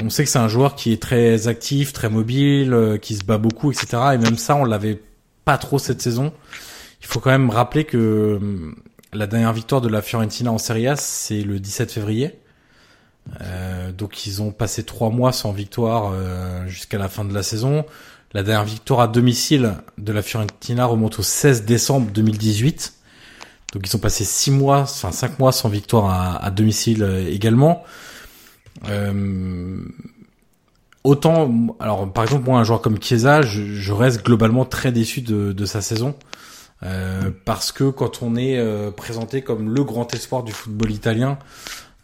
on 0.00 0.08
sait 0.08 0.22
que 0.22 0.30
c'est 0.30 0.38
un 0.38 0.46
joueur 0.46 0.76
qui 0.76 0.92
est 0.92 1.02
très 1.02 1.48
actif, 1.48 1.92
très 1.92 2.08
mobile, 2.08 3.00
qui 3.02 3.16
se 3.16 3.24
bat 3.24 3.38
beaucoup, 3.38 3.72
etc. 3.72 3.88
Et 4.14 4.18
même 4.18 4.38
ça, 4.38 4.54
on 4.54 4.64
l'avait 4.64 5.02
pas 5.44 5.58
trop 5.58 5.80
cette 5.80 6.00
saison. 6.00 6.32
Il 7.00 7.08
faut 7.08 7.18
quand 7.18 7.30
même 7.30 7.50
rappeler 7.50 7.82
que 7.84 8.38
la 9.12 9.26
dernière 9.26 9.52
victoire 9.52 9.80
de 9.80 9.88
la 9.88 10.00
Fiorentina 10.00 10.52
en 10.52 10.58
Serie 10.58 10.86
A, 10.86 10.94
c'est 10.94 11.42
le 11.42 11.58
17 11.58 11.90
février. 11.90 12.38
Euh, 13.40 13.92
donc 13.92 14.26
ils 14.26 14.40
ont 14.42 14.52
passé 14.52 14.84
trois 14.84 15.10
mois 15.10 15.32
sans 15.32 15.52
victoire 15.52 16.12
jusqu'à 16.66 16.98
la 16.98 17.08
fin 17.08 17.24
de 17.24 17.34
la 17.34 17.42
saison. 17.42 17.84
La 18.32 18.42
dernière 18.42 18.64
victoire 18.64 19.00
à 19.00 19.08
domicile 19.08 19.74
de 19.98 20.12
la 20.12 20.20
Fiorentina 20.20 20.84
remonte 20.84 21.18
au 21.18 21.22
16 21.22 21.64
décembre 21.64 22.10
2018. 22.12 22.92
Donc 23.72 23.86
ils 23.86 23.90
sont 23.90 23.98
passés 23.98 24.24
six 24.24 24.50
mois, 24.50 24.80
enfin 24.82 25.12
cinq 25.12 25.38
mois 25.38 25.52
sans 25.52 25.68
victoire 25.68 26.42
à, 26.42 26.50
domicile 26.50 27.02
euh, 27.02 27.28
également. 27.28 27.84
Euh, 28.88 29.80
autant, 31.04 31.50
alors 31.80 32.12
par 32.12 32.24
exemple 32.24 32.44
moi 32.44 32.60
un 32.60 32.64
joueur 32.64 32.80
comme 32.80 33.00
Chiesa, 33.02 33.42
je, 33.42 33.92
reste 33.92 34.24
globalement 34.24 34.64
très 34.64 34.92
déçu 34.92 35.20
de, 35.20 35.64
sa 35.64 35.80
saison. 35.80 36.14
Euh, 36.82 37.30
parce 37.44 37.72
que 37.72 37.84
quand 37.90 38.22
on 38.22 38.36
est 38.36 38.62
présenté 38.92 39.42
comme 39.42 39.74
le 39.74 39.82
grand 39.82 40.12
espoir 40.14 40.42
du 40.42 40.52
football 40.52 40.90
italien, 40.90 41.38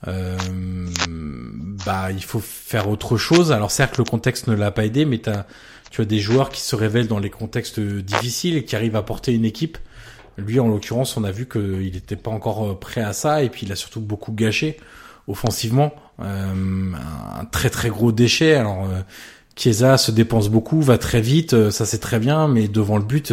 bah 0.04 2.12
il 2.12 2.22
faut 2.22 2.40
faire 2.40 2.88
autre 2.88 3.16
chose. 3.16 3.52
Alors 3.52 3.70
certes 3.70 3.98
le 3.98 4.04
contexte 4.04 4.46
ne 4.46 4.54
l'a 4.54 4.70
pas 4.70 4.84
aidé, 4.84 5.04
mais 5.04 5.18
t'as 5.18 5.46
tu 5.90 6.00
as 6.00 6.06
des 6.06 6.20
joueurs 6.20 6.48
qui 6.48 6.62
se 6.62 6.74
révèlent 6.74 7.08
dans 7.08 7.18
les 7.18 7.28
contextes 7.28 7.78
difficiles 7.78 8.56
et 8.56 8.64
qui 8.64 8.76
arrivent 8.76 8.96
à 8.96 9.02
porter 9.02 9.34
une 9.34 9.44
équipe. 9.44 9.76
Lui, 10.38 10.58
en 10.58 10.66
l'occurrence, 10.66 11.18
on 11.18 11.24
a 11.24 11.30
vu 11.30 11.46
qu'il 11.46 11.92
n'était 11.92 12.16
pas 12.16 12.30
encore 12.30 12.80
prêt 12.80 13.02
à 13.02 13.12
ça 13.12 13.42
et 13.42 13.50
puis 13.50 13.66
il 13.66 13.72
a 13.72 13.76
surtout 13.76 14.00
beaucoup 14.00 14.32
gâché 14.32 14.78
offensivement. 15.28 15.92
Euh, 16.20 16.92
un 17.38 17.44
très 17.46 17.70
très 17.70 17.88
gros 17.88 18.12
déchet. 18.12 18.54
Alors 18.54 18.84
euh, 18.84 19.00
Chiesa 19.56 19.98
se 19.98 20.10
dépense 20.10 20.48
beaucoup, 20.48 20.80
va 20.80 20.98
très 20.98 21.20
vite, 21.20 21.52
euh, 21.52 21.70
ça 21.70 21.84
c'est 21.84 21.98
très 21.98 22.18
bien, 22.18 22.48
mais 22.48 22.68
devant 22.68 22.96
le 22.96 23.04
but, 23.04 23.32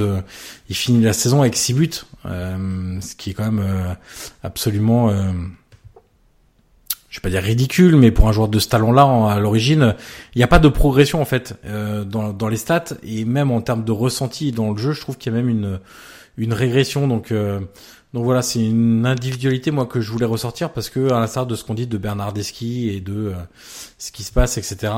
il 0.69 0.75
finit 0.75 1.03
la 1.03 1.13
saison 1.13 1.41
avec 1.41 1.55
6 1.55 1.73
buts, 1.73 1.89
ce 2.25 3.15
qui 3.15 3.31
est 3.31 3.33
quand 3.33 3.51
même 3.51 3.95
absolument 4.43 5.11
je 7.09 7.17
vais 7.17 7.21
pas 7.21 7.29
dire 7.29 7.41
ridicule, 7.41 7.95
mais 7.95 8.11
pour 8.11 8.27
un 8.27 8.31
joueur 8.31 8.49
de 8.49 8.59
ce 8.59 8.69
talent-là, 8.69 9.31
à 9.31 9.39
l'origine, 9.39 9.95
il 10.35 10.37
n'y 10.37 10.43
a 10.43 10.47
pas 10.47 10.59
de 10.59 10.67
progression 10.67 11.21
en 11.21 11.25
fait 11.25 11.55
euh, 11.65 12.03
dans, 12.03 12.33
dans 12.33 12.47
les 12.47 12.57
stats 12.57 12.93
et 13.03 13.25
même 13.25 13.51
en 13.51 13.61
termes 13.61 13.83
de 13.83 13.91
ressenti 13.91 14.51
dans 14.51 14.71
le 14.71 14.77
jeu, 14.77 14.91
je 14.91 15.01
trouve 15.01 15.17
qu'il 15.17 15.33
y 15.33 15.35
a 15.35 15.37
même 15.37 15.49
une 15.49 15.79
une 16.37 16.53
régression. 16.53 17.07
Donc 17.07 17.31
euh, 17.31 17.59
donc 18.13 18.25
voilà, 18.25 18.43
c'est 18.43 18.63
une 18.63 19.05
individualité 19.07 19.71
moi 19.71 19.87
que 19.87 20.01
je 20.01 20.11
voulais 20.11 20.25
ressortir 20.25 20.71
parce 20.71 20.89
que 20.89 21.11
à 21.11 21.19
l'instar 21.19 21.47
de 21.47 21.55
ce 21.55 21.63
qu'on 21.63 21.73
dit 21.73 21.87
de 21.87 21.97
Bernardeschi 21.97 22.89
et 22.89 23.01
de 23.01 23.13
euh, 23.13 23.33
ce 23.97 24.11
qui 24.11 24.23
se 24.23 24.31
passe, 24.31 24.57
etc. 24.59 24.93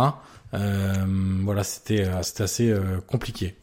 voilà, 0.51 1.63
c'était 1.63 2.05
c'était 2.23 2.43
assez 2.43 2.75
compliqué. 3.07 3.55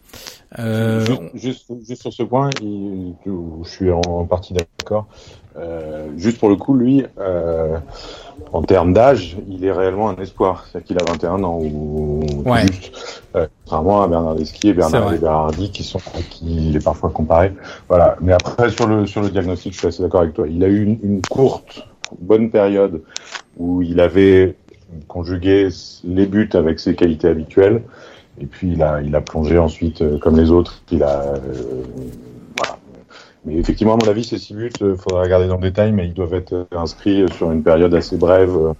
Juste, 0.56 1.70
juste, 1.86 2.00
sur 2.00 2.12
ce 2.14 2.22
point, 2.22 2.48
je 2.62 3.68
suis 3.68 3.90
en 3.90 4.24
partie 4.24 4.54
d'accord. 4.54 5.06
Juste 6.16 6.38
pour 6.38 6.48
le 6.48 6.56
coup, 6.56 6.74
lui, 6.74 7.04
en 8.52 8.62
termes 8.62 8.92
d'âge, 8.92 9.36
il 9.48 9.64
est 9.64 9.72
réellement 9.72 10.10
un 10.10 10.16
espoir. 10.16 10.66
C'est-à-dire 10.66 10.86
qu'il 10.86 10.98
a 10.98 11.12
21 11.12 11.44
ans 11.44 11.58
ou 11.60 12.20
ouais. 12.44 12.66
juste. 12.66 13.22
Euh, 13.36 13.46
contrairement 13.64 14.02
à 14.02 14.08
Bernard 14.08 14.36
Desquier 14.36 14.70
et 14.70 14.72
Bernard 14.72 15.12
Berardi 15.18 15.70
qui 15.70 15.84
sont 15.84 16.00
qui 16.30 16.70
il 16.70 16.76
est 16.76 16.84
parfois 16.84 17.10
comparé. 17.10 17.52
Voilà. 17.88 18.16
Mais 18.20 18.32
après 18.32 18.70
sur 18.70 18.86
le 18.86 19.06
sur 19.06 19.22
le 19.22 19.30
diagnostic, 19.30 19.74
je 19.74 19.78
suis 19.78 19.88
assez 19.88 20.02
d'accord 20.02 20.22
avec 20.22 20.34
toi. 20.34 20.46
Il 20.48 20.64
a 20.64 20.68
eu 20.68 20.82
une, 20.82 20.98
une, 21.02 21.20
courte 21.22 21.86
bonne 22.20 22.50
période 22.50 23.02
où 23.58 23.82
il 23.82 24.00
avait 24.00 24.56
conjugué 25.08 25.68
les 26.04 26.26
buts 26.26 26.50
avec 26.54 26.80
ses 26.80 26.94
qualités 26.94 27.28
habituelles. 27.28 27.82
Et 28.40 28.46
puis 28.46 28.72
il 28.72 28.82
a 28.82 29.02
il 29.02 29.14
a 29.14 29.20
plongé 29.20 29.58
ensuite 29.58 30.00
euh, 30.00 30.18
comme 30.18 30.38
les 30.38 30.50
autres. 30.50 30.82
Il 30.90 31.02
a 31.02 31.20
euh, 31.20 31.82
mais 33.48 33.56
effectivement, 33.56 33.94
à 33.94 33.96
mon 33.96 34.10
avis, 34.10 34.24
ces 34.24 34.38
six 34.38 34.54
buts, 34.54 34.70
il 34.80 34.86
euh, 34.86 34.96
faudra 34.96 35.22
regarder 35.22 35.48
dans 35.48 35.56
le 35.56 35.62
détail, 35.62 35.92
mais 35.92 36.06
ils 36.06 36.12
doivent 36.12 36.34
être 36.34 36.52
euh, 36.52 36.64
inscrits 36.72 37.24
sur 37.34 37.50
une 37.50 37.62
période 37.62 37.94
assez 37.94 38.16
brève, 38.16 38.54
euh, 38.54 38.72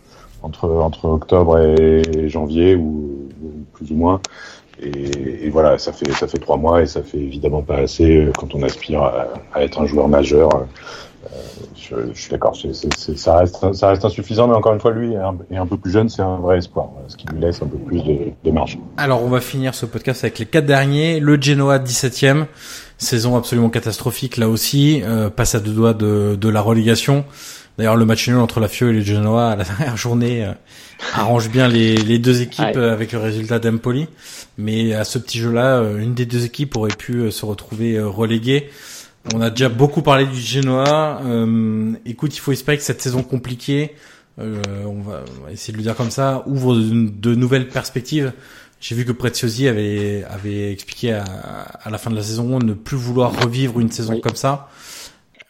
entre, 0.42 0.68
entre 0.68 1.06
octobre 1.06 1.58
et 1.58 2.28
janvier, 2.28 2.76
ou, 2.76 3.28
plus 3.72 3.90
ou 3.90 3.94
moins. 3.94 4.20
Et, 4.80 5.48
voilà, 5.50 5.78
ça 5.78 5.92
fait, 5.92 6.12
ça 6.12 6.28
fait 6.28 6.38
trois 6.38 6.56
mois 6.56 6.82
et 6.82 6.86
ça 6.86 7.02
fait 7.02 7.18
évidemment 7.18 7.62
pas 7.62 7.78
assez 7.78 8.28
quand 8.38 8.54
on 8.54 8.62
aspire 8.62 9.02
à, 9.02 9.62
être 9.62 9.80
un 9.80 9.86
joueur 9.86 10.06
majeur. 10.06 10.48
Je, 11.74 12.12
suis 12.14 12.30
d'accord, 12.30 12.54
ça, 12.54 13.38
reste, 13.38 13.72
ça 13.72 13.88
reste 13.88 14.04
insuffisant, 14.04 14.46
mais 14.46 14.54
encore 14.54 14.74
une 14.74 14.80
fois, 14.80 14.92
lui 14.92 15.14
est 15.14 15.16
un, 15.16 15.36
est 15.50 15.56
un 15.56 15.66
peu 15.66 15.76
plus 15.76 15.90
jeune, 15.90 16.08
c'est 16.08 16.22
un 16.22 16.36
vrai 16.36 16.58
espoir, 16.58 16.90
ce 17.08 17.16
qui 17.16 17.26
lui 17.26 17.40
laisse 17.40 17.60
un 17.60 17.66
peu 17.66 17.78
plus 17.78 18.04
de, 18.04 18.18
de 18.44 18.50
marge. 18.52 18.78
Alors, 18.98 19.24
on 19.24 19.28
va 19.28 19.40
finir 19.40 19.74
ce 19.74 19.86
podcast 19.86 20.22
avec 20.22 20.38
les 20.38 20.46
quatre 20.46 20.66
derniers. 20.66 21.18
Le 21.18 21.40
Genoa 21.40 21.78
17e. 21.78 22.46
Saison 22.98 23.36
absolument 23.36 23.70
catastrophique 23.70 24.36
là 24.36 24.48
aussi, 24.48 25.02
euh, 25.04 25.30
passe 25.30 25.54
à 25.54 25.60
deux 25.60 25.72
doigts 25.72 25.94
de, 25.94 26.36
de 26.38 26.48
la 26.48 26.60
relégation. 26.60 27.24
D'ailleurs, 27.78 27.96
le 27.96 28.04
match 28.04 28.28
nul 28.28 28.38
entre 28.38 28.58
la 28.58 28.66
Fio 28.66 28.88
et 28.88 28.92
les 28.92 29.02
Genoa 29.02 29.52
à 29.52 29.56
la 29.56 29.64
dernière 29.78 29.96
journée 29.96 30.44
euh, 30.44 30.52
arrange 31.14 31.48
bien 31.48 31.68
les, 31.68 31.96
les 31.96 32.18
deux 32.18 32.42
équipes 32.42 32.76
euh, 32.76 32.92
avec 32.92 33.12
le 33.12 33.20
résultat 33.20 33.60
d'Empoli. 33.60 34.08
Mais 34.58 34.94
à 34.94 35.04
ce 35.04 35.18
petit 35.18 35.38
jeu-là, 35.38 35.78
euh, 35.78 36.00
une 36.00 36.12
des 36.12 36.26
deux 36.26 36.44
équipes 36.44 36.76
aurait 36.76 36.96
pu 36.96 37.30
se 37.30 37.46
retrouver 37.46 38.00
reléguée. 38.00 38.68
On 39.32 39.40
a 39.40 39.50
déjà 39.50 39.68
beaucoup 39.68 40.02
parlé 40.02 40.26
du 40.26 40.40
Genoa. 40.40 41.20
écoute, 42.04 42.34
il 42.36 42.40
faut 42.40 42.50
espérer 42.50 42.78
que 42.78 42.82
cette 42.82 43.02
saison 43.02 43.22
compliquée, 43.22 43.94
on 44.38 45.02
va 45.02 45.24
essayer 45.52 45.72
de 45.72 45.78
le 45.78 45.82
dire 45.82 45.94
comme 45.94 46.10
ça, 46.10 46.44
ouvre 46.46 46.74
de, 46.74 47.10
de 47.10 47.34
nouvelles 47.34 47.68
perspectives 47.68 48.32
j'ai 48.80 48.94
vu 48.94 49.04
que 49.04 49.12
Preziosi 49.12 49.68
avait, 49.68 50.24
avait 50.28 50.72
expliqué 50.72 51.12
à, 51.12 51.24
à, 51.24 51.90
la 51.90 51.98
fin 51.98 52.10
de 52.10 52.16
la 52.16 52.22
saison 52.22 52.58
ne 52.58 52.74
plus 52.74 52.96
vouloir 52.96 53.32
revivre 53.42 53.80
une 53.80 53.90
saison 53.90 54.20
comme 54.20 54.36
ça. 54.36 54.68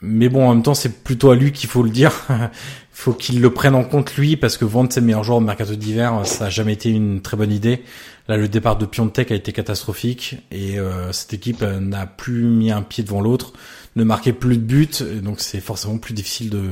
Mais 0.01 0.29
bon, 0.29 0.49
en 0.49 0.55
même 0.55 0.63
temps, 0.63 0.75
c'est 0.75 1.03
plutôt 1.03 1.31
à 1.31 1.37
lui 1.37 1.53
qu'il 1.53 1.69
faut 1.69 1.83
le 1.83 1.91
dire. 1.91 2.13
Il 2.31 3.01
faut 3.01 3.13
qu'il 3.13 3.41
le 3.41 3.51
prenne 3.51 3.77
en 3.77 3.85
compte 3.85 4.17
lui, 4.17 4.37
parce 4.37 4.57
que 4.57 4.65
vendre 4.65 4.93
ses 4.93 5.01
meilleurs 5.01 5.23
joueurs 5.23 5.39
au 5.39 5.41
mercato 5.41 5.77
d'hiver, 5.77 6.23
ça 6.25 6.47
a 6.47 6.51
jamais 6.51 6.73
été 6.73 6.91
une 6.91 7.23
très 7.23 7.37
bonne 7.37 7.53
idée. 7.53 7.85
Là, 8.27 8.37
le 8.37 8.49
départ 8.49 8.77
de 8.77 8.87
Piontek 8.87 9.31
a 9.31 9.37
été 9.37 9.53
catastrophique 9.53 10.35
et 10.51 10.81
euh, 10.81 11.13
cette 11.13 11.33
équipe 11.33 11.63
n'a 11.63 12.07
plus 12.07 12.43
mis 12.43 12.73
un 12.73 12.83
pied 12.83 13.05
devant 13.05 13.21
l'autre, 13.21 13.53
ne 13.95 14.03
marquait 14.03 14.33
plus 14.33 14.57
de 14.57 14.63
buts, 14.63 14.89
donc 15.23 15.39
c'est 15.39 15.61
forcément 15.61 15.99
plus 15.99 16.13
difficile 16.13 16.51
de 16.51 16.71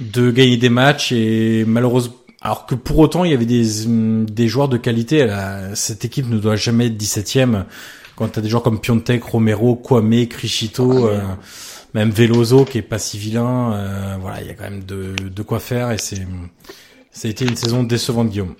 de 0.00 0.30
gagner 0.30 0.56
des 0.56 0.68
matchs 0.68 1.12
et 1.12 1.64
malheureusement 1.66 2.14
alors 2.40 2.66
que 2.66 2.74
pour 2.74 2.98
autant, 2.98 3.24
il 3.24 3.32
y 3.32 3.34
avait 3.34 3.46
des, 3.46 3.64
des 3.86 4.48
joueurs 4.48 4.68
de 4.68 4.76
qualité. 4.76 5.28
cette 5.74 6.04
équipe 6.04 6.28
ne 6.28 6.38
doit 6.38 6.56
jamais 6.56 6.86
être 6.86 6.96
17ème. 6.96 7.64
Quand 8.18 8.28
tu 8.28 8.38
as 8.38 8.42
des 8.42 8.48
joueurs 8.48 8.62
comme 8.62 8.80
Piontek, 8.80 9.22
Romero, 9.22 9.76
Kwame, 9.76 10.26
Krishito, 10.26 11.08
euh, 11.08 11.20
même 11.94 12.10
Veloso 12.10 12.64
qui 12.64 12.78
est 12.78 12.82
pas 12.82 12.98
si 12.98 13.18
vilain. 13.18 13.72
Euh, 13.72 14.16
voilà, 14.20 14.40
il 14.40 14.46
y 14.46 14.50
a 14.50 14.54
quand 14.54 14.64
même 14.64 14.84
de, 14.84 15.14
de 15.16 15.42
quoi 15.42 15.60
faire 15.60 15.90
et 15.92 15.98
c'est 15.98 16.26
ça 17.10 17.26
a 17.26 17.30
été 17.30 17.44
une 17.44 17.56
saison 17.56 17.82
décevante, 17.82 18.28
Guillaume. 18.28 18.54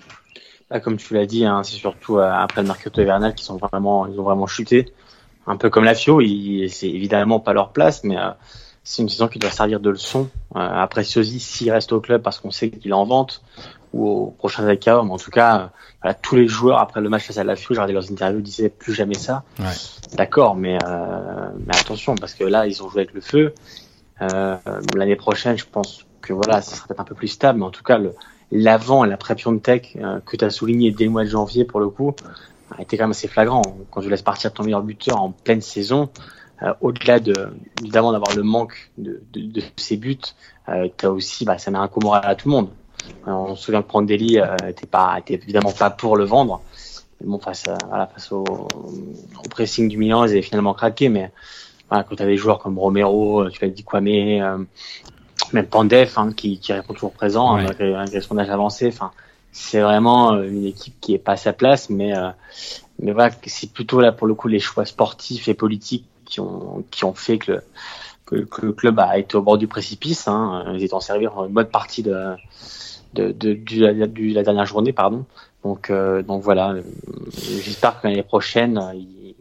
Là, 0.69 0.79
comme 0.79 0.97
tu 0.97 1.13
l'as 1.13 1.25
dit, 1.25 1.45
hein, 1.45 1.61
c'est 1.63 1.75
surtout 1.75 2.17
euh, 2.17 2.29
après 2.31 2.61
le 2.61 2.67
mercato 2.67 3.01
hivernal 3.01 3.33
qui 3.35 3.45
sont 3.45 3.57
vraiment, 3.57 4.07
ils 4.07 4.19
ont 4.19 4.23
vraiment 4.23 4.47
chuté. 4.47 4.91
Un 5.47 5.55
peu 5.55 5.69
comme 5.69 5.83
la 5.83 5.95
Fio, 5.95 6.21
c'est 6.21 6.89
évidemment 6.89 7.39
pas 7.39 7.53
leur 7.53 7.71
place, 7.71 8.03
mais 8.03 8.17
c'est 8.89 9.03
une 9.03 9.09
saison 9.09 9.27
qui 9.27 9.37
doit 9.37 9.51
servir 9.51 9.79
de 9.79 9.91
leçon. 9.91 10.29
Euh, 10.55 10.59
après 10.59 11.03
Siosi, 11.03 11.39
s'il 11.39 11.71
reste 11.71 11.91
au 11.91 12.01
club 12.01 12.23
parce 12.23 12.39
qu'on 12.39 12.49
sait 12.49 12.71
qu'il 12.71 12.89
est 12.89 12.93
en 12.93 13.05
vente 13.05 13.43
ou 13.93 14.07
au 14.07 14.25
prochain 14.31 14.67
AKO, 14.67 15.03
mais 15.03 15.11
en 15.11 15.17
tout 15.17 15.29
cas, 15.29 15.69
euh, 16.05 16.13
tous 16.23 16.35
les 16.35 16.47
joueurs 16.47 16.79
après 16.79 16.99
le 16.99 17.07
match 17.07 17.27
face 17.27 17.37
à 17.37 17.43
la 17.43 17.55
FIO, 17.55 17.75
j'ai 17.75 17.81
regardé 17.81 17.93
leurs 17.93 18.11
interviews, 18.11 18.41
disaient 18.41 18.69
plus 18.69 18.95
jamais 18.95 19.13
ça. 19.13 19.43
Ouais. 19.59 19.65
D'accord, 20.13 20.55
mais, 20.55 20.79
euh, 20.83 21.49
mais 21.67 21.77
attention 21.77 22.15
parce 22.15 22.33
que 22.33 22.43
là, 22.43 22.65
ils 22.65 22.81
ont 22.81 22.89
joué 22.89 23.01
avec 23.01 23.13
le 23.13 23.21
feu. 23.21 23.53
Euh, 24.23 24.57
L'année 24.95 25.15
prochaine, 25.15 25.55
je 25.55 25.65
pense 25.71 26.07
que 26.21 26.33
voilà, 26.33 26.63
ça 26.63 26.75
sera 26.75 26.87
peut-être 26.87 26.99
un 26.99 27.05
peu 27.05 27.15
plus 27.15 27.27
stable, 27.27 27.59
mais 27.59 27.65
en 27.65 27.71
tout 27.71 27.83
cas, 27.83 27.99
l'avant 28.51 29.05
et 29.05 29.07
l'après 29.07 29.35
Pion 29.35 29.51
de 29.51 29.59
Tech 29.59 29.95
euh, 29.97 30.19
que 30.25 30.35
tu 30.35 30.43
as 30.43 30.49
souligné 30.49 30.91
dès 30.91 31.03
le 31.03 31.11
mois 31.11 31.25
de 31.25 31.29
janvier 31.29 31.63
pour 31.63 31.79
le 31.79 31.89
coup 31.89 32.15
a 32.75 32.81
été 32.81 32.97
quand 32.97 33.03
même 33.03 33.11
assez 33.11 33.27
flagrant. 33.27 33.61
Quand 33.91 34.01
tu 34.01 34.09
laisses 34.09 34.21
partir 34.21 34.53
ton 34.53 34.63
meilleur 34.63 34.83
buteur 34.83 35.21
en 35.21 35.31
pleine 35.31 35.61
saison, 35.61 36.09
au-delà 36.81 37.19
de 37.19 37.33
évidemment 37.81 38.11
d'avoir 38.11 38.35
le 38.35 38.43
manque 38.43 38.91
de, 38.97 39.21
de, 39.33 39.41
de 39.41 39.61
ses 39.77 39.97
buts, 39.97 40.19
euh, 40.69 40.87
as 41.03 41.09
aussi, 41.09 41.45
bah, 41.45 41.57
ça 41.57 41.71
met 41.71 41.77
un 41.77 41.87
coup 41.87 41.99
moral 41.99 42.21
à 42.25 42.35
tout 42.35 42.49
le 42.49 42.55
monde. 42.55 42.69
Euh, 43.27 43.31
on 43.31 43.55
se 43.55 43.63
souvient 43.63 43.81
que 43.81 43.87
Prandelli 43.87 44.39
euh, 44.39 44.55
était 44.67 44.87
pas, 44.87 45.15
était 45.19 45.35
évidemment 45.35 45.71
pas 45.71 45.89
pour 45.89 46.17
le 46.17 46.25
vendre. 46.25 46.61
Mais 47.21 47.27
bon, 47.27 47.39
face, 47.39 47.67
à, 47.67 47.77
voilà, 47.87 48.07
face 48.07 48.31
au, 48.31 48.43
au, 48.43 49.49
pressing 49.49 49.89
du 49.89 49.97
Milan, 49.97 50.25
ils 50.25 50.31
avaient 50.31 50.41
finalement 50.41 50.73
craqué. 50.73 51.09
Mais 51.09 51.31
voilà, 51.89 52.03
quand 52.03 52.15
tu 52.15 52.23
as 52.23 52.25
des 52.25 52.37
joueurs 52.37 52.59
comme 52.59 52.77
Romero, 52.77 53.43
euh, 53.43 53.49
tu 53.49 53.63
l'as 53.63 53.71
dit 53.71 53.83
Kwame, 53.83 54.07
euh, 54.07 54.57
même 55.53 55.65
Pandef, 55.65 56.17
hein, 56.17 56.31
qui, 56.35 56.59
qui 56.59 56.73
répond 56.73 56.93
toujours 56.93 57.13
présent, 57.13 57.51
hein, 57.51 57.57
ouais. 57.57 57.63
malgré, 57.63 57.91
malgré 57.91 58.21
son 58.21 58.37
âge 58.37 58.49
avancé. 58.49 58.87
Enfin, 58.87 59.11
c'est 59.51 59.81
vraiment 59.81 60.39
une 60.41 60.65
équipe 60.65 60.95
qui 61.01 61.15
est 61.15 61.19
pas 61.19 61.33
à 61.33 61.37
sa 61.37 61.53
place, 61.53 61.89
mais 61.89 62.13
mais 63.01 63.13
voilà, 63.13 63.33
c'est 63.47 63.71
plutôt 63.71 63.99
là 63.99 64.11
pour 64.11 64.27
le 64.27 64.35
coup 64.35 64.47
les 64.47 64.59
choix 64.59 64.85
sportifs 64.85 65.47
et 65.47 65.55
politiques 65.55 66.05
qui 66.29 66.39
ont, 66.39 66.83
qui 66.91 67.03
ont 67.03 67.13
fait 67.13 67.37
que 67.37 67.51
le, 67.51 68.45
que, 68.45 68.65
le 68.65 68.73
club 68.73 68.99
a 68.99 69.17
été 69.17 69.35
au 69.35 69.41
bord 69.41 69.57
du 69.57 69.67
précipice. 69.67 70.27
Hein. 70.27 70.65
Ils 70.75 70.83
étaient 70.83 70.93
en 70.93 70.99
servir 70.99 71.43
une 71.43 71.51
bonne 71.51 71.67
partie 71.67 72.03
de, 72.03 72.35
de, 73.13 73.31
de, 73.31 73.53
de, 73.53 74.05
de 74.05 74.33
la 74.33 74.43
dernière 74.43 74.65
journée. 74.65 74.93
pardon. 74.93 75.25
Donc, 75.63 75.89
euh, 75.89 76.21
donc 76.21 76.41
voilà, 76.41 76.75
j'espère 77.37 77.99
que 77.99 78.07
l'année 78.07 78.23
prochaine, 78.23 78.79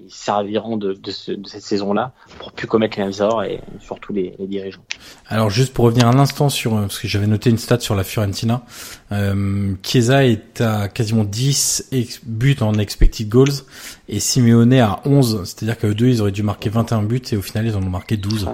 ils 0.08 0.14
serviront 0.14 0.76
de, 0.76 0.94
de, 0.94 1.10
ce, 1.10 1.32
de 1.32 1.46
cette 1.46 1.62
saison-là 1.62 2.12
pour 2.38 2.52
plus 2.52 2.66
commettre 2.66 2.98
les 2.98 3.04
mêmes 3.04 3.12
erreurs 3.20 3.42
et 3.42 3.60
surtout 3.80 4.12
les, 4.12 4.34
les, 4.38 4.46
dirigeants. 4.46 4.80
Alors 5.26 5.50
juste 5.50 5.74
pour 5.74 5.84
revenir 5.84 6.08
un 6.08 6.18
instant 6.18 6.48
sur, 6.48 6.74
euh, 6.74 6.82
parce 6.82 6.98
que 6.98 7.08
j'avais 7.08 7.26
noté 7.26 7.50
une 7.50 7.58
stat 7.58 7.80
sur 7.80 7.94
la 7.94 8.04
Fiorentina, 8.04 8.62
euh, 9.12 9.74
Chiesa 9.82 10.24
est 10.24 10.60
à 10.60 10.88
quasiment 10.88 11.24
10 11.24 11.90
buts 12.24 12.56
en 12.60 12.74
expected 12.78 13.28
goals 13.28 13.52
et 14.08 14.20
Simeone 14.20 14.74
à 14.74 15.00
11, 15.04 15.42
c'est-à-dire 15.44 15.76
qu'eux 15.76 15.94
deux 15.94 16.08
ils 16.08 16.22
auraient 16.22 16.32
dû 16.32 16.42
marquer 16.42 16.70
21 16.70 17.02
buts 17.02 17.22
et 17.30 17.36
au 17.36 17.42
final 17.42 17.66
ils 17.66 17.76
en 17.76 17.82
ont 17.82 17.90
marqué 17.90 18.16
12. 18.16 18.44
Ouais. 18.44 18.52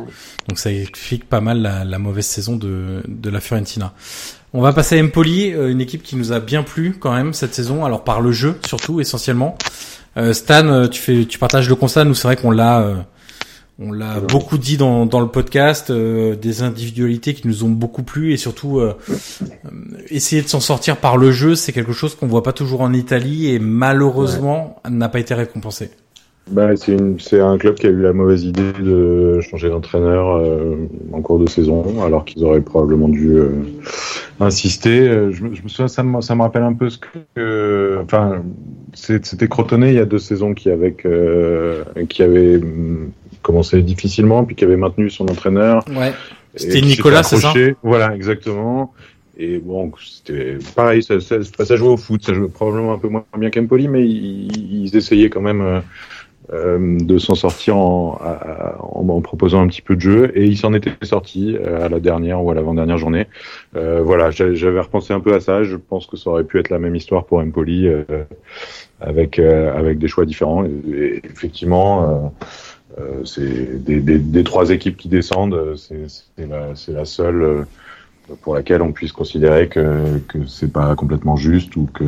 Donc 0.49 0.59
ça 0.59 0.73
explique 0.73 1.29
pas 1.29 1.41
mal 1.41 1.63
la, 1.63 1.85
la 1.85 1.99
mauvaise 1.99 2.27
saison 2.27 2.57
de, 2.57 3.03
de 3.07 3.31
la 3.31 3.41
Fiorentina. 3.41 3.95
On 4.57 4.61
va 4.61 4.73
passer 4.73 5.01
à 5.01 5.03
Empoli, 5.03 5.53
euh, 5.53 5.69
une 5.69 5.81
équipe 5.81 6.05
qui 6.05 6.15
nous 6.15 6.33
a 6.33 6.39
bien 6.39 6.63
plu 6.63 6.97
quand 6.99 7.13
même 7.13 7.33
cette 7.33 7.55
saison, 7.55 7.85
alors 7.85 8.05
par 8.05 8.21
le 8.21 8.31
jeu 8.31 8.59
surtout 8.67 9.01
essentiellement. 9.01 9.57
Euh, 10.17 10.33
Stan, 10.33 10.67
euh, 10.67 10.87
tu 10.87 11.01
fais, 11.01 11.25
tu 11.25 11.39
partages 11.39 11.69
le 11.69 11.75
constat. 11.75 12.05
Nous, 12.05 12.15
c'est 12.15 12.29
vrai 12.29 12.37
qu'on 12.37 12.51
l'a, 12.51 12.83
euh, 12.83 12.95
On 13.81 13.91
l'a 13.91 14.21
beaucoup 14.21 14.57
dit 14.59 14.77
dans, 14.77 15.05
dans 15.07 15.21
le 15.21 15.27
podcast, 15.27 15.91
des 15.91 16.63
individualités 16.63 17.35
qui 17.35 17.49
nous 17.49 17.65
ont 17.65 17.69
beaucoup 17.69 18.05
plu 18.05 18.33
et 18.33 18.37
surtout 18.37 18.81
essayer 20.11 20.43
de 20.43 20.49
s'en 20.49 20.61
sortir 20.61 20.99
par 20.99 21.17
le 21.17 21.33
jeu, 21.33 21.57
c'est 21.57 21.73
quelque 21.73 21.93
chose 21.93 22.15
qu'on 22.15 22.29
voit 22.29 22.45
pas 22.45 22.53
toujours 22.53 22.83
en 22.83 22.93
Italie 22.93 23.51
et 23.51 23.59
malheureusement 23.59 24.81
n'a 24.89 25.09
pas 25.09 25.19
été 25.19 25.35
récompensé. 25.35 25.91
Bah, 26.51 26.77
c'est, 26.77 26.93
une, 26.93 27.19
c'est 27.19 27.41
un 27.41 27.57
club 27.57 27.75
qui 27.77 27.87
a 27.87 27.91
eu 27.91 28.03
la 28.03 28.13
mauvaise 28.13 28.45
idée 28.45 28.73
de 28.79 29.41
changer 29.41 29.71
d'entraîneur 29.71 30.37
euh, 30.37 30.77
en 31.13 31.23
cours 31.23 31.39
de 31.39 31.49
saison, 31.49 32.05
alors 32.05 32.27
qu'ils 32.27 32.45
auraient 32.45 32.61
probablement 32.61 33.09
dû 33.09 33.31
euh, 33.31 33.49
insister. 34.41 35.33
Je 35.33 35.43
me 35.43 35.69
souviens, 35.69 35.89
ça 35.89 36.03
me, 36.03 36.21
ça 36.21 36.35
me 36.35 36.43
rappelle 36.43 36.63
un 36.63 36.75
peu 36.75 36.91
ce 36.91 36.99
que, 36.99 37.99
enfin, 38.05 38.43
c'était 38.95 39.49
Crotonnet 39.49 39.91
il 39.91 39.97
y 39.97 40.01
a 40.01 40.05
deux 40.05 40.19
saisons 40.19 40.55
qui 40.55 40.71
avec, 40.71 41.07
qui 42.09 42.23
avait 42.23 42.59
mm, 42.59 43.11
commencé 43.43 43.83
difficilement, 43.83 44.45
puis 44.45 44.57
qui 44.57 44.65
avait 44.65 44.77
maintenu 44.77 45.11
son 45.11 45.29
entraîneur. 45.29 45.85
Ouais. 45.89 46.13
C'était 46.57 46.81
Nicolas, 46.81 47.23
c'est 47.23 47.37
ça 47.37 47.53
Voilà, 47.83 48.15
exactement. 48.15 48.93
Et 49.37 49.59
bon, 49.59 49.91
c'était 50.01 50.59
pareil, 50.77 51.03
ça, 51.03 51.21
ça, 51.21 51.37
ça, 51.43 51.77
jouait 51.77 51.89
au 51.89 51.97
foot, 51.97 52.25
ça 52.25 52.33
jouait 52.35 52.49
probablement 52.49 52.93
un 52.93 52.99
peu 52.99 53.09
moins 53.09 53.25
bien 53.37 53.51
qu'Empoli, 53.51 53.89
mais 53.89 54.07
ils, 54.07 54.85
ils, 54.85 54.97
essayaient 54.97 55.29
quand 55.29 55.41
même 55.41 55.83
euh, 56.53 56.99
de 57.01 57.19
s'en 57.19 57.35
sortir 57.35 57.77
en, 57.77 58.21
en, 58.79 59.09
en, 59.09 59.21
proposant 59.23 59.63
un 59.63 59.67
petit 59.67 59.83
peu 59.83 59.97
de 59.97 60.01
jeu 60.01 60.33
et 60.35 60.45
il 60.45 60.57
s'en 60.57 60.73
était 60.73 60.93
sorti 61.03 61.57
euh, 61.57 61.85
à 61.85 61.89
la 61.89 61.99
dernière 61.99 62.45
ou 62.45 62.51
à 62.51 62.55
l'avant-dernière 62.55 62.99
journée. 62.99 63.27
Euh, 63.77 64.03
voilà, 64.05 64.31
j'avais 64.31 64.81
repensé 64.81 65.13
un 65.13 65.21
peu 65.21 65.35
à 65.35 65.41
ça. 65.41 65.65
Je 65.65 65.77
pense 65.77 66.07
que 66.07 66.17
ça 66.17 66.31
aurait 66.31 66.45
pu 66.45 66.61
être 66.61 66.69
la 66.69 66.79
même 66.79 66.95
histoire 66.95 67.25
pour 67.25 67.39
Empoli 67.39 67.89
euh, 67.89 68.05
avec 69.01 69.39
avec 69.39 69.99
des 69.99 70.09
choix 70.09 70.25
différents. 70.25 70.65
Et, 70.65 71.21
effectivement, 71.25 72.33
c'est 73.25 73.85
des, 73.85 74.01
des, 74.01 74.19
des, 74.19 74.45
trois 74.45 74.71
équipes 74.71 74.97
qui 74.97 75.09
descendent, 75.09 75.75
c'est 75.77 76.47
la, 76.47 76.75
la 76.89 77.05
seule 77.05 77.67
pour 78.43 78.55
laquelle 78.55 78.83
on 78.83 78.93
puisse 78.93 79.13
considérer 79.13 79.69
que 79.69 80.19
que 80.29 80.47
c'est 80.47 80.73
pas 80.73 80.95
complètement 80.95 81.37
juste 81.37 81.77
ou 81.77 81.89
que 81.93 82.05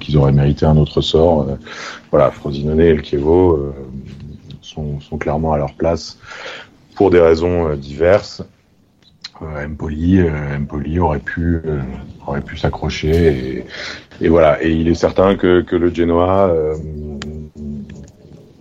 qu'ils 0.00 0.16
auraient 0.16 0.32
mérité 0.32 0.66
un 0.66 0.76
autre 0.76 1.00
sort. 1.00 1.48
Euh, 1.48 1.56
voilà, 2.10 2.30
Frosinone 2.30 2.80
et 2.80 2.94
le 2.94 3.02
Chievo 3.02 3.56
euh, 3.56 3.72
sont, 4.62 5.00
sont 5.00 5.18
clairement 5.18 5.52
à 5.52 5.58
leur 5.58 5.74
place 5.74 6.18
pour 6.96 7.10
des 7.10 7.20
raisons 7.20 7.68
euh, 7.68 7.76
diverses. 7.76 8.42
Empoli, 9.64 10.20
Empoli 10.22 10.98
aurait 10.98 11.18
pu 11.18 11.60
aurait 12.26 12.40
pu 12.40 12.56
s'accrocher 12.56 13.64
et, 14.20 14.28
voilà. 14.28 14.62
Et 14.62 14.70
il 14.72 14.88
est 14.88 14.94
certain 14.94 15.36
que 15.36 15.62
que 15.62 15.76
le 15.76 15.92
Genoa 15.92 16.52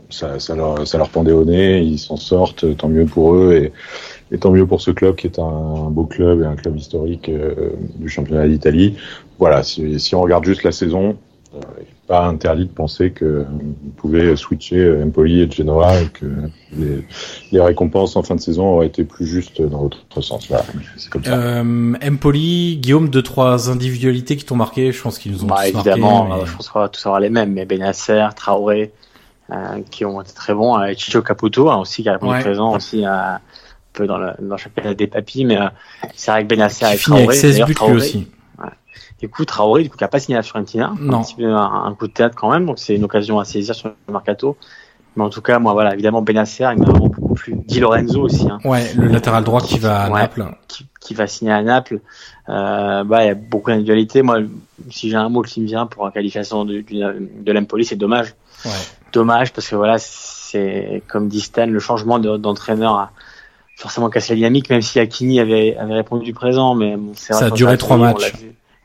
ça, 0.09 0.55
leur, 0.55 0.87
ça 0.87 0.97
leur 0.99 1.09
pendait 1.09 1.31
au 1.31 1.43
nez, 1.43 1.81
ils 1.81 1.97
s'en 1.97 2.17
sortent, 2.17 2.77
tant 2.77 2.87
mieux 2.87 3.05
pour 3.05 3.33
eux. 3.35 3.53
Et, 3.53 3.71
et 4.33 4.39
tant 4.39 4.51
mieux 4.51 4.65
pour 4.65 4.81
ce 4.81 4.91
club 4.91 5.15
qui 5.15 5.27
est 5.27 5.39
un, 5.39 5.89
beau 5.89 6.05
club 6.05 6.41
et 6.41 6.45
un 6.45 6.55
club 6.55 6.75
historique 6.75 7.29
euh, 7.29 7.71
du 7.95 8.09
championnat 8.09 8.47
d'Italie. 8.47 8.97
Voilà, 9.37 9.61
si, 9.63 10.15
on 10.15 10.21
regarde 10.21 10.43
juste 10.43 10.63
la 10.63 10.71
saison, 10.71 11.09
euh, 11.11 11.32
pas 12.07 12.25
interdit 12.25 12.65
de 12.65 12.71
penser 12.71 13.11
que 13.11 13.45
vous 13.49 13.91
pouvez 13.97 14.35
switcher 14.35 14.79
euh, 14.79 15.05
Empoli 15.05 15.41
et 15.41 15.49
Genoa 15.49 16.01
et 16.01 16.07
que 16.07 16.25
les, 16.75 17.05
les, 17.51 17.61
récompenses 17.61 18.15
en 18.15 18.23
fin 18.23 18.35
de 18.35 18.41
saison 18.41 18.75
auraient 18.75 18.87
été 18.87 19.03
plus 19.03 19.25
justes 19.25 19.61
dans 19.61 19.83
l'autre 19.83 20.21
sens. 20.21 20.47
Voilà, 20.47 20.65
c'est 20.97 21.09
comme 21.09 21.23
ça. 21.23 21.33
Euh, 21.33 21.93
Empoli, 22.05 22.77
Guillaume, 22.77 23.09
deux 23.09 23.21
trois 23.21 23.69
individualités 23.69 24.35
qui 24.35 24.45
t'ont 24.45 24.55
marqué. 24.55 24.91
Je 24.91 25.01
pense 25.01 25.19
qu'ils 25.19 25.31
nous 25.31 25.43
ont 25.43 25.47
bah, 25.47 25.61
tous 25.61 25.77
évidemment, 25.77 26.25
marqué, 26.25 26.43
mais... 26.43 26.49
je 26.49 26.55
pense 26.55 26.69
qu'on 26.69 26.79
va 26.79 26.89
tous 26.89 27.05
avoir 27.05 27.19
les 27.19 27.29
mêmes. 27.29 27.53
Mais 27.53 27.65
Benasser, 27.65 28.27
Traoré, 28.35 28.91
euh, 29.51 29.81
qui 29.91 30.05
ont 30.05 30.21
été 30.21 30.33
très 30.33 30.53
bons. 30.53 30.79
Euh, 30.79 30.93
Chicho 30.97 31.21
Caputo 31.21 31.69
hein, 31.69 31.77
aussi 31.77 32.01
qui 32.01 32.09
a 32.09 32.13
répondu 32.13 32.33
ouais. 32.33 32.41
présent 32.41 32.75
aussi 32.75 33.05
à 33.05 33.41
peu 33.91 34.07
dans 34.07 34.17
le, 34.17 34.31
dans 34.39 34.55
le 34.55 34.57
championnat 34.57 34.93
des 34.93 35.07
papilles, 35.07 35.45
mais 35.45 35.57
euh, 35.57 35.67
c'est 36.15 36.31
vrai 36.31 36.43
que 36.43 36.47
Benacer 36.47 36.85
et 36.93 36.97
Traoré. 36.97 37.23
Avec 37.23 37.35
16 37.35 37.61
buts 37.65 37.75
Traoré, 37.75 37.93
lui 37.93 38.01
aussi. 38.01 38.27
Du 39.23 39.29
coup, 39.29 39.45
Traoré, 39.45 39.83
du 39.83 39.89
coup, 39.89 39.95
qui 39.95 40.03
a 40.03 40.09
pas 40.09 40.19
signé 40.19 40.35
la 40.35 40.43
Fiorentina. 40.43 40.93
Non. 40.99 41.19
Un, 41.19 41.21
petit 41.21 41.35
peu, 41.35 41.45
un, 41.45 41.85
un, 41.85 41.95
coup 41.95 42.07
de 42.07 42.11
théâtre 42.11 42.35
quand 42.35 42.51
même, 42.51 42.65
donc 42.65 42.77
c'est 42.77 42.93
une 42.93 43.05
occasion 43.05 43.39
à 43.39 43.45
saisir 43.45 43.73
sur 43.73 43.87
le 43.87 44.11
mercato. 44.11 44.57
Mais 45.15 45.23
en 45.23 45.29
tout 45.29 45.41
cas, 45.41 45.59
moi, 45.59 45.71
voilà, 45.71 45.93
évidemment, 45.93 46.21
Benacer, 46.21 46.67
il 46.73 46.79
m'a 46.79 46.91
vraiment 46.91 47.07
beaucoup 47.07 47.33
plu. 47.33 47.55
Di 47.65 47.79
Lorenzo 47.79 48.21
aussi. 48.21 48.49
Hein. 48.49 48.59
Ouais, 48.65 48.93
le 48.97 49.07
latéral 49.07 49.45
droit 49.45 49.61
qui 49.61 49.79
va 49.79 50.01
à 50.01 50.09
ouais, 50.09 50.19
Naples. 50.23 50.43
Qui, 50.67 50.87
qui, 50.99 51.13
va 51.13 51.27
signer 51.27 51.53
à 51.53 51.61
Naples. 51.61 52.01
Euh, 52.49 53.05
bah, 53.05 53.23
il 53.23 53.27
y 53.27 53.29
a 53.29 53.33
beaucoup 53.33 53.69
d'individualité. 53.69 54.23
Moi, 54.23 54.39
si 54.89 55.09
j'ai 55.09 55.15
un 55.15 55.29
mot 55.29 55.41
qui 55.41 55.61
me 55.61 55.67
vient 55.67 55.85
pour 55.85 56.03
la 56.03 56.11
qualification 56.11 56.65
de, 56.65 56.81
de, 56.81 57.29
de 57.39 57.51
l'Empoli, 57.53 57.85
c'est 57.85 57.95
dommage. 57.95 58.35
Ouais. 58.65 58.71
Dommage 59.13 59.53
parce 59.53 59.69
que 59.69 59.77
voilà, 59.77 59.99
c'est 59.99 61.01
comme 61.07 61.29
dit 61.29 61.39
Stan, 61.39 61.65
le 61.65 61.79
changement 61.79 62.19
d'entraîneur 62.19 62.95
a 62.95 63.11
forcément 63.77 64.09
cassé 64.09 64.33
la 64.33 64.35
dynamique, 64.35 64.69
même 64.69 64.81
si 64.81 64.99
Akini 64.99 65.39
avait, 65.39 65.77
avait 65.77 65.93
répondu 65.93 66.25
du 66.25 66.33
présent. 66.33 66.75
Mais 66.75 66.97
bon, 66.97 67.13
ça 67.13 67.37
a 67.37 67.51
duré 67.51 67.77
trois 67.77 67.95
matchs. 67.95 68.33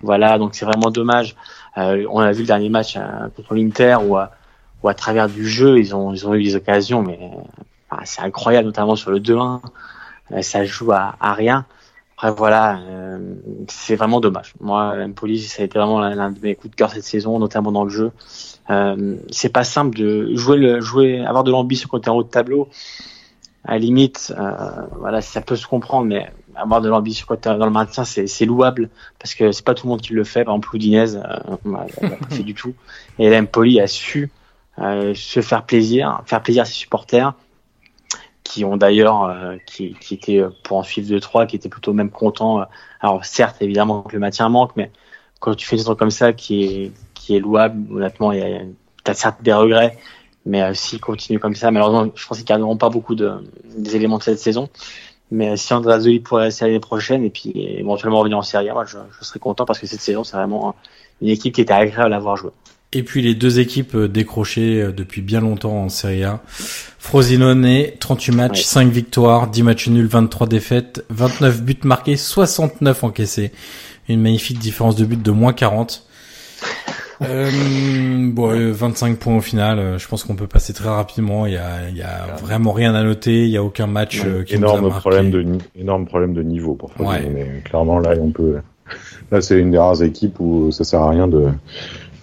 Voilà, 0.02 0.38
donc 0.38 0.54
c'est 0.54 0.64
vraiment 0.64 0.90
dommage. 0.90 1.36
Euh, 1.76 2.06
on 2.10 2.20
a 2.20 2.32
vu 2.32 2.40
le 2.40 2.46
dernier 2.46 2.68
match 2.68 2.96
euh, 2.96 3.28
contre 3.36 3.54
l'Inter 3.54 3.98
où, 4.04 4.16
où 4.82 4.88
à 4.88 4.94
travers 4.94 5.28
du 5.28 5.46
jeu, 5.46 5.78
ils 5.78 5.94
ont, 5.94 6.12
ils 6.12 6.26
ont 6.26 6.34
eu 6.34 6.42
des 6.42 6.56
occasions, 6.56 7.02
mais 7.02 7.18
enfin, 7.90 8.02
c'est 8.04 8.22
incroyable, 8.22 8.66
notamment 8.66 8.96
sur 8.96 9.10
le 9.10 9.20
2-1. 9.20 9.60
Euh, 10.32 10.42
ça 10.42 10.64
joue 10.64 10.92
à, 10.92 11.16
à 11.20 11.34
rien. 11.34 11.66
Après 12.16 12.32
voilà, 12.32 12.80
euh, 12.80 13.34
c'est 13.68 13.94
vraiment 13.94 14.20
dommage. 14.20 14.54
Moi, 14.58 14.92
Empoli, 15.04 15.40
ça 15.40 15.62
a 15.62 15.66
été 15.66 15.78
vraiment 15.78 16.00
l'un 16.00 16.32
de 16.32 16.40
mes 16.40 16.56
coups 16.56 16.72
de 16.72 16.76
cœur 16.76 16.90
cette 16.90 17.04
saison, 17.04 17.38
notamment 17.38 17.70
dans 17.70 17.84
le 17.84 17.90
jeu. 17.90 18.10
Euh, 18.70 19.16
c'est 19.30 19.52
pas 19.52 19.62
simple 19.62 19.96
de 19.96 20.34
jouer, 20.34 20.56
le, 20.56 20.80
jouer, 20.80 21.24
avoir 21.24 21.44
de 21.44 21.52
l'ambition 21.52 21.88
quand 21.88 22.00
t'es 22.00 22.08
en 22.08 22.16
haut 22.16 22.24
de 22.24 22.28
tableau. 22.28 22.68
À 23.64 23.74
la 23.74 23.78
limite, 23.78 24.34
euh, 24.36 24.52
voilà, 24.98 25.20
ça 25.20 25.40
peut 25.42 25.54
se 25.54 25.68
comprendre, 25.68 26.06
mais 26.06 26.28
avoir 26.58 26.80
de 26.80 26.88
l'ambition 26.88 27.26
quand 27.28 27.44
dans 27.44 27.64
le 27.64 27.70
maintien, 27.70 28.04
c'est 28.04 28.44
louable 28.44 28.90
parce 29.18 29.34
que 29.34 29.52
c'est 29.52 29.64
pas 29.64 29.74
tout 29.74 29.86
le 29.86 29.90
monde 29.90 30.00
qui 30.00 30.12
le 30.12 30.24
fait. 30.24 30.44
Par 30.44 30.54
exemple, 30.54 30.74
Houdinez, 30.74 31.16
euh, 31.16 31.56
bah, 31.64 31.86
il 32.00 32.06
a 32.06 32.16
pas 32.16 32.28
fait 32.30 32.42
du 32.44 32.54
tout. 32.54 32.74
Et 33.18 33.30
l'Empoli 33.30 33.80
a 33.80 33.86
su 33.86 34.30
euh, 34.78 35.14
se 35.14 35.40
faire 35.40 35.64
plaisir, 35.64 36.22
faire 36.26 36.42
plaisir 36.42 36.62
à 36.62 36.64
ses 36.64 36.74
supporters 36.74 37.34
qui 38.44 38.64
ont 38.64 38.76
d'ailleurs 38.76 39.24
euh, 39.24 39.56
qui, 39.66 39.94
qui 40.00 40.14
étaient 40.14 40.42
pour 40.62 40.78
en 40.78 40.82
suivre 40.82 41.08
deux 41.08 41.20
trois 41.20 41.46
qui 41.46 41.56
étaient 41.56 41.68
plutôt 41.68 41.92
même 41.92 42.10
contents 42.10 42.64
alors 43.00 43.24
certes 43.24 43.60
évidemment 43.60 44.02
que 44.02 44.14
le 44.14 44.20
maintien 44.20 44.48
manque 44.48 44.72
mais 44.74 44.90
quand 45.38 45.54
tu 45.54 45.66
fais 45.66 45.76
des 45.76 45.84
trucs 45.84 45.98
comme 45.98 46.10
ça 46.10 46.32
qui 46.32 46.64
est 46.64 46.92
qui 47.14 47.36
est 47.36 47.40
louable 47.40 47.94
honnêtement 47.94 48.32
il 48.32 48.38
y 48.38 48.42
a 48.42 48.60
t'as 49.04 49.14
certes 49.14 49.42
des 49.42 49.52
regrets 49.52 49.98
mais 50.46 50.62
euh, 50.62 50.74
s'ils 50.74 51.00
continuent 51.00 51.38
comme 51.38 51.54
ça 51.54 51.70
malheureusement 51.70 52.10
je 52.14 52.26
pense 52.26 52.38
qu'ils 52.38 52.46
garderont 52.46 52.76
pas 52.76 52.88
beaucoup 52.88 53.14
de 53.14 53.44
des 53.76 53.96
éléments 53.96 54.18
de 54.18 54.22
cette 54.22 54.38
saison 54.38 54.68
mais 55.30 55.50
euh, 55.50 55.56
si 55.56 55.72
Andrea 55.74 56.00
Zoli 56.00 56.20
pourrait 56.20 56.44
rester 56.44 56.64
l'année 56.64 56.80
prochaine 56.80 57.24
et 57.24 57.30
puis 57.30 57.52
éventuellement 57.54 58.20
revenir 58.20 58.38
en 58.38 58.42
Serie 58.42 58.68
A 58.68 58.74
moi 58.74 58.84
je, 58.84 58.98
je 59.18 59.24
serais 59.24 59.38
content 59.38 59.64
parce 59.64 59.78
que 59.78 59.86
cette 59.86 60.00
saison 60.00 60.24
c'est 60.24 60.36
vraiment 60.36 60.74
une 61.20 61.28
équipe 61.28 61.54
qui 61.54 61.60
était 61.60 61.72
agréable 61.72 62.12
à 62.12 62.18
voir 62.18 62.36
jouer 62.36 62.50
et 62.92 63.02
puis 63.02 63.20
les 63.20 63.34
deux 63.34 63.60
équipes 63.60 63.96
décrochées 63.96 64.92
depuis 64.96 65.20
bien 65.20 65.40
longtemps 65.40 65.82
en 65.82 65.88
Serie 65.90 66.24
A. 66.24 66.40
Frosinone, 66.98 67.86
38 68.00 68.32
matchs, 68.32 68.58
ouais. 68.58 68.64
5 68.64 68.90
victoires, 68.90 69.48
10 69.48 69.62
matchs 69.62 69.88
nuls, 69.88 70.06
23 70.06 70.46
défaites, 70.46 71.04
29 71.10 71.62
buts 71.62 71.76
marqués, 71.84 72.16
69 72.16 73.04
encaissés. 73.04 73.52
Une 74.08 74.22
magnifique 74.22 74.58
différence 74.58 74.96
de 74.96 75.04
but 75.04 75.22
de 75.22 75.30
moins 75.30 75.52
40. 75.52 76.07
Euh, 77.22 78.30
bon, 78.32 78.72
25 78.72 79.18
points 79.18 79.36
au 79.36 79.40
final. 79.40 79.98
Je 79.98 80.08
pense 80.08 80.24
qu'on 80.24 80.36
peut 80.36 80.46
passer 80.46 80.72
très 80.72 80.88
rapidement. 80.88 81.46
Il 81.46 81.54
y 81.54 81.56
a, 81.56 81.88
il 81.88 81.96
y 81.96 82.02
a 82.02 82.36
vraiment 82.40 82.72
rien 82.72 82.94
à 82.94 83.02
noter. 83.02 83.44
Il 83.44 83.50
y 83.50 83.56
a 83.56 83.62
aucun 83.62 83.86
match 83.86 84.22
ouais, 84.22 84.44
qui 84.44 84.54
énorme 84.54 84.82
nous 84.82 84.86
a 84.88 84.98
problème 84.98 85.30
de 85.30 85.44
énorme 85.76 86.06
problème 86.06 86.34
de 86.34 86.42
niveau 86.42 86.74
pour 86.74 86.92
Frosinone. 86.92 87.34
Ouais. 87.34 87.62
Clairement 87.64 87.98
là, 87.98 88.14
on 88.20 88.30
peut. 88.30 88.56
Là, 89.30 89.40
c'est 89.40 89.58
une 89.58 89.70
des 89.70 89.78
rares 89.78 90.02
équipes 90.02 90.40
où 90.40 90.70
ça 90.70 90.84
sert 90.84 91.00
à 91.00 91.10
rien 91.10 91.28
de 91.28 91.48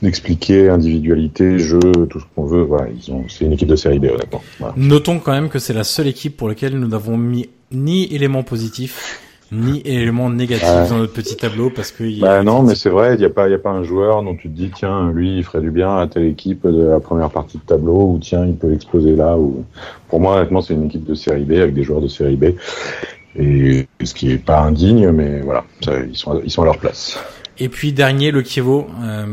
d'expliquer 0.01 0.69
individualité, 0.69 1.57
jeu, 1.57 1.80
tout 2.09 2.19
ce 2.19 2.25
qu'on 2.35 2.45
veut. 2.45 2.64
Voilà, 2.64 2.88
ils 2.91 3.11
ont, 3.11 3.25
c'est 3.27 3.45
une 3.45 3.53
équipe 3.53 3.67
de 3.67 3.75
série 3.75 3.99
B, 3.99 4.06
honnêtement. 4.06 4.41
Voilà. 4.59 4.74
Notons 4.77 5.19
quand 5.19 5.32
même 5.32 5.49
que 5.49 5.59
c'est 5.59 5.74
la 5.74 5.83
seule 5.83 6.07
équipe 6.07 6.38
pour 6.38 6.48
laquelle 6.48 6.77
nous 6.77 6.88
n'avons 6.88 7.17
mis 7.17 7.49
ni 7.72 8.14
élément 8.14 8.43
positif, 8.43 9.19
ni 9.56 9.82
élément 9.85 10.30
négatif 10.30 10.67
ouais. 10.67 10.90
dans 10.90 10.98
notre 10.98 11.14
petit 11.14 11.35
tableau 11.35 11.69
parce 11.69 11.92
que. 11.92 12.19
Bah 12.19 12.43
non, 12.43 12.64
mais 12.64 12.75
c'est 12.75 12.90
vrai, 12.90 13.16
il 13.16 13.19
n'y 13.19 13.25
a 13.25 13.30
pas, 13.30 13.48
il 13.48 13.51
y 13.51 13.56
a 13.56 13.59
pas 13.59 13.72
un 13.72 13.84
joueur 13.84 14.24
dont 14.24 14.35
tu 14.35 14.50
te 14.50 14.56
dis 14.56 14.72
tiens, 14.75 15.11
lui, 15.11 15.38
il 15.38 15.43
ferait 15.43 15.61
du 15.61 15.72
bien 15.72 15.98
à 15.98 16.08
telle 16.08 16.25
équipe 16.25 16.67
de 16.67 16.84
la 16.84 17.00
première 17.00 17.30
partie 17.30 17.58
de 17.58 17.64
tableau 17.64 18.14
ou 18.14 18.19
tiens, 18.22 18.45
il 18.45 18.56
peut 18.56 18.74
exploser 18.74 19.16
là. 19.16 19.38
Ou 19.38 19.64
pour 20.09 20.19
moi, 20.19 20.35
honnêtement, 20.35 20.61
c'est 20.61 20.74
une 20.74 20.85
équipe 20.85 21.06
de 21.06 21.16
série 21.16 21.43
B 21.43 21.53
avec 21.53 21.74
des 21.74 21.84
joueurs 21.84 22.01
de 22.01 22.08
série 22.08 22.35
B. 22.35 22.45
Et 23.38 23.88
ce 24.03 24.14
qui 24.14 24.32
est 24.32 24.38
pas 24.38 24.61
indigne, 24.61 25.09
mais 25.11 25.42
voilà, 25.42 25.66
ça, 25.84 25.92
ils 26.00 26.16
sont, 26.16 26.42
ils 26.43 26.51
sont 26.51 26.61
à 26.61 26.66
leur 26.66 26.77
place. 26.77 27.19
Et 27.58 27.69
puis 27.69 27.93
dernier, 27.93 28.32
le 28.32 28.42
Kievo. 28.42 28.88
Euh, 29.03 29.25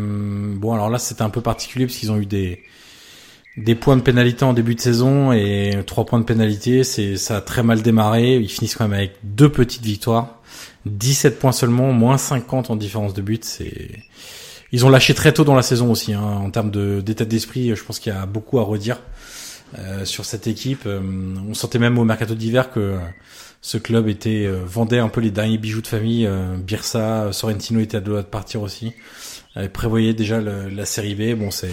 bon, 0.57 0.73
alors 0.73 0.91
là, 0.91 0.99
c'était 0.99 1.23
un 1.23 1.31
peu 1.31 1.41
particulier 1.41 1.87
parce 1.87 1.97
qu'ils 1.97 2.13
ont 2.13 2.19
eu 2.19 2.27
des 2.27 2.61
des 3.57 3.75
points 3.75 3.97
de 3.97 4.03
pénalité 4.03 4.45
en 4.45 4.53
début 4.53 4.75
de 4.75 4.81
saison 4.81 5.33
et 5.33 5.83
trois 5.87 6.07
points 6.07 6.19
de 6.19 6.25
pénalité. 6.25 6.85
C'est 6.85 7.17
ça 7.17 7.39
a 7.39 7.41
très 7.41 7.63
mal 7.63 7.83
démarré. 7.83 8.37
Ils 8.37 8.49
finissent 8.49 8.77
quand 8.77 8.89
même 8.89 8.99
avec 8.99 9.13
deux 9.23 9.51
petites 9.51 9.85
victoires, 9.85 10.41
17 10.87 11.39
points 11.39 11.53
seulement, 11.53 11.93
moins 11.93 12.19
50 12.19 12.71
en 12.71 12.77
différence 12.77 13.15
de 13.15 13.23
but. 13.23 13.45
C'est 13.45 13.91
ils 14.73 14.87
ont 14.87 14.89
lâché 14.89 15.13
très 15.13 15.33
tôt 15.33 15.45
dans 15.45 15.55
la 15.55 15.63
saison 15.63 15.91
aussi 15.91 16.15
hein, 16.15 16.23
en 16.23 16.51
termes 16.51 16.71
d'état 17.03 17.27
d'esprit. 17.27 17.75
Je 17.77 17.85
pense 17.85 17.99
qu'il 17.99 18.13
y 18.13 18.17
a 18.17 18.25
beaucoup 18.27 18.59
à 18.59 18.63
redire. 18.63 19.01
euh, 19.79 20.05
sur 20.05 20.25
cette 20.25 20.47
équipe. 20.47 20.83
Euh, 20.87 21.01
on 21.49 21.55
sentait 21.55 21.79
même 21.79 21.99
au 21.99 22.05
mercato 22.05 22.35
d'hiver 22.35 22.71
que 22.71 22.99
ce 23.63 23.79
club 23.79 24.09
était 24.09 24.47
vendait 24.67 24.99
un 24.99 25.09
peu 25.09 25.21
les 25.21 25.31
derniers 25.31 25.57
bijoux 25.59 25.83
de 25.83 25.87
famille. 25.87 26.29
Birsa, 26.59 27.33
Sorrentino 27.33 27.81
était 27.81 27.99
à 27.99 28.01
deux 28.01 28.17
de 28.17 28.23
partir 28.23 28.61
aussi. 28.61 28.93
prévoyait 29.73 30.15
déjà 30.15 30.41
la 30.41 30.85
série 30.85 31.15
B. 31.15 31.39
Bon, 31.39 31.53
c'est 31.53 31.71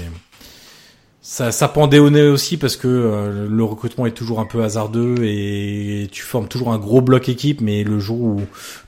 ça, 1.30 1.51
ça 1.51 1.67
pendait 1.67 1.99
au 1.99 2.09
nez 2.09 2.24
aussi 2.24 2.58
parce 2.58 2.75
que 2.75 2.88
euh, 2.88 3.48
le 3.48 3.64
recrutement 3.64 4.08
est 4.08 4.14
toujours 4.14 4.40
un 4.40 4.48
peu 4.48 4.64
hasardeux 4.64 5.17
et 5.22 6.08
tu 6.11 6.24
formes 6.24 6.48
toujours 6.48 6.74
un 6.74 6.80
gros 6.80 7.01
bloc 7.01 7.30
équipe, 7.30 7.61
mais 7.61 7.83
le 7.83 7.99
jour 7.99 8.19
où 8.19 8.41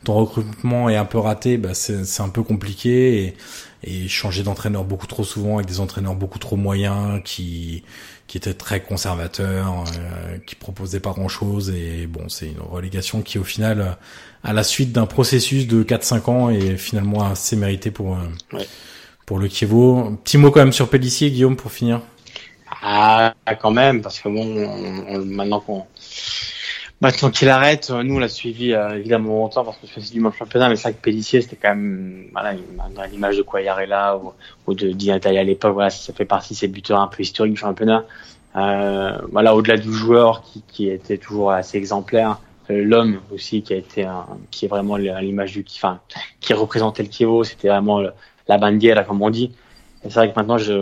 ton 0.04 0.16
recrutement 0.16 0.90
est 0.90 0.96
un 0.96 1.06
peu 1.06 1.20
raté, 1.20 1.58
bah 1.58 1.76
c'est 1.76 2.20
un 2.20 2.30
peu 2.30 2.42
compliqué 2.42 3.36
et, 3.84 4.04
et 4.06 4.08
changer 4.08 4.42
d'entraîneur 4.42 4.86
beaucoup 4.86 5.06
trop 5.06 5.24
souvent 5.24 5.58
avec 5.58 5.68
des 5.68 5.80
entraîneurs 5.80 6.16
beaucoup 6.16 6.40
trop 6.40 6.56
moyens 6.56 7.22
qui 7.24 7.84
qui 8.26 8.38
étaient 8.38 8.56
très 8.56 8.82
conservateurs, 8.82 9.84
euh, 10.00 10.38
qui 10.48 10.56
proposaient 10.56 11.00
pas 11.00 11.12
grand 11.12 11.28
chose 11.28 11.70
et 11.70 12.08
bon 12.08 12.28
c'est 12.28 12.48
une 12.48 12.62
relégation 12.62 13.22
qui 13.22 13.38
au 13.38 13.44
final 13.44 13.98
à 14.44 14.54
la 14.54 14.64
suite 14.64 14.92
d'un 14.92 15.06
processus 15.06 15.68
de 15.68 15.84
4-5 15.84 16.30
ans 16.32 16.50
est 16.50 16.76
finalement 16.76 17.24
assez 17.24 17.56
mérité 17.56 17.92
pour 17.92 18.18
euh, 18.18 18.64
pour 19.28 19.38
le 19.38 19.48
Kievo. 19.48 20.18
Petit 20.24 20.38
mot 20.38 20.52
quand 20.52 20.60
même 20.60 20.74
sur 20.74 20.90
Pellissier, 20.90 21.30
Guillaume 21.32 21.56
pour 21.56 21.72
finir. 21.72 22.02
Ah, 22.82 23.34
quand 23.60 23.72
même, 23.72 24.02
parce 24.02 24.20
que 24.20 24.30
bon, 24.30 25.24
maintenant 25.26 25.60
qu'on 25.60 25.86
maintenant 27.02 27.32
qu'il 27.32 27.50
arrête, 27.50 27.90
nous 27.90 28.16
on 28.16 28.20
l'a 28.20 28.30
suivi 28.30 28.74
euh, 28.74 28.98
évidemment 28.98 29.38
longtemps 29.38 29.66
parce 29.66 29.78
que 29.78 29.88
c'est 29.88 30.14
du 30.14 30.22
même 30.22 30.32
championnat, 30.32 30.70
mais 30.70 30.76
c'est 30.76 30.84
vrai 30.84 30.94
que 30.94 31.02
Pellissier 31.02 31.42
c'était 31.42 31.56
quand 31.56 31.70
même 31.70 32.28
voilà 32.32 32.54
l'image 33.08 33.38
de 33.38 33.42
Quayarella 33.42 34.18
ou, 34.18 34.34
ou 34.68 34.74
de 34.74 34.92
Dinatali 34.92 35.38
à 35.38 35.44
l'époque, 35.44 35.74
voilà 35.74 35.90
ça 35.90 36.14
fait 36.14 36.26
partie 36.26 36.54
de 36.54 36.60
ces 36.60 36.68
buteurs 36.68 37.00
un 37.00 37.08
peu 37.08 37.24
historiques 37.24 37.54
du 37.54 37.60
championnat. 37.60 38.06
Euh, 38.56 39.18
voilà 39.32 39.56
au-delà 39.56 39.78
du 39.78 39.92
joueur 39.92 40.44
qui, 40.44 40.62
qui 40.68 40.90
était 40.90 41.18
toujours 41.18 41.52
assez 41.52 41.78
exemplaire, 41.78 42.40
euh, 42.70 42.84
l'homme 42.84 43.20
aussi 43.32 43.64
qui 43.64 43.74
a 43.74 43.78
été 43.78 44.04
un, 44.04 44.26
qui 44.52 44.66
est 44.66 44.68
vraiment 44.68 44.98
l'image 44.98 45.54
du 45.54 45.66
enfin 45.76 46.00
qui 46.40 46.54
représentait 46.54 47.04
le 47.04 47.10
Kievo, 47.10 47.44
c'était 47.44 47.70
vraiment 47.70 48.02
la 48.48 48.58
bandiera 48.58 49.04
comme 49.04 49.22
on 49.22 49.30
dit 49.30 49.52
c'est 50.04 50.14
vrai 50.14 50.32
que 50.32 50.36
maintenant, 50.36 50.58
je, 50.58 50.74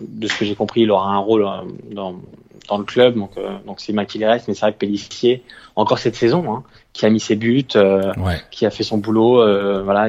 de 0.00 0.28
ce 0.28 0.38
que 0.38 0.44
j'ai 0.44 0.54
compris, 0.54 0.82
il 0.82 0.90
aura 0.90 1.10
un 1.10 1.18
rôle 1.18 1.44
euh, 1.44 1.62
dans, 1.92 2.16
dans 2.68 2.78
le 2.78 2.84
club, 2.84 3.14
donc 3.14 3.32
euh, 3.36 3.56
donc 3.66 3.80
c'est 3.80 3.94
qui 4.06 4.24
reste. 4.24 4.48
Mais 4.48 4.54
c'est 4.54 4.60
vrai 4.60 4.72
que 4.72 4.78
Pellissier, 4.78 5.42
encore 5.74 5.98
cette 5.98 6.16
saison, 6.16 6.44
hein, 6.52 6.62
qui 6.92 7.06
a 7.06 7.10
mis 7.10 7.20
ses 7.20 7.36
buts, 7.36 7.66
euh, 7.76 8.12
qui 8.50 8.66
a 8.66 8.70
fait 8.70 8.82
son 8.82 8.98
boulot, 8.98 9.40
euh, 9.40 9.82
voilà. 9.82 10.08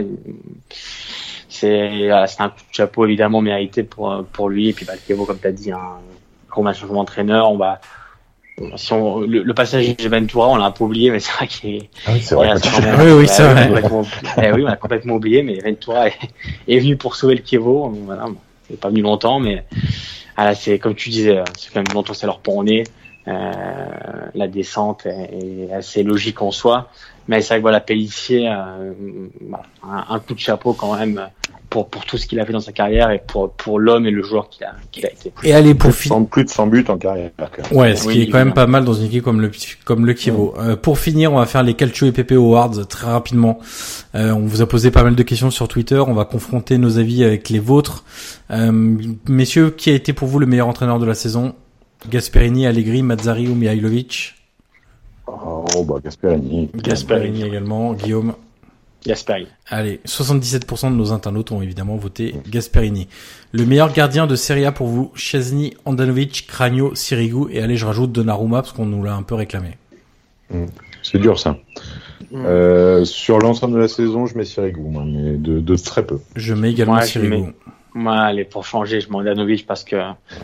C'est 1.50 2.10
c'est 2.28 2.42
un 2.42 2.50
coup 2.50 2.60
de 2.70 2.74
chapeau 2.74 3.06
évidemment 3.06 3.42
mérité 3.42 3.84
pour 3.84 4.24
pour 4.32 4.50
lui 4.50 4.70
et 4.70 4.74
puis 4.74 4.86
bah, 4.86 4.94
comme 5.08 5.40
tu 5.40 5.48
as 5.48 5.52
dit, 5.52 5.72
un 5.72 6.00
gros 6.50 6.64
changement 6.74 6.96
d'entraîneur, 6.96 7.52
on 7.52 7.58
va 7.58 7.80
si 8.76 8.92
on, 8.92 9.20
le, 9.20 9.54
passage 9.54 9.96
de 9.98 10.10
Ventura, 10.10 10.50
on 10.50 10.56
l'a 10.56 10.66
un 10.66 10.72
peu 10.72 10.84
oublié, 10.84 11.12
mais 11.12 11.20
c'est 11.20 11.32
vrai 11.34 11.48
qu'il 11.48 11.76
est. 11.76 11.90
Ah 12.08 12.12
oui, 12.14 12.22
c'est 12.22 12.34
vrai. 12.34 12.54
oui, 13.00 13.12
oui, 13.12 13.28
c'est 13.28 13.44
vrai. 13.44 13.70
Eh 14.42 14.52
oui, 14.52 14.64
on 14.66 14.68
a 14.68 14.76
complètement 14.76 15.14
oublié, 15.14 15.44
mais 15.44 15.60
Ventura 15.60 16.08
est, 16.08 16.18
est 16.68 16.80
venu 16.80 16.98
pour 16.98 17.16
sauver 17.16 17.36
le 17.36 17.42
Kievo. 17.42 17.90
Voilà 18.08 18.26
c'est 18.70 18.80
pas 18.80 18.90
venu 18.90 19.02
longtemps, 19.02 19.40
mais 19.40 19.66
ah 20.36 20.54
c'est 20.56 20.80
comme 20.80 20.96
tu 20.96 21.10
disais, 21.10 21.44
c'est 21.58 21.74
quand 21.74 21.82
même 21.82 21.94
longtemps 21.94 22.14
c'est 22.14 22.26
leur 22.26 22.42
au 22.48 22.64
nez. 22.64 22.84
Euh, 23.28 23.92
la 24.36 24.48
descente 24.48 25.06
est, 25.06 25.72
assez 25.74 26.04
logique 26.04 26.42
en 26.42 26.52
soi, 26.52 26.90
mais 27.28 27.42
c'est 27.42 27.50
vrai 27.50 27.58
que 27.58 27.62
voilà 27.62 27.80
Pellissier, 27.80 28.50
euh, 28.50 28.94
bah, 29.42 29.64
un, 29.84 30.20
coup 30.20 30.34
de 30.34 30.40
chapeau 30.40 30.74
quand 30.74 30.96
même 30.98 31.22
pour 31.70 31.90
pour 31.90 32.06
tout 32.06 32.18
ce 32.18 32.28
qu'il 32.28 32.40
a 32.40 32.46
fait 32.46 32.54
dans 32.54 32.60
sa 32.60 32.72
carrière 32.72 33.12
et 33.12 33.22
pour 33.26 33.52
pour 33.52 33.80
l'homme 33.80 34.06
et 34.06 34.12
le 34.12 34.24
joueur 34.24 34.50
qu'il 34.50 34.64
a 34.66 34.74
qu'il 34.92 35.06
a 35.06 35.12
été. 35.12 35.32
Et 35.44 35.54
allez 35.54 35.76
pour 35.76 35.92
finir 35.92 36.26
plus 36.28 36.46
de 36.46 36.50
100 36.50 36.68
buts 36.68 36.86
en 36.88 36.98
carrière. 36.98 37.32
Ouais, 37.72 37.96
ce 37.96 38.08
qui 38.08 38.22
est 38.24 38.30
quand 38.30 38.38
même 38.38 38.54
pas 38.54 38.68
mal 38.68 38.86
dans 38.86 38.94
une 38.94 39.06
équipe 39.06 39.24
comme 39.24 39.42
le 39.42 39.52
comme 39.84 40.06
le 40.06 40.14
Kivo. 40.14 40.54
Euh, 40.58 40.76
pour 40.76 41.00
finir, 41.00 41.34
on 41.34 41.38
va 41.38 41.46
faire 41.46 41.64
les 41.64 41.74
Calcio 41.74 42.08
et 42.08 42.12
PP 42.12 42.34
Awards 42.34 42.88
très 42.88 43.08
rapidement. 43.08 43.60
Euh, 44.16 44.32
on 44.32 44.46
vous 44.46 44.62
a 44.62 44.68
posé 44.68 44.92
pas 44.92 45.04
mal 45.04 45.16
de 45.16 45.24
questions 45.24 45.52
sur 45.52 45.68
Twitter. 45.68 46.00
On 46.00 46.14
va 46.14 46.26
confronter 46.26 46.78
nos 46.78 46.98
avis 46.98 47.24
avec 47.24 47.50
les 47.50 47.60
vôtres. 47.60 48.04
Euh, 48.52 48.98
messieurs, 49.28 49.72
qui 49.72 49.90
a 49.90 49.94
été 49.94 50.14
pour 50.14 50.28
vous 50.28 50.40
le 50.40 50.46
meilleur 50.46 50.68
entraîneur 50.68 51.00
de 51.00 51.06
la 51.06 51.16
saison? 51.16 51.56
Gasperini, 52.10 52.68
Allegri, 52.68 53.02
Mazzari 53.02 53.48
ou 53.48 53.56
Mihailovic? 53.56 54.37
Oh, 55.28 55.84
bah 55.84 55.96
Gasperini. 56.04 56.70
Gasperini 56.74 57.44
également. 57.44 57.94
Guillaume 57.94 58.34
Gasperini. 59.06 59.48
Allez, 59.70 60.00
77% 60.06 60.92
de 60.92 60.96
nos 60.96 61.12
internautes 61.12 61.52
ont 61.52 61.62
évidemment 61.62 61.96
voté 61.98 62.36
Gasperini. 62.50 63.08
Le 63.52 63.66
meilleur 63.66 63.94
gardien 63.94 64.28
de 64.28 64.36
Serie 64.36 64.66
A 64.66 64.72
pour 64.72 64.88
vous, 64.88 65.12
Chesney, 65.16 65.76
Andanovic, 65.86 66.46
Cragno, 66.48 66.96
Sirigu 66.96 67.52
et 67.52 67.62
allez, 67.62 67.78
je 67.78 67.86
rajoute 67.86 68.12
Donnarumma 68.12 68.62
parce 68.62 68.74
qu'on 68.74 68.86
nous 68.86 69.04
l'a 69.04 69.16
un 69.16 69.24
peu 69.24 69.36
réclamé. 69.36 69.78
Hmm. 70.50 70.66
C'est 71.04 71.20
dur 71.20 71.40
ça. 71.40 71.58
Mm. 72.32 72.46
Euh, 72.46 73.06
sur 73.06 73.40
l'ensemble 73.40 73.76
de 73.76 73.80
la 73.80 73.88
saison, 73.88 74.26
je 74.26 74.38
mets 74.38 74.46
Sirigu, 74.46 74.82
mais 74.82 75.38
de, 75.38 75.60
de, 75.60 75.76
très 75.76 76.06
peu. 76.06 76.20
Je 76.36 76.54
mets 76.54 76.72
également 76.72 77.02
Sirigu. 77.02 77.54
Moi, 77.94 78.16
allez, 78.16 78.44
pour 78.44 78.66
changer, 78.66 79.02
je 79.02 79.10
mets 79.10 79.18
Andanovic 79.18 79.66
parce 79.66 79.84
que 79.84 79.96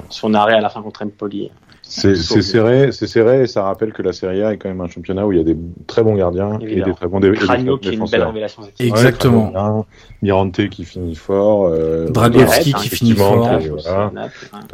son 0.09 0.33
arrêt 0.33 0.53
à 0.53 0.61
la 0.61 0.69
fin 0.69 0.81
contre 0.81 1.03
Empoli. 1.03 1.51
C'est 1.93 2.41
serré, 2.41 2.91
c'est 2.91 3.07
serré 3.07 3.43
et 3.43 3.47
ça 3.47 3.63
rappelle 3.63 3.93
que 3.93 4.01
la 4.01 4.13
Serie 4.13 4.41
A 4.41 4.53
est 4.53 4.57
quand 4.57 4.69
même 4.69 4.81
un 4.81 4.87
championnat 4.87 5.27
où 5.27 5.31
il 5.31 5.37
y 5.37 5.41
a 5.41 5.43
des 5.43 5.55
très 5.85 6.01
bons 6.03 6.15
gardiens 6.15 6.59
et 6.59 6.81
des 6.81 6.93
très 6.93 7.07
bons 7.07 7.19
dé 7.19 7.31
Cragno 7.33 7.77
qui 7.77 7.89
est 7.89 7.93
une 7.93 8.09
belle 8.09 8.23
révélation. 8.23 8.63
Exactement. 8.79 9.85
Mirante 10.21 10.69
qui 10.69 10.85
finit 10.85 11.15
fort. 11.15 11.67
Euh, 11.67 12.09
Dragowski 12.09 12.73
qui 12.73 12.89
finit 12.89 13.13
fort. 13.13 13.59
Voilà. 13.59 14.11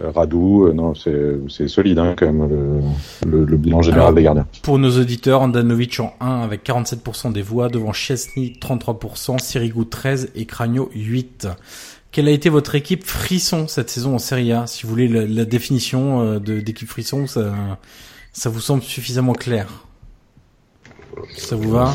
Euh, 0.02 0.12
Radou, 0.12 0.68
euh, 0.68 0.74
non, 0.74 0.94
c'est 0.96 1.68
solide 1.68 2.00
hein, 2.00 2.16
quand 2.18 2.28
même 2.28 2.48
le, 2.48 3.30
le, 3.30 3.46
le 3.46 3.58
bilan 3.58 3.82
général 3.82 4.16
des 4.16 4.24
gardiens. 4.24 4.48
Pour 4.64 4.80
nos 4.80 5.00
auditeurs, 5.00 5.42
Andanovic 5.42 6.00
en 6.00 6.14
1 6.22 6.42
avec 6.42 6.66
47% 6.66 7.34
des 7.34 7.42
voix 7.42 7.70
devant 7.70 7.92
Chesney 7.92 8.54
33%, 8.62 9.40
Sirigu 9.40 9.86
13 9.86 10.32
et 10.36 10.46
Cragno 10.46 10.90
8. 10.94 11.48
Quelle 12.12 12.28
a 12.28 12.32
été 12.32 12.50
votre 12.50 12.74
équipe 12.76 13.04
frisson 13.04 13.68
cette 13.68 13.90
saison 13.90 14.16
en 14.16 14.20
Serie 14.20 14.52
A? 14.52 14.66
Si 14.66 14.84
vous 14.84 14.90
voulez 14.90 15.08
la, 15.08 15.46
définition 15.46 16.22
euh, 16.22 16.40
d'équipe 16.40 16.88
frisson, 16.88 17.28
ça, 17.28 17.54
ça 18.34 18.50
vous 18.50 18.60
semble 18.60 18.82
suffisamment 18.82 19.34
clair? 19.34 19.68
Ça 21.36 21.56
vous 21.56 21.70
va? 21.70 21.94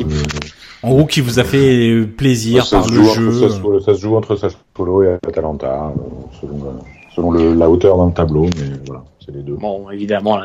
En 0.82 0.90
gros, 0.90 1.06
qui 1.06 1.20
vous 1.20 1.40
a 1.40 1.44
fait 1.44 2.06
plaisir 2.06 2.68
par 2.70 2.86
le 2.88 3.02
jeu 3.04 3.80
ça, 3.80 3.94
se 3.94 4.00
joue 4.00 4.16
entre 4.16 4.36
Sassuolo 4.36 5.02
et 5.02 5.14
Atalanta, 5.26 5.92
euh, 5.96 6.00
selon, 6.40 6.76
selon 7.14 7.30
le, 7.30 7.54
la 7.54 7.68
hauteur 7.68 7.96
dans 7.96 8.06
le 8.06 8.12
tableau, 8.12 8.44
mais 8.44 8.78
voilà, 8.86 9.02
c'est 9.24 9.34
les 9.34 9.42
deux. 9.42 9.54
Bon, 9.54 9.90
évidemment, 9.90 10.38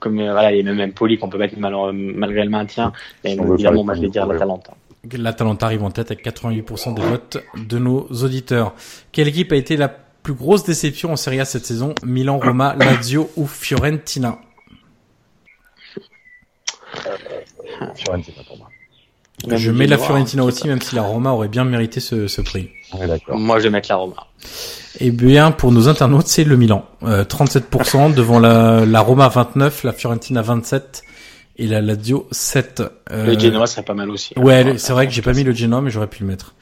comme 0.00 0.16
voilà, 0.16 0.52
il 0.52 0.64
y 0.64 0.68
a 0.68 0.72
même 0.72 0.92
Poli 0.92 1.18
qu'on 1.18 1.28
peut 1.28 1.38
mettre 1.38 1.54
malgré 1.58 2.44
le 2.44 2.50
maintien, 2.50 2.92
et 3.24 3.32
évidemment, 3.32 3.84
moi 3.84 3.94
je 3.94 4.00
vais 4.00 4.08
dire 4.08 4.26
l'Atalanta. 4.26 4.72
L'Atalanta 5.16 5.66
arrive 5.66 5.84
en 5.84 5.90
tête 5.90 6.10
avec 6.10 6.24
88% 6.24 6.94
des 6.94 7.02
votes 7.02 7.38
de 7.56 7.78
nos 7.78 8.06
auditeurs. 8.10 8.74
Quelle 9.12 9.28
équipe 9.28 9.52
a 9.52 9.56
été 9.56 9.76
la 9.76 9.88
plus 9.88 10.34
grosse 10.34 10.64
déception 10.64 11.12
en 11.12 11.16
Serie 11.16 11.40
A 11.40 11.44
cette 11.44 11.64
saison? 11.64 11.94
Milan, 12.04 12.38
Roma, 12.38 12.74
Lazio 12.78 13.30
ou 13.36 13.46
Fiorentina? 13.46 14.38
Fiorentina 17.94 18.42
pour 18.46 18.58
moi. 18.58 18.68
Je 19.56 19.70
mets 19.70 19.86
la 19.86 19.98
Fiorentina 19.98 20.42
aussi, 20.42 20.66
même 20.66 20.82
si 20.82 20.96
la 20.96 21.02
Roma 21.02 21.30
aurait 21.30 21.48
bien 21.48 21.64
mérité 21.64 22.00
ce, 22.00 22.40
prix. 22.40 22.70
Moi, 23.28 23.58
je 23.58 23.64
vais 23.64 23.70
mettre 23.70 23.88
la 23.88 23.96
Roma. 23.96 24.26
Eh 24.98 25.12
bien, 25.12 25.52
pour 25.52 25.70
nos 25.70 25.88
internautes, 25.88 26.26
c'est 26.26 26.44
le 26.44 26.56
Milan. 26.56 26.84
37% 27.02 28.14
devant 28.14 28.40
la, 28.40 28.84
la 28.84 29.00
Roma 29.00 29.28
29, 29.28 29.84
la 29.84 29.92
Fiorentina 29.92 30.42
27 30.42 31.02
et 31.58 31.66
la 31.66 31.80
Lazio 31.80 32.28
7. 32.30 32.82
Euh... 33.10 33.26
Le 33.26 33.38
Genoa 33.38 33.66
serait 33.66 33.82
pas 33.82 33.94
mal 33.94 34.10
aussi. 34.10 34.32
Ouais, 34.36 34.78
c'est 34.78 34.92
vrai 34.92 35.06
que 35.06 35.12
j'ai 35.12 35.22
pas 35.22 35.32
mis 35.32 35.44
le 35.44 35.52
Genoa, 35.52 35.80
mais 35.80 35.90
j'aurais 35.90 36.06
pu 36.06 36.22
le 36.22 36.28
mettre. 36.28 36.54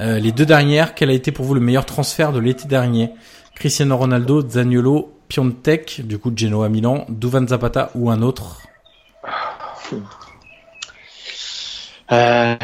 Euh, 0.00 0.18
les 0.18 0.32
deux 0.32 0.46
dernières, 0.46 0.94
quel 0.94 1.10
a 1.10 1.12
été 1.12 1.32
pour 1.32 1.44
vous 1.44 1.54
le 1.54 1.60
meilleur 1.60 1.86
transfert 1.86 2.32
de 2.32 2.40
l'été 2.40 2.66
dernier? 2.66 3.10
Cristiano 3.54 3.96
Ronaldo, 3.96 4.46
Zaniolo, 4.46 5.12
Piontek, 5.28 6.02
du 6.04 6.18
coup 6.18 6.32
Genoa 6.34 6.68
Milan, 6.68 7.06
Duvan 7.08 7.46
Zapata 7.46 7.90
ou 7.94 8.10
un 8.10 8.20
autre? 8.20 8.60
Euh, 12.12 12.56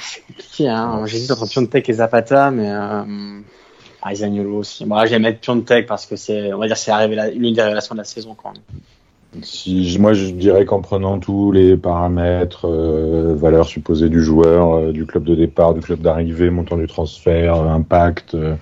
C'est 0.00 0.26
compliqué, 0.26 0.68
hein. 0.68 1.06
J'hésite 1.06 1.30
entre 1.30 1.46
Piontek 1.48 1.88
et 1.88 1.92
Zapata, 1.94 2.50
mais 2.50 2.70
euh, 2.70 3.40
ah, 4.02 4.14
Zaniolo 4.14 4.58
aussi. 4.58 4.84
Moi, 4.84 5.06
je 5.06 5.12
vais 5.12 5.18
mettre 5.18 5.40
Piontek 5.40 5.86
parce 5.86 6.06
que 6.06 6.16
c'est, 6.16 6.52
on 6.52 6.58
va 6.58 6.66
dire, 6.66 6.76
c'est 6.76 6.92
l'une 7.32 7.54
des 7.54 7.62
révélations 7.62 7.94
de 7.94 8.00
la 8.00 8.04
saison 8.04 8.34
quand 8.34 8.52
même. 8.52 8.62
Si, 9.42 9.96
moi, 9.98 10.12
je 10.12 10.26
dirais 10.26 10.64
qu'en 10.64 10.80
prenant 10.80 11.18
tous 11.18 11.50
les 11.50 11.76
paramètres, 11.76 12.66
euh, 12.68 13.34
valeur 13.34 13.66
supposée 13.66 14.08
du 14.08 14.22
joueur, 14.22 14.74
euh, 14.74 14.92
du 14.92 15.06
club 15.06 15.24
de 15.24 15.34
départ, 15.34 15.74
du 15.74 15.80
club 15.80 16.00
d'arrivée, 16.00 16.50
montant 16.50 16.76
du 16.76 16.86
transfert, 16.86 17.56
euh, 17.56 17.68
impact, 17.68 18.34
euh, 18.34 18.54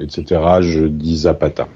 etc., 0.00 0.40
je 0.60 0.84
dis 0.84 1.18
Zapata. 1.18 1.68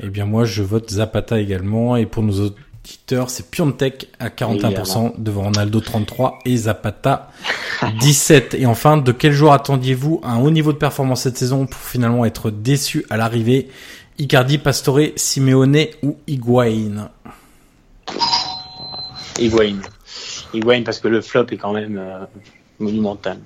Eh 0.00 0.08
bien, 0.08 0.24
moi, 0.24 0.44
je 0.44 0.62
vote 0.62 0.90
Zapata 0.90 1.40
également. 1.40 1.96
Et 1.96 2.06
pour 2.06 2.22
nos 2.22 2.40
auditeurs, 2.40 3.30
c'est 3.30 3.50
Piontek 3.50 4.08
à 4.20 4.28
41% 4.28 5.14
devant 5.18 5.44
Ronaldo 5.44 5.80
33 5.80 6.38
et 6.44 6.56
Zapata 6.56 7.30
17. 8.00 8.54
Et 8.54 8.66
enfin, 8.66 8.96
de 8.98 9.10
quel 9.10 9.32
joueur 9.32 9.52
attendiez-vous 9.52 10.20
un 10.22 10.38
haut 10.38 10.50
niveau 10.50 10.72
de 10.72 10.78
performance 10.78 11.22
cette 11.22 11.36
saison 11.36 11.66
pour 11.66 11.80
finalement 11.80 12.24
être 12.24 12.50
déçu 12.50 13.04
à 13.10 13.16
l'arrivée? 13.16 13.68
Icardi, 14.18 14.58
Pastore, 14.58 15.00
Simeone 15.16 15.86
ou 16.02 16.16
Higuain 16.26 17.10
Higuain. 19.38 19.80
Higuain 20.52 20.82
parce 20.84 21.00
que 21.00 21.08
le 21.08 21.20
flop 21.20 21.46
est 21.50 21.56
quand 21.56 21.72
même 21.72 21.98
euh, 21.98 22.24
monumental. 22.78 23.38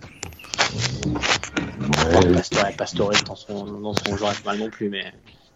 Ouais. 0.75 2.33
Pastore, 2.35 2.71
Pastore 2.77 3.13
dans 3.27 3.37
son, 3.37 3.65
dans 3.65 3.95
son 3.95 4.17
genre 4.17 4.33
mal 4.45 4.59
non 4.59 4.71
plus, 4.71 4.89
mais 4.89 5.13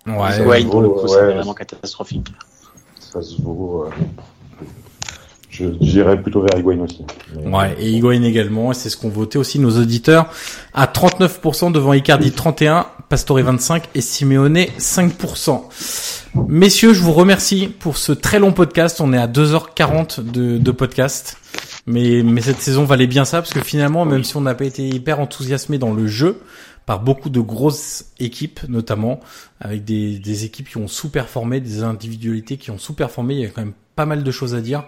ouais, 0.06 0.40
Higuain 0.40 0.68
pour 0.68 0.82
le 0.82 0.88
coup 0.90 1.08
c'est 1.08 1.32
vraiment 1.32 1.54
catastrophique. 1.54 2.28
Ça 3.00 3.22
se 3.22 3.40
vaut. 3.40 3.84
Euh... 3.84 3.90
Je 5.58 5.64
dirais 5.68 6.20
plutôt 6.20 6.42
vers 6.42 6.58
Higuain 6.58 6.80
aussi. 6.80 7.04
Ouais, 7.44 7.74
et 7.80 7.90
Higuain 7.90 8.22
également, 8.22 8.72
et 8.72 8.74
c'est 8.74 8.90
ce 8.90 8.96
qu'ont 8.96 9.08
voté 9.08 9.38
aussi 9.38 9.58
nos 9.58 9.78
auditeurs, 9.78 10.30
à 10.74 10.86
39% 10.86 11.72
devant 11.72 11.94
Icardi 11.94 12.30
31, 12.30 12.86
Pastore 13.08 13.40
25 13.40 13.84
et 13.94 14.02
Simeone 14.02 14.66
5%. 14.78 15.62
Messieurs, 16.48 16.92
je 16.92 17.00
vous 17.00 17.12
remercie 17.12 17.68
pour 17.68 17.96
ce 17.96 18.12
très 18.12 18.38
long 18.38 18.52
podcast. 18.52 19.00
On 19.00 19.14
est 19.14 19.18
à 19.18 19.28
2h40 19.28 20.30
de, 20.30 20.58
de 20.58 20.70
podcast. 20.70 21.38
Mais, 21.86 22.22
mais 22.22 22.42
cette 22.42 22.60
saison 22.60 22.84
valait 22.84 23.06
bien 23.06 23.24
ça 23.24 23.38
parce 23.38 23.54
que 23.54 23.62
finalement, 23.62 24.04
même 24.04 24.24
si 24.24 24.36
on 24.36 24.42
n'a 24.42 24.54
pas 24.54 24.64
été 24.64 24.86
hyper 24.86 25.20
enthousiasmé 25.20 25.78
dans 25.78 25.94
le 25.94 26.06
jeu, 26.06 26.40
par 26.84 27.00
beaucoup 27.00 27.30
de 27.30 27.40
grosses 27.40 28.12
équipes, 28.18 28.60
notamment 28.68 29.20
avec 29.60 29.84
des, 29.84 30.18
des 30.18 30.44
équipes 30.44 30.68
qui 30.68 30.76
ont 30.76 30.88
sous-performé, 30.88 31.60
des 31.60 31.82
individualités 31.82 32.58
qui 32.58 32.70
ont 32.70 32.78
sous-performé, 32.78 33.34
il 33.34 33.40
y 33.40 33.46
a 33.46 33.48
quand 33.48 33.62
même 33.62 33.72
pas 33.94 34.06
mal 34.06 34.22
de 34.22 34.30
choses 34.30 34.54
à 34.54 34.60
dire. 34.60 34.84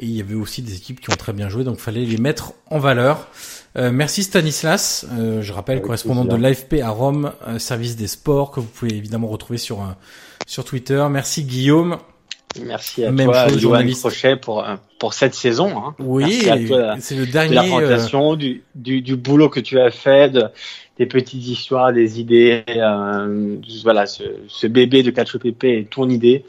Et 0.00 0.04
il 0.04 0.16
y 0.16 0.20
avait 0.20 0.34
aussi 0.34 0.62
des 0.62 0.76
équipes 0.76 1.00
qui 1.00 1.10
ont 1.10 1.16
très 1.16 1.32
bien 1.32 1.48
joué, 1.48 1.64
donc 1.64 1.78
fallait 1.78 2.04
les 2.04 2.18
mettre 2.18 2.52
en 2.70 2.78
valeur. 2.78 3.28
Euh, 3.76 3.90
merci 3.92 4.22
Stanislas, 4.22 5.06
euh, 5.12 5.42
je 5.42 5.52
rappelle, 5.52 5.80
correspondant 5.82 6.24
de 6.24 6.36
l'AFP 6.36 6.80
à 6.82 6.90
Rome, 6.90 7.32
euh, 7.46 7.58
service 7.58 7.96
des 7.96 8.06
sports, 8.06 8.50
que 8.52 8.60
vous 8.60 8.66
pouvez 8.66 8.94
évidemment 8.94 9.26
retrouver 9.26 9.58
sur, 9.58 9.84
sur 10.46 10.64
Twitter. 10.64 11.04
Merci 11.10 11.42
Guillaume. 11.42 11.98
Merci 12.64 13.04
à 13.04 13.10
Même 13.10 13.26
toi, 13.26 13.48
Johan 13.48 13.84
Crochet, 13.92 14.36
pour, 14.36 14.64
pour 14.98 15.14
cette 15.14 15.34
saison. 15.34 15.76
Hein. 15.76 15.94
Oui, 15.98 16.48
c'est 17.00 17.14
le 17.14 17.26
dernier. 17.26 17.50
De 17.50 17.54
la 17.54 17.62
présentation, 17.62 18.36
du, 18.36 18.62
du, 18.74 19.02
du, 19.02 19.16
boulot 19.16 19.48
que 19.48 19.60
tu 19.60 19.78
as 19.78 19.90
fait, 19.90 20.30
de, 20.30 20.44
des 20.96 21.06
petites 21.06 21.46
histoires, 21.46 21.92
des 21.92 22.20
idées. 22.20 22.64
voilà, 23.82 24.06
ce, 24.06 24.22
ce, 24.48 24.66
bébé 24.66 25.02
de 25.02 25.10
Cacho 25.10 25.38
Pepe 25.38 25.64
est 25.64 25.90
ton 25.90 26.08
idée. 26.08 26.44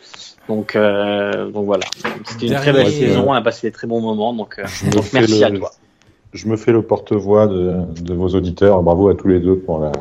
Donc, 0.50 0.76
euh, 0.76 1.52
donc 1.52 1.66
voilà, 1.66 1.86
c'était 2.26 2.48
une 2.48 2.56
très 2.56 2.74
belle 2.74 2.92
saison, 2.92 3.26
on 3.28 3.34
a 3.34 3.42
passé 3.42 3.68
des 3.68 3.72
très 3.72 3.86
bons 3.86 4.02
moments, 4.02 4.34
donc, 4.34 4.58
euh, 4.58 4.66
donc 4.92 5.06
merci 5.14 5.44
à 5.44 5.52
toi. 5.52 5.70
Je 6.34 6.48
me 6.48 6.58
fais 6.58 6.72
le 6.72 6.82
porte-voix 6.82 7.46
de, 7.46 7.76
de, 8.02 8.14
vos 8.16 8.30
auditeurs, 8.30 8.82
bravo 8.82 9.10
à 9.10 9.16
tous 9.16 9.28
les 9.28 9.40
deux 9.40 9.58
pour 9.58 9.80
la, 9.80 9.92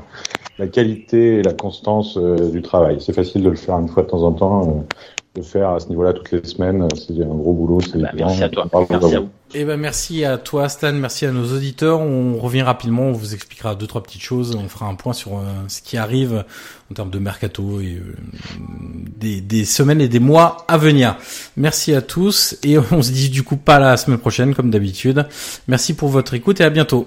la 0.59 0.67
qualité 0.67 1.37
et 1.37 1.43
la 1.43 1.53
constance 1.53 2.17
euh, 2.17 2.51
du 2.51 2.63
travail. 2.63 2.97
C'est 2.99 3.13
facile 3.13 3.43
de 3.43 3.51
le 3.51 3.57
faire 3.57 3.79
une 3.79 3.89
fois 3.89 4.05
de 4.05 4.09
temps 4.09 4.23
en 4.23 4.33
temps, 4.33 4.63
euh, 4.69 4.95
de 5.35 5.43
faire 5.43 5.71
à 5.71 5.81
ce 5.81 5.89
niveau-là 5.89 6.13
toutes 6.13 6.31
les 6.33 6.45
semaines, 6.45 6.87
c'est 6.95 7.23
un 7.23 7.35
gros 7.35 7.53
boulot. 7.53 7.79
Bah, 7.95 8.11
merci 8.15 8.43
à 8.43 8.49
toi, 8.49 8.69
merci 8.91 9.15
à 9.15 9.21
vous. 9.21 9.29
Eh 9.55 9.65
ben 9.65 9.79
merci 9.79 10.25
à 10.25 10.37
toi 10.37 10.69
Stan, 10.69 10.93
merci 10.93 11.25
à 11.25 11.33
nos 11.33 11.55
auditeurs. 11.55 12.01
On 12.01 12.37
revient 12.39 12.63
rapidement, 12.63 13.05
on 13.05 13.13
vous 13.13 13.35
expliquera 13.35 13.75
deux 13.75 13.87
trois 13.87 14.03
petites 14.03 14.23
choses, 14.23 14.55
on 14.57 14.69
fera 14.69 14.87
un 14.87 14.95
point 14.95 15.15
sur 15.15 15.39
euh, 15.39 15.43
ce 15.69 15.81
qui 15.81 15.97
arrive 15.97 16.45
en 16.91 16.95
termes 16.95 17.11
de 17.11 17.19
mercato 17.19 17.81
et 17.81 17.95
euh, 17.95 18.15
des, 19.17 19.41
des, 19.41 19.65
semaines 19.65 20.01
et 20.01 20.09
des 20.09 20.21
mois 20.21 20.65
à 20.69 20.77
venir. 20.77 21.17
Merci 21.57 21.95
à 21.95 22.03
tous 22.03 22.59
et 22.63 22.79
on 22.79 23.01
se 23.01 23.11
dit 23.11 23.31
du 23.31 23.43
coup 23.43 23.57
pas 23.57 23.79
la 23.79 23.97
semaine 23.97 24.19
prochaine 24.19 24.55
comme 24.55 24.71
d'habitude. 24.71 25.27
Merci 25.67 25.95
pour 25.95 26.09
votre 26.09 26.35
écoute 26.35 26.61
et 26.61 26.65
à 26.65 26.71
bientôt. 26.71 27.07